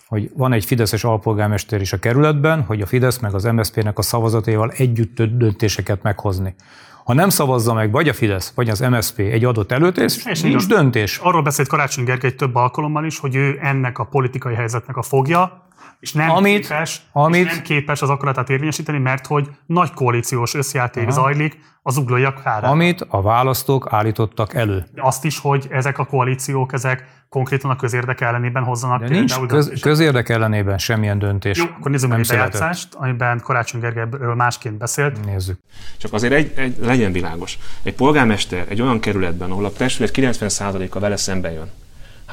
hogy 0.08 0.32
van 0.36 0.54
egy 0.54 0.66
Fideszes 0.66 1.04
alpolgármester 1.04 1.82
is 1.82 1.94
a 1.94 2.00
kerületben, 2.00 2.62
hogy 2.62 2.82
a 2.82 2.86
Fidesz 2.86 3.20
meg 3.20 3.34
az 3.34 3.44
MSZP-nek 3.44 3.98
a 3.98 4.02
szavazatéval 4.02 4.72
együtt 4.72 5.22
döntéseket 5.22 6.04
meghozni. 6.04 6.56
Ha 7.04 7.14
nem 7.14 7.30
szavazza 7.30 7.74
meg 7.74 7.92
vagy 7.92 8.08
a 8.08 8.14
Fidesz, 8.14 8.52
vagy 8.56 8.70
az 8.70 8.80
MSZP 8.80 9.20
egy 9.20 9.46
adott 9.46 9.72
előtés, 9.72 10.26
és 10.26 10.42
nincs 10.42 10.68
döntés. 10.68 11.18
Arról 11.18 11.42
beszélt 11.42 11.68
Karácsony 11.68 12.04
Gergely 12.04 12.36
több 12.36 12.56
alkalommal 12.56 13.06
is, 13.06 13.20
hogy 13.20 13.36
ő 13.36 13.60
ennek 13.62 14.00
a 14.00 14.04
politikai 14.04 14.56
helyzetnek 14.56 14.98
a 14.98 15.02
fogja, 15.02 15.63
és 16.00 16.14
nem, 16.14 16.30
amit, 16.30 16.68
képes, 16.68 17.02
amit, 17.12 17.46
és 17.46 17.54
nem 17.54 17.62
képes 17.62 18.02
az 18.02 18.10
akaratát 18.10 18.50
érvényesíteni, 18.50 18.98
mert 18.98 19.28
hogy 19.28 19.50
nagy 19.66 19.94
koalíciós 19.94 20.54
összjáték 20.54 21.04
Aha. 21.04 21.12
zajlik 21.12 21.60
az 21.82 21.98
uglóiak 21.98 22.44
kárára. 22.44 22.68
Amit 22.68 23.06
a 23.10 23.22
választók 23.22 23.88
állítottak 23.90 24.54
elő. 24.54 24.86
Azt 24.96 25.26
is, 25.26 25.40
hogy 25.40 25.68
ezek 25.70 25.98
a 25.98 26.06
koalíciók, 26.06 26.74
ezek 26.74 27.24
konkrétan 27.30 27.72
a 27.72 27.76
közérdek 27.76 28.22
ellenében 28.22 28.64
hozzanak 28.64 29.02
De 29.02 29.08
nincs 29.08 29.40
köz, 29.40 29.80
közérdek 29.82 30.30
ellenében 30.30 30.78
semmilyen 30.78 31.20
döntés. 31.20 31.58
Jó, 31.58 31.66
akkor 31.78 31.92
nézzük 31.92 32.10
meg 32.10 32.20
egy 32.20 32.28
bejátszást, 32.28 32.94
amiben 32.94 33.40
Karácsony 33.40 33.80
Gergelyről 33.80 34.36
másként 34.36 34.78
beszélt. 34.78 35.26
Nézzük. 35.26 35.60
Csak 35.98 36.14
azért 36.14 36.34
egy, 36.34 36.54
egy, 36.56 36.76
legyen 36.82 37.12
világos. 37.12 37.58
Egy 37.84 37.94
polgármester 37.96 38.66
egy 38.70 38.82
olyan 38.82 39.00
kerületben, 39.00 39.52
ahol 39.52 39.66
a 39.66 39.72
testület 39.72 40.12
90%-a 40.16 41.00
vele 41.00 41.18
szembe 41.18 41.52
jön, 41.52 41.72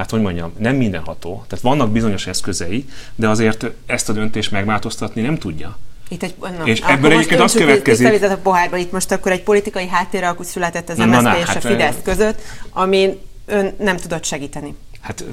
hát 0.01 0.11
hogy 0.11 0.21
mondjam, 0.21 0.53
nem 0.59 0.77
mindenható. 0.77 1.45
Tehát 1.49 1.65
vannak 1.65 1.91
bizonyos 1.91 2.27
eszközei, 2.27 2.89
de 3.15 3.29
azért 3.29 3.67
ezt 3.87 4.09
a 4.09 4.13
döntést 4.13 4.51
megváltoztatni 4.51 5.23
nem 5.23 5.39
tudja. 5.39 5.79
Itt 6.09 6.23
egy, 6.23 6.35
na, 6.59 6.65
és 6.65 6.81
ebből 6.81 7.13
egyébként 7.13 7.41
az 7.41 7.53
következik... 7.53 8.23
a 8.23 8.37
pohárba, 8.43 8.77
itt 8.77 8.93
most 8.93 9.13
akkor 9.13 9.33
egy 9.33 9.43
politikai 9.43 9.89
háttéralkut 9.89 10.47
született 10.47 10.89
az 10.89 10.97
na, 10.97 11.07
MSZP 11.07 11.23
na, 11.23 11.31
na, 11.31 11.39
és 11.39 11.45
hát, 11.45 11.57
a 11.57 11.69
Fidesz 11.69 11.97
között, 12.05 12.41
amin 12.71 13.19
ön 13.47 13.75
nem 13.79 13.97
tudott 13.97 14.25
segíteni. 14.25 14.75
Hát 15.01 15.25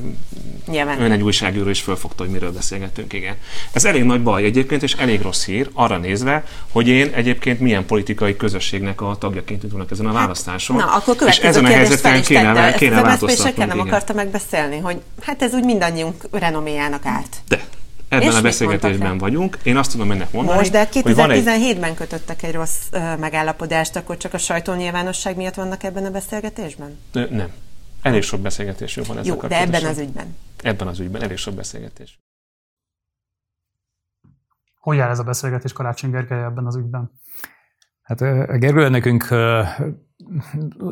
Nyilván. 0.68 1.02
ön 1.02 1.12
egy 1.12 1.22
újságíró 1.22 1.70
is 1.70 1.82
fölfogta, 1.82 2.24
hogy 2.24 2.32
miről 2.32 2.52
beszélgettünk, 2.52 3.14
igen. 3.14 3.36
Ez 3.72 3.86
elég 3.86 4.04
nagy 4.04 4.24
baj 4.24 4.44
egyébként, 4.44 4.84
és 4.84 4.94
elég 4.94 5.22
rossz 5.22 5.46
hír 5.46 5.70
arra 5.74 5.98
nézve, 5.98 6.44
hogy 6.72 6.88
én 6.88 7.12
egyébként 7.14 7.60
milyen 7.60 7.86
politikai 7.86 8.36
közösségnek 8.36 9.02
a 9.02 9.16
tagjaként 9.20 9.64
indulnak 9.64 9.92
ezen 9.92 10.06
a 10.06 10.10
hát, 10.10 10.18
választáson. 10.18 10.76
Na, 10.76 10.86
akkor 10.86 11.16
és 11.28 11.38
ezen 11.38 11.66
a 11.66 11.68
helyzeten 11.68 12.22
kéne, 12.22 12.74
kéne 12.74 13.02
változtatnunk. 13.02 13.70
nem 13.70 13.80
akarta 13.80 14.14
megbeszélni, 14.14 14.80
hogy 14.80 15.02
hát 15.22 15.42
ez 15.42 15.54
úgy 15.54 15.64
mindannyiunk 15.64 16.24
renoméjának 16.32 17.06
árt. 17.06 17.38
De, 17.48 17.66
ebben 18.10 18.28
és 18.28 18.36
a 18.36 18.42
beszélgetésben 18.42 19.18
vagyunk. 19.18 19.58
Én 19.64 19.78
azt 19.78 19.92
tudom 19.92 20.12
ennek 20.12 20.32
mondani, 20.32 20.58
Most, 20.58 20.72
de 20.72 20.90
2017-ben 20.94 21.84
egy... 21.84 21.96
kötöttek 21.96 22.44
egy 22.44 22.54
rossz 22.54 22.78
uh, 22.92 23.18
megállapodást, 23.18 23.96
akkor 23.96 24.18
csak 24.18 24.34
a 24.34 24.38
sajtónyilvánosság 24.38 25.36
miatt 25.36 25.56
vannak 25.56 25.84
ebben 25.84 26.06
a 26.06 26.10
beszélgetésben? 26.10 27.00
Nem. 27.12 27.50
Elég 28.08 28.22
sok 28.22 28.40
beszélgetésünk 28.40 29.08
van 29.08 29.18
ezzel 29.18 29.36
Jó, 29.36 29.48
de 29.48 29.60
ebben 29.62 29.86
az 29.86 29.98
ügyben. 29.98 30.36
Ebben 30.62 30.88
az 30.88 31.00
ügyben 31.00 31.22
elég 31.22 31.38
sok 31.38 31.54
beszélgetés. 31.54 32.20
Hogy 34.80 34.98
jár 34.98 35.10
ez 35.10 35.20
a 35.20 35.24
beszélgetés 35.24 35.74
Karácsony 35.74 36.12
Gergely 36.12 36.44
ebben 36.44 36.66
az 36.66 36.76
ügyben? 36.76 37.12
Hát 38.02 38.20
Gergő, 38.60 38.90
nekünk 38.90 39.28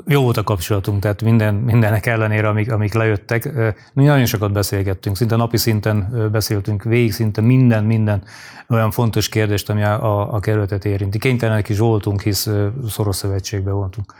jó 0.06 0.22
volt 0.22 0.38
a 0.38 0.44
kapcsolatunk, 0.44 1.02
tehát 1.02 1.22
minden, 1.22 1.56
mindenek 1.56 2.06
ellenére, 2.06 2.48
amik, 2.48 2.72
amik 2.72 2.94
lejöttek. 2.94 3.53
Mi 3.94 4.03
nagyon 4.03 4.26
sokat 4.26 4.52
beszélgettünk, 4.52 5.16
szinte 5.16 5.35
napi 5.35 5.58
szinten 5.58 6.27
beszéltünk, 6.32 6.84
végig 6.84 7.14
szinte 7.14 7.42
minden, 7.42 7.84
minden 7.84 8.24
olyan 8.69 8.92
fontos 8.92 9.30
kérdést, 9.30 9.69
ami 9.69 9.84
a, 9.84 10.03
a, 10.03 10.34
a 10.34 10.40
kerületet 10.40 10.85
érinti. 10.85 11.19
Kénytelenek 11.19 11.69
is 11.69 11.77
voltunk, 11.77 12.22
hisz 12.22 12.50
szoros 12.88 13.16
szövetségben 13.16 13.74
voltunk. 13.74 14.14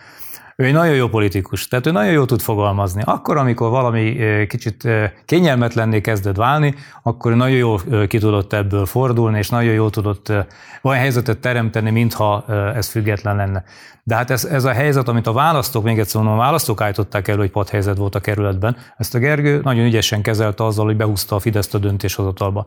Ő 0.58 0.66
egy 0.66 0.74
nagyon 0.74 0.95
jó 0.95 1.08
politikus, 1.08 1.67
tehát 1.67 1.85
ő 1.85 1.92
nagyon 1.92 2.11
jól 2.11 2.25
tud 2.25 2.42
fogalmazni. 2.42 3.01
Akkor, 3.06 3.38
amikor 3.38 3.69
valami 3.69 4.17
kicsit 4.48 4.88
kényelmetlenné 5.25 6.01
kezdett 6.01 6.35
válni, 6.35 6.75
akkor 7.03 7.35
nagyon 7.35 7.58
jól 7.58 7.82
ki 8.08 8.17
tudott 8.17 8.53
ebből 8.53 8.85
fordulni, 8.85 9.38
és 9.38 9.50
nagyon 9.50 9.74
jól 9.74 9.90
tudott 9.90 10.32
olyan 10.82 11.00
helyzetet 11.00 11.38
teremteni, 11.38 11.92
mintha 11.92 12.45
ez 12.75 12.88
független 12.88 13.35
lenne. 13.35 13.64
De 14.03 14.16
hát 14.16 14.32
ez, 14.32 14.45
ez 14.45 14.64
a 14.64 14.72
helyzet, 14.72 15.08
amit 15.08 15.27
a 15.27 15.34
választók, 15.34 15.84
még 15.84 16.00
egyszer 16.00 16.22
mondom, 16.22 16.40
a 16.40 16.43
választók 16.43 16.82
állították 16.82 17.27
elő, 17.27 17.40
hogy 17.40 17.51
padhelyzet 17.51 17.98
volt 17.98 18.16
a 18.16 18.19
kerületben, 18.19 18.77
ezt 18.98 19.16
a 19.16 19.19
Gergő 19.19 19.61
nagyon 19.64 19.85
ügyesen 19.85 20.22
kezelte 20.22 20.64
azzal, 20.66 20.85
hogy 20.85 20.98
behúzta 20.98 21.35
a 21.35 21.40
Fideszt 21.40 21.75
a 21.75 21.77
döntéshozatalba. 21.77 22.66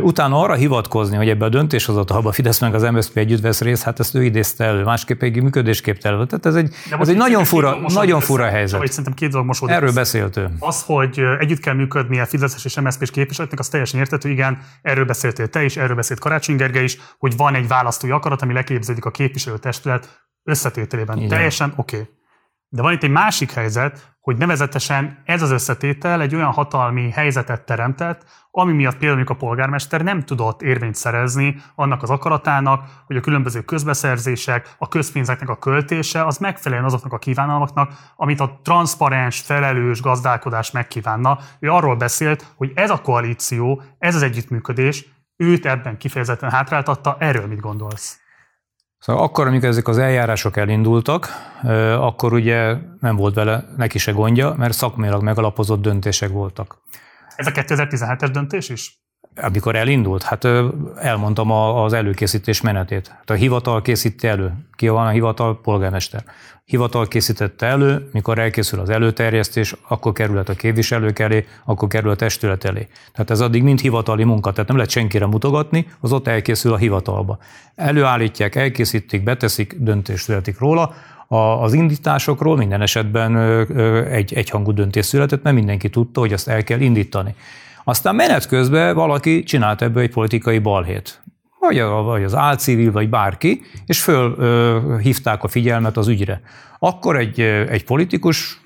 Utána 0.00 0.40
arra 0.40 0.54
hivatkozni, 0.54 1.16
hogy 1.16 1.28
ebbe 1.28 1.44
a 1.44 1.48
döntéshozatalba 1.48 2.28
a 2.28 2.32
Fidesz 2.32 2.60
meg 2.60 2.74
az 2.74 2.82
MSZP 2.82 3.16
együtt 3.16 3.40
vesz 3.40 3.60
részt, 3.60 3.82
hát 3.82 4.00
ezt 4.00 4.14
ő 4.14 4.24
idézte 4.24 4.64
elő, 4.64 4.82
másképp 4.82 5.22
egy 5.22 5.42
működésképtelen. 5.42 6.28
Tehát 6.28 6.46
ez 6.46 6.54
egy, 6.54 6.74
ez 7.00 7.08
egy 7.08 7.16
nagyon 7.16 7.44
fura, 7.44 7.78
nagyon 7.88 8.20
fura 8.20 8.44
helyzet. 8.44 8.78
Vagy 8.78 8.88
szerintem 8.90 9.14
két 9.14 9.30
dolog 9.30 9.46
mosódik. 9.46 9.74
Erről 9.74 9.92
beszélt 9.92 10.36
ő. 10.36 10.48
Az, 10.58 10.82
hogy 10.82 11.20
együtt 11.38 11.60
kell 11.60 11.74
működni 11.74 12.20
a 12.20 12.26
Fideszes 12.26 12.64
és 12.64 12.80
MSZP-s 12.80 13.10
képviselőknek, 13.10 13.58
az 13.58 13.68
teljesen 13.68 14.00
értető, 14.00 14.30
igen, 14.30 14.58
erről 14.82 15.04
beszéltél 15.04 15.48
te 15.48 15.64
is, 15.64 15.76
erről 15.76 15.96
beszélt 15.96 16.20
Karácsony 16.20 16.56
Gergely 16.56 16.84
is, 16.84 16.98
hogy 17.18 17.36
van 17.36 17.54
egy 17.54 17.68
választói 17.68 18.10
akarat, 18.10 18.42
ami 18.42 18.52
leképződik 18.52 19.04
a 19.04 19.10
képviselőtestület 19.10 20.08
összetételében. 20.42 21.16
Igen. 21.16 21.28
Teljesen 21.28 21.72
oké. 21.76 21.96
Okay. 21.96 22.15
De 22.76 22.82
van 22.82 22.92
itt 22.92 23.02
egy 23.02 23.10
másik 23.10 23.52
helyzet, 23.52 24.16
hogy 24.20 24.36
nevezetesen 24.36 25.22
ez 25.24 25.42
az 25.42 25.50
összetétel 25.50 26.20
egy 26.20 26.34
olyan 26.34 26.52
hatalmi 26.52 27.10
helyzetet 27.10 27.64
teremtett, 27.64 28.24
ami 28.50 28.72
miatt 28.72 28.96
például 28.96 29.26
a 29.26 29.34
polgármester 29.34 30.02
nem 30.02 30.22
tudott 30.22 30.62
érvényt 30.62 30.94
szerezni 30.94 31.62
annak 31.74 32.02
az 32.02 32.10
akaratának, 32.10 32.84
hogy 33.06 33.16
a 33.16 33.20
különböző 33.20 33.60
közbeszerzések, 33.60 34.74
a 34.78 34.88
közpénzeknek 34.88 35.48
a 35.48 35.58
költése 35.58 36.24
az 36.24 36.38
megfelelően 36.38 36.86
azoknak 36.86 37.12
a 37.12 37.18
kívánalmaknak, 37.18 37.92
amit 38.16 38.40
a 38.40 38.60
transzparens, 38.62 39.40
felelős 39.40 40.00
gazdálkodás 40.00 40.70
megkívánna. 40.70 41.38
Ő 41.58 41.70
arról 41.70 41.96
beszélt, 41.96 42.52
hogy 42.56 42.72
ez 42.74 42.90
a 42.90 43.00
koalíció, 43.00 43.82
ez 43.98 44.14
az 44.14 44.22
együttműködés 44.22 45.06
őt 45.36 45.66
ebben 45.66 45.98
kifejezetten 45.98 46.50
hátráltatta. 46.50 47.16
Erről 47.18 47.46
mit 47.46 47.60
gondolsz? 47.60 48.20
Szóval 49.06 49.22
akkor, 49.22 49.46
amikor 49.46 49.68
ezek 49.68 49.88
az 49.88 49.98
eljárások 49.98 50.56
elindultak, 50.56 51.28
akkor 51.98 52.32
ugye 52.32 52.76
nem 53.00 53.16
volt 53.16 53.34
vele 53.34 53.64
neki 53.76 53.98
se 53.98 54.12
gondja, 54.12 54.54
mert 54.56 54.72
szakmailag 54.72 55.22
megalapozott 55.22 55.82
döntések 55.82 56.30
voltak. 56.30 56.82
Ez 57.36 57.46
a 57.46 57.50
2017-es 57.50 58.28
döntés 58.32 58.68
is? 58.68 59.05
Amikor 59.42 59.76
elindult, 59.76 60.22
hát 60.22 60.48
elmondtam 60.96 61.50
az 61.50 61.92
előkészítés 61.92 62.60
menetét. 62.60 63.08
Hát 63.08 63.30
a 63.30 63.34
hivatal 63.34 63.82
készíti 63.82 64.26
elő. 64.26 64.52
Ki 64.74 64.88
van 64.88 65.06
a 65.06 65.10
hivatal? 65.10 65.60
Polgármester. 65.60 66.24
Hivatal 66.64 67.08
készítette 67.08 67.66
elő, 67.66 68.08
mikor 68.12 68.38
elkészül 68.38 68.80
az 68.80 68.90
előterjesztés, 68.90 69.74
akkor 69.88 70.12
kerülhet 70.12 70.48
a 70.48 70.54
képviselők 70.54 71.18
elé, 71.18 71.46
akkor 71.64 71.88
kerül 71.88 72.10
a 72.10 72.14
testület 72.14 72.64
elé. 72.64 72.88
Tehát 73.12 73.30
ez 73.30 73.40
addig 73.40 73.62
mind 73.62 73.80
hivatali 73.80 74.24
munka, 74.24 74.50
tehát 74.50 74.68
nem 74.68 74.76
lehet 74.76 74.92
senkire 74.92 75.26
mutogatni, 75.26 75.86
az 76.00 76.12
ott 76.12 76.26
elkészül 76.26 76.72
a 76.72 76.76
hivatalba. 76.76 77.38
Előállítják, 77.74 78.54
elkészítik, 78.54 79.22
beteszik, 79.22 79.74
döntés 79.78 80.20
születik 80.20 80.58
róla, 80.58 80.94
az 81.60 81.72
indításokról 81.72 82.56
minden 82.56 82.80
esetben 82.80 83.36
egy 84.10 84.34
egyhangú 84.34 84.72
döntés 84.72 85.06
született, 85.06 85.42
mert 85.42 85.56
mindenki 85.56 85.90
tudta, 85.90 86.20
hogy 86.20 86.32
azt 86.32 86.48
el 86.48 86.64
kell 86.64 86.80
indítani. 86.80 87.34
Aztán 87.88 88.14
menet 88.14 88.46
közben 88.46 88.94
valaki 88.94 89.42
csinált 89.42 89.82
ebből 89.82 90.02
egy 90.02 90.10
politikai 90.10 90.58
balhét. 90.58 91.22
Vagy, 91.60 91.78
a, 91.78 92.02
vagy 92.02 92.24
az 92.24 92.34
álcivil, 92.34 92.92
vagy 92.92 93.08
bárki, 93.08 93.62
és 93.86 94.02
fölhívták 94.02 95.42
a 95.42 95.48
figyelmet 95.48 95.96
az 95.96 96.08
ügyre. 96.08 96.40
Akkor 96.78 97.16
egy, 97.16 97.40
egy 97.40 97.84
politikus 97.84 98.60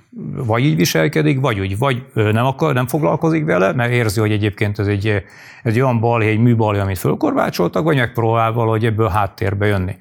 vagy 0.46 0.64
így 0.64 0.76
viselkedik, 0.76 1.40
vagy 1.40 1.60
úgy, 1.60 1.78
vagy 1.78 2.04
nem, 2.14 2.46
akar, 2.46 2.74
nem 2.74 2.86
foglalkozik 2.86 3.44
vele, 3.44 3.72
mert 3.72 3.92
érzi, 3.92 4.20
hogy 4.20 4.32
egyébként 4.32 4.78
ez 4.78 4.86
egy, 4.86 5.24
egy 5.62 5.80
olyan 5.80 6.00
balhé, 6.00 6.28
egy 6.28 6.38
műbalhé, 6.38 6.80
amit 6.80 6.98
fölkorbácsoltak, 6.98 7.84
vagy 7.84 7.96
megpróbál 7.96 8.52
valahogy 8.52 8.84
ebből 8.84 9.08
háttérbe 9.08 9.66
jönni. 9.66 9.96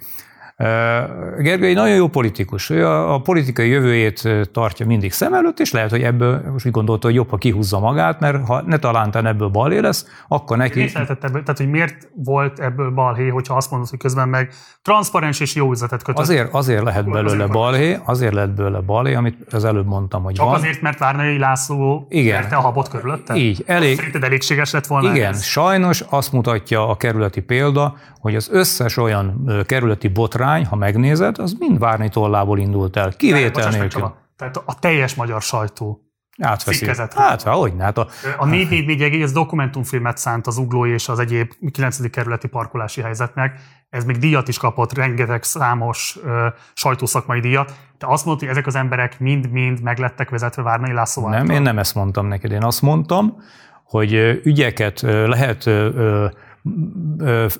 Gergely 1.37 1.73
nagyon 1.73 1.95
jó 1.95 2.07
politikus. 2.07 2.69
Ő 2.69 2.87
a, 2.87 3.13
a 3.13 3.19
politikai 3.19 3.69
jövőjét 3.69 4.29
tartja 4.51 4.85
mindig 4.85 5.11
szem 5.11 5.33
előtt, 5.33 5.59
és 5.59 5.71
lehet, 5.71 5.89
hogy 5.89 6.01
ebből 6.01 6.41
most 6.51 6.65
úgy 6.65 6.71
gondolta, 6.71 7.07
hogy 7.07 7.15
jobb, 7.15 7.29
ha 7.29 7.37
kihúzza 7.37 7.79
magát, 7.79 8.19
mert 8.19 8.47
ha 8.47 8.61
ne 8.65 8.77
talántán 8.77 9.25
ebből 9.25 9.47
balhé 9.47 9.79
lesz, 9.79 10.05
akkor 10.27 10.57
neki... 10.57 10.79
Miért 10.79 10.95
ebből, 10.95 11.43
tehát, 11.43 11.57
hogy 11.57 11.69
miért 11.69 12.09
volt 12.15 12.59
ebből 12.59 12.91
balhé, 12.91 13.27
hogyha 13.27 13.55
azt 13.55 13.71
mondod, 13.71 13.89
hogy 13.89 13.99
közben 13.99 14.29
meg 14.29 14.51
transzparens 14.81 15.39
és 15.39 15.55
jó 15.55 15.71
üzletet 15.71 16.03
kötött? 16.03 16.21
Azért, 16.21 16.53
azért 16.53 16.83
lehet 16.83 17.09
belőle 17.09 17.47
balhé, 17.47 17.99
azért 18.05 18.33
lehet 18.33 18.55
belőle 18.55 18.79
balhé, 18.79 19.13
amit 19.13 19.53
az 19.53 19.65
előbb 19.65 19.87
mondtam, 19.87 20.23
hogy 20.23 20.33
Csak 20.33 20.45
van. 20.45 20.55
azért, 20.55 20.81
mert 20.81 20.97
Várnai 20.99 21.37
László 21.37 22.05
Igen. 22.09 22.43
a 22.43 22.59
habot 22.61 22.89
körülötte? 22.89 23.35
Így. 23.35 23.63
Elég... 23.65 23.95
Szerinted 23.95 24.23
elégséges 24.23 24.71
lett 24.71 24.87
volna 24.87 25.13
Igen, 25.15 25.29
ez? 25.29 25.43
sajnos 25.43 26.03
azt 26.09 26.31
mutatja 26.31 26.89
a 26.89 26.95
kerületi 26.95 27.41
példa, 27.41 27.95
hogy 28.19 28.35
az 28.35 28.49
összes 28.51 28.97
olyan 28.97 29.51
kerületi 29.65 30.07
botrány, 30.07 30.47
ha 30.69 30.75
megnézed, 30.75 31.37
az 31.37 31.55
mind 31.59 31.79
Várni 31.79 32.09
tollából 32.09 32.59
indult 32.59 32.95
el, 32.95 33.11
kivétel 33.11 33.69
nélkül. 33.69 34.13
Tehát 34.35 34.61
a 34.65 34.79
teljes 34.79 35.15
magyar 35.15 35.41
sajtó 35.41 36.09
Átveszi. 36.41 36.87
Hát, 37.15 37.41
hogy 37.41 37.73
hát 37.79 37.97
a... 37.97 38.07
a 38.37 38.45
444 38.45 39.01
egész 39.01 39.31
dokumentumfilmet 39.31 40.17
szánt 40.17 40.47
az 40.47 40.57
uglói 40.57 40.91
és 40.91 41.09
az 41.09 41.19
egyéb 41.19 41.51
9. 41.71 42.09
kerületi 42.09 42.47
parkolási 42.47 43.01
helyzetnek. 43.01 43.59
Ez 43.89 44.05
még 44.05 44.17
díjat 44.17 44.47
is 44.47 44.57
kapott, 44.57 44.93
rengeteg 44.93 45.43
számos 45.43 46.17
uh, 46.23 46.45
sajtószakmai 46.73 47.39
díjat. 47.39 47.73
Te 47.97 48.07
azt 48.07 48.25
mondod, 48.25 48.43
hogy 48.43 48.51
ezek 48.51 48.67
az 48.67 48.75
emberek 48.75 49.19
mind-mind 49.19 49.81
meglettek 49.81 50.29
vezetve 50.29 50.61
Várnai 50.61 50.91
László 50.91 51.27
Nem, 51.27 51.49
én 51.49 51.61
nem 51.61 51.79
ezt 51.79 51.95
mondtam 51.95 52.27
neked. 52.27 52.51
Én 52.51 52.63
azt 52.63 52.81
mondtam, 52.81 53.41
hogy 53.89 54.39
ügyeket 54.43 55.01
lehet 55.01 55.69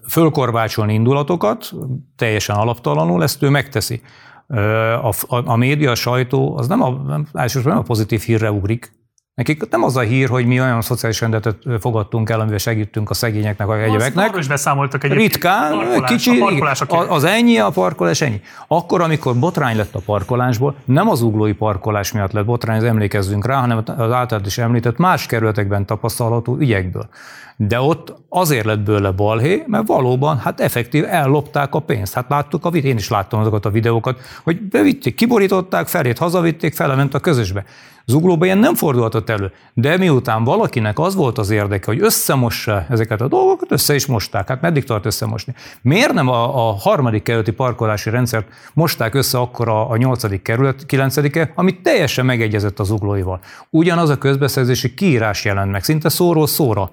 fölkorbácsolni 0.09 0.93
indulatokat, 0.93 1.71
teljesen 2.15 2.55
alaptalanul, 2.55 3.23
ezt 3.23 3.43
ő 3.43 3.49
megteszi. 3.49 4.01
A, 4.47 5.07
a, 5.07 5.41
a 5.45 5.55
média, 5.55 5.91
a 5.91 5.95
sajtó, 5.95 6.57
az 6.57 6.67
nem 6.67 6.81
a, 6.81 6.89
nem, 6.89 7.27
nem 7.63 7.77
a 7.77 7.81
pozitív 7.81 8.21
hírre 8.21 8.51
ugrik, 8.51 8.91
Nekik 9.39 9.69
nem 9.69 9.83
az 9.83 9.97
a 9.97 9.99
hír, 9.99 10.29
hogy 10.29 10.45
mi 10.45 10.61
olyan 10.61 10.81
szociális 10.81 11.21
rendetet 11.21 11.55
fogadtunk 11.79 12.29
el, 12.29 12.39
amivel 12.39 12.57
segítünk 12.57 13.09
a 13.09 13.13
szegényeknek, 13.13 13.67
a 13.67 13.81
egyebeknek. 13.81 14.27
Arról 14.27 14.39
is 14.39 14.47
beszámoltak 14.47 15.03
egy 15.03 15.11
Ritkán, 15.11 15.71
parkolás, 15.71 16.09
kicsi, 16.09 16.39
a 16.87 17.13
az 17.13 17.23
ennyi, 17.23 17.59
a 17.59 17.69
parkolás 17.69 18.21
ennyi. 18.21 18.41
Akkor, 18.67 19.01
amikor 19.01 19.35
botrány 19.35 19.77
lett 19.77 19.95
a 19.95 19.99
parkolásból, 20.05 20.75
nem 20.85 21.09
az 21.09 21.21
uglói 21.21 21.53
parkolás 21.53 22.11
miatt 22.11 22.31
lett 22.31 22.45
botrány, 22.45 22.77
ez 22.77 22.83
emlékezzünk 22.83 23.45
rá, 23.45 23.59
hanem 23.59 23.83
az 23.97 24.11
általad 24.11 24.45
is 24.45 24.57
említett 24.57 24.97
más 24.97 25.25
kerületekben 25.25 25.85
tapasztalható 25.85 26.57
ügyekből. 26.59 27.09
De 27.55 27.79
ott 27.79 28.13
azért 28.29 28.65
lett 28.65 28.79
bőle 28.79 29.11
balhé, 29.11 29.63
mert 29.67 29.87
valóban 29.87 30.37
hát 30.37 30.59
effektív 30.59 31.05
ellopták 31.09 31.75
a 31.75 31.79
pénzt. 31.79 32.13
Hát 32.13 32.29
láttuk 32.29 32.65
a 32.65 32.69
videót, 32.69 32.91
én 32.91 32.97
is 32.97 33.09
láttam 33.09 33.39
azokat 33.39 33.65
a 33.65 33.69
videókat, 33.69 34.19
hogy 34.43 34.61
bevitték, 34.61 35.15
kiborították, 35.15 35.87
felét 35.87 36.17
hazavitték, 36.17 36.75
felement 36.75 37.13
a 37.13 37.19
közösbe. 37.19 37.63
Zuglóban 38.09 38.45
ilyen 38.45 38.57
nem 38.57 38.75
fordulhatott 38.75 39.29
elő. 39.29 39.51
De 39.73 39.97
miután 39.97 40.43
valakinek 40.43 40.99
az 40.99 41.15
volt 41.15 41.37
az 41.37 41.49
érdeke, 41.49 41.85
hogy 41.85 42.01
összemossa 42.01 42.85
ezeket 42.89 43.21
a 43.21 43.27
dolgokat, 43.27 43.71
össze 43.71 43.95
is 43.95 44.05
mosták. 44.05 44.47
Hát 44.47 44.61
meddig 44.61 44.83
tart 44.83 45.05
összemosni? 45.05 45.53
Miért 45.81 46.13
nem 46.13 46.27
a, 46.27 46.69
a 46.69 46.73
harmadik 46.73 47.23
kerületi 47.23 47.51
parkolási 47.51 48.09
rendszert 48.09 48.47
mosták 48.73 49.13
össze 49.13 49.37
akkor 49.37 49.69
a, 49.69 49.89
a 49.89 49.97
8. 49.97 50.41
kerület, 50.41 50.85
9 50.85 51.17
-e, 51.17 51.51
ami 51.55 51.81
teljesen 51.81 52.25
megegyezett 52.25 52.79
az 52.79 52.87
zuglóival? 52.87 53.39
Ugyanaz 53.69 54.09
a 54.09 54.17
közbeszerzési 54.17 54.93
kiírás 54.93 55.45
jelent 55.45 55.71
meg, 55.71 55.83
szinte 55.83 56.09
szóról 56.09 56.47
szóra. 56.47 56.91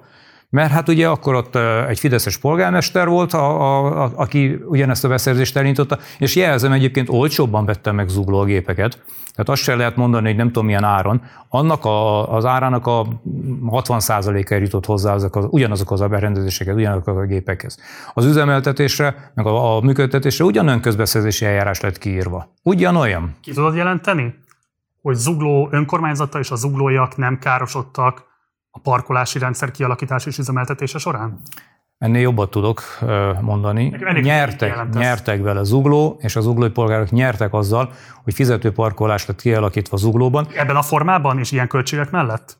Mert 0.49 0.71
hát 0.71 0.89
ugye 0.89 1.07
akkor 1.07 1.35
ott 1.35 1.55
egy 1.87 1.99
fideszes 1.99 2.37
polgármester 2.37 3.07
volt, 3.07 3.33
a, 3.33 3.61
a, 3.61 4.03
a, 4.03 4.11
aki 4.15 4.59
ugyanezt 4.65 5.03
a 5.03 5.07
beszerzést 5.07 5.57
elindította, 5.57 5.97
és 6.19 6.35
jelzem 6.35 6.71
egyébként 6.71 7.09
olcsóbban 7.09 7.65
vette 7.65 7.91
meg 7.91 8.07
zugló 8.07 8.39
a 8.39 8.45
gépeket. 8.45 9.03
Tehát 9.31 9.49
azt 9.49 9.61
sem 9.61 9.77
lehet 9.77 9.95
mondani, 9.95 10.27
hogy 10.27 10.35
nem 10.35 10.47
tudom 10.47 10.65
milyen 10.65 10.83
áron. 10.83 11.21
Annak 11.49 11.85
a, 11.85 12.33
az 12.33 12.45
árának 12.45 12.87
a 12.87 13.07
60%-a 13.69 14.53
jutott 14.53 14.85
hozzá 14.85 15.13
azok 15.13 15.35
az, 15.35 15.47
ugyanazokhoz 15.49 16.01
a 16.01 16.07
berendezésekhez, 16.07 16.75
ugyanazokhoz 16.75 17.17
a 17.17 17.25
gépekhez. 17.25 17.79
Az 18.13 18.25
üzemeltetésre, 18.25 19.31
meg 19.35 19.45
a, 19.45 19.75
a 19.75 19.81
működtetésre 19.81 20.45
ugyanolyan 20.45 20.81
közbeszerzési 20.81 21.45
eljárás 21.45 21.79
lett 21.79 21.97
kiírva. 21.97 22.53
Ugyanolyan. 22.63 23.35
Ki 23.41 23.53
tudod 23.53 23.75
jelenteni, 23.75 24.35
hogy 25.01 25.15
Zugló 25.15 25.67
önkormányzata 25.71 26.39
és 26.39 26.51
a 26.51 26.55
zuglóiak 26.55 27.17
nem 27.17 27.39
károsodtak 27.39 28.25
a 28.77 28.79
parkolási 28.79 29.39
rendszer 29.39 29.71
kialakítás 29.71 30.25
és 30.25 30.37
üzemeltetése 30.37 30.97
során? 30.97 31.41
Ennél 31.97 32.21
jobbat 32.21 32.49
tudok 32.49 32.81
mondani. 33.41 33.93
Nyertek, 34.21 34.89
nyertek 34.93 35.41
vele 35.41 35.63
Zugló, 35.63 36.17
és 36.21 36.35
az 36.35 36.43
zuglói 36.43 36.69
polgárok 36.69 37.09
nyertek 37.09 37.53
azzal, 37.53 37.91
hogy 38.23 38.33
fizetőparkolás 38.33 39.25
lett 39.25 39.41
kialakítva 39.41 39.97
Zuglóban. 39.97 40.47
Ebben 40.55 40.75
a 40.75 40.81
formában 40.81 41.39
és 41.39 41.51
ilyen 41.51 41.67
költségek 41.67 42.11
mellett? 42.11 42.57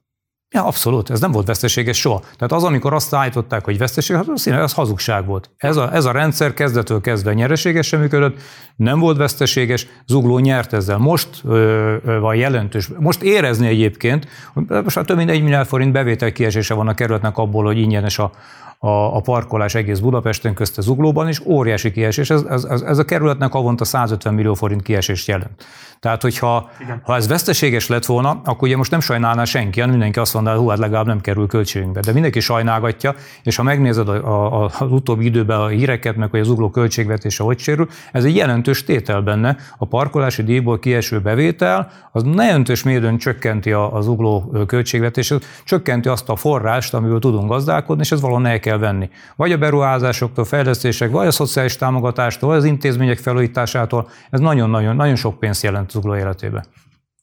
Ja, 0.50 0.66
abszolút, 0.66 1.10
ez 1.10 1.20
nem 1.20 1.32
volt 1.32 1.48
veszteséges 1.48 1.98
soha. 1.98 2.20
Tehát 2.20 2.52
az, 2.52 2.64
amikor 2.64 2.94
azt 2.94 3.14
állították, 3.14 3.66
hogy 3.66 3.78
veszteség, 3.78 4.16
hát 4.16 4.28
az, 4.28 4.48
az 4.48 4.74
hazugság 4.74 5.26
volt. 5.26 5.50
Ez 5.58 5.78
a, 5.78 5.94
ez 5.94 6.06
a 6.06 6.12
rendszer 6.12 6.54
kezdetől 6.54 7.02
kezdve 7.02 7.34
nyereségesen 7.34 8.00
működött, 8.00 8.42
nem 8.76 9.00
volt 9.00 9.18
veszteséges, 9.18 9.88
Zugló 10.06 10.40
nyert 10.40 10.74
ezzel. 10.74 10.98
Most 10.98 11.30
ö, 11.44 11.96
ö, 12.06 12.20
van 12.20 12.36
jelentős, 12.36 12.90
most 13.00 13.22
érezni 13.22 13.68
egyébként, 13.68 14.28
most 14.54 14.96
már 14.96 15.06
több 15.06 15.18
mint 15.18 15.30
egy 15.30 15.42
milliárd 15.42 15.68
forint 15.68 15.92
bevétel 15.92 16.32
kiesése 16.32 16.74
van 16.74 16.88
a 16.88 16.94
kerületnek 16.94 17.38
abból, 17.38 17.66
hogy 17.66 17.78
ingyenes 17.78 18.20
a, 18.20 18.32
a, 18.80 19.16
a 19.16 19.20
parkolás 19.20 19.76
egész 19.76 20.00
Budapesten, 20.00 20.54
közte 20.54 20.82
Zuglóban, 20.82 21.28
és 21.28 21.42
óriási 21.46 21.92
kiesés. 21.92 22.30
Ez, 22.30 22.42
ez, 22.50 22.64
ez 22.64 22.98
a 22.98 23.06
kerületnek 23.06 23.52
havonta 23.52 23.86
150 23.86 24.34
millió 24.34 24.54
forint 24.54 24.82
kiesést 24.82 25.28
jelent. 25.28 25.66
Tehát, 26.00 26.22
hogyha 26.22 26.70
ha 27.04 27.16
ez 27.16 27.28
veszteséges 27.28 27.88
lett 27.88 28.06
volna, 28.06 28.42
akkor 28.44 28.68
ugye 28.68 28.78
most 28.78 28.92
nem 28.92 29.00
sajnálná 29.00 29.44
senki, 29.44 29.80
hanem 29.80 29.92
mindenki 29.96 30.20
azt 30.20 30.34
mondaná, 30.34 30.58
hogy 30.58 30.70
hát 30.70 30.78
legalább 30.78 31.06
nem 31.06 31.22
kerül 31.22 31.48
költségünkbe. 31.48 32.00
De 32.00 32.12
mindenki 32.12 32.40
sajnálgatja, 32.40 33.16
és 33.44 33.56
ha 33.56 33.64
megnézed 33.64 34.10
a, 34.10 34.14
a, 34.14 34.64
a, 34.64 34.72
az 34.80 34.92
utóbbi 34.92 35.26
időben 35.26 35.60
a 35.60 35.68
híreket, 35.68 36.16
meg 36.16 36.30
hogy 36.30 36.40
az 36.40 36.50
ugló 36.50 36.70
költségvetése 36.70 37.44
hogy 37.44 37.60
sérül, 37.60 37.88
ez 38.12 38.24
egy 38.24 38.36
jelentős 38.36 38.84
tétel 38.84 39.22
benne. 39.22 39.58
A 39.78 39.86
parkolási 39.86 40.44
díjból 40.44 40.80
kieső 40.80 41.20
bevétel, 41.20 41.92
az 42.12 42.24
jelentős 42.36 42.84
módon 42.84 43.18
csökkenti 43.18 43.72
az 43.72 44.08
ugló 44.08 44.52
költségvetését, 44.68 45.46
csökkenti 45.66 46.08
azt 46.08 46.30
a 46.30 46.36
forrást, 46.36 46.94
amiből 46.94 47.20
tudunk 47.20 47.50
gazdálkodni, 47.50 48.02
és 48.02 48.12
ez 48.12 48.22
valahol 48.22 48.42
kell 48.68 48.78
venni. 48.78 49.10
Vagy 49.36 49.52
a 49.52 49.58
beruházásoktól, 49.58 50.46
fejlesztések, 50.46 51.12
vagy 51.12 51.28
a 51.28 51.32
szociális 51.32 51.76
támogatástól, 51.76 52.50
vagy 52.50 52.58
az 52.58 52.64
intézmények 52.64 53.18
felújításától. 53.18 54.10
Ez 54.30 54.40
nagyon-nagyon 54.40 54.96
nagyon 54.96 55.16
sok 55.16 55.40
pénzt 55.40 55.64
jelent 55.64 55.90
zugló 55.90 56.16
életébe. 56.16 56.66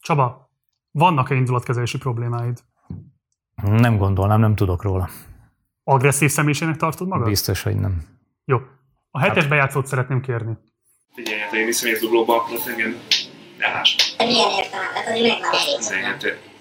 Csaba, 0.00 0.50
vannak-e 0.90 1.34
indulatkezelési 1.34 1.98
problémáid? 1.98 2.58
Nem 3.62 3.96
gondolnám, 3.96 4.40
nem 4.40 4.54
tudok 4.54 4.82
róla. 4.82 5.08
Agresszív 5.84 6.30
személyiségnek 6.30 6.76
tartod 6.76 7.08
magad? 7.08 7.28
Biztos, 7.28 7.62
hogy 7.62 7.76
nem. 7.76 8.02
Jó. 8.44 8.58
A 9.10 9.18
hetes 9.18 9.42
hát... 9.42 9.48
bejátszót 9.48 9.86
szeretném 9.86 10.20
kérni. 10.20 10.58
Figyelj, 11.14 11.40
hát 11.40 11.52
én 11.52 11.66
viszonylag 11.66 11.98
zuglóba, 11.98 12.34
ott 12.34 12.66
engem 12.66 12.96
elás. 13.58 14.14
Milyen 14.18 14.48
értelmet? 14.58 15.78
Az 15.78 15.90
megvan 15.90 16.14
elég. 16.20 16.52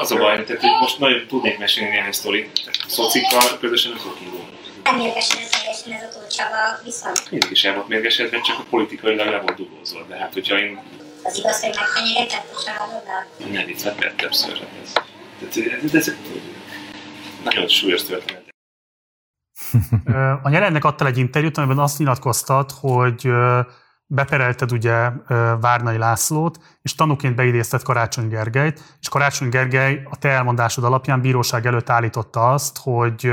Az 0.00 0.10
a 0.10 0.16
baj, 0.16 0.44
tehát 0.44 0.62
most 0.80 0.98
nagyon 0.98 1.26
tudnék 1.26 1.58
mesélni 1.58 1.90
néhány 1.90 2.12
sztorit. 2.12 2.70
Szocikkal 2.86 3.58
közösen 3.60 3.92
nem 3.92 4.00
tudok 4.00 4.20
indulni. 4.20 4.48
Nem 4.84 4.96
mérgesedett 4.96 5.50
teljesen 5.50 5.92
ez 5.92 6.02
a 6.02 6.18
túl 6.18 6.26
Csaba, 6.26 6.82
viszont... 6.84 7.30
Mindig 7.30 7.50
is 7.50 7.64
el 7.64 7.74
volt 7.74 7.88
mérgesedve, 7.88 8.40
csak 8.40 8.58
a 8.58 8.64
politikailag 8.70 9.28
le 9.28 9.40
volt 9.40 9.56
dugózva. 9.56 10.02
De 10.08 10.16
hát, 10.16 10.32
hogyha 10.32 10.58
én... 10.58 10.82
Az 11.22 11.38
igaz, 11.38 11.60
hogy 11.60 11.74
megfenyegetett 11.74 12.54
a 12.54 12.62
családoddal? 12.64 13.26
Nem, 13.52 13.68
itt 13.68 13.82
hát 13.82 14.14
többször. 14.16 14.66
Ez, 14.82 14.92
tehát, 15.52 15.82
ez, 15.82 15.94
ez, 15.94 16.08
ez, 16.08 16.14
nagyon 17.44 17.68
súlyos 17.68 18.02
történet. 18.02 18.44
A 20.42 20.48
nyelennek 20.48 20.84
adtál 20.84 21.08
egy 21.08 21.18
interjút, 21.18 21.56
amiben 21.56 21.78
azt 21.78 21.98
nyilatkoztat, 21.98 22.72
hogy 22.80 23.28
beperelted 24.06 24.72
ugye 24.72 25.10
Várnai 25.60 25.98
Lászlót, 25.98 26.58
és 26.82 26.94
tanúként 26.94 27.34
beidézted 27.34 27.82
Karácsony 27.82 28.28
Gergelyt, 28.28 28.96
és 29.00 29.08
Karácsony 29.08 29.48
Gergely 29.48 30.02
a 30.10 30.16
te 30.16 30.28
elmondásod 30.28 30.84
alapján 30.84 31.20
bíróság 31.20 31.66
előtt 31.66 31.90
állította 31.90 32.52
azt, 32.52 32.78
hogy 32.82 33.32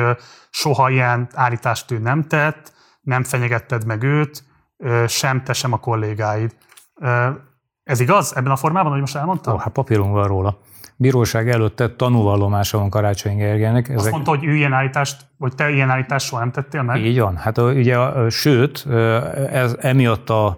soha 0.49 0.89
ilyen 0.89 1.27
állítást 1.33 1.91
ő 1.91 1.97
nem 1.97 2.23
tett, 2.23 2.73
nem 3.01 3.23
fenyegetted 3.23 3.85
meg 3.85 4.03
őt, 4.03 4.43
sem 5.07 5.43
te, 5.43 5.53
sem 5.53 5.73
a 5.73 5.79
kollégáid. 5.79 6.55
Ez 7.83 7.99
igaz 7.99 8.35
ebben 8.35 8.51
a 8.51 8.55
formában, 8.55 8.91
hogy 8.91 8.99
most 8.99 9.15
elmondtam? 9.15 9.53
Ó, 9.53 9.57
hát 9.57 9.73
papírunk 9.73 10.13
van 10.13 10.27
róla. 10.27 10.59
Bíróság 10.95 11.49
előtt 11.49 11.75
tett 11.75 11.97
tanúvallomása 11.97 12.77
van 12.77 12.89
Karácsony 12.89 13.37
Gergelynek. 13.37 13.87
Ezek... 13.87 13.97
Azt 13.99 14.11
mondta, 14.11 14.29
hogy 14.29 14.45
ő 14.45 14.55
ilyen 14.55 14.73
állítást, 14.73 15.25
vagy 15.37 15.55
te 15.55 15.69
ilyen 15.69 15.89
állítást 15.89 16.27
soha 16.27 16.41
nem 16.41 16.51
tettél 16.51 16.81
meg? 16.81 17.05
Így 17.05 17.19
van. 17.19 17.37
Hát 17.37 17.57
ugye, 17.57 17.97
sőt, 18.29 18.85
ez 19.51 19.75
emiatt 19.79 20.29
a 20.29 20.57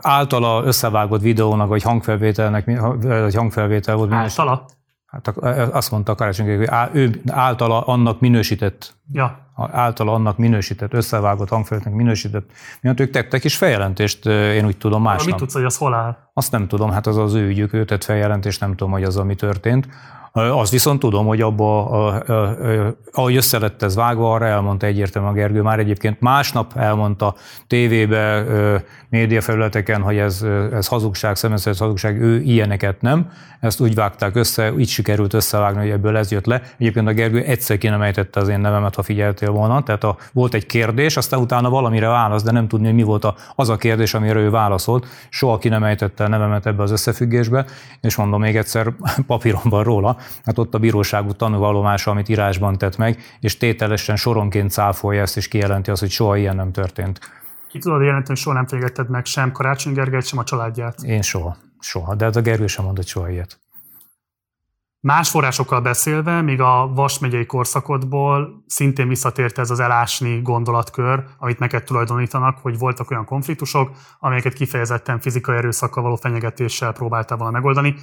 általa 0.00 0.64
összevágott 0.64 1.20
videónak, 1.20 1.68
vagy 1.68 1.82
hangfelvételnek, 1.82 2.80
vagy 3.00 3.34
hangfelvétel 3.34 3.96
volt. 3.96 4.12
Általa? 4.12 4.64
Hát 5.14 5.28
azt 5.72 5.90
mondta 5.90 6.14
Karácsony 6.14 6.56
hogy 6.56 6.68
ő 6.92 7.22
általa 7.30 7.80
annak 7.80 8.20
minősített 8.20 8.94
ja. 9.12 9.38
által 9.56 10.08
annak 10.08 10.38
minősített, 10.38 10.92
összevágott 10.92 11.48
hangfelületnek 11.48 11.94
minősített, 11.94 12.50
miatt 12.80 13.00
ők 13.00 13.10
tettek 13.10 13.44
is 13.44 13.56
feljelentést, 13.56 14.26
én 14.26 14.66
úgy 14.66 14.76
tudom 14.76 15.02
másnap. 15.02 15.26
Mit 15.26 15.36
tudsz, 15.36 15.52
hogy 15.54 15.64
az 15.64 15.76
hol 15.76 15.94
áll? 15.94 16.16
Azt 16.32 16.52
nem 16.52 16.68
tudom, 16.68 16.90
hát 16.90 17.06
az 17.06 17.16
az 17.16 17.34
ő 17.34 17.46
ügyük, 17.46 17.72
ő 17.72 17.84
tett 17.84 18.04
feljelentést, 18.04 18.60
nem 18.60 18.70
tudom, 18.70 18.92
hogy 18.92 19.04
az, 19.04 19.16
ami 19.16 19.34
történt. 19.34 19.88
Az 20.36 20.70
viszont 20.70 21.00
tudom, 21.00 21.26
hogy 21.26 21.40
abba, 21.40 21.86
ahogy 23.12 23.36
össze 23.36 23.58
lett 23.58 23.82
ez 23.82 23.94
vágva, 23.94 24.32
arra 24.32 24.46
elmondta 24.46 24.86
egyértelműen 24.86 25.32
a 25.32 25.36
Gergő. 25.36 25.62
Már 25.62 25.78
egyébként 25.78 26.20
másnap 26.20 26.72
elmondta 26.76 27.34
tévébe, 27.66 28.44
médiafelületeken, 29.08 30.02
hogy 30.02 30.16
ez, 30.16 30.46
ez 30.72 30.86
hazugság, 30.86 31.36
szemeszett 31.36 31.78
hazugság, 31.78 32.20
ő 32.20 32.40
ilyeneket 32.40 33.00
nem. 33.00 33.30
Ezt 33.60 33.80
úgy 33.80 33.94
vágták 33.94 34.36
össze, 34.36 34.72
így 34.78 34.88
sikerült 34.88 35.34
összevágni, 35.34 35.80
hogy 35.80 35.90
ebből 35.90 36.16
ez 36.16 36.30
jött 36.30 36.46
le. 36.46 36.62
Egyébként 36.78 37.08
a 37.08 37.12
Gergő 37.12 37.42
egyszer 37.42 37.78
ki 37.78 37.88
nem 37.88 38.02
ejtette 38.02 38.40
az 38.40 38.48
én 38.48 38.60
nevemet, 38.60 38.94
ha 38.94 39.02
figyeltél 39.02 39.50
volna. 39.50 39.82
Tehát 39.82 40.04
a, 40.04 40.16
volt 40.32 40.54
egy 40.54 40.66
kérdés, 40.66 41.16
aztán 41.16 41.40
utána 41.40 41.70
valamire 41.70 42.08
válasz, 42.08 42.42
de 42.42 42.50
nem 42.50 42.68
tudni, 42.68 42.86
hogy 42.86 42.94
mi 42.94 43.02
volt 43.02 43.24
a, 43.24 43.34
az 43.54 43.68
a 43.68 43.76
kérdés, 43.76 44.14
amire 44.14 44.38
ő 44.38 44.50
válaszolt. 44.50 45.06
Soha 45.28 45.58
ki 45.58 45.68
nem 45.68 45.84
ejtette 45.84 46.24
a 46.24 46.28
nevemet 46.28 46.66
ebbe 46.66 46.82
az 46.82 46.90
összefüggésbe, 46.90 47.64
és 48.00 48.16
mondom 48.16 48.40
még 48.40 48.56
egyszer 48.56 48.92
papíromban 49.26 49.82
róla, 49.82 50.16
hát 50.44 50.58
ott 50.58 50.74
a 50.74 50.78
bíróságú 50.78 51.32
tanúvallomása, 51.32 52.10
amit 52.10 52.28
írásban 52.28 52.78
tett 52.78 52.96
meg, 52.96 53.22
és 53.40 53.56
tételesen 53.56 54.16
soronként 54.16 54.70
cáfolja 54.70 55.20
ezt, 55.20 55.36
és 55.36 55.48
kijelenti 55.48 55.90
azt, 55.90 56.00
hogy 56.00 56.10
soha 56.10 56.36
ilyen 56.36 56.56
nem 56.56 56.72
történt. 56.72 57.18
Ki 57.68 57.78
tudod 57.78 58.00
jelenteni, 58.00 58.28
hogy 58.28 58.36
soha 58.36 58.56
nem 58.56 58.66
fenyegetted 58.66 59.10
meg 59.10 59.24
sem 59.24 59.52
Karácsony 59.52 59.92
Gergelyt, 59.92 60.26
sem 60.26 60.38
a 60.38 60.44
családját? 60.44 61.02
Én 61.02 61.22
soha. 61.22 61.56
Soha. 61.78 62.14
De 62.14 62.24
hát 62.24 62.36
a 62.36 62.40
Gergő 62.40 62.66
sem 62.66 62.84
mondott 62.84 63.06
soha 63.06 63.30
ilyet. 63.30 63.58
Más 65.00 65.30
forrásokkal 65.30 65.80
beszélve, 65.80 66.40
még 66.40 66.60
a 66.60 66.90
Vas 66.94 67.18
megyei 67.18 67.46
korszakodból 67.46 68.64
szintén 68.66 69.08
visszatért 69.08 69.58
ez 69.58 69.70
az 69.70 69.80
elásni 69.80 70.40
gondolatkör, 70.42 71.24
amit 71.38 71.58
neked 71.58 71.84
tulajdonítanak, 71.84 72.58
hogy 72.58 72.78
voltak 72.78 73.10
olyan 73.10 73.24
konfliktusok, 73.24 73.90
amelyeket 74.18 74.52
kifejezetten 74.52 75.20
fizikai 75.20 75.56
erőszakkal 75.56 76.02
való 76.02 76.16
fenyegetéssel 76.16 76.92
próbáltál 76.92 77.36
volna 77.36 77.52
megoldani. 77.52 77.94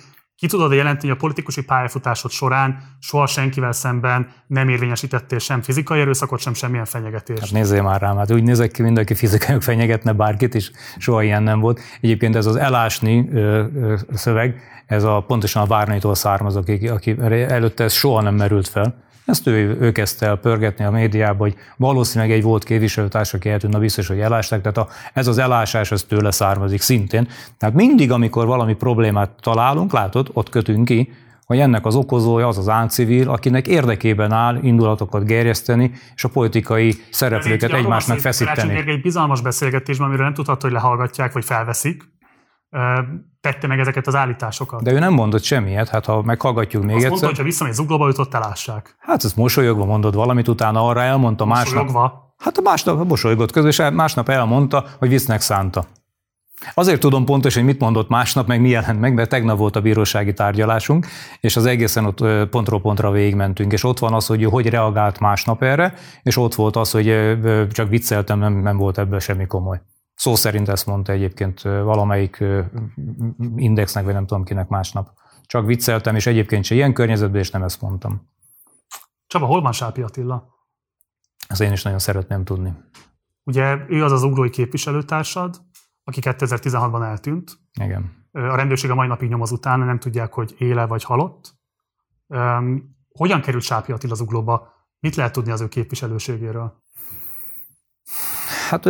Ki 0.42 0.48
tudod 0.48 0.72
jelenteni, 0.72 1.08
hogy 1.08 1.18
a 1.18 1.20
politikusi 1.20 1.64
pályafutásod 1.64 2.32
során 2.32 2.84
soha 3.00 3.26
senkivel 3.26 3.72
szemben 3.72 4.28
nem 4.48 4.70
érvényesítettél 4.70 5.40
sem 5.40 5.62
fizikai 5.62 6.00
erőszakot, 6.00 6.40
sem 6.40 6.54
semmilyen 6.54 6.86
fenyegetést? 6.86 7.42
Hát 7.42 7.52
nézzél 7.52 7.82
már 7.82 8.02
rám, 8.02 8.18
hát 8.18 8.32
úgy 8.32 8.44
nézek 8.44 8.72
ki, 8.72 8.82
mindenki 8.82 9.16
fizikai 9.16 9.60
fenyegetne 9.60 10.12
bárkit, 10.12 10.56
és 10.56 10.72
soha 10.98 11.24
ilyen 11.24 11.44
nem 11.44 11.60
volt. 11.60 11.80
Egyébként 12.02 12.36
ez 12.36 12.46
az 12.46 12.56
elásni 12.56 13.30
ö, 13.32 13.66
ö, 13.76 13.96
szöveg, 14.14 14.62
ez 14.86 15.04
a, 15.04 15.24
pontosan 15.28 15.62
a 15.62 15.66
Várnaitól 15.66 16.16
származik, 16.16 16.70
aki, 16.70 16.88
aki 16.88 17.16
előtte 17.48 17.84
ez 17.84 17.94
soha 17.94 18.22
nem 18.22 18.36
merült 18.36 18.68
fel. 18.68 19.04
Ezt 19.32 19.48
ő, 19.48 19.78
ő 19.80 19.92
kezdte 19.92 20.26
el 20.26 20.36
pörgetni 20.36 20.86
a 20.86 20.92
médiába, 20.92 21.44
hogy 21.44 21.56
valószínűleg 21.78 22.32
egy 22.32 22.44
volt 22.44 22.64
képviselőtárs, 22.64 23.34
aki 23.34 23.50
eltűnt, 23.50 23.74
na 23.74 23.80
biztos, 23.80 24.08
hogy 24.08 24.20
elásták. 24.20 24.62
Tehát 24.62 24.78
a, 24.78 24.88
ez 25.14 25.28
az 25.28 25.38
elásás, 25.38 25.92
ez 25.92 26.04
tőle 26.04 26.32
származik 26.32 26.82
szintén. 26.82 27.28
Tehát 27.58 27.76
mindig, 27.76 28.12
amikor 28.12 28.46
valami 28.46 28.74
problémát 28.74 29.30
találunk, 29.42 29.94
látod, 29.94 30.30
ott 30.34 30.50
kötünk 30.50 30.86
ki, 30.86 31.14
hogy 31.46 31.60
ennek 31.60 31.86
az 31.86 31.96
okozója 31.96 32.48
az 32.48 32.58
az 32.58 32.70
áncivil, 32.70 33.30
akinek 33.30 33.68
érdekében 33.68 34.32
áll 34.32 34.60
indulatokat 34.62 35.26
gerjeszteni, 35.26 35.92
és 36.16 36.24
a 36.24 36.30
politikai 36.30 36.96
szereplőket 37.10 37.74
egymásnak 37.74 38.20
feszíteni. 38.20 38.84
Egy 38.88 39.02
bizalmas 39.02 39.42
beszélgetésben, 39.42 40.08
amiről 40.08 40.26
nem 40.26 40.34
tudhatod, 40.34 40.62
hogy 40.62 40.72
lehallgatják, 40.72 41.32
vagy 41.34 41.46
felveszik, 41.46 42.11
tette 43.42 43.68
meg 43.68 43.80
ezeket 43.80 44.08
az 44.08 44.16
állításokat. 44.16 44.84
De 44.84 44.92
ő 44.92 45.00
nem 45.00 45.14
mondott 45.14 45.44
semmiet, 45.44 45.90
hát 45.90 46.06
ha 46.06 46.22
meghallgatjuk 46.22 46.84
még 46.84 46.96
Azt 46.96 47.04
egyszer. 47.06 47.10
mondta, 47.10 47.28
hogy 47.28 47.38
ha 47.38 47.44
visszamegy 47.44 47.74
zuglóba, 47.74 48.08
őt 48.08 48.18
ott 48.18 48.34
elássák. 48.34 48.96
Hát 49.00 49.24
ezt 49.24 49.36
mosolyogva 49.36 49.86
mondott 49.86 50.14
valamit, 50.14 50.48
utána 50.48 50.88
arra 50.88 51.02
elmondta 51.02 51.46
másnap. 51.46 51.84
Mosolyogva? 51.84 52.36
Hát 52.38 52.62
másnap 52.62 53.08
mosolygott 53.08 53.52
közben, 53.52 53.72
és 53.72 53.96
másnap 53.96 54.30
elmondta, 54.30 54.86
hogy 55.00 55.10
visznek 55.10 55.42
szánta. 55.42 55.86
Azért 56.74 57.00
tudom 57.00 57.26
pontosan, 57.26 57.64
hogy 57.64 57.72
mit 57.72 57.82
mondott 57.82 58.10
másnap, 58.10 58.48
meg 58.48 58.62
mi 58.62 58.70
jelent 58.70 59.00
meg, 59.00 59.14
mert 59.14 59.30
tegnap 59.30 59.58
volt 59.58 59.76
a 59.76 59.82
bírósági 59.82 60.34
tárgyalásunk, 60.34 61.08
és 61.40 61.56
az 61.56 61.66
egészen 61.66 62.06
ott 62.06 62.50
pontról 62.50 62.82
pontra 62.82 63.12
végigmentünk, 63.12 63.72
és 63.72 63.84
ott 63.84 64.00
van 64.00 64.14
az, 64.14 64.26
hogy 64.26 64.46
hogy 64.46 64.70
reagált 64.70 65.20
másnap 65.20 65.64
erre, 65.64 65.94
és 66.24 66.38
ott 66.38 66.56
volt 66.56 66.76
az, 66.76 66.92
hogy 66.92 67.38
csak 67.72 67.90
vicceltem, 67.90 68.40
nem, 68.40 68.54
nem 68.54 68.78
volt 68.78 68.98
ebből 68.98 69.20
semmi 69.20 69.46
komoly. 69.46 69.82
Szó 70.16 70.36
szerint 70.36 70.70
ezt 70.70 70.86
mondta 70.86 71.12
egyébként 71.12 71.62
valamelyik 71.62 72.44
indexnek, 73.56 74.04
vagy 74.04 74.14
nem 74.14 74.26
tudom 74.26 74.44
kinek 74.44 74.68
másnap. 74.68 75.10
Csak 75.46 75.66
vicceltem, 75.66 76.16
és 76.16 76.26
egyébként 76.26 76.64
se 76.64 76.76
ilyen 76.76 76.94
környezetben, 76.94 77.42
és 77.42 77.50
nem 77.50 77.64
ezt 77.64 77.82
mondtam. 77.82 78.30
Csaba, 79.28 79.46
hol 79.46 79.62
van 79.62 79.72
Sápi 79.72 80.02
Attila? 80.02 80.50
Ezt 81.48 81.62
én 81.62 81.72
is 81.72 81.84
nagyon 81.84 82.00
szeretném 82.00 82.44
tudni. 82.44 82.74
Ugye 83.44 83.78
ő 83.88 84.04
az 84.04 84.12
az 84.12 84.24
ugrói 84.24 84.50
képviselőtársad, 84.50 85.62
aki 86.04 86.20
2016-ban 86.24 87.04
eltűnt. 87.04 87.52
Igen. 87.80 88.28
A 88.32 88.56
rendőrség 88.56 88.90
a 88.90 88.96
mai 88.96 89.08
napig 89.08 89.30
nyomoz 89.30 89.52
utána, 89.52 89.86
nem 89.86 90.00
tudják, 90.00 90.34
hogy 90.34 90.56
éle 90.58 90.86
vagy 90.86 91.04
halott. 91.04 91.56
Hogyan 93.12 93.42
került 93.42 93.64
Sápi 93.64 93.92
Attila 93.92 94.12
az 94.14 94.22
uglóba? 94.22 94.74
Mit 95.00 95.16
lehet 95.16 95.32
tudni 95.32 95.52
az 95.52 95.62
ő 95.62 95.68
képviselőségéről? 95.68 96.84
Hát 98.72 98.86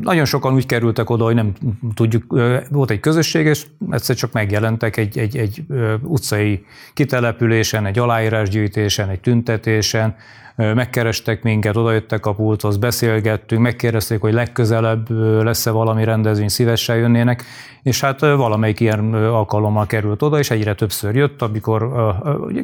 nagyon 0.00 0.24
sokan 0.24 0.54
úgy 0.54 0.66
kerültek 0.66 1.10
oda, 1.10 1.24
hogy 1.24 1.34
nem 1.34 1.52
tudjuk, 1.94 2.24
volt 2.70 2.90
egy 2.90 3.00
közösség, 3.00 3.46
és 3.46 3.66
egyszer 3.90 4.16
csak 4.16 4.32
megjelentek 4.32 4.96
egy, 4.96 5.18
egy, 5.18 5.36
egy 5.36 5.64
utcai 6.02 6.64
kitelepülésen, 6.94 7.86
egy 7.86 7.98
aláírásgyűjtésen, 7.98 9.08
egy 9.08 9.20
tüntetésen, 9.20 10.16
megkerestek 10.56 11.42
minket, 11.42 11.76
odajöttek 11.76 12.26
a 12.26 12.34
pulthoz, 12.34 12.76
beszélgettünk, 12.76 13.62
megkérdezték, 13.62 14.20
hogy 14.20 14.32
legközelebb 14.32 15.10
lesz-e 15.42 15.70
valami 15.70 16.04
rendezvény, 16.04 16.48
szívesen 16.48 16.96
jönnének, 16.96 17.44
és 17.82 18.00
hát 18.00 18.20
valamelyik 18.20 18.80
ilyen 18.80 19.14
alkalommal 19.14 19.86
került 19.86 20.22
oda, 20.22 20.38
és 20.38 20.50
egyre 20.50 20.74
többször 20.74 21.14
jött, 21.14 21.42
amikor 21.42 21.92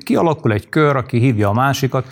kialakul 0.05 0.53
egy 0.53 0.69
kör, 0.69 0.97
aki 0.97 1.19
hívja 1.19 1.49
a 1.49 1.53
másikat, 1.53 2.07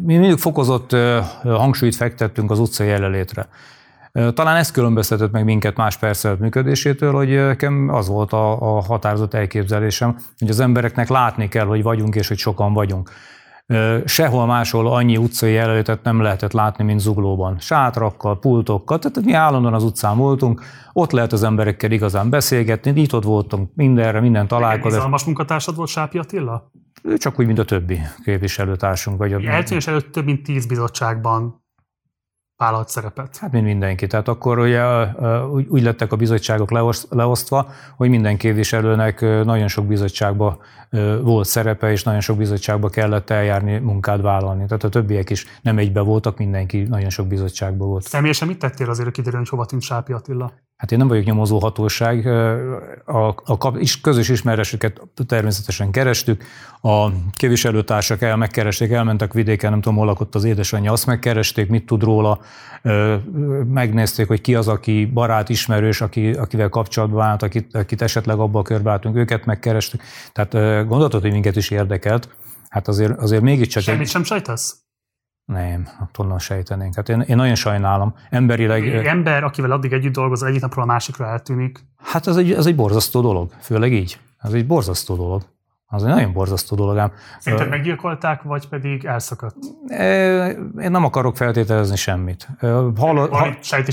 mi 0.00 0.16
mindig 0.16 0.38
fokozott 0.38 0.96
hangsúlyt 1.42 1.96
fektettünk 1.96 2.50
az 2.50 2.58
utcai 2.58 2.86
jelenlétre. 2.86 3.48
Talán 4.12 4.56
ez 4.56 4.70
különböztetett 4.70 5.30
meg 5.30 5.44
minket 5.44 5.76
más 5.76 5.96
percelt 5.96 6.38
működésétől, 6.38 7.12
hogy 7.12 7.28
nekem 7.28 7.88
az 7.88 8.08
volt 8.08 8.32
a, 8.32 8.76
a 8.76 8.80
határozott 8.82 9.34
elképzelésem, 9.34 10.16
hogy 10.38 10.48
az 10.48 10.60
embereknek 10.60 11.08
látni 11.08 11.48
kell, 11.48 11.66
hogy 11.66 11.82
vagyunk 11.82 12.14
és 12.14 12.28
hogy 12.28 12.38
sokan 12.38 12.72
vagyunk. 12.72 13.10
Sehol 14.04 14.46
máshol 14.46 14.92
annyi 14.92 15.16
utcai 15.16 15.52
jelenlétet 15.52 16.02
nem 16.02 16.20
lehetett 16.20 16.52
látni, 16.52 16.84
mint 16.84 17.00
Zuglóban. 17.00 17.58
Sátrakkal, 17.58 18.38
pultokkal, 18.38 18.98
tehát 18.98 19.22
mi 19.24 19.32
állandóan 19.32 19.74
az 19.74 19.84
utcán 19.84 20.16
voltunk, 20.16 20.62
ott 20.92 21.10
lehet 21.10 21.32
az 21.32 21.42
emberekkel 21.42 21.90
igazán 21.90 22.30
beszélgetni, 22.30 22.90
nyitott 22.90 23.24
voltunk 23.24 23.70
mindenre, 23.74 24.20
minden 24.20 24.46
találkozás. 24.46 24.92
Bizalmas 24.92 25.24
munkatársad 25.24 25.76
volt 25.76 25.88
Sápi 25.88 26.18
Attila? 26.18 26.70
Ő 27.02 27.16
csak 27.16 27.40
úgy, 27.40 27.46
mint 27.46 27.58
a 27.58 27.64
többi 27.64 28.00
képviselőtársunk. 28.24 29.18
Vagy 29.18 29.32
a... 29.32 29.40
Eltűnés 29.44 29.86
előtt 29.86 30.12
több 30.12 30.24
mint 30.24 30.42
tíz 30.42 30.66
bizottságban 30.66 31.64
vállalt 32.56 32.88
szerepet. 32.88 33.36
Hát, 33.36 33.52
mint 33.52 33.64
mindenki. 33.64 34.06
Tehát 34.06 34.28
akkor 34.28 34.58
ugye 34.58 34.82
úgy 35.68 35.82
lettek 35.82 36.12
a 36.12 36.16
bizottságok 36.16 36.70
leosztva, 37.10 37.68
hogy 37.96 38.08
minden 38.08 38.36
képviselőnek 38.36 39.20
nagyon 39.20 39.68
sok 39.68 39.86
bizottságba 39.86 40.58
volt 41.22 41.46
szerepe, 41.46 41.90
és 41.90 42.02
nagyon 42.02 42.20
sok 42.20 42.36
bizottságba 42.36 42.88
kellett 42.88 43.30
eljárni, 43.30 43.78
munkát 43.78 44.20
vállalni. 44.20 44.64
Tehát 44.64 44.84
a 44.84 44.88
többiek 44.88 45.30
is 45.30 45.46
nem 45.62 45.78
egybe 45.78 46.00
voltak, 46.00 46.38
mindenki 46.38 46.82
nagyon 46.82 47.10
sok 47.10 47.26
bizottságban 47.26 47.88
volt. 47.88 48.02
Személyesen 48.02 48.48
mit 48.48 48.58
tettél 48.58 48.88
azért, 48.88 49.04
hogy 49.04 49.14
kiderül, 49.14 49.38
hogy 49.38 49.48
hova 49.48 49.64
tűnt 49.64 49.82
Sápi 49.82 50.12
Attila? 50.12 50.52
Hát 50.76 50.92
én 50.92 50.98
nem 50.98 51.08
vagyok 51.08 51.24
nyomozó 51.24 51.58
hatóság, 51.58 52.26
a, 53.06 53.26
a 53.26 53.78
közös 54.02 54.28
ismeréseket 54.28 55.00
természetesen 55.26 55.90
kerestük, 55.90 56.44
a 56.82 57.08
képviselőtársak 57.32 58.22
el 58.22 58.36
megkeresték, 58.36 58.90
elmentek 58.90 59.32
vidéken, 59.32 59.70
nem 59.70 59.80
tudom, 59.80 59.98
hol 59.98 60.06
lakott 60.06 60.34
az 60.34 60.44
édesanyja, 60.44 60.92
azt 60.92 61.06
megkeresték, 61.06 61.68
mit 61.68 61.86
tud 61.86 62.02
róla, 62.02 62.40
megnézték, 63.66 64.26
hogy 64.26 64.40
ki 64.40 64.54
az, 64.54 64.68
aki 64.68 65.06
barát, 65.06 65.48
ismerős, 65.48 66.00
aki, 66.00 66.30
akivel 66.30 66.68
kapcsolatban 66.68 67.26
állt, 67.26 67.42
akit, 67.42 67.74
akit 67.74 68.02
esetleg 68.02 68.38
abba 68.38 68.58
a 68.58 68.62
körbe 68.62 68.90
álltunk, 68.90 69.16
őket 69.16 69.44
megkerestük. 69.44 70.02
Tehát 70.32 70.79
gondoltad, 70.86 71.22
hogy 71.22 71.32
minket 71.32 71.56
is 71.56 71.70
érdekelt, 71.70 72.28
hát 72.68 72.88
azért, 72.88 73.18
azért 73.18 73.42
mégiscsak... 73.42 73.82
Semmit 73.82 74.00
egy... 74.00 74.08
sem 74.08 74.24
sejtesz? 74.24 74.78
Nem, 75.44 75.88
honnan 76.14 76.38
sejtenénk. 76.38 76.94
Hát 76.94 77.08
én, 77.08 77.20
én 77.20 77.36
nagyon 77.36 77.54
sajnálom. 77.54 78.14
Emberileg... 78.30 78.88
Egy 78.88 79.04
ember, 79.04 79.44
akivel 79.44 79.70
addig 79.70 79.92
együtt 79.92 80.12
dolgozol, 80.12 80.48
egyik 80.48 80.60
napról 80.60 80.84
a 80.84 80.86
másikra 80.86 81.26
eltűnik. 81.26 81.84
Hát 81.96 82.26
ez 82.26 82.36
egy, 82.36 82.52
ez 82.52 82.66
egy 82.66 82.74
borzasztó 82.74 83.20
dolog, 83.20 83.52
főleg 83.60 83.92
így. 83.92 84.20
Ez 84.38 84.52
egy 84.52 84.66
borzasztó 84.66 85.16
dolog. 85.16 85.42
Az 85.92 86.04
egy 86.04 86.08
nagyon 86.08 86.32
borzasztó 86.32 86.76
dolog 86.76 86.98
ám. 86.98 87.12
Szerinted 87.38 87.68
meggyilkolták, 87.68 88.42
vagy 88.42 88.68
pedig 88.68 89.04
elszakadt? 89.04 89.56
Én 90.80 90.90
nem 90.90 91.04
akarok 91.04 91.36
feltételezni 91.36 91.96
semmit. 91.96 92.48
Hallott, 92.96 93.34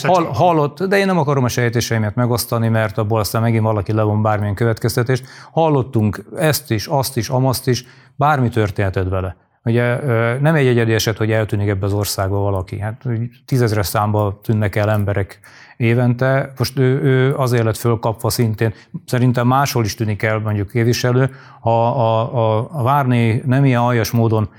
hall, 0.01 0.25
hallott, 0.33 0.83
de 0.83 0.97
én 0.97 1.05
nem 1.05 1.17
akarom 1.17 1.43
a 1.43 1.47
sejtéseimet 1.47 2.15
megosztani, 2.15 2.67
mert 2.67 2.97
abból 2.97 3.19
aztán 3.19 3.41
megint 3.41 3.63
valaki 3.63 3.91
levon 3.91 4.21
bármilyen 4.21 4.55
következtetést. 4.55 5.25
Hallottunk 5.51 6.25
ezt 6.35 6.71
is, 6.71 6.87
azt 6.87 7.17
is, 7.17 7.29
amazt 7.29 7.67
is, 7.67 7.85
bármi 8.15 8.49
történhetett 8.49 9.09
vele 9.09 9.46
Ugye 9.67 10.01
nem 10.39 10.55
egy 10.55 10.67
egyedi 10.67 10.93
eset, 10.93 11.17
hogy 11.17 11.31
eltűnik 11.31 11.67
ebbe 11.67 11.85
az 11.85 11.93
országba 11.93 12.37
valaki. 12.37 12.79
Hát 12.79 13.03
tízezres 13.45 13.85
számba 13.85 14.39
tűnnek 14.43 14.75
el 14.75 14.91
emberek 14.91 15.39
évente. 15.77 16.53
Most 16.57 16.79
ő, 16.79 17.01
ő 17.01 17.35
azért 17.35 17.63
lett 17.63 17.77
fölkapva 17.77 18.29
szintén, 18.29 18.73
szerintem 19.05 19.47
máshol 19.47 19.85
is 19.85 19.95
tűnik 19.95 20.23
el 20.23 20.39
mondjuk 20.39 20.69
képviselő. 20.69 21.29
Ha 21.61 21.87
a, 21.87 22.35
a, 22.35 22.67
a 22.71 22.83
Várné 22.83 23.43
nem 23.45 23.65
ilyen 23.65 23.81
aljas 23.81 24.11
módon 24.11 24.49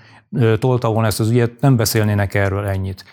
tolta 0.58 0.88
volna 0.88 1.06
ezt 1.06 1.20
az 1.20 1.30
ügyet, 1.30 1.60
nem 1.60 1.76
beszélnének 1.76 2.34
erről 2.34 2.66
ennyit. 2.66 3.04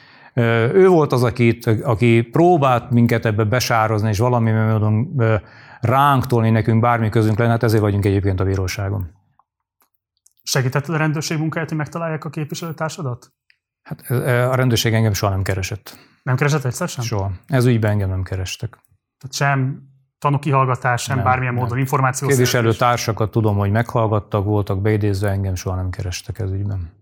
Ő 0.74 0.88
volt 0.88 1.14
az, 1.14 1.24
aki, 1.24 1.58
aki 1.84 2.22
próbált 2.22 2.92
minket 2.92 3.26
ebbe 3.26 3.44
besározni, 3.44 4.10
és 4.10 4.18
valami 4.18 4.52
módon 4.52 5.16
ránk 5.82 6.28
tolni 6.28 6.50
nekünk 6.50 6.82
bármi 6.82 7.10
közünk 7.10 7.38
lenne, 7.38 7.52
hát 7.52 7.64
ezért 7.64 7.82
vagyunk 7.82 8.06
egyébként 8.06 8.40
a 8.40 8.44
bíróságon. 8.44 9.10
Segített 10.48 10.88
a 10.88 10.98
rendőrség 10.98 11.38
munkáját, 11.38 11.70
hogy 11.70 11.78
megtalálják 11.78 12.26
a 12.26 12.30
képviselőtársadat? 12.30 13.34
Hát 13.82 14.10
a 14.50 14.56
rendőrség 14.56 14.94
engem 14.94 15.14
soha 15.14 15.32
nem 15.32 15.44
keresett. 15.44 15.98
Nem 16.24 16.36
keresett 16.36 16.64
egyszer 16.64 16.88
sem? 16.88 17.04
Soha. 17.04 17.32
Ez 17.48 17.66
ügyben 17.66 17.92
engem 17.92 18.10
nem 18.10 18.24
kerestek. 18.24 18.70
Tehát 19.18 19.36
sem 19.36 19.84
tanúkihallgatás, 20.18 21.02
sem 21.02 21.16
nem, 21.16 21.26
bármilyen 21.26 21.54
nem. 21.54 21.64
módon 21.64 21.78
információ. 21.78 22.28
Képviselő 22.28 22.74
társakat 22.74 23.32
tudom, 23.32 23.58
hogy 23.58 23.72
meghallgattak, 23.72 24.44
voltak 24.44 24.82
beidézve, 24.82 25.30
engem 25.30 25.56
soha 25.56 25.76
nem 25.76 25.90
kerestek 25.90 26.40
ez 26.40 26.52
ügyben. 26.52 26.94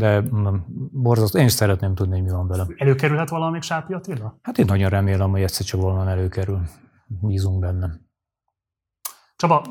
De 0.00 0.20
mondom, 0.20 0.64
borzasztó, 0.92 1.38
én 1.38 1.44
is 1.44 1.52
szeretném 1.52 1.94
tudni, 1.94 2.14
hogy 2.14 2.22
mi 2.22 2.30
van 2.30 2.46
vele. 2.46 2.66
Előkerülhet 2.76 3.28
valamelyik 3.28 3.62
Sápi 3.62 3.92
Attila? 3.92 4.38
Hát 4.42 4.58
én 4.58 4.64
nagyon 4.64 4.90
remélem, 4.90 5.30
hogy 5.30 5.42
egyszer 5.42 5.66
csak 5.66 5.80
valami 5.80 6.10
előkerül. 6.10 6.60
Bízunk 7.06 7.58
benne. 7.60 8.00
Csaba, 9.36 9.64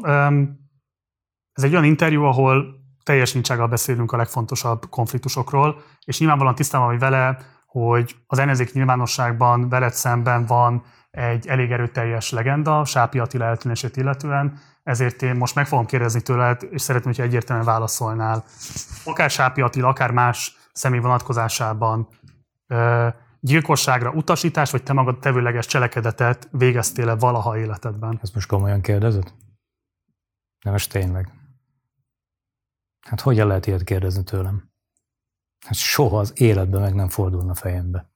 ez 1.54 1.64
egy 1.64 1.72
olyan 1.72 1.84
interjú, 1.84 2.24
ahol 2.24 2.82
teljes 3.04 3.34
nincsággal 3.34 3.68
beszélünk 3.68 4.12
a 4.12 4.18
legfontosabb 4.18 4.90
konfliktusokról, 4.90 5.82
és 6.06 6.20
nyilvánvalóan 6.20 6.56
tisztában 6.56 6.88
vagy 6.88 7.00
vele, 7.00 7.38
hogy 7.66 8.16
az 8.28 8.40
ellenzék 8.40 8.74
nyilvánosságban 8.74 9.70
veled 9.70 9.94
szemben 9.94 10.46
van 10.46 10.84
egy 11.12 11.48
elég 11.48 11.72
erőteljes 11.72 12.32
legenda, 12.32 12.86
Sápi 12.86 13.20
Attila 13.20 13.46
eltűnését 13.46 13.98
illetően, 13.98 14.60
ezért 14.84 15.22
én 15.22 15.36
most 15.36 15.56
meg 15.56 15.68
fogom 15.68 15.86
kérdezni 15.86 16.22
tőled, 16.22 16.68
és 16.70 16.82
szeretném, 16.82 17.14
hogy 17.14 17.26
egyértelműen 17.26 17.68
válaszolnál. 17.68 18.44
Akár 19.06 19.30
Sápi 19.30 19.62
Attila, 19.62 19.88
akár 19.88 20.12
más 20.12 20.58
személy 20.74 21.00
vonatkozásában 21.00 22.08
gyilkosságra 23.40 24.12
utasítás, 24.12 24.72
vagy 24.72 24.84
te 24.84 24.94
magad 24.94 25.20
tevőleges 25.20 25.66
cselekedetet 25.66 26.48
végeztél-e 26.52 27.16
valaha 27.16 27.58
életedben? 27.58 28.20
Ezt 28.22 28.34
most 28.34 28.48
komolyan 28.48 28.82
kérdezed? 28.82 29.34
De 30.64 30.72
most 30.72 30.92
tényleg. 30.92 31.43
Hát 33.04 33.22
hogyan 33.22 33.48
lehet 33.48 33.68
ilyet 33.68 33.84
kérdezni 33.84 34.24
tőlem? 34.24 34.72
Hát 35.66 35.76
soha 35.76 36.20
az 36.20 36.42
életben 36.42 36.82
meg 36.82 36.94
nem 36.94 37.10
fordulna 37.10 37.56
fejembe. 37.56 38.13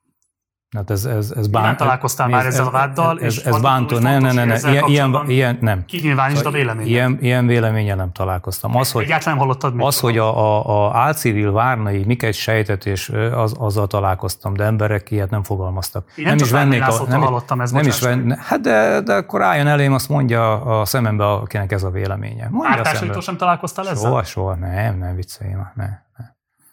Hát 0.76 0.90
ez, 0.90 1.06
ez, 1.06 1.32
ez 1.32 1.48
bán... 1.48 1.64
Nem 1.64 1.76
találkoztál 1.76 2.28
már 2.28 2.46
ezzel 2.46 2.66
a 2.66 2.70
váddal, 2.70 3.20
ez, 3.20 3.34
és 3.34 3.38
ez, 3.38 3.54
ez 3.56 3.62
bántó, 3.62 4.00
nem, 4.00 4.22
nem, 4.22 4.36
nem, 4.36 4.48
nem, 4.48 4.88
ilyen, 4.88 5.30
ilyen, 5.30 5.58
nem. 5.62 5.86
Kinyilvánítsd 5.86 6.46
a 6.46 6.52
véleményed. 6.52 6.90
Ilyen, 6.90 7.18
ilyen 7.22 7.48
véleménye 7.48 7.96
nem 7.96 8.12
találkoztam. 8.12 8.76
Az, 8.76 8.92
hogy, 8.92 9.04
Egyáltalán 9.04 9.38
nem 9.38 9.48
hallottad 9.48 9.74
Az, 9.78 10.00
hogy 10.00 10.18
a, 10.18 10.38
a, 10.38 10.88
a 10.88 10.98
álcivil 10.98 11.52
várnai 11.52 12.04
miket 12.06 12.34
sejtett, 12.34 12.86
és 12.86 13.10
az, 13.34 13.56
azzal 13.58 13.88
találkoztam, 13.88 14.54
de 14.54 14.64
emberek 14.64 15.12
ilyet 15.12 15.30
nem 15.30 15.44
fogalmaztak. 15.44 16.12
Én 16.16 16.26
nem, 16.26 16.36
nem 16.36 16.46
is 16.46 16.52
vennék 16.52 16.88
a, 16.88 17.04
nem, 17.08 17.22
hallottam, 17.22 17.62
ez 17.62 17.72
nem 17.72 17.86
is 17.86 18.00
venn, 18.00 18.32
hát 18.32 18.60
de, 18.60 19.02
de 19.02 19.14
akkor 19.14 19.42
álljon 19.42 19.68
elém, 19.68 19.94
azt 19.94 20.10
mondja 20.10 20.62
a 20.80 20.86
szemembe, 20.86 21.32
akinek 21.32 21.72
ez 21.72 21.84
a 21.84 21.90
véleménye. 21.90 22.50
Ártársaitól 22.62 23.22
sem 23.22 23.38
találkoztál 23.38 23.90
ezzel? 23.90 24.10
Soha, 24.10 24.24
soha, 24.24 24.56
nem, 24.56 24.98
nem 24.98 25.16
vicceljém, 25.16 25.72
nem. 25.76 26.06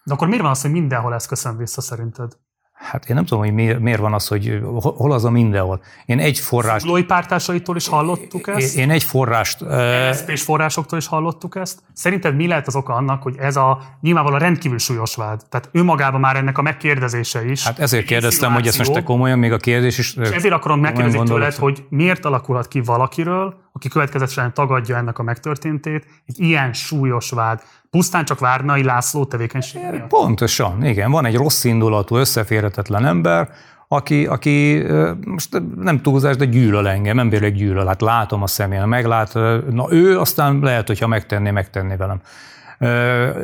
De 0.05 0.13
akkor 0.13 0.27
miért 0.27 0.43
van 0.43 0.51
az, 0.51 0.63
hogy 0.63 0.71
mindenhol 0.71 1.15
ez 1.15 1.27
köszön 1.27 1.57
vissza 1.57 1.81
szerinted? 1.81 2.33
Hát 2.75 3.09
én 3.09 3.15
nem 3.15 3.25
tudom, 3.25 3.45
hogy 3.45 3.53
miért, 3.53 3.79
miért 3.79 4.01
van 4.01 4.15
az, 4.15 4.29
hogy 4.29 4.61
hol 4.81 5.13
az 5.13 5.25
a 5.25 5.31
mindenhol. 5.31 5.81
Én 6.07 6.19
egy 6.19 6.39
forrást... 6.39 6.81
Zuglói 6.81 7.05
pártársaitól 7.05 7.77
is 7.77 7.89
hallottuk 7.89 8.49
ezt? 8.49 8.77
Én, 8.77 8.91
egy 8.91 9.05
forrást... 9.05 9.65
és 10.27 10.43
forrásoktól 10.43 10.99
is 10.99 11.07
hallottuk 11.07 11.57
ezt. 11.57 11.79
Szerinted 11.93 12.37
mi 12.37 12.47
lehet 12.47 12.67
az 12.67 12.77
oka 12.77 12.95
annak, 12.95 13.23
hogy 13.23 13.35
ez 13.39 13.57
a 13.57 13.81
nyilvánvalóan 14.01 14.41
rendkívül 14.41 14.79
súlyos 14.79 15.15
vád? 15.15 15.43
Tehát 15.49 15.69
ő 15.73 15.83
magában 15.83 16.21
már 16.21 16.37
ennek 16.37 16.59
a 16.59 16.63
megkérdezése 16.63 17.45
is. 17.51 17.65
Hát 17.65 17.79
ezért 17.79 18.07
kérdeztem, 18.07 18.53
hogy 18.53 18.67
ezt 18.67 18.79
most 18.79 18.93
te 18.93 19.03
komolyan, 19.03 19.39
még 19.39 19.53
a 19.53 19.59
kérdés 19.59 19.99
is... 19.99 20.15
És 20.15 20.29
ezért 20.29 20.55
akarom 20.55 20.81
megkérdezni 20.81 21.23
tőled, 21.23 21.55
hogy 21.55 21.85
miért 21.89 22.25
alakulhat 22.25 22.69
ki 22.69 22.81
valakiről, 22.81 23.63
aki 23.77 23.89
következetesen 23.89 24.55
tagadja 24.55 24.97
ennek 24.97 25.19
a 25.19 25.23
megtörténtét, 25.23 26.07
egy 26.27 26.41
ilyen 26.41 26.73
súlyos 26.73 27.31
vád 27.31 27.63
pusztán 27.91 28.25
csak 28.25 28.39
Várnai 28.39 28.83
László 28.83 29.25
tevékenysége 29.25 30.07
Pontosan, 30.09 30.85
igen. 30.85 31.11
Van 31.11 31.25
egy 31.25 31.37
rossz 31.37 31.65
indulatú, 31.65 32.17
összeférhetetlen 32.17 33.05
ember, 33.05 33.49
aki, 33.89 34.27
aki 34.27 34.83
most 35.27 35.63
nem 35.77 36.01
túlzás, 36.03 36.37
de 36.37 36.45
gyűlöl 36.45 36.89
engem, 36.89 37.19
emberek 37.19 37.55
gyűlöl. 37.55 37.87
Hát 37.87 38.01
látom 38.01 38.43
a 38.43 38.47
szemén, 38.47 38.87
meglát, 38.87 39.35
na 39.71 39.87
ő 39.91 40.21
aztán 40.21 40.59
lehet, 40.63 40.87
hogyha 40.87 41.07
megtenné, 41.07 41.51
megtenné 41.51 41.95
velem. 41.95 42.21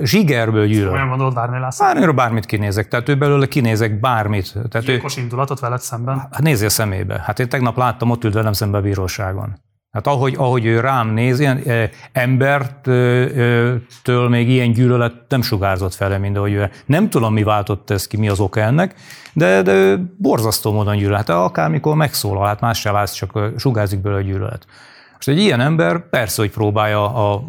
Zsigerből 0.03 0.67
gyűlöl. 0.67 0.93
Olyan 0.93 1.09
gondolod 1.09 1.35
Várnai 1.35 1.61
László? 1.61 1.85
Várnairól 1.85 2.15
bármit 2.15 2.47
kinézek, 2.47 2.89
tehát 2.89 3.09
ő 3.09 3.17
belőle 3.17 3.47
kinézek 3.47 4.01
bármit. 4.01 4.53
Tehát 4.71 4.87
Gyilkos 4.87 5.17
ő... 5.17 5.21
indulatot 5.21 5.61
veled 5.61 5.81
szemben? 5.81 6.19
Hát 6.19 6.43
nézzél 6.43 6.69
szemébe. 6.69 7.23
Hát 7.25 7.39
én 7.39 7.49
tegnap 7.49 7.77
láttam, 7.77 8.11
ott 8.11 8.25
ült 8.25 8.35
velem 8.35 8.53
szemben 8.53 8.81
a 8.81 8.85
bíróságon. 8.85 9.59
Hát 9.91 10.07
ahogy, 10.07 10.35
ahogy 10.39 10.65
ő 10.65 10.81
rám 10.81 11.09
néz, 11.09 11.41
ilyen 11.41 11.63
e, 11.67 11.91
embertől 12.13 13.81
még 14.29 14.49
ilyen 14.49 14.73
gyűlölet 14.73 15.15
nem 15.29 15.43
sugárzott 15.43 15.95
fele, 15.95 16.19
mint 16.19 16.37
ahogy 16.37 16.53
ő. 16.53 16.71
Nem 16.87 17.11
tudom, 17.11 17.33
mi 17.33 17.43
váltott 17.43 17.91
ez 17.91 18.07
ki, 18.07 18.17
mi 18.17 18.29
az 18.29 18.41
oka 18.41 18.61
ennek, 18.61 18.95
de, 19.33 19.63
de 19.63 19.97
borzasztó 20.19 20.73
módon 20.73 20.97
gyűlölet. 20.97 21.27
Hát 21.27 21.37
akármikor 21.37 21.95
megszólal, 21.95 22.47
hát 22.47 22.61
más 22.61 22.81
se 22.81 22.91
látsz, 22.91 23.13
csak 23.13 23.39
sugárzik 23.57 24.01
belőle 24.01 24.21
a 24.21 24.25
gyűlölet. 24.25 24.67
Most 25.13 25.29
egy 25.29 25.39
ilyen 25.39 25.61
ember 25.61 26.09
persze, 26.09 26.43
hogy 26.43 26.51
próbálja 26.51 27.15
a, 27.15 27.45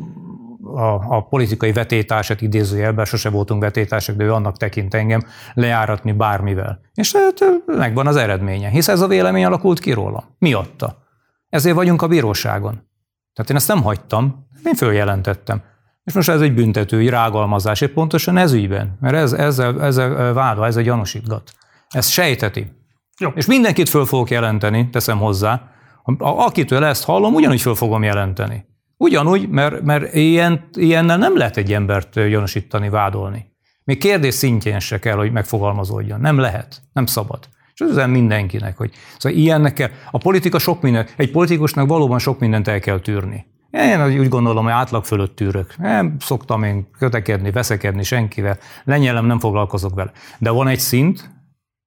a, 0.75 1.15
a 1.15 1.27
politikai 1.29 1.71
vetétását 1.71 2.41
idézőjelben, 2.41 3.05
sose 3.05 3.29
voltunk 3.29 3.61
vetétások, 3.61 4.15
de 4.15 4.23
ő 4.23 4.33
annak 4.33 4.57
tekint 4.57 4.93
engem, 4.93 5.23
lejáratni 5.53 6.11
bármivel. 6.11 6.79
És 6.93 7.13
hát 7.13 7.39
megvan 7.65 8.07
az 8.07 8.15
eredménye, 8.15 8.69
hisz 8.69 8.87
ez 8.87 9.01
a 9.01 9.07
vélemény 9.07 9.45
alakult 9.45 9.79
ki 9.79 9.91
róla. 9.91 10.23
Miatta. 10.39 11.00
Ezért 11.51 11.75
vagyunk 11.75 12.01
a 12.01 12.07
bíróságon. 12.07 12.87
Tehát 13.33 13.49
én 13.49 13.55
ezt 13.55 13.67
nem 13.67 13.81
hagytam, 13.81 14.47
én 14.63 14.75
följelentettem. 14.75 15.61
És 16.03 16.13
most 16.13 16.29
ez 16.29 16.41
egy 16.41 16.53
büntető, 16.53 16.99
egy 16.99 17.09
rágalmazás, 17.09 17.81
egy 17.81 17.91
pontosan 17.91 18.37
ez 18.37 18.53
ügyben, 18.53 18.97
mert 18.99 19.15
ez, 19.15 19.33
ezzel, 19.33 19.83
ezzel 19.83 20.33
vádva, 20.33 20.65
ez 20.65 20.75
egy 20.75 20.83
gyanúsítgat. 20.83 21.51
Ez 21.89 22.07
sejteti. 22.07 22.71
Jó. 23.19 23.29
És 23.35 23.45
mindenkit 23.45 23.89
föl 23.89 24.05
fogok 24.05 24.29
jelenteni, 24.29 24.89
teszem 24.89 25.17
hozzá. 25.17 25.71
Akitől 26.17 26.83
ezt 26.83 27.03
hallom, 27.03 27.33
ugyanúgy 27.33 27.61
föl 27.61 27.75
fogom 27.75 28.03
jelenteni. 28.03 28.65
Ugyanúgy, 28.97 29.49
mert, 29.49 29.81
mert 29.81 30.13
ilyen, 30.13 30.69
ilyennel 30.73 31.17
nem 31.17 31.37
lehet 31.37 31.57
egy 31.57 31.73
embert 31.73 32.27
gyanúsítani, 32.27 32.89
vádolni. 32.89 33.45
Még 33.83 33.97
kérdés 33.97 34.33
szintjén 34.33 34.79
se 34.79 34.99
kell, 34.99 35.15
hogy 35.15 35.31
megfogalmazódjon. 35.31 36.19
Nem 36.19 36.37
lehet, 36.37 36.81
nem 36.93 37.05
szabad. 37.05 37.47
És 37.81 37.87
üzen 37.91 38.09
mindenkinek, 38.09 38.77
hogy 38.77 38.91
szóval 39.17 39.37
ilyennek 39.37 39.73
kell. 39.73 39.89
A 40.11 40.17
politika 40.17 40.59
sok 40.59 40.81
minden, 40.81 41.07
egy 41.15 41.31
politikusnak 41.31 41.87
valóban 41.87 42.19
sok 42.19 42.39
mindent 42.39 42.67
el 42.67 42.79
kell 42.79 42.99
tűrni. 42.99 43.45
Én 43.71 44.19
úgy 44.19 44.29
gondolom, 44.29 44.63
hogy 44.63 44.73
átlag 44.73 45.05
fölött 45.05 45.35
tűrök. 45.35 45.77
Nem 45.77 46.15
szoktam 46.19 46.63
én 46.63 46.87
kötekedni, 46.97 47.51
veszekedni 47.51 48.03
senkivel, 48.03 48.57
lenyelem, 48.83 49.25
nem 49.25 49.39
foglalkozok 49.39 49.95
vele. 49.95 50.11
De 50.37 50.49
van 50.49 50.67
egy 50.67 50.79
szint, 50.79 51.31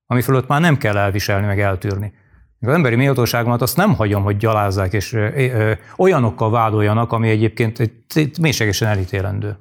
ami 0.06 0.22
fölött 0.22 0.46
már 0.46 0.60
nem 0.60 0.76
kell 0.76 0.96
elviselni, 0.96 1.46
meg 1.46 1.60
eltűrni. 1.60 2.12
Az 2.60 2.72
emberi 2.72 2.94
méltóságomat 2.94 3.62
azt 3.62 3.76
nem 3.76 3.94
hagyom, 3.94 4.22
hogy 4.22 4.36
gyalázzák, 4.36 4.92
és 4.92 5.12
ö, 5.12 5.28
ö, 5.36 5.72
olyanokkal 5.96 6.50
vádoljanak, 6.50 7.12
ami 7.12 7.28
egyébként 7.28 7.78
egy, 8.14 8.38
mélységesen 8.40 8.88
elítélendő. 8.88 9.56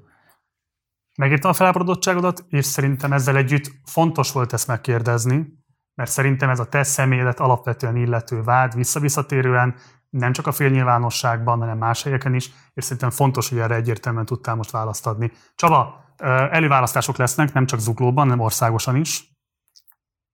Megírtam 1.18 1.50
a 1.50 1.54
felháborodottságodat, 1.54 2.46
és 2.50 2.66
szerintem 2.66 3.12
ezzel 3.12 3.38
együtt 3.38 3.72
fontos 3.86 4.32
volt 4.32 4.54
ezt 4.54 4.68
megkérdezni, 4.68 5.63
mert 5.96 6.10
szerintem 6.10 6.50
ez 6.50 6.60
a 6.60 6.70
te 6.70 6.84
személyedet 6.84 7.40
alapvetően 7.40 7.96
illető 7.96 8.44
vád 8.44 8.76
visszavisszatérően 8.76 9.76
nem 10.10 10.32
csak 10.32 10.48
a 10.48 10.52
félnyilvánosságban, 10.52 11.60
hanem 11.60 11.78
más 11.78 12.04
helyeken 12.04 12.34
is, 12.34 12.52
és 12.74 12.84
szerintem 12.84 13.10
fontos, 13.10 13.50
hogy 13.50 13.58
erre 13.58 13.76
egyértelműen 13.76 14.26
tudtál 14.26 14.56
most 14.56 14.72
választ 14.72 15.08
adni. 15.08 15.32
Csaba, 15.56 16.06
előválasztások 16.52 17.18
lesznek, 17.18 17.54
nem 17.54 17.66
csak 17.66 17.80
zuglóban, 17.80 18.24
hanem 18.24 18.40
országosan 18.40 18.96
is. 18.96 19.32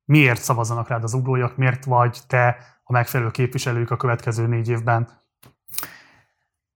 Miért 0.06 0.42
szavazzanak 0.42 0.88
rád 0.88 1.04
az 1.04 1.14
uglóiak? 1.14 1.58
Miért 1.58 1.86
vagy 1.86 2.20
te 2.28 2.58
a 2.84 2.92
megfelelő 2.92 3.32
képviselők 3.32 3.92
a 3.92 3.98
következő 3.98 4.48
négy 4.48 4.70
évben? 4.70 5.10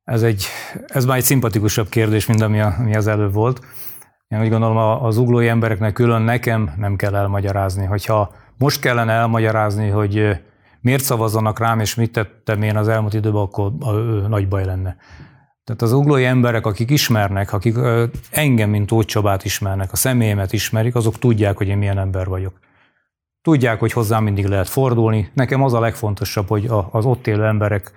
Ez, 0.04 0.24
egy, 0.24 0.46
ez 0.88 1.06
már 1.06 1.18
egy 1.18 1.24
szimpatikusabb 1.24 1.90
kérdés, 1.90 2.26
mint 2.26 2.42
ami, 2.42 2.60
ami 2.60 2.96
az 2.96 3.08
előbb 3.08 3.34
volt. 3.34 3.66
Én 4.28 4.42
úgy 4.42 4.50
gondolom, 4.50 4.78
az 4.78 5.18
uglói 5.18 5.48
embereknek 5.48 5.94
külön 5.94 6.22
nekem 6.22 6.74
nem 6.78 6.96
kell 6.96 7.16
elmagyarázni, 7.16 7.86
hogyha 7.86 8.34
most 8.64 8.80
kellene 8.80 9.12
elmagyarázni, 9.12 9.90
hogy 9.90 10.40
miért 10.82 11.04
szavazzanak 11.04 11.60
rám, 11.60 11.80
és 11.80 11.96
mit 11.96 12.12
tettem 12.12 12.62
én 12.62 12.78
az 12.78 12.88
elmúlt 12.88 13.14
időben, 13.14 13.42
akkor 13.42 13.72
nagy 14.28 14.48
baj 14.48 14.66
lenne. 14.66 14.96
Tehát 15.64 15.82
az 15.82 15.92
uglói 15.92 16.26
emberek, 16.26 16.66
akik 16.66 16.90
ismernek, 16.90 17.54
akik 17.54 17.76
engem, 18.32 18.70
mint 18.70 18.88
Tóth 18.88 19.08
Csabát 19.08 19.46
ismernek, 19.46 19.92
a 19.92 19.96
személyemet 19.96 20.54
ismerik, 20.54 20.96
azok 20.96 21.20
tudják, 21.20 21.58
hogy 21.58 21.68
én 21.68 21.78
milyen 21.78 21.98
ember 21.98 22.28
vagyok. 22.28 22.60
Tudják, 23.42 23.80
hogy 23.80 23.92
hozzám 23.92 24.24
mindig 24.24 24.46
lehet 24.46 24.70
fordulni. 24.70 25.30
Nekem 25.34 25.64
az 25.64 25.74
a 25.74 25.80
legfontosabb, 25.80 26.48
hogy 26.48 26.70
az 26.92 27.06
ott 27.06 27.28
élő 27.28 27.46
emberek 27.46 27.92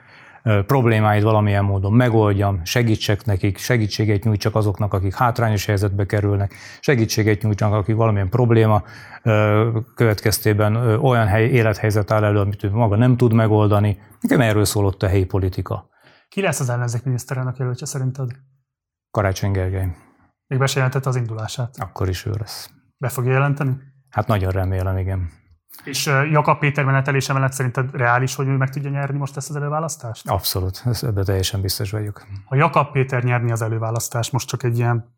problémáit 0.66 1.22
valamilyen 1.22 1.64
módon 1.64 1.92
megoldjam, 1.92 2.64
segítsek 2.64 3.24
nekik, 3.24 3.58
segítséget 3.58 4.24
nyújtsak 4.24 4.54
azoknak, 4.54 4.92
akik 4.92 5.14
hátrányos 5.14 5.64
helyzetbe 5.66 6.06
kerülnek, 6.06 6.54
segítséget 6.80 7.42
nyújtsak, 7.42 7.72
akik 7.72 7.96
valamilyen 7.96 8.28
probléma 8.28 8.82
következtében 9.94 10.76
olyan 10.76 11.26
hely, 11.26 11.44
élethelyzet 11.48 12.10
áll 12.10 12.24
elő, 12.24 12.38
amit 12.38 12.64
ő 12.64 12.70
maga 12.70 12.96
nem 12.96 13.16
tud 13.16 13.32
megoldani. 13.32 13.98
Nekem 14.20 14.40
erről 14.40 14.64
szólott 14.64 15.02
a 15.02 15.08
helyi 15.08 15.24
politika. 15.24 15.88
Ki 16.28 16.40
lesz 16.40 16.60
az 16.60 16.68
ellenzék 16.68 17.02
miniszterelnök 17.02 17.56
jelöltje 17.56 17.86
szerinted? 17.86 18.30
Karácsony 19.10 19.50
Gergely. 19.50 19.88
Még 20.46 20.58
be 20.58 21.00
az 21.04 21.16
indulását? 21.16 21.74
Akkor 21.78 22.08
is 22.08 22.26
ő 22.26 22.30
lesz. 22.38 22.70
Be 22.98 23.08
fogja 23.08 23.32
jelenteni? 23.32 23.76
Hát 24.10 24.26
nagyon 24.26 24.50
remélem, 24.50 24.96
igen. 24.96 25.30
És 25.86 26.06
Jakab 26.06 26.58
Péter 26.58 26.84
menetelése 26.84 27.32
mellett 27.32 27.52
szerinted 27.52 27.96
reális, 27.96 28.34
hogy 28.34 28.46
ő 28.46 28.56
meg 28.56 28.70
tudja 28.70 28.90
nyerni 28.90 29.18
most 29.18 29.36
ezt 29.36 29.50
az 29.50 29.56
előválasztást? 29.56 30.28
Abszolút, 30.28 30.84
ebben 31.02 31.24
teljesen 31.24 31.60
biztos 31.60 31.90
vagyok. 31.90 32.26
Ha 32.44 32.56
Jakab 32.56 32.92
Péter 32.92 33.24
nyerni 33.24 33.50
az 33.50 33.62
előválasztást, 33.62 34.32
most 34.32 34.48
csak 34.48 34.62
egy 34.62 34.78
ilyen 34.78 35.14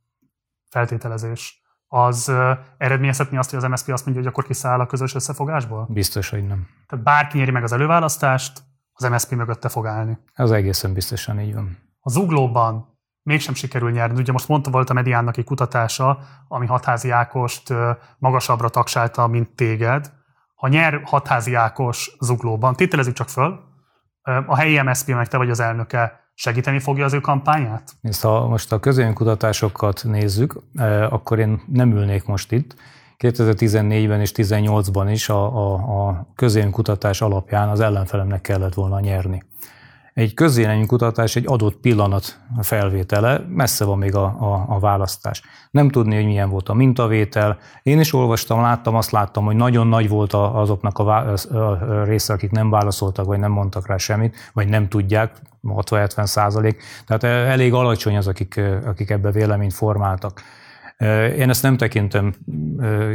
feltételezés, 0.70 1.62
az 1.86 2.32
eredményezhetni 2.78 3.36
azt, 3.36 3.50
hogy 3.50 3.58
az 3.64 3.70
MSZP 3.70 3.88
azt 3.88 4.04
mondja, 4.04 4.22
hogy 4.22 4.32
akkor 4.32 4.44
kiszáll 4.44 4.80
a 4.80 4.86
közös 4.86 5.14
összefogásból? 5.14 5.86
Biztos, 5.90 6.28
hogy 6.30 6.46
nem. 6.46 6.66
Tehát 6.86 7.04
bárki 7.04 7.38
nyeri 7.38 7.50
meg 7.50 7.62
az 7.62 7.72
előválasztást, 7.72 8.62
az 8.92 9.08
MSZP 9.08 9.30
mögötte 9.30 9.68
fog 9.68 9.86
állni. 9.86 10.18
Az 10.34 10.50
egészen 10.50 10.92
biztosan 10.92 11.40
így 11.40 11.54
van. 11.54 11.78
Az 12.00 12.16
uglóban 12.16 12.98
mégsem 13.22 13.54
sikerül 13.54 13.90
nyerni. 13.90 14.20
Ugye 14.20 14.32
most 14.32 14.48
mondta, 14.48 14.70
volt 14.70 14.90
a 14.90 14.92
mediánnak 14.92 15.36
egy 15.36 15.44
kutatása, 15.44 16.18
ami 16.48 16.66
Hatházi 16.66 17.10
Ákost 17.10 17.74
magasabbra 18.18 18.68
tagsálta, 18.68 19.26
mint 19.26 19.48
téged. 19.48 20.12
Ha 20.58 20.68
nyer 20.68 21.00
Hatházi 21.04 21.54
Ákos 21.54 22.16
zuglóban, 22.20 22.74
tételezzük 22.74 23.14
csak 23.14 23.28
föl, 23.28 23.60
a 24.46 24.56
helyi 24.56 24.80
MSZP, 24.82 25.08
meg 25.08 25.28
te 25.28 25.36
vagy 25.36 25.50
az 25.50 25.60
elnöke, 25.60 26.20
segíteni 26.34 26.78
fogja 26.78 27.04
az 27.04 27.12
ő 27.12 27.20
kampányát? 27.20 27.92
Nézd, 28.00 28.22
ha 28.22 28.46
most 28.46 28.72
a 28.72 28.78
közönkutatásokat 28.78 30.04
nézzük, 30.04 30.62
akkor 31.10 31.38
én 31.38 31.62
nem 31.66 31.90
ülnék 31.90 32.24
most 32.24 32.52
itt. 32.52 32.74
2014-ben 33.18 34.20
és 34.20 34.32
2018-ban 34.34 35.08
is 35.10 35.28
a, 35.28 35.56
a, 35.56 35.74
a 36.08 36.26
közénkutatás 36.34 37.20
alapján 37.20 37.68
az 37.68 37.80
ellenfelemnek 37.80 38.40
kellett 38.40 38.74
volna 38.74 39.00
nyerni. 39.00 39.42
Egy 40.18 40.34
közéleménykutatás 40.34 41.36
egy 41.36 41.44
adott 41.46 41.76
pillanat 41.76 42.40
felvétele, 42.60 43.44
messze 43.48 43.84
van 43.84 43.98
még 43.98 44.14
a, 44.14 44.24
a, 44.24 44.64
a 44.68 44.78
választás. 44.78 45.42
Nem 45.70 45.90
tudni, 45.90 46.14
hogy 46.14 46.24
milyen 46.24 46.48
volt 46.48 46.68
a 46.68 46.74
mintavétel. 46.74 47.58
Én 47.82 48.00
is 48.00 48.14
olvastam, 48.14 48.60
láttam, 48.60 48.94
azt 48.94 49.10
láttam, 49.10 49.44
hogy 49.44 49.56
nagyon 49.56 49.86
nagy 49.86 50.08
volt 50.08 50.32
azoknak 50.32 50.98
a, 50.98 51.32
a 51.32 52.04
része, 52.04 52.32
akik 52.32 52.50
nem 52.50 52.70
válaszoltak, 52.70 53.26
vagy 53.26 53.38
nem 53.38 53.50
mondtak 53.50 53.86
rá 53.86 53.96
semmit, 53.96 54.36
vagy 54.52 54.68
nem 54.68 54.88
tudják, 54.88 55.32
60-70 55.64 56.26
százalék. 56.26 56.82
Tehát 57.06 57.48
elég 57.48 57.72
alacsony 57.72 58.16
az, 58.16 58.26
akik, 58.26 58.60
akik 58.84 59.10
ebbe 59.10 59.30
véleményt 59.30 59.74
formáltak. 59.74 60.42
Én 61.36 61.48
ezt 61.48 61.62
nem 61.62 61.76
tekintem 61.76 62.34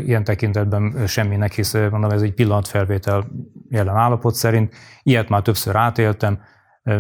ilyen 0.06 0.24
tekintetben 0.24 1.08
semminek, 1.08 1.54
hisz 1.54 1.74
mondom, 1.74 2.12
ez 2.12 2.22
egy 2.22 2.34
pillanatfelvétel 2.34 3.26
jelen 3.70 3.96
állapot 3.96 4.36
szerint. 4.36 4.74
Ilyet 5.04 5.30
már 5.30 5.42
többször 5.42 5.76
átéltem. 5.76 6.40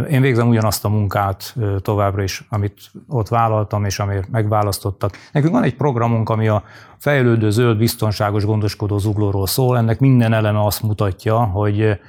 Én 0.09 0.21
végzem 0.21 0.47
ugyanazt 0.47 0.85
a 0.85 0.89
munkát 0.89 1.55
továbbra 1.81 2.23
is, 2.23 2.45
amit 2.49 2.91
ott 3.07 3.27
vállaltam, 3.27 3.85
és 3.85 3.99
amért 3.99 4.29
megválasztottak. 4.29 5.17
Nekünk 5.31 5.53
van 5.53 5.63
egy 5.63 5.75
programunk, 5.75 6.29
ami 6.29 6.47
a 6.47 6.63
fejlődő, 6.97 7.49
zöld, 7.49 7.77
biztonságos, 7.77 8.45
gondoskodó 8.45 8.97
zuglóról 8.97 9.47
szól. 9.47 9.77
Ennek 9.77 9.99
minden 9.99 10.33
eleme 10.33 10.65
azt 10.65 10.83
mutatja, 10.83 11.37
hogy 11.37 11.99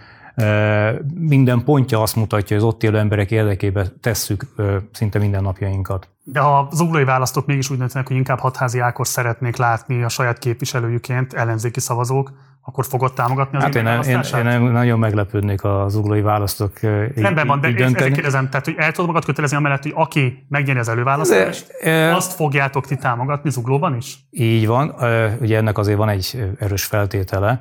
minden 1.14 1.64
pontja 1.64 2.02
azt 2.02 2.16
mutatja, 2.16 2.56
hogy 2.56 2.66
az 2.66 2.72
ott 2.72 2.82
élő 2.82 2.98
emberek 2.98 3.30
érdekében 3.30 3.92
tesszük 4.00 4.46
szinte 4.92 5.18
minden 5.18 5.42
napjainkat. 5.42 6.08
De 6.24 6.40
ha 6.40 6.68
az 6.70 6.80
uglói 6.80 7.04
választók 7.04 7.46
mégis 7.46 7.70
úgy 7.70 7.78
döntenek, 7.78 8.06
hogy 8.06 8.16
inkább 8.16 8.38
hatházi 8.38 8.78
Ákos 8.78 9.08
szeretnék 9.08 9.56
látni 9.56 10.02
a 10.02 10.08
saját 10.08 10.38
képviselőjüként 10.38 11.32
ellenzéki 11.32 11.80
szavazók, 11.80 12.32
akkor 12.66 12.84
fogod 12.84 13.12
támogatni 13.12 13.56
az 13.56 13.62
hát 13.62 13.74
én, 13.74 13.86
én, 13.86 14.46
én, 14.46 14.60
nagyon 14.60 14.98
meglepődnék 14.98 15.64
az 15.64 15.94
uglói 15.94 16.20
választók 16.20 16.80
Rendben 16.80 17.46
van, 17.46 17.60
de 17.60 17.68
ezt 17.68 17.94
kérdezem, 17.94 18.48
tehát 18.48 18.64
hogy 18.64 18.74
el 18.78 18.90
tudod 18.92 19.06
magad 19.06 19.24
kötelezni 19.24 19.56
amellett, 19.56 19.82
hogy 19.82 19.92
aki 19.94 20.46
megnyeri 20.48 20.78
az 20.78 20.88
előválasztást, 20.88 21.66
de, 21.82 22.14
azt 22.14 22.32
fogjátok 22.32 22.86
ti 22.86 22.96
támogatni 22.96 23.50
zuglóban 23.50 23.96
is? 23.96 24.18
Így 24.30 24.66
van, 24.66 24.94
ugye 25.40 25.56
ennek 25.56 25.78
azért 25.78 25.98
van 25.98 26.08
egy 26.08 26.54
erős 26.58 26.84
feltétele, 26.84 27.60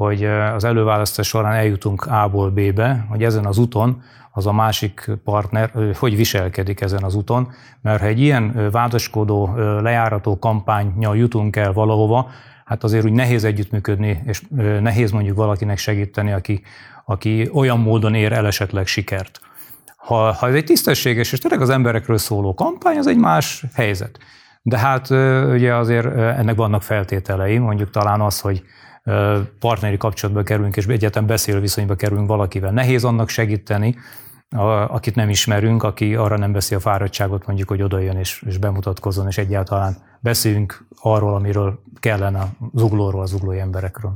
hogy 0.00 0.24
az 0.24 0.64
előválasztás 0.64 1.26
során 1.26 1.52
eljutunk 1.52 2.06
A-ból 2.06 2.50
B-be, 2.50 3.06
hogy 3.08 3.22
ezen 3.22 3.46
az 3.46 3.58
úton 3.58 4.02
az 4.32 4.46
a 4.46 4.52
másik 4.52 5.10
partner 5.24 5.70
hogy 5.98 6.16
viselkedik 6.16 6.80
ezen 6.80 7.02
az 7.02 7.14
úton, 7.14 7.52
mert 7.82 8.00
ha 8.00 8.06
egy 8.06 8.20
ilyen 8.20 8.70
vádaskodó, 8.70 9.54
lejárató 9.82 10.38
kampánynyal 10.38 11.16
jutunk 11.16 11.56
el 11.56 11.72
valahova, 11.72 12.30
hát 12.64 12.84
azért 12.84 13.04
úgy 13.04 13.12
nehéz 13.12 13.44
együttműködni, 13.44 14.22
és 14.26 14.42
nehéz 14.80 15.10
mondjuk 15.10 15.36
valakinek 15.36 15.78
segíteni, 15.78 16.32
aki, 16.32 16.62
aki 17.04 17.50
olyan 17.52 17.78
módon 17.78 18.14
ér 18.14 18.32
el 18.32 18.46
esetleg 18.46 18.86
sikert. 18.86 19.40
Ha, 19.96 20.32
ha 20.32 20.48
ez 20.48 20.54
egy 20.54 20.64
tisztességes 20.64 21.32
és 21.32 21.38
tényleg 21.38 21.60
az 21.60 21.70
emberekről 21.70 22.18
szóló 22.18 22.54
kampány, 22.54 22.96
az 22.96 23.06
egy 23.06 23.18
más 23.18 23.64
helyzet. 23.74 24.18
De 24.62 24.78
hát 24.78 25.10
ugye 25.50 25.74
azért 25.74 26.16
ennek 26.16 26.56
vannak 26.56 26.82
feltételei, 26.82 27.58
mondjuk 27.58 27.90
talán 27.90 28.20
az, 28.20 28.40
hogy 28.40 28.62
partneri 29.58 29.96
kapcsolatba 29.96 30.42
kerülünk, 30.42 30.76
és 30.76 30.86
egyetem 30.86 31.26
beszélő 31.26 31.60
viszonyba 31.60 31.94
kerülünk 31.94 32.28
valakivel. 32.28 32.70
Nehéz 32.70 33.04
annak 33.04 33.28
segíteni, 33.28 33.96
akit 34.88 35.14
nem 35.14 35.28
ismerünk, 35.28 35.82
aki 35.82 36.14
arra 36.14 36.36
nem 36.36 36.52
veszi 36.52 36.74
a 36.74 36.80
fáradtságot, 36.80 37.46
mondjuk, 37.46 37.68
hogy 37.68 37.82
odajön 37.82 38.16
és, 38.16 38.42
és 38.46 38.58
bemutatkozzon, 38.58 39.26
és 39.26 39.38
egyáltalán 39.38 39.96
beszéljünk 40.20 40.86
arról, 41.00 41.34
amiről 41.34 41.82
kellene 42.00 42.46
az 42.72 42.82
uglóról, 42.82 43.22
az 43.22 43.32
uglói 43.32 43.58
emberekről. 43.58 44.14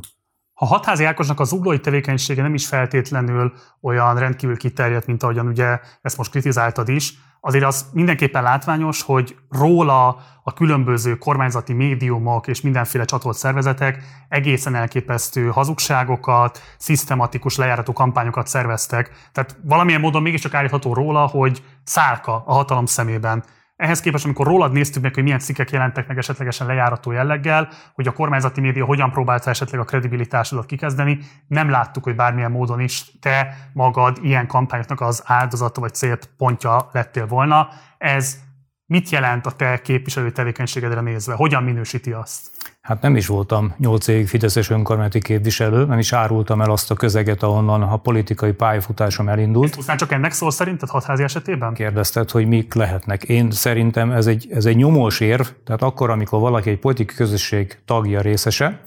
Ha 0.64 0.70
Hatházi 0.70 1.04
Ákosnak 1.04 1.40
az 1.40 1.52
uglói 1.52 1.80
tevékenysége 1.80 2.42
nem 2.42 2.54
is 2.54 2.66
feltétlenül 2.66 3.52
olyan 3.80 4.18
rendkívül 4.18 4.56
kiterjedt, 4.56 5.06
mint 5.06 5.22
ahogyan 5.22 5.46
ugye 5.46 5.80
ezt 6.02 6.16
most 6.16 6.30
kritizáltad 6.30 6.88
is, 6.88 7.14
azért 7.40 7.64
az 7.64 7.86
mindenképpen 7.92 8.42
látványos, 8.42 9.02
hogy 9.02 9.36
róla 9.50 10.16
a 10.42 10.52
különböző 10.52 11.18
kormányzati 11.18 11.72
médiumok 11.72 12.46
és 12.46 12.60
mindenféle 12.60 13.04
csatolt 13.04 13.36
szervezetek 13.36 14.02
egészen 14.28 14.74
elképesztő 14.74 15.48
hazugságokat, 15.48 16.60
szisztematikus 16.78 17.56
lejárató 17.56 17.92
kampányokat 17.92 18.46
szerveztek. 18.46 19.10
Tehát 19.32 19.56
valamilyen 19.64 20.00
módon 20.00 20.22
mégiscsak 20.22 20.54
állítható 20.54 20.94
róla, 20.94 21.26
hogy 21.26 21.62
szálka 21.82 22.42
a 22.46 22.52
hatalom 22.52 22.86
szemében. 22.86 23.44
Ehhez 23.76 24.00
képest, 24.00 24.24
amikor 24.24 24.46
rólad 24.46 24.72
néztük 24.72 25.02
meg, 25.02 25.14
hogy 25.14 25.22
milyen 25.22 25.38
cikkek 25.38 25.70
jelentek 25.70 26.06
meg 26.06 26.18
esetlegesen 26.18 26.66
lejárató 26.66 27.10
jelleggel, 27.10 27.68
hogy 27.94 28.06
a 28.06 28.12
kormányzati 28.12 28.60
média 28.60 28.84
hogyan 28.84 29.10
próbálta 29.10 29.50
esetleg 29.50 29.80
a 29.80 29.84
kredibilitásodat 29.84 30.66
kikezdeni, 30.66 31.18
nem 31.46 31.70
láttuk, 31.70 32.04
hogy 32.04 32.14
bármilyen 32.14 32.50
módon 32.50 32.80
is 32.80 33.18
te 33.20 33.56
magad 33.72 34.18
ilyen 34.22 34.46
kampányoknak 34.46 35.00
az 35.00 35.22
áldozata 35.26 35.80
vagy 35.80 35.94
célpontja 35.94 36.88
lettél 36.92 37.26
volna. 37.26 37.68
Ez 37.98 38.38
mit 38.86 39.08
jelent 39.08 39.46
a 39.46 39.52
te 39.52 39.80
képviselő 39.80 40.30
tevékenységedre 40.30 41.00
nézve? 41.00 41.34
Hogyan 41.34 41.62
minősíti 41.62 42.12
azt? 42.12 42.53
Hát 42.84 43.02
nem 43.02 43.16
is 43.16 43.26
voltam 43.26 43.74
nyolc 43.78 44.06
évig 44.08 44.28
Fideszes 44.28 44.70
önkormányzati 44.70 45.20
képviselő, 45.20 45.84
nem 45.84 45.98
is 45.98 46.12
árultam 46.12 46.60
el 46.60 46.70
azt 46.70 46.90
a 46.90 46.94
közeget, 46.94 47.42
ahonnan 47.42 47.82
a 47.82 47.96
politikai 47.96 48.52
pályafutásom 48.52 49.28
elindult. 49.28 49.64
Ezt 49.64 49.74
pusztán 49.74 49.96
csak 49.96 50.12
ennek 50.12 50.32
szól 50.32 50.50
szerinted 50.50 50.88
hatházi 50.88 51.22
esetében? 51.22 51.74
Kérdezted, 51.74 52.30
hogy 52.30 52.46
mik 52.46 52.74
lehetnek. 52.74 53.22
Én 53.22 53.50
szerintem 53.50 54.10
ez 54.10 54.26
egy, 54.26 54.48
ez 54.50 54.64
egy 54.64 54.76
nyomós 54.76 55.20
érv, 55.20 55.46
tehát 55.64 55.82
akkor, 55.82 56.10
amikor 56.10 56.40
valaki 56.40 56.70
egy 56.70 56.78
politikai 56.78 57.16
közösség 57.16 57.78
tagja 57.84 58.20
részese, 58.20 58.80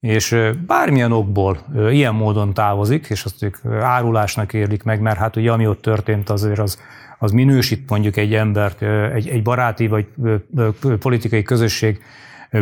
és 0.00 0.36
bármilyen 0.66 1.12
okból 1.12 1.58
ilyen 1.90 2.14
módon 2.14 2.54
távozik, 2.54 3.06
és 3.08 3.24
azt 3.24 3.42
ők 3.42 3.56
árulásnak 3.80 4.52
érlik 4.52 4.82
meg, 4.82 5.00
mert 5.00 5.18
hát 5.18 5.36
ugye 5.36 5.52
ami 5.52 5.66
ott 5.66 5.82
történt 5.82 6.30
azért 6.30 6.58
az, 6.58 6.80
az 7.18 7.30
minősít 7.30 7.90
mondjuk 7.90 8.16
egy 8.16 8.34
embert, 8.34 8.82
egy, 9.12 9.28
egy 9.28 9.42
baráti 9.42 9.86
vagy 9.86 10.06
politikai 10.98 11.42
közösség 11.42 12.00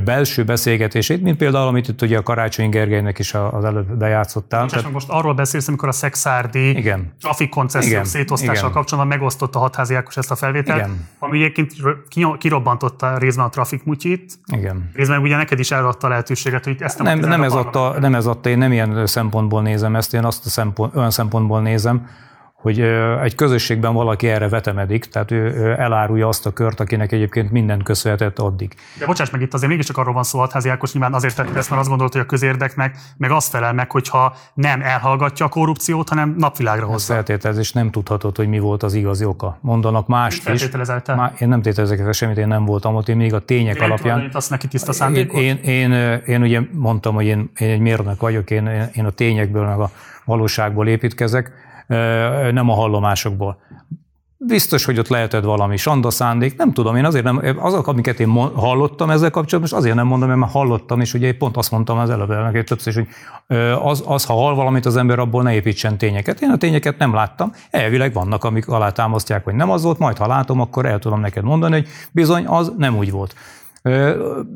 belső 0.04 0.44
beszélgetését, 0.44 1.22
mint 1.22 1.36
például, 1.36 1.66
amit 1.66 1.88
itt 1.88 2.02
ugye 2.02 2.18
a 2.18 2.22
Karácsony 2.22 2.68
Gergelynek 2.68 3.18
is 3.18 3.34
az 3.34 3.64
előbb 3.64 3.96
bejátszottál. 3.96 4.68
Tehát... 4.68 4.92
most 4.92 5.08
arról 5.08 5.34
beszélsz, 5.34 5.68
amikor 5.68 5.88
a 5.88 5.92
Szexárdi 5.92 6.76
igen. 6.76 7.14
trafik 7.20 7.48
koncesziók 7.48 8.04
szétosztással 8.04 8.70
kapcsolatban 8.70 9.18
megosztotta 9.18 9.58
a 9.58 9.62
hatházi 9.62 9.94
Ákos 9.94 10.16
ezt 10.16 10.30
a 10.30 10.34
felvételt, 10.36 10.78
igen. 10.78 11.08
ami 11.18 11.38
egyébként 11.38 11.72
kirobbantotta 12.38 13.18
részben 13.18 13.44
a 13.44 13.48
trafik 13.48 13.84
mutyit. 13.84 14.32
Igen. 14.46 14.90
Részben 14.94 15.20
ugye 15.20 15.36
neked 15.36 15.58
is 15.58 15.70
eladta 15.70 16.06
a 16.06 16.10
lehetőséget, 16.10 16.64
hogy 16.64 16.76
ezt 16.78 17.02
nem, 17.02 17.18
nem, 17.18 17.42
ez 17.42 17.52
adta, 17.52 17.96
nem 18.00 18.14
ez 18.14 18.26
adta, 18.26 18.48
én 18.48 18.58
nem 18.58 18.72
ilyen 18.72 19.06
szempontból 19.06 19.62
nézem 19.62 19.96
ezt, 19.96 20.14
én 20.14 20.24
azt 20.24 20.46
a 20.46 20.48
szempont, 20.48 20.96
olyan 20.96 21.10
szempontból 21.10 21.60
nézem, 21.60 22.06
hogy 22.64 22.80
egy 23.22 23.34
közösségben 23.34 23.94
valaki 23.94 24.28
erre 24.28 24.48
vetemedik, 24.48 25.04
tehát 25.04 25.30
ő 25.30 25.74
elárulja 25.78 26.28
azt 26.28 26.46
a 26.46 26.52
kört, 26.52 26.80
akinek 26.80 27.12
egyébként 27.12 27.50
minden 27.50 27.82
köszönhetett 27.82 28.38
addig. 28.38 28.74
De 28.98 29.06
bocsáss 29.06 29.30
meg, 29.30 29.40
itt 29.40 29.54
azért 29.54 29.70
mégiscsak 29.70 29.96
arról 29.96 30.14
van 30.14 30.22
szó, 30.22 30.38
Hatházi 30.38 30.68
Ákos 30.68 30.92
nyilván 30.92 31.14
azért 31.14 31.36
tett 31.36 31.56
ezt, 31.56 31.68
mert 31.68 31.80
azt 31.80 31.88
gondolt, 31.88 32.12
hogy 32.12 32.20
a 32.20 32.26
közérdeknek 32.26 32.96
meg 33.16 33.30
azt 33.30 33.50
felel 33.50 33.72
meg, 33.72 33.90
hogyha 33.90 34.36
nem 34.54 34.82
elhallgatja 34.82 35.46
a 35.46 35.48
korrupciót, 35.48 36.08
hanem 36.08 36.34
napvilágra 36.38 36.86
hozza. 36.86 37.12
Feltételezés 37.12 37.72
nem 37.72 37.90
tudhatod, 37.90 38.36
hogy 38.36 38.48
mi 38.48 38.58
volt 38.58 38.82
az 38.82 38.94
igazi 38.94 39.24
oka. 39.24 39.58
Mondanak 39.60 40.06
mást 40.06 40.48
is. 40.48 40.68
Má, 41.06 41.32
én 41.38 41.48
nem 41.48 41.62
tételezek 41.62 42.12
semmit, 42.12 42.36
én 42.36 42.48
nem 42.48 42.64
voltam 42.64 42.94
ott, 42.94 43.08
én 43.08 43.16
még 43.16 43.34
a 43.34 43.38
tények 43.38 43.76
én 43.76 43.82
alapján. 43.82 44.28
Azt 44.32 44.50
neki 44.50 44.68
tiszta 44.68 45.10
én, 45.10 45.14
én, 45.14 45.56
én, 45.56 45.92
én, 45.92 46.22
én, 46.26 46.42
ugye 46.42 46.60
mondtam, 46.72 47.14
hogy 47.14 47.26
én, 47.26 47.50
én 47.58 47.70
egy 47.70 47.80
mérnök 47.80 48.20
vagyok, 48.20 48.50
én, 48.50 48.90
én 48.94 49.04
a 49.04 49.10
tényekből 49.10 49.66
meg 49.66 49.78
a 49.78 49.90
valóságból 50.24 50.88
építkezek 50.88 51.52
nem 52.52 52.70
a 52.70 52.74
hallomásokból. 52.74 53.58
Biztos, 54.46 54.84
hogy 54.84 54.98
ott 54.98 55.08
lehetett 55.08 55.44
valami 55.44 55.76
sanda 55.76 56.10
szándék, 56.10 56.56
nem 56.56 56.72
tudom, 56.72 56.96
én 56.96 57.04
azért 57.04 57.24
nem, 57.24 57.42
azok, 57.58 57.86
amiket 57.86 58.20
én 58.20 58.28
hallottam 58.54 59.10
ezzel 59.10 59.30
kapcsolatban, 59.30 59.60
most 59.60 59.72
azért 59.72 59.94
nem 59.94 60.06
mondom, 60.06 60.38
mert 60.38 60.52
hallottam, 60.52 61.00
és 61.00 61.14
ugye 61.14 61.36
pont 61.36 61.56
azt 61.56 61.70
mondtam 61.70 61.98
az 61.98 62.10
előbb, 62.10 62.28
meg 62.28 62.64
többször, 62.64 62.94
hogy 62.94 63.06
az, 63.82 64.02
az, 64.06 64.24
ha 64.24 64.34
hall 64.34 64.54
valamit 64.54 64.86
az 64.86 64.96
ember, 64.96 65.18
abból 65.18 65.42
ne 65.42 65.54
építsen 65.54 65.98
tényeket. 65.98 66.40
Én 66.40 66.50
a 66.50 66.56
tényeket 66.56 66.98
nem 66.98 67.14
láttam, 67.14 67.52
elvileg 67.70 68.12
vannak, 68.12 68.44
amik 68.44 68.68
alátámasztják, 68.68 69.44
hogy 69.44 69.54
nem 69.54 69.70
az 69.70 69.82
volt, 69.82 69.98
majd 69.98 70.16
ha 70.18 70.26
látom, 70.26 70.60
akkor 70.60 70.86
el 70.86 70.98
tudom 70.98 71.20
neked 71.20 71.44
mondani, 71.44 71.74
hogy 71.74 71.88
bizony, 72.12 72.46
az 72.46 72.72
nem 72.76 72.96
úgy 72.96 73.10
volt. 73.10 73.34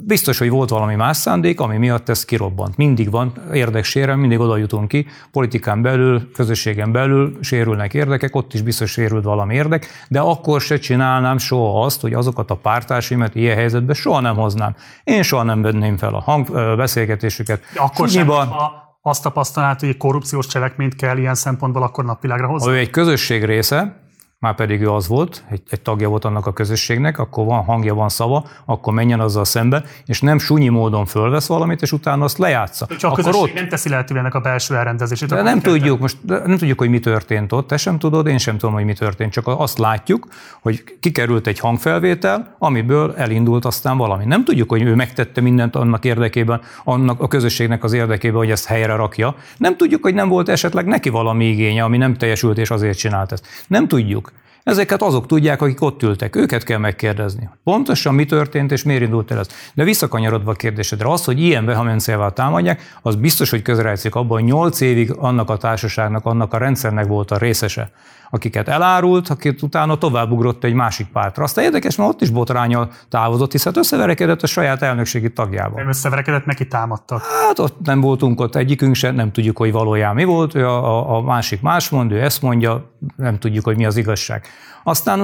Biztos, 0.07 0.39
hogy 0.39 0.51
volt 0.51 0.69
valami 0.69 0.95
más 0.95 1.17
szándék, 1.17 1.61
ami 1.61 1.77
miatt 1.77 2.09
ez 2.09 2.25
kirobbant. 2.25 2.77
Mindig 2.77 3.11
van 3.11 3.33
érdeksérem, 3.53 4.19
mindig 4.19 4.39
oda 4.39 4.57
jutunk 4.57 4.89
ki, 4.89 5.07
politikán 5.33 5.83
belül, 5.83 6.31
közösségen 6.33 6.93
belül 6.93 7.39
sérülnek 7.41 7.95
érdekek, 7.95 8.37
ott 8.37 8.55
is 8.55 8.63
biztos 8.63 8.91
sérült 8.91 9.25
valami 9.25 9.55
érdek, 9.55 9.87
de 10.09 10.21
akkor 10.21 10.61
se 10.61 10.79
csinálnám 10.79 11.39
soha 11.39 11.85
azt, 11.85 12.01
hogy 12.01 12.15
azokat 12.15 12.51
a 12.51 12.55
pártársimet 12.55 13.35
ilyen 13.35 13.57
helyzetbe 13.57 13.95
soha 13.95 14.21
nem 14.21 14.37
hoznám. 14.37 14.75
Én 15.05 15.23
soha 15.23 15.43
nem 15.43 15.63
venném 15.63 15.97
fel 15.97 16.15
a 16.15 16.21
hangbeszélgetésüket. 16.21 17.63
Akkor 17.77 18.09
sem, 18.09 18.27
ha 18.27 18.73
azt 19.03 19.23
tapasztalnád, 19.23 19.81
hogy 19.81 19.97
korrupciós 19.97 20.47
cselekményt 20.47 20.97
kell 20.97 21.19
ilyen 21.19 21.35
szempontból 21.35 21.83
akkor 21.83 22.05
napvilágra 22.05 22.47
hozni? 22.47 22.69
Ha 22.69 22.75
ő 22.75 22.79
egy 22.79 22.91
közösség 22.91 23.45
része, 23.45 24.08
már 24.41 24.55
pedig 24.55 24.81
ő 24.81 24.91
az 24.91 25.09
volt, 25.09 25.45
egy, 25.51 25.63
egy 25.71 25.81
tagja 25.81 26.09
volt 26.09 26.25
annak 26.25 26.47
a 26.47 26.53
közösségnek, 26.53 27.19
akkor 27.19 27.45
van 27.45 27.65
hangja, 27.65 27.95
van 27.95 28.09
szava, 28.09 28.45
akkor 28.65 28.93
menjen 28.93 29.21
azzal 29.21 29.45
szembe, 29.45 29.85
és 30.07 30.21
nem 30.21 30.39
sunyi 30.39 30.69
módon 30.69 31.07
fölvesz 31.07 31.47
valamit, 31.47 31.83
és 31.83 31.93
utána 31.93 32.25
azt 32.25 32.39
lejátsza. 32.39 32.87
Csak 32.87 33.11
a 33.11 33.15
közösség 33.15 33.43
ott... 33.43 33.55
nem 33.55 33.69
teszi 33.69 33.89
lehetővé 33.89 34.19
ennek 34.21 34.35
a 34.35 34.41
belső 34.41 34.77
elrendezését. 34.77 35.29
De 35.29 35.43
nem 35.43 35.61
tudjuk, 35.61 36.01
most 36.01 36.17
nem 36.25 36.57
tudjuk, 36.57 36.79
hogy 36.79 36.89
mi 36.89 37.01
történt 37.01 37.53
ott, 37.53 37.67
te 37.67 37.77
sem 37.77 37.99
tudod, 37.99 38.27
én 38.27 38.39
sem 38.39 38.59
tudom, 38.59 38.75
hogy 38.75 38.85
mi 38.85 38.93
történt, 38.93 39.33
csak 39.33 39.47
azt 39.47 39.79
látjuk, 39.79 40.27
hogy 40.63 40.85
kikerült 41.01 41.47
egy 41.47 41.59
hangfelvétel, 41.59 42.57
amiből 42.59 43.15
elindult 43.17 43.65
aztán 43.65 43.97
valami. 43.97 44.25
Nem 44.25 44.45
tudjuk, 44.45 44.71
hogy 44.71 44.83
ő 44.83 44.95
megtette 44.95 45.41
mindent 45.41 45.77
annak 45.77 46.05
érdekében, 46.05 46.61
annak 46.85 47.21
a 47.21 47.29
közösségnek 47.29 47.85
az 47.85 47.93
érdekében, 47.93 48.37
hogy 48.37 48.51
ezt 48.51 48.67
helyre 48.67 48.95
rakja. 48.95 49.35
Nem 49.57 49.77
tudjuk, 49.77 50.03
hogy 50.03 50.15
nem 50.15 50.29
volt 50.29 50.49
esetleg 50.49 50.87
neki 50.87 51.09
valami 51.09 51.45
igénye, 51.45 51.85
ami 51.85 51.97
nem 51.97 52.17
teljesült, 52.17 52.59
és 52.59 52.71
azért 52.71 52.99
csinált 52.99 53.33
ezt. 53.33 53.47
Nem 53.67 53.89
tudjuk. 53.89 54.28
Ezeket 54.69 55.03
azok 55.03 55.27
tudják, 55.27 55.63
akik 55.63 55.83
ott 55.83 56.03
ültek. 56.03 56.37
Őket 56.37 56.65
kell 56.65 56.79
megkérdezni. 56.79 57.49
Pontosan 57.65 58.15
mi 58.15 58.25
történt, 58.25 58.73
és 58.73 58.83
miért 58.83 59.03
indult 59.03 59.31
el 59.31 59.39
ez. 59.39 59.49
De 59.75 59.85
visszakanyarodva 59.85 60.51
a 60.51 60.55
kérdésedre, 60.55 61.11
az, 61.11 61.25
hogy 61.25 61.41
ilyen 61.41 61.65
vehemenciával 61.65 62.33
támadják, 62.33 62.99
az 63.03 63.15
biztos, 63.17 63.51
hogy 63.51 63.63
közrejtszik 63.63 64.15
abban, 64.15 64.41
hogy 64.41 64.49
8 64.49 64.81
évig 64.81 65.13
annak 65.19 65.51
a 65.51 65.57
társaságnak, 65.57 66.25
annak 66.25 66.53
a 66.55 66.59
rendszernek 66.59 67.07
volt 67.07 67.31
a 67.31 67.39
részese 67.39 67.91
akiket 68.31 68.69
elárult, 68.69 69.29
akit 69.29 69.63
utána 69.63 69.99
továbbugrott 69.99 70.65
egy 70.65 70.73
másik 70.75 71.07
pártra. 71.07 71.45
Aztán 71.45 71.65
érdekes, 71.65 71.97
mert 71.97 72.11
ott 72.11 72.21
is 72.21 72.31
botrányal 72.31 72.91
távozott, 73.09 73.53
hiszen 73.53 73.73
összeverekedett 73.77 74.43
a 74.43 74.47
saját 74.47 74.83
elnökségi 74.83 75.33
tagjával. 75.33 75.79
Nem 75.79 75.89
összeverekedett, 75.89 76.45
neki 76.45 76.67
támadtak. 76.67 77.23
Hát 77.23 77.59
ott 77.59 77.81
nem 77.85 78.01
voltunk 78.01 78.41
ott 78.41 78.57
egyikünk 78.57 78.95
sem, 78.95 79.15
nem 79.15 79.33
tudjuk, 79.33 79.57
hogy 79.57 79.73
valójában 79.73 80.15
mi 80.15 80.25
volt, 80.25 80.55
a, 80.55 81.15
a, 81.15 81.17
a 81.17 81.21
másik 81.21 81.61
más 81.61 81.89
mond, 81.89 82.13
ő 82.13 82.23
ezt 82.23 82.43
mondja, 82.43 82.91
nem 83.17 83.39
tudjuk, 83.39 83.65
hogy 83.65 83.77
mi 83.77 83.87
az 83.87 83.97
igazság. 83.97 84.47
Aztán 84.89 85.19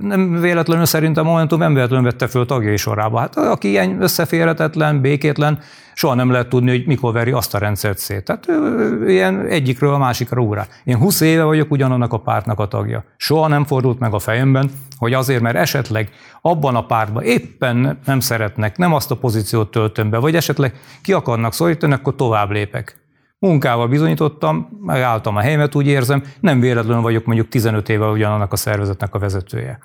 nem 0.00 0.40
véletlenül 0.40 0.84
szerintem 0.84 1.26
a 1.26 1.28
Momentum 1.28 1.58
nem 1.58 1.74
véletlenül 1.74 2.04
vette 2.04 2.26
föl 2.26 2.46
tagjai 2.46 2.76
sorába. 2.76 3.18
Hát 3.18 3.36
aki 3.36 3.68
ilyen 3.68 4.02
összeférhetetlen, 4.02 5.00
békétlen, 5.00 5.58
soha 5.94 6.14
nem 6.14 6.30
lehet 6.30 6.48
tudni, 6.48 6.70
hogy 6.70 6.86
mikor 6.86 7.12
veri 7.12 7.30
azt 7.30 7.54
a 7.54 7.58
rendszert 7.58 7.98
szét. 7.98 8.24
Tehát 8.24 8.48
ilyen 9.06 9.46
egyikről 9.46 9.94
a 9.94 9.98
másikra 9.98 10.40
órá. 10.40 10.66
Én 10.84 10.96
20 10.96 11.20
éve 11.20 11.42
vagyok 11.42 11.70
ugyanannak 11.70 12.12
a 12.12 12.18
pártnak 12.18 12.58
a 12.58 12.66
tagja. 12.66 13.04
Soha 13.16 13.48
nem 13.48 13.64
fordult 13.64 13.98
meg 13.98 14.14
a 14.14 14.18
fejemben, 14.18 14.70
hogy 14.96 15.12
azért, 15.12 15.40
mert 15.40 15.56
esetleg 15.56 16.10
abban 16.40 16.76
a 16.76 16.86
pártban 16.86 17.22
éppen 17.22 17.98
nem 18.04 18.20
szeretnek, 18.20 18.76
nem 18.76 18.94
azt 18.94 19.10
a 19.10 19.16
pozíciót 19.16 19.70
töltöm 19.70 20.10
be, 20.10 20.18
vagy 20.18 20.36
esetleg 20.36 20.74
ki 21.02 21.12
akarnak 21.12 21.52
szorítani, 21.52 21.92
akkor 21.92 22.14
tovább 22.14 22.50
lépek. 22.50 23.07
Munkával 23.38 23.88
bizonyítottam, 23.88 24.68
megálltam 24.80 25.36
a 25.36 25.40
helyemet, 25.40 25.74
úgy 25.74 25.86
érzem, 25.86 26.22
nem 26.40 26.60
véletlenül 26.60 27.02
vagyok 27.02 27.24
mondjuk 27.24 27.48
15 27.48 27.88
éve 27.88 28.06
ugyanannak 28.06 28.52
a 28.52 28.56
szervezetnek 28.56 29.14
a 29.14 29.18
vezetője. 29.18 29.78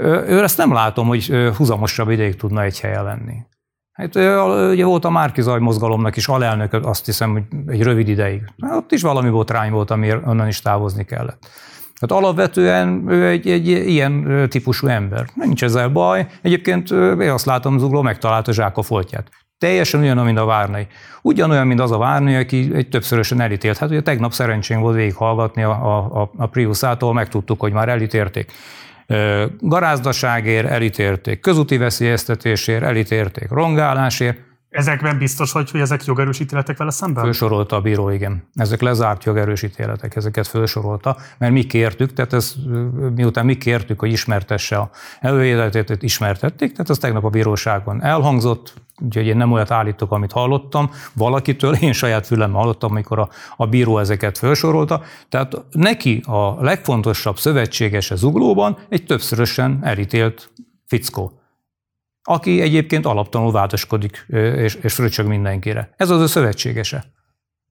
Ő 0.00 0.42
ezt 0.42 0.58
nem 0.58 0.72
látom, 0.72 1.06
hogy 1.06 1.32
húzamosabb 1.56 2.10
ideig 2.10 2.36
tudna 2.36 2.62
egy 2.62 2.80
helyen 2.80 3.04
lenni. 3.04 3.34
Hát 3.92 4.16
ugye 4.70 4.84
volt 4.84 5.04
a 5.04 5.10
Márkizaj 5.10 5.58
mozgalomnak 5.58 6.16
is 6.16 6.28
alelnök, 6.28 6.72
azt 6.72 7.04
hiszem, 7.04 7.32
hogy 7.32 7.42
egy 7.66 7.82
rövid 7.82 8.08
ideig. 8.08 8.42
Hát 8.60 8.76
ott 8.76 8.92
is 8.92 9.02
valami 9.02 9.30
volt 9.30 9.50
rány 9.50 9.70
volt, 9.70 9.90
ami 9.90 10.12
onnan 10.12 10.48
is 10.48 10.60
távozni 10.60 11.04
kellett. 11.04 11.46
Tehát 11.98 12.24
alapvetően 12.24 13.04
ő 13.08 13.26
egy, 13.26 13.48
egy 13.48 13.68
ilyen 13.68 14.46
típusú 14.48 14.86
ember. 14.86 15.26
Nincs 15.34 15.64
ezzel 15.64 15.88
baj. 15.88 16.26
Egyébként 16.42 16.90
én 16.90 17.30
azt 17.30 17.46
látom, 17.46 17.78
Zugló 17.78 18.02
megtalálta 18.02 18.52
Zsák 18.52 18.76
a 18.76 18.82
foltját. 18.82 19.30
Teljesen 19.58 20.00
olyan, 20.00 20.16
mint 20.16 20.38
a 20.38 20.44
Várnai. 20.44 20.86
Ugyanolyan, 21.22 21.66
mint 21.66 21.80
az 21.80 21.90
a 21.90 21.98
Várnai, 21.98 22.34
aki 22.34 22.70
egy 22.74 22.88
többszörösen 22.88 23.40
elítélt. 23.40 23.78
Hát 23.78 23.90
ugye 23.90 24.02
tegnap 24.02 24.32
szerencsém 24.32 24.80
volt 24.80 24.96
végighallgatni 24.96 25.62
a, 25.62 25.70
a, 26.20 26.30
a 26.36 26.46
Priusától, 26.46 27.12
megtudtuk, 27.12 27.60
hogy 27.60 27.72
már 27.72 27.88
elítérték. 27.88 28.52
Garázdaságért 29.60 30.66
elítérték, 30.66 31.40
közúti 31.40 31.76
veszélyeztetésért 31.76 32.82
elítérték, 32.82 33.50
rongálásért, 33.50 34.38
Ezekben 34.70 35.18
biztos, 35.18 35.52
hogy, 35.52 35.70
hogy 35.70 35.80
ezek 35.80 36.04
jogerős 36.04 36.40
ítéletek 36.40 36.76
vele 36.76 36.90
szemben? 36.90 37.24
Fölsorolta 37.24 37.76
a 37.76 37.80
bíró, 37.80 38.10
igen. 38.10 38.48
Ezek 38.54 38.80
lezárt 38.80 39.24
jogerős 39.24 39.62
ítéletek, 39.62 40.16
ezeket 40.16 40.46
fölsorolta, 40.46 41.16
mert 41.38 41.52
mi 41.52 41.64
kértük, 41.64 42.12
tehát 42.12 42.32
ez, 42.32 42.54
miután 43.14 43.44
mi 43.44 43.56
kértük, 43.56 44.00
hogy 44.00 44.12
ismertesse 44.12 44.76
a 44.76 44.90
előéletét, 45.20 46.02
ismertették, 46.02 46.72
tehát 46.72 46.90
ez 46.90 46.98
tegnap 46.98 47.24
a 47.24 47.28
bíróságon 47.28 48.02
elhangzott, 48.02 48.74
úgyhogy 48.98 49.26
én 49.26 49.36
nem 49.36 49.52
olyat 49.52 49.70
állítok, 49.70 50.12
amit 50.12 50.32
hallottam 50.32 50.90
valakitől, 51.14 51.74
én 51.74 51.92
saját 51.92 52.26
fülem 52.26 52.52
hallottam, 52.52 52.90
amikor 52.90 53.18
a, 53.18 53.28
a 53.56 53.66
bíró 53.66 53.98
ezeket 53.98 54.38
felsorolta. 54.38 55.02
Tehát 55.28 55.64
neki 55.70 56.22
a 56.26 56.62
legfontosabb 56.62 57.38
szövetségese 57.38 58.14
zuglóban 58.14 58.78
egy 58.88 59.04
többszörösen 59.04 59.78
elítélt 59.82 60.50
fickó 60.86 61.37
aki 62.28 62.60
egyébként 62.60 63.06
alaptanul 63.06 63.52
vádaskodik 63.52 64.26
és, 64.56 64.74
és 64.74 64.94
fröccsög 64.94 65.26
mindenkire. 65.26 65.90
Ez 65.96 66.10
az 66.10 66.20
a 66.20 66.26
szövetségese. 66.26 67.04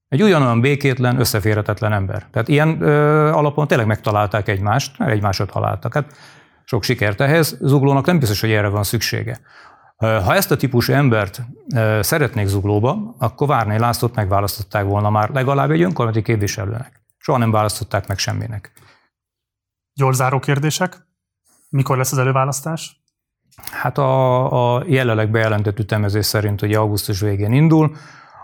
Egy 0.08 0.22
ugyanolyan 0.22 0.60
békétlen, 0.60 1.20
összeférhetetlen 1.20 1.92
ember. 1.92 2.26
Tehát 2.30 2.48
ilyen 2.48 2.82
ö, 2.82 3.28
alapon 3.32 3.66
tényleg 3.66 3.86
megtalálták 3.86 4.48
egymást, 4.48 4.98
mert 4.98 5.10
egymásot 5.10 5.50
haláltak. 5.50 5.94
Hát 5.94 6.12
sok 6.64 6.82
sikert 6.82 7.20
ehhez. 7.20 7.56
Zuglónak 7.60 8.06
nem 8.06 8.18
biztos, 8.18 8.40
hogy 8.40 8.50
erre 8.50 8.68
van 8.68 8.82
szüksége. 8.82 9.40
Ha 9.96 10.34
ezt 10.34 10.50
a 10.50 10.56
típusú 10.56 10.92
embert 10.92 11.42
szeretnék 12.00 12.46
zuglóba, 12.46 13.14
akkor 13.18 13.46
Várné 13.46 13.76
Lászlót 13.76 14.14
megválasztották 14.14 14.84
volna 14.84 15.10
már 15.10 15.30
legalább 15.30 15.70
egy 15.70 15.82
önkormányzati 15.82 16.24
képviselőnek. 16.24 17.02
Soha 17.18 17.38
nem 17.38 17.50
választották 17.50 18.06
meg 18.06 18.18
semminek. 18.18 18.72
Gyors 19.94 20.16
záró 20.16 20.38
kérdések. 20.38 21.06
Mikor 21.68 21.96
lesz 21.96 22.12
az 22.12 22.18
előválasztás? 22.18 23.00
Hát 23.70 23.98
a, 23.98 24.76
a 24.76 24.82
jelenleg 24.86 25.30
bejelentett 25.30 25.78
ütemezés 25.78 26.26
szerint 26.26 26.62
ugye 26.62 26.78
augusztus 26.78 27.20
végén 27.20 27.52
indul, 27.52 27.96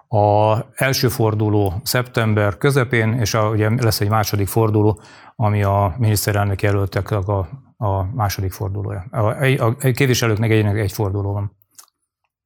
a 0.09 0.59
első 0.75 1.09
forduló 1.09 1.81
szeptember 1.83 2.57
közepén, 2.57 3.13
és 3.13 3.35
a, 3.35 3.49
ugye 3.49 3.71
lesz 3.83 4.01
egy 4.01 4.09
második 4.09 4.49
forduló, 4.49 5.01
ami 5.37 5.63
a 5.63 5.95
miniszterelnök 5.99 6.63
jelöltek 6.63 7.11
a, 7.11 7.49
a 7.77 8.03
második 8.03 8.53
fordulója. 8.53 9.05
A, 9.11 9.47
a 9.65 9.75
képviselőknek 9.77 10.51
egynek 10.51 10.77
egy 10.77 10.93
forduló 10.93 11.33
van. 11.33 11.57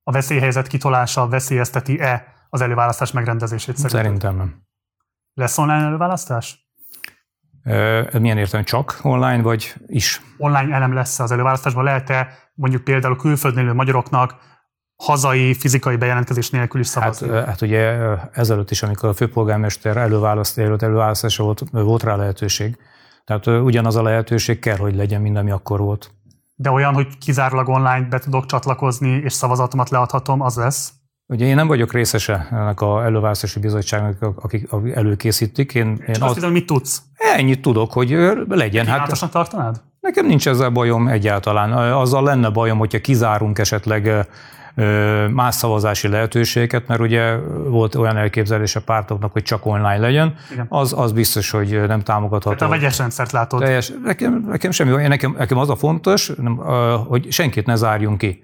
A 0.03 0.13
veszélyhelyzet 0.13 0.67
kitolása 0.67 1.29
veszélyezteti-e 1.29 2.27
az 2.51 2.61
előválasztás 2.61 3.13
megrendezését 3.13 3.77
szerintem? 3.77 4.01
Szerintem 4.03 4.37
nem. 4.37 4.63
Lesz 5.35 5.59
online 5.59 5.85
előválasztás? 5.85 6.67
Milyen 8.13 8.39
értem, 8.39 8.65
csak 8.65 8.99
online, 9.03 9.43
vagy 9.43 9.75
is? 9.87 10.23
Online 10.39 10.75
elem 10.75 10.93
lesz 10.93 11.19
az 11.19 11.31
előválasztásban. 11.31 11.85
Lehet-e 11.85 12.48
mondjuk 12.59 12.85
például 12.85 13.17
külföldön 13.17 13.65
élő 13.65 13.73
magyaroknak 13.73 14.35
hazai, 14.97 15.55
fizikai 15.55 15.97
bejelentkezés 15.97 16.51
nélkül 16.51 16.81
is 16.81 16.87
szavazni? 16.87 17.29
Hát, 17.29 17.47
hát 17.47 17.61
ugye 17.61 17.79
ezelőtt 18.33 18.71
is, 18.71 18.83
amikor 18.83 19.09
a 19.09 19.13
főpolgármester 19.13 19.97
előválaszt, 19.97 20.59
előtt 20.59 20.83
előválasztása 20.83 21.43
volt, 21.43 21.63
volt 21.71 22.03
rá 22.03 22.17
lehetőség. 22.17 22.77
Tehát 23.25 23.47
ugyanaz 23.47 23.97
a 23.97 24.03
lehetőség 24.03 24.59
kell, 24.59 24.77
hogy 24.77 24.95
legyen, 24.95 25.21
mint 25.21 25.37
ami 25.37 25.51
akkor 25.51 25.81
volt. 25.81 26.11
De 26.55 26.71
olyan, 26.71 26.95
hogy 26.95 27.19
kizárólag 27.19 27.69
online 27.69 28.07
be 28.11 28.19
tudok 28.19 28.47
csatlakozni, 28.47 29.09
és 29.09 29.33
szavazatomat 29.33 29.91
leadhatom, 29.91 30.41
az 30.41 30.57
lesz? 30.57 30.93
Ugye 31.27 31.47
én 31.47 31.55
nem 31.55 31.67
vagyok 31.67 31.93
részese 31.93 32.49
ennek 32.51 32.81
a 32.81 33.05
előválasztási 33.05 33.61
bizottságnak, 33.61 34.37
akik 34.43 34.69
előkészítik. 34.95 35.75
Én, 35.75 35.87
én 35.87 36.15
Csak 36.15 36.23
azt 36.23 36.35
hiszem, 36.35 36.53
mit 36.53 36.67
tudsz? 36.67 37.03
Ennyit 37.15 37.63
tudok, 37.63 37.93
hogy 37.93 38.11
legyen. 38.49 38.87
Hát, 38.87 39.31
tartanád? 39.31 39.81
Nekem 40.09 40.27
nincs 40.27 40.49
ezzel 40.49 40.71
bajom 40.71 41.09
egyáltalán. 41.09 41.73
Azzal 41.73 42.23
lenne 42.23 42.49
bajom, 42.49 42.79
hogyha 42.79 42.99
kizárunk 42.99 43.59
esetleg 43.59 44.27
más 45.31 45.55
szavazási 45.55 46.09
lehetőségeket, 46.09 46.87
mert 46.87 47.01
ugye 47.01 47.37
volt 47.67 47.95
olyan 47.95 48.17
elképzelés 48.17 48.77
a 48.77 48.81
pártoknak, 48.81 49.33
hogy 49.33 49.43
csak 49.43 49.67
online 49.67 49.99
legyen, 49.99 50.35
az, 50.69 50.95
az 50.97 51.13
biztos, 51.13 51.51
hogy 51.51 51.87
nem 51.87 52.01
támogatható. 52.01 52.57
Tehát 52.57 52.75
a 52.75 52.77
vegyes 52.77 52.99
rendszert 52.99 53.33
látod. 53.33 53.61
Teljes, 53.61 53.93
nekem, 54.05 54.45
nekem 54.49 54.71
semmi, 54.71 55.07
nekem, 55.07 55.35
nekem 55.39 55.59
az 55.59 55.71
a 55.71 55.77
fontos, 55.77 56.33
hogy 57.07 57.33
senkit 57.33 57.67
ne 57.67 57.75
zárjunk 57.75 58.19
ki 58.19 58.43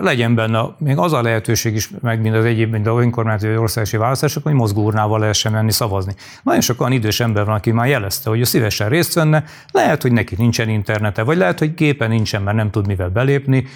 legyen 0.00 0.34
benne 0.34 0.64
még 0.78 0.98
az 0.98 1.12
a 1.12 1.22
lehetőség 1.22 1.74
is, 1.74 1.90
meg 2.00 2.20
mind 2.20 2.34
az 2.34 2.44
egyéb, 2.44 2.72
mind 2.72 2.86
a 2.86 3.00
önkormányzati 3.00 3.56
országosi 3.56 3.96
választások, 3.96 4.42
hogy 4.42 4.52
mozgóurnával 4.52 5.18
lehessen 5.18 5.52
menni 5.52 5.72
szavazni. 5.72 6.14
Nagyon 6.42 6.60
sok 6.60 6.80
olyan 6.80 6.92
idős 6.92 7.20
ember 7.20 7.44
van, 7.44 7.54
aki 7.54 7.70
már 7.70 7.86
jelezte, 7.86 8.30
hogy 8.30 8.38
ő 8.38 8.44
szívesen 8.44 8.88
részt 8.88 9.14
venne, 9.14 9.44
lehet, 9.70 10.02
hogy 10.02 10.12
neki 10.12 10.34
nincsen 10.38 10.68
internete, 10.68 11.22
vagy 11.22 11.36
lehet, 11.36 11.58
hogy 11.58 11.74
gépen 11.74 12.08
nincsen, 12.08 12.42
mert 12.42 12.56
nem 12.56 12.70
tud 12.70 12.86
mivel 12.86 13.08
belépni, 13.08 13.66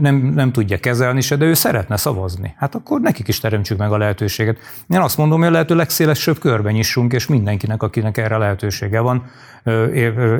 nem, 0.00 0.32
nem 0.34 0.52
tudja 0.52 0.78
kezelni 0.78 1.20
se, 1.20 1.36
de 1.36 1.44
ő 1.44 1.54
szeretne 1.54 1.96
szavazni. 1.96 2.54
Hát 2.56 2.74
akkor 2.74 3.00
nekik 3.00 3.28
is 3.28 3.40
teremtsük 3.40 3.78
meg 3.78 3.92
a 3.92 3.98
lehetőséget. 3.98 4.58
Én 4.88 5.00
azt 5.00 5.16
mondom, 5.16 5.38
hogy 5.38 5.48
a 5.48 5.52
lehető 5.52 5.74
legszélesebb 5.74 6.38
körben 6.38 6.72
nyissunk, 6.72 7.12
és 7.12 7.26
mindenkinek, 7.26 7.82
akinek 7.82 8.16
erre 8.16 8.36
lehetősége 8.36 9.00
van, 9.00 9.24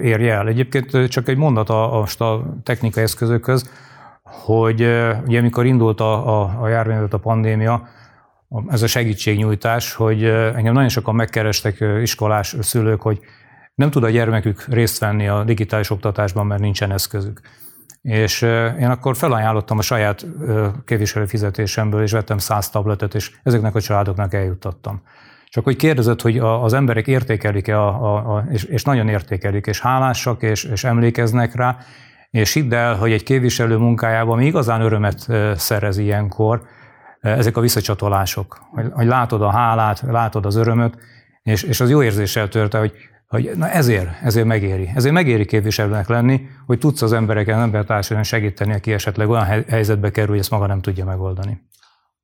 érje 0.02 0.32
el. 0.32 0.48
Egyébként 0.48 1.08
csak 1.08 1.28
egy 1.28 1.36
mondat 1.36 1.70
a, 1.70 2.00
a, 2.00 2.24
a 2.24 2.42
technikai 2.62 3.02
eszközökhöz, 3.02 3.70
hogy 4.32 4.80
ugye 5.26 5.38
amikor 5.38 5.66
indult 5.66 6.00
a, 6.00 6.40
a, 6.40 6.62
a 6.62 6.68
járvány, 6.68 7.08
a 7.10 7.16
pandémia, 7.16 7.88
ez 8.68 8.82
a 8.82 8.86
segítségnyújtás, 8.86 9.94
hogy 9.94 10.24
engem 10.24 10.72
nagyon 10.72 10.88
sokan 10.88 11.14
megkerestek 11.14 11.84
iskolás 12.02 12.56
szülők, 12.60 13.00
hogy 13.00 13.20
nem 13.74 13.90
tud 13.90 14.04
a 14.04 14.10
gyermekük 14.10 14.64
részt 14.68 14.98
venni 14.98 15.28
a 15.28 15.44
digitális 15.44 15.90
oktatásban, 15.90 16.46
mert 16.46 16.60
nincsen 16.60 16.92
eszközük. 16.92 17.40
És 18.02 18.42
én 18.80 18.88
akkor 18.90 19.16
felajánlottam 19.16 19.78
a 19.78 19.82
saját 19.82 20.26
képviselő 20.84 21.26
fizetésemből, 21.26 22.02
és 22.02 22.12
vettem 22.12 22.38
száz 22.38 22.70
tabletet, 22.70 23.14
és 23.14 23.30
ezeknek 23.42 23.74
a 23.74 23.80
családoknak 23.80 24.34
eljuttattam. 24.34 25.02
Csak 25.48 25.64
hogy 25.64 25.76
kérdezett, 25.76 26.20
hogy 26.20 26.38
az 26.38 26.72
emberek 26.72 27.06
értékelik-e, 27.06 27.80
a, 27.80 27.88
a, 27.88 28.36
a, 28.36 28.44
és, 28.50 28.64
és 28.64 28.82
nagyon 28.82 29.08
értékelik, 29.08 29.66
és 29.66 29.80
hálásak, 29.80 30.42
és, 30.42 30.64
és 30.64 30.84
emlékeznek 30.84 31.54
rá, 31.54 31.76
és 32.32 32.52
hidd 32.52 32.74
el, 32.74 32.96
hogy 32.96 33.12
egy 33.12 33.22
képviselő 33.22 33.76
munkájában 33.76 34.38
mi 34.38 34.46
igazán 34.46 34.80
örömet 34.80 35.26
szerez 35.56 35.98
ilyenkor, 35.98 36.62
ezek 37.20 37.56
a 37.56 37.60
visszacsatolások, 37.60 38.60
hogy, 38.70 38.86
hogy 38.92 39.06
látod 39.06 39.42
a 39.42 39.50
hálát, 39.50 40.00
látod 40.00 40.46
az 40.46 40.54
örömöt, 40.54 40.98
és, 41.42 41.62
és 41.62 41.80
az 41.80 41.90
jó 41.90 42.02
érzéssel 42.02 42.48
törte, 42.48 42.78
hogy, 42.78 42.92
hogy 43.26 43.50
na 43.56 43.68
ezért, 43.68 44.22
ezért 44.22 44.46
megéri. 44.46 44.90
Ezért 44.94 45.14
megéri 45.14 45.44
képviselőnek 45.44 46.08
lenni, 46.08 46.48
hogy 46.66 46.78
tudsz 46.78 47.02
az 47.02 47.12
embereken, 47.12 47.56
az 47.56 47.62
embertársadalmi 47.62 48.24
segíteni, 48.24 48.72
aki 48.72 48.92
esetleg 48.92 49.28
olyan 49.28 49.64
helyzetbe 49.68 50.10
kerül, 50.10 50.30
hogy 50.30 50.38
ezt 50.38 50.50
maga 50.50 50.66
nem 50.66 50.80
tudja 50.80 51.04
megoldani. 51.04 51.60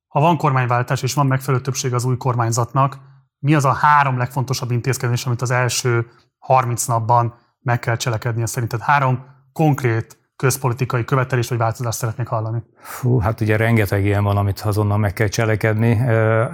Ha 0.07 0.21
van 0.21 0.37
kormányváltás 0.37 1.03
és 1.03 1.15
van 1.15 1.27
megfelelő 1.27 1.63
többség 1.63 1.95
az 1.95 2.05
új 2.05 2.17
kormányzatnak, 2.17 2.99
mi 3.39 3.55
az 3.55 3.65
a 3.65 3.73
három 3.73 4.19
legfontosabb 4.19 4.71
intézkedés, 4.71 5.27
amit 5.27 5.43
az 5.43 5.51
első 5.51 6.07
30 6.39 6.85
napban 6.85 7.35
meg 7.61 7.79
kell 7.79 7.97
cselekednie 7.97 8.47
szerinted? 8.47 8.81
Három 8.81 9.37
konkrét 9.59 10.17
közpolitikai 10.37 11.05
követelést 11.05 11.49
vagy 11.49 11.59
változást 11.59 11.99
szeretnék 11.99 12.27
hallani? 12.27 12.63
Fú, 12.81 13.19
hát 13.19 13.41
ugye 13.41 13.57
rengeteg 13.57 14.05
ilyen 14.05 14.25
van, 14.25 14.37
amit 14.37 14.61
azonnal 14.61 14.99
meg 14.99 15.13
kell 15.13 15.29
cselekedni. 15.29 15.91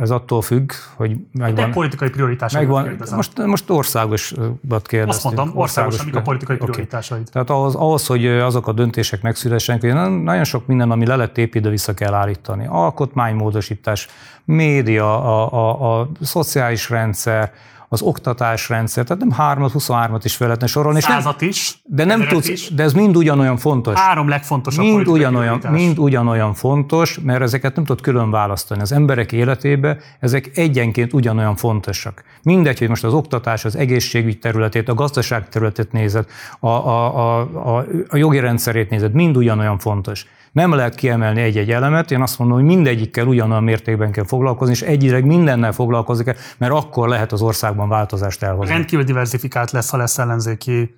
Ez 0.00 0.10
attól 0.10 0.42
függ, 0.42 0.72
hogy 0.96 1.16
megvan... 1.32 1.66
De 1.66 1.72
politikai 1.72 2.10
prioritásai. 2.10 2.60
Megvan, 2.64 2.96
most, 3.14 3.46
most 3.46 3.70
országosat 3.70 4.86
kérdeztünk. 4.86 5.08
Azt 5.08 5.24
mondom, 5.24 5.50
országos, 5.58 5.98
amik 5.98 6.16
a 6.16 6.22
politikai 6.22 6.56
okay. 6.56 6.68
prioritásaid. 6.68 7.28
Tehát 7.32 7.50
ahhoz, 7.50 7.74
ahhoz, 7.74 8.06
hogy 8.06 8.26
azok 8.26 8.66
a 8.66 8.72
döntések 8.72 9.22
megszülessenek, 9.22 9.80
hogy 9.80 9.94
nagyon 10.22 10.44
sok 10.44 10.66
minden, 10.66 10.90
ami 10.90 11.06
le 11.06 11.16
lett 11.16 11.38
építve, 11.38 11.70
vissza 11.70 11.94
kell 11.94 12.14
állítani. 12.14 12.66
Alkotmánymódosítás, 12.68 14.08
média, 14.44 15.22
a, 15.22 15.52
a, 15.52 16.00
a 16.00 16.08
szociális 16.20 16.90
rendszer, 16.90 17.52
az 17.94 18.02
oktatásrendszer, 18.02 19.04
tehát 19.04 19.22
nem 19.22 19.30
3 19.30 19.66
23-at 19.68 20.20
is 20.22 20.36
fel 20.36 20.46
lehetne 20.46 20.66
sorolni. 20.66 21.00
Százat 21.00 21.40
nem, 21.40 21.48
is. 21.48 21.78
De 21.84 22.04
nem 22.04 22.26
tudsz, 22.28 22.48
is. 22.48 22.74
de 22.74 22.82
ez 22.82 22.92
mind 22.92 23.16
ugyanolyan 23.16 23.56
fontos. 23.56 23.98
Három 23.98 24.28
legfontosabb 24.28 24.84
mind 24.84 25.08
ugyanolyan, 25.08 25.60
mind 25.70 25.98
ugyanolyan 25.98 26.54
fontos, 26.54 27.18
mert 27.22 27.42
ezeket 27.42 27.74
nem 27.74 27.84
tudod 27.84 28.02
külön 28.02 28.30
választani. 28.30 28.80
Az 28.80 28.92
emberek 28.92 29.32
életébe 29.32 29.96
ezek 30.20 30.50
egyenként 30.54 31.12
ugyanolyan 31.12 31.56
fontosak. 31.56 32.24
Mindegy, 32.42 32.78
hogy 32.78 32.88
most 32.88 33.04
az 33.04 33.12
oktatás, 33.12 33.64
az 33.64 33.76
egészségügy 33.76 34.38
területét, 34.38 34.88
a 34.88 34.94
gazdaság 34.94 35.48
területét 35.48 35.92
nézed, 35.92 36.26
a, 36.60 36.68
a, 36.68 37.16
a, 37.16 37.40
a, 37.76 37.84
a 38.08 38.16
jogi 38.16 38.38
rendszerét 38.38 38.90
nézed, 38.90 39.12
mind 39.12 39.36
ugyanolyan 39.36 39.78
fontos. 39.78 40.26
Nem 40.54 40.72
lehet 40.72 40.94
kiemelni 40.94 41.40
egy-egy 41.40 41.70
elemet, 41.70 42.10
én 42.10 42.22
azt 42.22 42.38
mondom, 42.38 42.56
hogy 42.56 42.66
mindegyikkel 42.66 43.26
ugyanolyan 43.26 43.62
mértékben 43.62 44.12
kell 44.12 44.24
foglalkozni, 44.24 44.74
és 44.74 44.82
egyileg 44.82 45.24
mindennel 45.24 45.72
foglalkozik, 45.72 46.36
mert 46.58 46.72
akkor 46.72 47.08
lehet 47.08 47.32
az 47.32 47.42
országban 47.42 47.88
változást 47.88 48.42
elhozni. 48.42 48.72
Rendkívül 48.72 49.04
diversifikált 49.04 49.70
lesz, 49.70 49.90
ha 49.90 49.96
lesz 49.96 50.18
ellenzéki 50.18 50.94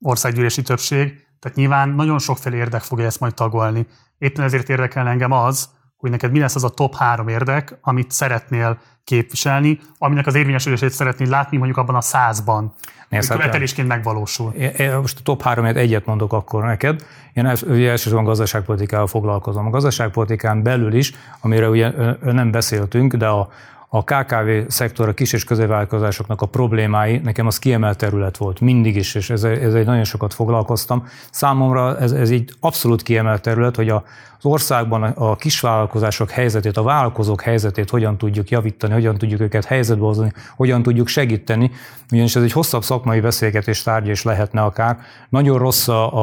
országgyűlési 0.00 0.62
többség, 0.62 1.26
tehát 1.38 1.56
nyilván 1.56 1.88
nagyon 1.88 2.18
sokféle 2.18 2.56
érdek 2.56 2.82
fogja 2.82 3.04
ezt 3.04 3.20
majd 3.20 3.34
tagolni. 3.34 3.86
Éppen 4.18 4.44
ezért 4.44 4.68
érdekel 4.68 5.08
engem 5.08 5.32
az, 5.32 5.68
hogy 6.00 6.10
neked 6.10 6.30
mi 6.30 6.38
lesz 6.38 6.54
az 6.54 6.64
a 6.64 6.68
top 6.68 6.94
három 6.94 7.28
érdek, 7.28 7.78
amit 7.80 8.10
szeretnél 8.10 8.78
képviselni, 9.04 9.80
aminek 9.98 10.26
az 10.26 10.34
érvényesülését 10.34 10.90
szeretnéd 10.90 11.28
látni 11.28 11.56
mondjuk 11.56 11.78
abban 11.78 11.94
a 11.94 12.00
százban. 12.00 12.74
Nézd, 13.08 13.28
hogy 13.28 13.38
követelésként 13.38 13.88
megvalósul. 13.88 14.52
Én 14.52 14.96
most 14.96 15.18
a 15.18 15.22
top 15.22 15.42
három 15.42 15.64
egyet 15.64 16.06
mondok 16.06 16.32
akkor 16.32 16.64
neked. 16.64 17.06
Én 17.32 17.52
ugye 17.66 17.90
elsősorban 17.90 18.24
gazdaságpolitikával 18.24 19.06
foglalkozom. 19.06 19.66
A 19.66 19.70
gazdaságpolitikán 19.70 20.62
belül 20.62 20.94
is, 20.94 21.12
amire 21.40 21.68
ugye 21.68 21.92
nem 22.20 22.50
beszéltünk, 22.50 23.14
de 23.14 23.26
a, 23.26 23.48
a 23.88 24.04
KKV 24.04 24.50
szektor, 24.68 25.08
a 25.08 25.14
kis 25.14 25.32
és 25.32 25.44
középvállalkozásoknak 25.44 26.42
a 26.42 26.46
problémái, 26.46 27.18
nekem 27.18 27.46
az 27.46 27.58
kiemelt 27.58 27.98
terület 27.98 28.36
volt, 28.36 28.60
mindig 28.60 28.96
is, 28.96 29.14
és 29.14 29.30
ez, 29.30 29.44
ez 29.44 29.74
egy 29.74 29.86
nagyon 29.86 30.04
sokat 30.04 30.34
foglalkoztam. 30.34 31.06
Számomra 31.30 31.98
ez, 31.98 32.12
ez 32.12 32.30
egy 32.30 32.54
abszolút 32.60 33.02
kiemelt 33.02 33.42
terület, 33.42 33.76
hogy 33.76 33.88
a, 33.88 34.04
az 34.42 34.50
országban 34.50 35.02
a 35.02 35.36
kisvállalkozások 35.36 36.30
helyzetét, 36.30 36.76
a 36.76 36.82
vállalkozók 36.82 37.42
helyzetét 37.42 37.90
hogyan 37.90 38.18
tudjuk 38.18 38.48
javítani, 38.48 38.92
hogyan 38.92 39.18
tudjuk 39.18 39.40
őket 39.40 39.64
helyzetbe 39.64 40.04
hozni, 40.04 40.32
hogyan 40.56 40.82
tudjuk 40.82 41.08
segíteni, 41.08 41.70
ugyanis 42.12 42.36
ez 42.36 42.42
egy 42.42 42.52
hosszabb 42.52 42.82
szakmai 42.82 43.20
beszélgetés 43.20 43.82
tárgya 43.82 44.10
is 44.10 44.22
lehetne 44.22 44.62
akár. 44.62 44.98
Nagyon 45.28 45.58
rossz 45.58 45.88
a, 45.88 46.14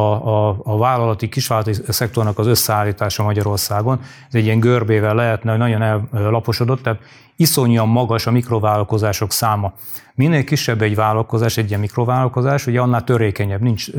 a, 0.47 0.57
a 0.63 0.77
vállalati, 0.77 1.29
kisvállalati 1.29 1.81
szektornak 1.87 2.39
az 2.39 2.47
összeállítása 2.47 3.23
Magyarországon. 3.23 3.99
Ez 4.27 4.35
egy 4.35 4.45
ilyen 4.45 4.59
görbével 4.59 5.15
lehetne, 5.15 5.49
hogy 5.51 5.59
nagyon 5.59 6.09
elaposodott, 6.13 6.83
tehát 6.83 6.99
iszonyúan 7.35 7.87
magas 7.87 8.27
a 8.27 8.31
mikrovállalkozások 8.31 9.31
száma. 9.31 9.73
Minél 10.17 10.43
kisebb 10.43 10.81
egy 10.81 10.95
vállalkozás, 10.95 11.57
egy 11.57 11.67
ilyen 11.67 11.79
mikrovállalkozás, 11.79 12.67
ugye 12.67 12.79
annál 12.79 13.03
törékenyebb, 13.03 13.61
nincs 13.61 13.91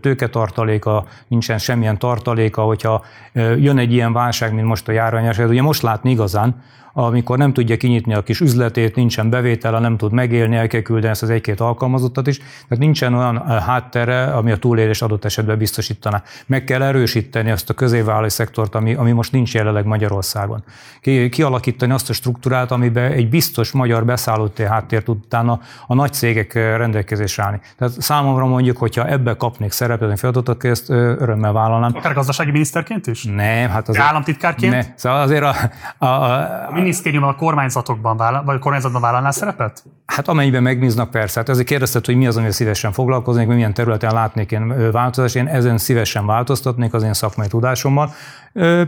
tőketartaléka, 0.00 1.04
nincsen 1.28 1.58
semmilyen 1.58 1.98
tartaléka, 1.98 2.62
hogyha 2.62 3.04
jön 3.34 3.78
egy 3.78 3.92
ilyen 3.92 4.12
válság, 4.12 4.54
mint 4.54 4.66
most 4.66 4.88
a 4.88 4.92
járványos, 4.92 5.38
ugye 5.38 5.62
most 5.62 5.82
látni 5.82 6.10
igazán, 6.10 6.62
amikor 6.98 7.38
nem 7.38 7.52
tudja 7.52 7.76
kinyitni 7.76 8.14
a 8.14 8.22
kis 8.22 8.40
üzletét, 8.40 8.94
nincsen 8.94 9.30
bevétele, 9.30 9.78
nem 9.78 9.96
tud 9.96 10.12
megélni, 10.12 10.56
el 10.56 10.66
kell 10.66 10.80
küldeni 10.80 11.12
ezt 11.12 11.22
az 11.22 11.30
egy-két 11.30 11.60
alkalmazottat 11.60 12.26
is, 12.26 12.38
tehát 12.38 12.78
nincsen 12.78 13.14
olyan 13.14 13.60
háttere, 13.60 14.24
ami 14.24 14.50
a 14.50 14.56
túlélés 14.56 15.02
adott 15.02 15.24
esetben 15.24 15.58
biztosítaná. 15.58 16.22
Meg 16.46 16.64
kell 16.64 16.82
erősíteni 16.82 17.50
azt 17.50 17.70
a 17.70 17.74
középvállalati 17.74 18.30
szektort, 18.30 18.74
ami, 18.74 18.94
ami 18.94 19.12
most 19.12 19.32
nincs 19.32 19.54
jelenleg 19.54 19.84
Magyarországon. 19.84 20.64
Ki, 21.00 21.28
kialakítani 21.28 21.92
azt 21.92 22.10
a 22.10 22.12
struktúrát, 22.12 22.70
amiben 22.70 23.12
egy 23.12 23.28
biztos 23.28 23.72
magyar 23.72 24.04
beszállóté 24.04 24.64
háttér 24.64 25.02
tud 25.02 25.16
utána 25.24 25.60
a 25.86 25.94
nagy 25.94 26.12
cégek 26.12 26.54
rendelkezésre 26.54 27.42
állni. 27.42 27.60
Tehát 27.78 28.00
számomra 28.00 28.46
mondjuk, 28.46 28.76
hogyha 28.76 29.08
ebbe 29.08 29.36
kapnék 29.36 29.72
szerepet, 29.72 30.18
feladatot, 30.18 30.64
ezt 30.64 30.90
örömmel 30.90 31.52
vállalnám. 31.52 31.92
Akár 31.94 32.14
gazdasági 32.14 32.50
miniszterként 32.50 33.06
is? 33.06 33.24
Nem, 33.24 33.68
hát 33.68 33.88
az. 33.88 33.98
Államtitkárként? 33.98 34.72
Ne. 34.72 34.82
Szóval 34.94 35.20
azért 35.20 35.42
a, 35.42 35.54
a, 35.98 36.06
a, 36.06 36.66
a 36.68 36.85
minisztériumban, 36.86 37.30
a 37.30 37.36
kormányzatokban 37.36 38.16
vállal, 38.16 38.44
vagy 38.44 38.56
a 38.56 38.58
kormányzatban 38.58 39.00
vállalnál 39.00 39.32
szerepet? 39.32 39.84
Hát 40.06 40.28
amennyiben 40.28 40.62
megbíznak 40.62 41.10
persze. 41.10 41.38
Hát 41.38 41.48
ezért 41.48 41.66
kérdezted, 41.66 42.06
hogy 42.06 42.16
mi 42.16 42.26
az, 42.26 42.34
amivel 42.34 42.52
szívesen 42.52 42.92
foglalkoznék, 42.92 43.46
milyen 43.46 43.74
területen 43.74 44.12
látnék 44.12 44.52
én 44.52 44.90
változást. 44.92 45.36
Én 45.36 45.46
ezen 45.46 45.78
szívesen 45.78 46.26
változtatnék 46.26 46.94
az 46.94 47.02
én 47.02 47.12
szakmai 47.12 47.46
tudásommal. 47.46 48.12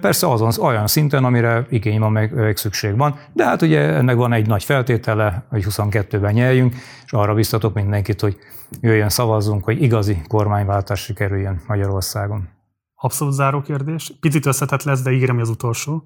Persze 0.01 0.31
azon, 0.31 0.53
olyan 0.61 0.87
szinten, 0.87 1.25
amire 1.25 1.67
igény 1.71 1.99
van, 1.99 2.13
meg, 2.13 2.35
meg 2.35 2.57
szükség 2.57 2.97
van. 2.97 3.19
De 3.33 3.45
hát 3.45 3.63
ugye 3.63 3.81
ennek 3.81 4.17
van 4.17 4.33
egy 4.33 4.47
nagy 4.47 4.65
feltétele, 4.65 5.47
hogy 5.51 5.65
22-ben 5.69 6.33
nyeljünk, 6.33 6.75
és 7.05 7.13
arra 7.13 7.35
biztatok 7.35 7.75
mindenkit, 7.75 8.21
hogy 8.21 8.37
jöjjön 8.81 9.09
szavazzunk, 9.09 9.65
hogy 9.65 9.83
igazi 9.83 10.23
kormányváltás 10.29 11.01
sikerüljön 11.01 11.61
Magyarországon. 11.67 12.49
Abszolút 12.95 13.35
záró 13.35 13.61
kérdés. 13.61 14.13
Picit 14.21 14.47
összetett 14.47 14.83
lesz, 14.83 15.03
de 15.03 15.11
ígérem, 15.11 15.39
az 15.39 15.49
utolsó. 15.49 16.05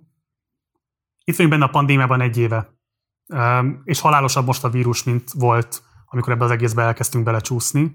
Itt 1.24 1.36
vagyunk 1.36 1.54
benne 1.54 1.64
a 1.64 1.72
pandémiában 1.72 2.20
egy 2.20 2.38
éve, 2.38 2.70
és 3.84 4.00
halálosabb 4.00 4.46
most 4.46 4.64
a 4.64 4.68
vírus, 4.68 5.02
mint 5.02 5.30
volt, 5.32 5.82
amikor 6.04 6.32
ebbe 6.32 6.44
az 6.44 6.50
egészbe 6.50 6.82
elkezdtünk 6.82 7.24
belecsúszni. 7.24 7.94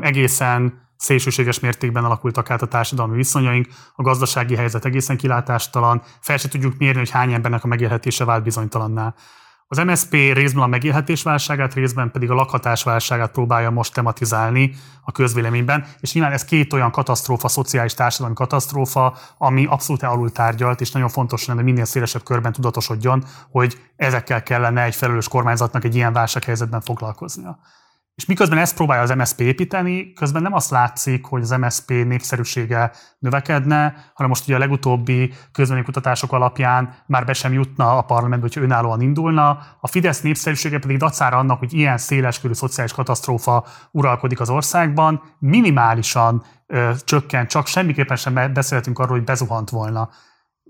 Egészen 0.00 0.88
szélsőséges 0.96 1.60
mértékben 1.60 2.04
alakultak 2.04 2.50
át 2.50 2.62
a 2.62 2.66
társadalmi 2.66 3.16
viszonyaink, 3.16 3.66
a 3.94 4.02
gazdasági 4.02 4.56
helyzet 4.56 4.84
egészen 4.84 5.16
kilátástalan, 5.16 6.02
fel 6.20 6.36
se 6.36 6.48
tudjuk 6.48 6.78
mérni, 6.78 6.98
hogy 6.98 7.10
hány 7.10 7.32
embernek 7.32 7.64
a 7.64 7.66
megélhetése 7.66 8.24
vált 8.24 8.42
bizonytalanná. 8.42 9.14
Az 9.72 9.78
MSP 9.78 10.10
részben 10.10 10.62
a 10.62 10.66
megélhetés 10.66 11.22
válságát, 11.22 11.74
részben 11.74 12.10
pedig 12.10 12.30
a 12.30 12.34
lakhatás 12.34 12.82
válságát 12.82 13.30
próbálja 13.30 13.70
most 13.70 13.94
tematizálni 13.94 14.74
a 15.04 15.12
közvéleményben, 15.12 15.86
és 16.00 16.12
nyilván 16.12 16.32
ez 16.32 16.44
két 16.44 16.72
olyan 16.72 16.90
katasztrófa, 16.90 17.48
szociális 17.48 17.94
társadalmi 17.94 18.34
katasztrófa, 18.34 19.16
ami 19.38 19.66
abszolút 19.66 20.02
alul 20.02 20.32
tárgyalt, 20.32 20.80
és 20.80 20.90
nagyon 20.90 21.08
fontos 21.08 21.46
lenne, 21.46 21.62
hogy 21.62 21.70
minél 21.70 21.84
szélesebb 21.84 22.22
körben 22.22 22.52
tudatosodjon, 22.52 23.24
hogy 23.50 23.80
ezekkel 23.96 24.42
kellene 24.42 24.82
egy 24.82 24.94
felelős 24.94 25.28
kormányzatnak 25.28 25.84
egy 25.84 25.94
ilyen 25.94 26.12
válsághelyzetben 26.12 26.80
foglalkoznia. 26.80 27.58
És 28.14 28.26
miközben 28.26 28.58
ezt 28.58 28.74
próbálja 28.74 29.02
az 29.02 29.10
MSP 29.10 29.40
építeni, 29.40 30.12
közben 30.12 30.42
nem 30.42 30.52
azt 30.52 30.70
látszik, 30.70 31.24
hogy 31.24 31.42
az 31.42 31.50
MSP 31.50 31.88
népszerűsége 31.88 32.92
növekedne, 33.18 33.94
hanem 34.14 34.28
most 34.28 34.44
ugye 34.44 34.54
a 34.54 34.58
legutóbbi 34.58 35.32
kutatások 35.84 36.32
alapján 36.32 36.94
már 37.06 37.24
be 37.24 37.32
sem 37.32 37.52
jutna 37.52 37.98
a 37.98 38.02
parlamentbe, 38.02 38.46
hogyha 38.46 38.60
önállóan 38.60 39.00
indulna. 39.00 39.58
A 39.80 39.86
Fidesz 39.86 40.20
népszerűsége 40.20 40.78
pedig 40.78 40.96
dacára 40.96 41.36
annak, 41.36 41.58
hogy 41.58 41.74
ilyen 41.74 41.98
széleskörű 41.98 42.52
szociális 42.52 42.92
katasztrófa 42.92 43.66
uralkodik 43.90 44.40
az 44.40 44.50
országban, 44.50 45.22
minimálisan 45.38 46.44
ö, 46.66 46.90
csökkent, 47.04 47.48
csak 47.48 47.66
semmiképpen 47.66 48.16
sem 48.16 48.52
beszélhetünk 48.52 48.98
arról, 48.98 49.16
hogy 49.16 49.24
bezuhant 49.24 49.70
volna. 49.70 50.10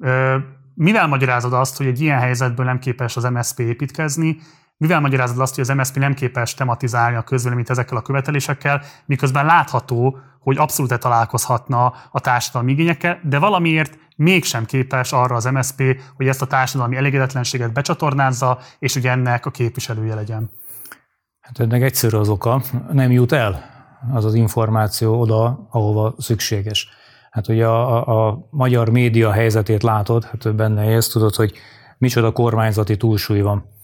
Ö, 0.01 0.37
mivel 0.75 1.07
magyarázod 1.07 1.53
azt, 1.53 1.77
hogy 1.77 1.87
egy 1.87 2.01
ilyen 2.01 2.19
helyzetből 2.19 2.67
nem 2.67 2.79
képes 2.79 3.17
az 3.17 3.25
MSP 3.25 3.59
építkezni, 3.59 4.39
mivel 4.81 5.01
magyarázod 5.01 5.39
azt, 5.39 5.55
hogy 5.55 5.65
az 5.69 5.77
MSZP 5.77 5.97
nem 5.97 6.15
képes 6.15 6.55
tematizálni 6.55 7.17
a 7.17 7.23
közvéleményt 7.23 7.71
ezekkel 7.71 7.97
a 7.97 8.03
követelésekkel, 8.03 8.83
miközben 9.07 9.47
látható, 9.47 10.19
hogy 10.41 10.57
abszolút 10.59 10.99
találkozhatna 10.99 11.95
a 12.11 12.21
társadalmi 12.21 12.73
igényekkel, 12.73 13.21
de 13.23 13.39
valamiért 13.39 13.99
mégsem 14.17 14.65
képes 14.65 15.13
arra 15.13 15.35
az 15.37 15.45
MSZP, 15.45 16.01
hogy 16.17 16.29
ezt 16.29 16.43
a 16.43 16.47
társadalmi 16.47 16.97
elégedetlenséget 16.97 17.73
becsatornázza, 17.73 18.59
és 18.79 18.97
ugye 18.97 19.11
ennek 19.11 19.47
a 19.47 19.51
képviselője 19.51 20.15
legyen. 20.15 20.51
Hát 21.41 21.61
ennek 21.61 21.83
egyszerű 21.83 22.17
az 22.17 22.29
oka, 22.29 22.63
nem 22.93 23.11
jut 23.11 23.33
el 23.33 23.65
az 24.13 24.25
az 24.25 24.35
információ 24.35 25.21
oda, 25.21 25.67
ahova 25.71 26.15
szükséges. 26.19 26.89
Hát 27.31 27.49
ugye 27.49 27.67
a, 27.67 28.09
a, 28.09 28.29
a 28.29 28.47
magyar 28.51 28.89
média 28.89 29.33
helyzetét 29.33 29.83
látod, 29.83 30.25
hát 30.25 30.55
benne 30.55 30.83
ezt 30.83 31.13
tudod, 31.13 31.35
hogy 31.35 31.53
micsoda 31.99 32.33
kormányzati 32.33 32.97
túlsúly 32.97 33.41
van 33.41 33.79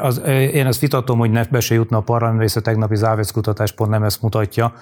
az, 0.00 0.22
én 0.26 0.66
ezt 0.66 0.80
vitatom, 0.80 1.18
hogy 1.18 1.30
ne 1.30 1.44
be 1.44 1.60
se 1.60 1.74
jutna 1.74 1.96
a 1.96 2.00
parlamentbe, 2.00 2.44
és 2.44 2.56
a 2.56 2.60
tegnapi 2.60 2.96
Závec 2.96 3.30
kutatás 3.30 3.72
pont 3.72 3.90
nem 3.90 4.02
ezt 4.02 4.22
mutatja. 4.22 4.72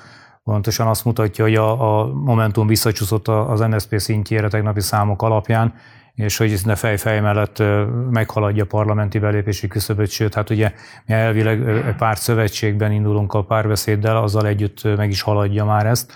Pontosan 0.45 0.87
azt 0.87 1.05
mutatja, 1.05 1.45
hogy 1.45 1.55
a, 1.55 2.01
a 2.01 2.07
Momentum 2.07 2.67
visszacsúszott 2.67 3.29
az 3.29 3.61
NSZP 3.61 3.99
szintjére 3.99 4.49
tegnapi 4.49 4.81
számok 4.81 5.23
alapján, 5.23 5.75
és 6.15 6.37
hogy 6.37 6.61
ne 6.65 6.75
fej-fej 6.75 7.21
mellett 7.21 7.63
meghaladja 8.11 8.63
a 8.63 8.67
parlamenti 8.67 9.19
belépési 9.19 9.67
küszöböt, 9.67 10.11
sőt, 10.11 10.35
hát 10.35 10.51
ugye 10.51 10.73
mi 11.07 11.15
elvileg 11.15 11.95
párt 11.99 12.21
szövetségben 12.21 12.93
indulunk 12.93 13.33
a 13.33 13.45
párbeszéddel, 13.45 14.17
azzal 14.17 14.47
együtt 14.47 14.97
meg 14.97 15.11
is 15.11 15.23
haladja 15.23 15.65
már 15.65 15.87
ezt. 15.87 16.13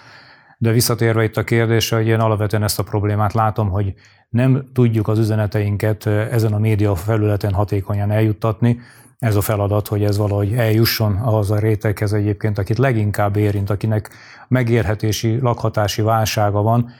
De 0.61 0.73
visszatérve 0.73 1.23
itt 1.23 1.37
a 1.37 1.45
kérdésre, 1.45 1.97
hogy 1.97 2.07
én 2.07 2.21
alapvetően 2.21 2.63
ezt 2.63 2.79
a 2.79 2.83
problémát 2.83 3.33
látom, 3.33 3.69
hogy 3.71 3.95
nem 4.29 4.65
tudjuk 4.73 5.09
az 5.09 5.19
üzeneteinket 5.19 6.07
ezen 6.07 6.53
a 6.53 6.59
média 6.59 6.95
felületen 6.95 7.53
hatékonyan 7.53 8.11
eljuttatni. 8.11 8.79
Ez 9.19 9.37
a 9.37 9.41
feladat, 9.41 9.89
hogy 9.89 10.05
ez 10.05 10.17
valahogy 10.17 10.53
eljusson 10.53 11.17
ahhoz 11.17 11.51
a 11.51 11.59
réteghez 11.59 12.13
egyébként, 12.13 12.59
akit 12.59 12.79
leginkább 12.79 13.37
érint, 13.37 13.71
akinek 13.71 14.11
megérhetési, 14.49 15.39
lakhatási 15.41 16.03
válsága 16.03 16.63
van, 16.63 16.91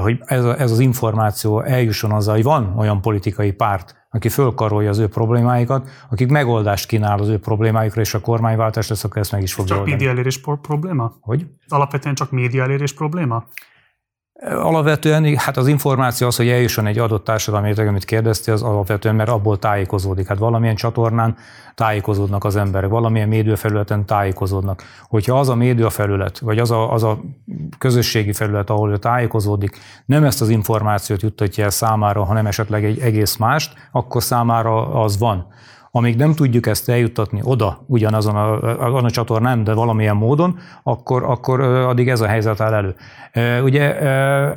hogy 0.00 0.20
ez, 0.24 0.44
a, 0.44 0.60
ez 0.60 0.70
az 0.70 0.78
információ 0.78 1.60
eljusson 1.60 2.12
azzal, 2.12 2.34
hogy 2.34 2.44
van 2.44 2.74
olyan 2.76 3.00
politikai 3.00 3.52
párt, 3.52 4.06
aki 4.10 4.28
fölkarolja 4.28 4.90
az 4.90 4.98
ő 4.98 5.08
problémáikat, 5.08 5.88
akik 6.10 6.30
megoldást 6.30 6.86
kínál 6.86 7.18
az 7.18 7.28
ő 7.28 7.38
problémáikra, 7.38 8.00
és 8.00 8.14
a 8.14 8.20
kormánywáltás 8.20 8.88
lesz, 8.88 9.04
akkor 9.04 9.18
ezt 9.18 9.32
meg 9.32 9.42
is 9.42 9.52
fogja 9.52 9.76
Csak 9.76 9.84
média 9.84 10.10
elérés 10.10 10.40
probléma? 10.40 11.12
Hogy? 11.20 11.46
Alapvetően 11.68 12.14
csak 12.14 12.30
média 12.30 12.62
elérés 12.62 12.94
probléma? 12.94 13.44
Alapvetően 14.40 15.36
hát 15.36 15.56
az 15.56 15.66
információ 15.66 16.26
az, 16.26 16.36
hogy 16.36 16.48
eljusson 16.48 16.86
egy 16.86 16.98
adott 16.98 17.24
társadalmi 17.24 17.68
réteg, 17.68 17.86
amit 17.88 18.04
kérdezte, 18.04 18.52
az 18.52 18.62
alapvetően, 18.62 19.14
mert 19.14 19.28
abból 19.28 19.58
tájékozódik. 19.58 20.26
Hát 20.26 20.38
valamilyen 20.38 20.74
csatornán 20.74 21.36
tájékozódnak 21.74 22.44
az 22.44 22.56
emberek, 22.56 22.90
valamilyen 22.90 23.28
médiafelületen 23.28 24.06
tájékozódnak. 24.06 24.82
Hogyha 25.08 25.38
az 25.38 25.48
a 25.48 25.54
médiafelület, 25.54 26.38
vagy 26.38 26.58
az 26.58 26.70
a, 26.70 26.92
az 26.92 27.02
a 27.02 27.20
közösségi 27.78 28.32
felület, 28.32 28.70
ahol 28.70 28.90
ő 28.90 28.96
tájékozódik, 28.96 29.78
nem 30.06 30.24
ezt 30.24 30.40
az 30.40 30.48
információt 30.48 31.22
juttatja 31.22 31.64
el 31.64 31.70
számára, 31.70 32.24
hanem 32.24 32.46
esetleg 32.46 32.84
egy 32.84 32.98
egész 32.98 33.36
mást, 33.36 33.74
akkor 33.92 34.22
számára 34.22 35.02
az 35.02 35.18
van. 35.18 35.46
Amíg 35.90 36.16
nem 36.16 36.34
tudjuk 36.34 36.66
ezt 36.66 36.88
eljuttatni 36.88 37.40
oda, 37.42 37.84
ugyanazon 37.86 38.36
a, 38.36 38.84
azon 38.86 39.04
a 39.04 39.10
csatornán, 39.10 39.64
de 39.64 39.72
valamilyen 39.72 40.16
módon, 40.16 40.58
akkor, 40.82 41.24
akkor 41.24 41.60
addig 41.60 42.08
ez 42.08 42.20
a 42.20 42.26
helyzet 42.26 42.60
áll 42.60 42.74
elő. 42.74 42.94
Ugye 43.62 44.00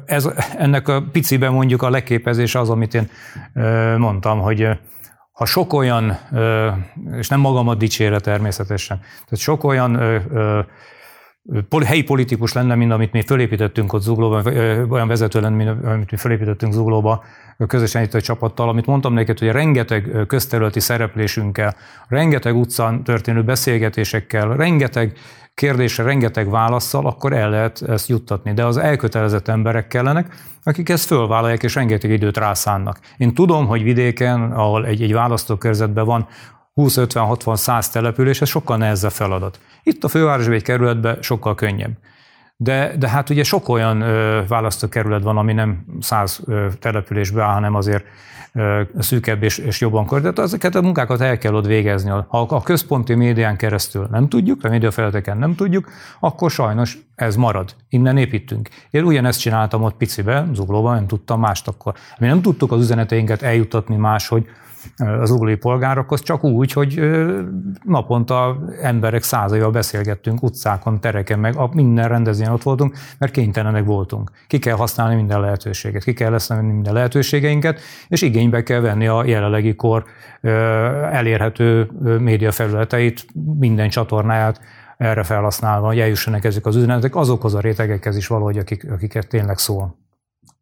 ez, 0.05 0.29
ennek 0.57 0.87
a 0.87 1.03
piciben 1.11 1.53
mondjuk 1.53 1.81
a 1.81 1.89
leképezés 1.89 2.55
az, 2.55 2.69
amit 2.69 2.93
én 2.93 3.09
mondtam, 3.97 4.39
hogy 4.39 4.67
ha 5.31 5.45
sok 5.45 5.73
olyan, 5.73 6.17
és 7.17 7.27
nem 7.27 7.39
magamat 7.39 7.77
dicsére 7.77 8.19
természetesen, 8.19 8.97
tehát 8.99 9.37
sok 9.37 9.63
olyan 9.63 9.99
helyi 11.85 12.03
politikus 12.03 12.53
lenne, 12.53 12.75
mint 12.75 12.91
amit 12.91 13.11
mi 13.11 13.21
fölépítettünk 13.21 13.93
ott 13.93 14.01
Zuglóban, 14.01 14.45
olyan 14.89 15.07
vezető 15.07 15.39
lenne, 15.39 15.55
mint 15.55 15.85
amit 15.85 16.11
mi 16.11 16.17
fölépítettünk 16.17 16.73
Zuglóba, 16.73 17.23
közösen 17.67 18.03
itt 18.03 18.13
a 18.13 18.21
csapattal, 18.21 18.69
amit 18.69 18.85
mondtam 18.85 19.13
neked, 19.13 19.39
hogy 19.39 19.51
rengeteg 19.51 20.25
közterületi 20.27 20.79
szereplésünkkel, 20.79 21.75
rengeteg 22.07 22.55
utcán 22.55 23.03
történő 23.03 23.43
beszélgetésekkel, 23.43 24.55
rengeteg 24.55 25.17
kérdésre, 25.53 26.03
rengeteg 26.03 26.49
válaszsal, 26.49 27.05
akkor 27.05 27.33
el 27.33 27.49
lehet 27.49 27.81
ezt 27.81 28.09
juttatni. 28.09 28.53
De 28.53 28.65
az 28.65 28.77
elkötelezett 28.77 29.47
emberek 29.47 29.87
kellenek, 29.87 30.35
akik 30.63 30.89
ezt 30.89 31.05
fölvállalják, 31.05 31.63
és 31.63 31.75
rengeteg 31.75 32.11
időt 32.11 32.37
rászánnak. 32.37 32.99
Én 33.17 33.33
tudom, 33.33 33.67
hogy 33.67 33.83
vidéken, 33.83 34.51
ahol 34.51 34.85
egy, 34.85 35.01
egy 35.01 35.13
választókörzetben 35.13 36.05
van 36.05 36.27
20-50-60-100 36.79 37.91
település, 37.91 38.41
ez 38.41 38.49
sokkal 38.49 38.77
nehezebb 38.77 39.11
feladat. 39.11 39.59
Itt 39.83 40.03
a 40.03 40.07
fővárosban 40.07 40.55
egy 40.55 40.63
kerületben 40.63 41.17
sokkal 41.21 41.55
könnyebb. 41.55 41.91
De, 42.57 42.95
de 42.97 43.09
hát 43.09 43.29
ugye 43.29 43.43
sok 43.43 43.69
olyan 43.69 44.01
ö, 44.01 44.41
választókerület 44.47 45.23
van, 45.23 45.37
ami 45.37 45.53
nem 45.53 45.85
száz 45.99 46.41
településbe 46.79 47.43
áll, 47.43 47.53
hanem 47.53 47.75
azért 47.75 48.03
ö, 48.53 48.81
szűkebb 48.99 49.43
és, 49.43 49.57
és 49.57 49.81
jobban 49.81 50.07
kör. 50.07 50.21
De 50.21 50.41
ezeket 50.41 50.75
a 50.75 50.81
munkákat 50.81 51.21
el 51.21 51.37
kell 51.37 51.53
ott 51.53 51.65
végezni. 51.65 52.09
Ha 52.09 52.41
a 52.41 52.61
központi 52.61 53.13
médián 53.13 53.57
keresztül 53.57 54.07
nem 54.11 54.29
tudjuk, 54.29 54.63
a 54.63 54.69
médiafelületeken 54.69 55.37
nem 55.37 55.55
tudjuk, 55.55 55.89
akkor 56.19 56.51
sajnos 56.51 56.97
ez 57.15 57.35
marad. 57.35 57.75
Innen 57.89 58.17
építünk. 58.17 58.69
Én 58.89 59.03
ugyanezt 59.03 59.39
csináltam 59.39 59.83
ott 59.83 59.95
picibe, 59.95 60.47
Zuglóban, 60.53 60.95
nem 60.95 61.07
tudtam 61.07 61.39
mást 61.39 61.67
akkor. 61.67 61.93
Mi 62.17 62.27
nem 62.27 62.41
tudtuk 62.41 62.71
az 62.71 62.79
üzeneteinket 62.79 63.41
eljuttatni 63.41 63.95
máshogy, 63.95 64.47
az 64.97 65.31
uglói 65.31 65.55
polgárokhoz, 65.55 66.21
csak 66.21 66.43
úgy, 66.43 66.71
hogy 66.71 67.01
naponta 67.83 68.59
emberek 68.81 69.23
százaival 69.23 69.71
beszélgettünk 69.71 70.43
utcákon, 70.43 70.99
tereken, 70.99 71.39
meg 71.39 71.55
minden 71.73 72.07
rendezvényen 72.07 72.53
ott 72.53 72.63
voltunk, 72.63 72.95
mert 73.17 73.31
kénytelenek 73.31 73.85
voltunk. 73.85 74.31
Ki 74.47 74.59
kell 74.59 74.75
használni 74.75 75.15
minden 75.15 75.39
lehetőséget, 75.39 76.03
ki 76.03 76.13
kell 76.13 76.31
használni 76.31 76.71
minden 76.71 76.93
lehetőségeinket, 76.93 77.79
és 78.07 78.21
igénybe 78.21 78.63
kell 78.63 78.79
venni 78.79 79.07
a 79.07 79.25
jelenlegi 79.25 79.75
kor 79.75 80.03
elérhető 81.11 81.89
médiafelületeit, 82.19 83.25
minden 83.59 83.89
csatornáját, 83.89 84.61
erre 84.97 85.23
felhasználva, 85.23 85.87
hogy 85.87 85.99
eljussanak 85.99 86.43
ezek 86.43 86.65
az 86.65 86.75
üzenetek 86.75 87.15
azokhoz 87.15 87.53
a 87.53 87.59
rétegekhez 87.59 88.17
is 88.17 88.27
valahogy, 88.27 88.57
akik, 88.57 88.91
akiket 88.91 89.27
tényleg 89.27 89.57
szól. 89.57 89.97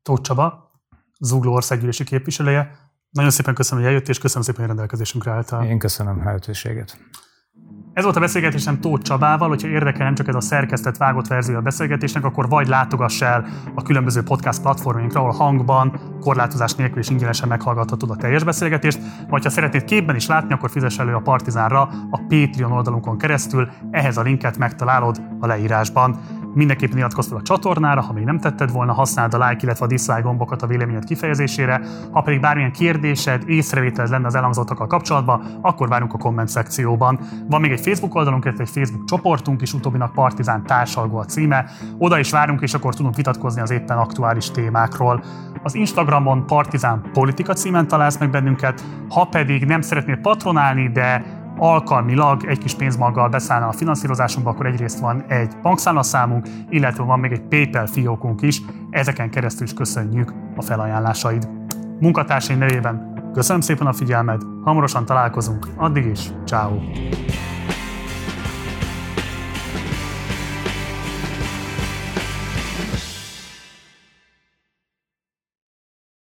Tóth 0.01 0.21
Csaba, 0.21 0.71
Zugló 1.19 1.53
országgyűlési 1.53 2.03
képviselője. 2.03 2.86
Nagyon 3.17 3.31
szépen 3.31 3.53
köszönöm, 3.53 3.83
hogy 3.83 3.93
eljött, 3.93 4.09
és 4.09 4.17
köszönöm 4.17 4.43
szépen, 4.43 4.59
hogy 4.59 4.69
rendelkezésünkre 4.69 5.31
álltál. 5.31 5.65
Én 5.65 5.79
köszönöm 5.79 6.19
a 6.19 6.23
lehetőséget. 6.23 6.97
Ez 7.97 8.03
volt 8.03 8.15
a 8.15 8.19
beszélgetésem 8.19 8.79
Tóth 8.79 9.03
Csabával, 9.03 9.47
hogyha 9.47 9.67
érdekel 9.67 10.05
nem 10.05 10.15
csak 10.15 10.27
ez 10.27 10.35
a 10.35 10.41
szerkesztett 10.41 10.97
vágott 10.97 11.27
verzió 11.27 11.55
a 11.55 11.61
beszélgetésnek, 11.61 12.23
akkor 12.23 12.49
vagy 12.49 12.67
látogass 12.67 13.21
el 13.21 13.45
a 13.75 13.81
különböző 13.81 14.23
podcast 14.23 14.61
platformjainkra, 14.61 15.19
ahol 15.19 15.31
hangban, 15.31 15.99
korlátozás 16.21 16.75
nélkül 16.75 16.99
és 16.99 17.09
ingyenesen 17.09 17.47
meghallgathatod 17.47 18.09
a 18.09 18.15
teljes 18.15 18.43
beszélgetést, 18.43 18.99
vagy 19.29 19.43
ha 19.43 19.49
szeretnéd 19.49 19.83
képben 19.83 20.15
is 20.15 20.27
látni, 20.27 20.53
akkor 20.53 20.69
fizes 20.69 20.99
elő 20.99 21.13
a 21.13 21.19
Partizánra 21.19 21.81
a 22.11 22.21
Patreon 22.27 22.71
oldalunkon 22.71 23.17
keresztül, 23.17 23.69
ehhez 23.91 24.17
a 24.17 24.21
linket 24.21 24.57
megtalálod 24.57 25.21
a 25.39 25.47
leírásban. 25.47 26.19
Mindenképpen 26.53 26.97
iratkozz 26.97 27.27
fel 27.27 27.37
a 27.37 27.41
csatornára, 27.41 28.01
ha 28.01 28.13
még 28.13 28.23
nem 28.23 28.39
tetted 28.39 28.71
volna, 28.71 28.93
használd 28.93 29.33
a 29.33 29.47
like, 29.47 29.63
illetve 29.63 29.85
a 29.85 29.87
dislike 29.87 30.21
gombokat 30.21 30.61
a 30.61 30.67
véleményed 30.67 31.03
kifejezésére. 31.03 31.81
Ha 32.11 32.21
pedig 32.21 32.39
bármilyen 32.39 32.71
kérdésed, 32.71 33.49
észrevételed 33.49 34.11
lenne 34.11 34.27
az 34.27 34.35
elhangzottakkal 34.35 34.87
kapcsolatban, 34.87 35.59
akkor 35.61 35.87
várunk 35.87 36.13
a 36.13 36.17
komment 36.17 36.47
szekcióban. 36.47 37.19
Van 37.47 37.61
még 37.61 37.71
egy 37.71 37.81
Facebook 37.87 38.15
oldalunk, 38.15 38.45
illetve 38.45 38.63
egy 38.63 38.69
Facebook 38.69 39.07
csoportunk 39.07 39.61
is, 39.61 39.73
utóbbinak 39.73 40.13
Partizán 40.13 40.65
társalgó 40.65 41.17
a 41.17 41.25
címe. 41.25 41.65
Oda 41.97 42.19
is 42.19 42.31
várunk, 42.31 42.61
és 42.61 42.73
akkor 42.73 42.95
tudunk 42.95 43.15
vitatkozni 43.15 43.61
az 43.61 43.71
éppen 43.71 43.97
aktuális 43.97 44.51
témákról. 44.51 45.23
Az 45.63 45.75
Instagramon 45.75 46.45
Partizán 46.45 47.09
Politika 47.13 47.53
címen 47.53 47.87
találsz 47.87 48.17
meg 48.17 48.29
bennünket, 48.29 48.83
ha 49.09 49.25
pedig 49.25 49.65
nem 49.65 49.81
szeretnél 49.81 50.17
patronálni, 50.17 50.89
de 50.89 51.23
alkalmilag 51.57 52.45
egy 52.45 52.57
kis 52.57 52.73
pénzmaggal 52.73 53.29
beszállna 53.29 53.67
a 53.67 53.71
finanszírozásunkba, 53.71 54.49
akkor 54.49 54.65
egyrészt 54.65 54.99
van 54.99 55.23
egy 55.27 55.53
bankszámlaszámunk, 55.61 56.47
illetve 56.69 57.03
van 57.03 57.19
még 57.19 57.31
egy 57.31 57.47
PayPal 57.47 57.85
fiókunk 57.85 58.41
is, 58.41 58.61
ezeken 58.89 59.29
keresztül 59.29 59.65
is 59.65 59.73
köszönjük 59.73 60.33
a 60.55 60.61
felajánlásaid. 60.61 61.49
Munkatársaim 61.99 62.59
nevében 62.59 63.15
köszönöm 63.33 63.61
szépen 63.61 63.87
a 63.87 63.93
figyelmed, 63.93 64.41
hamarosan 64.63 65.05
találkozunk, 65.05 65.67
addig 65.75 66.05
is, 66.05 66.29
ciao. 66.45 66.79